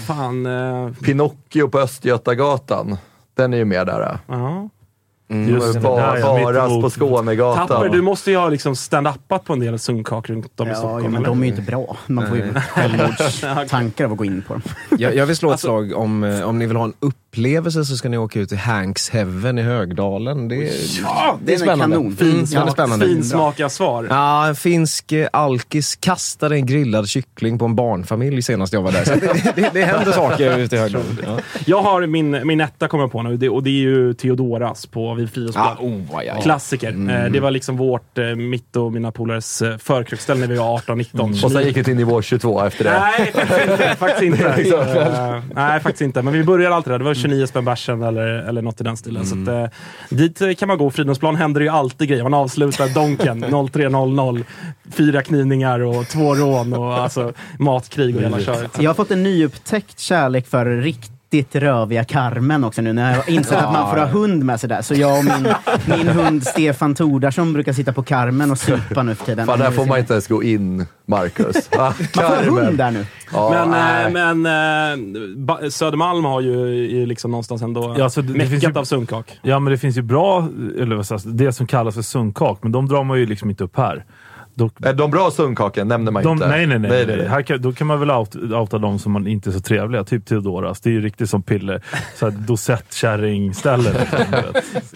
fan. 0.06 0.46
Eh, 0.46 0.92
Pinocchio 1.04 1.68
på 1.68 1.78
Östgötagatan. 1.80 2.96
Den 3.34 3.52
är 3.52 3.58
ju 3.58 3.64
med 3.64 3.86
där. 3.86 4.18
ja. 4.26 4.68
Ja. 5.28 5.36
Just 5.36 5.74
det, 5.74 5.80
Ba- 5.80 5.96
där, 5.96 6.16
ja, 6.16 6.40
Baras 6.44 6.82
på 6.82 6.90
Skånegatan. 6.90 7.68
Tapper, 7.68 7.88
du 7.88 8.02
måste 8.02 8.30
ju 8.30 8.36
ha 8.36 8.48
liksom 8.48 8.74
stand-upat 8.76 9.44
på 9.44 9.52
en 9.52 9.60
del 9.60 9.78
sunkak 9.78 10.28
runt 10.30 10.60
om 10.60 10.66
i 10.66 10.70
Ja, 10.70 10.76
Stockholm. 10.76 11.04
jo, 11.04 11.10
men 11.10 11.16
eller? 11.16 11.26
de 11.28 11.40
är 11.42 11.44
ju 11.46 11.50
inte 11.50 11.62
bra. 11.62 11.96
Man 12.06 12.26
får 12.28 12.36
ju 12.36 12.54
självmordstankar 12.70 14.04
av 14.04 14.12
att 14.12 14.18
gå 14.18 14.24
in 14.24 14.42
på 14.48 14.52
dem. 14.54 14.62
Jag, 14.98 15.14
jag 15.16 15.26
vill 15.26 15.36
slå 15.36 15.48
ett 15.48 15.52
Alltså- 15.52 15.66
slag 15.66 15.92
om, 15.96 16.24
eh, 16.24 16.42
om 16.48 16.58
ni 16.58 16.66
vill 16.66 16.76
ha 16.76 16.84
en 16.84 16.92
upplevelse 17.00 17.84
så 17.84 17.96
ska 17.96 18.08
ni 18.08 18.18
åka 18.18 18.40
ut 18.40 18.48
till 18.48 18.58
Hanks 18.58 19.10
Heaven 19.10 19.58
i 19.58 19.62
Högdalen. 19.62 20.48
Det, 20.48 20.56
är- 20.56 21.00
Ja, 21.02 21.38
det 21.44 21.54
är 21.54 21.58
spännande. 21.58 21.96
kanon. 21.96 22.06
Mm, 22.06 22.16
Fin 22.16 22.46
ja, 22.50 22.60
det 22.64 22.68
är 22.68 22.72
spännande. 22.72 23.06
Finsmakiga 23.06 23.68
svar. 23.68 24.06
Ja, 24.10 24.46
en 24.48 24.56
finsk 24.56 25.12
eh, 25.12 25.28
alkis 25.32 25.96
kastade 25.96 26.54
en 26.56 26.66
grillad 26.66 27.08
kyckling 27.08 27.58
på 27.58 27.64
en 27.64 27.74
barnfamilj 27.74 28.42
senast 28.42 28.72
jag 28.72 28.82
var 28.82 28.92
där. 28.92 29.04
Så 29.04 29.12
det, 29.14 29.52
det, 29.56 29.70
det 29.72 29.84
händer 29.84 30.12
saker 30.12 30.58
ute 30.58 30.76
i 30.76 30.78
Högdalen. 30.78 31.18
Ja. 31.26 31.38
Jag 31.66 31.82
har 31.82 32.06
min, 32.06 32.46
min 32.46 32.60
etta 32.60 32.88
kommer 32.88 33.04
jag 33.04 33.12
på 33.12 33.22
nu 33.22 33.36
det, 33.36 33.48
och 33.48 33.62
det 33.62 33.70
är 33.70 33.72
ju 33.72 34.14
Theodoras 34.14 34.86
på 34.86 35.14
vid 35.18 35.30
Friidrottsbad. 35.32 35.76
Ah, 35.78 35.82
oh, 35.82 36.00
aj, 36.18 36.28
aj. 36.28 36.42
Klassiker. 36.42 36.88
Eh, 37.24 37.30
Det 37.32 37.40
var 37.40 37.50
liksom 37.50 37.76
vårt, 37.76 38.18
eh, 38.18 38.24
mitt 38.24 38.76
och 38.76 38.92
mina 38.92 39.12
polares 39.12 39.62
eh, 39.62 39.76
förkröksställe 39.78 40.40
när 40.40 40.46
vi 40.46 40.56
var 40.56 40.74
18, 40.74 40.98
19. 40.98 41.30
Och 41.44 41.52
sen 41.52 41.62
gick 41.64 41.74
det 41.74 41.84
till 41.84 41.96
nivå 41.96 42.22
22 42.22 42.64
efter 42.64 42.84
det. 42.84 42.90
Nej, 42.90 43.32
faktiskt 43.32 43.70
inte. 43.70 43.96
Faktiskt 43.98 44.22
inte. 44.22 44.56
liksom- 44.56 45.42
nej, 45.54 45.80
faktiskt 45.80 46.00
inte. 46.02 46.22
Men 46.22 46.32
vi 46.32 46.44
började 46.44 46.74
alltid 46.74 46.92
där. 46.92 46.98
Det 46.98 47.04
var 47.04 47.14
29 47.14 47.46
spänn 47.46 47.64
bärsen 47.64 48.02
eller, 48.02 48.26
eller 48.26 48.62
något 48.62 48.80
i 48.80 48.84
den 48.84 48.96
stilen. 48.96 49.26
Så 49.26 49.42
att, 49.42 49.48
eh, 49.48 49.66
dit 50.10 50.58
kan 50.58 50.68
man 50.68 50.78
gå. 50.78 50.90
Fridhemsplan 50.90 51.36
händer 51.36 51.60
ju 51.60 51.68
alltid 51.68 52.08
grejer. 52.08 52.22
Man 52.22 52.34
avslutar 52.34 52.94
Donken 52.94 53.44
03.00. 53.44 54.44
Fyra 54.92 55.22
knivningar 55.22 55.80
och 55.80 56.06
två 56.08 56.34
rån 56.34 56.72
och 56.72 56.94
alltså, 56.94 57.32
matkrig 57.58 58.16
och 58.16 58.22
hela 58.22 58.40
köret. 58.40 58.70
Jag 58.80 58.90
har 58.90 58.94
fått 58.94 59.10
en 59.10 59.22
nyupptäckt 59.22 59.98
kärlek 60.00 60.46
för 60.46 60.66
riktigt 60.66 61.12
röviga 61.52 62.04
Carmen 62.04 62.64
också 62.64 62.82
nu 62.82 62.92
när 62.92 63.10
jag 63.10 63.22
har 63.22 63.30
insett 63.30 63.58
att 63.58 63.72
man 63.72 63.90
får 63.90 63.96
ha 63.96 64.06
hund 64.06 64.44
med 64.44 64.60
sig 64.60 64.68
där. 64.68 64.82
Så 64.82 64.94
jag 64.94 65.18
och 65.18 65.24
min, 65.24 65.48
min 65.98 66.08
hund 66.08 66.44
Stefan 66.46 66.94
Tordarsson 66.94 67.52
brukar 67.52 67.72
sitta 67.72 67.92
på 67.92 68.02
Carmen 68.02 68.50
och 68.50 68.58
supa 68.58 69.02
nu 69.02 69.14
för 69.14 69.24
tiden. 69.26 69.46
Fan, 69.46 69.58
där 69.58 69.70
får 69.70 69.86
man 69.86 69.98
inte 69.98 70.12
ens 70.12 70.26
gå 70.28 70.42
in, 70.42 70.86
Marcus. 71.06 71.70
Man 71.76 71.92
får 71.94 72.50
hund 72.50 72.78
där 72.78 72.90
nu. 72.90 73.06
Ja, 73.32 73.66
men 74.12 74.46
eh, 74.46 74.96
men 74.96 75.46
ba- 75.46 75.70
Södermalm 75.70 76.24
har 76.24 76.40
ju, 76.40 76.66
ju 76.90 77.06
liksom 77.06 77.30
någonstans 77.30 77.62
ändå 77.62 77.94
Ja, 77.98 78.04
alltså, 78.04 78.22
det- 78.22 78.32
det 78.32 78.40
finns 78.40 78.50
meckat 78.62 78.76
ju- 78.76 78.80
av 78.80 78.84
sunkak. 78.84 79.38
Ja, 79.42 79.58
men 79.58 79.70
det 79.70 79.78
finns 79.78 79.96
ju 79.98 80.02
bra, 80.02 80.48
eller 80.80 80.96
vad 80.96 81.06
säger 81.06 81.22
jag, 81.24 81.34
det 81.34 81.52
som 81.52 81.66
kallas 81.66 81.94
för 81.94 82.02
sunkak, 82.02 82.58
men 82.62 82.72
de 82.72 82.88
drar 82.88 83.04
man 83.04 83.18
ju 83.18 83.26
liksom 83.26 83.50
inte 83.50 83.64
upp 83.64 83.76
här. 83.76 84.04
Då, 84.58 84.70
Är 84.82 84.92
de 84.92 85.10
bra 85.10 85.30
sunkhaken 85.30 85.88
nämner 85.88 86.12
man 86.12 86.22
de, 86.22 86.32
inte. 86.32 86.48
nej, 86.48 86.66
nej, 86.66 86.78
nej. 86.78 86.90
nej, 86.90 87.06
nej, 87.06 87.16
nej. 87.16 87.26
Här 87.26 87.42
kan, 87.42 87.62
då 87.62 87.72
kan 87.72 87.86
man 87.86 88.00
väl 88.00 88.10
out, 88.10 88.36
outa 88.36 88.78
de 88.78 88.98
som 88.98 89.12
man 89.12 89.26
inte 89.26 89.50
är 89.50 89.52
så 89.52 89.60
trevliga. 89.60 90.04
Typ 90.04 90.26
Theodoras. 90.26 90.80
Det 90.80 90.90
är 90.90 90.92
ju 90.92 91.00
riktigt 91.00 91.30
som 91.30 91.42
piller. 91.42 91.82
Dosettkärringställe. 92.30 93.92
Liksom. 93.92 94.18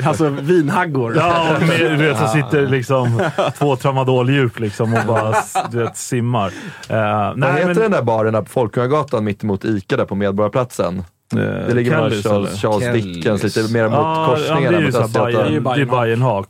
Alltså 0.05 0.29
vinhaggor. 0.29 1.17
Ja, 1.17 1.57
och 1.57 1.63
med, 1.63 1.81
du 1.81 1.97
vet, 1.97 2.19
så 2.19 2.27
sitter 2.27 2.67
liksom 2.67 3.23
två 3.59 3.77
tramadol-djup 3.77 4.59
liksom 4.61 4.95
och 4.95 5.07
bara 5.07 5.35
du 5.71 5.79
vet, 5.79 5.97
simmar. 5.97 6.49
Uh, 6.49 6.53
Vad 6.89 7.39
nej, 7.39 7.53
heter 7.53 7.67
men, 7.67 7.77
den 7.77 7.91
där 7.91 8.03
baren 8.03 8.45
på 8.45 8.51
Folkungagatan 8.51 9.25
mittemot 9.25 9.65
Ica 9.65 9.97
där 9.97 10.05
på 10.05 10.15
Medborgarplatsen? 10.15 11.05
Det 11.39 11.75
ligger 11.75 11.91
mellan 11.91 12.11
Charles? 12.11 12.61
Charles 12.61 12.83
Kellys. 12.85 13.05
Dickens, 13.05 13.43
lite 13.43 13.73
mer 13.73 13.85
mot 13.85 13.93
Ja, 13.93 14.25
ja, 14.29 14.35
korsningen. 14.35 14.73
det 14.73 14.79
är 14.79 14.81
där 14.81 14.81
ju 14.81 14.85
mot 14.87 14.93
så 14.95 14.99
här 14.99 15.05
Östgöta. 15.05 15.23
Bajen- 15.25 15.45
Det 15.45 15.49
är 15.49 15.55
ju 15.55 15.61
är- 15.87 15.87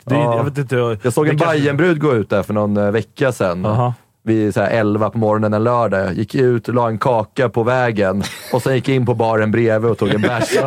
Ja. 0.04 0.36
Jag 0.36 0.44
vet 0.44 0.58
inte. 0.58 0.76
Jag 1.02 1.12
såg 1.12 1.28
en 1.28 1.38
kanske- 1.38 1.46
Bajenbrud 1.58 2.00
gå 2.00 2.14
ut 2.14 2.30
där 2.30 2.42
för 2.42 2.54
någon 2.54 2.76
eh, 2.76 2.90
vecka 2.90 3.32
sedan. 3.32 3.66
Aha. 3.66 3.94
Vid 4.24 4.54
så 4.54 4.60
här 4.60 4.70
11 4.70 5.10
på 5.10 5.18
morgonen 5.18 5.54
en 5.54 5.64
lördag. 5.64 6.14
Gick 6.14 6.34
ut 6.34 6.68
la 6.68 6.88
en 6.88 6.98
kaka 6.98 7.48
på 7.48 7.62
vägen 7.62 8.22
och 8.52 8.62
sen 8.62 8.74
gick 8.74 8.88
in 8.88 9.06
på 9.06 9.14
baren 9.14 9.50
bredvid 9.50 9.90
och 9.90 9.98
tog 9.98 10.08
en 10.14 10.20
bärs. 10.20 10.56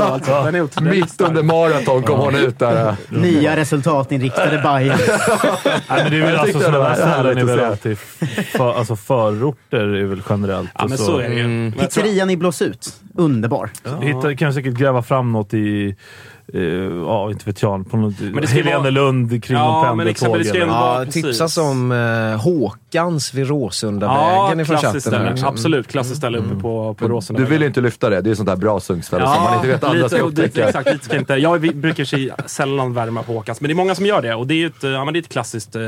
Alltså. 0.00 0.82
Mitt 0.82 1.20
under 1.20 1.42
maraton 1.42 2.02
kom 2.02 2.18
hon 2.18 2.34
ut 2.34 2.58
där. 2.58 2.96
Nya 3.08 3.56
resultatinriktade 3.56 4.58
Bajen. 4.58 4.98
Nej, 5.64 5.80
men 5.88 6.10
det 6.10 6.16
är 6.16 6.20
väl 6.20 6.32
Jag 6.34 6.40
alltså 6.40 6.60
sådana 6.60 6.94
ställen 6.94 7.38
är 7.38 7.44
väl 7.44 7.60
alltid 7.60 7.98
för, 7.98 8.74
alltså 8.74 8.96
förorter 8.96 9.78
är 9.78 10.04
väl 10.04 10.22
generellt. 10.28 10.70
Ja, 10.74 10.84
men 10.84 10.92
och 10.92 10.98
så 10.98 11.18
är 11.18 11.28
det 11.28 11.34
ju. 11.34 11.44
Mm. 11.44 11.74
Jag 11.76 11.84
Pizzerian 11.88 12.30
i 12.30 12.36
Blåsut. 12.36 12.94
Underbar. 13.14 13.70
Hitta, 14.00 14.36
kan 14.36 14.54
säkert 14.54 14.74
gräva 14.74 15.02
fram 15.02 15.32
något 15.32 15.54
i, 15.54 15.96
eh, 16.54 16.62
ja 17.06 17.30
inte 17.30 17.44
vet 17.44 17.62
jag, 17.62 17.90
på 17.90 17.96
något, 17.96 18.14
det 18.18 18.46
ska 18.46 18.62
vara- 18.62 18.70
Helenelund 18.76 19.44
kring 19.44 19.56
Ja, 19.56 19.84
men 19.88 19.96
men 19.96 20.06
det 20.06 20.20
pendeltåg. 20.20 20.56
Ja, 20.68 21.04
Ja, 21.04 21.10
tipsas 21.12 21.56
om 21.56 21.92
eh, 21.92 22.40
Håkans 22.42 23.34
vid 23.34 23.48
Råsundavägen 23.48 24.60
ifrån 24.60 24.76
klassiskt 24.78 25.10
chatten. 25.10 25.44
Absolut, 25.44 25.88
klassiskt 25.88 26.16
ställe 26.16 26.38
uppe 26.38 26.54
på, 26.60 26.94
på 26.94 27.08
Råsunda. 27.08 27.42
Du 27.42 27.46
vill 27.48 27.60
ju 27.60 27.66
inte 27.66 27.80
lyfta 27.80 28.10
det. 28.10 28.20
Det 28.20 28.30
är 28.30 28.34
sånt 28.34 28.48
där 28.48 28.56
bra 28.56 28.80
sunkställe 28.80 29.26
som 29.26 29.42
man 29.42 29.54
inte 29.54 29.68
vet 29.68 29.84
andra 29.84 29.96
lite, 29.96 30.08
ska 30.08 30.18
upptäcka. 30.24 30.66
Exakt, 30.68 30.92
lite 30.92 31.04
ska 31.04 31.16
inte. 31.16 31.34
Jag 31.34 31.60
brukar 31.76 32.04
sig 32.04 32.30
sällan 32.46 32.94
värma 32.94 33.22
på 33.22 33.32
Håkans, 33.32 33.60
men 33.60 33.68
det 33.68 33.72
är 33.72 33.76
många 33.76 33.94
som 33.94 34.06
gör 34.06 34.22
det. 34.22 34.34
Och 34.34 34.46
det 34.46 34.54
är 34.54 34.58
ju 34.58 34.66
ett, 34.66 34.82
ja, 34.82 35.04
men 35.04 35.14
det 35.14 35.18
är 35.18 35.22
ett 35.22 35.28
klassiskt 35.28 35.76
eh, 35.76 35.82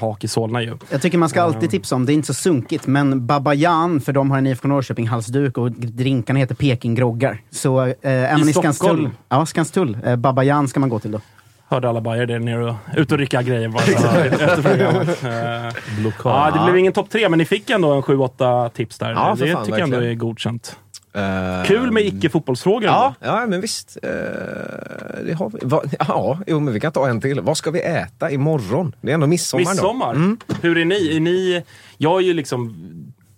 hak 0.00 0.24
i 0.24 0.28
Solna 0.28 0.62
ju. 0.62 0.76
Jag 0.90 1.02
tycker 1.02 1.18
man 1.18 1.28
ska 1.28 1.42
alltid 1.42 1.70
tipsa 1.70 1.94
om, 1.94 2.06
det 2.06 2.12
är 2.12 2.14
inte 2.14 2.26
så 2.26 2.34
sunkigt, 2.34 2.86
men 2.86 3.26
Baba 3.26 3.54
Jan, 3.54 4.00
för 4.00 4.12
de 4.12 4.30
har 4.30 4.38
en 4.38 4.46
IFK 4.46 4.68
Norrköping 4.68 5.08
halsduk 5.08 5.58
och 5.58 5.70
drinkarna 5.72 6.38
heter 6.38 6.54
Pekinggroggar. 6.54 7.40
Så 7.50 7.80
eh, 7.86 7.92
man 8.02 8.48
i 8.48 8.52
Stockholm? 8.52 8.52
Skanstull, 8.52 9.10
ja, 9.28 9.46
Skanstull 9.46 9.98
Eh, 10.04 10.16
Babajan 10.16 10.68
ska 10.68 10.80
man 10.80 10.88
gå 10.88 10.98
till 10.98 11.10
då. 11.10 11.20
Hörde 11.68 11.88
alla 11.88 12.00
bajare 12.00 12.26
där 12.26 12.38
nere 12.38 12.64
och 12.70 12.74
ut 12.96 13.12
och 13.12 13.18
rycka 13.18 13.42
grejer 13.42 13.68
bara 13.68 13.82
efter 13.82 14.62
programmet. 14.62 15.22
Eh. 15.24 16.12
Ja, 16.24 16.50
det 16.54 16.64
blev 16.64 16.76
ingen 16.78 16.92
topp 16.92 17.10
tre, 17.10 17.28
men 17.28 17.38
ni 17.38 17.44
fick 17.44 17.70
ändå 17.70 17.92
en 17.92 18.02
7-8 18.02 18.68
tips 18.70 18.98
där. 18.98 19.10
Ja, 19.10 19.36
för 19.36 19.46
det 19.46 19.52
fan, 19.52 19.64
tycker 19.64 19.78
jag 19.78 19.84
ändå 19.84 20.02
är 20.02 20.14
godkänt. 20.14 20.76
Eh, 21.12 21.66
Kul 21.66 21.90
med 21.92 22.02
icke-fotbollsfrågor. 22.06 22.84
Ja, 22.84 23.14
ja, 23.20 23.46
men 23.46 23.60
visst. 23.60 23.98
Eh, 24.02 24.10
det 25.26 25.32
har 25.38 25.50
vi. 25.50 25.58
Va, 25.62 25.82
ja, 26.08 26.38
jo, 26.46 26.60
men 26.60 26.74
vi 26.74 26.80
kan 26.80 26.92
ta 26.92 27.08
en 27.08 27.20
till. 27.20 27.40
Vad 27.40 27.56
ska 27.56 27.70
vi 27.70 27.80
äta 27.80 28.30
imorgon? 28.30 28.94
Det 29.00 29.10
är 29.10 29.14
ändå 29.14 29.26
midsommar, 29.26 29.64
Midsommar. 29.64 30.14
då. 30.14 30.20
Mm. 30.20 30.38
Hur 30.62 30.78
är 30.78 30.84
ni? 30.84 31.16
är 31.16 31.20
ni? 31.20 31.62
Jag 31.98 32.16
är 32.16 32.24
ju 32.24 32.32
liksom 32.34 32.74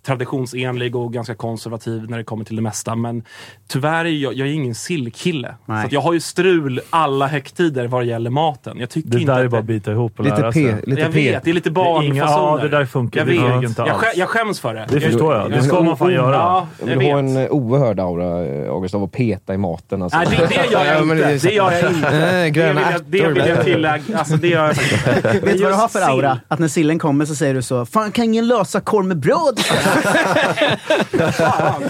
traditionsenlig 0.05 0.95
och 0.95 1.13
ganska 1.13 1.35
konservativ 1.35 2.09
när 2.09 2.17
det 2.17 2.23
kommer 2.23 2.45
till 2.45 2.55
det 2.55 2.61
mesta. 2.61 2.95
Men 2.95 3.23
tyvärr 3.67 4.05
är 4.05 4.09
jag, 4.09 4.33
jag 4.33 4.47
är 4.47 4.51
ingen 4.51 4.75
sillkille. 4.75 5.55
Nej. 5.65 5.81
Så 5.81 5.85
att 5.87 5.91
jag 5.93 6.01
har 6.01 6.13
ju 6.13 6.19
strul 6.19 6.81
alla 6.89 7.27
högtider 7.27 7.87
vad 7.87 8.01
det 8.01 8.05
gäller 8.05 8.29
maten. 8.29 8.77
Jag 8.79 8.89
tycker 8.89 9.09
Det 9.09 9.19
inte 9.21 9.33
där 9.33 9.43
är 9.43 9.47
bara 9.47 9.59
att 9.59 9.65
bita 9.65 9.91
ihop 9.91 10.19
och 10.19 10.25
Lite 10.25 10.37
lära 10.37 10.51
P. 10.51 10.71
sig. 10.71 10.81
Lite 10.87 11.01
jag 11.01 11.13
P. 11.13 11.31
vet, 11.31 11.43
det 11.43 11.49
är 11.49 11.53
lite 11.53 11.69
Det 11.69 11.73
barnfasoner. 11.73 12.17
ja, 12.27 12.59
det 12.61 12.69
där 12.69 12.85
funkar- 12.85 13.19
Jag 13.19 13.27
det 13.27 13.31
vet. 13.33 13.41
funkar 13.41 13.67
inte 13.69 13.81
jag, 13.81 13.89
alls. 13.89 14.01
skä, 14.03 14.19
jag 14.19 14.29
skäms 14.29 14.59
för 14.59 14.73
det. 14.73 14.85
Det 14.89 15.01
förstår 15.01 15.35
jag. 15.35 15.51
Det 15.51 15.63
ska 15.63 15.81
man 15.81 15.97
fan 15.97 16.11
göra. 16.13 16.35
Ja, 16.35 16.67
jag 16.79 16.99
Du 16.99 17.11
har 17.11 17.19
en 17.19 17.37
eh, 17.37 17.47
oerhörd 17.51 17.99
aura, 17.99 18.45
eh, 18.45 18.69
August, 18.71 18.95
av 18.95 19.03
att 19.03 19.11
peta 19.11 19.53
i 19.53 19.57
maten. 19.57 20.01
Alltså. 20.01 20.17
Nej, 20.17 20.27
det, 20.29 20.45
det 20.47 20.71
gör 20.71 20.85
jag 20.85 21.01
inte. 21.11 21.47
Det 21.47 21.53
gör 21.53 21.71
jag 21.71 21.91
inte. 21.91 22.11
Nej, 22.11 22.43
Det 22.43 22.49
gröna 22.49 22.73
vill 22.79 22.91
jag, 22.91 23.01
det 23.05 23.41
vill 23.41 23.49
jag 23.49 23.63
tillägga. 23.65 24.17
Alltså, 24.17 24.35
det 24.37 24.47
gör 24.47 24.67
jag 24.67 25.33
Vet 25.33 25.43
du 25.57 25.63
vad 25.63 25.71
du 25.71 25.75
har 25.75 25.87
för 25.87 26.01
aura? 26.01 26.39
Att 26.47 26.59
när 26.59 26.67
sillen 26.67 26.99
kommer 26.99 27.25
så 27.25 27.35
säger 27.35 27.53
du 27.53 27.61
så 27.61 27.85
Fan, 27.85 28.11
kan 28.11 28.25
ingen 28.25 28.47
lösa 28.47 28.81
korv 28.81 29.05
med 29.05 29.17
bröd? 29.17 29.59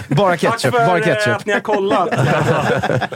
Bara 0.08 0.30
Tack 0.30 0.40
ketchup. 0.40 0.74
för 0.74 0.86
Bara 0.86 0.98
eh, 0.98 1.04
ketchup. 1.04 1.36
att 1.36 1.46
ni 1.46 1.52
har 1.52 1.60
kollat. 1.60 2.08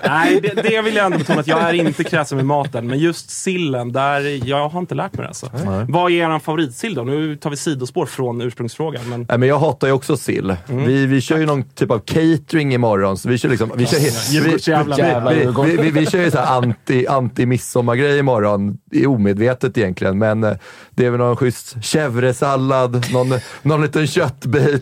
Nej, 0.05 0.41
det, 0.41 0.63
det 0.63 0.83
vill 0.83 0.97
jag 0.97 1.07
ändå 1.07 1.19
betona 1.19 1.41
att 1.41 1.47
jag 1.47 1.61
är 1.61 1.73
inte 1.75 2.05
kräsen 2.05 2.37
med 2.37 2.47
maten. 2.47 2.87
Men 2.87 2.99
just 2.99 3.31
sillen, 3.31 3.93
där, 3.93 4.47
jag 4.49 4.69
har 4.69 4.81
inte 4.81 4.95
lärt 4.95 5.13
mig 5.13 5.23
det 5.23 5.29
alltså. 5.29 5.51
Vad 5.89 6.13
är 6.13 6.35
er 6.35 6.39
favoritsill 6.39 6.95
då? 6.95 7.03
Nu 7.05 7.37
tar 7.37 7.51
vi 7.51 7.57
sidospår 7.57 8.07
från 8.07 8.41
ursprungsfrågan. 8.41 9.09
Men 9.09 9.27
Nej, 9.29 9.39
men 9.39 9.49
jag 9.49 9.59
hatar 9.59 9.87
ju 9.87 9.93
också 9.93 10.17
sill. 10.17 10.57
Vi, 10.67 11.07
vi 11.07 11.21
kör 11.21 11.39
ju 11.39 11.47
någon 11.47 11.63
typ 11.63 11.91
av 11.91 11.99
catering 11.99 12.75
imorgon. 12.75 13.17
Så 13.19 13.29
vi 13.29 13.39
kör 13.39 13.49
liksom... 13.49 13.73
Vi 13.77 13.87
kör, 13.87 13.99
vi, 13.99 14.41
vi, 14.41 15.47
vi, 15.65 15.77
vi, 15.77 15.83
vi, 15.83 15.91
vi 16.01 16.07
kör 16.07 16.19
ju 16.21 16.31
så 16.31 16.39
här 16.39 16.57
anti, 16.57 17.07
anti 17.07 17.47
midsommargrej 17.47 18.19
imorgon. 18.19 18.79
Det 18.91 19.03
är 19.03 19.07
omedvetet 19.07 19.79
egentligen, 19.79 20.19
men 20.19 20.45
eh, 20.45 20.53
det 20.91 21.07
är 21.07 21.11
väl 21.11 21.19
någon 21.21 21.37
schysst 21.37 21.77
chèvresallad, 21.77 23.13
någon, 23.13 23.33
någon 23.63 23.83
liten 23.83 24.07
köttbit, 24.07 24.78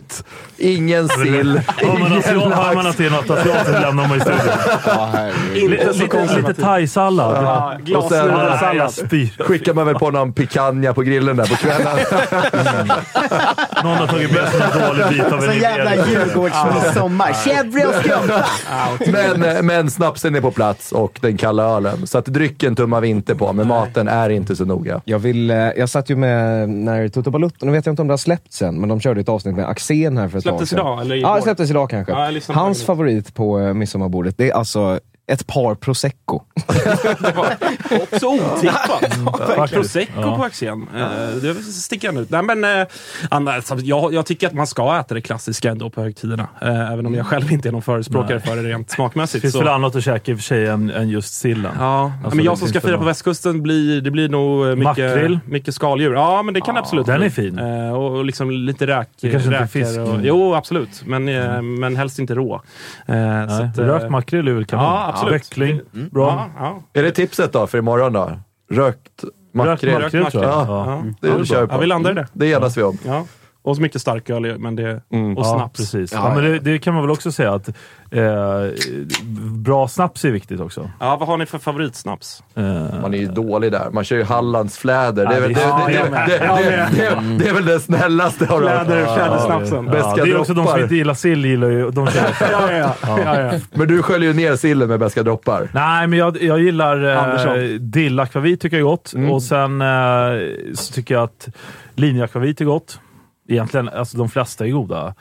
ingen 0.57 1.09
sill, 1.09 1.61
ingen 1.81 2.03
asiat, 2.17 2.25
hör 2.53 2.75
man 2.75 2.85
lax. 2.85 2.87
att 2.87 2.97
det 2.97 3.05
är 3.05 3.09
något 3.09 3.29
asiatiskt 3.29 3.81
lämnar 3.81 4.07
man 4.07 4.17
i 4.17 4.21
studion. 4.21 4.39
Ja, 4.85 5.09
Lite, 5.53 5.91
lite, 5.93 6.37
lite 6.37 6.53
thaisallad. 6.53 7.43
Ja, 7.85 7.97
Och 7.97 8.09
sen- 8.09 8.17
Ja, 8.17 8.25
nej, 8.25 8.57
Glasnudelsallad. 8.59 9.47
Skickar 9.47 9.73
man 9.73 9.85
väl 9.85 9.95
på 9.95 10.11
någon 10.11 10.33
picanha 10.33 10.93
på 10.93 11.01
grillen 11.01 11.37
där 11.37 11.45
på 11.45 11.55
kvällen. 11.55 11.97
Någon 13.83 13.97
har 13.97 14.07
tagit 14.07 14.31
med 14.31 14.49
sig 14.49 14.61
en 14.61 14.87
dålig 14.87 15.05
bit 15.09 15.23
av 15.33 15.43
en 15.43 15.51
Så 15.53 15.57
jävla. 15.59 15.95
Djurgårdsmidsommar. 15.95 17.31
Chèvre 17.33 17.85
och 17.87 17.93
skumpa! 18.03 18.45
Men, 19.11 19.43
eh, 19.43 19.61
men 19.61 19.91
snapsen 19.91 20.35
är 20.35 20.41
på 20.41 20.51
plats 20.51 20.91
och 20.91 21.17
den 21.21 21.37
kalla 21.37 21.63
ölen. 21.63 22.07
Så 22.07 22.17
att 22.17 22.25
drycken 22.25 22.75
tummar 22.75 23.01
vi 23.01 23.07
inte 23.07 23.35
på, 23.35 23.53
men 23.53 23.67
maten 23.67 24.07
är 24.07 24.29
inte 24.29 24.55
så 24.55 24.65
noga. 24.65 25.01
Jag, 25.05 25.19
vill, 25.19 25.49
eh, 25.51 25.57
jag 25.57 25.89
satt 25.89 26.09
ju 26.09 26.15
med 26.15 26.69
när 26.69 27.07
Toto 27.09 27.29
Balutto, 27.31 27.65
nu 27.65 27.71
vet 27.71 27.85
jag 27.85 27.93
inte 27.93 28.01
om 28.01 28.07
det 28.07 28.11
har 28.13 28.17
släppts 28.17 28.61
än, 28.61 28.79
men 28.79 28.89
de 28.89 28.99
körde 29.01 29.21
ett 29.21 29.29
avsnitt 29.29 29.55
med 29.55 29.65
Axén 29.91 30.17
här 30.17 30.27
för 30.27 30.37
ett 30.37 30.43
Släpptes 30.43 30.69
tag 30.69 30.79
sedan. 30.79 30.87
idag, 30.87 31.01
eller 31.01 31.15
Ja, 31.15 31.19
igår? 31.29 31.35
det 31.35 31.41
släpptes 31.41 31.69
idag 31.69 31.89
kanske. 31.89 32.13
Ja, 32.13 32.25
jag 32.25 32.33
lyssnade 32.33 32.55
på 32.59 32.63
Hans 32.63 32.79
det. 32.79 32.85
favorit 32.85 33.33
på 33.33 33.73
midsommarbordet, 33.73 34.37
det 34.37 34.49
är 34.49 34.53
alltså 34.53 34.99
ett 35.31 35.47
par 35.47 35.75
prosecco. 35.75 36.41
Också 38.01 38.25
otippat. 38.27 39.13
faktiskt. 39.55 39.73
Prosecco 39.73 40.11
Ja. 40.21 40.37
på 40.37 40.43
Axén. 40.43 40.87
Eh, 40.97 41.07
Det 41.41 41.53
sticker 41.55 42.07
han 42.07 42.17
ut. 42.17 42.29
Nej, 42.29 42.43
men, 42.43 42.63
eh, 42.81 42.87
annars, 43.29 43.65
jag, 43.83 44.13
jag 44.13 44.25
tycker 44.25 44.47
att 44.47 44.53
man 44.53 44.67
ska 44.67 44.99
äta 44.99 45.13
det 45.15 45.21
klassiska 45.21 45.69
ändå 45.71 45.89
på 45.89 46.01
högtiderna. 46.01 46.47
Eh, 46.61 46.91
även 46.91 47.05
om 47.05 47.13
jag 47.15 47.25
själv 47.25 47.51
inte 47.51 47.67
är 47.67 47.71
någon 47.71 47.81
förespråkare 47.81 48.39
för 48.39 48.55
det 48.55 48.61
rent 48.63 48.87
Det 48.87 48.93
smakmässigt. 48.93 49.41
finns 49.41 49.53
så- 49.53 49.59
väl 49.59 49.67
annat 49.67 49.95
att 49.95 50.03
käka 50.03 50.31
i 50.31 50.35
och 50.35 50.37
för 50.39 50.43
sig 50.43 50.67
än, 50.67 50.89
än 50.89 51.09
just 51.09 51.33
sillen. 51.33 51.71
Ja, 51.79 52.11
Alltså, 52.23 52.35
men 52.35 52.45
jag 52.45 52.53
det 52.53 52.57
som 52.59 52.67
ska 52.67 52.79
finns 52.79 52.89
fira 52.89 52.97
på 52.97 53.03
västkusten, 53.05 53.63
blir, 53.63 54.01
det 54.01 54.11
blir 54.11 54.29
nog 54.29 54.67
eh, 54.67 54.75
Makrill? 54.75 55.29
mycket, 55.29 55.47
mycket 55.47 55.75
skaldjur. 55.75 56.13
Ja, 56.13 56.43
men 56.43 56.53
det 56.53 56.61
kan 56.61 56.75
det 56.75 56.81
absolut 56.81 57.05
den 57.05 57.17
bli. 57.17 57.25
är 57.25 57.29
fin. 57.29 57.59
Och 57.95 58.25
liksom 58.25 58.51
lite 58.51 58.87
räk, 58.87 59.07
Det 59.21 59.31
kanske 59.31 59.47
inte 59.47 59.57
är 59.57 59.61
räkor 59.61 59.67
fisk. 59.67 59.99
Och, 59.99 60.07
Mm. 60.07 60.21
Jo, 60.25 60.53
absolut. 60.55 61.03
Men, 61.05 61.27
eh, 61.29 61.61
men 61.61 61.95
helst 61.95 62.19
inte 62.19 62.35
rå. 62.35 62.61
Nej, 63.05 63.43
att, 63.43 63.77
Rökt 63.77 64.09
makrill 64.11 64.47
är 64.47 64.51
väl 64.51 64.65
kanon. 64.65 64.85
Ja, 64.85 65.13
absolut. 65.17 65.33
Veckling, 65.33 65.81
bra. 66.11 66.49
Ja, 66.57 66.65
ja. 66.93 66.99
Är 66.99 67.03
det 67.03 67.11
tipset 67.11 67.53
då 67.53 67.67
för 67.67 67.77
imorgon 67.77 68.13
då? 68.13 68.31
Rökt 68.71 69.23
makrill? 69.53 69.89
Rökt 69.91 70.03
makrill 70.03 70.25
tror 70.25 70.43
jag. 70.43 70.53
Ja. 70.53 70.65
Ja. 70.67 71.03
Ja. 71.21 71.37
Det. 71.47 71.67
Ja, 71.69 71.77
vi 71.77 71.87
landar 71.87 72.11
i 72.11 72.13
det. 72.13 72.27
Det 72.33 72.45
enas 72.47 72.77
vi 72.77 72.83
om. 72.83 72.97
Och 73.67 73.75
så 73.75 73.81
mycket 73.81 74.01
starköl, 74.01 74.59
men 74.59 74.75
det, 74.75 74.93
och 74.95 75.01
Ja, 75.37 75.43
snaps. 75.43 75.77
precis. 75.79 76.13
Ja, 76.13 76.19
Ja, 76.29 76.35
men 76.35 76.43
det, 76.51 76.59
det 76.59 76.79
kan 76.79 76.93
man 76.93 77.03
väl 77.03 77.11
också 77.11 77.31
säga 77.31 77.53
att 77.53 77.67
eh, 78.11 78.65
bra 79.51 79.87
snaps 79.87 80.25
är 80.25 80.31
viktigt 80.31 80.59
också. 80.59 80.89
Ja, 80.99 81.15
vad 81.17 81.27
har 81.27 81.37
ni 81.37 81.45
för 81.45 81.57
favoritsnaps? 81.57 82.43
Eh, 82.55 82.63
Man 83.01 83.13
är 83.13 83.17
ju 83.17 83.27
dålig 83.27 83.71
där. 83.71 83.89
Man 83.91 84.03
kör 84.03 84.15
ju 84.17 84.23
Hallands 84.23 84.77
fläder. 84.77 85.25
Det 85.25 85.35
är 85.35 85.41
väl, 87.53 87.65
det, 87.65 87.79
snällaste 87.79 88.47
av. 88.53 88.59
Fläder, 88.59 89.15
flädersnapsen. 89.15 89.89
ja, 89.93 90.15
det 90.25 90.31
är 90.31 90.39
också 90.39 90.53
de 90.53 90.67
som 90.67 90.81
inte 90.81 90.95
gillar 90.95 91.13
sill, 91.13 91.45
gillar 91.45 91.69
ju, 91.69 91.91
de 91.91 92.07
Ja, 92.15 92.71
ja, 92.71 92.71
ja. 92.71 92.95
ja, 93.01 93.41
ja. 93.41 93.51
Men 93.73 93.87
du 93.87 94.01
sköljer 94.01 94.29
ju 94.29 94.35
ner 94.35 94.55
sillen 94.55 94.87
med 94.89 94.99
beska 94.99 95.23
droppar. 95.23 95.69
Nej, 95.73 96.07
men 96.07 96.19
jag, 96.19 96.41
jag 96.41 96.59
gillar 96.59 97.03
eh, 97.57 97.63
dillakvavit 97.79 98.61
tycker 98.61 98.77
jag 98.77 98.85
är 98.85 98.89
gott. 98.89 99.13
Och 99.31 99.43
sen 99.43 99.81
eh, 99.81 99.87
så 100.73 100.93
tycker 100.93 101.13
jag 101.15 101.23
att 101.23 101.47
linjeakvavit 101.95 102.61
är 102.61 102.65
gott. 102.65 102.99
Egentligen, 103.47 103.89
alltså 103.89 104.17
de 104.17 104.29
flesta 104.29 104.65
är 104.65 104.69
goda. 104.69 105.13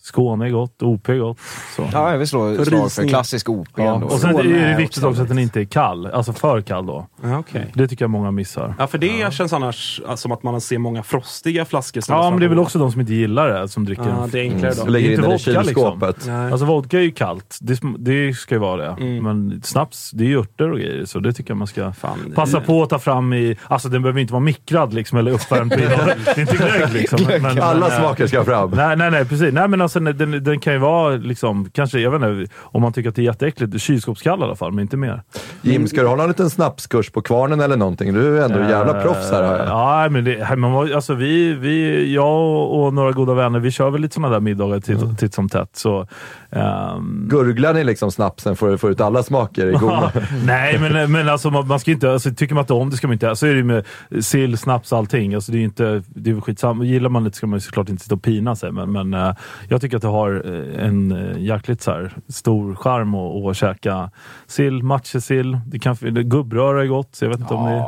Skåne 0.00 0.46
är 0.46 0.50
gott, 0.50 0.82
OP 0.82 1.08
är 1.08 1.18
gott. 1.18 1.38
Så. 1.76 1.88
Ja, 1.92 2.10
jag 2.10 2.18
vill 2.18 2.28
slå 2.28 2.64
slag 2.64 2.92
för 2.92 3.08
klassisk 3.08 3.48
OP 3.48 3.68
Ja, 3.76 3.94
ändå. 3.94 4.06
och 4.06 4.12
sen 4.12 4.30
är 4.30 4.42
det 4.42 4.48
Skåne 4.48 4.76
viktigt 4.76 5.04
också 5.04 5.22
att 5.22 5.28
den 5.28 5.38
inte 5.38 5.60
är 5.60 5.64
kall. 5.64 6.06
Alltså 6.06 6.32
för 6.32 6.60
kall 6.60 6.86
då. 6.86 7.06
Ja, 7.22 7.38
okej. 7.38 7.70
Det 7.74 7.88
tycker 7.88 8.04
jag 8.04 8.10
många 8.10 8.30
missar. 8.30 8.74
Ja, 8.78 8.86
för 8.86 8.98
det 8.98 9.34
känns 9.34 9.52
annars 9.52 10.00
alltså, 10.08 10.22
som 10.22 10.32
att 10.32 10.42
man 10.42 10.60
ser 10.60 10.78
många 10.78 11.02
frostiga 11.02 11.64
flaskor. 11.64 12.02
Ja, 12.08 12.30
men 12.30 12.40
det 12.40 12.46
är 12.46 12.48
väl 12.48 12.58
också 12.58 12.78
de 12.78 12.92
som 12.92 13.00
inte 13.00 13.14
gillar 13.14 13.48
det 13.48 13.68
som 13.68 13.84
dricker 13.84 14.08
Ja, 14.08 14.28
det 14.32 14.38
är 14.38 14.42
enklare 14.42 14.74
Jag 14.76 14.86
då. 14.86 14.92
lägger 14.92 15.06
in 15.06 15.12
inte 15.14 15.22
den 15.22 15.30
i 15.30 15.34
vodka, 15.34 15.50
liksom. 15.50 15.64
kylskåpet. 15.64 16.26
Nej. 16.26 16.50
Alltså 16.52 16.66
vodka 16.66 16.98
är 16.98 17.02
ju 17.02 17.10
kallt. 17.10 17.58
Det, 17.60 17.80
det 17.98 18.34
ska 18.34 18.54
ju 18.54 18.58
vara 18.58 18.76
det. 18.76 19.02
Mm. 19.04 19.24
Men 19.24 19.62
snaps, 19.64 20.10
det 20.10 20.24
är 20.24 20.28
ju 20.28 20.38
örter 20.40 20.70
och 20.72 20.78
grejer. 20.78 21.04
Så 21.04 21.18
det 21.18 21.32
tycker 21.32 21.50
jag 21.50 21.58
man 21.58 21.66
ska 21.66 21.92
Fan, 21.92 22.32
passa 22.34 22.60
på 22.60 22.82
att 22.82 22.90
ta 22.90 22.98
fram 22.98 23.32
i... 23.32 23.56
Alltså 23.68 23.88
den 23.88 24.02
behöver 24.02 24.20
inte 24.20 24.32
vara 24.32 24.40
mikrad 24.42 24.94
liksom, 24.94 25.18
eller 25.18 25.32
uppvärmd. 25.32 25.70
det 25.76 25.84
är 25.84 26.40
inte 26.40 26.56
glögg 26.56 26.92
liksom. 26.92 27.18
Men, 27.42 27.58
Alla 27.76 27.88
men, 27.88 27.98
smaker 27.98 28.26
ska 28.26 28.44
fram. 28.44 28.70
Nej, 28.70 28.96
nej, 28.96 29.10
nej, 29.10 29.24
precis. 29.24 29.52
Nej, 29.52 29.68
men 29.68 29.80
alltså, 29.80 30.00
den, 30.00 30.44
den 30.44 30.60
kan 30.60 30.72
ju 30.72 30.78
vara, 30.78 31.14
liksom, 31.16 31.70
kanske, 31.74 31.98
jag 32.00 32.10
vet 32.10 32.22
inte, 32.30 32.54
om 32.60 32.82
man 32.82 32.92
tycker 32.92 33.08
att 33.08 33.16
det 33.16 33.22
är 33.22 33.24
jätteäckligt, 33.24 33.80
kylskåpskall 33.80 34.40
i 34.40 34.42
alla 34.42 34.56
fall, 34.56 34.72
men 34.72 34.82
inte 34.82 34.96
mer. 34.96 35.22
Jim, 35.62 35.86
ska 35.88 36.00
du 36.02 36.06
ha 36.08 36.16
någon 36.16 36.28
liten 36.28 36.50
snapskurs 36.50 37.10
på 37.10 37.22
Kvarnen 37.22 37.60
eller 37.60 37.76
någonting? 37.76 38.14
Du 38.14 38.38
är 38.38 38.44
ändå 38.44 38.58
jävla 38.60 38.96
Eh, 38.96 39.02
proffs 39.02 39.30
här. 39.30 39.42
hör 39.42 39.58
jag. 39.58 39.66
Ja, 39.68 40.08
men 40.10 40.24
det, 40.24 40.56
var- 40.56 40.94
alltså, 40.94 41.14
vi, 41.14 41.52
vi, 41.54 42.14
jag 42.14 42.70
och 42.70 42.94
några 42.94 43.12
goda 43.12 43.34
vänner, 43.34 43.58
vi 43.58 43.70
kör 43.70 43.90
väl 43.90 44.00
lite 44.00 44.14
sådana 44.14 44.32
där 44.32 44.40
middagar 44.40 44.80
titt, 44.80 45.18
titt 45.18 45.34
som 45.34 45.48
tätt. 45.48 45.70
Så, 45.76 46.06
ehm, 46.50 47.28
Gurglar 47.28 47.74
ni 47.74 47.84
liksom 47.84 48.10
snapsen 48.12 48.56
för 48.56 48.74
att 48.74 48.80
få 48.80 48.90
ut 48.90 49.00
alla 49.00 49.22
smaker 49.22 49.66
i 49.66 49.72
goda? 49.72 50.12
Nej, 50.46 50.78
men, 50.80 51.12
men 51.12 51.28
alltså, 51.28 51.50
man, 51.50 51.68
man 51.68 51.80
ska 51.80 51.90
inte, 51.90 52.12
alltså, 52.12 52.30
tycker 52.34 52.54
man 52.54 52.62
inte 52.62 52.72
om 52.72 52.90
det 52.90 52.96
ska 52.96 53.06
man 53.06 53.12
inte... 53.14 53.36
Så 53.36 53.46
är 53.46 53.50
det 53.50 53.56
ju 53.56 53.64
med 53.64 53.84
sill, 54.20 54.58
snaps, 54.58 54.92
allting. 54.92 55.34
Alltså, 55.34 55.52
det 55.52 55.56
är 55.58 55.60
ju 55.60 55.64
inte, 55.64 56.02
det 56.08 56.30
är 56.30 56.34
väl 56.34 56.42
skitsamma. 56.42 56.84
Gillar 56.84 57.08
man 57.10 57.24
det 57.24 57.34
ska 57.34 57.46
man 57.46 57.60
såklart 57.62 57.88
inte 57.88 58.02
sitta 58.02 58.14
och 58.14 58.22
pina 58.22 58.56
sig. 58.56 58.72
Men, 58.72 58.92
men 58.92 59.14
eh, 59.14 59.34
jag 59.68 59.80
tycker 59.80 59.96
att 59.96 60.02
det 60.02 60.08
har 60.08 60.42
eh, 60.44 60.86
en 60.86 61.12
uh, 61.12 61.40
jäkligt 61.40 61.82
så 61.82 61.90
här, 61.90 62.14
stor 62.28 62.74
charm 62.74 63.14
att, 63.14 63.44
att 63.50 63.56
käka 63.56 64.10
sill, 64.46 64.82
matjessill. 64.82 65.58
Det 65.66 65.78
kan, 65.78 65.96
det, 66.00 66.22
gubbröra 66.22 66.82
är 66.82 66.86
gott, 66.86 67.08
så 67.14 67.24
jag 67.24 67.30
vet 67.30 67.40
inte 67.40 67.54
om 67.54 67.70
ni, 67.70 67.82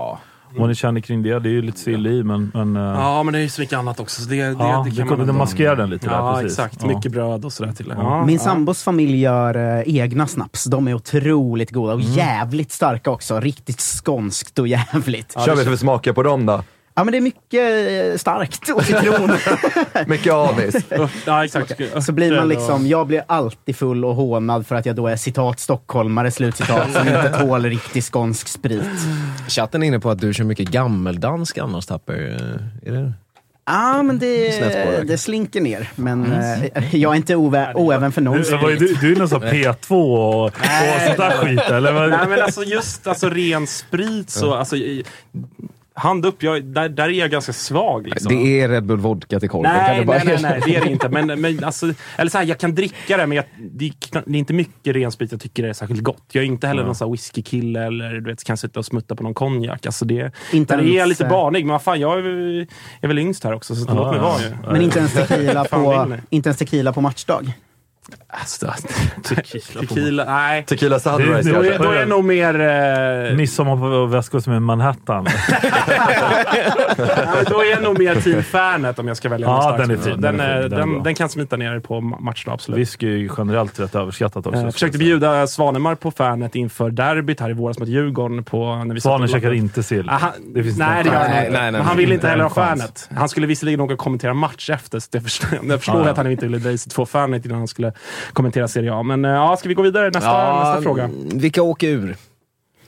vad 0.59 0.69
ni 0.69 0.75
känner 0.75 1.01
kring 1.01 1.23
det. 1.23 1.39
Det 1.39 1.49
är 1.49 1.53
ju 1.53 1.63
lite 1.63 1.79
sill 1.79 2.07
i, 2.07 2.23
men... 2.23 2.51
men 2.55 2.77
eh, 2.77 2.83
Ja, 2.83 3.23
men 3.23 3.33
det 3.33 3.39
är 3.39 3.43
ju 3.43 3.49
så 3.49 3.61
mycket 3.61 3.79
annat 3.79 4.01
också. 4.01 4.23
Så 4.23 4.31
det, 4.31 4.37
det, 4.37 4.43
ja, 4.59 4.83
det 4.85 4.91
det 4.91 4.97
kan 4.97 5.09
kunde 5.09 5.11
man 5.11 5.19
de 5.19 5.23
ändå- 5.23 5.33
maskera 5.33 5.75
den 5.75 5.91
lite 5.91 6.07
Ja, 6.07 6.13
där. 6.27 6.43
Precis. 6.43 6.59
exakt. 6.59 6.79
Ja. 6.83 6.89
Mycket 6.97 7.13
bröd 7.13 7.45
och 7.45 7.53
sådär 7.53 7.73
till 7.73 7.89
det. 7.89 7.95
Ja, 7.99 8.25
Min 8.27 8.37
ja. 8.37 8.41
sambos 8.43 8.83
familj 8.83 9.21
gör 9.21 9.79
eh, 9.79 9.97
egna 9.97 10.27
snaps. 10.27 10.65
De 10.65 10.89
är 10.89 10.95
otroligt 10.95 11.71
goda 11.71 11.95
och 11.95 12.01
jävligt 12.01 12.73
starka 12.73 13.11
också. 13.11 13.41
Riktigt 13.41 13.81
skånskt 13.81 14.59
och 14.59 14.69
jävligt. 14.69 15.35
Kör 15.47 15.57
vi 15.57 15.65
för 15.65 15.77
smaker 15.77 16.13
på 16.13 16.23
dem 16.23 16.47
då? 16.47 16.63
Ja, 16.97 17.05
men 17.05 17.13
det 17.13 17.19
är 17.19 17.21
mycket 17.21 18.13
eh, 18.13 18.19
starkt 18.19 18.69
och 18.71 18.85
citron. 18.85 19.31
Mycket 20.07 20.33
anis. 20.33 20.75
Ja, 21.27 21.45
exakt. 21.45 21.81
Så 22.07 22.13
blir 22.13 22.37
man 22.37 22.49
liksom, 22.49 22.87
jag 22.87 23.07
blir 23.07 23.25
alltid 23.27 23.77
full 23.77 24.05
och 24.05 24.15
hånad 24.15 24.67
för 24.67 24.75
att 24.75 24.87
jag 24.87 24.97
då 24.97 25.07
är 25.09 25.17
citat 25.17 25.61
stockholmare, 25.61 26.31
slutcitat, 26.31 26.93
som 26.93 27.09
inte 27.09 27.29
tål 27.41 27.65
riktig 27.65 28.05
skånsk 28.05 28.49
sprit. 28.49 28.83
Chatten 29.49 29.83
är 29.83 29.87
inne 29.87 30.01
på 30.01 30.11
att 30.11 30.19
du 30.21 30.35
kör 30.35 30.45
mycket 30.45 30.69
gammeldansk 30.69 31.59
annars, 31.59 31.87
Tapper. 31.87 32.15
Eh, 32.85 32.89
Är 32.89 32.93
det? 32.97 33.13
Ja, 33.67 34.03
men 34.03 34.19
det, 34.19 35.03
det. 35.07 35.19
slinker 35.19 35.61
ner. 35.61 35.91
Men 35.95 36.33
eh, 36.33 36.97
jag 36.97 37.13
är 37.13 37.17
inte 37.17 37.37
oäven 37.37 38.13
för 38.13 38.21
någon. 38.21 38.43
Du, 38.43 38.77
du, 38.77 38.95
du 38.95 39.13
är 39.13 39.17
någon 39.17 39.29
sån 39.29 39.43
P2 39.43 39.91
och, 39.93 40.45
och 40.45 40.53
sånt 41.07 41.17
där 41.19 41.31
skit 41.31 41.61
eller? 41.61 41.93
Vad- 41.93 42.11
Nej 42.11 42.29
men 42.29 42.43
alltså 42.43 42.63
just 42.63 43.07
alltså, 43.07 43.29
ren 43.29 43.67
sprit 43.67 44.31
så, 44.31 44.55
alltså, 44.55 44.77
i- 44.77 45.05
hand 45.97 46.27
upp, 46.27 46.43
jag, 46.43 46.65
där, 46.65 46.89
där 46.89 47.05
är 47.05 47.09
jag 47.13 47.31
ganska 47.31 47.53
svag. 47.53 48.07
Liksom. 48.07 48.29
Det 48.35 48.61
är 48.61 48.69
Red 48.69 48.85
Bull 48.87 48.99
vodka 48.99 49.41
till 49.41 49.49
korven. 49.49 49.73
Nej, 49.73 50.05
bara 50.05 50.17
nej, 50.17 50.27
nej, 50.27 50.39
nej, 50.43 50.63
det 50.67 50.77
är 50.77 50.85
det 50.85 50.91
inte. 50.91 51.09
Men, 51.15 51.41
men 51.41 51.65
alltså, 51.65 51.87
eller 52.17 52.31
så 52.31 52.39
här, 52.39 52.45
jag 52.45 52.59
kan 52.59 52.75
dricka 52.75 53.17
det, 53.17 53.27
men 53.27 53.37
jag, 53.37 53.45
det, 53.73 53.85
är, 53.85 53.91
kna- 53.91 54.23
det 54.27 54.37
är 54.37 54.39
inte 54.39 54.53
mycket 54.53 54.97
ren 54.97 55.13
sprit 55.13 55.33
jag 55.33 55.41
tycker 55.41 55.65
är 55.65 55.73
särskilt 55.73 56.03
gott. 56.03 56.25
Jag 56.33 56.43
är 56.45 56.47
inte 56.49 56.67
heller 56.67 56.85
någon 56.85 56.95
sån 56.95 57.09
här 57.09 57.13
whiskykille 57.13 57.87
eller 57.87 58.13
du 58.13 58.31
vet, 58.31 58.45
kan 58.45 58.57
sitta 58.57 58.79
och 58.81 58.87
smutta 58.87 59.17
på 59.17 59.23
någon 59.23 59.35
konjak. 59.35 59.87
Alltså 59.87 60.05
det, 60.05 60.33
Inte 60.53 60.77
där 60.77 60.83
är 60.83 60.87
jag 60.87 60.95
ens, 60.95 61.09
lite 61.09 61.25
eh, 61.25 61.31
barnig, 61.31 61.65
men 61.67 61.73
vad 61.73 61.83
fan, 61.83 62.01
jag 62.01 62.19
är, 62.19 62.67
är 63.01 63.09
väl 63.09 63.19
yngst 63.19 63.45
här 63.45 63.53
också, 63.53 63.75
så 63.75 63.95
låt 63.95 64.11
mig 64.11 64.21
vara. 64.21 64.41
Men 64.73 64.83
inte 64.83 64.99
ens 64.99 65.13
tequila 65.13 65.65
på, 65.65 66.17
inte 66.31 66.49
ens 66.49 66.59
tequila 66.59 66.93
på 66.93 67.01
matchdag. 67.01 67.53
Alltså, 68.41 68.73
tequila, 69.23 70.25
nej. 70.25 70.65
Tequila 70.65 70.99
Sunrise 71.01 71.51
Då 71.53 71.61
är, 71.63 71.79
då 71.79 71.91
är 71.91 71.99
jag 72.01 72.09
nog 72.09 72.25
mer... 72.25 72.61
Eh, 73.31 73.37
Midsommar 73.37 73.77
på 73.77 74.07
västkusten 74.07 74.53
med 74.53 74.63
Manhattan. 74.63 75.27
Ja, 75.49 77.35
men 77.35 77.45
då 77.51 77.61
är 77.63 77.71
jag 77.71 77.83
nog 77.83 77.99
mer 77.99 78.15
team 78.15 78.43
Fanet 78.43 78.99
om 78.99 79.09
jag 79.09 79.17
ska 79.17 79.29
välja 79.29 79.47
Ja, 79.47 79.77
den 79.79 79.91
är 79.91 79.97
fin, 79.97 80.11
Den, 80.13 80.21
den 80.21 80.41
är 80.41 80.45
är- 80.49 80.63
fin, 80.63 80.71
den 80.71 80.95
är 81.01 81.05
den, 81.05 81.15
kan 81.15 81.29
smita 81.29 81.57
ner 81.57 81.81
på 81.81 81.95
ma- 82.01 82.21
matchdag, 82.21 82.53
absolut. 82.55 82.79
Whisky 82.81 83.07
är 83.07 83.17
ju 83.17 83.31
generellt 83.39 83.81
rätt 83.81 83.95
överskattat 83.95 84.47
också. 84.47 84.61
Jag 84.61 84.73
försökte 84.73 84.99
bjuda 84.99 85.47
Svanemar 85.47 85.95
på 85.95 86.11
Fanet 86.11 86.55
inför 86.55 86.91
derbyt 86.91 87.41
här 87.41 87.51
i 87.51 87.53
våras 87.53 87.79
mot 87.79 87.89
Djurgården. 87.89 88.45
På, 88.45 88.77
när 88.85 88.95
vi 88.95 89.01
Svanen 89.01 89.29
käkar 89.29 89.53
inte 89.53 89.83
sill. 89.83 90.09
Ah, 90.11 90.13
han, 90.13 90.31
Det 90.55 90.63
finns 90.63 90.79
nej, 90.79 90.99
inte 90.99 91.11
det 91.11 91.17
gör 91.17 91.29
han 91.29 91.47
inte. 91.47 91.51
Men 91.73 91.75
han 91.75 91.97
vill 91.97 92.13
inte 92.13 92.29
heller 92.29 92.43
ha. 92.45 92.51
Fanet. 92.51 93.09
Han 93.17 93.29
skulle 93.29 93.47
visserligen 93.47 93.81
åka 93.81 93.95
och 93.95 94.01
kommentera 94.01 94.35
match 94.35 94.71
efter, 94.71 94.99
så 94.99 95.09
det 95.13 95.21
förstår, 95.21 95.49
jag 95.69 95.79
förstår 95.79 96.09
att 96.09 96.17
han 96.17 96.31
inte 96.31 96.47
ville 96.47 96.59
dra 96.59 96.71
i 96.71 96.79
sig 96.79 96.91
två 96.93 97.07
Fanet 97.07 97.45
innan 97.47 97.59
han 97.59 97.69
skulle 97.69 97.93
kommentera 98.33 98.69
Serie 98.69 98.93
A. 98.95 99.03
Men 99.03 99.25
eh, 99.25 99.31
ja, 99.31 99.57
ska 99.57 99.69
vi 99.69 99.75
gå 99.75 99.83
vidare? 99.83 100.07
Nästa, 100.11 100.59
nästa 100.65 100.83
fråga. 100.83 101.11
Vilka 101.35 101.63
åker 101.63 101.89
ur? 101.89 102.17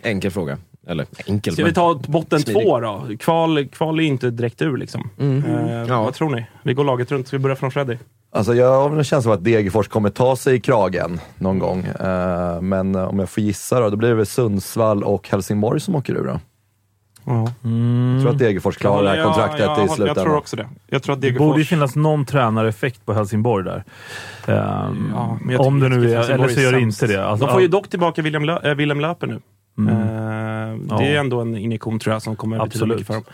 Enkel 0.02 0.30
fråga. 0.30 0.58
Eller 0.88 1.06
enkel, 1.26 1.52
Ska 1.52 1.64
vi 1.64 1.72
ta 1.72 1.94
botten 2.06 2.40
Smidig. 2.40 2.62
två 2.64 2.80
då? 2.80 3.02
Kval, 3.20 3.66
kval 3.68 3.98
är 4.00 4.04
inte 4.04 4.30
direkt 4.30 4.62
ur 4.62 4.76
liksom. 4.76 5.10
Eh, 5.18 5.84
Ja. 5.88 6.02
Vad 6.02 6.14
tror 6.14 6.30
ni? 6.30 6.46
Vi 6.62 6.74
går 6.74 6.84
laget 6.84 7.12
runt. 7.12 7.26
Ska 7.28 7.36
vi 7.36 7.42
börja 7.42 7.56
från 7.56 7.70
Freddy? 7.70 7.96
Alltså 8.32 8.54
jag 8.54 8.82
har 8.88 8.96
en 8.96 9.04
känsla 9.04 9.32
av 9.32 9.38
att 9.38 9.44
Degerfors 9.44 9.88
kommer 9.88 10.10
ta 10.10 10.36
sig 10.36 10.54
i 10.56 10.60
kragen 10.60 11.20
någon 11.38 11.58
gång. 11.58 11.84
Eh, 11.84 12.60
men 12.60 12.94
om 12.96 13.18
jag 13.18 13.28
får 13.30 13.42
gissa 13.42 13.80
då, 13.80 13.90
då 13.90 13.96
blir 13.96 14.08
det 14.08 14.14
väl 14.14 14.26
Sundsvall 14.26 15.04
och 15.04 15.28
Helsingborg 15.28 15.80
som 15.80 15.94
åker 15.94 16.14
ur 16.14 16.24
då. 16.24 16.40
Ja. 17.28 17.52
Jag 18.14 18.22
tror 18.22 18.30
att 18.32 18.38
Degerfors 18.38 18.76
klarar 18.76 19.02
det 19.02 19.08
här 19.10 19.24
kontraktet 19.24 19.60
ja, 19.60 19.76
i 19.76 19.80
Jag 19.80 19.90
slutändan. 19.90 20.24
tror 20.24 20.36
också 20.36 20.56
det. 20.56 20.68
Jag 20.86 21.02
tror 21.02 21.14
att 21.14 21.20
Det 21.20 21.26
Degerfors... 21.26 21.46
borde 21.46 21.58
ju 21.58 21.64
finnas 21.64 21.96
någon 21.96 22.24
tränareffekt 22.24 23.06
på 23.06 23.12
Helsingborg 23.12 23.64
där. 23.64 23.84
Ja, 24.46 24.88
men 25.40 25.50
jag 25.54 25.60
om 25.66 25.80
det 25.80 25.88
nu 25.88 26.14
är, 26.14 26.30
eller 26.30 26.48
så 26.48 26.60
gör 26.60 26.72
det 26.72 26.80
inte 26.80 27.06
det. 27.06 27.26
Alltså, 27.26 27.46
de 27.46 27.52
får 27.52 27.62
ju 27.62 27.68
dock 27.68 27.88
tillbaka 27.88 28.22
William, 28.22 28.44
Lö- 28.44 28.68
äh, 28.70 28.74
William 28.74 29.00
Löper 29.00 29.26
nu. 29.26 29.40
Mm. 29.78 30.86
Ja. 30.90 30.96
Det 30.98 31.04
är 31.16 31.20
ändå 31.20 31.40
en 31.40 31.56
injektion 31.56 31.98
tror 31.98 32.12
jag 32.12 32.22
som 32.22 32.36
kommer 32.36 32.56
betyda 32.56 32.66
Absolut. 32.66 32.94
mycket 32.96 33.06
för 33.06 33.14
dem. 33.14 33.24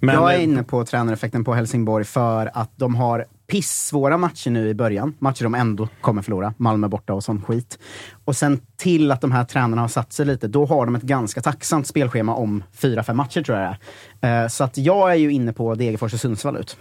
Men, 0.00 0.14
jag 0.14 0.34
är 0.34 0.38
inne 0.38 0.62
på 0.62 0.84
tränareffekten 0.84 1.44
på 1.44 1.54
Helsingborg 1.54 2.04
för 2.04 2.50
att 2.54 2.70
de 2.76 2.94
har 2.94 3.24
pissvåra 3.50 4.18
matcher 4.18 4.50
nu 4.50 4.68
i 4.68 4.74
början. 4.74 5.14
Matcher 5.18 5.42
de 5.44 5.54
ändå 5.54 5.88
kommer 6.00 6.22
förlora. 6.22 6.54
Malmö 6.56 6.88
borta 6.88 7.14
och 7.14 7.24
sån 7.24 7.42
skit. 7.42 7.78
Och 8.24 8.36
sen 8.36 8.60
till 8.76 9.12
att 9.12 9.20
de 9.20 9.32
här 9.32 9.44
tränarna 9.44 9.80
har 9.82 9.88
satt 9.88 10.12
sig 10.12 10.26
lite, 10.26 10.48
då 10.48 10.66
har 10.66 10.86
de 10.86 10.94
ett 10.94 11.02
ganska 11.02 11.40
tacksamt 11.40 11.86
spelschema 11.86 12.34
om 12.34 12.64
fyra, 12.74 13.02
fem 13.02 13.16
matcher 13.16 13.42
tror 13.42 13.58
jag 13.58 13.76
det 14.20 14.28
är. 14.28 14.42
Eh, 14.44 14.48
Så 14.48 14.64
att 14.64 14.78
jag 14.78 15.10
är 15.10 15.14
ju 15.14 15.32
inne 15.32 15.52
på 15.52 15.74
Degerfors 15.74 16.14
och 16.14 16.20
Sundsvall 16.20 16.56
ut. 16.56 16.76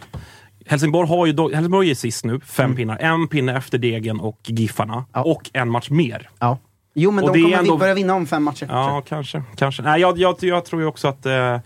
Helsingborg, 0.65 1.09
har 1.09 1.25
ju 1.25 1.33
då, 1.33 1.49
Helsingborg 1.53 1.89
är 1.91 1.95
sist 1.95 2.25
nu, 2.25 2.39
fem 2.39 2.65
Mm. 2.65 2.75
pinnar. 2.77 2.97
En 2.97 3.27
pinne 3.27 3.57
efter 3.57 3.77
Degen 3.77 4.19
och 4.19 4.39
Giffarna. 4.43 5.05
Ja. 5.13 5.23
Och 5.23 5.49
en 5.53 5.69
match 5.69 5.89
mer. 5.89 6.29
Ja. 6.39 6.57
Jo, 6.93 7.11
men 7.11 7.23
Och 7.23 7.33
de 7.33 7.43
kommer 7.43 7.57
ändå- 7.57 7.77
börja 7.77 7.93
vinna 7.93 8.13
om 8.15 8.25
fem 8.27 8.43
matcher. 8.43 8.67
Ja, 8.69 9.03
kanske. 9.07 9.43
kanske. 9.55 9.81
Nej, 9.83 10.01
jag, 10.01 10.17
jag, 10.17 10.35
jag 10.41 10.65
tror 10.65 10.81
ju 10.81 10.87
också 10.87 11.07
att 11.07 11.25
eh, 11.25 11.59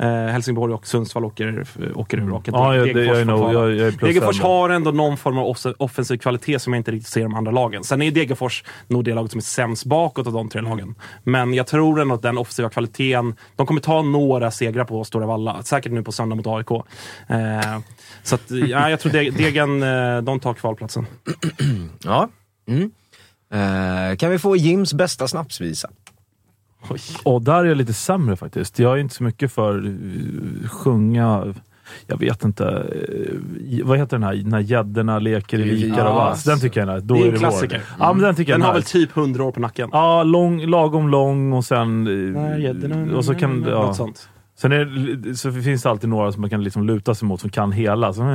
eh, 0.00 0.08
Helsingborg 0.08 0.74
och 0.74 0.86
Sundsvall 0.86 1.24
åker, 1.24 1.64
åker 1.94 2.18
ur. 2.18 2.32
Och 2.34 2.48
Ja, 2.48 2.76
jag, 2.76 2.86
Degerfors 2.94 3.18
jag 3.18 3.26
nog... 3.26 3.54
Jag, 3.54 3.74
jag 3.74 3.92
Degerfors 3.98 4.40
har 4.40 4.70
ändå 4.70 4.90
någon 4.90 5.16
form 5.16 5.38
av 5.38 5.46
off- 5.46 5.74
offensiv 5.78 6.18
kvalitet 6.18 6.58
som 6.58 6.72
jag 6.72 6.80
inte 6.80 6.90
riktigt 6.90 7.08
ser 7.12 7.20
i 7.20 7.22
de 7.22 7.34
andra 7.34 7.52
lagen. 7.52 7.84
Sen 7.84 8.02
är 8.02 8.10
Degerfors 8.10 8.64
nog 8.86 9.04
det 9.04 9.14
laget 9.14 9.30
som 9.32 9.38
är 9.38 9.42
sämst 9.42 9.84
bakåt 9.84 10.26
av 10.26 10.32
de 10.32 10.48
tre 10.48 10.60
lagen. 10.60 10.94
Men 11.24 11.54
jag 11.54 11.66
tror 11.66 12.00
ändå 12.00 12.14
att 12.14 12.22
den 12.22 12.38
offensiva 12.38 12.70
kvaliteten, 12.70 13.34
de 13.56 13.66
kommer 13.66 13.80
ta 13.80 14.02
några 14.02 14.50
segrar 14.50 14.84
på 14.84 15.04
Stora 15.04 15.26
Valla. 15.26 15.62
Säkert 15.62 15.92
nu 15.92 16.02
på 16.02 16.12
söndag 16.12 16.36
mot 16.36 16.46
AIK. 16.46 16.70
Eh, 17.28 17.78
så 18.22 18.34
att, 18.34 18.50
ja, 18.50 18.90
jag 18.90 19.00
tror 19.00 19.12
De- 19.12 19.30
Degen, 19.30 19.82
eh, 19.82 20.22
de 20.22 20.40
tar 20.40 20.54
kvalplatsen. 20.54 21.06
Ja. 22.04 22.28
Mm. 22.68 22.90
Eh, 23.52 24.16
kan 24.16 24.30
vi 24.30 24.38
få 24.38 24.56
Jims 24.56 24.94
bästa 24.94 25.28
snapsvisa? 25.28 25.90
Och 27.24 27.42
där 27.42 27.54
är 27.60 27.64
jag 27.64 27.76
lite 27.76 27.92
sämre 27.92 28.36
faktiskt. 28.36 28.78
Jag 28.78 28.92
är 28.92 28.96
inte 29.00 29.14
så 29.14 29.22
mycket 29.24 29.52
för 29.52 29.86
uh, 29.86 30.68
sjunga... 30.68 31.54
Jag 32.06 32.18
vet 32.18 32.44
inte. 32.44 32.64
eh, 32.68 33.84
vad 33.86 33.98
heter 33.98 34.16
den 34.18 34.22
här? 34.22 34.42
När 34.44 34.60
gäddorna 34.60 35.18
leker 35.18 35.58
i 35.58 35.62
vikar 35.62 36.06
och 36.06 36.14
vass. 36.14 36.44
Den 36.44 36.60
tycker 36.60 36.80
jag 36.80 36.88
är 36.88 36.94
nice. 36.94 37.06
Då 37.06 37.14
Det 37.14 37.20
är 37.20 37.24
en 37.26 37.32
det 37.32 37.38
klassiker. 37.38 37.76
vår. 37.98 38.06
Ja, 38.06 38.12
men 38.12 38.22
den 38.22 38.34
tycker 38.34 38.52
Den 38.52 38.60
jag 38.60 38.66
har 38.68 38.72
är 38.74 38.76
väl 38.78 38.82
typ 38.82 39.16
100 39.16 39.44
år 39.44 39.52
på 39.52 39.60
nacken. 39.60 39.88
Ja, 39.92 40.22
lång, 40.22 40.66
lagom 40.66 41.08
lång 41.08 41.52
och 41.52 41.64
sen... 41.64 42.06
eh, 42.06 42.40
Nej, 42.42 42.62
gäddorna- 42.62 43.14
och 43.16 43.24
så 43.24 43.34
kan... 43.34 43.64
Ja. 43.68 43.86
Något 43.86 43.96
sånt. 43.96 44.28
Sen 44.60 44.72
är, 44.72 45.34
så 45.34 45.52
finns 45.52 45.82
det 45.82 45.90
alltid 45.90 46.08
några 46.10 46.32
som 46.32 46.40
man 46.40 46.50
kan 46.50 46.64
liksom 46.64 46.86
luta 46.86 47.14
sig 47.14 47.28
mot 47.28 47.40
som 47.40 47.50
kan 47.50 47.72
hela. 47.72 48.12
Så, 48.12 48.20
då 48.20 48.26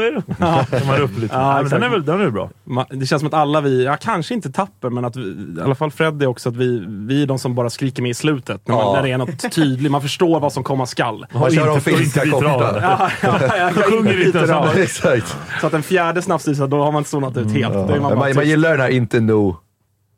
är 0.00 0.12
det... 0.12 0.22
Kan 0.78 0.86
man 0.86 1.00
upp 1.00 1.18
lite. 1.18 1.34
Ja, 1.34 1.40
Ja, 1.40 1.52
men 1.54 1.62
exakt. 1.64 1.70
den 1.70 1.82
är 1.82 1.88
väl 1.88 2.04
den 2.04 2.20
är 2.20 2.30
bra. 2.30 2.50
Det 2.90 3.06
känns 3.06 3.20
som 3.20 3.26
att 3.26 3.34
alla 3.34 3.60
vi, 3.60 3.84
ja, 3.84 3.96
kanske 4.00 4.34
inte 4.34 4.52
tapper, 4.52 4.90
men 4.90 5.04
att 5.04 5.16
vi, 5.16 5.22
i 5.22 5.60
alla 5.64 5.74
fall 5.74 5.90
Freddy 5.90 6.26
också, 6.26 6.48
att 6.48 6.56
vi, 6.56 6.84
vi 6.88 7.22
är 7.22 7.26
de 7.26 7.38
som 7.38 7.54
bara 7.54 7.70
skriker 7.70 8.02
med 8.02 8.10
i 8.10 8.14
slutet. 8.14 8.68
När, 8.68 8.74
man, 8.74 8.84
Ja. 8.84 8.92
när 8.92 9.02
det 9.02 9.10
är 9.10 9.18
något 9.18 9.52
tydligt, 9.52 9.92
man 9.92 10.02
förstår 10.02 10.40
vad 10.40 10.52
som 10.52 10.64
komma 10.64 10.86
skall. 10.86 11.26
Man 11.34 11.50
kör 11.50 11.66
de 11.66 11.80
finska 11.80 12.24
inte 12.24 12.36
bitra 12.36 12.54
av 12.54 12.58
korta. 12.60 12.72
det. 12.72 12.80
Ja, 12.80 13.10
ja, 13.22 13.38
ja, 13.42 13.56
jag 13.76 13.84
sjunger 13.84 14.26
inte 14.26 14.46
samma- 14.46 14.72
Exakt. 14.74 15.36
Så 15.60 15.66
att 15.66 15.72
den 15.72 15.82
fjärde 15.82 16.22
snapsvisan, 16.22 16.70
då 16.70 16.82
har 16.82 16.92
man 16.92 17.04
zonat 17.04 17.36
ut 17.36 17.50
helt. 17.52 17.74
Då 17.74 17.80
är 17.94 18.00
man 18.00 18.18
man, 18.18 18.34
man 18.34 18.46
gillar 18.48 18.70
den 18.70 18.80
här 18.80 18.88
inte 18.88 19.20
no, 19.20 19.56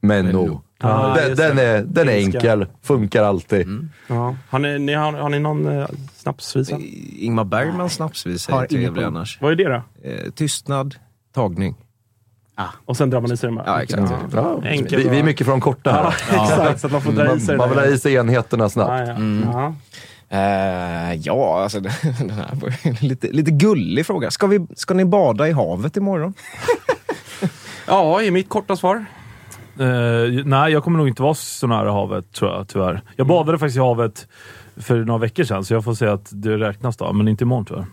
men 0.02 0.26
no. 0.26 0.62
Ja, 0.78 1.16
den, 1.16 1.36
den, 1.36 1.58
är, 1.58 1.82
den 1.82 2.08
är 2.08 2.12
enkel, 2.12 2.66
funkar 2.82 3.22
alltid. 3.22 3.88
Ja. 4.06 4.36
Har, 4.48 4.58
ni, 4.58 4.78
ni, 4.78 4.94
har, 4.94 5.12
har 5.12 5.28
ni 5.28 5.38
någon 5.38 5.78
eh, 5.78 5.86
snapsvisa? 6.16 6.78
Ingmar 7.18 7.44
Bergmans 7.44 7.94
snapsvisa 7.94 8.52
Har 8.52 8.62
är 8.62 8.66
trevlig 8.66 9.02
annars. 9.02 9.38
Vad 9.40 9.52
är 9.52 9.56
det 9.56 9.68
då? 9.68 10.08
Eh, 10.10 10.30
tystnad, 10.30 10.94
tagning. 11.34 11.74
Och 12.84 12.96
sen 12.96 13.10
drar 13.10 13.20
man 13.20 13.32
i 13.32 13.36
sig 13.36 13.50
bara? 13.50 13.64
Ja, 13.66 13.82
exakt. 13.82 14.12
Ja, 14.32 14.62
Enkel 14.64 15.02
vi, 15.02 15.08
vi 15.08 15.18
är 15.18 15.22
mycket 15.22 15.46
från 15.46 15.60
korta 15.60 15.92
här. 15.92 16.16
Ja, 16.32 16.44
exakt. 16.52 16.80
Så 16.80 16.86
att 16.86 16.92
man 16.92 17.02
får 17.02 17.12
dra 17.12 17.36
i 17.36 17.40
sig 17.40 17.56
Man, 17.56 17.68
vill 17.68 17.78
ha 17.78 17.86
i 17.86 17.98
sig 17.98 18.14
enheterna 18.14 18.68
snabbt. 18.68 19.08
Ja, 19.08 19.14
ja. 19.18 19.74
Ja. 20.28 21.14
Ja, 21.22 21.62
alltså 21.62 21.80
den 22.20 22.30
här 22.30 22.54
var 22.54 23.02
lite, 23.02 23.26
lite 23.26 23.50
gullig 23.50 24.06
fråga. 24.06 24.30
Ska, 24.30 24.46
vi, 24.46 24.66
ska 24.76 24.94
ni 24.94 25.04
bada 25.04 25.48
i 25.48 25.52
havet 25.52 25.96
imorgon? 25.96 26.34
ja, 27.86 28.22
är 28.22 28.30
mitt 28.30 28.48
korta 28.48 28.76
svar. 28.76 29.04
Eh, 29.78 30.44
nej, 30.44 30.72
jag 30.72 30.84
kommer 30.84 30.98
nog 30.98 31.08
inte 31.08 31.22
vara 31.22 31.34
så 31.34 31.66
nära 31.66 31.92
havet 31.92 32.32
tror 32.32 32.50
jag, 32.50 32.68
tyvärr. 32.68 33.00
Jag 33.16 33.26
badade 33.26 33.58
faktiskt 33.58 33.76
i 33.76 33.80
havet 33.80 34.28
för 34.76 35.04
några 35.04 35.18
veckor 35.18 35.44
sedan, 35.44 35.64
så 35.64 35.74
jag 35.74 35.84
får 35.84 35.94
säga 35.94 36.12
att 36.12 36.28
det 36.32 36.56
räknas 36.58 36.96
då. 36.96 37.12
Men 37.12 37.28
inte 37.28 37.44
imorgon 37.44 37.64
tyvärr. 37.64 37.84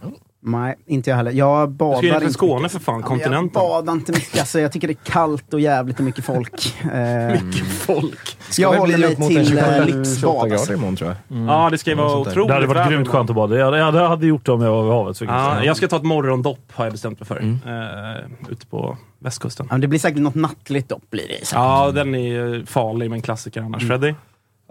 Nej, 0.46 0.76
inte 0.86 1.10
jag 1.10 1.18
heller. 1.18 1.32
Jag 1.32 1.70
Du 1.70 1.74
badar 1.74 1.98
ska 1.98 2.08
ju 2.08 2.14
inte 2.16 2.30
Skåne 2.34 2.56
mycket. 2.56 2.72
för 2.72 2.80
fan, 2.80 2.94
Ja, 3.04 3.10
men 3.10 3.20
Jag 3.20 3.24
kontinenten. 3.24 3.62
badar 3.62 3.94
inte 3.94 4.12
mycket. 4.12 4.40
Alltså, 4.40 4.60
jag 4.60 4.72
tycker 4.72 4.88
det 4.88 4.94
är 4.94 5.12
kallt 5.12 5.54
och 5.54 5.60
jävligt 5.60 6.00
och 6.00 6.06
mycket 6.06 6.26
folk. 6.26 6.76
Eh, 6.94 7.40
Folk. 7.86 8.38
jag 8.58 8.72
väl 8.72 8.80
håller 8.80 8.98
mig 8.98 9.16
mot 9.20 9.28
till 9.30 9.38
en 9.38 9.46
28 9.46 9.66
eh, 9.68 9.86
28 9.86 9.98
lyxbad. 9.98 10.34
grader 10.40 10.52
Alltså. 10.56 10.74
imorgon 10.74 10.96
tror 10.96 11.16
jag. 11.28 11.48
Ja, 11.48 11.70
det 11.72 11.78
ska 11.78 11.90
ju 11.90 11.96
vara 11.96 12.18
otroligt 12.18 12.48
Det 12.48 12.54
hade 12.54 12.68
varit 12.68 12.90
grymt 12.90 13.08
skönt 13.08 13.30
att 13.30 13.36
bada. 13.36 13.58
Jag, 13.58 13.78
jag 13.78 14.08
hade 14.10 14.28
gjort 14.28 14.46
det 14.46 14.52
om 14.52 14.62
jag 14.62 14.72
var 14.72 14.84
vid 14.84 14.92
havet. 14.92 15.18
Så 15.18 15.26
Ja, 15.26 15.64
jag 15.64 15.78
ska 15.78 15.88
ta 15.88 15.96
ett 15.96 16.04
morgondopp 16.04 16.60
har 16.74 16.86
jag 16.86 16.92
bestämt 16.92 17.20
mig 17.20 17.28
för. 17.28 17.38
Eh, 17.38 18.52
ute 18.52 18.68
på 18.68 18.98
västkusten. 19.20 19.66
Ja, 19.70 19.74
men 19.74 19.82
det 19.82 19.88
blir 19.88 20.00
säkert 20.00 20.20
något 20.22 20.36
nattligt 20.36 20.90
dopp 20.90 21.10
blir 21.10 21.28
det. 21.28 21.34
säkert. 21.34 21.52
Ja, 21.54 21.92
den 21.92 22.16
är 22.16 22.20
ju 22.20 22.66
farlig 22.66 23.10
men 23.10 23.22
klassiker 23.22 23.62
annars. 23.62 23.88
Freddy? 23.88 24.14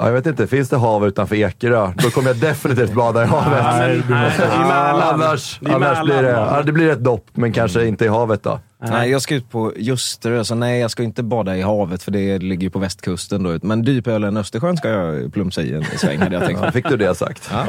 Ja, 0.03 0.07
jag 0.09 0.13
vet 0.15 0.27
inte, 0.27 0.47
finns 0.47 0.69
det 0.69 0.77
hav 0.77 1.07
utanför 1.07 1.37
Ekerö? 1.37 1.93
Då 1.97 2.11
kommer 2.11 2.29
jag 2.29 2.37
definitivt 2.37 2.93
bada 2.95 3.23
i 3.23 3.27
havet. 3.27 3.65
Nej, 3.65 3.97
det 3.97 4.03
blir 4.07 4.17
Ja, 4.39 4.55
i 4.55 4.59
Mälaren. 4.59 5.03
annars 5.15 5.61
annars 5.71 6.03
blir 6.05 6.23
det, 6.23 6.31
ja, 6.31 6.63
det 6.63 6.73
blir 6.73 6.89
ett 6.91 7.05
dopp, 7.05 7.27
men 7.33 7.53
kanske 7.53 7.87
inte 7.87 8.05
i 8.05 8.09
havet 8.09 8.43
då. 8.43 8.61
Nej, 8.91 9.11
jag 9.11 9.23
ska 9.23 9.35
ut 9.35 9.51
på 9.51 9.73
Ljusterö, 9.77 10.45
så 10.45 10.55
nej 10.55 10.81
jag 10.81 10.91
ska 10.91 11.03
inte 11.03 11.23
bada 11.23 11.57
i 11.57 11.63
havet 11.63 12.03
för 12.03 12.11
det 12.11 12.39
ligger 12.39 12.63
ju 12.63 12.71
på 12.71 12.79
västkusten 12.79 13.43
då. 13.43 13.59
Men 13.63 13.83
Dypölen 13.83 14.37
Östersjön 14.37 14.77
ska 14.77 14.89
jag 14.89 15.33
plumsa 15.33 15.63
i 15.63 15.75
en 15.75 15.85
sväng 15.85 16.19
hade 16.19 16.35
jag 16.37 16.45
tänkt. 16.47 16.61
Ja, 16.65 16.73
fick 16.73 16.89
du 16.89 16.97
det 16.97 17.15
sagt? 17.15 17.49
Ja. 17.53 17.67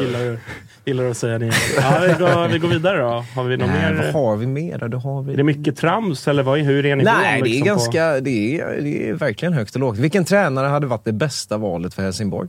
Gillar 0.00 0.18
du, 0.20 0.38
gillar 0.84 1.04
du 1.04 1.10
att 1.10 1.16
säga 1.16 1.38
det? 1.38 1.46
Ja, 1.76 1.98
vi, 2.08 2.12
går, 2.24 2.48
vi 2.48 2.58
går 2.58 2.68
vidare 2.68 2.98
då. 3.00 3.24
Har 3.34 3.44
vi 3.44 3.56
något 3.56 3.68
Nej, 3.68 3.94
vad 3.94 4.04
mer? 4.04 4.12
har 4.12 4.36
vi 4.36 4.46
mer 4.46 4.78
då? 4.78 4.88
Det 4.88 4.96
har 4.96 5.22
vi... 5.22 5.32
Är 5.32 5.36
det 5.36 5.42
mycket 5.44 5.76
trams 5.76 6.28
eller 6.28 6.42
vad, 6.42 6.58
är- 6.58 6.62
hur 6.64 6.86
är 6.86 6.96
nivån? 6.96 7.12
Nej, 7.22 7.42
det 7.42 7.48
är, 7.48 7.50
liksom, 7.50 7.62
på- 7.62 7.66
ganska, 7.66 8.20
det, 8.20 8.60
är, 8.60 8.80
det 8.82 9.08
är 9.08 9.12
verkligen 9.14 9.52
högt 9.52 9.74
och 9.74 9.80
lågt. 9.80 9.98
Vilken 9.98 10.24
tränare 10.24 10.66
hade 10.66 10.86
varit 10.86 11.04
det 11.04 11.12
bästa 11.12 11.56
valet 11.56 11.94
för 11.94 12.02
Helsingborg? 12.02 12.48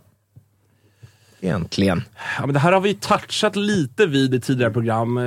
Egentligen? 1.48 2.03
Ja, 2.40 2.45
men 2.45 2.53
det 2.53 2.60
här 2.60 2.72
har 2.72 2.82
vi 2.82 2.94
touchat 2.94 3.56
lite 3.56 4.06
vid 4.06 4.34
i 4.36 4.40
tidigare 4.40 4.72
program. 4.74 5.18
Eh, 5.18 5.24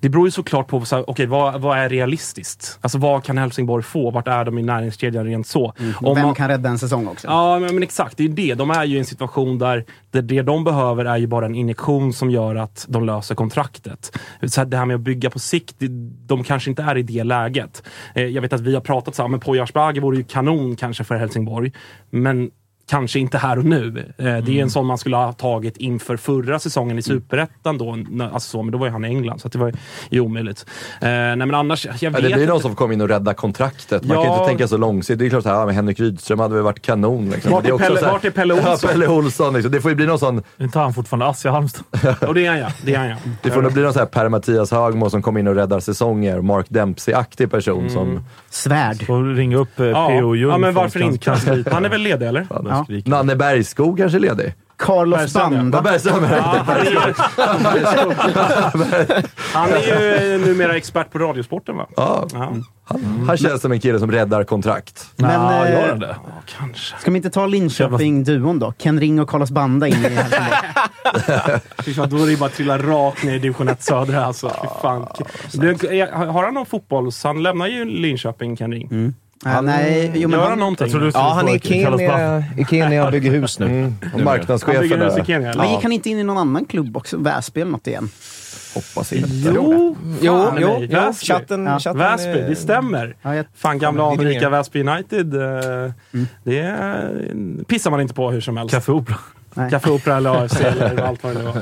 Det 0.00 0.08
beror 0.08 0.26
ju 0.26 0.30
såklart 0.30 0.68
på 0.68 0.84
så 0.84 0.96
här, 0.96 1.10
okay, 1.10 1.26
vad, 1.26 1.60
vad 1.60 1.78
är 1.78 1.88
realistiskt. 1.88 2.78
Alltså 2.80 2.98
vad 2.98 3.24
kan 3.24 3.38
Helsingborg 3.38 3.82
få? 3.82 4.10
Vart 4.10 4.28
är 4.28 4.44
de 4.44 4.58
i 4.58 4.62
näringskedjan 4.62 5.24
rent 5.24 5.46
så? 5.46 5.72
Om 6.00 6.14
Vem 6.14 6.26
man- 6.26 6.34
kan 6.34 6.48
rädda 6.48 6.68
en 6.68 6.78
säsong 6.78 7.06
också? 7.08 7.26
Ja, 7.26 7.58
men, 7.58 7.74
men 7.74 7.82
exakt. 7.82 8.16
Det 8.16 8.24
är 8.24 8.28
det. 8.28 8.54
De 8.54 8.70
är 8.70 8.84
ju 8.84 8.96
i 8.96 8.98
en 8.98 9.04
situation 9.06 9.58
där 9.58 9.84
det, 10.10 10.20
det 10.20 10.42
de 10.42 10.64
behöver 10.64 11.04
är 11.04 11.16
ju 11.16 11.26
bara 11.26 11.46
en 11.46 11.54
injektion 11.54 12.12
som 12.12 12.30
gör 12.30 12.54
att 12.56 12.86
de 12.88 13.04
löser 13.04 13.34
kontraktet. 13.34 14.18
Så 14.46 14.60
här, 14.60 14.66
det 14.66 14.76
här 14.76 14.84
med 14.84 14.94
att 14.94 15.00
bygga 15.00 15.30
på 15.30 15.38
sikt, 15.38 15.74
det, 15.78 15.86
de 16.26 16.44
kanske 16.44 16.70
inte 16.70 16.82
är 16.82 16.96
i 16.98 17.02
det 17.02 17.24
läget. 17.24 17.82
Eh, 18.14 18.24
jag 18.24 18.42
vet 18.42 18.52
att 18.52 18.60
vi 18.60 18.74
har 18.74 18.80
pratat 18.80 19.14
så 19.14 19.22
här, 19.22 19.28
men 19.28 19.40
Poya 19.40 19.62
Asbaghi 19.62 20.00
vore 20.00 20.16
ju 20.16 20.24
kanon 20.24 20.76
kanske 20.76 21.04
för 21.04 21.16
Helsingborg. 21.16 21.72
Men 22.10 22.50
kanske 22.88 23.18
inte 23.18 23.38
här 23.38 23.58
och 23.58 23.64
nu. 23.64 24.12
Eh, 24.18 24.24
Det 24.24 24.30
är 24.58 24.62
en 24.62 24.70
sån 24.70 24.86
man 24.86 24.98
skulle 24.98 25.16
ha 25.16 25.32
tagit 25.32 25.76
inför 25.76 26.16
förra 26.16 26.58
säsongen 26.58 26.98
i 26.98 27.02
Superettan 27.02 27.78
då. 27.78 27.96
När- 28.08 28.30
Alltså 28.30 28.50
så, 28.50 28.62
men 28.62 28.72
då 28.72 28.78
var 28.78 28.86
ju 28.86 28.92
han 28.92 29.04
i 29.04 29.08
England, 29.08 29.38
så 29.40 29.46
att 29.46 29.52
det 29.52 29.58
var 29.58 29.72
ju 30.10 30.20
omöjligt. 30.20 30.66
Eh, 31.00 31.08
nej 31.08 31.36
men 31.36 31.54
annars, 31.54 31.86
jag 31.86 31.94
Ja, 32.00 32.10
vet 32.10 32.22
det 32.22 32.34
blir 32.34 32.46
någon 32.46 32.60
som 32.60 32.74
komma 32.74 32.92
in 32.92 33.00
och 33.00 33.08
rädda 33.08 33.34
kontraktet. 33.34 34.04
Man 34.04 34.16
kan 34.16 34.24
Ja. 34.24 34.30
ju 34.30 34.34
inte 34.34 34.48
tänka 34.48 34.68
så 34.68 34.76
långsiktigt. 34.76 35.18
Det 35.18 35.26
är 35.26 35.30
klart 35.30 35.46
att 35.46 35.52
ja, 35.52 35.66
men 35.66 35.74
Henrik 35.74 36.00
Rydström 36.00 36.38
hade 36.40 36.54
väl 36.54 36.62
varit 36.64 36.82
kanon. 36.82 37.30
Liksom. 37.30 37.52
Vart 37.52 37.66
är 37.66 37.72
också 37.72 37.86
Pelle- 37.86 37.98
så 37.98 38.04
här- 38.04 38.12
vart 38.12 38.24
är 38.24 38.30
Pelle 38.30 38.54
Olsson? 38.54 38.78
Ja, 38.82 38.88
Pelle 38.88 39.06
Olsson 39.08 39.54
liksom. 39.54 39.72
Det 39.72 39.80
får 39.80 39.90
ju 39.90 39.94
bli 39.94 40.06
någon 40.06 40.18
sån... 40.18 40.42
Inte 40.58 40.78
han 40.78 40.94
fortfarande 40.94 41.26
ass 41.26 41.44
i 41.44 41.48
Halmstad? 41.48 41.84
Och 42.28 42.34
det 42.34 42.46
är 42.46 42.50
han 42.50 42.58
ja. 42.58 42.68
Det 42.82 42.94
är 42.94 42.98
han 42.98 43.08
ja. 43.08 43.16
Det 43.42 43.50
får 43.50 43.62
nog 43.62 43.72
bli 43.72 43.82
någon 43.82 43.92
sån 43.92 44.00
här 44.00 44.06
Per-Mattias 44.06 44.70
Högmo 44.70 45.10
som 45.10 45.22
kommer 45.22 45.40
in 45.40 45.48
och 45.48 45.54
räddar 45.54 45.80
säsonger. 45.80 46.40
Mark 46.40 46.66
Dempsey-aktig 46.68 47.50
person 47.50 47.78
Mm. 47.80 47.90
som... 47.90 48.24
Svärd. 48.50 49.06
Får 49.06 49.34
ringa 49.34 49.56
upp 49.56 49.80
eh, 49.80 49.86
Ja, 49.86 50.08
P.O. 50.08 50.34
Ljung 50.36 50.50
ja 50.50 50.58
men 50.58 50.74
varför 50.74 51.02
inte? 51.02 51.30
Han 51.72 51.84
är 51.84 51.88
väl 51.88 52.00
ledig 52.00 52.26
eller? 52.28 52.46
Ja. 52.78 52.84
skriker. 52.84 53.10
Nanne 53.10 53.36
Bergskog 53.36 53.98
kanske 53.98 54.18
är 54.18 54.20
ledig? 54.20 54.54
Carlos 54.78 55.34
Banda. 55.34 55.82
Bergström 55.82 56.24
Ja, 56.30 56.64
han, 59.52 59.70
är 59.70 59.78
ju, 59.78 59.84
han 59.92 60.12
är 60.18 60.24
ju 60.24 60.38
numera 60.46 60.76
expert 60.76 61.10
på 61.12 61.18
Radiosporten 61.18 61.76
va? 61.76 61.86
Ja, 61.96 62.26
Ja, 62.32 62.52
han, 62.84 63.24
han 63.26 63.36
känns 63.36 63.62
som 63.62 63.72
en 63.72 63.80
kille 63.80 63.98
som 63.98 64.12
räddar 64.12 64.44
kontrakt. 64.44 65.06
Men, 65.16 65.30
Ja, 65.30 65.66
eh, 65.66 65.72
gör 65.72 65.88
han 65.88 65.98
det? 65.98 66.16
ja 66.24 66.30
kanske. 66.58 66.96
Ska 66.98 67.10
vi 67.10 67.16
inte 67.16 67.30
ta 67.30 67.46
Linköping-duon 67.46 68.58
då? 68.58 68.72
Ken 68.78 69.00
Ring 69.00 69.20
och 69.20 69.28
Carlos 69.30 69.50
Banda 69.50 69.86
in 69.88 69.94
i 69.94 69.96
Helsingborg. 69.98 72.08
Då 72.10 72.16
är 72.24 72.30
det 72.30 72.36
bara 72.38 72.46
att 72.46 72.54
trilla 72.54 72.78
rakt 72.78 73.24
ner 73.24 73.34
i 73.34 73.38
division 73.38 73.68
1 73.68 73.82
södra 73.82 74.24
alltså. 74.24 74.48
Fy 74.62 74.68
fan. 74.82 75.06
En- 75.90 76.28
Har 76.28 76.44
han 76.44 76.54
någon 76.54 76.66
fotbolls... 76.66 77.24
Han 77.24 77.42
lämnar 77.42 77.66
ju 77.66 77.84
Linköping, 77.84 78.56
Ken 78.56 78.72
Ring. 78.72 79.14
Nej, 79.44 80.12
jo, 80.14 80.28
men 80.28 80.40
Gör 80.40 80.48
han, 80.48 80.58
någonting? 80.58 80.88
Jag 80.92 81.10
Ja, 81.14 81.32
han 81.34 81.48
är 81.48 81.54
i 81.56 81.58
Kenya, 81.60 82.44
i 82.58 82.64
Kenya 82.64 83.04
och 83.06 83.12
bygger 83.12 83.30
hus 83.30 83.58
nu. 83.58 83.66
Och 83.66 83.70
Han 83.70 84.10
bygger 84.12 84.24
marknadschefen 84.24 85.00
hus 85.00 85.12
i 85.14 85.16
där. 85.18 85.24
Kenya 85.24 85.54
men 85.56 85.70
gick 85.72 85.82
han 85.82 85.92
inte 85.92 86.10
in 86.10 86.18
i 86.18 86.24
någon 86.24 86.38
annan 86.38 86.64
klubb 86.64 86.96
också? 86.96 87.16
Väsby 87.16 87.60
eller 87.60 87.72
något 87.72 87.86
igen? 87.86 88.10
Hoppas 88.74 89.12
inte. 89.12 89.28
Jo, 89.54 89.96
Jo, 90.20 90.46
jo, 90.58 90.86
Väsby. 90.90 91.26
chatten, 91.26 91.66
Ja. 91.66 91.78
chatten 91.78 91.98
Väsby, 91.98 92.32
det 92.48 92.56
stämmer. 92.56 93.16
Ja, 93.22 93.34
jag, 93.34 93.46
Fan, 93.54 93.78
gamla 93.78 94.10
anrika. 94.10 94.48
Väsby 94.48 94.80
United. 94.80 95.34
eh, 95.34 95.90
Det 96.44 96.58
är, 96.58 97.64
pissar 97.64 97.90
man 97.90 98.00
inte 98.00 98.14
på 98.14 98.30
hur 98.30 98.40
som 98.40 98.56
helst. 98.56 98.74
Café 98.74 98.92
Opera. 98.92 99.16
Nej. 99.58 99.70
Café 99.70 99.90
Opera 99.90 100.16
eller 100.16 100.44
AFC 100.44 100.60
eller 100.60 101.02
allt 101.02 101.22
vad 101.22 101.36
det 101.36 101.38
nu 101.38 101.44
var. 101.44 101.56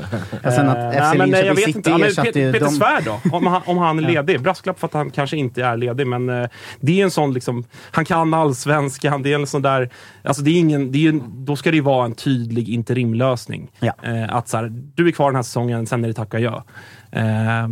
Och 0.45 0.53
sen 0.53 0.69
att 0.69 0.87
Eh, 0.93 1.03
FC 1.03 1.17
nej, 1.17 1.27
men, 1.27 1.45
jag 1.45 1.55
vet 1.55 1.67
inte. 1.67 1.89
Ja, 1.89 1.97
men 1.97 2.09
Peter, 2.09 2.51
Peter 2.51 2.59
dem. 2.59 2.69
Svärd 2.69 3.03
då? 3.05 3.19
Om 3.31 3.47
han, 3.47 3.61
om 3.65 3.77
han 3.77 3.99
är 3.99 4.03
ledig. 4.11 4.41
Brasklapp 4.41 4.79
för 4.79 4.87
att 4.87 4.93
han 4.93 5.09
kanske 5.09 5.37
inte 5.37 5.63
är 5.63 5.77
ledig. 5.77 6.07
Men 6.07 6.29
eh, 6.29 6.49
det 6.79 6.99
är 6.99 7.03
en 7.03 7.11
sån 7.11 7.33
liksom, 7.33 7.63
han 7.91 8.05
kan 8.05 8.33
allsvenskan. 8.33 9.23
Det 9.23 9.33
är 9.33 9.35
en 9.35 9.47
sån 9.47 9.61
där, 9.61 9.89
alltså 10.23 10.43
det 10.43 10.51
är 10.51 10.59
ingen, 10.59 10.91
det 10.91 11.07
är, 11.07 11.21
då 11.23 11.55
ska 11.55 11.71
det 11.71 11.77
ju 11.77 11.83
vara 11.83 12.05
en 12.05 12.15
tydlig 12.15 12.69
interimlösning. 12.69 13.71
Ja. 13.79 13.93
Eh, 14.03 14.35
att 14.35 14.47
så 14.47 14.57
här, 14.57 14.71
du 14.95 15.07
är 15.07 15.11
kvar 15.11 15.27
den 15.29 15.35
här 15.35 15.43
säsongen, 15.43 15.87
sen 15.87 16.03
är 16.03 16.07
det 16.07 16.13
tack 16.13 16.33
och 16.33 16.35
adjö. 16.35 16.61
Eh, 17.11 17.69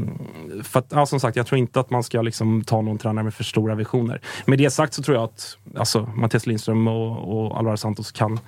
för 0.64 0.80
att, 0.80 0.88
ja, 0.90 1.06
som 1.06 1.20
sagt, 1.20 1.38
jag 1.38 1.48
tror 1.48 1.60
inte 1.60 1.80
att 1.80 1.90
man 1.90 2.04
ska 2.04 2.22
liksom, 2.22 2.64
ta 2.64 2.82
någon 2.82 2.98
tränare 2.98 3.24
med 3.24 3.34
för 3.34 3.44
stora 3.44 3.76
visioner. 3.76 4.22
Med 4.46 4.58
det 4.58 4.70
sagt 4.70 4.94
så 4.94 5.04
tror 5.04 5.18
jag 5.18 5.24
att 5.24 5.58
alltså, 5.78 6.10
Mattias 6.16 6.48
Lindström 6.48 6.88
och, 6.88 7.38
och 7.38 7.58
Alvaro 7.58 7.78
Santos 7.78 8.12
kan, 8.12 8.40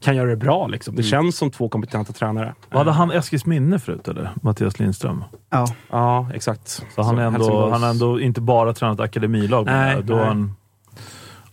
kan 0.00 0.16
göra 0.16 0.30
det 0.30 0.36
bra. 0.36 0.66
Liksom. 0.66 0.96
Det 0.96 1.02
känns 1.02 1.36
som 1.36 1.50
två 1.50 1.68
kompetenta 1.68 2.12
tränare. 2.12 2.54
Var 2.70 2.78
hade 2.78 2.90
han 2.92 3.10
Eskils 3.10 3.46
minne 3.46 3.78
förut 3.78 4.08
eller? 4.08 4.30
Mattias 4.42 4.78
Lindström. 4.78 5.24
Ja. 5.50 5.66
Ja, 5.90 6.28
exakt. 6.34 6.68
Så 6.94 7.02
han, 7.02 7.18
är 7.18 7.22
ändå, 7.22 7.38
Helsingborgs- 7.40 7.70
han 7.72 7.82
har 7.82 7.90
ändå 7.90 8.20
inte 8.20 8.40
bara 8.40 8.72
tränat 8.72 9.00
akademilag. 9.00 9.66
Nej, 9.66 10.02
då 10.02 10.14
nej. 10.16 10.24
Han, 10.24 10.54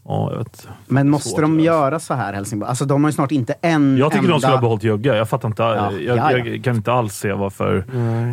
ja, 0.08 0.30
jag, 0.32 0.38
vet. 0.38 0.68
Men 0.88 1.10
måste 1.10 1.30
Svårt 1.30 1.42
de 1.42 1.58
det 1.58 1.64
göra 1.64 2.00
så 2.00 2.14
här 2.14 2.34
Helsingborg? 2.34 2.70
Alltså 2.70 2.86
de 2.86 3.04
har 3.04 3.10
ju 3.12 3.14
snart 3.14 3.32
inte 3.32 3.56
en 3.62 3.98
jag 3.98 4.12
tycker 4.12 4.24
enda... 4.24 4.32
de 4.34 4.40
skulle 4.42 4.54
ha 4.56 4.62
behållit 4.62 4.84
Jögge. 4.84 5.16
Jag 5.18 5.30
fattar 5.30 5.48
inte. 5.48 5.64
Ja, 5.64 5.92
jag, 5.92 6.18
ja, 6.18 6.32
ja. 6.32 6.38
jag 6.38 6.64
kan 6.64 6.76
inte 6.76 6.92
alls 6.94 7.16
se 7.16 7.34
varför, 7.34 7.86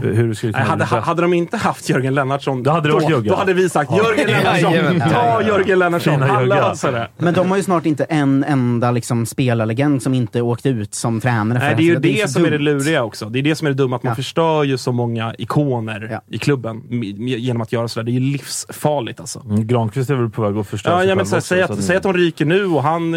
hur 0.03 0.29
det 0.29 0.35
skulle 0.35 0.53
Nej, 0.53 0.63
kunna 0.71 0.85
hade, 0.85 1.01
hade 1.03 1.23
de 1.23 1.33
inte 1.33 1.57
haft 1.57 1.89
Jörgen 1.89 2.15
Lennartsson, 2.15 2.63
Då 2.63 2.71
hade 2.71 2.89
det 2.89 2.95
varit 2.95 3.09
då, 3.11 3.21
då 3.21 3.35
hade 3.35 3.55
vi 3.55 3.69
sagt 3.69 3.91
Jörgen 3.97 4.27
Lennartsson. 4.31 5.01
Ta 5.11 5.43
Jörgen 5.43 5.79
Lennartsson, 5.79 6.21
löser 6.49 6.93
det. 6.93 7.09
Men 7.19 7.35
de 7.35 7.51
har 7.51 7.57
ju 7.57 7.63
snart 7.63 7.87
inte 7.87 8.05
en 8.05 8.45
enda 8.45 8.91
liksom, 8.91 9.27
spelarlegend 9.27 10.03
som 10.03 10.15
inte 10.15 10.41
åkte 10.43 10.69
ut 10.69 10.95
som 10.95 11.21
tränare 11.21 11.59
för 11.61 11.67
Nej, 11.67 11.75
det 11.77 11.83
är 11.83 11.85
ju 11.85 11.93
Helsingborg. 11.95 12.21
det 12.23 12.29
så 12.29 12.33
som 12.33 12.45
är 12.45 12.51
det 12.51 12.59
dumt. 12.59 12.65
luriga 12.65 13.03
också. 13.05 13.29
Det 13.29 13.39
är 13.39 13.43
det 13.43 13.55
som 13.55 13.67
är 13.67 13.71
det 13.71 13.77
dumma, 13.77 13.97
att 13.97 14.03
man 14.03 14.11
Ja. 14.11 14.15
förstör 14.15 14.65
ju 14.65 14.79
så 14.79 14.93
många 14.93 15.35
ikoner 15.39 16.09
Ja. 16.13 16.21
i 16.31 16.39
klubben 16.39 16.83
genom 17.27 17.63
att 17.63 17.73
göra 17.73 17.89
sådär. 17.89 18.05
Det 18.05 18.11
är 18.11 18.13
ju 18.13 18.21
livsfarligt 18.21 19.21
alltså. 19.21 19.41
Mm, 19.45 19.67
Granqvist 19.67 20.11
är 20.11 20.15
väl 20.15 20.31
på 20.31 20.43
väg 20.43 20.57
att 20.57 20.67
förstöra 20.67 20.95
Ja, 20.95 21.01
sig 21.01 21.09
ja, 21.09 21.15
men 21.15 21.25
själv 21.25 21.31
så, 21.31 21.37
också, 21.37 21.55
säg, 21.67 21.73
att, 21.75 21.79
att- 21.79 21.85
säg 21.85 21.97
att 21.97 22.03
de 22.03 22.13
ryker 22.13 22.45
nu 22.45 22.67
och 22.67 22.83
han, 22.83 23.13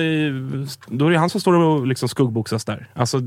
då 0.88 1.08
är 1.08 1.12
det 1.12 1.18
han 1.18 1.30
som 1.30 1.42
står 1.42 1.54
och 1.54 1.88
liksom 1.88 2.10
skuggboxas 2.10 2.66
där. 2.66 2.88
Alltså, 2.94 3.20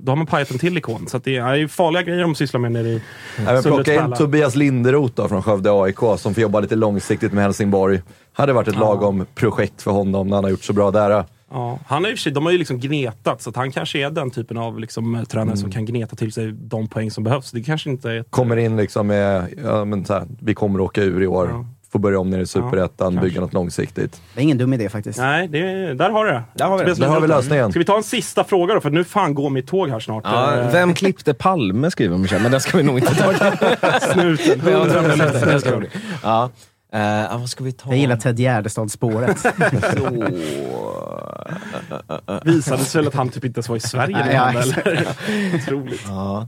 då 0.00 0.12
har 0.12 0.16
man 0.16 0.26
pajat 0.26 0.50
en 0.50 0.58
till 0.58 0.78
ikon. 0.78 1.06
Så 1.08 1.18
det 1.18 1.36
är 1.36 1.54
ju 1.54 1.68
farliga 1.68 2.02
grejer 2.02 2.22
de 2.22 2.34
sysslar 2.34 2.60
med 2.60 2.72
nere 2.72 2.88
i 2.88 3.00
Sundets 3.36 3.66
plocka 3.66 3.94
in. 4.04 4.12
Tobias 4.12 4.54
Linderoth 4.56 5.14
då, 5.14 5.28
från 5.28 5.42
Skövde 5.42 5.70
AIK 5.82 5.98
som 6.18 6.34
får 6.34 6.42
jobba 6.42 6.60
lite 6.60 6.76
långsiktigt 6.76 7.32
med 7.32 7.44
Helsingborg. 7.44 8.02
Hade 8.32 8.52
varit 8.52 8.68
ett 8.68 8.78
lagom 8.78 9.26
projekt 9.34 9.82
för 9.82 9.90
honom 9.90 10.26
när 10.28 10.34
han 10.36 10.44
har 10.44 10.50
gjort 10.50 10.64
så 10.64 10.72
bra 10.72 10.90
där. 10.90 11.24
Ja, 11.50 11.78
han 11.86 12.04
har 12.04 12.10
i 12.10 12.14
och 12.14 12.18
för 12.18 12.22
sig, 12.22 12.32
de 12.32 12.44
har 12.44 12.52
ju 12.52 12.58
liksom 12.58 12.80
gnetat, 12.80 13.42
så 13.42 13.52
han 13.54 13.72
kanske 13.72 13.98
är 13.98 14.10
den 14.10 14.30
typen 14.30 14.58
av 14.58 14.78
liksom, 14.80 15.14
eh, 15.14 15.24
tränare 15.24 15.56
som 15.56 15.70
kan 15.70 15.84
gneta 15.84 16.16
till 16.16 16.32
sig 16.32 16.52
de 16.52 16.88
poäng 16.88 17.10
som 17.10 17.24
behövs. 17.24 17.50
Det 17.52 17.62
kanske 17.62 17.90
inte 17.90 18.10
är... 18.10 18.20
Ett, 18.20 18.30
Kommer 18.30 18.56
in 18.56 18.76
liksom 18.76 19.06
med, 19.06 19.54
ja, 19.64 19.84
men 19.84 20.04
så 20.04 20.12
här, 20.12 20.26
vi 20.40 20.54
kommer 20.54 20.80
åka 20.80 21.02
ur 21.02 21.22
i 21.22 21.26
år. 21.26 21.48
Ja. 21.48 21.64
Får 21.92 21.98
börja 21.98 22.18
om 22.20 22.30
nere 22.30 22.40
i 22.42 22.46
Superettan, 22.46 23.14
Ja, 23.14 23.20
bygga 23.20 23.40
något 23.40 23.52
långsiktigt. 23.52 24.20
Det 24.34 24.40
är 24.40 24.42
ingen 24.42 24.58
dum 24.58 24.72
idé 24.72 24.88
faktiskt. 24.88 25.18
Nej, 25.18 25.48
det, 25.48 25.94
där 25.94 26.10
har 26.10 26.24
du 26.24 26.30
det. 26.32 26.42
Där 26.54 26.66
har 26.66 26.78
vi 26.78 26.84
det. 26.84 26.94
Där 26.94 27.06
har 27.08 27.20
vi 27.20 27.28
lösningen. 27.28 27.70
Ska 27.70 27.78
vi 27.78 27.84
ta 27.84 27.96
en 27.96 28.02
sista 28.02 28.44
fråga 28.44 28.74
då? 28.74 28.80
För 28.80 28.90
nu 28.90 29.04
fan 29.04 29.34
går 29.34 29.50
mitt 29.50 29.66
tåg 29.66 29.88
här 29.90 30.00
snart. 30.00 30.24
Ja, 30.26 30.54
Eh, 30.56 30.72
vem 30.72 30.94
klippte 30.94 31.34
Palme 31.34 31.90
skriver 31.90 32.16
Michel, 32.18 32.42
men 32.42 32.52
det 32.52 32.60
ska 32.60 32.76
vi 32.76 32.82
nog 32.82 32.98
inte 32.98 33.14
ta. 33.14 33.32
Snuten. 34.12 34.60
Men 34.64 34.72
jag 34.72 34.90
tror 34.90 35.02
det 35.02 35.08
är 35.08 35.16
100% 35.16 35.34
lite- 35.34 35.46
det 35.52 35.60
ska 35.60 35.76
bli. 35.76 35.88
Ja. 36.22 36.50
Ja, 36.92 37.36
vad 37.38 37.48
ska 37.48 37.64
vi 37.64 37.72
ta? 37.72 37.88
Jag 37.90 37.98
gillar 37.98 38.16
Ted 38.16 38.38
Gärdestad-spåret. 38.38 39.44
Visade 42.44 42.84
sig 42.84 42.98
väl 43.00 43.08
att 43.08 43.14
han 43.14 43.28
typ 43.28 43.44
inte 43.44 43.58
ens 43.58 43.68
var 43.68 43.76
i 43.76 43.80
Sverige 43.80 44.18
exakt. 44.24 44.86
eller? 44.86 45.06
Otroligt. 45.54 46.02
Ja. 46.06 46.46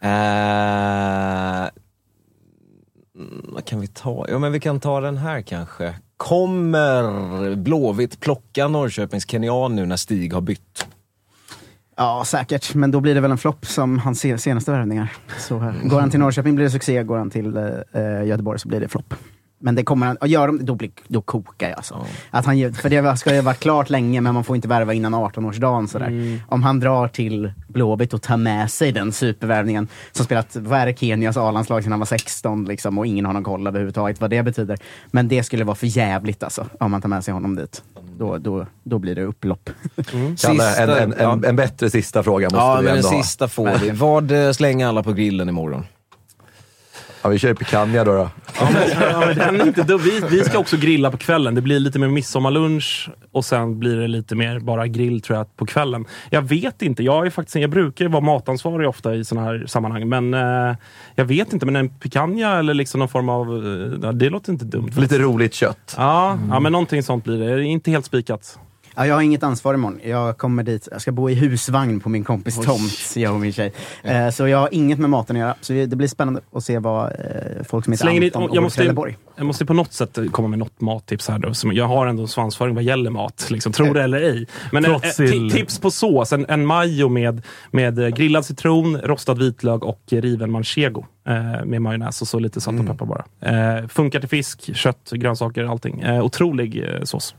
Mm, 0.00 1.68
Mm, 3.16 3.46
vad 3.48 3.64
kan 3.64 3.80
vi 3.80 3.86
ta? 3.86 4.26
Ja, 4.28 4.38
men 4.38 4.52
vi 4.52 4.60
kan 4.60 4.80
ta 4.80 5.00
den 5.00 5.16
här 5.16 5.42
kanske. 5.42 5.94
Kommer 6.16 7.54
Blåvitt 7.54 8.20
plocka 8.20 8.68
Norrköpings 8.68 9.30
Kenyan 9.30 9.76
nu 9.76 9.86
när 9.86 9.96
Stig 9.96 10.34
har 10.34 10.40
bytt? 10.40 10.86
ja, 11.96 12.24
säkert. 12.26 12.74
Men 12.74 12.90
då 12.90 13.00
blir 13.00 13.14
det 13.14 13.20
väl 13.20 13.30
en 13.30 13.38
flopp 13.38 13.66
som 13.66 13.98
hans 13.98 14.20
senaste 14.20 14.70
värvningar. 14.70 15.12
Så, 15.38 15.58
går 15.84 16.00
han 16.00 16.10
till 16.10 16.20
Norrköping 16.20 16.54
blir 16.54 16.64
det 16.64 16.70
succé, 16.70 17.02
går 17.02 17.18
han 17.18 17.30
till 17.30 17.56
eh, 17.56 17.64
eh 17.92 18.24
Göteborg 18.24 18.58
så 18.58 18.68
blir 18.68 18.80
det 18.80 18.88
flopp. 18.88 19.14
Men 19.66 19.74
det 19.74 19.82
kommer 19.82 20.06
han, 20.06 20.16
och 20.16 20.28
gör 20.28 20.46
de, 20.46 20.64
då, 20.64 20.74
blir, 20.74 20.90
då 21.08 21.20
kokar 21.20 21.68
jag 21.68 21.76
alltså. 21.76 22.06
Att 22.30 22.46
han, 22.46 22.74
för 22.74 22.88
det 22.88 23.16
ska 23.16 23.30
ju 23.30 23.36
ha 23.36 23.42
varit 23.42 23.60
klart 23.60 23.90
länge, 23.90 24.20
men 24.20 24.34
man 24.34 24.44
får 24.44 24.56
inte 24.56 24.68
värva 24.68 24.94
innan 24.94 25.14
18-årsdagen. 25.14 25.86
Sådär. 25.86 26.40
Om 26.48 26.62
han 26.62 26.80
drar 26.80 27.08
till 27.08 27.52
Blåvitt 27.68 28.14
och 28.14 28.22
tar 28.22 28.36
med 28.36 28.70
sig 28.70 28.92
den 28.92 29.12
supervärvningen, 29.12 29.88
som 30.12 30.24
spelat, 30.24 30.56
vad 30.56 30.78
är 30.78 30.86
det, 30.86 30.98
Kenias 30.98 31.36
A-landslag 31.36 31.82
sedan 31.82 31.92
han 31.92 32.00
var 32.00 32.06
16, 32.06 32.64
liksom, 32.64 32.98
och 32.98 33.06
ingen 33.06 33.26
har 33.26 33.32
någon 33.32 33.44
koll 33.44 33.66
överhuvudtaget 33.66 34.20
vad 34.20 34.30
det 34.30 34.42
betyder. 34.42 34.78
Men 35.06 35.28
det 35.28 35.42
skulle 35.42 35.64
vara 35.64 35.74
för 35.74 35.86
jävligt 35.86 36.42
alltså, 36.42 36.66
om 36.80 36.90
man 36.90 37.02
tar 37.02 37.08
med 37.08 37.24
sig 37.24 37.34
honom 37.34 37.56
dit. 37.56 37.82
Då, 38.18 38.38
då, 38.38 38.66
då 38.82 38.98
blir 38.98 39.14
det 39.14 39.22
upplopp. 39.22 39.70
Kalle, 40.42 40.76
en, 40.76 40.90
en, 40.90 41.12
en, 41.12 41.44
en 41.44 41.56
bättre 41.56 41.90
sista 41.90 42.22
fråga 42.22 42.46
måste 42.46 42.56
Ja, 42.58 42.76
vi 42.76 42.84
men 42.84 42.84
den 42.84 42.96
ändå 42.96 43.08
ha. 43.08 43.22
sista 43.22 43.48
får 43.48 43.78
vi. 43.82 43.90
Vad 43.90 44.30
eh, 44.30 44.52
slänger 44.52 44.86
alla 44.86 45.02
på 45.02 45.12
grillen 45.12 45.48
imorgon? 45.48 45.84
Ja, 47.26 47.30
vi 47.30 47.38
kör 47.38 47.48
ju 47.48 47.54
picanha 47.54 48.04
då. 48.04 48.12
då. 48.12 48.30
Ja, 48.60 48.68
men, 48.72 49.10
ja, 49.10 49.20
men 49.26 49.36
den 49.36 49.60
är 49.60 49.66
inte 49.66 49.82
dum. 49.82 50.00
Vi, 50.04 50.22
vi 50.30 50.44
ska 50.44 50.58
också 50.58 50.76
grilla 50.76 51.10
på 51.10 51.16
kvällen. 51.16 51.54
Det 51.54 51.60
blir 51.60 51.80
lite 51.80 51.98
mer 51.98 52.08
midsommarlunch 52.08 53.10
och 53.32 53.44
sen 53.44 53.78
blir 53.78 53.96
det 53.96 54.08
lite 54.08 54.34
mer 54.34 54.58
bara 54.58 54.86
grill 54.86 55.20
tror 55.20 55.38
jag 55.38 55.56
på 55.56 55.66
kvällen. 55.66 56.04
Jag 56.30 56.42
vet 56.42 56.82
inte. 56.82 57.02
Jag, 57.02 57.26
är 57.26 57.30
faktiskt, 57.30 57.56
jag 57.56 57.70
brukar 57.70 58.08
vara 58.08 58.20
matansvarig 58.20 58.88
ofta 58.88 59.14
i 59.14 59.24
sådana 59.24 59.46
här 59.46 59.64
sammanhang. 59.66 60.08
Men 60.08 60.34
eh, 60.34 60.76
jag 61.14 61.24
vet 61.24 61.52
inte. 61.52 61.66
Men 61.66 61.76
en 61.76 61.88
picanha 61.88 62.58
eller 62.58 62.74
liksom 62.74 62.98
någon 62.98 63.08
form 63.08 63.28
av... 63.28 63.46
Eh, 64.04 64.12
det 64.12 64.30
låter 64.30 64.52
inte 64.52 64.64
dumt. 64.64 64.90
Lite 64.96 65.18
roligt 65.18 65.54
kött. 65.54 65.94
Ja, 65.96 66.38
ja, 66.50 66.60
men 66.60 66.72
någonting 66.72 67.02
sånt 67.02 67.24
blir 67.24 67.38
det. 67.38 67.62
Inte 67.62 67.90
helt 67.90 68.04
spikat. 68.04 68.58
Ja, 68.96 69.06
jag 69.06 69.14
har 69.14 69.22
inget 69.22 69.42
ansvar 69.42 69.74
imorgon. 69.74 70.00
Jag 70.04 70.38
kommer 70.38 70.62
dit, 70.62 70.88
jag 70.92 71.00
ska 71.00 71.12
bo 71.12 71.30
i 71.30 71.34
husvagn 71.34 72.00
på 72.00 72.08
min 72.08 72.24
kompis 72.24 72.60
tomt, 72.60 73.16
jag 73.16 73.34
och 73.34 73.40
min 73.40 73.52
tjej. 73.52 73.72
Eh, 74.02 74.30
så 74.30 74.48
jag 74.48 74.58
har 74.58 74.68
inget 74.72 74.98
med 74.98 75.10
maten 75.10 75.36
att 75.36 75.40
göra. 75.40 75.54
Så 75.60 75.72
det 75.72 75.96
blir 75.96 76.08
spännande 76.08 76.40
att 76.52 76.64
se 76.64 76.78
vad 76.78 77.06
eh, 77.06 77.62
folk 77.68 77.84
som 77.84 77.92
heter 77.92 78.04
Slänger 78.04 78.24
Anton 78.24 78.42
och 78.42 78.56
jag, 78.56 78.62
måste, 78.62 78.78
Trelleborg. 78.78 79.18
jag 79.36 79.46
måste 79.46 79.66
på 79.66 79.74
något 79.74 79.92
sätt 79.92 80.18
komma 80.32 80.48
med 80.48 80.58
något 80.58 80.80
mattips 80.80 81.28
här. 81.28 81.38
Då, 81.38 81.54
som 81.54 81.72
jag 81.72 81.84
har 81.84 82.06
ändå 82.06 82.26
svansföring 82.26 82.74
vad 82.74 82.84
gäller 82.84 83.10
mat, 83.10 83.46
liksom, 83.50 83.72
tro 83.72 83.92
det 83.92 84.02
eller 84.02 84.20
ej. 84.20 84.46
Men 84.72 84.84
en, 84.84 84.92
eh, 84.92 85.00
tips 85.52 85.78
på 85.78 85.90
sås. 85.90 86.32
En, 86.32 86.46
en 86.48 86.66
majo 86.66 87.08
med, 87.08 87.42
med 87.70 87.98
eh, 87.98 88.08
grillad 88.08 88.46
citron, 88.46 88.98
rostad 88.98 89.34
vitlök 89.34 89.82
och 89.82 90.02
riven 90.08 90.50
manchego. 90.50 91.04
Eh, 91.28 91.64
med 91.64 91.82
majonnäs 91.82 92.22
och 92.22 92.28
så 92.28 92.38
lite 92.38 92.60
salt 92.60 92.80
och 92.80 92.86
peppar 92.86 93.06
bara. 93.06 93.24
Eh, 93.78 93.88
funkar 93.88 94.20
till 94.20 94.28
fisk, 94.28 94.76
kött, 94.76 95.10
grönsaker, 95.12 95.64
allting. 95.64 96.00
Eh, 96.00 96.24
otrolig 96.24 96.84
eh, 96.84 97.02
sås. 97.02 97.34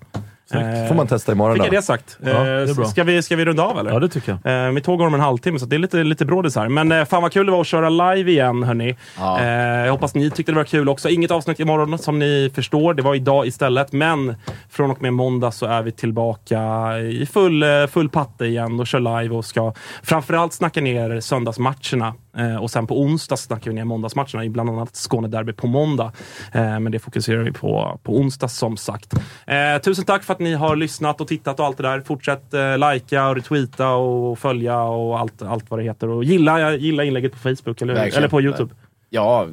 Eh, 0.54 0.88
får 0.88 0.96
man 0.96 1.08
testa 1.08 1.32
imorgon 1.32 1.54
Fick 1.56 1.62
då. 1.62 1.68
jag 1.68 1.74
det 1.74 1.86
sagt. 1.86 2.18
Ja, 2.22 2.30
det 2.44 2.70
Eh, 2.80 2.86
ska, 2.86 3.04
vi, 3.04 3.22
ska 3.22 3.36
vi 3.36 3.46
runda 3.46 3.64
av 3.64 3.80
eller? 3.80 3.92
Ja, 3.92 4.00
det 4.00 4.10
tycker 4.10 4.38
jag. 4.44 4.66
Eh, 4.68 4.72
mitt 4.72 4.84
tåg 4.84 5.00
går 5.00 5.08
om 5.08 5.14
en 5.14 5.20
halvtimme, 5.20 5.60
så 5.60 5.66
det 5.66 5.76
är 5.76 5.80
lite, 5.80 6.04
lite 6.04 6.26
brådis 6.26 6.56
här. 6.56 6.70
Men 6.70 6.92
eh, 6.92 7.06
fan 7.06 7.22
vad 7.22 7.32
kul 7.32 7.46
det 7.46 7.52
var 7.52 7.62
att 7.62 7.68
köra 7.68 7.90
live 7.90 8.32
igen, 8.32 8.64
hörni. 8.64 8.96
Ja. 9.18 9.40
Eh, 9.40 9.48
jag 9.86 9.92
hoppas 9.92 10.16
ni 10.16 10.32
tyckte 10.32 10.52
det 10.52 10.56
var 10.56 10.64
kul 10.64 10.90
också. 10.90 11.10
Inget 11.10 11.32
avsnitt 11.32 11.60
imorgon 11.60 11.98
som 12.00 12.20
ni 12.20 12.52
förstår. 12.56 12.94
Det 12.94 13.02
var 13.02 13.16
idag 13.16 13.48
istället. 13.48 13.92
Men 13.92 14.36
från 14.70 14.92
och 14.92 15.02
med 15.02 15.14
måndag 15.14 15.52
så 15.52 15.66
är 15.66 15.82
vi 15.82 15.92
tillbaka 15.92 16.60
i 17.00 17.26
full, 17.26 17.64
eh, 17.64 17.88
full 17.88 18.10
patte 18.10 18.46
igen 18.46 18.80
och 18.80 18.88
kör 18.88 19.22
live 19.22 19.36
och 19.36 19.46
ska 19.46 19.74
framförallt 20.04 20.54
snacka 20.54 20.82
ner 20.82 21.20
söndagsmatcherna. 21.20 22.14
Eh, 22.38 22.56
och 22.56 22.72
sen 22.72 22.88
på 22.88 23.02
onsdag 23.02 23.38
snackar 23.38 23.72
vi 23.72 23.76
ner 23.76 23.86
måndagsmatcherna, 23.86 24.46
i 24.46 24.50
bland 24.50 24.70
annat 24.70 24.96
Skånederby 24.96 25.54
på 25.54 25.68
måndag. 25.68 26.12
Eh, 26.54 26.80
men 26.80 26.92
det 26.92 27.00
fokuserar 27.00 27.44
vi 27.44 27.52
på 27.52 28.00
på 28.04 28.18
onsdag 28.18 28.48
som 28.48 28.78
sagt. 28.78 29.14
Eh, 29.48 29.82
tusen 29.84 30.06
tack 30.06 30.24
för 30.24 30.34
att 30.34 30.37
ni 30.40 30.54
har 30.54 30.76
lyssnat 30.76 31.22
och 31.22 31.28
tittat 31.28 31.60
och 31.60 31.66
allt 31.66 31.78
det 31.78 31.84
där. 31.84 32.02
Fortsätt 32.02 32.54
eh, 32.54 32.78
likea 32.94 33.28
och 33.30 33.36
retweeta 33.36 33.90
och 33.90 34.40
följa 34.40 34.82
och 34.82 35.20
allt, 35.20 35.42
allt 35.42 35.66
vad 35.70 35.80
det 35.80 35.84
heter. 35.84 36.10
Och 36.10 36.24
gilla, 36.24 36.76
gilla 36.76 37.04
inlägget 37.04 37.32
på 37.32 37.38
Facebook 37.38 37.82
eller, 37.82 37.94
Verkligen. 37.94 38.18
eller 38.18 38.28
på 38.28 38.42
Youtube. 38.42 38.74
Ja, 39.10 39.48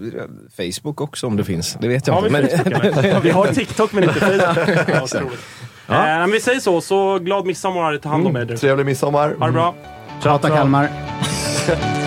Facebook 0.56 1.00
också 1.00 1.26
om 1.26 1.36
det 1.36 1.44
finns. 1.44 1.76
Det 1.80 1.88
vet 1.88 2.06
jag 2.06 2.14
Har 2.14 2.22
vi 2.22 2.28
inte. 2.28 2.58
Facebook 2.58 2.84
eller? 2.84 3.20
Vi 3.20 3.30
har 3.30 3.46
TikTok 3.46 3.92
men 3.92 4.04
inte 4.04 4.20
Facebook. 4.20 4.88
Ja, 4.88 5.02
otroligt. 5.02 5.40
Eh, 5.88 5.94
men 5.96 6.30
vi 6.30 6.40
säger 6.40 6.60
så, 6.60 6.80
så 6.80 7.18
glad 7.18 7.46
midsommar. 7.46 7.96
Ta 7.96 8.08
hand 8.08 8.26
om 8.26 8.36
er. 8.36 8.56
Trevlig 8.56 8.86
midsommar. 8.86 9.34
Ha 9.38 9.46
det 9.46 9.52
bra. 9.52 9.74
Hata 10.22 10.48
Kalmar. 10.48 10.88